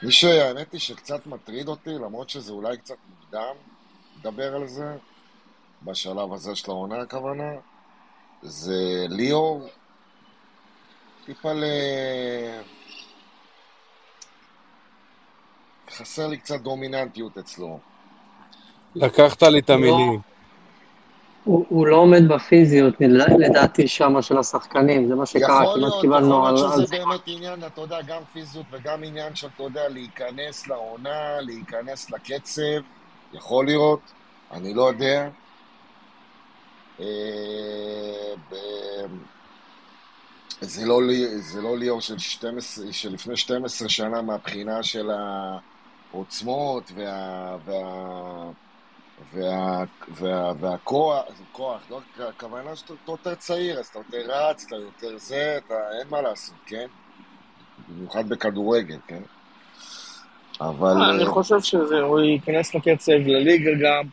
מי 0.04 0.12
שהאמת 0.12 0.72
היא 0.72 0.80
שקצת 0.80 1.26
מטריד 1.26 1.68
אותי, 1.68 1.90
למרות 1.90 2.30
שזה 2.30 2.52
אולי 2.52 2.78
קצת 2.78 2.96
מוקדם 3.10 3.56
לדבר 4.20 4.56
על 4.56 4.68
זה, 4.68 4.98
בשלב 5.84 6.34
הזה 6.34 6.56
של 6.56 6.72
העונה 6.72 7.02
הכוונה, 7.02 7.52
זה 8.42 9.06
ליאור, 9.10 9.70
טיפה 11.26 11.54
ל... 11.54 11.64
חסר 15.98 16.28
לי 16.28 16.38
קצת 16.38 16.62
דומיננטיות 16.62 17.38
אצלו. 17.38 17.80
לקחת 18.96 19.44
לי 19.44 19.60
את 19.60 19.70
המילים. 19.70 20.20
הוא 21.44 21.66
הוא 21.70 21.88
לא 21.88 21.96
עומד 21.96 22.28
בפיזיות, 22.28 22.94
לדעתי, 23.40 23.88
שמה 23.88 24.22
של 24.22 24.38
השחקנים, 24.38 25.08
זה 25.08 25.16
מה 25.16 25.26
שקרה, 25.26 25.42
יכול 25.42 25.66
כמעט 25.66 25.78
להיות, 25.78 26.02
קיבלנו 26.02 26.36
יכול 26.36 26.48
על 26.48 26.54
להיות 26.54 26.72
על 26.74 26.78
שזה 26.78 26.86
זה. 26.86 26.98
באמת 26.98 27.22
עניין, 27.28 27.64
אתה 27.66 27.82
יודע, 27.82 28.02
גם 28.02 28.22
פיזיות 28.34 28.66
וגם 28.72 29.04
עניין 29.04 29.36
של, 29.36 29.48
אתה 29.56 29.64
יודע, 29.64 29.90
להיכנס 29.90 30.68
לעונה, 30.68 31.42
להיכנס 31.42 32.12
לקצב, 32.12 32.82
יכול 33.34 33.66
להיות, 33.66 34.00
אני 34.52 34.74
לא 34.74 34.90
יודע. 34.90 35.30
אה, 37.00 37.06
ב- 38.52 38.56
זה 40.62 40.86
לא, 40.86 41.00
זה 41.36 41.62
לא 41.62 41.78
ליאור 41.78 42.02
של, 42.02 42.18
12, 42.18 42.94
של 42.94 43.14
לפני 43.14 43.38
12 43.38 43.90
שנה 43.90 44.22
מהבחינה 44.22 44.84
של 44.84 45.10
העוצמות 46.16 46.92
וה... 46.96 47.58
וה 47.66 47.82
וה, 49.34 49.84
וה, 50.10 50.54
והכוח, 50.60 51.24
כוח, 51.52 51.82
לא, 51.90 52.00
הכוונה 52.30 52.76
שאתה 52.76 52.94
אתה 53.04 53.12
יותר 53.12 53.36
צעיר, 53.36 53.80
אז 53.80 53.88
אתה 53.88 54.00
יותר 54.00 54.32
רץ, 54.32 54.66
אתה 54.68 54.76
יותר 54.76 55.18
זה, 55.18 55.60
אתה, 55.66 55.74
אין 56.00 56.08
מה 56.10 56.22
לעשות, 56.22 56.56
כן? 56.66 56.88
במיוחד 57.90 58.30
בכדורגל, 58.30 58.98
כן? 59.08 59.22
אבל... 60.62 61.04
אני 61.14 61.24
אה, 61.24 61.30
חושב 61.30 61.62
שהוא 61.62 62.20
ייכנס 62.20 62.76
לקצב, 62.76 63.12
לליגה 63.12 63.72
גם. 63.82 64.08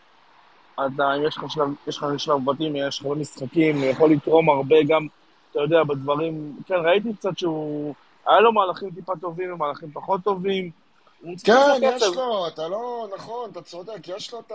עדיין, 0.76 1.22
יש 1.22 1.36
לך 1.36 1.44
שלב, 1.48 1.68
יש 1.86 1.96
לך 1.96 2.06
שלב 2.16 2.44
בתים, 2.44 2.76
יש 2.76 3.00
לך 3.00 3.06
הרבה 3.06 3.20
משחקים, 3.20 3.76
הוא 3.76 3.84
יכול 3.84 4.10
לתרום 4.10 4.50
הרבה 4.50 4.76
גם, 4.88 5.06
אתה 5.50 5.60
יודע, 5.60 5.84
בדברים... 5.84 6.56
כן, 6.66 6.74
ראיתי 6.74 7.14
קצת 7.14 7.38
שהוא... 7.38 7.94
היה 8.26 8.40
לו 8.40 8.52
מהלכים 8.52 8.90
טיפה 8.90 9.12
טובים 9.20 9.52
ומהלכים 9.52 9.90
פחות 9.92 10.20
טובים. 10.24 10.81
כן. 11.44 11.52
יש 11.82 12.02
לו, 12.02 12.48
אתה 12.48 12.68
לא, 12.68 13.08
נכון, 13.16 13.50
אתה 13.50 13.62
צודק, 13.62 14.08
יש 14.08 14.32
לו 14.32 14.40
את 14.40 14.52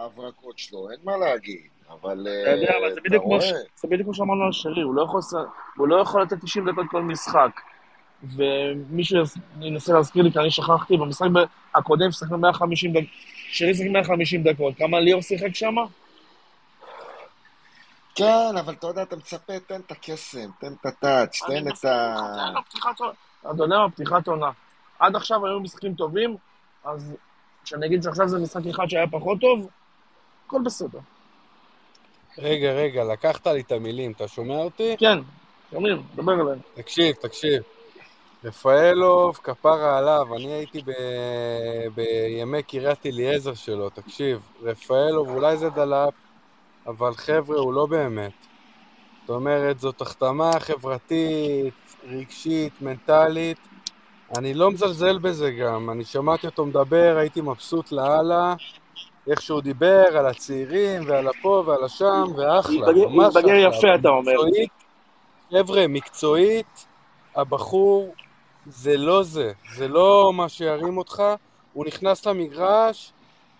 ההברקות 0.00 0.58
שלו, 0.58 0.90
אין 0.90 0.98
מה 1.04 1.16
להגיד, 1.16 1.60
אבל 1.90 2.26
אתה 2.42 2.50
יודע, 2.50 2.72
אה, 2.72 2.78
אבל 2.78 2.88
זה 2.88 2.92
אתה 2.92 3.00
בדיוק 3.08 3.22
כמו 3.22 3.34
רואה, 3.34 3.46
ש- 3.46 3.80
זה 3.80 3.88
בדיוק 3.88 4.02
כמו 4.04 4.14
שאמרנו 4.14 4.44
על 4.44 4.52
שרי, 4.52 4.82
הוא 4.82 4.94
לא 4.94 5.02
יכול 5.02 5.20
לא 5.78 6.22
לתת 6.22 6.36
90 6.44 6.70
דקות 6.70 6.86
כל 6.90 7.02
משחק. 7.02 7.50
ומישהו 8.22 9.18
ינסה 9.60 9.92
להזכיר 9.92 10.22
לי, 10.22 10.32
כי 10.32 10.38
אני 10.38 10.50
שכחתי, 10.50 10.96
במשחק 10.96 11.28
הקודם 11.74 12.12
שיחקנו 12.12 12.38
150 12.38 12.92
דקות, 12.92 13.04
שרי 13.50 13.74
שיחק 13.74 13.90
150 13.90 14.42
דקות, 14.42 14.74
כמה 14.78 15.00
ליאור 15.00 15.22
שיחק 15.22 15.54
שם? 15.54 15.74
כן, 18.14 18.56
אבל 18.60 18.72
אתה 18.72 18.86
יודע, 18.86 19.02
אתה 19.02 19.16
מצפה, 19.16 19.52
תן 19.66 19.80
את 19.86 19.90
הקסם, 19.90 20.50
תן 20.60 20.72
את 20.80 20.86
הטאץ', 20.86 21.38
תן 21.46 21.68
את 21.68 21.84
ה... 21.84 22.16
אתה 23.40 23.48
יודע 23.62 23.78
מה, 23.78 23.90
פתיחת 23.90 24.28
עונה. 24.28 24.50
עד 25.00 25.16
עכשיו 25.16 25.46
היו 25.46 25.60
משחקים 25.60 25.94
טובים, 25.94 26.36
אז 26.84 27.14
כשאני 27.64 27.86
אגיד 27.86 28.02
שעכשיו 28.02 28.28
זה 28.28 28.38
משחק 28.38 28.66
אחד 28.70 28.90
שהיה 28.90 29.06
פחות 29.06 29.40
טוב, 29.40 29.68
הכל 30.46 30.60
בסדר. 30.64 30.98
רגע, 32.38 32.72
רגע, 32.72 33.04
לקחת 33.04 33.46
לי 33.46 33.60
את 33.60 33.72
המילים, 33.72 34.12
אתה 34.12 34.28
שומע 34.28 34.56
אותי? 34.56 34.96
כן, 34.98 35.18
שומעים, 35.70 36.02
דבר 36.14 36.40
אליהם. 36.40 36.58
תקשיב, 36.74 37.14
תקשיב. 37.14 37.62
רפאלוב, 38.44 39.36
כפרה 39.36 39.98
עליו, 39.98 40.36
אני 40.36 40.52
הייתי 40.52 40.82
ב... 40.82 40.90
בימי 41.94 42.62
קריית 42.62 43.06
אליעזר 43.06 43.54
שלו, 43.54 43.90
תקשיב. 43.90 44.40
רפאלוב, 44.62 45.28
אולי 45.28 45.56
זה 45.56 45.70
דלאפ, 45.70 46.14
אבל 46.86 47.14
חבר'ה, 47.14 47.58
הוא 47.58 47.72
לא 47.72 47.86
באמת. 47.86 48.32
זאת 49.20 49.30
אומרת, 49.30 49.80
זאת 49.80 50.00
החתמה 50.00 50.50
חברתית, 50.58 51.74
רגשית, 52.08 52.82
מנטלית. 52.82 53.58
אני 54.38 54.54
לא 54.54 54.70
מזלזל 54.70 55.18
בזה 55.18 55.50
גם. 55.50 55.90
אני 55.90 56.04
שמעתי 56.04 56.46
אותו 56.46 56.66
מדבר, 56.66 57.14
הייתי 57.18 57.40
מבסוט 57.40 57.92
לאללה. 57.92 58.54
איך 59.30 59.42
שהוא 59.42 59.60
דיבר 59.60 60.04
על 60.18 60.26
הצעירים 60.26 61.02
ועל 61.06 61.28
הפה 61.28 61.62
ועל 61.66 61.84
השם, 61.84 62.24
ואחלה, 62.36 62.76
התבגר- 62.76 63.08
ממש 63.08 63.36
התבגר 63.36 63.68
אחלה. 63.68 63.78
יפה, 63.78 63.94
אתה 64.00 64.08
אומר. 64.08 64.32
מקצועית, 64.32 64.70
חבר'ה, 65.50 65.86
מקצועית, 65.88 66.86
הבחור 67.36 68.14
זה 68.66 68.96
לא 68.96 69.22
זה, 69.22 69.52
זה 69.74 69.88
לא 69.88 70.32
מה 70.34 70.48
שירים 70.48 70.98
אותך, 70.98 71.22
הוא 71.72 71.86
נכנס 71.86 72.26
למגרש, 72.26 73.12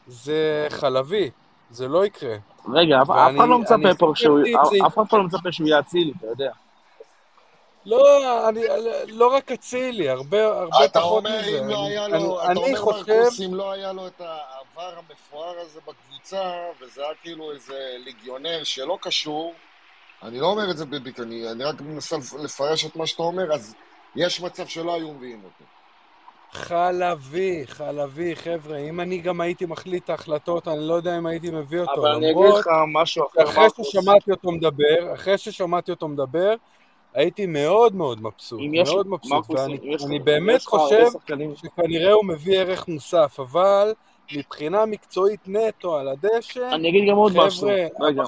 זה 0.07 0.67
חלבי, 0.69 1.31
זה 1.71 1.89
לא 1.89 2.07
יקרה. 2.07 2.37
רגע, 2.73 3.03
אף 3.03 3.11
אחד 3.11 3.49
לא 3.49 3.59
מצפה 3.59 3.95
פה 3.99 4.13
שהוא... 4.15 4.39
לא 4.39 4.47
יהיה 5.67 5.79
אצילי, 5.81 6.13
אתה 6.19 6.27
יודע. 6.27 6.51
לא, 7.91 8.49
אני, 8.49 8.61
לא 9.09 9.27
רק 9.35 9.53
אצילי, 9.53 10.09
הרבה, 10.09 10.47
הרבה 10.47 10.85
אתה 10.85 11.01
פחות 11.01 11.25
אומר, 11.27 11.41
מזה. 11.41 11.61
אם 11.61 11.69
לא 11.69 11.81
אני- 11.87 11.89
היה 11.89 12.05
אני- 12.07 12.13
לו, 12.23 12.43
אתה 12.43 12.51
אני 12.51 12.59
אומר, 12.61 12.77
חושב... 12.81 13.43
אם 13.47 13.55
לא 13.55 13.73
היה 13.73 13.93
לו 13.93 14.07
את 14.07 14.21
העבר 14.21 14.99
המפואר 14.99 15.59
הזה 15.61 15.81
בקבוצה, 15.87 16.43
וזה 16.81 17.03
היה 17.03 17.11
כאילו 17.23 17.53
איזה 17.53 17.75
ליגיונר 18.05 18.65
שלא 18.65 18.99
קשור, 19.01 19.55
אני 20.23 20.41
לא 20.41 20.47
אומר 20.47 20.71
את 20.71 20.77
זה 20.77 20.85
בביט, 20.87 21.21
אני, 21.21 21.51
אני 21.51 21.65
רק 21.65 21.81
מנסה 21.81 22.17
לפרש 22.43 22.85
את 22.85 22.97
מה 22.97 23.07
שאתה 23.07 23.23
אומר, 23.23 23.53
אז 23.55 23.75
יש 24.17 24.41
מצב 24.41 24.67
שלא 24.67 24.95
היו 24.95 25.09
מביאים 25.13 25.41
אותו. 25.45 25.65
חלבי, 26.53 27.63
חלבי, 27.67 28.37
חבר'ה, 28.37 28.79
אם 28.79 29.01
אני 29.01 29.19
גם 29.19 29.41
הייתי 29.41 29.67
מחליט 29.67 30.05
את 30.05 30.11
ההחלטות, 30.11 30.69
אני 30.69 30.89
לא 30.89 30.95
יודע 30.95 31.19
אם 31.19 31.27
הייתי 31.27 31.51
מביא 31.51 31.81
אותו, 31.81 31.93
אבל 32.01 32.09
אני 32.11 32.27
אגיד 32.27 32.37
למרות 32.37 32.59
לך 32.61 32.67
משהו 32.93 33.25
אחר, 33.27 33.61
מרקוס. 33.61 33.89
ששמעתי 33.89 34.31
אותו 34.31 34.51
מדבר, 34.53 35.15
אחרי 35.15 35.39
שששמעתי 35.39 35.91
אותו 35.91 36.09
מדבר, 36.09 36.55
הייתי 37.15 37.47
מאוד 37.47 37.95
מאוד 37.95 38.23
מבסוט, 38.23 38.61
מאוד 38.85 39.07
מבסוט, 39.09 39.51
ואני 39.51 39.79
אני 40.07 40.19
באמת 40.19 40.63
חושב 40.63 41.07
שכנראה 41.57 42.13
הוא 42.13 42.25
מביא 42.25 42.59
ערך 42.59 42.89
מוסף, 42.89 43.37
אבל 43.41 43.93
מבחינה 44.37 44.87
מקצועית 44.87 45.41
נטו 45.47 45.97
על 45.97 46.09
הדשא, 46.09 46.69
אני 46.73 46.89
אגיד 46.89 47.09
גם 47.11 47.17
עוד 47.17 47.33
משהו. 47.37 47.69
רגע, 48.01 48.23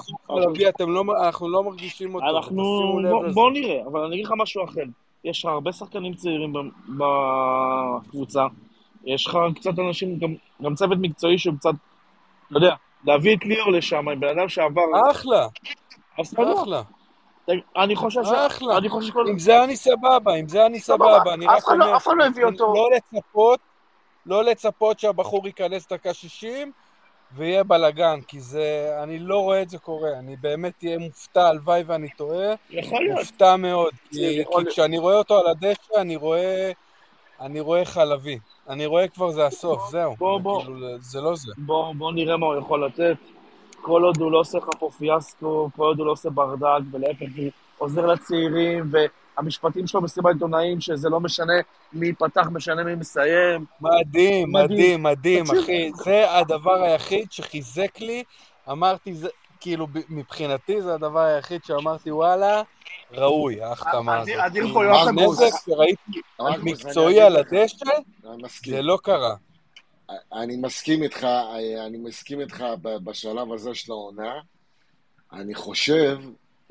אתם 0.69 0.89
לא, 0.89 1.03
אנחנו 1.25 1.49
לא 1.49 1.63
מרגישים 1.63 2.15
אותו, 2.15 2.25
אנחנו... 2.37 2.63
בוא- 3.33 3.51
נראה, 3.51 3.81
אבל 3.91 3.99
אני 3.99 4.15
אגיד 4.15 4.25
לך 4.25 4.33
משהו 4.37 4.63
אחר. 4.63 4.81
יש 5.23 5.45
לך 5.45 5.51
הרבה 5.51 5.71
שחקנים 5.71 6.13
צעירים 6.13 6.53
בקבוצה, 6.97 8.45
יש 9.05 9.27
לך 9.27 9.37
קצת 9.55 9.79
אנשים, 9.79 10.19
גם, 10.19 10.35
גם 10.63 10.75
צוות 10.75 10.97
מקצועי 11.01 11.37
שהוא 11.37 11.55
קצת, 11.55 11.73
אתה 12.47 12.57
יודע, 12.57 12.75
להביא 13.05 13.35
את 13.35 13.45
ליאור 13.45 13.71
לשם, 13.71 14.05
בן 14.19 14.27
אדם 14.27 14.49
שעבר... 14.49 14.81
אחלה. 15.11 15.47
אחלה. 16.21 16.81
אני 17.77 17.95
חושב 17.95 18.23
ש... 18.23 18.27
אחלה. 18.27 18.77
אני 18.77 18.89
חושב 18.89 19.07
שכל... 19.07 19.25
עם 19.29 19.39
זה 19.39 19.63
אני 19.63 19.75
סבבה, 19.75 20.33
עם 20.33 20.47
זה 20.47 20.65
אני 20.65 20.79
סבבה. 20.79 21.33
אני 21.33 21.45
רק 21.45 21.67
לא- 21.67 21.73
אומר, 21.73 21.95
אף 21.97 22.07
אחד 22.07 22.13
לא 22.17 22.25
הביא 22.25 22.45
אותו. 22.45 22.73
לא 22.73 22.89
לצפות, 22.95 23.59
לא 24.25 24.43
לצפות 24.43 24.99
שהבחור 24.99 25.47
ייכנס 25.47 25.87
דקה 25.87 26.13
60, 26.13 26.71
ויהיה 27.35 27.63
בלאגן, 27.63 28.19
כי 28.27 28.39
זה, 28.39 28.97
אני 29.03 29.19
לא 29.19 29.39
רואה 29.39 29.61
את 29.61 29.69
זה 29.69 29.77
קורה, 29.77 30.09
אני 30.19 30.35
באמת 30.35 30.83
אהיה 30.83 30.97
מופתע, 30.97 31.47
הלוואי 31.47 31.83
ואני 31.85 32.09
טועה, 32.17 32.53
יכול 32.69 32.99
להיות. 32.99 33.19
מופתע 33.19 33.55
מאוד, 33.55 33.93
כי. 34.11 34.43
כשאני 34.69 34.97
רואה 34.97 35.15
אותו 35.15 35.39
על 35.39 35.47
הדשא, 35.47 35.95
אני 35.97 36.15
רואה, 36.15 36.71
אני 37.41 37.59
רואה 37.59 37.85
חלבי, 37.85 38.37
אני 38.69 38.85
רואה 38.85 39.07
כבר 39.07 39.31
זה 39.31 39.45
הסוף, 39.45 39.89
זהו, 39.91 40.15
בוא, 40.15 40.39
בוא. 40.39 40.61
כאילו, 40.63 40.77
זה 40.99 41.21
לא 41.21 41.35
זה. 41.35 41.51
בוא, 41.57 41.93
בוא 41.95 42.11
נראה 42.11 42.37
מה 42.37 42.45
הוא 42.45 42.55
יכול 42.55 42.85
לתת. 42.85 43.17
כל 43.83 44.03
עוד 44.03 44.17
הוא 44.17 44.31
לא 44.31 44.39
עושה 44.39 44.57
לך 44.57 44.67
פה 44.79 44.89
פיאסקו, 44.97 45.69
כל 45.75 45.83
עוד 45.83 45.99
הוא 45.99 46.05
לא 46.07 46.11
עושה 46.11 46.29
ברדק, 46.29 46.83
ולהפך, 46.91 47.27
הוא 47.37 47.49
עוזר 47.77 48.05
לצעירים, 48.05 48.91
והמשפטים 48.91 49.87
שלו 49.87 50.01
במסיבת 50.01 50.33
עיתונאים, 50.33 50.81
שזה 50.81 51.09
לא 51.09 51.19
משנה 51.19 51.53
מי 51.93 52.07
ייפתח, 52.07 52.47
משנה 52.51 52.83
מי 52.83 52.95
מסיים. 52.95 53.65
מדהים, 53.81 54.51
מדהים, 54.51 55.03
מדהים, 55.03 55.43
אחי. 55.43 55.91
זה 55.95 56.37
הדבר 56.37 56.83
היחיד 56.83 57.31
שחיזק 57.31 57.99
לי. 57.99 58.23
אמרתי, 58.71 59.13
זה, 59.13 59.29
כאילו, 59.59 59.87
מבחינתי 60.09 60.81
זה 60.81 60.93
הדבר 60.93 61.19
היחיד 61.19 61.61
שאמרתי, 61.63 62.11
וואלה, 62.11 62.61
ראוי, 63.11 63.61
ההחתמה 63.63 64.19
הזאת. 64.19 64.35
כאילו, 64.51 64.73
פה 64.73 64.85
יוספוס. 64.85 65.41
נזק 65.41 65.55
שראיתי 65.65 66.21
מקצועי 66.63 67.21
על 67.21 67.35
הדשא. 67.35 67.85
זה 68.65 68.81
לא 68.81 68.97
קרה. 69.03 69.35
אני 70.33 70.57
מסכים 70.57 71.03
איתך, 71.03 71.27
אני 71.85 71.97
מסכים 71.97 72.41
איתך 72.41 72.65
בשלב 73.03 73.53
הזה 73.53 73.75
של 73.75 73.91
העונה. 73.91 74.33
אני 75.33 75.55
חושב 75.55 76.17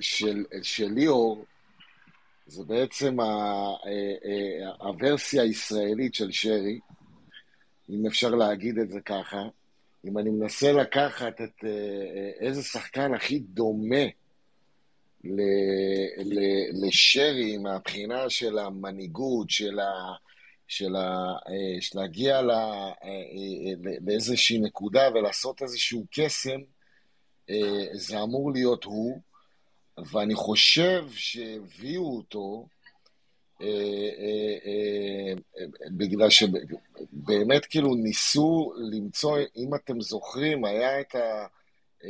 של, 0.01 0.45
שליאור 0.63 1.45
זה 2.47 2.65
בעצם 2.65 3.21
ה, 3.21 3.25
ה- 3.25 3.77
ה- 3.89 4.87
הוורסיה 4.87 5.43
הישראלית 5.43 6.15
של 6.15 6.33
שרי, 6.33 6.79
אם 7.91 8.07
אפשר 8.07 8.31
להגיד 8.31 8.79
את 8.79 8.91
זה 8.91 9.01
ככה. 9.01 9.43
אם 10.05 10.19
אני 10.19 10.31
מנסה 10.31 10.73
לקחת 10.73 11.41
את 11.41 11.65
אה, 11.65 12.31
איזה 12.41 12.63
שחקן 12.63 13.15
הכי 13.15 13.39
דומה 13.39 14.05
ל- 15.25 15.41
ל- 16.25 16.87
לשרי 16.87 17.59
מהבחינה 17.59 18.31
של 18.31 18.59
המנהיגות, 18.59 19.51
של 19.51 19.81
ה... 19.81 20.15
של, 20.73 20.97
ה, 20.97 21.33
אה, 21.49 21.81
של 21.81 21.99
להגיע 21.99 22.43
ל, 22.43 22.51
אה, 22.51 22.93
לאיזושהי 24.07 24.59
נקודה 24.59 25.09
ולעשות 25.15 25.63
איזשהו 25.63 26.07
קסם, 26.11 26.61
זה 27.93 28.23
אמור 28.23 28.53
להיות 28.53 28.85
הוא, 28.85 29.21
ואני 30.13 30.35
חושב 30.35 31.07
שהביאו 31.15 32.17
אותו 32.17 32.67
בגלל 35.97 36.31
שבאמת 36.31 37.67
כאילו 37.67 37.95
ניסו 37.95 38.73
למצוא, 38.93 39.39
אם 39.57 39.75
אתם 39.75 40.01
זוכרים, 40.01 40.65
היה 40.65 41.01
את 41.01 41.15
ה... 41.15 41.47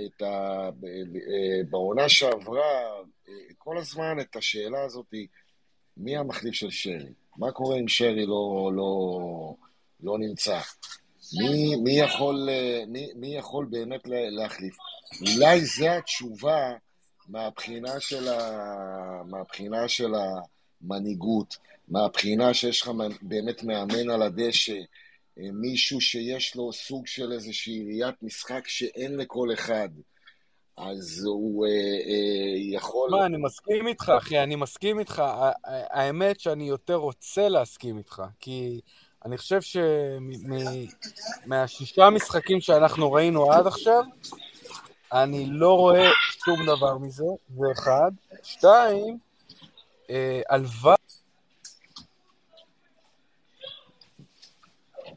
את 0.07 0.23
ה... 0.23 0.69
בעונה 1.71 2.09
שעברה, 2.09 3.03
כל 3.59 3.79
הזמן 3.79 4.21
את 4.21 4.37
השאלה 4.37 4.83
הזאת, 4.85 5.15
מי 5.97 6.17
המחליף 6.17 6.55
של 6.55 6.71
שרי? 6.71 7.13
מה 7.37 7.53
קורה 7.53 7.79
אם 7.79 7.89
שרי 7.89 8.27
לא, 8.27 8.71
לא, 8.75 9.55
לא 10.03 10.19
נמצא? 10.19 10.61
מי, 11.41 11.77
מי, 11.77 11.93
יכול, 11.93 12.49
אה, 12.51 12.83
מי, 12.89 13.09
מי 13.15 13.37
יכול 13.37 13.67
באמת 13.71 14.07
לה- 14.07 14.31
להחליף? 14.31 14.77
אולי 15.21 15.65
זו 15.65 15.89
התשובה 15.89 16.73
מהבחינה 17.29 18.01
של, 18.01 18.29
ה, 18.29 18.41
מהבחינה 19.27 19.89
של 19.89 20.13
המנהיגות, 20.83 21.57
מהבחינה 21.89 22.55
שיש 22.55 22.83
לך 22.83 22.91
באמת 23.23 23.63
מאמן 23.63 24.11
על 24.11 24.23
הדשא, 24.23 24.73
אה, 25.39 25.45
מישהו 25.53 26.01
שיש 26.01 26.57
לו 26.57 26.73
סוג 26.73 27.07
של 27.07 27.33
איזושהי 27.33 27.85
ראיית 27.87 28.23
משחק 28.23 28.69
שאין 28.69 29.17
לכל 29.17 29.49
אחד. 29.55 29.89
אז 30.77 31.25
הוא 31.25 31.67
אה, 31.67 31.71
אה, 31.71 32.77
יכול... 32.77 33.11
מה, 33.11 33.27
אני 33.27 33.37
מסכים 33.37 33.87
איתך, 33.87 34.13
אחי, 34.19 34.43
אני 34.43 34.57
מסכים 34.57 34.99
איתך. 34.99 35.23
האמת 35.65 36.41
שאני 36.41 36.65
יותר 36.65 36.95
רוצה 36.95 37.49
להסכים 37.49 37.99
איתך, 37.99 38.23
כי 38.41 38.81
אני 39.25 39.39
חושב 39.39 39.61
שמהשישה 41.45 42.11
משחקים 42.11 42.61
שאנחנו 42.61 43.13
ראינו 43.13 43.53
עד 43.53 43.67
עכשיו, 43.67 44.03
אני 45.13 45.47
לא 45.51 45.77
רואה 45.77 46.11
שום 46.45 46.67
דבר 46.67 46.99
מזה, 46.99 47.25
זה 47.57 47.67
אחד. 47.73 48.11
שתיים, 48.43 49.19
אה, 50.11 50.41
הלוואי... 50.49 50.97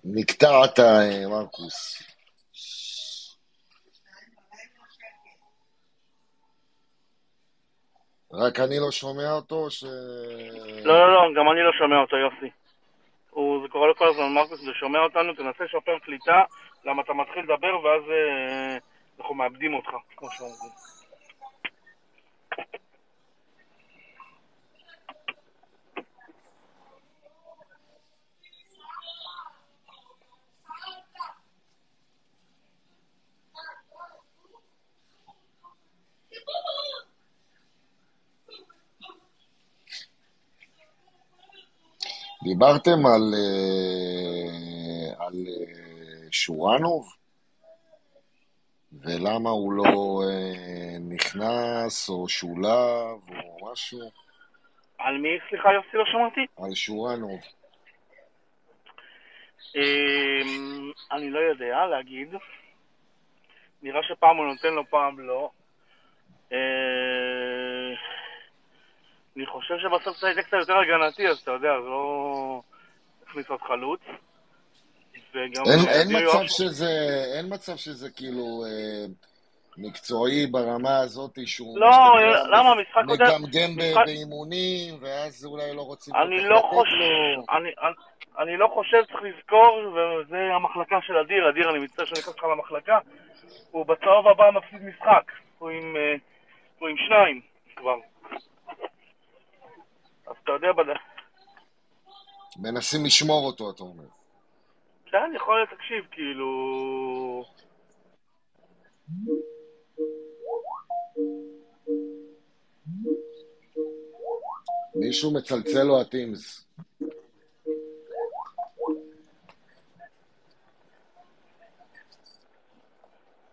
נקטעת, 0.03 0.79
אה, 0.79 1.27
מרקוס. 1.27 2.03
רק 8.37 8.59
אני 8.59 8.79
לא 8.79 8.91
שומע 8.91 9.31
אותו, 9.31 9.55
או 9.55 9.69
ש... 9.69 9.83
לא, 10.83 10.93
לא, 10.99 11.13
לא, 11.13 11.21
גם 11.35 11.51
אני 11.51 11.61
לא 11.63 11.71
שומע 11.71 11.97
אותו, 11.97 12.15
יוסי. 12.17 12.49
הוא, 13.29 13.61
זה 13.61 13.67
קורה 13.67 13.87
לו 13.87 13.93
הזמן, 13.99 14.33
מרקוס, 14.33 14.59
זה 14.59 14.71
שומע 14.73 14.99
אותנו, 14.99 15.33
תנסה 15.33 15.63
לשפר 15.63 15.99
קליטה, 15.99 16.41
למה 16.85 17.01
אתה 17.01 17.13
מתחיל 17.13 17.43
לדבר 17.43 17.79
ואז 17.83 18.01
אה, 18.09 18.77
אנחנו 19.19 19.35
מאבדים 19.35 19.73
אותך, 19.73 19.89
כמו 20.15 20.27
שאומרים. 20.31 20.71
דיברתם 42.45 43.05
על, 43.05 43.33
אה, 43.33 45.25
על 45.25 45.33
אה, 45.47 46.27
שורנוב? 46.31 47.13
ולמה 49.01 49.49
הוא 49.49 49.73
לא 49.73 50.21
אה, 50.29 50.97
נכנס, 50.99 52.09
או 52.09 52.29
שולב, 52.29 53.19
או 53.29 53.71
משהו? 53.71 53.99
על 54.97 55.17
מי, 55.17 55.29
סליחה, 55.49 55.69
יוסי, 55.73 55.97
לא 55.97 56.03
שמעתי? 56.05 56.45
על 56.57 56.75
שורנוב. 56.75 57.39
אמ, 59.75 60.91
אני 61.11 61.29
לא 61.29 61.39
יודע 61.39 61.85
להגיד. 61.85 62.33
נראה 63.81 64.03
שפעם 64.03 64.37
הוא 64.37 64.45
נותן 64.45 64.73
לו, 64.73 64.85
פעם 64.89 65.19
לא. 65.19 65.49
אה, 69.37 69.41
אני 69.41 69.45
חושב 69.45 69.75
שבסוף 69.79 70.17
זה 70.17 70.41
קצת 70.43 70.57
יותר 70.59 70.77
הגנתי, 70.77 71.27
אז 71.27 71.37
אתה 71.37 71.51
יודע, 71.51 71.81
זה 71.83 71.89
לא 71.89 72.61
הכניס 73.27 73.49
עוד 73.49 73.61
חלוץ. 73.61 73.99
אין, 75.35 75.51
אה, 75.67 76.01
אין, 76.01 76.07
מצב 76.27 76.45
שזה, 76.47 76.89
אין 77.37 77.53
מצב 77.53 77.75
שזה 77.75 78.09
כאילו 78.09 78.63
אה, 78.67 79.05
מקצועי 79.77 80.47
ברמה 80.47 80.97
הזאת 80.97 81.37
שהוא 81.45 81.79
לא, 81.79 81.87
מסתכל, 81.89 82.49
למה? 82.57 82.71
המשחק 82.71 83.01
קודם... 83.07 83.25
מגמגם 83.25 83.69
משחק- 83.77 84.05
באימונים, 84.05 84.95
ואז 85.01 85.45
אולי 85.45 85.75
לא 85.75 85.81
רוצים 85.81 86.15
אני 86.15 86.43
לא 86.43 86.59
חושב, 86.69 87.37
לו. 87.37 87.43
אני, 87.57 87.69
אני, 87.81 87.93
אני 88.39 88.57
לא 88.57 88.67
חושב, 88.73 88.97
צריך 89.05 89.23
לזכור, 89.23 89.93
וזה 89.93 90.37
המחלקה 90.55 90.95
של 91.01 91.17
אדיר, 91.17 91.49
אדיר, 91.49 91.69
אני 91.69 91.79
מצטער 91.79 92.05
שאני 92.05 92.19
נכנס 92.19 92.35
לך 92.37 92.43
למחלקה, 92.43 92.99
הוא 93.71 93.85
בצהוב 93.85 94.27
הבא 94.27 94.51
מפסיד 94.51 94.81
משחק, 94.83 95.31
הוא 95.59 95.69
עם, 95.69 95.95
אה, 95.97 96.15
הוא 96.79 96.89
עם 96.89 96.95
שניים 96.97 97.41
כבר. 97.75 97.95
אז 100.27 100.35
אתה 100.43 100.51
יודע, 100.51 100.71
בד... 100.71 100.85
מנסים 102.57 103.05
לשמור 103.05 103.45
אותו, 103.45 103.71
אתה 103.71 103.83
אומר. 103.83 104.07
כן, 105.05 105.31
יכול 105.35 105.55
להיות, 105.55 105.69
תקשיב, 105.69 106.05
כאילו... 106.11 107.45
מישהו 114.95 115.33
מצלצל 115.33 115.83
לו 115.83 116.01
הטימס. 116.01 116.65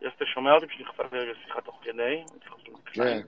יס, 0.00 0.12
אתה 0.16 0.24
שומע 0.34 0.52
אותי? 0.52 0.66
פשוט 0.66 0.80
נכנסתי 0.80 1.16
רגע 1.16 1.32
שיחה 1.44 1.60
תוך 1.60 1.80
כדי. 1.82 2.24
כן. 2.92 3.20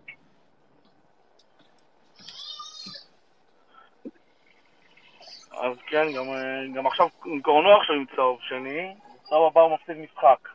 אז 5.60 5.76
כן, 5.86 6.06
גם, 6.16 6.24
אה, 6.24 6.74
גם 6.74 6.86
עכשיו, 6.86 7.08
קורנו 7.42 7.76
עכשיו 7.76 7.96
עם 7.96 8.04
צהוב 8.16 8.38
שני, 8.42 8.94
צהוב 9.22 9.46
הבא 9.46 9.60
הוא 9.60 9.74
מפסיד 9.74 9.96
משחק. 9.96 10.48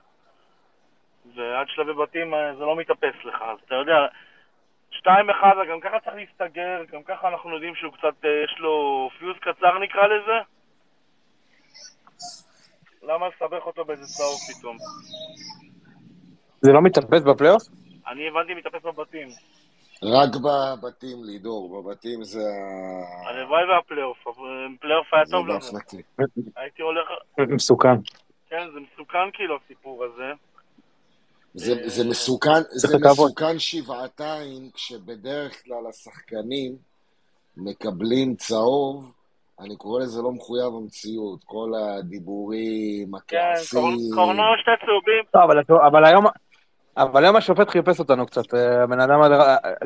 ועד 1.35 1.67
שלבי 1.69 1.93
בתים 1.93 2.33
אה, 2.33 2.55
זה 2.55 2.59
לא 2.59 2.75
מתאפס 2.75 3.15
לך, 3.23 3.41
אז 3.41 3.57
אתה 3.65 3.75
יודע, 3.75 4.07
שתיים 4.91 5.29
אחד, 5.29 5.53
גם 5.71 5.79
ככה 5.79 5.99
צריך 5.99 6.15
להסתגר, 6.15 6.81
גם 6.91 7.03
ככה 7.03 7.27
אנחנו 7.27 7.53
יודעים 7.53 7.75
שהוא 7.75 7.93
קצת, 7.93 8.25
אה, 8.25 8.43
יש 8.45 8.55
לו 8.59 9.09
פיוז 9.19 9.37
קצר 9.37 9.79
נקרא 9.79 10.07
לזה. 10.07 10.39
למה 13.03 13.27
לסבך 13.27 13.65
אותו 13.65 13.85
באיזה 13.85 14.05
צהוב 14.05 14.39
פתאום? 14.49 14.77
זה 16.61 16.71
לא 16.71 16.81
מתאפס 16.81 17.23
בפלייאוף? 17.23 17.63
אני 18.07 18.27
הבנתי 18.27 18.53
מתאפס 18.53 18.83
בבתים. 18.83 19.27
רק 20.03 20.29
בבתים, 20.35 21.23
לידור, 21.23 21.81
בבתים 21.83 22.23
זה 22.23 22.39
ה... 22.39 23.29
הלוואי 23.29 23.63
והפלייאוף, 23.69 24.27
אבל 24.27 24.47
פלייאוף 24.81 25.13
היה 25.13 25.23
טוב 25.31 25.47
לנו. 25.47 25.59
הייתי 26.55 26.81
הולך... 26.81 27.07
מסוכן. 27.37 27.95
כן, 28.49 28.67
זה 28.73 28.79
מסוכן 28.79 29.31
כאילו 29.33 29.57
הסיפור 29.65 30.03
הזה. 30.05 30.31
זה, 31.53 31.73
זה 31.85 32.09
מסוכן, 32.09 32.61
זה. 32.69 32.97
מסוכן 32.97 33.59
שבעתיים, 33.59 34.69
כשבדרך 34.73 35.63
כלל 35.65 35.87
השחקנים 35.89 36.75
מקבלים 37.57 38.35
צהוב, 38.35 39.11
אני 39.59 39.75
קורא 39.75 39.99
לזה 40.01 40.21
לא 40.21 40.31
מחויב 40.31 40.73
המציאות, 40.83 41.43
כל 41.43 41.71
הדיבורים, 41.79 43.07
כן, 43.27 43.37
הכעסים. 43.37 43.79
קור- 43.81 44.15
קורנו 44.15 44.43
שתי 44.61 44.71
צהובים. 44.85 45.23
לא, 45.35 45.43
אבל, 45.43 45.59
אבל 45.87 46.05
היום... 46.05 46.25
אבל 46.99 47.23
היום 47.23 47.35
השופט 47.35 47.69
חיפש 47.69 47.99
אותנו 47.99 48.25
קצת, 48.25 48.53
אה, 48.53 48.83
הבן 48.83 48.99
אדם 48.99 49.21
הזה 49.21 49.35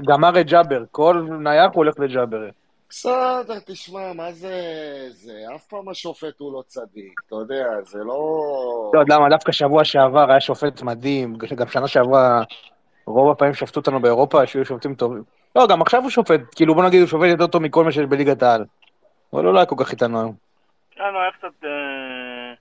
גמר 0.08 0.40
את 0.42 0.46
ג'אבר, 0.46 0.84
כל 0.92 1.28
נייח 1.40 1.72
הוא 1.74 1.76
הולך 1.76 2.00
לג'אבר. 2.00 2.50
בסדר, 2.90 3.60
תשמע, 3.66 4.14
מה 4.14 4.32
זה... 4.32 4.54
זה 5.12 5.32
אף 5.56 5.64
פעם 5.64 5.90
השופט 5.90 6.40
הוא 6.40 6.54
לא 6.54 6.64
צדיק, 6.68 7.22
אתה 7.28 7.36
יודע, 7.36 7.66
זה 7.84 7.98
לא... 8.04 8.92
לא 8.94 9.04
למה, 9.10 9.30
דווקא 9.30 9.52
שבוע 9.52 9.84
שעבר 9.84 10.32
היה 10.32 10.42
שופט 10.42 10.82
מדהים, 10.82 11.38
גם 11.56 11.68
שנה 11.68 11.88
שעברה 11.88 12.44
רוב 13.06 13.32
הפעמים 13.32 13.54
שפטו 13.54 13.80
אותנו 13.80 14.02
באירופה, 14.02 14.46
שהיו 14.46 14.66
שופטים 14.66 14.96
טובים. 14.96 15.24
לא, 15.56 15.68
גם 15.68 15.82
עכשיו 15.82 16.02
הוא 16.02 16.10
שופט, 16.10 16.42
כאילו 16.56 16.76
בוא 16.76 16.84
נגיד 16.84 17.00
הוא 17.02 17.10
שופט 17.10 17.28
יותר 17.28 17.48
טוב 17.48 17.62
מכל 17.62 17.84
מה 17.84 17.92
שיש 17.92 18.06
בליגת 18.06 18.44
העל. 18.44 18.66
אבל 19.34 19.46
הוא 19.46 19.54
לא 19.54 19.60
היה 19.60 19.66
כל 19.66 19.76
כך 19.80 19.92
איתנו 19.92 20.20
היום. 20.20 20.34
כן, 20.92 21.04
הוא 21.14 21.22
היה 21.22 21.32
קצת... 21.32 21.66
אה, 21.66 22.54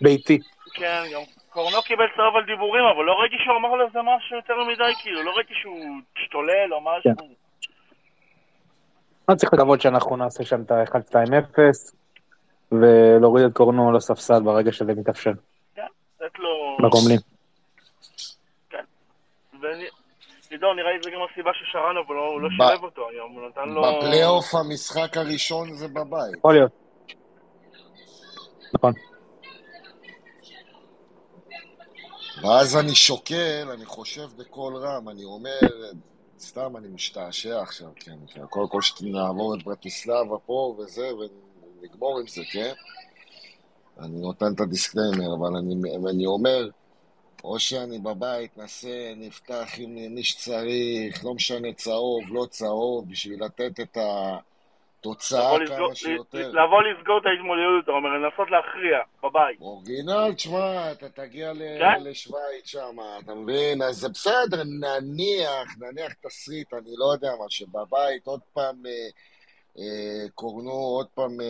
ביתי. 0.00 0.38
כן, 0.74 1.02
גם 1.14 1.20
קורנו 1.54 1.82
קיבל 1.82 2.04
צהוב 2.16 2.36
על 2.36 2.44
דיבורים, 2.44 2.84
אבל 2.84 3.04
לא 3.04 3.12
ראיתי 3.12 3.36
שהוא 3.44 3.56
אמר 3.56 3.74
לזה 3.74 3.98
משהו 4.02 4.36
יותר 4.36 4.54
מדי, 4.72 4.92
כאילו, 5.02 5.22
לא 5.22 5.30
ראיתי 5.30 5.54
שהוא 5.54 5.80
השתולל 6.18 6.74
או 6.74 6.80
משהו. 6.80 7.16
כן. 7.18 7.24
לא 9.28 9.34
צריך 9.34 9.54
לקוות 9.54 9.80
שאנחנו 9.80 10.16
נעשה 10.16 10.44
שם 10.44 10.62
את 10.62 10.70
ה-1-2-0 10.70 11.58
ולהוריד 12.72 13.44
את 13.46 13.52
קורנו 13.52 13.92
לספסל 13.92 14.42
ברגע 14.42 14.72
שזה 14.72 14.92
מתאפשר. 14.94 15.32
לתת 16.20 16.38
לו... 16.38 16.76
בגומלין. 16.82 17.18
ולידור, 19.60 20.74
נראה 20.74 20.92
לי 20.92 20.98
זה 21.02 21.10
גם 21.10 21.20
הסיבה 21.30 21.50
ששרן, 21.54 21.96
אבל 22.06 22.16
הוא 22.16 22.40
לא 22.40 22.48
שילב 22.50 22.84
אותו 22.84 23.08
היום, 23.08 23.32
הוא 23.32 23.48
נתן 23.48 23.68
לו... 23.68 23.82
בפלייאוף 23.82 24.54
המשחק 24.54 25.16
הראשון 25.16 25.72
זה 25.74 25.88
בבית. 25.88 26.34
יכול 26.38 26.54
להיות. 26.54 26.72
נכון. 28.74 28.92
ואז 32.44 32.76
אני 32.76 32.94
שוקל, 32.94 33.68
אני 33.74 33.84
חושב 33.84 34.28
בקול 34.36 34.76
רם, 34.76 35.08
אני 35.08 35.24
אומר, 35.24 35.92
סתם 36.38 36.76
אני 36.76 36.88
משתעשע 36.88 37.62
עכשיו, 37.62 37.88
כן, 37.96 38.18
קודם 38.50 38.68
כל 38.68 38.82
שנעבור 38.82 39.54
את 39.54 39.62
ברטיסלבה 39.62 40.38
פה 40.46 40.76
וזה, 40.78 41.10
ונגמור 41.14 42.20
עם 42.20 42.26
זה, 42.26 42.42
כן? 42.52 42.72
אני 43.98 44.20
נותן 44.20 44.52
את 44.54 44.60
ה 44.60 44.66
disclaimer, 44.66 45.34
אבל 45.38 45.56
אני, 45.56 45.74
אני 46.10 46.26
אומר, 46.26 46.68
או 47.44 47.58
שאני 47.58 47.98
בבית, 47.98 48.56
נעשה, 48.58 49.14
נפתח 49.16 49.68
עם 49.78 49.94
מי 50.14 50.24
שצריך, 50.24 51.24
לא 51.24 51.34
משנה 51.34 51.72
צהוב, 51.72 52.22
לא 52.28 52.46
צהוב, 52.50 53.08
בשביל 53.08 53.44
לתת 53.44 53.80
את 53.80 53.98
התוצאה 55.08 55.52
לבוא 55.54 55.58
לסגור- 55.64 55.86
כמה 55.86 55.94
שיותר. 55.94 56.48
לבוא 56.50 56.82
לסגור 56.82 57.18
את 57.20 57.26
ההתמודדות, 57.26 57.84
אתה 57.84 57.92
אומר, 57.92 58.08
לנסות 58.10 58.50
להכריע, 58.50 58.98
בבית. 59.22 59.60
אורגינל, 59.60 60.32
תשמע, 60.36 60.92
אתה 60.92 61.08
תגיע 61.08 61.52
ל- 61.52 61.78
כן? 61.78 62.02
לשוויץ 62.04 62.64
שם, 62.66 62.96
אתה 63.24 63.34
מבין? 63.34 63.82
אז 63.82 63.96
זה 63.96 64.08
בסדר, 64.08 64.62
נניח, 64.80 65.68
נניח 65.80 66.12
תסריט, 66.12 66.74
אני 66.74 66.90
לא 66.96 67.12
יודע 67.12 67.28
מה, 67.40 67.44
שבבית 67.48 68.26
עוד 68.26 68.40
פעם 68.54 68.86
אה, 68.86 68.92
אה, 69.78 70.28
קורנו, 70.34 70.70
עוד 70.72 71.06
פעם 71.14 71.40
אה, 71.40 71.46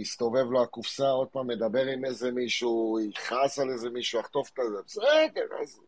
יסתובב 0.00 0.50
לו 0.50 0.62
הקופסה, 0.62 1.08
עוד 1.10 1.28
פעם 1.28 1.46
מדבר 1.46 1.86
עם 1.86 2.04
איזה 2.04 2.30
מישהו, 2.30 2.98
יכעס 3.10 3.58
על 3.58 3.70
איזה 3.70 3.90
מישהו, 3.90 4.20
יחטוף 4.20 4.48
את 4.50 4.64
זה, 4.72 4.82
בסדר, 4.86 5.46
אז 5.62 5.80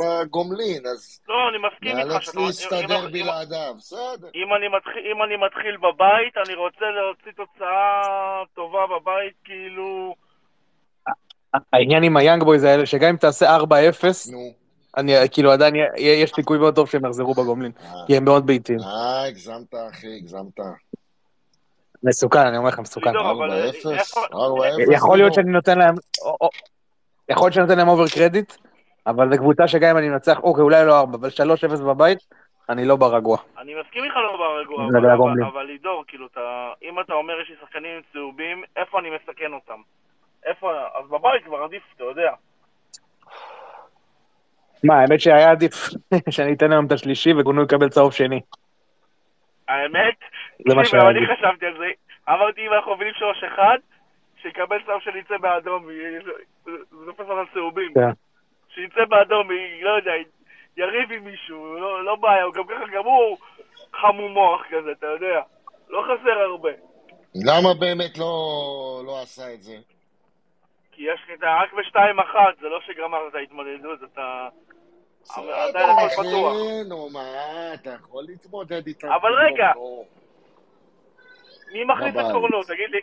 בגומלין, 0.00 0.86
אז 0.86 1.20
לא, 1.28 1.34
אני 1.48 1.58
מסכים 1.66 1.98
איתך. 1.98 2.08
נאלץ 2.10 2.34
להסתדר 2.34 3.08
בלעדיו, 3.12 3.74
בסדר. 3.76 4.28
אם 4.34 4.54
אני 4.54 4.68
מתחיל, 4.76 5.02
אם 5.16 5.22
אני 5.22 5.36
מתחיל 5.36 5.76
בבית, 5.76 6.36
אני 6.46 6.54
רוצה 6.54 6.84
להוציא 6.90 7.32
תוצאה 7.36 8.42
טובה 8.54 8.86
בבית, 8.86 9.34
כאילו... 9.44 10.14
העניין 11.72 12.02
עם 12.02 12.16
היאנג 12.16 12.42
בויז 12.42 12.64
האלה, 12.64 12.86
שגם 12.86 13.08
אם 13.08 13.16
תעשה 13.16 13.56
4-0, 13.56 13.62
אני 14.96 15.14
כאילו 15.30 15.52
עדיין 15.52 15.74
יש 15.96 16.32
סיכוי 16.34 16.58
מאוד 16.58 16.74
טוב 16.74 16.88
שהם 16.88 17.04
יחזרו 17.04 17.34
בגומלין, 17.34 17.72
כי 18.06 18.16
הם 18.16 18.24
מאוד 18.24 18.46
בעיטים. 18.46 18.78
אה, 18.80 19.24
הגזמת, 19.24 19.74
אחי, 19.90 20.16
הגזמת. 20.16 20.60
מסוכן, 22.02 22.38
אני 22.38 22.56
אומר 22.56 22.68
לך, 22.68 22.78
מסוכן. 22.78 23.06
לידור, 23.06 23.30
אבל 23.30 23.52
אה, 23.52 23.70
4-0, 23.70 23.90
איפה... 23.98 24.20
4-0, 24.20 24.92
יכול 24.92 25.18
להיות. 25.18 25.34
שאני 25.34 25.50
נותן 25.50 25.78
להם, 25.78 25.94
יכול 27.28 27.46
להיות 27.46 27.54
שאני 27.54 27.66
נותן 27.66 27.78
להם 27.78 27.88
אובר 27.88 28.08
קרדיט, 28.08 28.52
אבל 29.06 29.32
זו 29.32 29.38
קבוצה 29.38 29.68
שגם 29.68 29.90
אם 29.90 29.96
אני 29.96 30.08
מנצח, 30.08 30.38
אוקיי, 30.42 30.62
אולי 30.62 30.86
לא 30.86 31.00
4, 31.00 31.18
אבל 31.18 31.28
3-0 31.78 31.82
בבית, 31.82 32.18
אני 32.68 32.84
לא 32.84 32.96
ברגוע. 32.96 33.38
אני 33.58 33.74
מסכים 33.80 34.04
איתך 34.04 34.16
לא 34.16 34.36
ברגוע, 34.36 34.86
זה 34.90 34.98
אבל, 34.98 35.10
הגומלין. 35.10 35.44
אבל, 35.44 35.52
אבל 35.52 35.62
לידור, 35.62 36.04
כאילו, 36.06 36.26
אתה, 36.26 36.72
אם 36.82 37.00
אתה 37.00 37.12
אומר 37.12 37.40
יש 37.40 37.48
לי 37.50 37.56
שחקנים 37.60 38.00
צהובים, 38.12 38.64
איפה 38.76 39.00
אני 39.00 39.10
מסכן 39.10 39.52
אותם? 39.52 39.80
איפה, 40.46 40.72
אז 40.72 41.10
בבית 41.10 41.44
כבר 41.44 41.62
עדיף, 41.62 41.82
אתה 41.96 42.04
יודע. 42.04 42.32
מה, 44.84 45.00
האמת 45.00 45.20
שהיה 45.20 45.50
עדיף 45.50 45.72
שאני 46.34 46.52
אתן 46.52 46.70
להם 46.70 46.86
את 46.86 46.92
השלישי 46.92 47.32
וגונו 47.32 47.62
יקבל 47.62 47.88
צהוב 47.88 48.12
שני. 48.12 48.40
האמת, 49.68 50.14
זה 50.68 50.74
מה 50.74 50.84
שהיה 50.84 51.02
גם 51.02 51.08
אני 51.08 51.18
עדיף. 51.18 51.38
חשבתי 51.38 51.66
על 51.66 51.78
זה, 51.78 51.86
אמרתי 52.28 52.66
אם 52.66 52.72
אנחנו 52.72 52.90
מובילים 52.92 53.14
שלוש 53.14 53.44
אחד, 53.44 53.78
שיקבל 54.42 54.78
צהוב 54.86 55.00
שנצא 55.00 55.36
באדום, 55.38 55.86
זה 56.64 56.76
נופס 57.06 57.24
על 57.30 57.46
צהובים. 57.54 57.92
שיצא 58.74 59.04
באדום, 59.04 59.48
לא 59.82 59.90
יודע, 59.90 60.12
יריב 60.76 61.12
עם 61.12 61.24
מישהו, 61.24 61.74
לא, 61.74 62.04
לא 62.04 62.16
בעיה, 62.16 62.44
הוא 62.44 62.54
גם 62.54 62.64
ככה, 62.66 62.86
גם 62.92 63.04
הוא 63.04 63.36
חמום 63.92 64.32
מוח 64.32 64.60
כזה, 64.70 64.92
אתה 64.92 65.06
יודע. 65.06 65.40
לא 65.88 66.02
חסר 66.02 66.38
הרבה. 66.38 66.70
למה 67.34 67.74
באמת 67.74 68.18
לא, 68.18 68.32
לא 69.06 69.22
עשה 69.22 69.54
את 69.54 69.62
זה? 69.62 69.76
כי 70.92 71.02
יש 71.02 71.20
ה... 71.42 71.62
רק 71.62 71.72
בשתיים 71.72 72.20
אחת, 72.20 72.58
זה 72.60 72.68
לא 72.68 72.80
שגמרת 72.80 73.30
את 73.30 73.34
ההתמודדות, 73.34 73.98
אתה... 74.12 74.48
עדיין 75.36 75.90
הכל 75.90 76.22
פתוח. 76.22 76.54
נו 76.88 77.08
מה, 77.12 77.74
אתה 77.74 77.90
יכול 77.90 78.24
להתמודד 78.28 78.86
איתם. 78.86 79.08
אבל 79.08 79.32
רגע. 79.34 79.72
מי 81.72 81.84
מחליט 81.84 82.16
את. 82.16 82.32
קורנו? 82.32 82.62
תגיד 82.62 82.90
לי. 82.90 83.00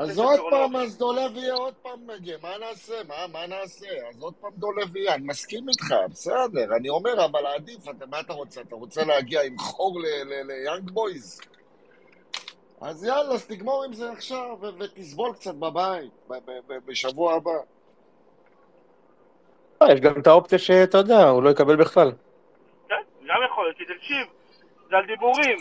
אז 0.00 0.18
עוד? 0.18 0.40
פעם, 0.50 0.76
אז 0.76 0.98
דולב 0.98 1.36
יהיה 1.36 1.54
עוד 1.54 1.74
פעם 1.74 2.06
מגיע, 2.06 2.36
מה 2.42 2.58
נעשה? 2.58 2.94
מה, 3.08 3.14
מה 3.32 3.46
נעשה? 3.46 3.86
אז 4.08 4.22
עוד 4.22 4.34
פעם 4.40 4.50
דולב 4.56 4.96
יהיה, 4.96 5.14
אני 5.14 5.26
מסכים 5.26 5.68
איתך, 5.68 5.94
בסדר, 6.10 6.76
אני 6.76 6.88
אומר, 6.88 7.24
אבל 7.24 7.46
עדיף, 7.46 7.88
אתה, 7.88 8.06
מה 8.06 8.20
אתה 8.20 8.32
רוצה? 8.32 8.60
אתה 8.60 8.74
רוצה 8.74 9.04
להגיע 9.04 9.42
עם 9.42 9.58
חור 9.58 10.00
ל- 10.00 10.24
ל- 10.28 10.46
ליאנג 10.46 10.90
בויז? 10.90 11.40
אז 12.80 13.04
יאללה, 13.04 13.34
אז 13.34 13.46
תגמור 13.46 13.84
עם 13.84 13.92
זה 13.92 14.12
עכשיו, 14.12 14.56
ותסבול 14.80 15.32
קצת 15.34 15.54
בבית, 15.54 16.10
ב- 16.28 16.34
ב- 16.34 16.60
ב- 16.72 16.86
בשבוע 16.86 17.34
הבא. 17.34 17.50
לא, 19.80 19.92
יש 19.92 20.00
גם 20.00 20.20
את 20.20 20.26
האופציה 20.26 20.58
שאתה 20.58 20.98
יודע, 20.98 21.28
הוא 21.28 21.42
לא 21.42 21.50
יקבל 21.50 21.76
בכלל. 21.76 22.12
כן, 22.88 22.94
גם 23.28 23.36
יכול 23.52 23.64
להיות, 23.64 23.76
כי 23.76 23.84
תקשיב, 23.84 24.26
זה 24.90 24.96
על 24.96 25.06
דיבורים. 25.06 25.58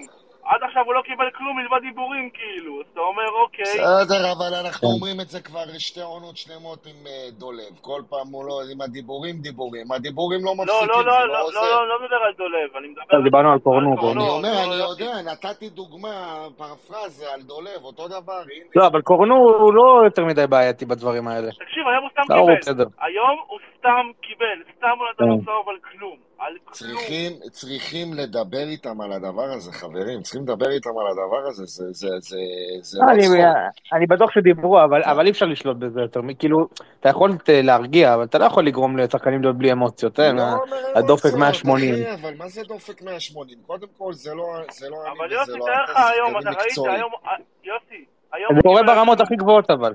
עד 0.47 0.63
עכשיו 0.63 0.83
הוא 0.85 0.93
לא 0.93 1.01
קיבל 1.01 1.29
כלום 1.37 1.57
מלבד 1.57 1.81
דיבורים, 1.81 2.29
כאילו. 2.29 2.81
אז 2.81 2.85
אתה 2.93 3.01
אומר, 3.01 3.29
אוקיי... 3.43 3.63
בסדר, 3.63 4.31
אבל 4.31 4.51
כן. 4.53 4.65
אנחנו 4.65 4.87
אומרים 4.87 5.21
את 5.21 5.27
זה 5.27 5.41
כבר 5.41 5.65
שתי 5.77 6.01
עונות 6.01 6.37
שלמות 6.37 6.85
עם 6.85 7.07
אה, 7.07 7.31
דולב. 7.31 7.73
כל 7.81 8.01
פעם 8.09 8.27
הוא 8.31 8.45
לא, 8.45 8.55
עם 8.71 8.81
הדיבורים, 8.81 9.35
דיבורים. 9.41 9.91
הדיבורים 9.91 10.39
לא 10.45 10.51
לא, 10.57 10.63
מפסיקים, 10.63 10.89
לא, 10.89 11.05
לא, 11.05 11.27
לא 11.27 11.27
לא, 11.27 11.41
עוזר. 11.43 11.61
לא, 11.61 11.67
לא, 11.71 11.87
לא 11.87 11.95
מדבר 12.03 12.21
על 12.27 12.33
דולב, 12.37 12.69
אני 12.77 12.87
מדבר... 12.87 13.23
דיברנו 13.23 13.51
על 13.51 13.59
קורנו 13.59 13.95
פה. 14.01 14.11
אני 14.11 14.29
אומר, 14.29 14.53
לא, 14.53 14.63
אני 14.63 14.79
לא, 14.79 14.85
יודע, 14.91 15.13
נתתי 15.31 15.69
דוגמה, 15.69 16.45
פרפרזה 16.57 17.33
על 17.33 17.41
דולב, 17.41 17.83
אותו 17.83 18.07
דבר, 18.07 18.41
הנה. 18.53 18.65
לא, 18.75 18.87
אבל 18.87 19.01
קורנו 19.01 19.35
הוא 19.35 19.73
לא 19.73 20.01
יותר 20.05 20.25
מדי 20.25 20.47
בעייתי 20.47 20.85
בדברים 20.85 21.27
האלה. 21.27 21.51
תקשיב, 21.51 21.87
היום 21.87 22.03
הוא 22.03 22.09
סתם 22.11 22.33
לא, 22.33 22.45
קיבל. 22.61 22.85
היום 23.01 23.37
הוא 23.47 23.59
סתם 23.77 24.05
קיבל, 24.21 24.57
סתם 24.77 24.95
הוא 24.99 25.07
נתן 25.13 25.25
לו 25.25 25.37
כן. 25.37 25.45
צהוב 25.45 25.69
על 25.69 25.77
כלום. 25.91 26.26
על 26.39 26.53
כלום. 26.63 26.73
צריכים, 26.73 27.31
צריכים 27.51 28.07
לדבר 28.13 28.63
איתם 28.71 29.01
על 29.01 29.11
הדבר 29.13 29.43
הזה, 29.55 29.71
חברים. 29.71 30.21
צריכים 30.21 30.41
לדבר 30.41 30.69
איתם 30.69 30.89
על 30.89 31.07
הדבר 31.07 31.47
הזה, 31.47 31.63
זה, 31.65 31.85
זה, 31.91 32.07
זה, 32.19 32.37
זה 32.81 32.99
לא 33.05 33.11
אני, 33.11 33.21
צחוק. 33.21 33.93
אני 33.93 34.05
בטוח 34.05 34.31
שדיברו, 34.31 34.83
אבל, 34.83 35.03
אבל 35.03 35.25
אי 35.25 35.31
אפשר 35.31 35.45
לשלוט 35.45 35.77
בזה 35.77 36.01
יותר. 36.01 36.19
כאילו, 36.39 36.57
אתה 36.99 37.09
יכול 37.09 37.31
אה, 37.49 37.61
להרגיע, 37.61 38.13
אבל 38.13 38.23
אתה 38.23 38.37
לא 38.37 38.45
יכול 38.45 38.65
לגרום 38.67 38.97
לשחקנים 38.97 39.41
להיות 39.41 39.57
בלי 39.57 39.71
אמוציות. 39.71 40.19
אין, 40.19 40.35
לא 40.35 40.41
ה- 40.41 40.53
אומר 40.53 40.77
הדופק 40.95 41.25
אמוציות, 41.25 41.39
180. 41.39 41.93
אחי, 41.93 42.13
אבל 42.13 42.33
מה 42.37 42.47
זה 42.47 42.61
דופק 42.63 43.01
180? 43.01 43.57
קודם 43.67 43.87
כל, 43.97 44.13
זה 44.13 44.33
לא, 44.35 44.43
זה 44.71 44.89
לא 44.89 44.97
אבל 45.11 45.25
אני 45.25 45.33
יוסי, 45.33 45.51
וזה 45.51 45.57
לא 45.57 45.65
תאר 45.65 45.83
אתה, 45.83 45.91
לך 45.91 45.97
זה 46.07 46.13
היום, 46.13 46.39
אתה 46.39 46.49
ראית. 46.49 46.97
היום... 46.97 47.11
אה, 47.27 47.31
יוסי, 47.63 48.05
היום 48.33 48.55
זה 48.55 48.61
קורה. 48.63 48.83
ברמות 48.83 49.21
הכי 49.21 49.35
גבוהות, 49.35 49.69
אבל. 49.71 49.93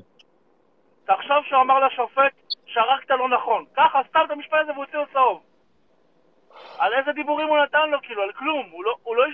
תחשוב 1.06 1.36
שהוא 1.48 1.60
אמר 1.60 1.74
לשופט 1.86 2.32
שרקת 2.66 3.10
לא 3.10 3.28
נכון. 3.36 3.64
ככה, 3.76 3.98
סתם 4.08 4.20
את 4.26 4.30
המשפט 4.30 4.56
הזה 4.62 4.72
והוציא 4.72 4.98
לו 4.98 5.04
צהוב. 5.12 5.40
על 6.78 6.92
איזה 6.94 7.12
דיבורים 7.12 7.48
הוא 7.48 7.58
נתן 7.58 7.90
לו, 7.90 7.98
כאילו, 8.02 8.22
על 8.22 8.32
כלום. 8.32 8.68
הוא 8.70 8.84
לא... 8.84 8.96
הוא 9.02 9.16
לא... 9.16 9.24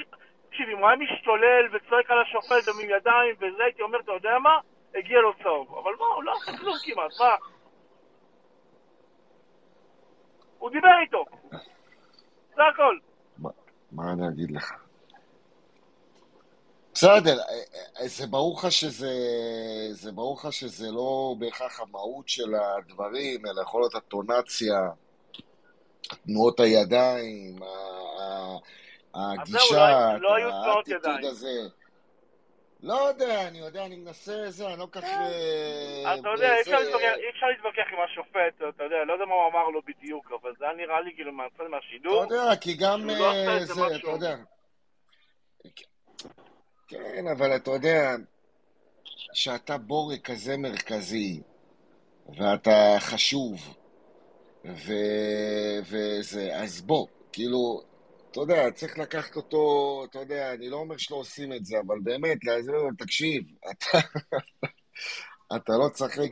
תקשיב, 0.48 0.68
אם 0.68 0.78
הוא 0.78 0.88
היה 0.88 0.96
משתולל 0.96 1.64
וצועק 1.72 2.10
על 2.10 2.18
השופט 2.22 2.68
ועם 2.68 2.90
ידיים 2.90 3.34
וזה, 3.36 3.64
הייתי 3.64 3.82
אומר, 3.82 4.00
אתה 4.00 4.12
יודע 4.12 4.38
מה? 4.38 4.58
הגיע 4.94 5.20
לו 5.20 5.32
צהוב. 5.42 5.78
אבל 5.78 5.92
מה, 5.98 6.06
הוא 6.14 6.24
לא 6.24 6.32
עשה 6.36 6.58
כלום 6.58 6.76
כמעט, 6.84 7.10
מה? 7.20 7.34
הוא 10.58 10.70
דיבר 10.70 10.98
איתו. 11.02 11.24
זה 12.56 12.62
הכל. 12.72 12.98
מה 13.92 14.12
אני 14.12 14.28
אגיד 14.28 14.50
לך? 14.50 14.72
בסדר, 16.94 17.38
אה, 17.38 17.44
אה, 18.00 18.08
זה 18.08 18.26
ברור 18.26 18.58
לך 18.58 18.72
שזה, 18.72 19.12
זה 19.92 20.12
ברור 20.12 20.36
לך 20.38 20.52
שזה 20.52 20.90
לא 20.90 21.34
בהכרח 21.38 21.80
המהות 21.80 22.28
של 22.28 22.54
הדברים, 22.54 23.46
אלא 23.46 23.62
יכול 23.62 23.80
להיות 23.80 23.94
הטונציה, 23.94 24.76
תנועות 26.26 26.60
הידיים, 26.60 27.56
הגישה, 29.14 30.16
לא- 30.20 30.38
לא 30.38 30.76
האטיטוד. 30.78 31.24
הזה. 31.24 31.60
לא 32.82 32.94
יודע, 33.08 33.48
אני 33.48 33.58
יודע, 33.58 33.84
אני 33.86 33.96
מנסה 33.96 34.50
זה, 34.50 34.66
אני 34.68 34.78
לא 34.78 34.88
כך... 34.92 35.04
אה, 35.04 36.14
אתה 36.20 36.28
יודע, 36.28 36.54
אי 36.54 36.60
אפשר 36.60 36.78
להתווכח- 37.46 37.92
עם 37.92 37.98
השופט, 38.04 38.68
אתה 38.74 38.84
יודע, 38.84 38.96
לא 39.06 39.12
יודע 39.12 39.24
מה 39.24 39.34
הוא 39.34 39.50
אמר 39.52 39.68
לו 39.68 39.80
בדיוק, 39.86 40.32
אבל 40.42 40.52
זה 40.58 40.64
היה 40.64 40.74
נראה 40.74 41.00
לי 41.00 41.14
כאילו 41.14 41.32
מהצד 41.32 41.64
מהשידור. 41.70 42.24
אתה 42.24 42.34
יודע, 42.34 42.56
כי 42.56 42.74
גם 42.76 43.06
לא 43.06 43.32
אה, 43.32 43.64
זה, 43.64 43.86
אתה. 43.96 44.10
יודע. 44.10 44.36
כן, 46.88 47.24
אבל 47.36 47.56
אתה 47.56 47.70
יודע, 47.70 48.10
שאתה 49.32 49.78
בורג 49.78 50.20
כזה 50.20 50.56
מרכזי, 50.56 51.42
ואתה 52.38 52.96
חשוב, 52.98 53.74
ו... 54.76 54.92
וזה, 55.90 56.50
אז 56.52 56.80
בוא, 56.80 57.06
כאילו, 57.32 57.80
אתה 58.30 58.40
יודע, 58.40 58.70
צריך 58.70 58.98
לקחת 58.98 59.36
אותו, 59.36 59.58
אתה 60.10 60.18
יודע, 60.18 60.52
אני 60.54 60.68
לא 60.68 60.76
אומר 60.76 60.94
שלא 60.98 61.16
עושים 61.16 61.52
את 61.52 61.64
זה, 61.64 61.76
אבל 61.86 61.96
באמת, 62.02 62.44
להסביר 62.44 62.74
לו, 62.74 62.88
תקשיב, 62.98 63.42
אתה, 63.70 63.98
אתה 65.56 65.72
לא 65.72 65.88
תשחק 65.88 66.30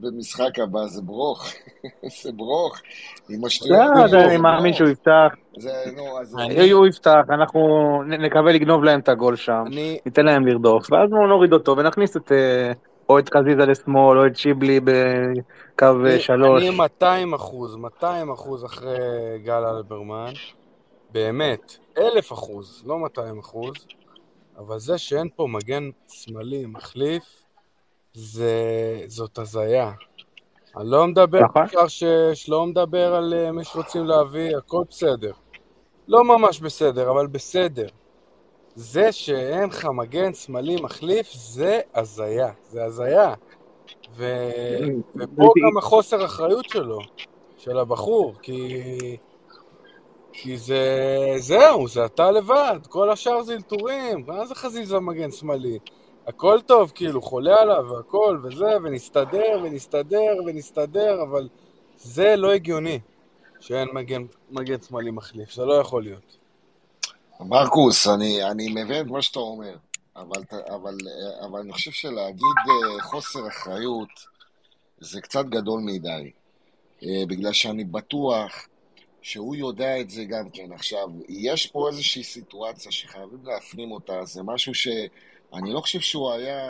במשחק 0.00 0.58
הבא, 0.58 0.86
זה 0.86 1.02
ברוך, 1.02 1.52
זה 2.22 2.32
ברוך, 2.32 2.80
עם 3.28 3.44
השטויות 3.44 3.78
לא, 3.96 4.04
אז 4.04 4.14
אני 4.14 4.36
מאמין. 4.36 4.72
שהוא 4.72 4.88
יפתח. 4.88 5.28
זה, 5.58 5.72
נו, 5.96 6.20
אז... 6.20 6.36
אני- 6.38 6.70
הוא 6.70 6.86
יפתח, 6.86 7.22
אנחנו 7.28 7.60
נקווה 8.08 8.52
לגנוב 8.52 8.84
להם 8.84 9.00
את 9.00 9.08
הגול 9.08 9.36
שם, 9.36 9.64
ניתן 10.06 10.24
להם 10.24 10.46
לרדוף, 10.46 10.92
ואז 10.92 11.10
נוריד 11.28 11.52
אותו 11.52 11.76
ונכניס 11.76 12.16
את 12.16 12.32
אה, 12.32 12.72
או 13.08 13.18
את 13.18 13.30
חזיזה 13.36 13.66
לשמאל, 13.66 14.18
או 14.18 14.26
את 14.26 14.36
שיבלי 14.36 14.80
בקו 14.80 15.86
אני- 16.06 16.20
שלוש. 16.20 16.62
אני 16.62 16.70
200 16.70 17.34
אחוז, 17.34 17.76
200 17.76 18.30
אחוז 18.32 18.64
אחרי 18.64 18.98
גל 19.44 19.64
אלברמן. 19.64 20.32
באמת, 21.12 21.76
אלף 21.98 22.32
אחוז, 22.32 22.82
לא 22.86 22.98
200 22.98 23.38
אחוז. 23.38 23.74
אבל 24.58 24.78
זה 24.78 24.98
שאין 24.98 25.28
פה 25.36 25.46
מגן 25.46 25.90
שמאלי 26.08 26.66
מחליף, 26.66 27.22
זה... 28.14 28.52
זאת 29.06 29.38
הזיה. 29.38 29.92
אני 30.76 30.90
לא 30.90 31.06
מדבר 31.06 31.40
נכון. 31.40 31.62
על 31.76 31.88
שש, 31.88 32.48
לא 32.48 32.66
מדבר 32.66 33.14
על 33.14 33.34
אה, 33.34 33.52
מי 33.52 33.64
שרוצים 33.64 34.04
להביא, 34.04 34.56
הכל 34.56 34.82
בסדר. 34.90 35.32
לא 36.08 36.24
ממש 36.24 36.60
בסדר, 36.60 37.10
אבל 37.10 37.26
בסדר. 37.26 37.86
זה 38.76 39.12
שאין 39.12 39.68
לך 39.68 39.84
מגן 39.84 40.34
שמאלי 40.34 40.76
מחליף, 40.76 41.32
זה 41.32 41.80
הזיה. 41.94 42.50
זה 42.70 42.84
הזיה. 42.84 43.34
ו... 44.16 44.24
ופה 45.16 45.52
גם 45.66 45.78
החוסר 45.78 46.24
אחריות 46.24 46.68
שלו, 46.68 46.98
של 47.58 47.78
הבחור, 47.78 48.34
כי... 48.42 48.82
כי 50.32 50.56
זה... 50.56 50.84
זהו, 51.36 51.88
זה 51.88 52.04
אתה 52.04 52.30
לבד, 52.30 52.78
כל 52.88 53.10
השאר 53.10 53.42
זה 53.42 53.54
אלתורים, 53.54 54.24
מה 54.26 54.46
זה 54.46 54.54
חזיזה 54.54 55.00
מגן 55.00 55.30
שמאלי? 55.30 55.78
הכל 56.26 56.58
טוב, 56.66 56.92
כאילו, 56.94 57.22
חולה 57.22 57.60
עליו 57.60 57.84
והכל 57.90 58.38
וזה, 58.42 58.76
ונסתדר 58.84 59.60
ונסתדר 59.62 60.36
ונסתדר, 60.46 61.22
אבל 61.22 61.48
זה 61.96 62.36
לא 62.36 62.52
הגיוני 62.52 63.00
שאין 63.60 63.88
מגן, 63.92 64.22
מגן 64.50 64.80
שמאלי 64.80 65.10
מחליף, 65.10 65.52
זה 65.52 65.64
לא 65.64 65.74
יכול 65.74 66.02
להיות. 66.02 66.35
מרקוס, 67.40 68.06
אני, 68.06 68.44
אני 68.50 68.68
מבין 68.68 69.06
את 69.06 69.10
מה 69.10 69.22
שאתה 69.22 69.38
אומר, 69.38 69.76
אבל, 70.16 70.42
אבל, 70.74 70.96
אבל 71.46 71.60
אני 71.60 71.72
חושב 71.72 71.90
שלהגיד 71.90 72.56
אה, 72.68 73.02
חוסר 73.02 73.48
אחריות 73.48 74.08
זה 75.00 75.20
קצת 75.20 75.44
גדול 75.46 75.80
מדי, 75.80 76.30
אה, 77.02 77.22
בגלל 77.28 77.52
שאני 77.52 77.84
בטוח 77.84 78.68
שהוא 79.22 79.56
יודע 79.56 80.00
את 80.00 80.10
זה 80.10 80.24
גם 80.24 80.50
כן. 80.50 80.72
עכשיו, 80.72 81.08
יש 81.28 81.66
פה 81.66 81.88
איזושהי 81.88 82.24
סיטואציה 82.24 82.92
שחייבים 82.92 83.44
להפנים 83.44 83.92
אותה, 83.92 84.24
זה 84.24 84.42
משהו 84.42 84.74
שאני 84.74 85.72
לא 85.72 85.80
חושב 85.80 86.00
שהוא 86.00 86.32
היה 86.32 86.60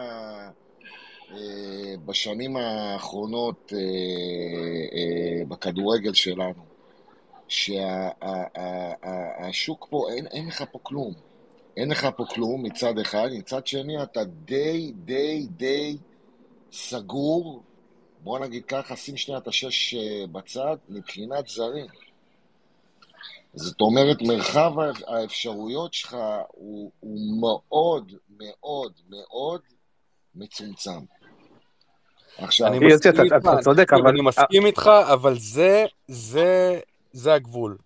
אה, 1.31 1.95
בשנים 2.07 2.57
האחרונות 2.57 3.73
אה, 3.73 3.78
אה, 4.99 5.45
בכדורגל 5.49 6.15
שלנו. 6.15 6.76
שהשוק 8.28 9.07
פה, 9.91 10.07
אין, 10.12 10.26
אין 10.26 10.47
לך 10.49 10.65
פה 10.73 10.78
כלום. 10.83 11.15
אין 11.76 11.91
לך 11.91 12.08
פה 12.16 12.25
כלום 12.31 12.62
מצד 12.62 12.99
אחד, 12.99 13.28
מצד 13.39 13.66
שני 13.66 14.02
אתה 14.02 14.25
די, 14.25 14.92
די, 14.94 15.47
די 15.50 15.97
סגור, 16.73 17.62
בוא 18.20 18.39
נגיד 18.39 18.65
ככה, 18.65 18.97
שים 18.97 19.16
שנייה 19.16 19.39
את 19.39 19.49
השש 19.49 19.94
אה, 19.94 20.26
בצד, 20.33 20.76
מבחינת 20.89 21.49
זרים. 21.49 21.86
זאת 23.55 23.81
אומרת, 23.81 24.23
מרחב 24.23 24.73
האפשרויות 25.07 25.94
שלך 25.94 26.16
הוא, 26.52 26.91
הוא 27.00 27.41
מאוד, 27.41 28.12
מאוד, 28.39 28.92
מאוד 29.10 29.60
מצומצם. 30.34 31.00
עכשיו, 32.39 32.66
אני 32.66 32.78
מסכים 32.78 33.12
איתך, 33.25 33.36
תקשיב, 33.76 34.07
אני 34.07 34.23
מסכים 34.23 34.66
איתך, 34.66 34.91
אבל 35.12 35.39
זה, 35.39 35.84
זה, 36.08 36.81
זה 37.17 37.35
הגבול. 37.35 37.77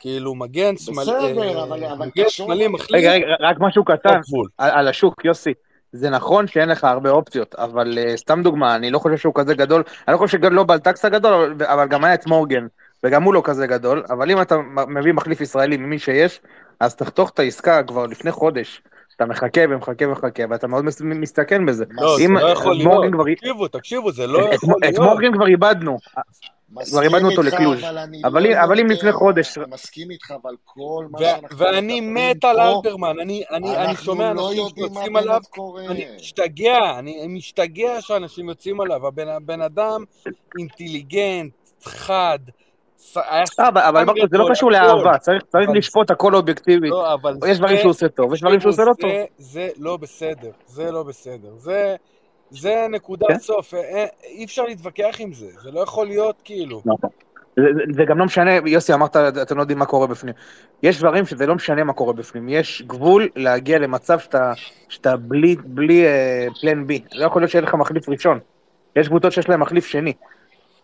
כאילו, 0.00 0.34
מגן 0.34 0.76
שמאלי, 0.76 1.10
בסדר, 1.12 1.42
אה, 1.42 1.62
אבל- 1.62 1.84
אבל 1.84 2.06
מגן 2.06 2.24
שמאלי 2.28 2.68
מחליף, 2.68 3.00
רגע, 3.00 3.12
רגע, 3.12 3.26
רק 3.40 3.56
משהו 3.60 3.84
קטן 3.84 4.20
גבול. 4.28 4.48
על, 4.58 4.70
על 4.70 4.88
השוק, 4.88 5.24
יוסי. 5.24 5.52
זה 5.92 6.10
נכון 6.10 6.46
שאין 6.46 6.68
לך 6.68 6.84
הרבה 6.84 7.10
אופציות, 7.10 7.54
אבל 7.54 7.98
uh, 7.98 8.16
סתם 8.16 8.42
דוגמה, 8.42 8.74
אני 8.76 8.90
לא 8.90 8.98
חושב 8.98 9.16
שהוא 9.16 9.32
כזה 9.36 9.54
גדול, 9.54 9.82
אני 10.08 10.12
לא 10.12 10.18
חושב 10.18 10.38
שגם 10.38 10.52
לא 10.52 10.64
בלטקסה 10.64 11.08
גדול, 11.08 11.54
אבל, 11.64 11.88
גם 11.88 12.04
היה 12.04 12.14
את 12.14 12.26
מורגן, 12.26 12.66
וגם 13.04 13.22
הוא 13.22 13.34
לא 13.34 13.40
כזה 13.44 13.66
גדול, 13.66 14.02
אבל 14.10 14.30
אם 14.30 14.40
אתה 14.42 14.56
מביא 14.88 15.12
מחליף 15.12 15.40
ישראלי 15.40 15.76
ממי 15.76 15.98
שיש, 15.98 16.40
אז 16.80 16.94
תחתוך 16.96 17.30
את 17.30 17.38
העסקה 17.38 17.82
כבר 17.82 18.06
לפני 18.06 18.30
חודש. 18.30 18.82
אתה 19.16 19.26
מחכה 19.26 19.60
ומחכה 19.70 20.04
ומחכה, 20.08 20.42
ואתה 20.50 20.66
מאוד 20.66 20.84
מס- 20.84 21.00
מסתכן 21.00 21.66
בזה. 21.66 21.84
לא, 21.90 22.16
זה 22.16 22.24
אם 22.24 22.36
לא 22.36 22.48
יכול 22.48 22.74
להיות. 22.76 23.04
כבר... 23.12 23.24
תקשיבו, 23.34 23.68
תקשיבו, 23.68 24.12
זה 24.12 24.26
לא 24.26 24.48
את- 24.48 24.52
יכול 24.54 24.74
את 24.84 24.90
להיות. 24.90 24.98
מורגן 25.04 25.32
כבר 25.34 25.46
איבדנו, 25.46 25.98
כבר 26.84 27.02
איבדנו 27.02 27.30
אותו 27.30 27.42
לקלוז', 27.42 27.78
אבל 28.24 28.42
לא 28.42 28.48
אם- 28.48 28.56
אבל 28.56 28.80
אם 28.80 28.86
לפני 28.86 29.12
חודש... 29.12 29.58
אני 29.58 29.66
מסכים 29.70 30.10
איתך, 30.10 30.30
אבל 30.42 30.54
כל 30.64 31.06
מה 31.10 31.18
ו- 31.18 31.24
שאנחנו 31.24 31.58
ואני 31.58 32.00
מת 32.00 32.44
על 32.44 32.56
פה, 32.56 32.62
אלברמן, 32.76 33.18
אני, 33.20 33.42
אני, 33.50 33.76
אני 33.76 33.96
שומע 33.96 34.32
לא 34.32 34.48
אנשים 34.50 34.66
שיוצאים 34.76 35.16
עליו, 35.16 35.40
קורה. 35.50 35.84
אני 35.86 36.06
משתגע, 36.16 36.98
אני 36.98 37.26
משתגע 37.28 38.00
שאנשים 38.00 38.48
יוצאים 38.48 38.80
עליו, 38.80 39.06
הבן, 39.06 39.28
הבן 39.28 39.60
אדם 39.60 40.04
אינטליגנט, 40.58 41.52
חד, 41.82 42.38
אה, 43.16 43.42
אבל 43.88 44.04
זה 44.30 44.38
לא 44.38 44.46
קשור. 44.50 44.70
לאהבה, 44.70 45.18
צריך 45.18 45.70
לשפוט 45.74 46.10
הכל 46.10 46.34
אובייקטיבית. 46.34 46.90
לא, 46.90 47.16
יש 47.48 47.58
דברים 47.58 47.78
שהוא 47.78 47.90
עושה 47.90 48.08
טוב, 48.08 48.34
יש 48.34 48.40
דברים 48.40 48.60
שהוא 48.60 48.70
עושה 48.70 48.82
לא 48.84 48.92
טוב. 49.00 49.10
זה, 49.10 49.24
זה 49.38 49.68
לא 49.78 49.96
בסדר, 49.96 50.50
זה 50.66 50.90
לא 50.90 51.02
בסדר. 51.02 51.48
זה, 51.56 51.96
זה 52.50 52.86
נקודת 52.90 53.28
כן. 53.28 53.38
סוף, 53.38 53.74
אה, 53.74 54.06
אי 54.24 54.44
אפשר 54.44 54.64
להתווכח 54.64 55.16
עם 55.18 55.32
זה, 55.32 55.46
זה 55.62 55.70
לא 55.70 55.80
יכול 55.80 56.06
להיות 56.06 56.36
כאילו. 56.44 56.82
נכון. 56.84 57.10
זה, 57.56 57.62
זה, 57.94 58.04
גם 58.04 58.18
לא 58.18 58.24
משנה, 58.24 58.50
יוסי 58.66 58.94
אמרת, 58.94 59.16
אתם 59.16 59.56
לא 59.56 59.62
יודעים 59.62 59.78
מה 59.78 59.86
קורה 59.86 60.06
בפנים. 60.06 60.34
יש 60.82 60.98
דברים 60.98 61.26
שזה 61.26 61.46
לא 61.46 61.54
משנה 61.54 61.84
מה 61.84 61.92
קורה 61.92 62.12
בפנים, 62.12 62.48
יש 62.48 62.82
גבול 62.86 63.28
להגיע 63.36 63.78
למצב 63.78 64.18
שאתה, 64.18 64.52
שאתה 64.88 65.16
בלי, 65.16 65.56
בלי 65.64 66.06
אה, 66.06 66.46
פלן 66.60 66.86
בי. 66.86 67.02
לא 67.12 67.26
יכול 67.26 67.42
להיות 67.42 67.50
שאין 67.50 67.64
לך 67.64 67.74
מחליף 67.74 68.08
ראשון. 68.08 68.38
יש 68.96 69.08
קבוצות 69.08 69.32
שיש 69.32 69.48
להם 69.48 69.60
מחליף 69.60 69.86
שני. 69.86 70.12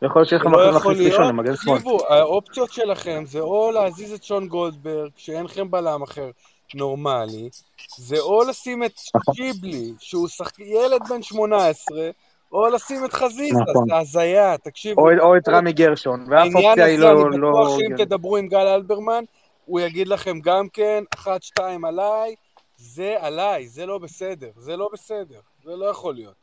לא 0.03 0.09
יכול 0.09 0.21
להיות 0.21 0.29
שאין 0.29 0.41
לך 0.41 0.47
לא 0.47 0.77
מחליף 0.77 0.99
ראשון 1.13 1.29
למגן 1.29 1.57
שמאל. 1.57 1.77
תקשיבו, 1.77 1.99
האופציות 2.09 2.73
שלכם 2.73 3.25
זה 3.27 3.41
או 3.41 3.71
להזיז 3.71 4.13
את 4.13 4.25
שון 4.25 4.49
גולדברג, 4.49 5.11
שאין 5.17 5.45
לכם 5.45 5.71
בלם 5.71 6.03
אחר 6.03 6.31
נורמלי, 6.75 7.49
זה 7.97 8.17
או 8.21 8.43
לשים 8.49 8.85
את 8.85 8.93
נכון. 9.15 9.35
שיבלי, 9.35 9.93
שהוא 9.99 10.29
שחק... 10.29 10.59
ילד 10.59 11.09
בן 11.09 11.23
18, 11.23 12.11
או 12.53 12.67
לשים 12.69 13.05
את 13.05 13.13
חזיזה, 13.13 13.61
נכון. 13.71 13.89
זה 13.89 13.97
הזיה, 13.97 14.59
תקשיבו. 14.59 15.01
או, 15.01 15.19
או 15.21 15.37
את 15.37 15.49
רמי 15.49 15.73
גרשון, 15.73 16.21
ואף 16.21 16.31
העניין 16.41 16.65
אופציה 16.67 16.85
היא 16.85 16.95
הזה, 16.97 17.05
לא... 17.05 17.27
אני 17.33 17.39
לא 17.39 17.51
בטוח 17.51 17.69
שאם 17.69 17.85
הגיונית. 17.85 18.09
תדברו 18.09 18.37
עם 18.37 18.49
גל 18.49 18.67
אלברמן, 18.67 19.25
הוא 19.65 19.81
יגיד 19.81 20.09
לכם 20.09 20.41
גם 20.41 20.69
כן, 20.73 21.05
אחת, 21.15 21.43
שתיים 21.43 21.85
עליי, 21.85 22.35
זה 22.77 23.17
עליי, 23.21 23.67
זה 23.67 23.87
לא 23.87 23.99
בסדר, 23.99 24.51
זה 24.57 24.77
לא 24.77 24.89
בסדר, 24.93 25.41
זה 25.65 25.77
לא 25.77 25.87
יכול 25.87 26.15
להיות. 26.15 26.35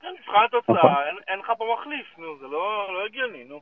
כן, 0.00 0.08
מבחן 0.18 0.32
התוצאה, 0.58 0.74
אין- 1.08 1.16
אין 1.28 1.38
לך 1.38 1.52
פה 1.58 1.64
מחליף, 1.80 2.06
נו, 2.18 2.38
זה 2.40 2.46
לא 2.46 2.86
לא 2.94 3.06
הגיוני, 3.06 3.44
נו. 3.44 3.60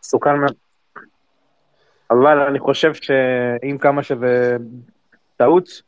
מסוכן 0.00 0.36
מאוד. 0.40 0.54
אבל 2.10 2.38
אני 2.40 2.58
חושב 2.58 2.94
שעם 2.94 3.78
כמה 3.80 4.02
שזה 4.02 4.56
טעות, 5.36 5.82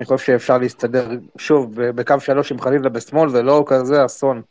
אני 0.00 0.06
חושב 0.06 0.26
שאפשר 0.26 0.58
להסתדר, 0.58 1.08
שוב, 1.38 1.70
בקו 1.82 2.20
שלוש 2.20 2.52
עם 2.52 2.60
חלילה 2.60 2.88
בשמאל, 2.88 3.28
זה 3.28 3.42
לא 3.42 3.64
כזה 3.66 4.04
אסון. 4.04 4.42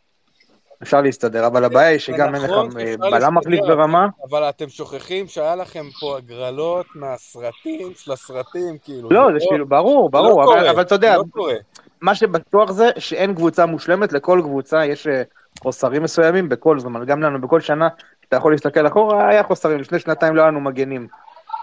אפשר 0.84 1.02
להסתדר, 1.02 1.48
אבל 1.48 1.64
הבעיה 1.64 1.88
היא 1.88 2.00
שגם 2.00 2.36
אין 2.36 2.44
לך 2.44 2.50
נכון, 2.50 2.70
אה, 2.80 2.96
בלם 2.98 3.36
מחליף 3.38 3.60
ברמה. 3.68 4.08
אבל 4.30 4.44
אתם 4.50 4.70
שוכחים 4.70 5.28
שהיה 5.28 5.56
לכם 5.56 5.86
פה 6.00 6.18
הגרלות 6.18 6.86
מהסרטים 6.96 7.92
של 7.96 8.12
הסרטים, 8.12 8.78
כאילו. 8.84 9.10
לא, 9.12 9.28
זה 9.34 9.46
כאילו, 9.50 9.66
ברור, 9.68 10.04
לא 10.04 10.22
ברור, 10.22 10.44
אבל- 10.44 10.54
קורה, 10.54 10.72
אבל 10.72 10.82
אתה 10.82 10.96
יודע, 10.96 11.18
לא 11.18 11.24
קורה. 11.32 11.54
מה 12.02 12.16
שבטוח 12.16 12.72
זה 12.72 12.90
שאין 12.98 13.36
קבוצה 13.36 13.66
מושלמת, 13.66 14.14
לכל 14.14 14.40
קבוצה 14.44 14.86
יש 14.86 15.08
אה, 15.08 15.24
חוסרים 15.62 16.04
מסוימים 16.04 16.50
בכל 16.50 16.80
זמן, 16.80 17.06
גם 17.06 17.22
לנו 17.24 17.42
בכל 17.42 17.60
שנה, 17.60 17.88
אתה 18.30 18.38
יכול 18.38 18.52
להסתכל 18.52 18.88
אחורה, 18.88 19.30
היה 19.30 19.44
חוסרים, 19.44 19.80
לפני 19.80 20.00
שנתיים 20.00 20.36
לא 20.36 20.42
היה 20.42 20.52
לנו 20.52 20.60
מגנים. 20.62 21.08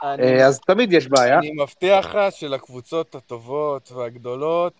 אני- 0.02 0.22
אה, 0.22 0.46
אז 0.46 0.60
תמיד 0.60 0.92
יש 0.92 1.08
בעיה. 1.08 1.38
אני 1.38 1.52
מבטיח 1.62 2.06
לך 2.14 2.18
שלקבוצות 2.30 3.14
הטובות 3.14 3.92
והגדולות, 3.92 4.72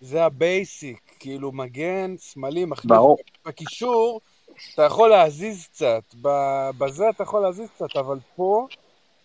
זה 0.00 0.24
ה 0.24 0.35
basic, 0.35 1.00
כאילו 1.18 1.52
מגן, 1.52 2.14
שמאלי, 2.18 2.64
מחליף. 2.64 2.90
ברור. 2.92 3.16
בקישור, 3.46 4.20
אתה 4.74 4.82
יכול 4.82 5.10
להזיז 5.10 5.66
קצת, 5.66 6.02
בזה 6.78 7.04
אתה 7.10 7.22
יכול 7.22 7.42
להזיז 7.42 7.68
קצת, 7.70 7.96
אבל 7.96 8.18
פה 8.36 8.66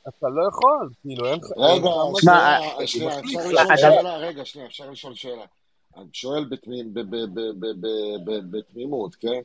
אתה 0.08 0.28
לא 0.30 0.48
יכול, 0.50 0.90
כאילו 1.02 1.26
אין 1.26 1.40
לך... 1.40 1.46
רגע, 1.58 1.90
שנייה? 2.16 2.60
רגע, 4.18 4.46
שנייה, 4.46 4.68
אפשר 4.68 4.90
לשאול 4.90 5.16
שאלה. 5.16 5.46
אני 5.98 6.06
שואל 6.14 6.46
בתמימות, 8.52 9.16
כן? 9.16 9.42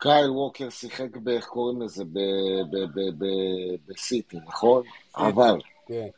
קייל 0.00 0.30
ווקר 0.30 0.70
שיחק 0.70 1.16
ב... 1.16 1.28
איך 1.28 1.46
קוראים 1.46 1.82
לזה? 1.82 2.04
ב- 2.04 2.08
ב- 2.70 2.84
ב- 2.94 3.24
ב- 3.24 3.76
בסיטי, 3.86 4.36
נכון? 4.46 4.82
אבל, 5.16 5.58
כן. 5.86 6.08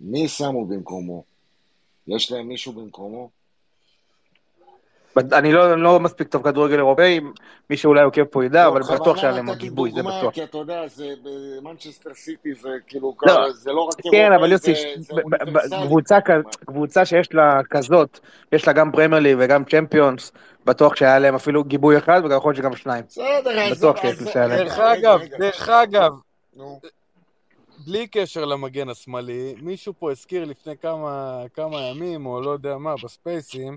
מי 0.00 0.28
שמו 0.28 0.66
במקומו? 0.66 1.24
יש 2.06 2.32
להם 2.32 2.48
מישהו 2.48 2.72
במקומו? 2.72 3.30
אני 5.32 5.52
לא, 5.52 5.78
לא 5.78 6.00
מספיק 6.00 6.28
טוב 6.28 6.42
כדורגל 6.42 6.76
אירופאי, 6.76 7.20
מי 7.70 7.76
שאולי 7.76 8.02
עוקב 8.02 8.24
פה 8.24 8.44
ידע, 8.44 8.66
אבל 8.66 8.80
בכוונה 8.80 9.00
בטוח 9.00 9.16
שהיה 9.16 9.32
להם 9.32 9.50
נתתי 9.50 9.58
גיבוי, 9.60 9.90
זה 9.90 10.02
בטוח. 10.02 10.34
כי 10.34 10.44
אתה 10.44 10.58
יודע, 10.58 10.88
זה 10.88 11.08
במנצ'סטר 11.22 12.14
סיטי 12.14 12.54
זה 12.54 12.68
כאילו, 12.86 13.14
לא, 13.22 13.52
זה 13.52 13.72
לא 13.72 13.80
רק 13.80 13.94
כן, 14.12 14.32
אבל 14.32 14.50
אירופאי, 14.50 14.70
יוסי, 14.72 15.02
זה-. 15.02 15.76
קבוצה 15.86 16.18
קבוצה 16.66 17.04
שיש 17.04 17.34
לה 17.34 17.60
כזאת, 17.70 18.18
יש 18.52 18.66
לה 18.66 18.72
גם 18.72 18.92
פרמייר 18.92 19.22
ליג 19.22 19.36
וגם 19.40 19.64
צ'מפיונס, 19.64 20.32
בטוח 20.66 20.96
שהיה 20.96 21.18
להם 21.18 21.34
אפילו 21.34 21.64
גיבוי 21.64 21.98
אחד 21.98 22.22
וגם 22.24 22.36
יכול 22.36 22.50
להיות 22.52 22.62
שגם 22.62 22.76
שניים. 22.76 23.04
בסדר, 23.08 23.60
אז- 23.60 23.78
בטוח 23.78 23.96
שהיה 24.32 24.46
להם. 24.46 24.58
דרך 24.58 24.78
אגב, 24.78 25.20
רגע, 25.20 25.38
דרך 25.38 25.68
אגב. 25.68 26.12
בלי 27.86 28.06
קשר 28.06 28.44
למגן 28.44 28.88
השמאלי, 28.88 29.54
מישהו 29.62 29.92
פה 29.98 30.10
הזכיר 30.10 30.44
לפני 30.44 30.72
כמה, 30.82 31.42
כמה 31.54 31.80
ימים, 31.80 32.26
או 32.26 32.40
לא 32.40 32.50
יודע 32.50 32.76
מה, 32.78 32.94
בספייסים, 33.04 33.76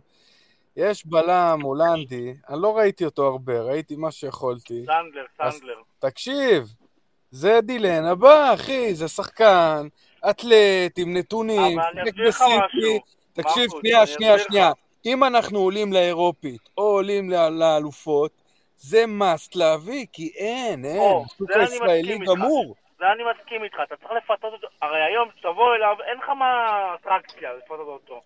יש 0.75 1.05
בלם 1.05 1.59
הולנדי, 1.61 2.33
אני 2.49 2.61
לא 2.61 2.77
ראיתי 2.77 3.05
אותו 3.05 3.27
הרבה, 3.27 3.61
ראיתי 3.61 3.95
מה 3.95 4.11
שיכולתי. 4.11 4.85
סנדלר, 4.85 5.25
אז 5.39 5.53
סנדלר. 5.53 5.81
תקשיב, 5.99 6.63
זה 7.31 7.59
דילן 7.61 8.05
הבא, 8.05 8.53
אחי, 8.53 8.95
זה 8.95 9.07
שחקן, 9.07 9.87
אתלט, 10.29 10.97
עם 10.97 11.17
נתונים, 11.17 11.79
אבל 11.79 11.87
אני 11.91 12.09
אסביר 12.09 12.29
לך. 12.29 12.41
משהו, 12.41 12.99
תקשיב, 13.33 13.69
שנייה, 13.79 14.07
שנייה, 14.07 14.39
שנייה. 14.39 14.71
אם 15.05 15.23
אנחנו 15.23 15.59
עולים 15.59 15.93
לאירופית, 15.93 16.69
או 16.77 16.83
עולים 16.83 17.29
לאלופות, 17.29 18.31
זה 18.77 19.05
must 19.19 19.51
להביא, 19.55 20.05
כי 20.13 20.31
אין, 20.37 20.85
אין. 20.85 21.23
השוק 21.25 21.51
הישראלי. 21.51 22.17
גמור. 22.17 22.75
זה 22.99 23.05
אני 23.11 23.23
מסכים 23.31 23.63
איתך, 23.63 23.75
אתה 23.83 23.95
צריך 23.95 24.11
לפתות 24.11 24.53
אותו, 24.53 24.67
הרי 24.81 25.03
היום 25.03 25.29
כשתבוא 25.29 25.75
אליו, 25.75 25.95
אין 26.07 26.17
לך 26.17 26.29
מה 26.29 26.65
אטרקציה 26.95 27.53
לפתות 27.53 27.87
אותו. 27.87 28.21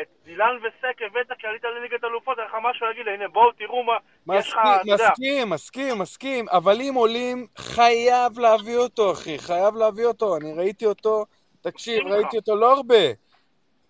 את 0.00 0.06
דילן 0.24 0.58
וסק 0.62 1.02
הבאת 1.02 1.26
כי 1.38 1.46
עלית 1.46 1.64
לליגת 1.64 2.04
אלופות, 2.04 2.38
אין 2.38 2.46
לך 2.46 2.56
משהו 2.62 2.86
להגיד, 2.86 3.08
הנה 3.08 3.28
בואו 3.28 3.52
תראו 3.52 3.84
מה, 3.84 4.38
יש 4.38 4.48
לך, 4.48 4.58
אתה 4.58 4.80
מסכים, 4.84 4.92
יודע. 4.92 5.08
מסכים, 5.10 5.50
מסכים, 5.50 5.98
מסכים, 5.98 6.48
אבל 6.48 6.80
אם 6.80 6.94
עולים, 6.94 7.46
חייב 7.56 8.38
להביא 8.38 8.76
אותו, 8.76 9.12
אחי, 9.12 9.38
חייב 9.38 9.74
להביא 9.74 10.06
אותו. 10.06 10.36
אני 10.36 10.52
ראיתי 10.56 10.86
אותו, 10.86 11.24
תקשיב, 11.60 12.06
ראיתי. 12.06 12.36
אותו 12.36 12.56
לא 12.56 12.72
הרבה. 12.72 13.04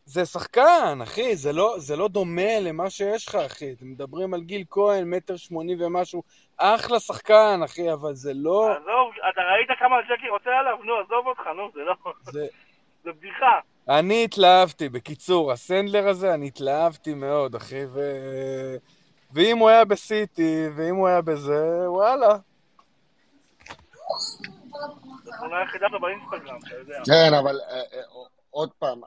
זה 0.07 0.25
שחקן, 0.25 0.99
אחי, 1.03 1.37
זה 1.37 1.53
לא, 1.53 1.75
זה 1.79 1.97
לא 1.97 2.09
דומה 2.09 2.61
למה 2.61 2.91
שיש 2.91 3.29
לך, 3.29 3.35
אחי. 3.35 3.73
אתם 3.73 3.87
מדברים 3.87 4.35
על 4.35 4.41
גיל 4.41 4.65
כהן, 4.71 5.15
מטר 5.15 5.37
שמונים 5.37 5.79
ומשהו, 5.81 6.23
אחלה 6.57 7.01
שחקן, 7.01 7.61
אחי, 7.65 7.93
אבל 7.93 8.15
זה 8.15 8.33
לא... 8.35 8.71
עזוב, 8.73 9.13
אתה 9.29 9.41
ראית 9.43 9.79
כמה 9.79 9.97
ג'קי 10.03 10.29
רוצה 10.29 10.51
עליו? 10.59 10.79
נו, 10.85 10.95
עזוב 10.97 11.27
אותך, 11.27 11.47
נו, 11.57 11.71
זה 11.75 11.81
לא... 11.81 11.95
זה... 12.23 12.47
זה 13.05 13.13
בדיחה. 13.13 13.61
אני 13.89 14.25
התלהבתי, 14.25 14.89
בקיצור, 14.89 15.53
הסנדלר 15.53 16.09
הזה, 16.09 16.35
אני 16.35 16.47
התלהבתי 16.47 17.15
מאוד, 17.15 17.55
אחי, 17.55 17.85
ו... 17.87 18.01
ואם 19.33 19.59
הוא 19.59 19.69
היה 19.69 19.85
בסיטי, 19.85 20.67
ואם 20.77 20.97
הוא 20.97 21.09
היה 21.09 21.21
בזה, 21.21 21.91
וואלה. 21.91 22.39
כן, 27.05 27.35
אבל 27.35 27.61
אה, 27.71 27.77
אה, 27.77 28.03
עוד 28.51 28.71
פעם, 28.79 29.01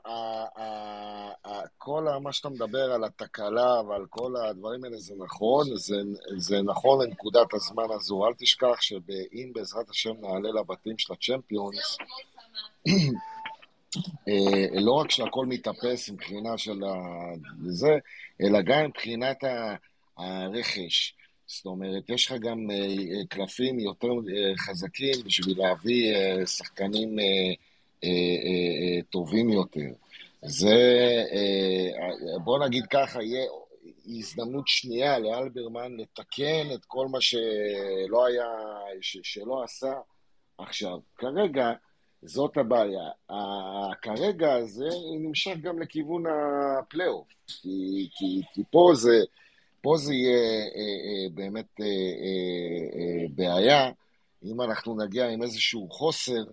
כל 1.78 2.06
מה 2.20 2.32
שאתה 2.32 2.48
מדבר 2.48 2.92
על 2.92 3.04
התקלה 3.04 3.82
ועל 3.88 4.06
כל 4.10 4.36
הדברים 4.36 4.84
האלה 4.84 4.96
זה 4.98 5.14
נכון, 5.18 5.66
זה, 5.76 5.96
זה 6.36 6.62
נכון 6.62 7.06
לנקודת 7.06 7.54
הזמן 7.54 7.86
הזו. 7.90 8.26
אל 8.26 8.32
תשכח 8.38 8.80
שאם 8.80 9.50
בעזרת 9.54 9.90
השם 9.90 10.12
נעלה 10.20 10.60
לבתים 10.60 10.98
של 10.98 11.12
הצ'מפיונס, 11.12 11.98
אה, 12.88 12.92
לא 14.80 14.92
רק 14.92 15.10
שהכל 15.10 15.46
מתאפס 15.46 16.10
מבחינה 16.10 16.58
של 16.58 16.84
ה- 16.84 17.34
זה, 17.66 17.98
אלא 18.42 18.62
גם 18.62 18.84
מבחינת 18.86 19.44
ה- 19.44 19.74
הרכש. 20.18 21.14
זאת 21.46 21.66
אומרת, 21.66 22.10
יש 22.10 22.26
לך 22.26 22.32
גם 22.40 22.70
אה, 22.70 23.26
קלפים 23.28 23.78
יותר 23.80 24.08
אה, 24.08 24.56
חזקים 24.56 25.14
בשביל 25.24 25.58
להביא 25.58 26.14
אה, 26.14 26.46
שחקנים 26.46 27.18
אה, 27.18 27.24
אה, 28.04 28.08
אה, 28.08 28.96
אה, 28.96 29.02
טובים 29.10 29.50
יותר. 29.50 29.90
זה, 30.42 30.76
אה, 31.32 32.38
בוא 32.44 32.66
נגיד 32.66 32.86
ככה, 32.86 33.22
יהיה 33.22 33.44
הזדמנות 34.06 34.68
שנייה 34.68 35.18
לאלברמן 35.18 35.96
לתקן 35.96 36.66
את 36.74 36.84
כל 36.84 37.06
מה 37.08 37.20
שלא 37.20 38.26
היה, 38.26 38.46
ש, 39.00 39.18
שלא 39.22 39.62
עשה 39.64 39.92
עכשיו. 40.58 40.98
כרגע, 41.16 41.72
זאת 42.22 42.56
הבעיה. 42.56 43.10
כרגע 44.02 44.54
הזה 44.54 44.88
נמשך 45.20 45.56
גם 45.62 45.82
לכיוון 45.82 46.24
הפלייאוף, 46.26 47.28
כי, 47.46 48.08
כי, 48.14 48.42
כי 48.54 48.62
פה 48.70 48.90
זה... 48.94 49.18
פה 49.82 49.96
זה 49.96 50.14
יהיה 50.14 50.60
אה, 50.60 50.98
אה, 51.06 51.28
באמת 51.34 51.80
אה, 51.80 53.26
בעיה, 53.34 53.90
אם 54.44 54.60
אנחנו 54.60 54.96
נגיע 55.04 55.28
עם 55.28 55.42
איזשהו 55.42 55.88
חוסר, 55.90 56.44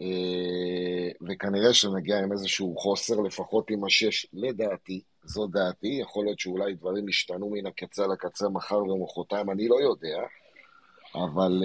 אה, 0.00 1.08
וכנראה 1.28 1.74
שנגיע 1.74 2.18
עם 2.18 2.32
איזשהו 2.32 2.76
חוסר, 2.76 3.20
לפחות 3.20 3.70
עם 3.70 3.84
השש, 3.84 4.26
לדעתי, 4.32 5.00
זו 5.24 5.46
דעתי, 5.46 5.98
יכול 6.02 6.24
להיות 6.24 6.38
שאולי 6.38 6.74
דברים 6.74 7.08
ישתנו 7.08 7.50
מן 7.50 7.66
הקצה 7.66 8.06
לקצה 8.06 8.48
מחר 8.48 8.78
ומחרתיים, 8.78 9.50
אני 9.50 9.68
לא 9.68 9.76
יודע, 9.80 10.18
אבל 11.14 11.62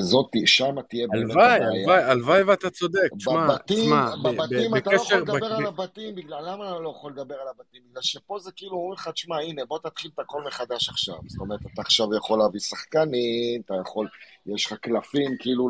זאת, 0.00 0.30
שמה 0.46 0.82
תהיה 0.82 1.06
באמת 1.08 1.30
הלוואי, 1.30 1.56
הבעיה. 1.56 1.68
הלוואי, 1.68 2.02
הלוואי 2.02 2.42
ואתה 2.42 2.70
צודק. 2.70 3.08
תשמע, 3.18 3.56
תשמע, 3.66 4.10
בבתים 4.24 4.76
אתה 4.76 4.90
לא 4.90 4.96
יכול. 4.96 5.16
לדבר 5.16 5.54
על 5.54 5.66
הבתים, 5.66 6.14
בגלל, 6.14 6.52
למה 6.52 6.76
אני 6.76 6.84
לא 6.84 6.94
יכול 6.98 7.12
לדבר 7.12 7.34
על 7.34 7.48
הבתים? 7.48 7.82
בגלל 7.90 8.02
שפה 8.02 8.38
זה 8.38 8.50
כאילו 8.56 8.76
אומרים 8.76 8.92
לך, 8.92 9.08
תשמע, 9.08 9.36
הנה, 9.40 9.64
בוא 9.64 9.78
תתחיל 9.78 10.10
את 10.14 10.18
הכל 10.18 10.42
מחדש 10.46 10.88
עכשיו. 10.88 11.14
זאת 11.26 11.40
אומרת, 11.40 11.60
אתה 11.60 11.82
עכשיו 11.82 12.14
יכול 12.14 12.38
להביא 12.38 12.60
שחקנים, 12.60 13.60
אתה 13.66 13.74
יכול, 13.82 14.08
יש 14.46 14.66
לך 14.66 14.72
קלפים 14.72 15.36
כאילו 15.38 15.68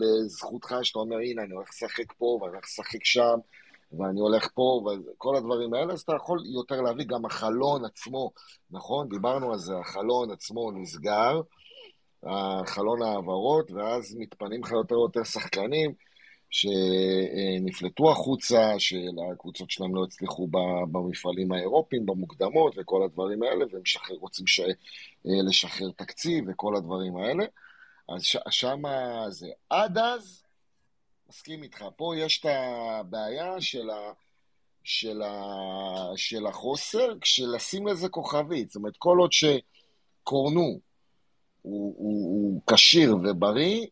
לזכותך, 0.00 0.74
שאתה 0.82 0.98
אומר, 0.98 1.16
הנה, 1.16 1.42
אני 1.42 1.54
הולך 1.54 1.68
לשחק 1.68 2.12
פה, 2.18 2.38
ואני 2.40 2.52
הולך 2.52 2.64
לשחק 2.64 3.04
שם, 3.04 3.38
ואני 3.98 4.20
הולך 4.20 4.48
פה, 4.54 4.90
וכל 5.14 5.36
הדברים 5.36 5.74
האלה, 5.74 5.92
אז 5.92 6.00
אתה 6.00 6.12
יכול 6.16 6.42
יותר 6.54 6.80
להביא, 6.80 7.04
גם 7.04 7.24
החלון 7.24 7.84
עצמו, 7.84 8.30
נכון? 8.70 9.08
דיברנו 9.08 9.52
על 9.52 9.58
זה, 9.58 9.72
החלון 9.78 10.30
עצמו 10.30 10.72
נסגר. 10.72 11.40
החלון 12.22 13.02
ההעברות, 13.02 13.70
ואז 13.70 14.16
מתפנים 14.18 14.64
לך 14.64 14.72
יותר 14.72 14.98
ויותר 14.98 15.24
שחקנים 15.24 15.94
שנפלטו 16.50 18.10
החוצה, 18.10 18.74
שהקבוצות 18.78 19.70
שלהם 19.70 19.94
לא 19.94 20.04
הצליחו 20.04 20.48
במפעלים 20.92 21.52
האירופיים, 21.52 22.06
במוקדמות 22.06 22.74
וכל 22.76 23.02
הדברים 23.02 23.42
האלה, 23.42 23.64
והם 23.72 23.84
שחרר, 23.84 24.16
רוצים 24.16 24.46
ש... 24.46 24.60
לשחרר 25.24 25.90
תקציב 25.96 26.44
וכל 26.48 26.76
הדברים 26.76 27.16
האלה. 27.16 27.44
אז 28.08 28.22
ש... 28.22 28.36
שמה 28.50 29.24
זה. 29.28 29.48
עד 29.70 29.98
אז, 29.98 30.42
מסכים 31.28 31.62
איתך, 31.62 31.84
פה 31.96 32.14
יש 32.16 32.40
את 32.40 32.46
הבעיה 32.50 33.60
של, 33.60 33.90
ה... 33.90 34.12
של, 34.84 35.22
ה... 35.22 35.32
של 36.16 36.46
החוסר, 36.46 37.18
כשלשים 37.20 37.86
לזה 37.86 38.08
כוכבית. 38.08 38.70
זאת 38.70 38.76
אומרת, 38.76 38.96
כל 38.96 39.18
עוד 39.18 39.30
שקורנו 39.32 40.80
הוא, 41.66 42.60
כשיר 42.72 43.16
ובריא, 43.16 43.86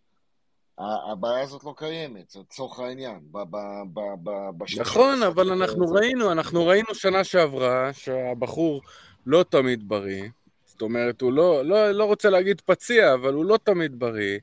הבעיה 1.12 1.42
הזאת 1.42 1.64
לא 1.64 1.74
קיימת, 1.76 2.30
זה 2.30 2.40
לצורך 2.40 2.78
העניין, 2.78 3.20
ב- 3.30 3.42
ב- 3.50 3.82
ב- 3.94 4.14
ב- 4.30 4.50
בשלושה 4.58 4.82
נכון, 4.90 5.22
אבל 5.22 5.52
אנחנו 5.52 5.88
זה- 5.88 5.94
ראינו, 5.94 6.32
אנחנו 6.32 6.66
ראינו 6.66 6.94
שנה 6.94 7.24
שעברה 7.24 7.92
שהבחור 7.92 8.82
לא 9.26 9.44
תמיד 9.48 9.88
בריא. 9.88 10.28
זאת 10.66 10.82
אומרת, 10.82 11.20
הוא 11.20 11.32
לא, 11.32 11.64
לא, 11.64 11.90
לא 11.90 12.04
רוצה 12.04 12.30
להגיד 12.30 12.60
פציע, 12.60 13.14
אבל 13.14 13.34
הוא 13.34 13.44
לא 13.44 13.58
תמיד 13.64 13.98
בריא. 13.98 14.38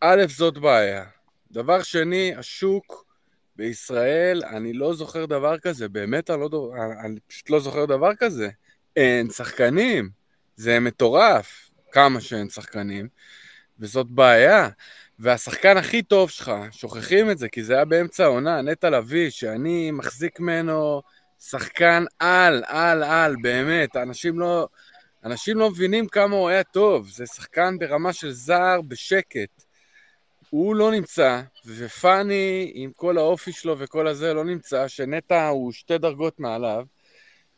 א', 0.00 0.24
זאת 0.28 0.58
בעיה. 0.58 1.04
דבר 1.50 1.82
שני, 1.82 2.34
השוק 2.36 3.04
בישראל, 3.56 4.42
אני 4.44 4.72
לא 4.72 4.94
זוכר 4.94 5.24
דבר 5.24 5.58
כזה, 5.58 5.88
באמת 5.88 6.30
אני, 6.30 6.40
לא, 6.52 6.72
אני 7.04 7.20
פשוט 7.26 7.50
לא 7.50 7.60
זוכר 7.60 7.84
דבר 7.84 8.10
כזה. 8.18 8.48
אין 8.96 9.30
שחקנים, 9.30 10.10
זה 10.56 10.80
מטורף 10.80 11.63
כמה 11.94 12.20
שאין 12.20 12.48
שחקנים, 12.48 13.08
וזאת 13.78 14.06
בעיה. 14.06 14.68
והשחקן 15.18 15.76
הכי 15.76 16.02
טוב 16.02 16.30
שלך, 16.30 16.52
שוכחים 16.70 17.30
את 17.30 17.38
זה, 17.38 17.48
כי 17.48 17.64
זה 17.64 17.74
היה 17.74 17.84
באמצע 17.84 18.24
העונה, 18.24 18.62
נטע 18.62 18.90
לביא, 18.90 19.30
שאני 19.30 19.90
מחזיק 19.90 20.40
ממנו 20.40 21.02
שחקן 21.40 22.04
על, 22.18 22.64
על, 22.66 23.02
על, 23.02 23.36
באמת. 23.42 23.96
אנשים 23.96 24.38
לא, 24.38 24.68
אנשים 25.24 25.58
לא 25.58 25.70
מבינים 25.70 26.08
כמה 26.08 26.36
הוא 26.36 26.48
היה 26.48 26.64
טוב. 26.64 27.08
זה 27.08 27.26
שחקן 27.26 27.78
ברמה 27.78 28.12
של 28.12 28.32
זר 28.32 28.80
בשקט. 28.88 29.64
הוא 30.50 30.76
לא 30.76 30.90
נמצא, 30.90 31.40
ופאני, 31.66 32.72
עם 32.74 32.90
כל 32.96 33.18
האופי 33.18 33.52
שלו 33.52 33.78
וכל 33.78 34.06
הזה, 34.06 34.34
לא 34.34 34.44
נמצא, 34.44 34.88
שנטע 34.88 35.48
הוא 35.48 35.72
שתי 35.72 35.98
דרגות 35.98 36.40
מעליו. 36.40 36.84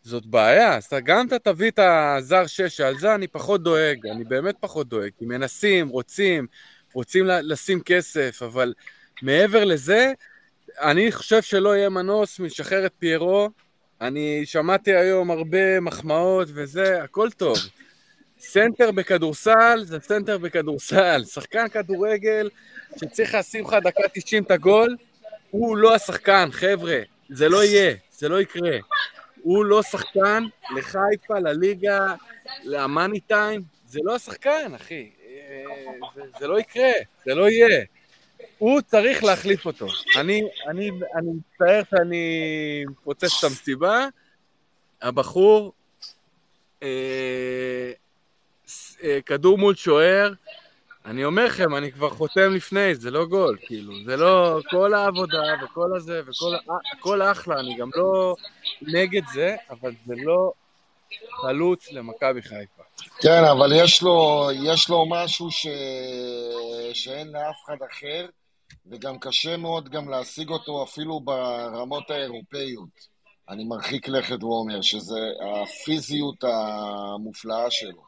זאת 0.06 0.26
בעיה, 0.26 0.76
אז 0.76 0.88
גם 1.04 1.26
אתה 1.26 1.38
תביא 1.38 1.70
את 1.70 1.78
הזר 1.78 2.46
שש, 2.46 2.76
שעל 2.76 2.98
זה 2.98 3.14
אני 3.14 3.26
פחות 3.26 3.62
דואג, 3.62 4.06
אני 4.06 4.24
באמת 4.24 4.54
פחות 4.60 4.88
דואג, 4.88 5.10
כי 5.18 5.24
מנסים, 5.24 5.88
רוצים, 5.88 6.46
רוצים 6.92 7.26
לשים 7.26 7.80
כסף, 7.80 8.42
אבל 8.42 8.74
מעבר 9.22 9.64
לזה, 9.64 10.12
אני 10.80 11.12
חושב 11.12 11.42
שלא 11.42 11.76
יהיה 11.76 11.88
מנוס 11.88 12.38
מלשחרר 12.38 12.86
את 12.86 12.92
פיירו. 12.98 13.50
אני 14.00 14.42
שמעתי 14.44 14.94
היום 14.94 15.30
הרבה 15.30 15.80
מחמאות 15.80 16.48
וזה, 16.54 17.02
הכל 17.02 17.30
טוב. 17.30 17.56
סנטר 18.40 18.90
בכדורסל 18.90 19.80
זה 19.84 19.98
סנטר 20.02 20.38
בכדורסל. 20.38 21.24
שחקן 21.24 21.68
כדורגל 21.68 22.50
שצריך 22.96 23.34
לשים 23.34 23.64
לך 23.64 23.76
דקה 23.82 24.02
90 24.14 24.42
את 24.42 24.50
הגול, 24.50 24.96
הוא 25.50 25.76
לא 25.76 25.94
השחקן, 25.94 26.48
חבר'ה. 26.52 26.98
זה 27.30 27.48
לא 27.48 27.64
יהיה, 27.64 27.94
זה 28.10 28.28
לא 28.28 28.40
יקרה. 28.40 28.78
הוא 29.46 29.64
לא 29.64 29.82
שחקן 29.82 30.44
לחיפה, 30.76 31.38
לליגה, 31.38 32.14
ל 32.64 32.74
money 32.74 33.20
time, 33.20 33.62
זה 33.86 34.00
לא 34.04 34.14
השחקן, 34.14 34.74
אחי. 34.74 35.10
אה, 35.26 35.64
זה, 36.38 36.46
לא 36.46 36.60
יקרה, 36.60 36.90
זה 37.24 37.34
לא 37.34 37.48
יהיה. 37.48 37.84
הוא 38.58 38.80
צריך 38.80 39.24
להחליף 39.24 39.66
אותו. 39.66 39.86
אני, 40.16 40.42
מצטער 41.22 41.82
שאני 41.90 42.84
מפוצץ 43.04 43.38
את 43.38 43.44
המסיבה, 43.44 44.06
הבחור, 45.02 45.72
אה, 46.82 47.92
אה, 49.02 49.18
כדור 49.26 49.58
מול 49.58 49.74
שוער, 49.74 50.32
אני 51.04 51.24
אומר 51.24 51.44
לכם, 51.44 51.74
אני 51.74 51.92
כבר 51.92 52.10
חותם 52.10 52.54
לפני, 52.54 52.94
זה 52.94 53.10
לא 53.10 53.26
גול, 53.26 53.56
כאילו, 53.60 53.92
זה 54.06 54.16
לא, 54.16 54.60
כל 54.70 54.94
העבודה 54.94 55.42
וכל 55.64 55.96
הזה 55.96 56.20
וכל, 56.26 56.54
הכל 56.98 57.22
אחלה, 57.22 57.60
אני 57.60 57.76
גם 57.76 57.90
לא 57.94 58.36
נגד 58.82 59.22
זה, 59.34 59.56
אבל 59.70 59.92
זה 60.06 60.14
לא 60.16 60.52
חלוץ 61.40 61.92
למכבי 61.92 62.42
חיפה. 62.42 62.82
כן, 63.20 63.44
אבל 63.44 63.72
יש 63.74 64.02
לו, 64.02 64.48
יש 64.64 64.88
לו 64.88 65.06
משהו 65.08 65.50
ש... 65.50 65.66
שאין 66.92 67.28
לאף 67.28 67.56
אחד 67.64 67.76
אחר, 67.90 68.26
וגם 68.86 69.18
קשה 69.18 69.56
מאוד 69.56 69.88
גם 69.88 70.08
להשיג 70.08 70.48
אותו 70.48 70.84
אפילו 70.84 71.20
ברמות 71.20 72.10
האירופאיות. 72.10 73.16
אני 73.48 73.64
מרחיק 73.64 74.08
לכת 74.08 74.42
ואומר 74.42 74.82
שזה 74.82 75.20
הפיזיות 75.62 76.44
המופלאה 76.44 77.70
שלו. 77.70 78.02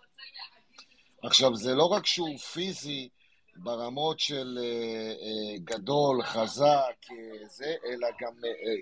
עכשיו, 1.22 1.56
זה 1.56 1.74
לא 1.74 1.84
רק 1.84 2.06
שהוא 2.06 2.38
פיזי 2.38 3.08
ברמות 3.56 4.20
של 4.20 4.58
אה, 4.60 4.64
אה, 4.64 5.58
גדול, 5.64 6.22
חזק, 6.22 6.96
אה, 7.10 7.46
זה, 7.48 7.74
אלא 7.86 8.08
גם 8.20 8.32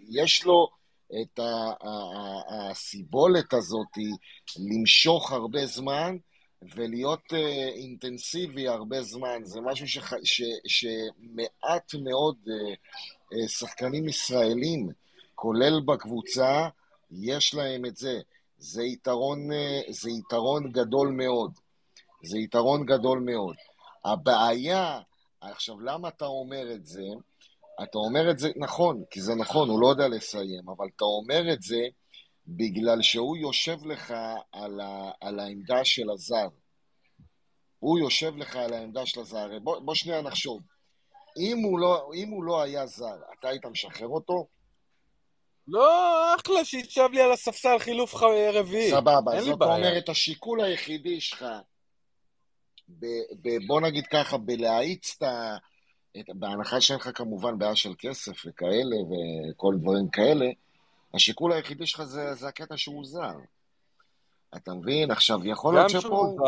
יש 0.09 0.45
לו 0.45 0.69
את 1.23 1.41
הסיבולת 2.51 3.55
הזאת 3.55 3.93
למשוך 4.59 5.33
הרבה 5.33 5.67
זמן 5.67 6.17
ולהיות 6.75 7.33
אה, 7.33 7.69
אינטנסיבי 7.69 8.69
הרבה 8.69 9.03
זמן. 9.03 9.45
זה 9.45 9.61
משהו 9.61 9.89
שח, 9.89 10.13
ש, 10.25 10.43
שמעט 10.67 11.95
מאוד 11.95 12.37
אה, 12.49 12.75
אה, 13.33 13.49
שחקנים 13.49 14.09
ישראלים, 14.09 14.89
כולל 15.35 15.81
בקבוצה, 15.81 16.69
יש 17.11 17.55
להם 17.55 17.85
את 17.85 17.97
זה. 17.97 18.21
זה 18.59 18.83
יתרון, 18.83 19.49
זה 19.89 20.11
יתרון 20.11 20.73
גדול 20.73 21.09
מאוד. 21.09 21.53
זה 22.23 22.39
יתרון 22.39 22.87
גדול 22.87 23.21
מאוד. 23.21 23.57
הבעיה, 24.05 25.01
עכשיו, 25.41 25.81
למה 25.81 26.09
אתה 26.09 26.25
אומר 26.25 26.73
את 26.73 26.87
זה? 26.87 27.03
אתה 27.83 27.99
אומר 27.99 28.31
את 28.31 28.39
זה, 28.39 28.49
נכון, 28.57 29.03
כי 29.11 29.21
זה 29.21 29.35
נכון, 29.35 29.69
הוא 29.69 29.81
לא 29.81 29.87
יודע 29.87 30.09
לסיים, 30.09 30.69
אבל 30.77 30.87
אתה 30.97 31.05
אומר 31.05 31.53
את 31.53 31.63
זה 31.63 31.81
בגלל 32.47 33.03
שהוא 33.03 33.37
יושב 33.37 33.87
לך 33.87 34.15
על, 34.53 34.81
ה, 34.81 35.11
על 35.21 35.41
העמדה 35.41 35.85
של 35.85 36.11
הזר. 36.11 36.49
הוא 37.79 37.99
יושב 37.99 38.37
לך 38.37 38.57
על 38.57 38.73
העמדה 38.73 39.07
של 39.07 39.21
הזר. 39.21 39.59
בוא, 39.63 39.79
בוא 39.79 39.95
שנייה 39.95 40.23
נחשוב. 40.23 40.63
אם 41.39 41.59
הוא, 41.65 41.79
לא, 41.79 42.11
אם 42.15 42.29
הוא 42.29 42.45
לא 42.45 42.63
היה 42.63 42.87
זר, 42.87 43.17
אתה 43.39 43.49
היית 43.49 43.67
משחרר 43.67 44.09
אותו? 44.09 44.47
לא, 45.69 46.35
אחלה, 46.35 46.65
שישב 46.65 47.09
לי 47.13 47.21
על 47.21 47.33
הספסל 47.33 47.79
חילוף 47.79 48.15
רביעי. 48.55 48.91
סבבה, 48.91 49.43
זאת. 49.43 49.63
אומרת, 49.63 50.09
השיקול 50.09 50.61
היחידי 50.61 51.21
שלך, 51.21 51.45
ב, 52.89 53.07
ב, 53.43 53.49
בוא 53.67 53.81
נגיד 53.81 54.07
ככה, 54.07 54.37
בלהאיץ 54.37 55.15
את 55.19 55.23
ה... 55.23 55.57
בהנחה 56.35 56.81
שאין 56.81 56.99
לך 56.99 57.11
כמובן 57.15 57.59
בעיה 57.59 57.77
של 57.77 57.93
כסף 57.99 58.33
וכאלה 58.47 58.97
וכל 59.51 59.75
דברים 59.81 60.09
כאלה, 60.09 60.47
השיקול 61.15 61.53
היחידי 61.53 61.87
שלך 61.87 62.03
זה, 62.03 62.35
זה 62.35 62.49
הקטע 62.49 62.77
שהוא 62.77 63.05
זר. 63.05 63.33
אתה 64.57 64.75
מבין? 64.75 65.11
עכשיו, 65.11 65.47
יכול 65.47 65.75
להיות 65.75 65.91
שפה... 65.91 66.01
שהוא 66.01 66.41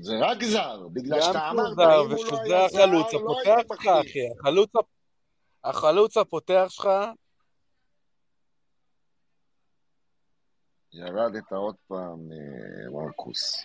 זה 0.00 0.12
רק 0.20 0.44
זר, 0.44 0.88
בגלל 0.92 1.22
שאתה 1.22 1.50
אמרת, 1.50 1.78
אם 1.78 2.12
הוא 2.12 2.24
לא 2.32 2.38
היה 2.40 2.68
זר, 2.68 2.86
לא 2.86 3.00
הפותח 3.00 3.46
היית 3.46 3.66
שלך, 3.68 3.70
מחליף. 3.70 4.10
אחי. 4.10 4.18
החלוץ, 4.40 4.70
הפ- 4.76 4.86
החלוץ 5.64 6.16
הפותח 6.16 6.66
שלך, 6.68 6.88
ירדת 10.92 11.52
עוד 11.52 11.74
פעם, 11.88 12.32
אה, 12.32 12.90
מרקוס. 12.90 13.64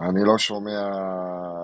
אני 0.00 0.24
לא 0.24 0.38
שומע 0.38 0.88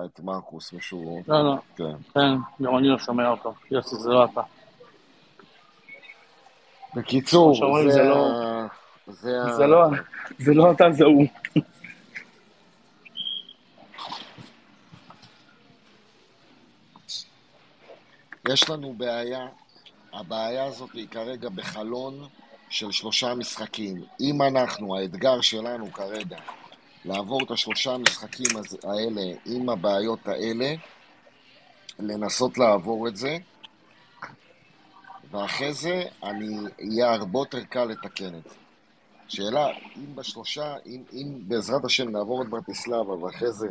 את 0.05 0.19
מרקוס, 0.19 0.73
מישהו... 0.73 1.23
לא, 1.27 1.43
לא. 1.43 1.55
כן. 1.75 1.95
כן, 2.13 2.63
גם 2.63 2.77
אני 2.77 2.87
לא 2.87 2.97
שומע 2.97 3.29
אותו. 3.29 3.53
יוסי, 3.71 3.95
זה 3.95 4.09
לא 4.09 4.25
אתה. 4.25 4.41
בקיצור, 6.95 7.55
זה 7.83 7.91
זה 7.91 8.03
לא... 8.03 8.29
זה 9.07 9.67
לא... 9.67 9.87
זה 10.39 10.53
לא 10.53 10.71
אתה, 10.71 10.91
זה 10.91 11.03
הוא. 11.05 11.25
יש 18.49 18.69
לנו 18.69 18.93
בעיה, 18.93 19.47
הבעיה 20.13 20.65
הזאת 20.65 20.91
היא 20.93 21.07
כרגע 21.07 21.49
בחלון 21.49 22.27
של 22.69 22.91
שלושה 22.91 23.35
משחקים. 23.35 24.03
אם 24.19 24.41
אנחנו, 24.41 24.97
האתגר 24.97 25.41
שלנו 25.41 25.91
כרגע, 25.93 26.37
לעבור 27.05 27.43
את 27.43 27.51
השלושה 27.51 27.97
משחקים 27.97 28.57
הז- 28.57 28.77
האלה 28.83 29.21
עם 29.45 29.69
הבעיות 29.69 30.27
האלה, 30.27 30.73
לנסות 31.99 32.57
לעבור 32.57 33.07
את 33.07 33.15
זה, 33.15 33.37
ואחרי 35.31 35.73
זה 35.73 36.03
אני, 36.23 36.55
יהיה 36.79 37.13
הרבה 37.13 37.39
יותר 37.39 37.63
קל 37.63 37.85
לתקן 37.85 38.35
את 38.35 38.43
זה. 38.43 38.55
שאלה, 39.27 39.67
אם 39.97 40.15
בשלושה, 40.15 40.75
אם, 40.85 41.03
אם 41.13 41.39
בעזרת 41.47 41.85
השם 41.85 42.09
נעבור 42.09 42.41
את 42.41 42.49
ברטיסלבה 42.49 43.13
ואחרי 43.13 43.51
זה 43.51 43.67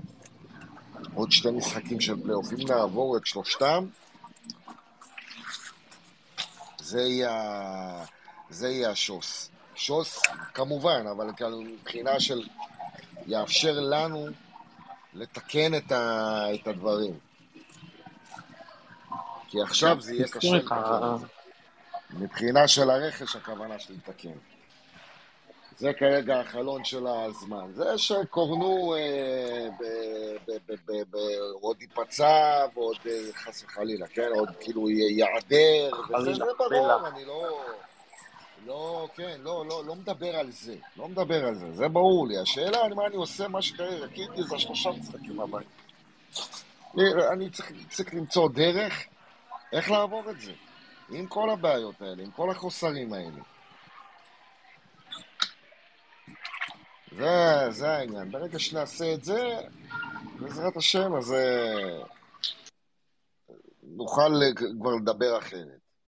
עוד 1.14 1.32
שתי 1.32 1.50
משחקים 1.50 2.00
של 2.00 2.22
פלייאוף, 2.22 2.52
אם 2.52 2.68
נעבור 2.68 3.16
את 3.16 3.26
שלושתם, 3.26 3.86
זה 6.78 7.00
יהיה, 7.00 8.04
זה 8.50 8.68
יהיה 8.68 8.90
השוס. 8.90 9.50
שוס, 9.74 10.22
כמובן, 10.54 11.06
אבל 11.10 11.30
כאן 11.36 11.52
מבחינה 11.52 12.20
של 12.20 12.42
יאפשר 13.30 13.72
לנו 13.80 14.26
לתקן 15.14 15.74
את, 15.74 15.92
ה, 15.92 16.44
את 16.54 16.66
הדברים. 16.66 17.18
כי 19.48 19.62
עכשיו 19.62 20.00
זה 20.00 20.14
יהיה 20.14 20.28
קשה 20.28 20.54
איתך. 20.54 20.72
לתקן 20.72 21.14
את 21.14 21.20
זה. 21.20 21.26
מבחינה 22.10 22.68
של 22.68 22.90
הרכש, 22.90 23.36
הכוונה 23.36 23.78
שלי 23.78 23.96
לתקן. 23.96 24.32
זה 25.78 25.92
כרגע 25.98 26.40
החלון 26.40 26.84
של 26.84 27.06
הזמן. 27.06 27.72
זה 27.74 27.98
שקורנו 27.98 28.94
אה, 28.94 29.68
ב- 29.80 30.50
ב- 30.50 30.72
ב- 30.72 30.92
ב- 30.92 31.16
ב- 31.16 31.16
עוד 31.60 31.82
ייפצע 31.82 32.66
ועוד 32.74 32.96
אה, 33.06 33.12
חס 33.34 33.64
וחלילה, 33.64 34.06
כן? 34.06 34.28
עוד 34.34 34.48
כאילו 34.60 34.90
ייעדר, 34.90 35.90
וזה. 36.18 36.32
ברור, 36.58 37.08
אני 37.08 37.24
לא... 37.24 37.62
לא, 38.66 39.08
כן, 39.14 39.40
לא, 39.40 39.64
לא, 39.68 39.84
לא 39.86 39.94
מדבר 39.96 40.36
על 40.36 40.50
זה. 40.50 40.76
לא 40.96 41.08
מדבר 41.08 41.44
על 41.44 41.54
זה, 41.54 41.72
זה 41.72 41.88
ברור 41.88 42.28
לי. 42.28 42.38
השאלה, 42.38 42.78
מה 42.96 43.06
אני 43.06 43.16
עושה, 43.16 43.48
מה 43.48 43.62
שכרגע 43.62 44.06
קיטי 44.08 44.42
זה 44.42 44.56
השלושה 44.56 44.90
משחקים 44.90 45.40
הבאים. 45.40 45.68
אני- 46.94 47.28
אני 47.32 47.50
צריך, 47.50 47.72
צריך 47.90 48.14
למצוא 48.14 48.48
דרך 48.48 49.04
איך 49.72 49.90
לעבור 49.90 50.30
את 50.30 50.40
זה. 50.40 50.52
עם 51.10 51.26
כל 51.26 51.50
הבעיות 51.50 52.02
האלה, 52.02 52.22
עם 52.22 52.30
כל 52.30 52.50
החוסרים 52.50 53.12
האלה. 53.12 53.42
זה, 57.16 57.66
זה 57.70 57.90
העניין. 57.90 58.30
ברגע 58.30 58.58
שנעשה 58.58 59.14
את 59.14 59.24
זה, 59.24 59.56
בעזרת 60.40 60.76
השם, 60.76 61.14
אז 61.16 61.32
אה, 61.32 62.02
נוכל 63.82 64.32
אה, 64.42 64.54
כבר 64.80 64.94
לדבר 64.94 65.38
אחרת. 65.38 65.79